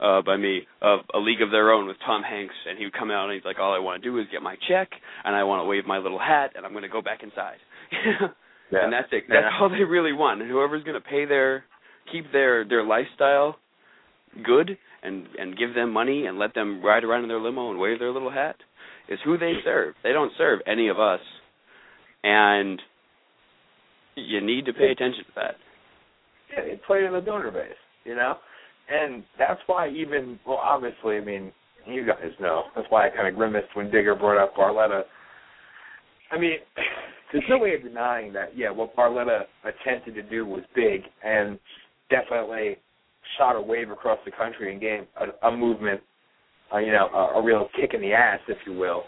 uh 0.00 0.20
by 0.22 0.36
me 0.36 0.62
of 0.82 1.00
a 1.14 1.18
league 1.18 1.42
of 1.42 1.50
their 1.50 1.70
own 1.70 1.86
with 1.86 1.96
Tom 2.04 2.22
Hanks 2.22 2.54
and 2.68 2.78
he 2.78 2.84
would 2.84 2.94
come 2.94 3.10
out 3.10 3.26
and 3.26 3.34
he's 3.34 3.44
like 3.44 3.58
all 3.58 3.74
I 3.74 3.78
want 3.78 4.02
to 4.02 4.08
do 4.08 4.18
is 4.18 4.26
get 4.32 4.42
my 4.42 4.56
check 4.68 4.90
and 5.24 5.34
I 5.34 5.44
want 5.44 5.60
to 5.60 5.68
wave 5.68 5.86
my 5.86 5.98
little 5.98 6.18
hat 6.18 6.52
and 6.56 6.66
I'm 6.66 6.72
going 6.72 6.82
to 6.82 6.88
go 6.88 7.02
back 7.02 7.22
inside 7.22 7.58
and 8.70 8.92
that's 8.92 9.08
it. 9.12 9.24
That's 9.28 9.44
Yeah. 9.44 9.58
all 9.60 9.68
they 9.68 9.84
really 9.84 10.12
want. 10.12 10.40
And 10.40 10.50
whoever's 10.50 10.82
going 10.84 11.00
to 11.00 11.08
pay 11.08 11.24
their 11.24 11.64
keep 12.12 12.30
their 12.32 12.64
their 12.64 12.82
lifestyle 12.82 13.58
good 14.42 14.76
and 15.02 15.26
and 15.38 15.56
give 15.56 15.74
them 15.74 15.92
money 15.92 16.26
and 16.26 16.38
let 16.38 16.54
them 16.54 16.82
ride 16.84 17.04
around 17.04 17.22
in 17.22 17.28
their 17.28 17.38
limo 17.38 17.70
and 17.70 17.78
wave 17.78 17.98
their 17.98 18.10
little 18.10 18.30
hat 18.30 18.56
is 19.08 19.18
who 19.24 19.36
they 19.38 19.54
serve. 19.64 19.94
They 20.02 20.12
don't 20.12 20.32
serve 20.38 20.60
any 20.66 20.88
of 20.88 20.98
us. 20.98 21.20
And 22.22 22.80
you 24.16 24.40
need 24.40 24.64
to 24.66 24.72
pay 24.72 24.90
attention 24.90 25.24
to 25.24 25.32
that. 25.36 25.56
Yeah, 26.52 26.62
they 26.64 26.80
played 26.86 27.04
in 27.04 27.12
the 27.12 27.20
donor 27.20 27.50
base, 27.50 27.72
you 28.04 28.14
know, 28.14 28.38
and 28.88 29.24
that's 29.38 29.60
why 29.66 29.88
even 29.90 30.38
well, 30.46 30.56
obviously, 30.62 31.16
I 31.16 31.20
mean, 31.20 31.52
you 31.86 32.06
guys 32.06 32.30
know. 32.40 32.64
That's 32.74 32.86
why 32.90 33.06
I 33.06 33.10
kind 33.10 33.28
of 33.28 33.34
grimaced 33.34 33.74
when 33.74 33.90
Digger 33.90 34.14
brought 34.14 34.42
up 34.42 34.54
Barletta. 34.54 35.02
I 36.30 36.38
mean, 36.38 36.58
there's 37.34 37.44
no 37.48 37.58
way 37.58 37.74
of 37.74 37.82
denying 37.82 38.32
that. 38.32 38.56
Yeah, 38.56 38.70
what 38.70 38.94
Barletta 38.94 39.40
attempted 39.64 40.14
to 40.14 40.22
do 40.22 40.46
was 40.46 40.62
big 40.72 41.00
and 41.24 41.58
definitely 42.08 42.76
shot 43.36 43.56
a 43.56 43.60
wave 43.60 43.90
across 43.90 44.20
the 44.24 44.30
country 44.30 44.70
and 44.70 44.80
gave 44.80 45.00
a, 45.20 45.48
a 45.48 45.56
movement, 45.56 46.00
uh, 46.72 46.78
you 46.78 46.92
know, 46.92 47.08
a, 47.12 47.40
a 47.40 47.44
real 47.44 47.66
kick 47.78 47.90
in 47.92 48.00
the 48.00 48.12
ass, 48.12 48.38
if 48.46 48.58
you 48.64 48.72
will. 48.78 49.02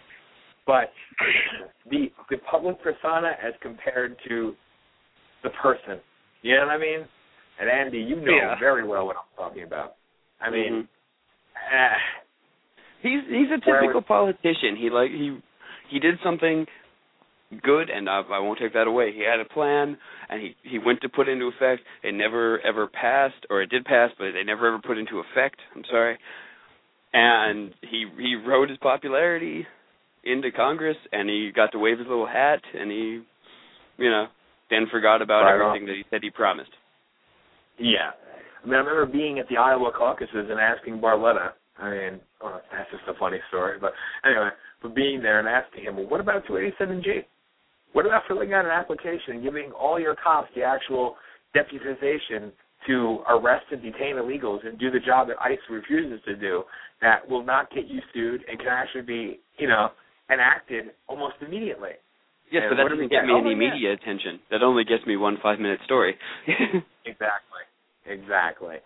But 0.66 0.90
the 1.90 2.10
the 2.28 2.38
public 2.50 2.82
persona 2.82 3.30
as 3.40 3.54
compared 3.62 4.16
to 4.28 4.54
the 5.44 5.50
person, 5.62 6.00
you 6.42 6.56
know 6.56 6.66
what 6.66 6.72
I 6.72 6.78
mean? 6.78 7.06
And 7.60 7.70
Andy, 7.70 7.98
you 7.98 8.16
know 8.16 8.26
Yeah. 8.26 8.58
very 8.58 8.84
well 8.84 9.06
what 9.06 9.16
I'm 9.16 9.36
talking 9.36 9.62
about. 9.62 9.94
I 10.40 10.50
mean, 10.50 10.72
Mhm. 10.72 10.88
eh, 11.72 11.98
he's 13.02 13.22
he's 13.28 13.50
a 13.52 13.60
typical 13.60 14.02
politician 14.02 14.74
he 14.74 14.90
like 14.90 15.12
he 15.12 15.40
he 15.88 16.00
did 16.00 16.18
something 16.24 16.66
good 17.62 17.90
and 17.90 18.08
I, 18.08 18.22
I 18.32 18.38
won't 18.40 18.58
take 18.58 18.72
that 18.74 18.86
away 18.86 19.12
he 19.12 19.22
had 19.22 19.40
a 19.40 19.44
plan 19.44 19.96
and 20.28 20.42
he 20.42 20.56
he 20.62 20.78
went 20.78 21.00
to 21.02 21.08
put 21.08 21.28
into 21.28 21.46
effect 21.46 21.82
it 22.02 22.12
never 22.12 22.60
ever 22.66 22.88
passed 22.88 23.46
or 23.50 23.62
it 23.62 23.70
did 23.70 23.84
pass 23.84 24.10
but 24.18 24.32
they 24.32 24.42
never 24.44 24.66
ever 24.66 24.80
put 24.84 24.98
into 24.98 25.20
effect 25.20 25.56
i'm 25.74 25.84
sorry 25.88 26.18
and 27.12 27.72
he 27.82 28.04
he 28.18 28.34
rode 28.34 28.68
his 28.68 28.78
popularity 28.78 29.64
into 30.24 30.50
congress 30.50 30.96
and 31.12 31.28
he 31.28 31.52
got 31.54 31.70
to 31.72 31.78
wave 31.78 31.98
his 31.98 32.08
little 32.08 32.26
hat 32.26 32.60
and 32.74 32.90
he 32.90 33.22
you 33.98 34.10
know 34.10 34.26
then 34.68 34.86
forgot 34.90 35.22
about 35.22 35.42
Right 35.44 35.54
everything 35.54 35.82
on. 35.82 35.88
that 35.88 35.96
he 35.96 36.04
said 36.10 36.20
he 36.22 36.30
promised 36.30 36.72
yeah. 37.78 38.10
I 38.62 38.66
mean, 38.66 38.74
I 38.74 38.78
remember 38.78 39.06
being 39.06 39.38
at 39.38 39.48
the 39.48 39.56
Iowa 39.56 39.90
caucuses 39.96 40.48
and 40.50 40.58
asking 40.58 41.00
Barletta. 41.00 41.50
I 41.78 41.90
mean, 41.90 42.20
oh, 42.42 42.60
that's 42.72 42.90
just 42.90 43.04
a 43.08 43.18
funny 43.18 43.38
story, 43.48 43.78
but 43.80 43.92
anyway, 44.24 44.48
but 44.82 44.94
being 44.94 45.20
there 45.22 45.38
and 45.38 45.46
asking 45.48 45.84
him, 45.84 45.96
well, 45.96 46.08
what 46.08 46.20
about 46.20 46.46
287G? 46.46 47.24
What 47.96 48.04
about 48.04 48.24
filling 48.28 48.52
out 48.52 48.66
an 48.66 48.70
application 48.70 49.40
and 49.40 49.42
giving 49.42 49.72
all 49.72 49.98
your 49.98 50.14
cops 50.22 50.50
the 50.54 50.62
actual 50.62 51.16
deputization 51.56 52.52
to 52.86 53.20
arrest 53.26 53.64
and 53.72 53.80
detain 53.80 54.16
illegals 54.16 54.66
and 54.68 54.78
do 54.78 54.90
the 54.90 55.00
job 55.00 55.28
that 55.28 55.36
ICE 55.40 55.56
refuses 55.70 56.20
to 56.26 56.36
do 56.36 56.64
that 57.00 57.26
will 57.26 57.42
not 57.42 57.70
get 57.74 57.86
you 57.88 58.00
sued 58.12 58.42
and 58.50 58.58
can 58.58 58.68
actually 58.68 59.00
be, 59.00 59.40
you 59.56 59.66
know, 59.66 59.88
enacted 60.30 60.90
almost 61.08 61.36
immediately. 61.40 61.92
Yes, 62.52 62.64
And 62.64 62.72
but 62.72 62.76
that 62.76 62.82
what 62.82 62.88
do 62.90 62.96
we 62.96 63.08
doesn't 63.08 63.16
get 63.16 63.22
get? 63.22 63.26
me 63.28 63.32
Oh, 63.32 63.40
any 63.40 63.50
yeah. 63.52 63.72
media 63.72 63.92
attention. 63.94 64.40
That 64.50 64.62
only 64.62 64.84
gets 64.84 65.06
me 65.06 65.16
one 65.16 65.38
five 65.42 65.58
minute 65.58 65.80
story. 65.86 66.18
Exactly. 67.06 67.64
Exactly. 68.04 68.76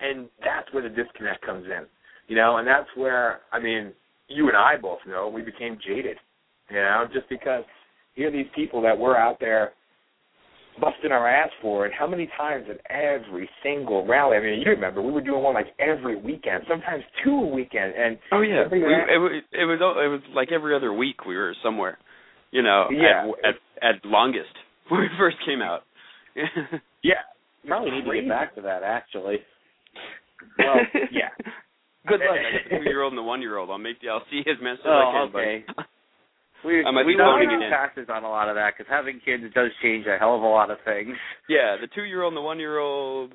And 0.00 0.28
that's 0.44 0.70
where 0.72 0.82
the 0.82 0.90
disconnect 0.90 1.40
comes 1.46 1.64
in. 1.64 1.86
You 2.28 2.36
know, 2.36 2.58
and 2.58 2.68
that's 2.68 2.88
where 2.94 3.40
I 3.52 3.58
mean, 3.58 3.92
you 4.28 4.48
and 4.48 4.56
I 4.56 4.76
both 4.76 4.98
know 5.08 5.30
we 5.30 5.40
became 5.40 5.78
jaded. 5.80 6.18
You 6.68 6.76
know, 6.76 7.06
just 7.10 7.26
because 7.30 7.64
here 8.14 8.30
these 8.30 8.46
people 8.54 8.82
that 8.82 8.98
were 8.98 9.16
out 9.16 9.38
there 9.40 9.72
busting 10.80 11.12
our 11.12 11.28
ass 11.28 11.50
for 11.60 11.86
it, 11.86 11.92
how 11.98 12.06
many 12.06 12.28
times 12.38 12.64
at 12.70 12.80
every 12.90 13.48
single 13.62 14.06
rally? 14.06 14.36
I 14.36 14.40
mean, 14.40 14.60
you 14.60 14.70
remember 14.70 15.02
we 15.02 15.12
were 15.12 15.20
doing 15.20 15.42
one 15.42 15.54
like 15.54 15.66
every 15.78 16.16
weekend, 16.16 16.64
sometimes 16.68 17.02
two 17.24 17.30
a 17.34 17.46
weekend 17.46 17.92
and 17.94 18.18
oh 18.32 18.40
yeah, 18.40 18.64
we, 18.70 18.78
it, 18.78 19.18
was 19.18 19.42
it 19.52 19.64
was 19.64 19.78
it 19.80 20.08
was 20.08 20.20
like 20.34 20.48
every 20.52 20.74
other 20.74 20.92
week 20.92 21.26
we 21.26 21.36
were 21.36 21.54
somewhere. 21.62 21.98
You 22.50 22.62
know, 22.62 22.86
Yeah. 22.90 23.30
at, 23.44 23.54
at 23.82 23.96
at 23.96 24.04
longest 24.04 24.50
when 24.88 25.00
we 25.00 25.08
first 25.18 25.36
came 25.46 25.60
out. 25.62 25.82
yeah. 27.02 27.14
Probably 27.66 27.90
need 27.90 28.04
to 28.04 28.20
get 28.22 28.28
back 28.28 28.54
to 28.54 28.62
that 28.62 28.82
actually. 28.82 29.36
Well, 30.58 30.76
yeah. 31.12 31.28
Good 32.08 32.20
luck. 32.20 32.30
I 32.32 32.52
got 32.56 32.70
the 32.70 32.78
two 32.78 32.84
year 32.88 33.02
old 33.02 33.12
and 33.12 33.18
the 33.18 33.22
one 33.22 33.42
year 33.42 33.58
old. 33.58 33.68
I'll 33.70 33.76
make 33.78 34.00
the 34.00 34.08
I'll 34.08 34.22
see 34.30 34.40
as 34.40 34.56
messed 34.62 34.80
as 34.80 34.86
Oh, 34.86 34.90
I 34.90 35.12
can. 35.12 35.36
okay. 35.36 35.64
But 35.76 35.84
We 36.64 36.84
I 36.84 36.90
might 36.90 37.06
we 37.06 37.14
be 37.14 37.18
know 37.18 37.32
phoning 37.36 37.50
you 37.50 37.60
it 37.60 37.66
in. 37.66 37.72
passes 37.72 38.08
on 38.12 38.24
a 38.24 38.28
lot 38.28 38.48
of 38.48 38.54
that 38.56 38.74
because 38.76 38.90
having 38.90 39.20
kids 39.24 39.44
does 39.54 39.70
change 39.82 40.06
a 40.06 40.18
hell 40.18 40.36
of 40.36 40.42
a 40.42 40.46
lot 40.46 40.70
of 40.70 40.78
things. 40.84 41.16
yeah, 41.48 41.76
the 41.80 41.88
two 41.94 42.04
year 42.04 42.22
old 42.22 42.32
and 42.32 42.38
the 42.38 42.44
one 42.44 42.58
year 42.58 42.78
old 42.78 43.32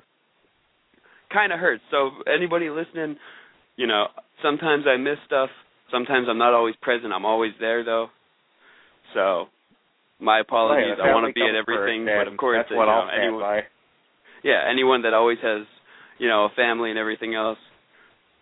kind 1.32 1.52
of 1.52 1.58
hurts. 1.58 1.82
So 1.90 2.10
anybody 2.32 2.70
listening, 2.70 3.16
you 3.76 3.86
know, 3.86 4.06
sometimes 4.42 4.84
I 4.86 4.96
miss 4.96 5.18
stuff. 5.26 5.50
Sometimes 5.90 6.26
I'm 6.30 6.38
not 6.38 6.54
always 6.54 6.74
present. 6.82 7.12
I'm 7.12 7.24
always 7.26 7.52
there 7.58 7.84
though. 7.84 8.08
So 9.14 9.46
my 10.20 10.40
apologies. 10.40 10.96
Right, 10.98 11.10
I 11.10 11.14
want 11.14 11.26
to 11.28 11.32
be 11.32 11.42
at 11.42 11.54
everything, 11.54 12.06
but 12.06 12.30
of 12.30 12.38
course, 12.38 12.58
that's 12.60 12.70
you 12.70 12.76
know, 12.76 12.82
I'll 12.82 13.10
anyone, 13.10 13.40
by. 13.40 13.60
yeah, 14.42 14.64
anyone 14.70 15.02
that 15.02 15.14
always 15.14 15.38
has, 15.42 15.66
you 16.18 16.28
know, 16.28 16.46
a 16.46 16.50
family 16.56 16.90
and 16.90 16.98
everything 16.98 17.34
else, 17.34 17.58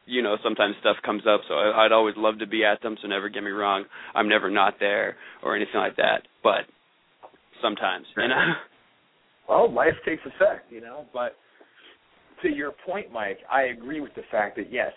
you 0.07 0.23
know, 0.23 0.37
sometimes 0.43 0.75
stuff 0.81 0.97
comes 1.05 1.23
up. 1.27 1.41
So 1.49 1.55
I, 1.55 1.85
I'd 1.85 1.93
always 1.93 2.15
love 2.17 2.39
to 2.39 2.47
be 2.47 2.65
at 2.65 2.83
them. 2.83 2.97
So 3.01 3.09
never 3.09 3.29
get 3.29 3.43
me 3.43 3.51
wrong. 3.51 3.85
I'm 4.15 4.29
never 4.29 4.51
not 4.51 4.75
there 4.81 5.17
or 5.43 5.57
anything 5.57 5.81
like 5.81 5.97
that. 5.97 6.23
But 6.43 6.63
sometimes, 7.63 8.07
you 8.17 8.29
know. 8.29 8.53
Well, 9.49 9.71
life 9.71 9.95
takes 10.07 10.23
effect, 10.25 10.73
you 10.73 10.81
know. 10.81 11.05
But 11.13 11.37
to 12.43 12.49
your 12.49 12.73
point, 12.87 13.13
Mike, 13.13 13.39
I 13.53 13.65
agree 13.65 14.01
with 14.01 14.15
the 14.15 14.23
fact 14.31 14.57
that 14.57 14.73
yes, 14.73 14.93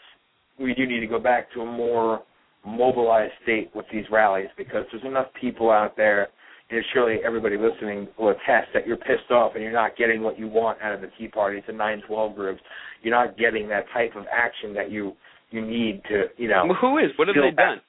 we 0.59 0.73
do 0.73 0.85
need 0.85 1.01
to 1.01 1.07
go 1.07 1.19
back 1.19 1.51
to 1.53 1.61
a 1.61 1.65
more 1.65 2.23
mobilized 2.65 3.33
state 3.43 3.71
with 3.75 3.85
these 3.91 4.05
rallies 4.11 4.47
because 4.57 4.83
there's 4.91 5.03
enough 5.03 5.27
people 5.39 5.69
out 5.69 5.95
there, 5.95 6.27
and 6.69 6.83
surely 6.93 7.19
everybody 7.25 7.57
listening 7.57 8.07
will 8.17 8.29
attest 8.29 8.67
that 8.73 8.85
you're 8.85 8.97
pissed 8.97 9.31
off 9.31 9.53
and 9.55 9.63
you're 9.63 9.71
not 9.71 9.95
getting 9.95 10.21
what 10.21 10.37
you 10.37 10.47
want 10.47 10.81
out 10.81 10.93
of 10.93 11.01
the 11.01 11.09
Tea 11.17 11.27
Party, 11.27 11.63
the 11.65 11.73
912 11.73 12.35
groups. 12.35 12.61
You're 13.01 13.15
not 13.15 13.37
getting 13.37 13.69
that 13.69 13.85
type 13.93 14.15
of 14.15 14.25
action 14.31 14.73
that 14.73 14.91
you 14.91 15.13
you 15.49 15.65
need 15.65 16.01
to, 16.09 16.25
you 16.35 16.49
know. 16.49 16.65
Well, 16.67 16.77
who 16.79 16.97
is? 16.97 17.11
What 17.15 17.29
have 17.29 17.35
they 17.35 17.55
done? 17.55 17.79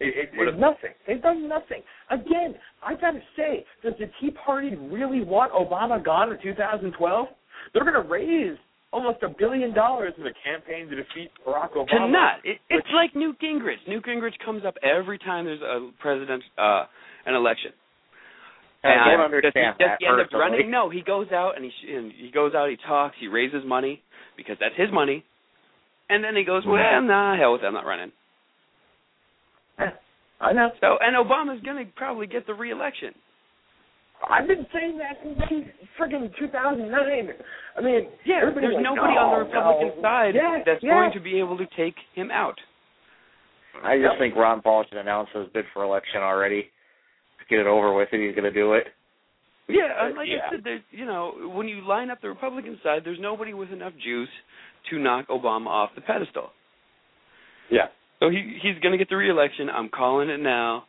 It, 0.00 0.30
it, 0.34 0.36
What 0.36 0.48
it's 0.48 0.58
nothing. 0.58 0.90
They've 1.06 1.22
done 1.22 1.48
nothing. 1.48 1.82
Again, 2.10 2.56
I 2.84 2.94
gotta 2.94 3.20
say, 3.36 3.64
does 3.84 3.94
the 3.98 4.10
Tea 4.20 4.32
Party 4.44 4.74
really 4.74 5.22
want 5.22 5.52
Obama 5.52 6.04
gone 6.04 6.32
in 6.32 6.42
2012? 6.42 7.26
They're 7.72 7.84
gonna 7.84 8.06
raise 8.06 8.58
almost 8.96 9.22
a 9.22 9.28
billion 9.28 9.74
dollars 9.74 10.14
in 10.16 10.24
the 10.24 10.32
campaign 10.42 10.88
to 10.88 10.96
defeat 10.96 11.30
Barack 11.46 11.72
Obama. 11.76 11.86
To 11.86 12.08
not. 12.08 12.36
It, 12.44 12.58
it's 12.70 12.88
like 12.94 13.14
Newt 13.14 13.38
Gingrich. 13.40 13.86
Newt 13.86 14.04
Gingrich 14.04 14.32
comes 14.42 14.64
up 14.64 14.74
every 14.82 15.18
time 15.18 15.44
there's 15.44 15.60
a 15.60 15.90
president, 16.00 16.42
uh, 16.56 16.84
an 17.26 17.34
election. 17.34 17.72
I 18.82 18.88
don't 18.88 19.20
And 19.20 19.42
does 19.42 19.52
he, 19.54 19.60
understand 19.60 19.74
does 19.78 19.88
he 19.98 20.06
end 20.06 20.20
up 20.20 20.32
running? 20.32 20.70
No, 20.70 20.88
he 20.88 21.02
goes 21.02 21.26
out 21.32 21.54
and 21.56 21.64
he 21.64 21.92
and 21.92 22.12
he 22.12 22.30
goes 22.30 22.54
out. 22.54 22.70
He 22.70 22.76
talks. 22.86 23.16
He 23.20 23.26
raises 23.26 23.62
money 23.66 24.00
because 24.36 24.56
that's 24.60 24.76
his 24.76 24.88
money, 24.92 25.24
and 26.08 26.22
then 26.22 26.36
he 26.36 26.44
goes, 26.44 26.62
"Well, 26.64 26.76
nah, 27.02 27.36
hell 27.36 27.52
with 27.52 27.62
it. 27.62 27.66
I'm 27.66 27.74
not 27.74 27.84
running." 27.84 28.12
I 30.40 30.52
know. 30.52 30.70
So, 30.80 30.98
and 31.00 31.16
Obama's 31.16 31.60
gonna 31.64 31.84
probably 31.96 32.28
get 32.28 32.46
the 32.46 32.54
reelection. 32.54 33.12
I've 34.28 34.48
been 34.48 34.66
saying 34.72 34.98
that 34.98 35.16
since 35.22 35.68
friggin' 36.00 36.32
2009. 36.38 37.28
I 37.76 37.80
mean, 37.80 38.08
Yeah, 38.24 38.40
everybody's 38.42 38.70
there's 38.70 38.74
like, 38.74 38.84
nobody 38.84 39.14
no, 39.14 39.20
on 39.20 39.30
the 39.30 39.36
oh, 39.36 39.46
Republican 39.46 39.92
no. 39.96 40.02
side 40.02 40.34
Yeah, 40.34 40.58
that's 40.64 40.82
yeah. 40.82 40.90
going 40.90 41.12
to 41.12 41.20
be 41.20 41.38
able 41.38 41.58
to 41.58 41.66
take 41.76 41.94
him 42.14 42.30
out. 42.30 42.56
I 43.84 43.98
just 43.98 44.18
think 44.18 44.34
Ron 44.34 44.62
Paul 44.62 44.84
should 44.88 44.98
announce 44.98 45.28
his 45.34 45.46
bid 45.52 45.66
for 45.74 45.84
election 45.84 46.20
already. 46.22 46.70
Just 47.38 47.50
get 47.50 47.58
it 47.58 47.66
over 47.66 47.92
with, 47.94 48.08
and 48.12 48.22
he's 48.22 48.34
going 48.34 48.50
to 48.50 48.52
do 48.52 48.72
it. 48.72 48.84
Yeah, 49.68 50.06
and 50.06 50.16
like 50.16 50.28
Yeah. 50.30 50.46
I 50.46 50.50
said, 50.52 50.60
there's 50.64 50.80
you 50.90 51.04
know 51.04 51.52
when 51.54 51.68
you 51.68 51.86
line 51.86 52.10
up 52.10 52.20
the 52.22 52.28
Republican 52.28 52.78
side, 52.82 53.02
there's 53.04 53.18
nobody 53.20 53.52
with 53.52 53.70
enough 53.70 53.92
juice 54.02 54.28
to 54.90 54.98
knock 54.98 55.28
Obama 55.28 55.66
off 55.66 55.90
the 55.94 56.00
pedestal. 56.00 56.50
Yeah. 57.70 57.86
So 58.20 58.30
he 58.30 58.58
he's 58.62 58.78
going 58.80 58.92
to 58.92 58.98
get 58.98 59.08
the 59.10 59.16
reelection. 59.16 59.68
I'm 59.68 59.88
calling 59.88 60.30
it 60.30 60.40
now. 60.40 60.84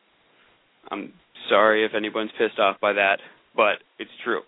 I'm 0.90 1.12
sorry 1.50 1.86
if 1.86 1.92
anyone's 1.96 2.32
pissed 2.38 2.60
off 2.60 2.78
by 2.80 2.94
that, 2.94 3.20
but 3.56 3.78
it's 4.00 4.12
true. 4.24 4.42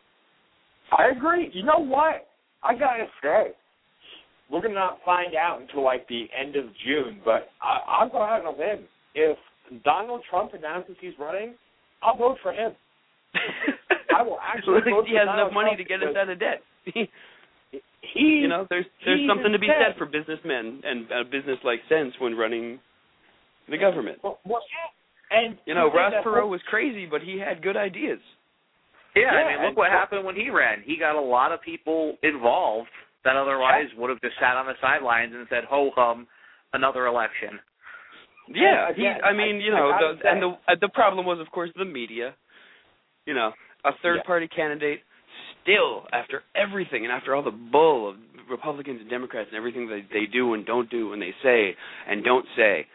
I 0.97 1.09
agree. 1.15 1.49
You 1.53 1.63
know 1.63 1.79
what? 1.79 2.27
I 2.63 2.73
gotta 2.73 3.05
say, 3.21 3.51
we're 4.51 4.61
gonna 4.61 4.73
not 4.73 4.99
find 5.05 5.35
out 5.35 5.61
until 5.61 5.83
like 5.83 6.07
the 6.07 6.25
end 6.37 6.55
of 6.55 6.65
June. 6.85 7.21
But 7.23 7.49
I, 7.61 7.79
I'll 7.87 8.09
go 8.09 8.21
out 8.21 8.45
on 8.45 8.53
a 8.53 8.57
limb. 8.57 8.85
If 9.15 9.37
Donald 9.83 10.21
Trump 10.29 10.53
announces 10.53 10.95
he's 10.99 11.13
running, 11.19 11.53
I'll 12.01 12.17
vote 12.17 12.37
for 12.41 12.51
him. 12.51 12.73
I 14.15 14.23
will 14.23 14.39
actually 14.41 14.73
Well, 14.73 14.81
at 14.81 14.85
least 14.87 14.95
vote 14.95 15.05
he 15.07 15.13
for 15.13 15.19
has 15.19 15.27
Donald 15.27 15.47
enough 15.47 15.53
money 15.53 15.75
Trump 15.75 15.77
to 15.77 15.83
get 15.85 16.03
us 16.03 16.15
out 16.17 16.29
of 16.29 16.39
debt. 16.39 16.61
He, 18.13 18.41
you 18.41 18.47
know, 18.47 18.65
there's 18.71 18.85
there's 19.05 19.21
something 19.29 19.51
to 19.51 19.59
be 19.59 19.67
said- 19.67 19.95
for 19.97 20.07
businessmen 20.07 20.81
and 20.83 21.05
uh, 21.11 21.23
business 21.29 21.59
like 21.63 21.79
sense 21.87 22.13
when 22.17 22.35
running 22.35 22.79
the 23.69 23.77
government. 23.77 24.17
Well, 24.23 24.39
well. 24.45 24.63
And 25.31 25.57
You 25.65 25.73
know, 25.75 25.89
he 25.91 25.97
Ross 25.97 26.13
Perot 26.25 26.41
whole- 26.41 26.49
was 26.49 26.61
crazy, 26.63 27.05
but 27.05 27.21
he 27.21 27.37
had 27.39 27.61
good 27.61 27.77
ideas. 27.77 28.19
Yeah, 29.15 29.23
Yeah, 29.23 29.29
I 29.31 29.43
mean, 29.49 29.57
look 29.61 29.67
and- 29.69 29.77
what 29.77 29.91
happened 29.91 30.23
when 30.25 30.35
he 30.35 30.49
ran. 30.49 30.81
He 30.81 30.95
got 30.97 31.15
a 31.15 31.21
lot 31.21 31.51
of 31.51 31.61
people 31.61 32.17
involved 32.23 32.89
that 33.23 33.35
otherwise 33.35 33.93
would 33.95 34.09
have 34.09 34.21
just 34.21 34.37
sat 34.39 34.55
on 34.55 34.65
the 34.65 34.75
sidelines 34.81 35.33
and 35.35 35.47
said, 35.49 35.65
"Ho 35.65 35.91
hum, 35.91 36.27
another 36.73 37.05
election." 37.05 37.59
Yeah, 38.47 38.87
And 38.87 38.95
he. 38.95 39.05
again, 39.05 39.21
I 39.23 39.33
mean, 39.33 39.57
I- 39.57 39.59
you 39.59 39.71
know, 39.71 40.15
the, 40.15 40.29
and 40.29 40.41
the 40.41 40.57
uh, 40.67 40.75
the 40.75 40.89
problem 40.89 41.25
was, 41.25 41.39
of 41.39 41.51
course, 41.51 41.71
the 41.75 41.85
media. 41.85 42.33
You 43.25 43.33
know, 43.35 43.53
a 43.83 43.93
third 44.01 44.17
Yeah. 44.17 44.23
party 44.23 44.47
candidate 44.47 45.03
still, 45.61 46.07
after 46.13 46.43
everything 46.55 47.03
and 47.03 47.11
after 47.13 47.35
all 47.35 47.43
the 47.43 47.51
bull 47.51 48.07
of 48.09 48.17
Republicans 48.49 49.01
and 49.01 49.09
Democrats 49.09 49.49
and 49.49 49.57
everything 49.57 49.87
that 49.89 50.09
they 50.09 50.25
do 50.25 50.53
and 50.55 50.65
don't 50.65 50.89
do 50.89 51.13
and 51.13 51.21
they 51.21 51.33
say 51.43 51.75
and 52.07 52.23
don't 52.23 52.47
say, 52.55 52.87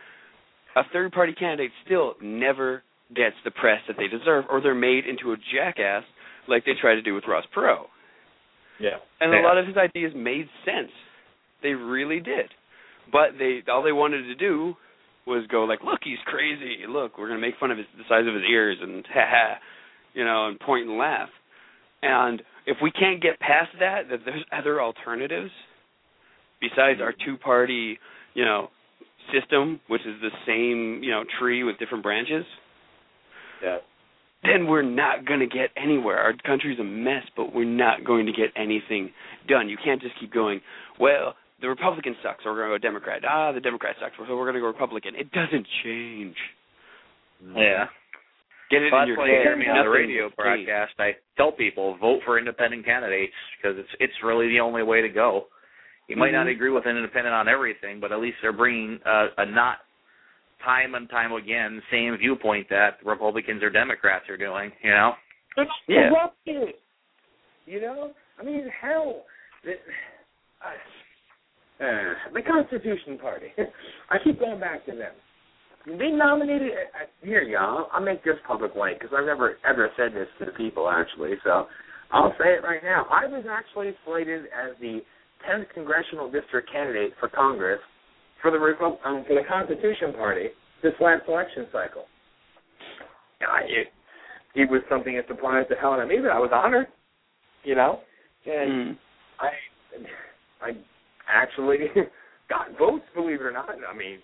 a 0.77 0.83
third 0.93 1.12
party 1.12 1.33
candidate 1.33 1.70
still 1.85 2.15
never 2.20 2.83
gets 3.15 3.36
the 3.44 3.51
press 3.51 3.81
that 3.86 3.97
they 3.97 4.09
deserve, 4.09 4.44
or 4.51 4.61
they're 4.61 4.75
made 4.75 5.07
into 5.07 5.33
a 5.33 5.36
jackass 5.55 6.03
like 6.49 6.65
they 6.65 6.73
try 6.81 6.94
to 6.94 7.03
do 7.03 7.15
with 7.15 7.25
Ross 7.28 7.44
Perot. 7.55 7.86
Yeah. 8.81 8.99
And 9.20 9.33
Yeah. 9.33 9.41
a 9.41 9.43
lot 9.43 9.59
of 9.59 9.67
his 9.67 9.77
ideas 9.77 10.12
made 10.15 10.49
sense. 10.65 10.91
They 11.62 11.75
really 11.75 12.20
did. 12.20 12.53
But 13.12 13.39
they 13.39 13.62
all 13.69 13.83
they 13.83 13.93
wanted 13.93 14.25
to 14.25 14.35
do 14.35 14.77
was 15.27 15.47
go 15.47 15.65
like, 15.65 15.83
"Look, 15.85 16.01
he's 16.03 16.19
crazy. 16.27 16.86
Look, 16.86 17.17
we're 17.19 17.28
going 17.28 17.41
to 17.41 17.47
make 17.47 17.57
fun 17.57 17.70
of 17.70 17.78
his 17.78 17.86
the 17.97 18.05
size 18.09 18.27
of 18.27 18.35
his 18.35 18.44
ears 18.44 18.78
and 18.81 19.07
ha 19.12 19.27
ha, 19.28 19.59
you 20.15 20.25
know, 20.25 20.49
and 20.49 20.59
point 20.61 20.89
and 20.89 20.99
laugh." 20.99 21.31
And 22.03 22.43
if 22.67 22.77
we 22.83 22.91
can't 22.91 23.23
get 23.23 23.39
past 23.41 23.70
that, 23.78 24.09
that 24.11 24.25
there's 24.25 24.44
other 24.53 24.81
alternatives 24.83 25.51
besides 26.61 27.01
our 27.01 27.12
two-party, 27.12 27.99
you 28.35 28.44
know, 28.44 28.70
system, 29.33 29.81
which 29.89 30.03
is 30.03 30.20
the 30.20 30.31
same, 30.47 31.03
you 31.03 31.11
know, 31.11 31.25
tree 31.39 31.62
with 31.65 31.78
different 31.78 32.03
branches, 32.03 32.44
Yeah. 33.62 33.78
then 34.43 34.67
we're 34.67 34.83
not 34.83 35.25
going 35.25 35.41
to 35.41 35.47
get 35.47 35.70
anywhere. 35.77 36.19
Our 36.19 36.35
country's 36.44 36.78
a 36.78 36.85
mess, 36.85 37.25
but 37.36 37.55
we're 37.55 37.65
not 37.65 38.05
going 38.05 38.27
to 38.27 38.33
get 38.33 38.51
anything 38.57 39.12
done. 39.49 39.69
You 39.69 39.77
can't 39.83 40.01
just 40.03 40.19
keep 40.20 40.33
going, 40.33 40.61
well, 41.01 41.35
the 41.61 41.69
Republican 41.69 42.15
sucks, 42.23 42.44
so 42.44 42.51
we're 42.51 42.57
going 42.67 42.73
to 42.73 42.78
go 42.78 42.83
Democrat. 42.89 43.23
Ah, 43.27 43.53
the 43.53 43.61
Democrat 43.61 43.97
sucks, 44.01 44.15
so 44.19 44.36
we're 44.36 44.44
going 44.44 44.55
to 44.55 44.61
go 44.61 44.67
Republican. 44.67 45.15
It 45.15 45.31
doesn't 45.33 45.67
change. 45.83 46.36
Yeah. 47.57 47.86
Get 48.70 48.83
it 48.83 48.93
Well, 48.93 49.03
in 49.03 49.09
your 49.09 49.17
why 49.19 49.27
you 49.27 49.33
hear 49.33 49.51
head. 49.51 49.59
me 49.59 49.67
on 49.69 49.85
the 49.85 49.91
radio 49.91 50.31
broadcast. 50.36 50.94
I 50.99 51.12
tell 51.36 51.53
people 51.53 51.97
vote 51.99 52.20
for 52.25 52.39
independent 52.39 52.85
candidates 52.85 53.35
because 53.57 53.78
it's 53.78 53.89
it's 54.01 54.12
really 54.25 54.49
the 54.49 54.61
only 54.61 54.83
way 54.83 55.03
to 55.03 55.09
go. 55.09 55.47
You 56.08 56.16
might 56.16 56.33
not 56.33 56.47
Mhm. 56.47 56.50
agree 56.52 56.70
with 56.70 56.86
an 56.86 56.97
independent 56.97 57.34
on 57.34 57.49
everything, 57.49 57.99
but 58.00 58.12
at 58.12 58.20
least 58.20 58.39
they're 58.42 58.52
bringing 58.52 59.00
uh, 59.05 59.28
a 59.39 59.47
not 59.47 59.78
time 60.62 60.94
and 60.94 61.08
time 61.10 61.33
again 61.33 61.83
same 61.91 62.16
viewpoint 62.16 62.68
that 62.68 62.99
Republicans 63.05 63.62
or 63.62 63.70
Democrats 63.70 64.28
are 64.28 64.36
doing. 64.36 64.73
You 64.83 64.91
know. 64.91 65.16
It's 65.57 65.70
Yeah. 65.86 66.08
corrupted. 66.10 66.74
You 67.66 67.81
know, 67.81 68.15
I 68.39 68.42
mean, 68.42 68.68
hell, 68.68 69.24
the, 69.62 69.78
uh, 70.60 71.84
uh, 71.84 72.15
the 72.33 72.42
Constitution 72.42 73.18
Party. 73.18 73.52
I 74.10 74.18
keep 74.18 74.39
going 74.41 74.60
back 74.60 74.84
to 74.86 74.92
them. 74.92 75.15
They 75.86 76.10
nominated. 76.10 76.73
Uh, 76.73 77.07
here, 77.23 77.42
y'all. 77.42 77.89
I'll 77.92 78.00
make 78.00 78.23
this 78.24 78.39
public 78.47 78.74
link 78.74 78.99
because 79.00 79.15
I've 79.16 79.26
never 79.26 79.58
ever 79.65 79.91
said 79.97 80.15
this 80.15 80.28
to 80.39 80.47
the 80.47 80.52
people 80.52 80.91
actually. 80.91 81.39
So 81.44 81.68
I'll 82.10 82.34
say 82.39 82.55
it 82.55 82.62
right 82.62 82.83
now. 82.83 83.07
I 83.10 83.26
was 83.26 83.44
actually 83.47 83.97
slated 84.05 84.47
as 84.47 84.76
the 84.81 85.05
10th 85.49 85.67
congressional 85.75 86.31
district 86.31 86.71
candidate 86.71 87.13
for 87.21 87.29
Congress 87.29 87.81
for 88.43 88.51
the 88.51 88.57
Repu- 88.59 88.99
um, 89.05 89.25
for 89.27 89.35
the 89.35 89.47
Constitution 89.49 90.13
Party 90.13 90.49
this 90.83 90.93
last 91.01 91.23
election 91.29 91.67
cycle. 91.73 92.05
I, 93.41 93.63
it, 93.65 93.89
it 94.55 94.71
was 94.71 94.83
something 94.89 95.17
that 95.17 95.27
surprised 95.29 95.71
the 95.71 95.77
hell 95.77 95.93
out 95.93 96.01
of 96.01 96.09
me, 96.09 96.17
but 96.21 96.31
I 96.31 96.39
was 96.39 96.51
honored. 96.53 96.87
You 97.65 97.75
know, 97.75 98.01
and 98.47 98.71
Mm. 98.71 98.99
I 99.41 99.51
I 100.61 100.71
actually 101.29 101.79
got 102.49 102.77
votes, 102.79 103.05
believe 103.15 103.41
it 103.41 103.45
or 103.45 103.53
not. 103.53 103.71
I 103.71 103.97
mean, 103.97 104.19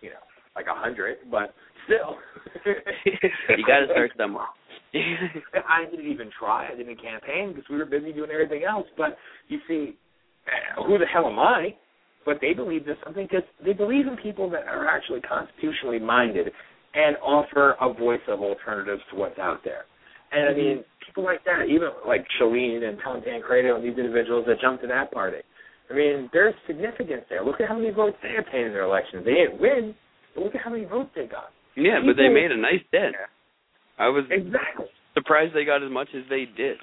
you 0.00 0.10
know, 0.10 0.22
like 0.56 0.66
a 0.66 0.74
hundred, 0.74 1.18
but 1.30 1.54
still. 1.84 2.16
you 2.66 3.64
got 3.66 3.80
to 3.80 3.86
start 3.90 4.10
somewhere. 4.16 4.46
I 4.94 5.88
didn't 5.88 6.10
even 6.10 6.30
try. 6.36 6.68
I 6.72 6.76
didn't 6.76 7.00
campaign 7.00 7.52
because 7.54 7.68
we 7.70 7.76
were 7.76 7.84
busy 7.84 8.12
doing 8.12 8.30
everything 8.32 8.64
else. 8.64 8.86
But 8.96 9.16
you 9.48 9.58
see, 9.68 9.96
Uh, 10.50 10.84
who 10.84 10.98
the 10.98 11.06
hell 11.06 11.26
am 11.26 11.38
I? 11.38 11.74
But 12.24 12.38
they 12.40 12.52
believe 12.52 12.84
there's 12.84 12.98
something 13.04 13.26
because 13.30 13.46
they 13.64 13.72
believe 13.72 14.06
in 14.06 14.16
people 14.16 14.50
that 14.50 14.64
are 14.66 14.86
actually 14.86 15.20
constitutionally 15.22 15.98
minded 15.98 16.48
and 16.94 17.16
offer 17.18 17.76
a 17.80 17.92
voice 17.92 18.20
of 18.28 18.40
alternatives 18.40 19.00
to 19.10 19.16
what's 19.16 19.38
out 19.38 19.60
there. 19.64 19.84
And 20.32 20.48
I 20.48 20.52
mm-hmm. 20.52 20.58
mean, 20.58 20.84
people 21.06 21.24
like 21.24 21.44
that, 21.44 21.66
even 21.68 21.88
like 22.06 22.26
Shalene 22.40 22.88
and 22.88 22.98
Tom 23.02 23.22
Tancredo 23.22 23.76
and 23.76 23.84
these 23.84 23.96
individuals 23.96 24.44
that 24.46 24.60
jumped 24.60 24.82
to 24.82 24.88
that 24.88 25.12
party. 25.12 25.38
I 25.90 25.94
mean, 25.94 26.30
there's 26.32 26.54
significance 26.66 27.22
there. 27.28 27.44
Look 27.44 27.60
at 27.60 27.68
how 27.68 27.78
many 27.78 27.90
votes 27.90 28.16
they 28.22 28.36
obtained 28.38 28.66
in 28.66 28.72
their 28.72 28.84
elections. 28.84 29.24
They 29.24 29.34
didn't 29.34 29.60
win, 29.60 29.94
but 30.34 30.44
look 30.44 30.54
at 30.54 30.60
how 30.62 30.70
many 30.70 30.84
votes 30.84 31.10
they 31.16 31.26
got. 31.26 31.50
yeah, 31.76 31.98
but 32.04 32.16
they 32.16 32.28
made 32.28 32.52
a 32.52 32.56
nice 32.56 32.82
dent. 32.92 33.14
I 33.98 34.08
was 34.08 34.24
Exactly. 34.30 34.86
surprised 35.14 35.54
they 35.54 35.64
got 35.64 35.82
as 35.82 35.90
much 35.90 36.08
as 36.14 36.22
they 36.30 36.46
did. 36.56 36.78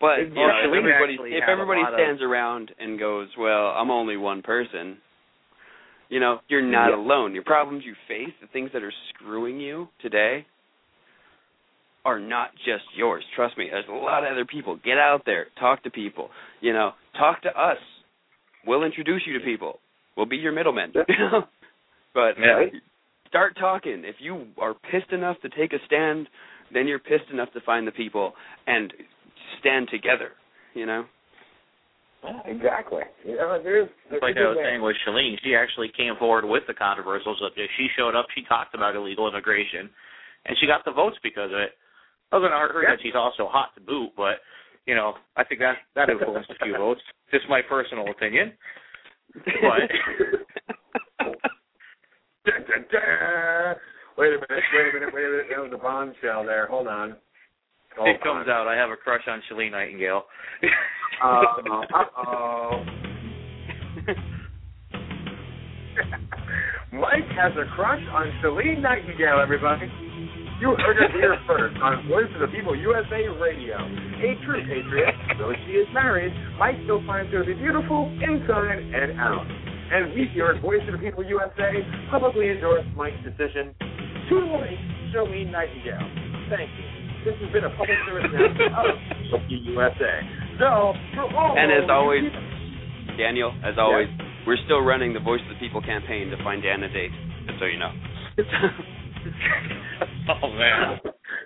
But 0.00 0.20
you 0.20 0.34
know, 0.34 0.48
if 0.48 0.64
everybody 0.66 1.18
if 1.36 1.44
everybody 1.48 1.80
lot 1.82 1.92
of- 1.92 1.98
stands 1.98 2.22
around 2.22 2.72
and 2.78 2.98
goes, 2.98 3.28
"Well, 3.36 3.68
I'm 3.76 3.90
only 3.90 4.16
one 4.16 4.40
person," 4.42 4.96
you 6.08 6.20
know, 6.20 6.40
you're 6.48 6.62
not 6.62 6.88
Yeah. 6.90 6.96
alone. 6.96 7.34
Your 7.34 7.44
problems 7.44 7.84
you 7.84 7.94
face, 8.08 8.32
the 8.40 8.46
things 8.46 8.72
that 8.72 8.82
are 8.82 8.92
screwing 9.10 9.60
you 9.60 9.88
today, 10.00 10.46
are 12.06 12.18
not 12.18 12.54
just 12.64 12.84
yours. 12.94 13.24
Trust 13.34 13.58
me. 13.58 13.68
There's 13.68 13.86
a 13.88 13.92
lot 13.92 14.24
of 14.24 14.32
other 14.32 14.46
people. 14.46 14.76
Get 14.76 14.96
out 14.96 15.24
there, 15.26 15.48
talk 15.56 15.82
to 15.82 15.90
people. 15.90 16.30
You 16.60 16.72
know, 16.72 16.94
talk 17.18 17.42
to 17.42 17.54
us. 17.58 17.78
We'll 18.64 18.84
introduce 18.84 19.26
you 19.26 19.34
to 19.38 19.44
people. 19.44 19.80
We'll 20.16 20.26
be 20.26 20.38
your 20.38 20.52
middlemen. 20.52 20.92
Yeah. 20.94 21.04
You 21.08 21.18
know? 21.30 21.48
But 22.14 22.38
Yeah. 22.38 22.70
start 23.28 23.54
talking. 23.56 24.04
If 24.04 24.16
you 24.20 24.48
are 24.58 24.72
pissed 24.74 25.12
enough 25.12 25.38
to 25.42 25.50
take 25.50 25.74
a 25.74 25.78
stand, 25.84 26.28
then 26.70 26.88
you're 26.88 26.98
pissed 26.98 27.30
enough 27.30 27.52
to 27.52 27.60
find 27.60 27.86
the 27.86 27.92
people 27.92 28.34
and 28.66 28.92
stand 29.60 29.88
together. 29.90 30.32
You 30.74 30.86
know. 30.86 31.04
Exactly. 32.44 33.02
You 33.24 33.36
know, 33.36 33.58
there's, 33.62 33.88
there's 34.10 34.20
like 34.20 34.36
I 34.36 34.44
was 34.52 34.58
saying 34.60 34.82
with 34.82 34.96
Shalene, 35.08 35.40
she 35.42 35.54
actually 35.56 35.88
came 35.96 36.12
forward 36.18 36.44
with 36.44 36.62
the 36.68 36.74
controversial 36.74 37.34
subject. 37.40 37.72
She 37.78 37.88
showed 37.96 38.14
up, 38.14 38.26
she 38.36 38.44
talked 38.44 38.74
about 38.74 38.94
illegal 38.94 39.26
immigration, 39.26 39.88
and 40.44 40.52
she 40.60 40.66
got 40.66 40.84
the 40.84 40.92
votes 40.92 41.16
because 41.22 41.48
of 41.48 41.56
it. 41.58 41.72
Other 42.30 42.48
than 42.48 42.52
her 42.52 42.82
Yeah. 42.84 42.90
that 42.94 43.02
she's 43.02 43.16
also 43.16 43.48
hot 43.48 43.72
to 43.74 43.80
boot, 43.80 44.10
but 44.16 44.44
you 44.86 44.94
know, 44.94 45.14
I 45.36 45.44
think 45.44 45.60
that 45.60 45.76
that 45.96 46.10
influenced 46.10 46.50
a 46.50 46.54
few 46.62 46.76
votes. 46.76 47.00
Just 47.32 47.48
my 47.48 47.62
personal 47.66 48.10
opinion. 48.10 48.52
Da, 52.46 52.52
da, 52.56 52.76
da. 52.90 53.74
Wait 54.16 54.28
a 54.32 54.38
minute, 54.40 54.64
wait 54.72 54.88
a 54.88 54.92
minute, 54.94 55.14
wait 55.14 55.24
a 55.24 55.28
minute. 55.28 55.46
That 55.50 55.60
was 55.62 55.72
a 55.74 55.78
bombshell 55.78 56.44
there. 56.44 56.66
Hold 56.68 56.88
on. 56.88 57.16
Hold 58.00 58.16
it 58.16 58.22
comes 58.22 58.48
out 58.48 58.66
I 58.66 58.76
have 58.80 58.88
a 58.88 58.96
crush 58.96 59.20
on 59.28 59.42
Shalene 59.44 59.72
Nightingale. 59.72 60.24
Uh 61.22 61.44
oh. 62.16 62.84
Mike 66.96 67.28
has 67.36 67.52
a 67.60 67.68
crush 67.76 68.00
on 68.10 68.32
Celine 68.42 68.80
Nightingale, 68.82 69.38
everybody. 69.38 69.86
You 70.60 70.74
heard 70.80 70.96
it 70.96 71.12
here 71.12 71.36
first 71.46 71.76
on 71.82 72.08
Voice 72.08 72.26
of 72.34 72.40
the 72.40 72.48
People 72.56 72.74
USA 72.74 73.28
Radio. 73.36 73.76
A 73.76 74.28
true 74.44 74.64
patriot, 74.64 75.14
though 75.38 75.52
she 75.66 75.72
is 75.72 75.86
married, 75.92 76.32
Mike 76.58 76.76
still 76.84 77.04
finds 77.06 77.30
her 77.32 77.44
to 77.44 77.46
be 77.46 77.54
beautiful 77.54 78.10
inside 78.20 78.80
and 78.80 79.20
out. 79.20 79.46
And 79.92 80.14
we 80.14 80.26
here 80.32 80.56
at 80.56 80.62
Voice 80.62 80.82
of 80.88 80.98
the 80.98 81.04
People 81.04 81.22
USA 81.24 81.84
publicly 82.10 82.50
endorse 82.50 82.84
Mike's 82.96 83.22
decision 83.22 83.74
to 84.28 84.36
like 84.56 84.80
Celine 85.12 85.52
Nightingale. 85.52 86.08
Thank 86.48 86.70
you. 86.80 86.89
This 87.24 87.36
has 87.36 87.52
been 87.52 87.64
a 87.64 87.70
public 87.76 87.98
service 88.08 88.24
announcement 88.32 88.72
of 89.34 89.40
the 89.48 89.56
USA. 89.76 90.12
So, 90.58 90.94
for 91.14 91.28
all 91.36 91.56
And 91.58 91.70
as 91.72 91.88
always- 91.90 92.32
Daniel, 93.18 93.52
as 93.64 93.76
always, 93.76 94.08
we're 94.46 94.56
still 94.64 94.80
running 94.80 95.12
the 95.12 95.20
Voice 95.20 95.40
of 95.42 95.48
the 95.50 95.58
People 95.60 95.82
campaign 95.82 96.30
to 96.30 96.36
find 96.42 96.62
Dan 96.62 96.82
a 96.82 96.88
date. 96.88 97.10
Just 97.46 97.58
so 97.58 97.66
you 97.66 97.78
know. 97.78 97.92
oh 100.42 100.48
man. 100.52 101.00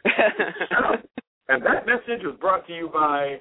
and 1.48 1.62
that 1.64 1.86
message 1.86 2.22
was 2.22 2.36
brought 2.40 2.66
to 2.68 2.72
you 2.74 2.88
by 2.92 3.40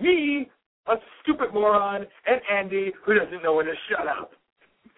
me, 0.00 0.48
a 0.86 0.94
stupid 1.22 1.52
moron, 1.52 2.06
and 2.26 2.40
Andy, 2.52 2.92
who 3.04 3.14
doesn't 3.14 3.42
know 3.42 3.54
when 3.54 3.66
to 3.66 3.74
shut 3.90 4.06
up. 4.06 4.32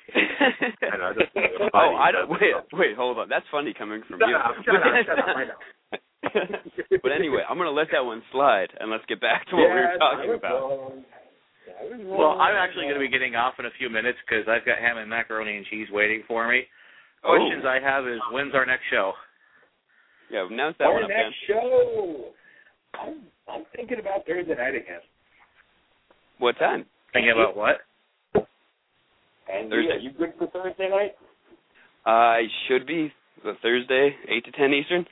I 0.14 0.96
know, 0.98 1.12
oh, 1.16 1.24
funny. 1.34 1.70
oh, 1.74 1.96
I 1.96 2.12
don't. 2.12 2.28
Wait, 2.28 2.52
wait, 2.72 2.96
hold 2.96 3.18
on. 3.18 3.28
That's 3.28 3.46
funny 3.50 3.72
coming 3.76 4.02
from 4.08 4.20
Shut 4.20 4.28
you. 4.28 4.36
up, 4.36 4.54
shut 4.64 4.74
up, 4.76 4.82
shut 5.06 5.18
up, 5.18 5.36
I 5.36 5.44
know. 5.44 5.54
but 7.02 7.12
anyway, 7.12 7.42
I'm 7.48 7.58
gonna 7.58 7.70
let 7.70 7.88
that 7.92 8.04
one 8.04 8.22
slide, 8.32 8.68
and 8.80 8.90
let's 8.90 9.04
get 9.08 9.20
back 9.20 9.46
to 9.50 9.56
what 9.56 9.68
we 9.68 9.80
were 9.80 9.96
talking 9.98 10.34
about. 10.34 10.60
wrong. 10.60 11.04
I 11.66 11.84
was 11.84 12.00
Well. 12.06 12.40
I'm 12.40 12.54
actually 12.56 12.84
going 12.84 12.94
to 12.94 13.00
be 13.04 13.08
getting 13.10 13.34
off 13.34 13.54
in 13.58 13.66
a 13.66 13.74
few 13.76 13.90
minutes 13.90 14.16
because 14.24 14.46
I've 14.48 14.64
got 14.64 14.78
ham 14.78 14.96
and 14.98 15.10
macaroni 15.10 15.56
and 15.58 15.66
cheese 15.66 15.88
waiting 15.90 16.22
for 16.26 16.48
me. 16.48 16.62
Oh. 17.24 17.36
Questions 17.36 17.64
I 17.66 17.80
have 17.82 18.06
is 18.06 18.20
when's 18.32 18.54
our 18.54 18.64
next 18.64 18.84
show? 18.90 19.12
Yeah, 20.30 20.46
announce 20.50 20.76
that 20.78 20.86
Our 20.86 20.94
one 20.94 21.02
up, 21.04 21.08
Dan. 21.10 21.18
next 21.26 21.36
show. 21.46 22.30
I'm, 22.94 23.20
I'm 23.48 23.64
thinking 23.74 23.98
about 23.98 24.24
Thursday 24.26 24.54
night 24.54 24.74
again. 24.74 25.02
What 26.38 26.56
time? 26.58 26.86
Thinking 27.12 27.32
about 27.32 27.56
what? 27.56 27.76
And 28.34 29.68
Thursday. 29.70 29.92
are 29.92 29.98
you 29.98 30.10
good 30.16 30.32
for 30.38 30.46
Thursday 30.48 30.88
night? 30.88 31.12
I 32.06 32.42
should 32.68 32.86
be 32.86 33.12
the 33.44 33.54
Thursday, 33.62 34.14
eight 34.28 34.44
to 34.44 34.52
ten 34.52 34.72
Eastern. 34.72 35.04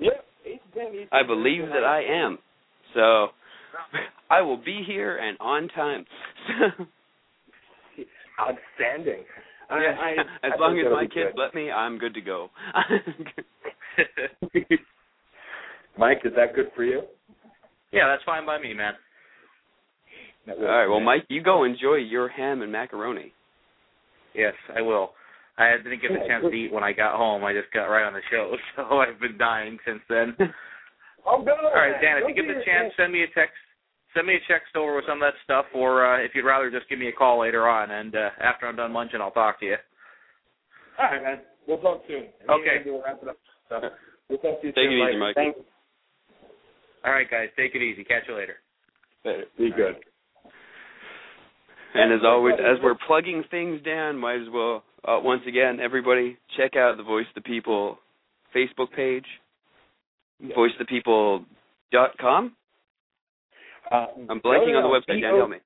Yep. 0.00 0.24
Eight 0.46 0.60
to 0.72 0.78
ten 0.78 0.94
Eastern 0.94 1.08
I 1.12 1.22
believe 1.26 1.62
Thursday 1.62 1.80
that. 1.80 1.86
I 1.86 2.02
am. 2.02 2.38
So 2.94 3.28
I 4.30 4.40
will 4.42 4.56
be 4.62 4.82
here 4.86 5.18
and 5.18 5.36
on 5.40 5.68
time. 5.68 6.04
Outstanding. 8.40 9.24
I- 9.70 9.74
I, 9.74 10.12
as 10.46 10.52
I 10.56 10.60
long 10.60 10.78
as 10.78 10.86
my 10.92 11.02
kids 11.04 11.30
good. 11.34 11.40
let 11.40 11.54
me, 11.54 11.70
I'm 11.70 11.98
good 11.98 12.14
to 12.14 12.20
go. 12.20 12.50
Mike, 15.98 16.20
is 16.24 16.32
that 16.36 16.54
good 16.54 16.66
for 16.76 16.84
you? 16.84 17.02
yeah, 17.92 18.06
that's 18.08 18.22
fine 18.24 18.44
by 18.44 18.58
me, 18.60 18.74
man. 18.74 18.92
That 20.46 20.56
All 20.56 20.62
works 20.62 20.70
right, 20.70 20.84
for 20.86 20.90
well. 20.90 21.00
Mike, 21.00 21.24
you 21.28 21.42
go 21.42 21.64
enjoy 21.64 21.94
your 21.94 22.28
ham 22.28 22.60
and 22.62 22.70
macaroni. 22.70 23.32
Yes, 24.34 24.54
I 24.76 24.82
will. 24.82 25.10
I 25.56 25.76
didn't 25.76 26.02
get 26.02 26.10
the 26.10 26.26
chance 26.26 26.42
to 26.42 26.52
eat 26.52 26.72
when 26.72 26.82
I 26.82 26.92
got 26.92 27.16
home. 27.16 27.44
I 27.44 27.52
just 27.52 27.72
got 27.72 27.86
right 27.86 28.06
on 28.06 28.12
the 28.12 28.26
show, 28.30 28.56
so 28.76 28.98
I've 28.98 29.20
been 29.20 29.38
dying 29.38 29.78
since 29.86 30.00
then. 30.08 30.36
Oh, 31.26 31.42
go. 31.42 31.56
All 31.56 31.72
right, 31.72 31.96
Dan, 32.02 32.20
if 32.20 32.28
you 32.28 32.34
get 32.34 32.44
the 32.46 32.60
chance, 32.66 32.92
send 32.98 33.10
me 33.10 33.22
a 33.22 33.26
text. 33.28 33.56
Send 34.12 34.26
me 34.26 34.34
a 34.34 34.44
text 34.44 34.76
over 34.76 34.96
with 34.96 35.06
some 35.08 35.22
of 35.22 35.32
that 35.32 35.40
stuff, 35.42 35.64
or 35.74 36.04
uh, 36.04 36.22
if 36.22 36.32
you'd 36.34 36.44
rather, 36.44 36.70
just 36.70 36.86
give 36.90 36.98
me 36.98 37.08
a 37.08 37.12
call 37.12 37.40
later 37.40 37.66
on, 37.66 37.90
and 37.90 38.14
uh, 38.14 38.28
after 38.44 38.68
I'm 38.68 38.76
done 38.76 38.92
lunching, 38.92 39.22
I'll 39.22 39.30
talk 39.30 39.58
to 39.60 39.64
you. 39.64 39.76
All 41.00 41.08
right, 41.10 41.22
man. 41.22 41.38
We'll 41.66 41.78
talk 41.78 42.02
soon. 42.06 42.28
Okay. 42.44 42.84
We'll 42.84 43.02
wrap 43.02 43.20
it 43.22 43.28
up. 43.30 43.38
So, 43.70 43.80
we'll 44.28 44.38
talk 44.38 44.60
to 44.60 44.66
you 44.66 44.72
Take 44.74 44.84
soon, 44.84 45.00
it 45.00 45.08
easy, 45.08 45.18
Mike. 45.18 45.34
Thanks. 45.34 45.58
All 47.04 47.12
right, 47.12 47.30
guys, 47.30 47.48
take 47.56 47.74
it 47.74 47.80
easy. 47.80 48.04
Catch 48.04 48.24
you 48.28 48.36
later. 48.36 48.56
Be 49.56 49.70
good. 49.74 49.96
And 51.94 52.12
as 52.12 52.20
always, 52.22 52.56
as 52.60 52.76
we're 52.82 52.96
plugging 53.06 53.44
things 53.50 53.80
down, 53.82 54.18
might 54.18 54.42
as 54.42 54.48
well 54.52 54.84
uh, 55.06 55.20
once 55.20 55.42
again, 55.46 55.80
everybody 55.80 56.38
check 56.56 56.76
out 56.76 56.96
the 56.96 57.02
Voice 57.02 57.26
of 57.36 57.42
the 57.42 57.48
People 57.48 57.98
Facebook 58.54 58.90
page, 58.94 59.26
voiceofthepeople.com. 60.42 62.56
Uh, 63.90 64.06
I'm 64.30 64.40
blanking 64.40 64.72
no, 64.72 64.78
on 64.78 64.82
the 64.82 64.88
no, 64.88 65.00
website. 65.00 65.20
Dan, 65.20 65.36
help 65.36 65.50
me. 65.50 65.58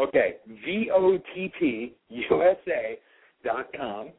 Okay, 0.00 0.36
V 0.64 0.90
O 0.94 1.18
T 1.34 1.52
P 1.58 1.92
U 2.08 2.42
S 2.42 2.56
A 2.68 2.98
dot 3.44 3.66
com, 3.76 4.10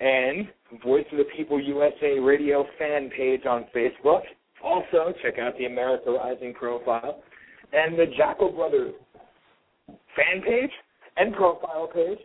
and 0.00 0.48
Voice 0.84 1.04
of 1.10 1.18
the 1.18 1.24
People 1.36 1.60
USA 1.60 2.20
radio 2.20 2.64
fan 2.78 3.10
page 3.16 3.44
on 3.46 3.64
Facebook. 3.74 4.22
Also, 4.62 5.12
check 5.22 5.40
out 5.40 5.58
the 5.58 5.64
America 5.64 6.12
Rising 6.12 6.54
profile 6.54 7.24
and 7.72 7.98
the 7.98 8.06
Jackal 8.16 8.52
Brothers 8.52 8.94
fan 9.88 10.42
page 10.42 10.70
and 11.16 11.34
profile 11.34 11.88
page, 11.92 12.18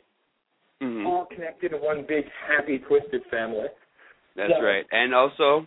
Mhm. 0.82 1.06
all 1.06 1.26
connected 1.26 1.74
in 1.74 1.82
one 1.82 2.04
big 2.04 2.30
happy 2.48 2.80
twisted 2.80 3.24
family. 3.26 3.68
That's 4.36 4.52
Yeah. 4.52 4.62
right. 4.62 4.86
And 4.92 5.16
also, 5.16 5.66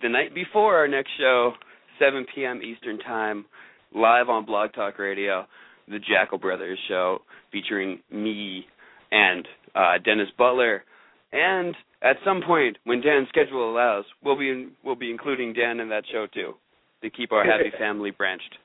the 0.00 0.08
night 0.08 0.32
before 0.32 0.76
our 0.76 0.86
next 0.86 1.10
show, 1.12 1.56
7 1.98 2.24
p.m. 2.26 2.62
Eastern 2.62 2.98
Time, 2.98 3.44
live 3.92 4.28
on 4.28 4.44
Blog 4.44 4.72
Talk 4.72 4.98
Radio, 4.98 5.46
the 5.88 5.98
Jackal 5.98 6.38
Brothers 6.38 6.78
show, 6.86 7.22
featuring 7.50 8.00
me 8.10 8.68
and 9.10 9.48
uh, 9.74 9.98
Dennis 9.98 10.30
Butler. 10.36 10.84
And 11.32 11.76
at 12.02 12.16
some 12.24 12.40
point, 12.42 12.78
when 12.84 13.00
Dan's 13.00 13.28
schedule 13.28 13.70
allows, 13.70 14.04
we'll 14.22 14.36
be 14.36 14.50
in, 14.50 14.72
we'll 14.84 14.94
be 14.94 15.10
including 15.10 15.52
Dan 15.52 15.80
in 15.80 15.88
that 15.88 16.04
show 16.12 16.26
too, 16.26 16.54
to 17.02 17.10
keep 17.10 17.32
our 17.32 17.44
happy 17.44 17.70
family 17.78 18.12
branched. 18.12 18.56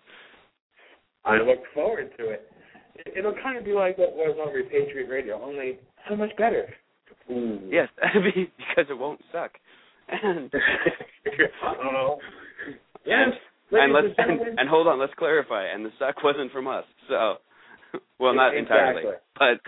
I 1.26 1.38
look 1.38 1.64
forward 1.74 2.12
to 2.18 2.30
it. 2.30 2.52
It- 2.96 3.14
It'll 3.18 3.36
kind 3.44 3.58
of 3.58 3.66
be 3.66 3.74
like 3.74 3.98
what 3.98 4.14
was 4.16 4.36
on 4.42 4.54
Repatriate 4.54 5.10
Radio, 5.10 5.42
only 5.42 5.80
so 6.10 6.16
much 6.16 6.36
better. 6.38 6.74
Ooh. 7.32 7.60
Yes, 7.70 7.88
because 8.02 8.90
it 8.90 8.98
won't 8.98 9.22
suck. 9.32 9.52
And 10.10 10.52
I 11.64 11.74
don't 11.76 11.94
know. 11.94 12.20
Yes. 13.06 13.30
and 13.72 13.94
ladies 13.94 14.14
let's 14.18 14.30
and 14.30 14.60
and, 14.60 14.70
hold 14.70 14.88
on, 14.88 15.00
let's 15.00 15.14
clarify. 15.18 15.66
And 15.74 15.86
the 15.86 15.92
suck 16.00 16.24
wasn't 16.24 16.52
from 16.52 16.68
us, 16.68 16.84
so 17.08 17.36
well, 18.20 18.34
not 18.36 18.56
entirely, 18.56 19.04
but 19.38 19.60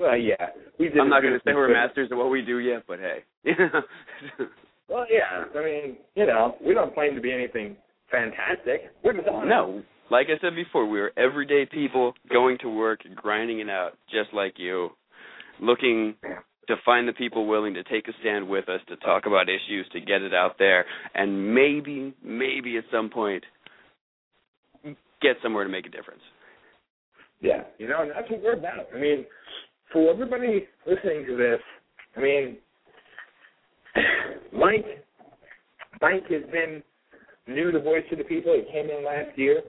well, 0.00 0.16
yeah. 0.16 0.46
We 0.78 0.88
did 0.88 0.98
I'm 0.98 1.08
not 1.08 1.18
as 1.18 1.22
good 1.22 1.28
going 1.28 1.32
to 1.32 1.36
as 1.36 1.42
say 1.44 1.50
we 1.50 1.54
we're 1.56 1.72
masters 1.72 2.08
of 2.10 2.18
what 2.18 2.30
we 2.30 2.42
do 2.42 2.58
yet. 2.58 2.82
But 2.88 2.98
hey, 3.00 3.24
Well, 4.88 5.04
yeah. 5.10 5.44
I 5.58 5.64
mean, 5.64 5.96
you 6.14 6.26
know, 6.26 6.56
we 6.64 6.74
don't 6.74 6.94
claim 6.94 7.14
to 7.14 7.20
be 7.20 7.32
anything 7.32 7.76
fantastic. 8.10 8.90
We're 9.04 9.12
just 9.12 9.28
honest. 9.28 9.48
no, 9.48 9.82
like 10.10 10.28
I 10.28 10.40
said 10.40 10.54
before, 10.54 10.86
we 10.86 11.00
are 11.00 11.12
everyday 11.16 11.66
people 11.66 12.14
going 12.30 12.58
to 12.62 12.68
work, 12.68 13.00
and 13.04 13.14
grinding 13.14 13.60
it 13.60 13.68
out, 13.68 13.92
just 14.10 14.32
like 14.32 14.54
you, 14.56 14.90
looking 15.60 16.14
to 16.68 16.76
find 16.84 17.08
the 17.08 17.12
people 17.12 17.46
willing 17.46 17.74
to 17.74 17.82
take 17.84 18.08
a 18.08 18.12
stand 18.20 18.48
with 18.48 18.68
us 18.68 18.80
to 18.88 18.96
talk 18.96 19.26
about 19.26 19.48
issues, 19.48 19.86
to 19.92 20.00
get 20.00 20.22
it 20.22 20.34
out 20.34 20.56
there, 20.58 20.84
and 21.14 21.54
maybe, 21.54 22.14
maybe 22.24 22.76
at 22.76 22.84
some 22.92 23.10
point, 23.10 23.44
get 25.20 25.36
somewhere 25.42 25.64
to 25.64 25.70
make 25.70 25.86
a 25.86 25.90
difference. 25.90 26.20
Yeah, 27.40 27.62
you 27.78 27.88
know, 27.88 28.02
and 28.02 28.10
that's 28.10 28.30
what 28.30 28.42
we're 28.42 28.58
about. 28.58 28.86
I 28.94 28.98
mean, 28.98 29.24
for 29.92 30.10
everybody 30.10 30.66
listening 30.86 31.24
to 31.26 31.36
this, 31.36 31.60
I 32.16 32.20
mean, 32.20 32.56
Mike, 34.52 34.84
Mike 36.00 36.24
has 36.30 36.42
been 36.50 36.82
new 37.46 37.70
to 37.70 37.80
Voice 37.80 38.04
of 38.12 38.18
the 38.18 38.24
People. 38.24 38.54
He 38.54 38.70
came 38.72 38.90
in 38.90 39.04
last 39.04 39.36
year 39.38 39.62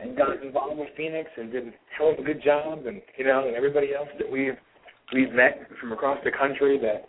and 0.00 0.16
got 0.16 0.42
involved 0.42 0.78
with 0.78 0.88
Phoenix 0.96 1.28
and 1.36 1.52
did 1.52 1.68
a 1.68 1.70
hell 1.96 2.12
of 2.12 2.18
a 2.18 2.22
good 2.22 2.42
job. 2.42 2.86
And 2.86 3.00
you 3.16 3.24
know, 3.24 3.46
and 3.46 3.56
everybody 3.56 3.94
else 3.94 4.08
that 4.18 4.30
we've 4.30 4.56
we've 5.12 5.32
met 5.32 5.68
from 5.80 5.92
across 5.92 6.18
the 6.24 6.30
country 6.30 6.78
that 6.78 7.06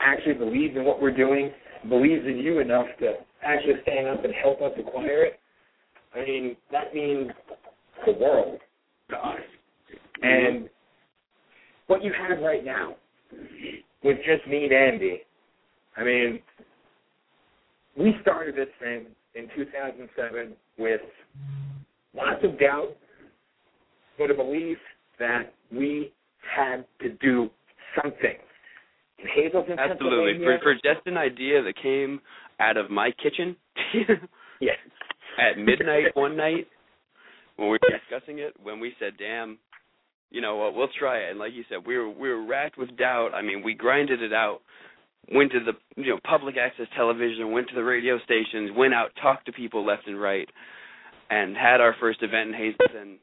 actually 0.00 0.34
believes 0.34 0.76
in 0.76 0.84
what 0.84 1.00
we're 1.00 1.16
doing, 1.16 1.50
believes 1.88 2.26
in 2.26 2.38
you 2.38 2.60
enough 2.60 2.86
to 3.00 3.14
actually 3.42 3.74
stand 3.82 4.06
up 4.08 4.24
and 4.24 4.32
help 4.34 4.60
us 4.62 4.72
acquire 4.78 5.24
it. 5.24 5.40
I 6.14 6.24
mean, 6.24 6.56
that 6.72 6.94
means 6.94 7.30
the 8.06 8.12
world 8.12 8.58
to 9.10 9.16
us. 9.16 9.40
And 10.22 10.68
what 11.86 12.02
you 12.02 12.12
have 12.12 12.38
right 12.40 12.64
now 12.64 12.96
with 14.02 14.18
just 14.18 14.46
me 14.48 14.64
and 14.64 14.72
Andy, 14.72 15.22
I 15.96 16.04
mean, 16.04 16.40
we 17.96 18.14
started 18.22 18.54
this 18.54 18.68
thing 18.80 19.06
in 19.34 19.48
2007 19.56 20.52
with 20.78 21.00
lots 22.14 22.44
of 22.44 22.58
doubt, 22.58 22.96
but 24.18 24.30
a 24.30 24.34
belief 24.34 24.78
that 25.18 25.52
we 25.72 26.12
had 26.56 26.84
to 27.00 27.10
do 27.20 27.50
something. 28.00 28.36
In 29.18 29.26
Hazleton, 29.44 29.78
Absolutely. 29.78 30.44
For 30.44 30.58
for 30.62 30.74
just 30.74 31.06
an 31.06 31.16
idea 31.16 31.62
that 31.62 31.74
came 31.82 32.20
out 32.60 32.76
of 32.76 32.90
my 32.90 33.10
kitchen 33.22 33.56
yes. 34.60 34.76
at 35.38 35.58
midnight 35.58 36.14
one 36.14 36.36
night 36.36 36.68
when 37.56 37.68
we 37.68 37.78
were 37.82 37.98
discussing 37.98 38.38
it, 38.38 38.54
when 38.62 38.78
we 38.78 38.92
said, 39.00 39.14
"Damn, 39.18 39.58
you 40.30 40.40
know 40.40 40.56
what? 40.56 40.74
We'll 40.74 40.88
try 40.98 41.18
it." 41.18 41.30
And 41.30 41.38
like 41.38 41.52
you 41.52 41.64
said, 41.68 41.78
we 41.86 41.98
were 41.98 42.08
we 42.08 42.28
were 42.28 42.46
racked 42.46 42.78
with 42.78 42.96
doubt. 42.96 43.30
I 43.34 43.42
mean, 43.42 43.62
we 43.64 43.74
grinded 43.74 44.22
it 44.22 44.32
out. 44.32 44.60
Went 45.34 45.52
to 45.52 45.58
the 45.60 45.72
you 46.00 46.10
know 46.10 46.20
public 46.24 46.56
access 46.56 46.86
television, 46.96 47.50
went 47.50 47.68
to 47.68 47.74
the 47.74 47.84
radio 47.84 48.18
stations, 48.20 48.70
went 48.76 48.94
out, 48.94 49.10
talked 49.20 49.46
to 49.46 49.52
people 49.52 49.84
left 49.84 50.06
and 50.06 50.20
right, 50.20 50.48
and 51.30 51.56
had 51.56 51.80
our 51.80 51.94
first 52.00 52.22
event 52.22 52.50
in 52.50 52.54
Hazleton, 52.54 53.18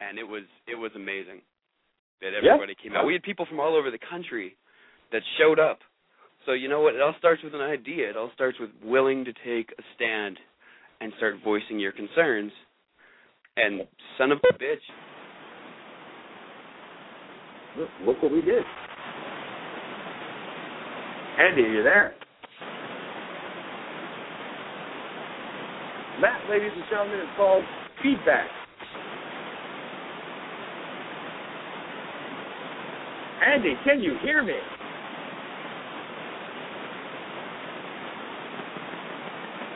and 0.00 0.18
it 0.18 0.24
was 0.24 0.44
it 0.66 0.74
was 0.74 0.90
amazing 0.94 1.42
that 2.20 2.32
everybody 2.34 2.74
came 2.80 2.92
out. 2.92 3.06
We 3.06 3.12
had 3.12 3.22
people 3.22 3.46
from 3.46 3.60
all 3.60 3.76
over 3.76 3.90
the 3.90 3.98
country 4.10 4.56
that 5.12 5.22
showed 5.38 5.58
up. 5.58 5.78
So 6.44 6.52
you 6.52 6.68
know 6.68 6.80
what? 6.80 6.94
It 6.94 7.00
all 7.00 7.14
starts 7.18 7.42
with 7.42 7.54
an 7.54 7.60
idea. 7.60 8.10
It 8.10 8.16
all 8.16 8.30
starts 8.34 8.58
with 8.60 8.70
willing 8.82 9.24
to 9.24 9.32
take 9.32 9.72
a 9.78 9.82
stand 9.94 10.38
and 11.00 11.12
start 11.16 11.36
voicing 11.44 11.78
your 11.78 11.92
concerns. 11.92 12.52
And 13.56 13.82
son 14.18 14.32
of 14.32 14.38
a 14.38 14.54
bitch, 14.54 14.84
Look, 17.78 17.88
look 18.06 18.22
what 18.22 18.32
we 18.32 18.40
did. 18.40 18.62
Andy, 21.38 21.62
are 21.62 21.74
you 21.74 21.82
there? 21.82 22.14
That, 26.20 26.40
ladies 26.48 26.70
and 26.74 26.84
gentlemen, 26.88 27.20
is 27.20 27.28
called 27.36 27.62
feedback. 28.02 28.48
Andy, 33.46 33.74
can 33.84 34.00
you 34.00 34.16
hear 34.22 34.42
me? 34.42 34.54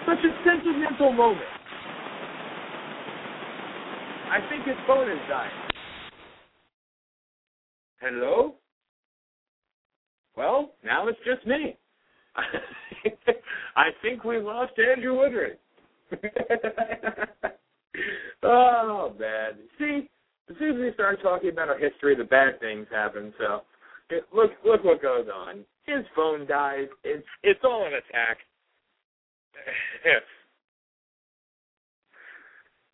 Such 0.07 0.19
a 0.25 0.33
sentimental 0.45 1.13
moment. 1.13 1.45
I 4.31 4.39
think 4.49 4.65
his 4.65 4.77
phone 4.87 5.11
is 5.11 5.19
dying. 5.29 5.51
Hello? 8.01 8.55
Well, 10.37 10.73
now 10.83 11.07
it's 11.09 11.19
just 11.25 11.47
me. 11.47 11.77
I 13.77 13.89
think 14.01 14.25
we 14.25 14.39
lost 14.39 14.73
Andrew 14.79 15.15
Woodring. 15.15 15.57
oh 18.43 19.15
man. 19.19 19.53
See, 19.79 20.09
as 20.51 20.57
soon 20.59 20.77
as 20.77 20.81
we 20.81 20.93
start 20.95 21.23
talking 21.23 21.51
about 21.51 21.69
our 21.69 21.79
history, 21.79 22.17
the 22.17 22.25
bad 22.25 22.59
things 22.61 22.87
happen. 22.91 23.33
So 23.39 23.63
look 24.35 24.51
look 24.65 24.85
what 24.85 25.03
goes 25.03 25.27
on. 25.33 25.65
His 25.85 26.05
phone 26.15 26.47
dies. 26.47 26.89
It's 27.05 27.27
it's 27.43 27.61
all 27.65 27.87
an 27.87 27.95
attack. 27.95 28.39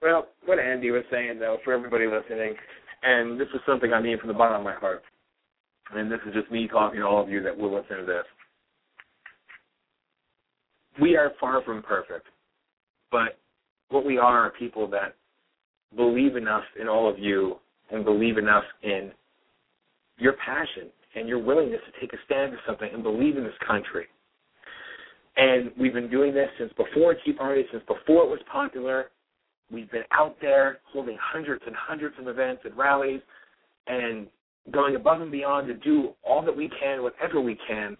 well, 0.02 0.28
what 0.44 0.58
Andy 0.58 0.90
was 0.90 1.04
saying 1.10 1.38
though, 1.38 1.58
for 1.64 1.72
everybody 1.72 2.06
listening, 2.06 2.54
and 3.02 3.40
this 3.40 3.48
is 3.54 3.60
something 3.66 3.92
I 3.92 4.00
mean 4.00 4.18
from 4.18 4.28
the 4.28 4.34
bottom 4.34 4.58
of 4.58 4.64
my 4.64 4.74
heart. 4.74 5.02
And 5.94 6.10
this 6.10 6.18
is 6.26 6.34
just 6.34 6.50
me 6.50 6.66
talking 6.66 7.00
to 7.00 7.06
all 7.06 7.22
of 7.22 7.28
you 7.28 7.40
that 7.42 7.56
will 7.56 7.72
listen 7.72 7.98
to 7.98 8.04
this. 8.04 8.24
We 11.00 11.16
are 11.16 11.30
far 11.38 11.62
from 11.62 11.82
perfect, 11.82 12.26
but 13.10 13.38
what 13.88 14.04
we 14.04 14.18
are 14.18 14.46
are 14.46 14.50
people 14.50 14.88
that 14.88 15.14
believe 15.96 16.36
enough 16.36 16.64
in 16.80 16.88
all 16.88 17.08
of 17.08 17.18
you 17.18 17.56
and 17.90 18.04
believe 18.04 18.38
enough 18.38 18.64
in 18.82 19.12
your 20.18 20.34
passion 20.44 20.90
and 21.14 21.28
your 21.28 21.38
willingness 21.38 21.80
to 21.86 22.00
take 22.00 22.12
a 22.12 22.16
stand 22.24 22.52
for 22.52 22.58
something 22.66 22.90
and 22.92 23.02
believe 23.02 23.36
in 23.36 23.44
this 23.44 23.54
country. 23.66 24.06
And 25.36 25.70
we've 25.78 25.92
been 25.92 26.10
doing 26.10 26.34
this 26.34 26.48
since 26.58 26.72
before 26.76 27.14
Tea 27.24 27.32
Party, 27.32 27.64
since 27.70 27.82
before 27.86 28.24
it 28.24 28.30
was 28.30 28.40
popular. 28.50 29.10
We've 29.70 29.90
been 29.90 30.04
out 30.12 30.36
there 30.40 30.78
holding 30.92 31.18
hundreds 31.20 31.62
and 31.66 31.74
hundreds 31.76 32.16
of 32.18 32.28
events 32.28 32.62
and 32.64 32.76
rallies 32.76 33.20
and 33.86 34.26
going 34.72 34.96
above 34.96 35.20
and 35.20 35.30
beyond 35.30 35.68
to 35.68 35.74
do 35.74 36.14
all 36.24 36.42
that 36.42 36.56
we 36.56 36.70
can, 36.80 37.02
whatever 37.02 37.40
we 37.40 37.58
can, 37.68 37.96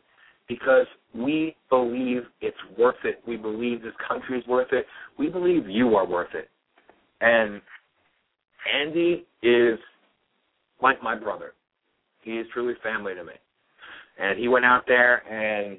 because 0.49 0.87
we 1.15 1.57
believe 1.71 2.23
it's 2.41 2.57
worth 2.79 2.97
it. 3.05 3.23
We 3.27 3.37
believe 3.37 3.83
this 3.83 3.93
country 4.07 4.39
is 4.39 4.47
worth 4.47 4.73
it. 4.73 4.87
We 5.19 5.29
believe 5.29 5.69
you 5.69 5.97
are 5.97 6.07
worth 6.07 6.35
it. 6.35 6.49
And 7.21 7.61
Andy 8.73 9.27
is 9.43 9.79
like 10.83 11.03
my 11.03 11.17
brother. 11.17 11.53
He 12.23 12.33
is 12.33 12.47
truly 12.53 12.75
family 12.83 13.15
to 13.15 13.25
me. 13.25 13.33
And 14.19 14.39
he 14.39 14.49
went 14.49 14.65
out 14.65 14.85
there 14.87 15.27
and 15.29 15.79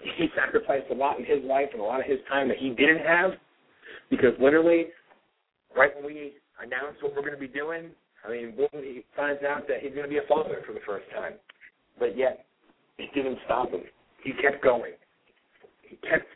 he 0.00 0.26
sacrificed 0.36 0.90
a 0.90 0.94
lot 0.94 1.18
in 1.18 1.24
his 1.24 1.42
life 1.44 1.68
and 1.72 1.80
a 1.80 1.84
lot 1.84 2.00
of 2.00 2.06
his 2.06 2.18
time 2.28 2.48
that 2.48 2.58
he 2.58 2.70
didn't 2.70 3.04
have 3.04 3.32
because 4.10 4.32
literally, 4.40 4.86
right 5.76 5.90
when 5.96 6.06
we 6.06 6.34
announced 6.62 7.02
what 7.02 7.14
we're 7.14 7.22
going 7.22 7.34
to 7.34 7.40
be 7.40 7.48
doing, 7.48 7.90
I 8.24 8.30
mean, 8.30 8.56
boom, 8.56 8.68
he 8.72 9.04
finds 9.16 9.42
out 9.42 9.66
that 9.68 9.80
he's 9.82 9.92
going 9.92 10.04
to 10.04 10.10
be 10.10 10.18
a 10.18 10.28
father 10.28 10.62
for 10.66 10.72
the 10.72 10.80
first 10.86 11.06
time. 11.14 11.34
but 11.98 12.16
yet 12.16 12.46
it 12.98 13.12
didn't 13.14 13.38
stop 13.44 13.70
him. 13.70 13.82
He 14.22 14.32
kept 14.42 14.62
going. 14.62 14.92
He 15.82 15.96
kept 15.96 16.26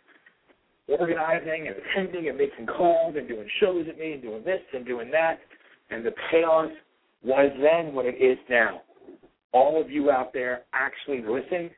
organizing 0.89 1.69
and 1.69 1.77
attending 1.77 2.29
and 2.29 2.39
making 2.39 2.67
calls 2.67 3.15
and 3.17 3.29
doing 3.29 3.49
shows 3.61 3.87
at 3.89 3.99
me 3.99 4.13
and 4.13 4.23
doing 4.23 4.45
this 4.45 4.61
and 4.73 4.85
doing 4.85 5.11
that. 5.11 5.39
And 5.91 6.05
the 6.05 6.13
payoff 6.31 6.71
was 7.23 7.51
then 7.61 7.95
what 7.95 8.07
it 8.07 8.17
is 8.21 8.39
now. 8.49 8.83
All 9.53 9.81
of 9.81 9.91
you 9.91 10.11
out 10.11 10.33
there 10.33 10.63
actually 10.73 11.23
listen, 11.23 11.71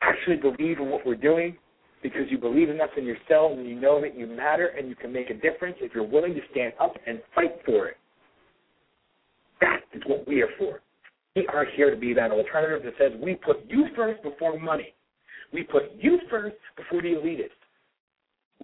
actually 0.00 0.36
believe 0.36 0.78
in 0.78 0.90
what 0.90 1.04
we're 1.04 1.16
doing 1.16 1.56
because 2.02 2.22
you 2.28 2.38
believe 2.38 2.68
enough 2.68 2.90
in 2.96 3.04
yourselves 3.04 3.58
and 3.58 3.68
you 3.68 3.80
know 3.80 4.00
that 4.00 4.16
you 4.16 4.26
matter 4.26 4.68
and 4.78 4.88
you 4.88 4.96
can 4.96 5.12
make 5.12 5.30
a 5.30 5.34
difference 5.34 5.76
if 5.80 5.92
you're 5.94 6.06
willing 6.06 6.34
to 6.34 6.40
stand 6.50 6.72
up 6.80 6.94
and 7.06 7.20
fight 7.34 7.60
for 7.64 7.88
it. 7.88 7.96
That 9.60 9.80
is 9.92 10.02
what 10.06 10.26
we 10.26 10.42
are 10.42 10.48
for. 10.58 10.80
We 11.34 11.46
are 11.48 11.64
here 11.76 11.90
to 11.90 11.96
be 11.96 12.12
that 12.14 12.30
alternative 12.30 12.82
that 12.84 12.94
says 12.98 13.18
we 13.22 13.34
put 13.34 13.64
you 13.68 13.86
first 13.96 14.22
before 14.22 14.58
money. 14.58 14.94
We 15.52 15.62
put 15.62 15.84
you 15.98 16.18
first 16.30 16.56
before 16.76 17.02
the 17.02 17.08
elitists. 17.08 17.50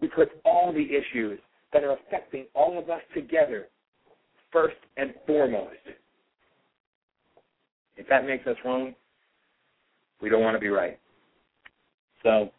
We 0.00 0.08
put 0.08 0.28
all 0.44 0.72
the 0.72 0.84
issues 0.84 1.38
that 1.72 1.82
are 1.82 1.96
affecting 1.96 2.46
all 2.54 2.78
of 2.78 2.90
us 2.90 3.00
together 3.14 3.68
first 4.52 4.76
and 4.96 5.14
foremost. 5.26 5.76
If 7.96 8.08
that 8.08 8.24
makes 8.24 8.46
us 8.46 8.56
wrong, 8.64 8.94
we 10.22 10.28
don't 10.28 10.42
want 10.42 10.54
to 10.56 10.60
be 10.60 10.68
right. 10.68 10.98
So, 12.22 12.50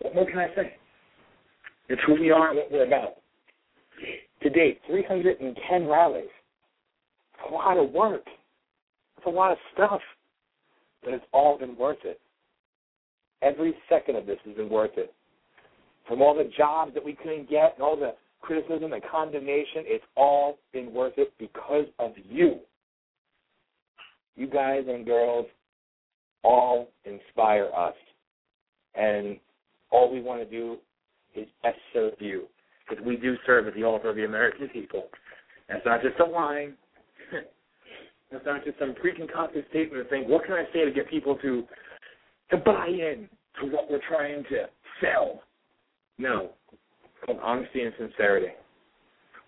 what 0.00 0.14
more 0.14 0.26
can 0.26 0.38
I 0.38 0.48
say? 0.54 0.74
It's 1.88 2.00
who 2.06 2.14
we 2.14 2.30
are 2.30 2.48
and 2.48 2.56
what 2.56 2.72
we're 2.72 2.86
about. 2.86 3.16
To 4.42 4.50
date, 4.50 4.80
310 4.88 5.86
rallies. 5.86 6.24
A 7.48 7.52
lot 7.52 7.78
of 7.78 7.90
work. 7.90 8.24
A 9.26 9.30
lot 9.30 9.52
of 9.52 9.58
stuff. 9.74 10.00
But 11.02 11.14
it's 11.14 11.24
all 11.32 11.58
been 11.58 11.76
worth 11.76 11.98
it. 12.04 12.20
Every 13.42 13.74
second 13.88 14.16
of 14.16 14.26
this 14.26 14.38
has 14.44 14.56
been 14.56 14.70
worth 14.70 14.96
it. 14.96 15.12
From 16.08 16.22
all 16.22 16.34
the 16.34 16.50
jobs 16.56 16.94
that 16.94 17.04
we 17.04 17.14
couldn't 17.14 17.50
get 17.50 17.74
and 17.74 17.82
all 17.82 17.96
the 17.96 18.14
criticism 18.40 18.92
and 18.92 19.02
condemnation, 19.10 19.82
it's 19.84 20.04
all 20.16 20.58
been 20.72 20.92
worth 20.92 21.14
it 21.16 21.32
because 21.38 21.86
of 21.98 22.12
you. 22.28 22.60
You 24.36 24.46
guys 24.46 24.84
and 24.88 25.04
girls 25.04 25.46
all 26.44 26.88
inspire 27.04 27.70
us. 27.76 27.94
And 28.94 29.38
all 29.90 30.12
we 30.12 30.20
want 30.20 30.42
to 30.42 30.50
do 30.50 30.76
is 31.34 31.46
best 31.62 31.78
serve 31.92 32.14
you. 32.20 32.44
Because 32.88 33.04
we 33.04 33.16
do 33.16 33.36
serve 33.44 33.66
at 33.66 33.74
the 33.74 33.84
altar 33.84 34.10
of 34.10 34.16
the 34.16 34.24
American 34.24 34.68
people. 34.68 35.08
That's 35.68 35.84
not 35.84 36.02
just 36.02 36.20
a 36.20 36.24
line. 36.24 36.74
That's 38.30 38.44
not 38.44 38.64
just 38.64 38.78
some 38.78 38.94
pre-concocted 38.94 39.64
statement 39.70 40.00
of 40.00 40.06
saying, 40.10 40.28
what 40.28 40.44
can 40.44 40.54
I 40.54 40.64
say 40.72 40.84
to 40.84 40.90
get 40.90 41.08
people 41.08 41.36
to 41.36 41.64
to 42.50 42.56
buy 42.56 42.86
in 42.86 43.28
to 43.60 43.66
what 43.70 43.90
we're 43.90 44.00
trying 44.08 44.44
to 44.44 44.66
sell? 45.00 45.42
No. 46.18 46.50
It's 46.72 47.24
called 47.24 47.40
honesty 47.42 47.82
and 47.82 47.92
sincerity. 47.98 48.52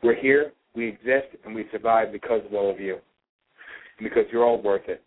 We're 0.03 0.21
here, 0.21 0.53
we 0.75 0.89
exist, 0.89 1.37
and 1.45 1.55
we 1.55 1.67
survive 1.73 2.13
because 2.13 2.43
of 2.45 2.55
all 2.55 2.71
of 2.71 2.81
you. 2.81 2.99
And 3.99 4.09
because 4.09 4.25
you're 4.33 4.45
all 4.45 4.63
worth 4.63 4.89
it. 4.89 5.03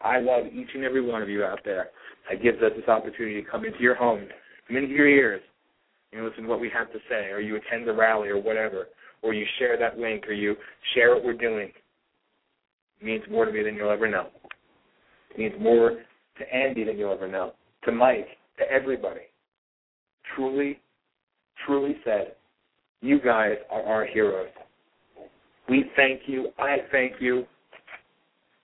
I 0.00 0.20
love 0.20 0.46
each 0.52 0.68
and 0.74 0.84
every 0.84 1.04
one 1.04 1.22
of 1.22 1.28
you 1.28 1.42
out 1.44 1.60
there 1.64 1.88
that 2.30 2.42
gives 2.42 2.58
us 2.62 2.72
this 2.76 2.88
opportunity 2.88 3.42
to 3.42 3.50
come 3.50 3.64
into 3.64 3.80
your 3.80 3.94
home, 3.94 4.26
come 4.68 4.76
into 4.76 4.94
your 4.94 5.08
ears, 5.08 5.42
and 6.12 6.24
listen 6.24 6.44
to 6.44 6.48
what 6.48 6.60
we 6.60 6.70
have 6.70 6.92
to 6.92 6.98
say, 7.08 7.30
or 7.30 7.40
you 7.40 7.56
attend 7.56 7.86
the 7.86 7.92
rally 7.92 8.28
or 8.28 8.40
whatever, 8.40 8.88
or 9.22 9.34
you 9.34 9.46
share 9.58 9.78
that 9.78 9.98
link, 9.98 10.26
or 10.28 10.32
you 10.32 10.54
share 10.94 11.14
what 11.14 11.24
we're 11.24 11.32
doing. 11.32 11.70
Means 13.02 13.24
more 13.30 13.44
to 13.44 13.52
me 13.52 13.62
than 13.62 13.74
you'll 13.74 13.90
ever 13.90 14.08
know. 14.08 14.28
It 15.30 15.38
means 15.38 15.54
more 15.60 15.90
to 16.38 16.54
Andy 16.54 16.84
than 16.84 16.98
you'll 16.98 17.12
ever 17.12 17.28
know, 17.28 17.52
to 17.84 17.92
Mike, 17.92 18.28
to 18.58 18.64
everybody. 18.70 19.20
Truly, 20.34 20.80
truly 21.66 21.96
said, 22.04 22.34
you 23.02 23.20
guys 23.20 23.56
are 23.70 23.82
our 23.82 24.06
heroes. 24.06 24.48
We 25.68 25.84
thank 25.96 26.22
you. 26.26 26.48
I 26.58 26.78
thank 26.90 27.14
you. 27.20 27.44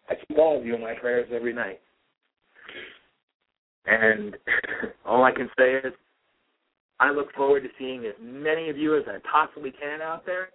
I 0.09 0.15
keep 0.15 0.39
all 0.39 0.59
of 0.59 0.67
you 0.67 0.75
in 0.75 0.81
my 0.81 0.95
prayers 0.95 1.29
every 1.33 1.53
night. 1.53 1.81
And 3.87 4.37
all 5.05 5.25
I 5.25 5.33
can 5.33 5.51
say 5.59 5.75
is, 5.75 5.93
I 7.01 7.11
look 7.11 7.33
forward 7.35 7.65
to 7.65 7.69
seeing 7.79 8.05
as 8.07 8.15
many 8.23 8.71
of 8.71 8.79
you 8.79 8.97
as 8.97 9.03
I 9.09 9.19
possibly 9.31 9.73
can 9.73 10.01
out 10.01 10.25
there. 10.25 10.51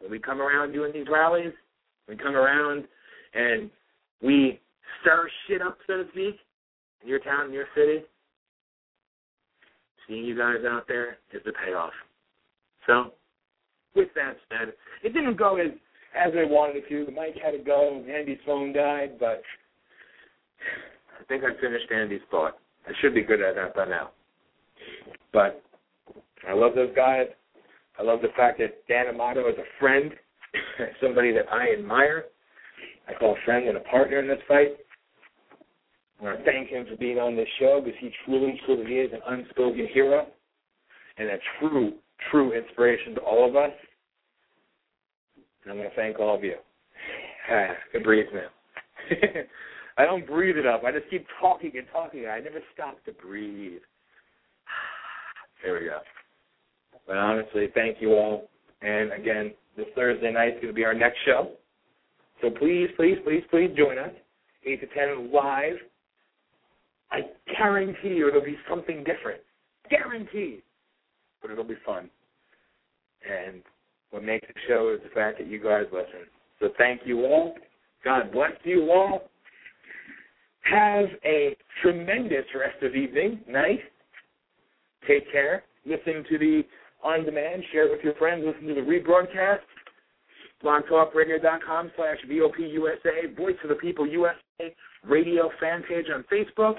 When 0.00 0.10
we 0.10 0.18
come 0.18 0.40
around 0.40 0.72
doing 0.72 0.92
these 0.92 1.06
rallies, 1.10 1.52
we 2.10 2.16
come 2.16 2.34
around 2.34 2.84
and 3.34 3.70
we 4.20 4.60
stir 5.00 5.28
shit 5.46 5.62
up, 5.62 5.78
so 5.86 6.02
to 6.02 6.04
speak, 6.10 6.36
in 7.02 7.08
your 7.08 7.20
town, 7.20 7.46
in 7.46 7.52
your 7.52 7.66
city. 7.74 8.00
Seeing 10.06 10.24
you 10.24 10.36
guys 10.36 10.56
out 10.68 10.86
there 10.88 11.18
is 11.32 11.40
the 11.44 11.52
payoff. 11.64 11.92
So, 12.86 13.12
with 13.94 14.08
that 14.16 14.36
said, 14.48 14.74
it 15.04 15.14
didn't 15.14 15.38
go 15.38 15.56
as 15.56 15.70
as 16.16 16.32
I 16.36 16.44
wanted 16.44 16.76
it 16.76 16.88
to. 16.88 17.04
The 17.06 17.12
mic 17.12 17.36
had 17.42 17.52
to 17.52 17.58
go. 17.58 18.04
Andy's 18.12 18.38
phone 18.44 18.72
died, 18.72 19.12
but 19.20 19.42
I 21.20 21.24
think 21.28 21.44
I 21.44 21.60
finished 21.60 21.90
Andy's 21.92 22.20
thought. 22.28 22.58
I 22.88 22.92
should 23.00 23.14
be 23.14 23.22
good 23.22 23.40
at 23.40 23.54
that 23.54 23.76
by 23.76 23.84
now. 23.84 24.10
But 25.32 25.62
I 26.48 26.54
love 26.54 26.74
those 26.74 26.94
guys. 26.96 27.28
I 27.98 28.02
love 28.02 28.20
the 28.22 28.32
fact 28.36 28.58
that 28.58 28.84
Dan 28.88 29.06
Amato 29.06 29.48
is 29.48 29.58
a 29.58 29.78
friend, 29.78 30.12
somebody 31.02 31.32
that 31.32 31.46
I 31.52 31.72
admire. 31.72 32.24
I 33.08 33.14
call 33.14 33.32
a 33.32 33.44
friend 33.44 33.68
and 33.68 33.76
a 33.76 33.80
partner 33.80 34.18
in 34.18 34.28
this 34.28 34.38
fight. 34.46 34.76
I 36.20 36.24
want 36.24 36.38
to 36.38 36.44
thank 36.44 36.68
him 36.68 36.86
for 36.88 36.96
being 36.96 37.18
on 37.18 37.34
this 37.34 37.48
show 37.58 37.80
because 37.82 37.98
he 38.00 38.10
truly, 38.24 38.60
truly 38.66 38.94
is 38.94 39.10
an 39.12 39.20
unspoken 39.26 39.88
hero 39.92 40.26
and 41.16 41.28
a 41.28 41.38
true, 41.58 41.94
true 42.30 42.52
inspiration 42.52 43.14
to 43.14 43.20
all 43.20 43.48
of 43.48 43.56
us. 43.56 43.72
And 45.64 45.72
I'm 45.72 45.78
going 45.78 45.90
to 45.90 45.96
thank 45.96 46.18
all 46.18 46.36
of 46.36 46.44
you. 46.44 46.56
I 47.50 47.68
can 47.92 48.02
breathe 48.02 48.26
now. 48.32 48.48
I 49.98 50.04
don't 50.04 50.26
breathe 50.26 50.56
it 50.56 50.66
up. 50.66 50.82
I 50.84 50.92
just 50.92 51.10
keep 51.10 51.26
talking 51.40 51.72
and 51.74 51.86
talking. 51.92 52.26
I 52.26 52.40
never 52.40 52.60
stop 52.74 53.02
to 53.04 53.12
breathe. 53.12 53.80
There 55.62 55.74
we 55.74 55.80
go. 55.80 55.98
But 57.06 57.18
honestly, 57.18 57.68
thank 57.74 58.00
you 58.00 58.12
all. 58.12 58.48
And 58.80 59.12
again, 59.12 59.52
this 59.76 59.86
Thursday 59.94 60.32
night 60.32 60.54
is 60.54 60.54
going 60.54 60.68
to 60.68 60.72
be 60.72 60.84
our 60.84 60.94
next 60.94 61.18
show. 61.24 61.52
So 62.40 62.50
please, 62.50 62.88
please, 62.96 63.18
please, 63.24 63.42
please 63.50 63.70
join 63.76 63.98
us. 63.98 64.10
8 64.64 64.80
to 64.80 64.86
10 64.86 65.32
live. 65.32 65.76
I 67.10 67.20
guarantee 67.56 68.08
you 68.08 68.28
it'll 68.28 68.40
be 68.40 68.56
something 68.68 69.04
different. 69.04 69.40
Guaranteed. 69.88 70.62
But 71.42 71.50
it'll 71.50 71.64
be 71.64 71.76
fun. 71.84 72.10
And 73.28 73.62
what 74.10 74.22
makes 74.22 74.46
the 74.46 74.54
show 74.68 74.94
is 74.94 75.00
the 75.02 75.14
fact 75.14 75.38
that 75.38 75.48
you 75.48 75.62
guys 75.62 75.84
listen. 75.92 76.26
So 76.60 76.68
thank 76.78 77.02
you 77.04 77.24
all. 77.24 77.54
God 78.04 78.32
bless 78.32 78.52
you 78.64 78.90
all. 78.90 79.30
Have 80.62 81.06
a 81.24 81.56
tremendous 81.82 82.44
rest 82.54 82.82
of 82.82 82.94
evening, 82.94 83.40
night. 83.48 83.80
Take 85.08 85.30
care. 85.32 85.64
Listen 85.86 86.24
to 86.30 86.38
the 86.38 86.62
on 87.02 87.24
demand. 87.24 87.62
Share 87.72 87.86
it 87.86 87.90
with 87.90 88.04
your 88.04 88.14
friends. 88.14 88.44
Listen 88.46 88.68
to 88.68 88.74
the 88.74 88.80
rebroadcast. 88.80 89.60
BlogTalkRadio.com 90.62 91.90
slash 91.96 92.18
VOPUSA. 92.28 93.36
Voice 93.36 93.56
of 93.62 93.70
the 93.70 93.76
People 93.76 94.06
USA 94.06 94.74
radio 95.04 95.50
fan 95.58 95.82
page 95.88 96.06
on 96.14 96.24
Facebook. 96.30 96.76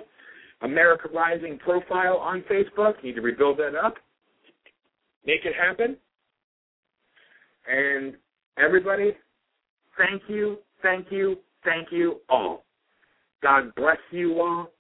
America 0.62 1.10
Rising 1.14 1.58
profile 1.58 2.18
on 2.18 2.44
Facebook. 2.44 3.04
Need 3.04 3.16
to 3.16 3.22
rebuild 3.22 3.58
that 3.58 3.76
up. 3.76 3.96
Make 5.26 5.46
it 5.46 5.54
happen. 5.60 5.98
And 7.68 8.16
everybody, 8.58 9.14
thank 9.98 10.24
you, 10.28 10.58
thank 10.82 11.08
you, 11.12 11.38
thank 11.64 11.88
you 11.92 12.22
all. 12.30 12.64
God 13.42 13.74
bless 13.76 13.98
you 14.12 14.40
all, 14.40 14.72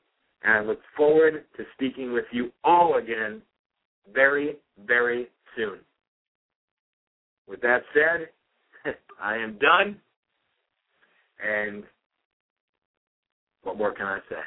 and 0.44 0.54
I 0.54 0.62
look 0.62 0.80
forward 0.96 1.46
to 1.58 1.64
speaking 1.74 2.14
with 2.14 2.26
you 2.32 2.52
all 2.64 2.98
again 2.98 3.42
very, 4.14 4.58
very 4.86 5.28
soon. 5.56 5.80
With 7.48 7.62
that 7.62 7.82
said, 7.94 8.30
I 9.22 9.36
am 9.36 9.58
done, 9.60 9.98
and 11.46 11.84
what 13.64 13.78
more 13.78 13.94
can 13.94 14.06
I 14.06 14.20
say? 14.30 14.42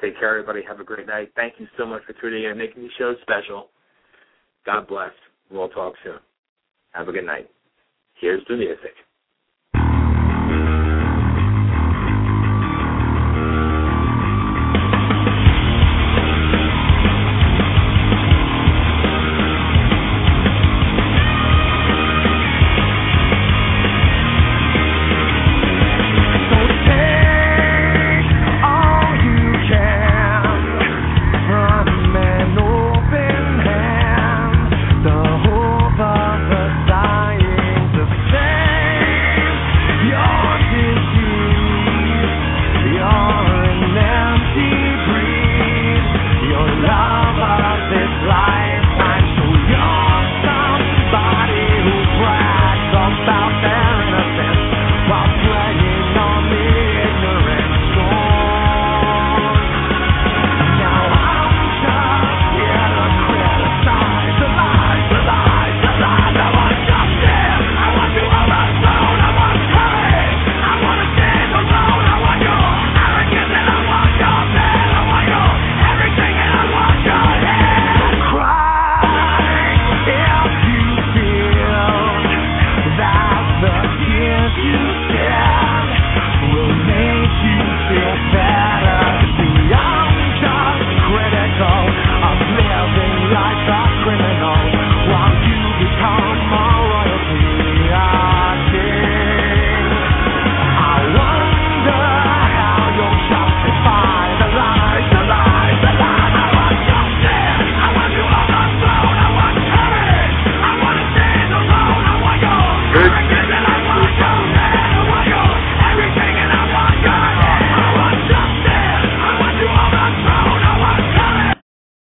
Take 0.00 0.18
care, 0.18 0.38
everybody. 0.38 0.62
Have 0.66 0.80
a 0.80 0.84
great 0.84 1.06
night. 1.06 1.32
Thank 1.34 1.54
you 1.58 1.66
so 1.76 1.84
much 1.84 2.02
for 2.06 2.12
tuning 2.14 2.44
in 2.44 2.50
and 2.50 2.58
making 2.58 2.82
these 2.82 2.92
shows 2.98 3.16
special. 3.22 3.68
God 4.64 4.86
bless. 4.86 5.10
We'll 5.50 5.68
talk 5.68 5.94
soon. 6.04 6.18
Have 6.92 7.08
a 7.08 7.12
good 7.12 7.26
night. 7.26 7.50
Here's 8.20 8.42
the 8.48 8.56
music. 8.56 8.94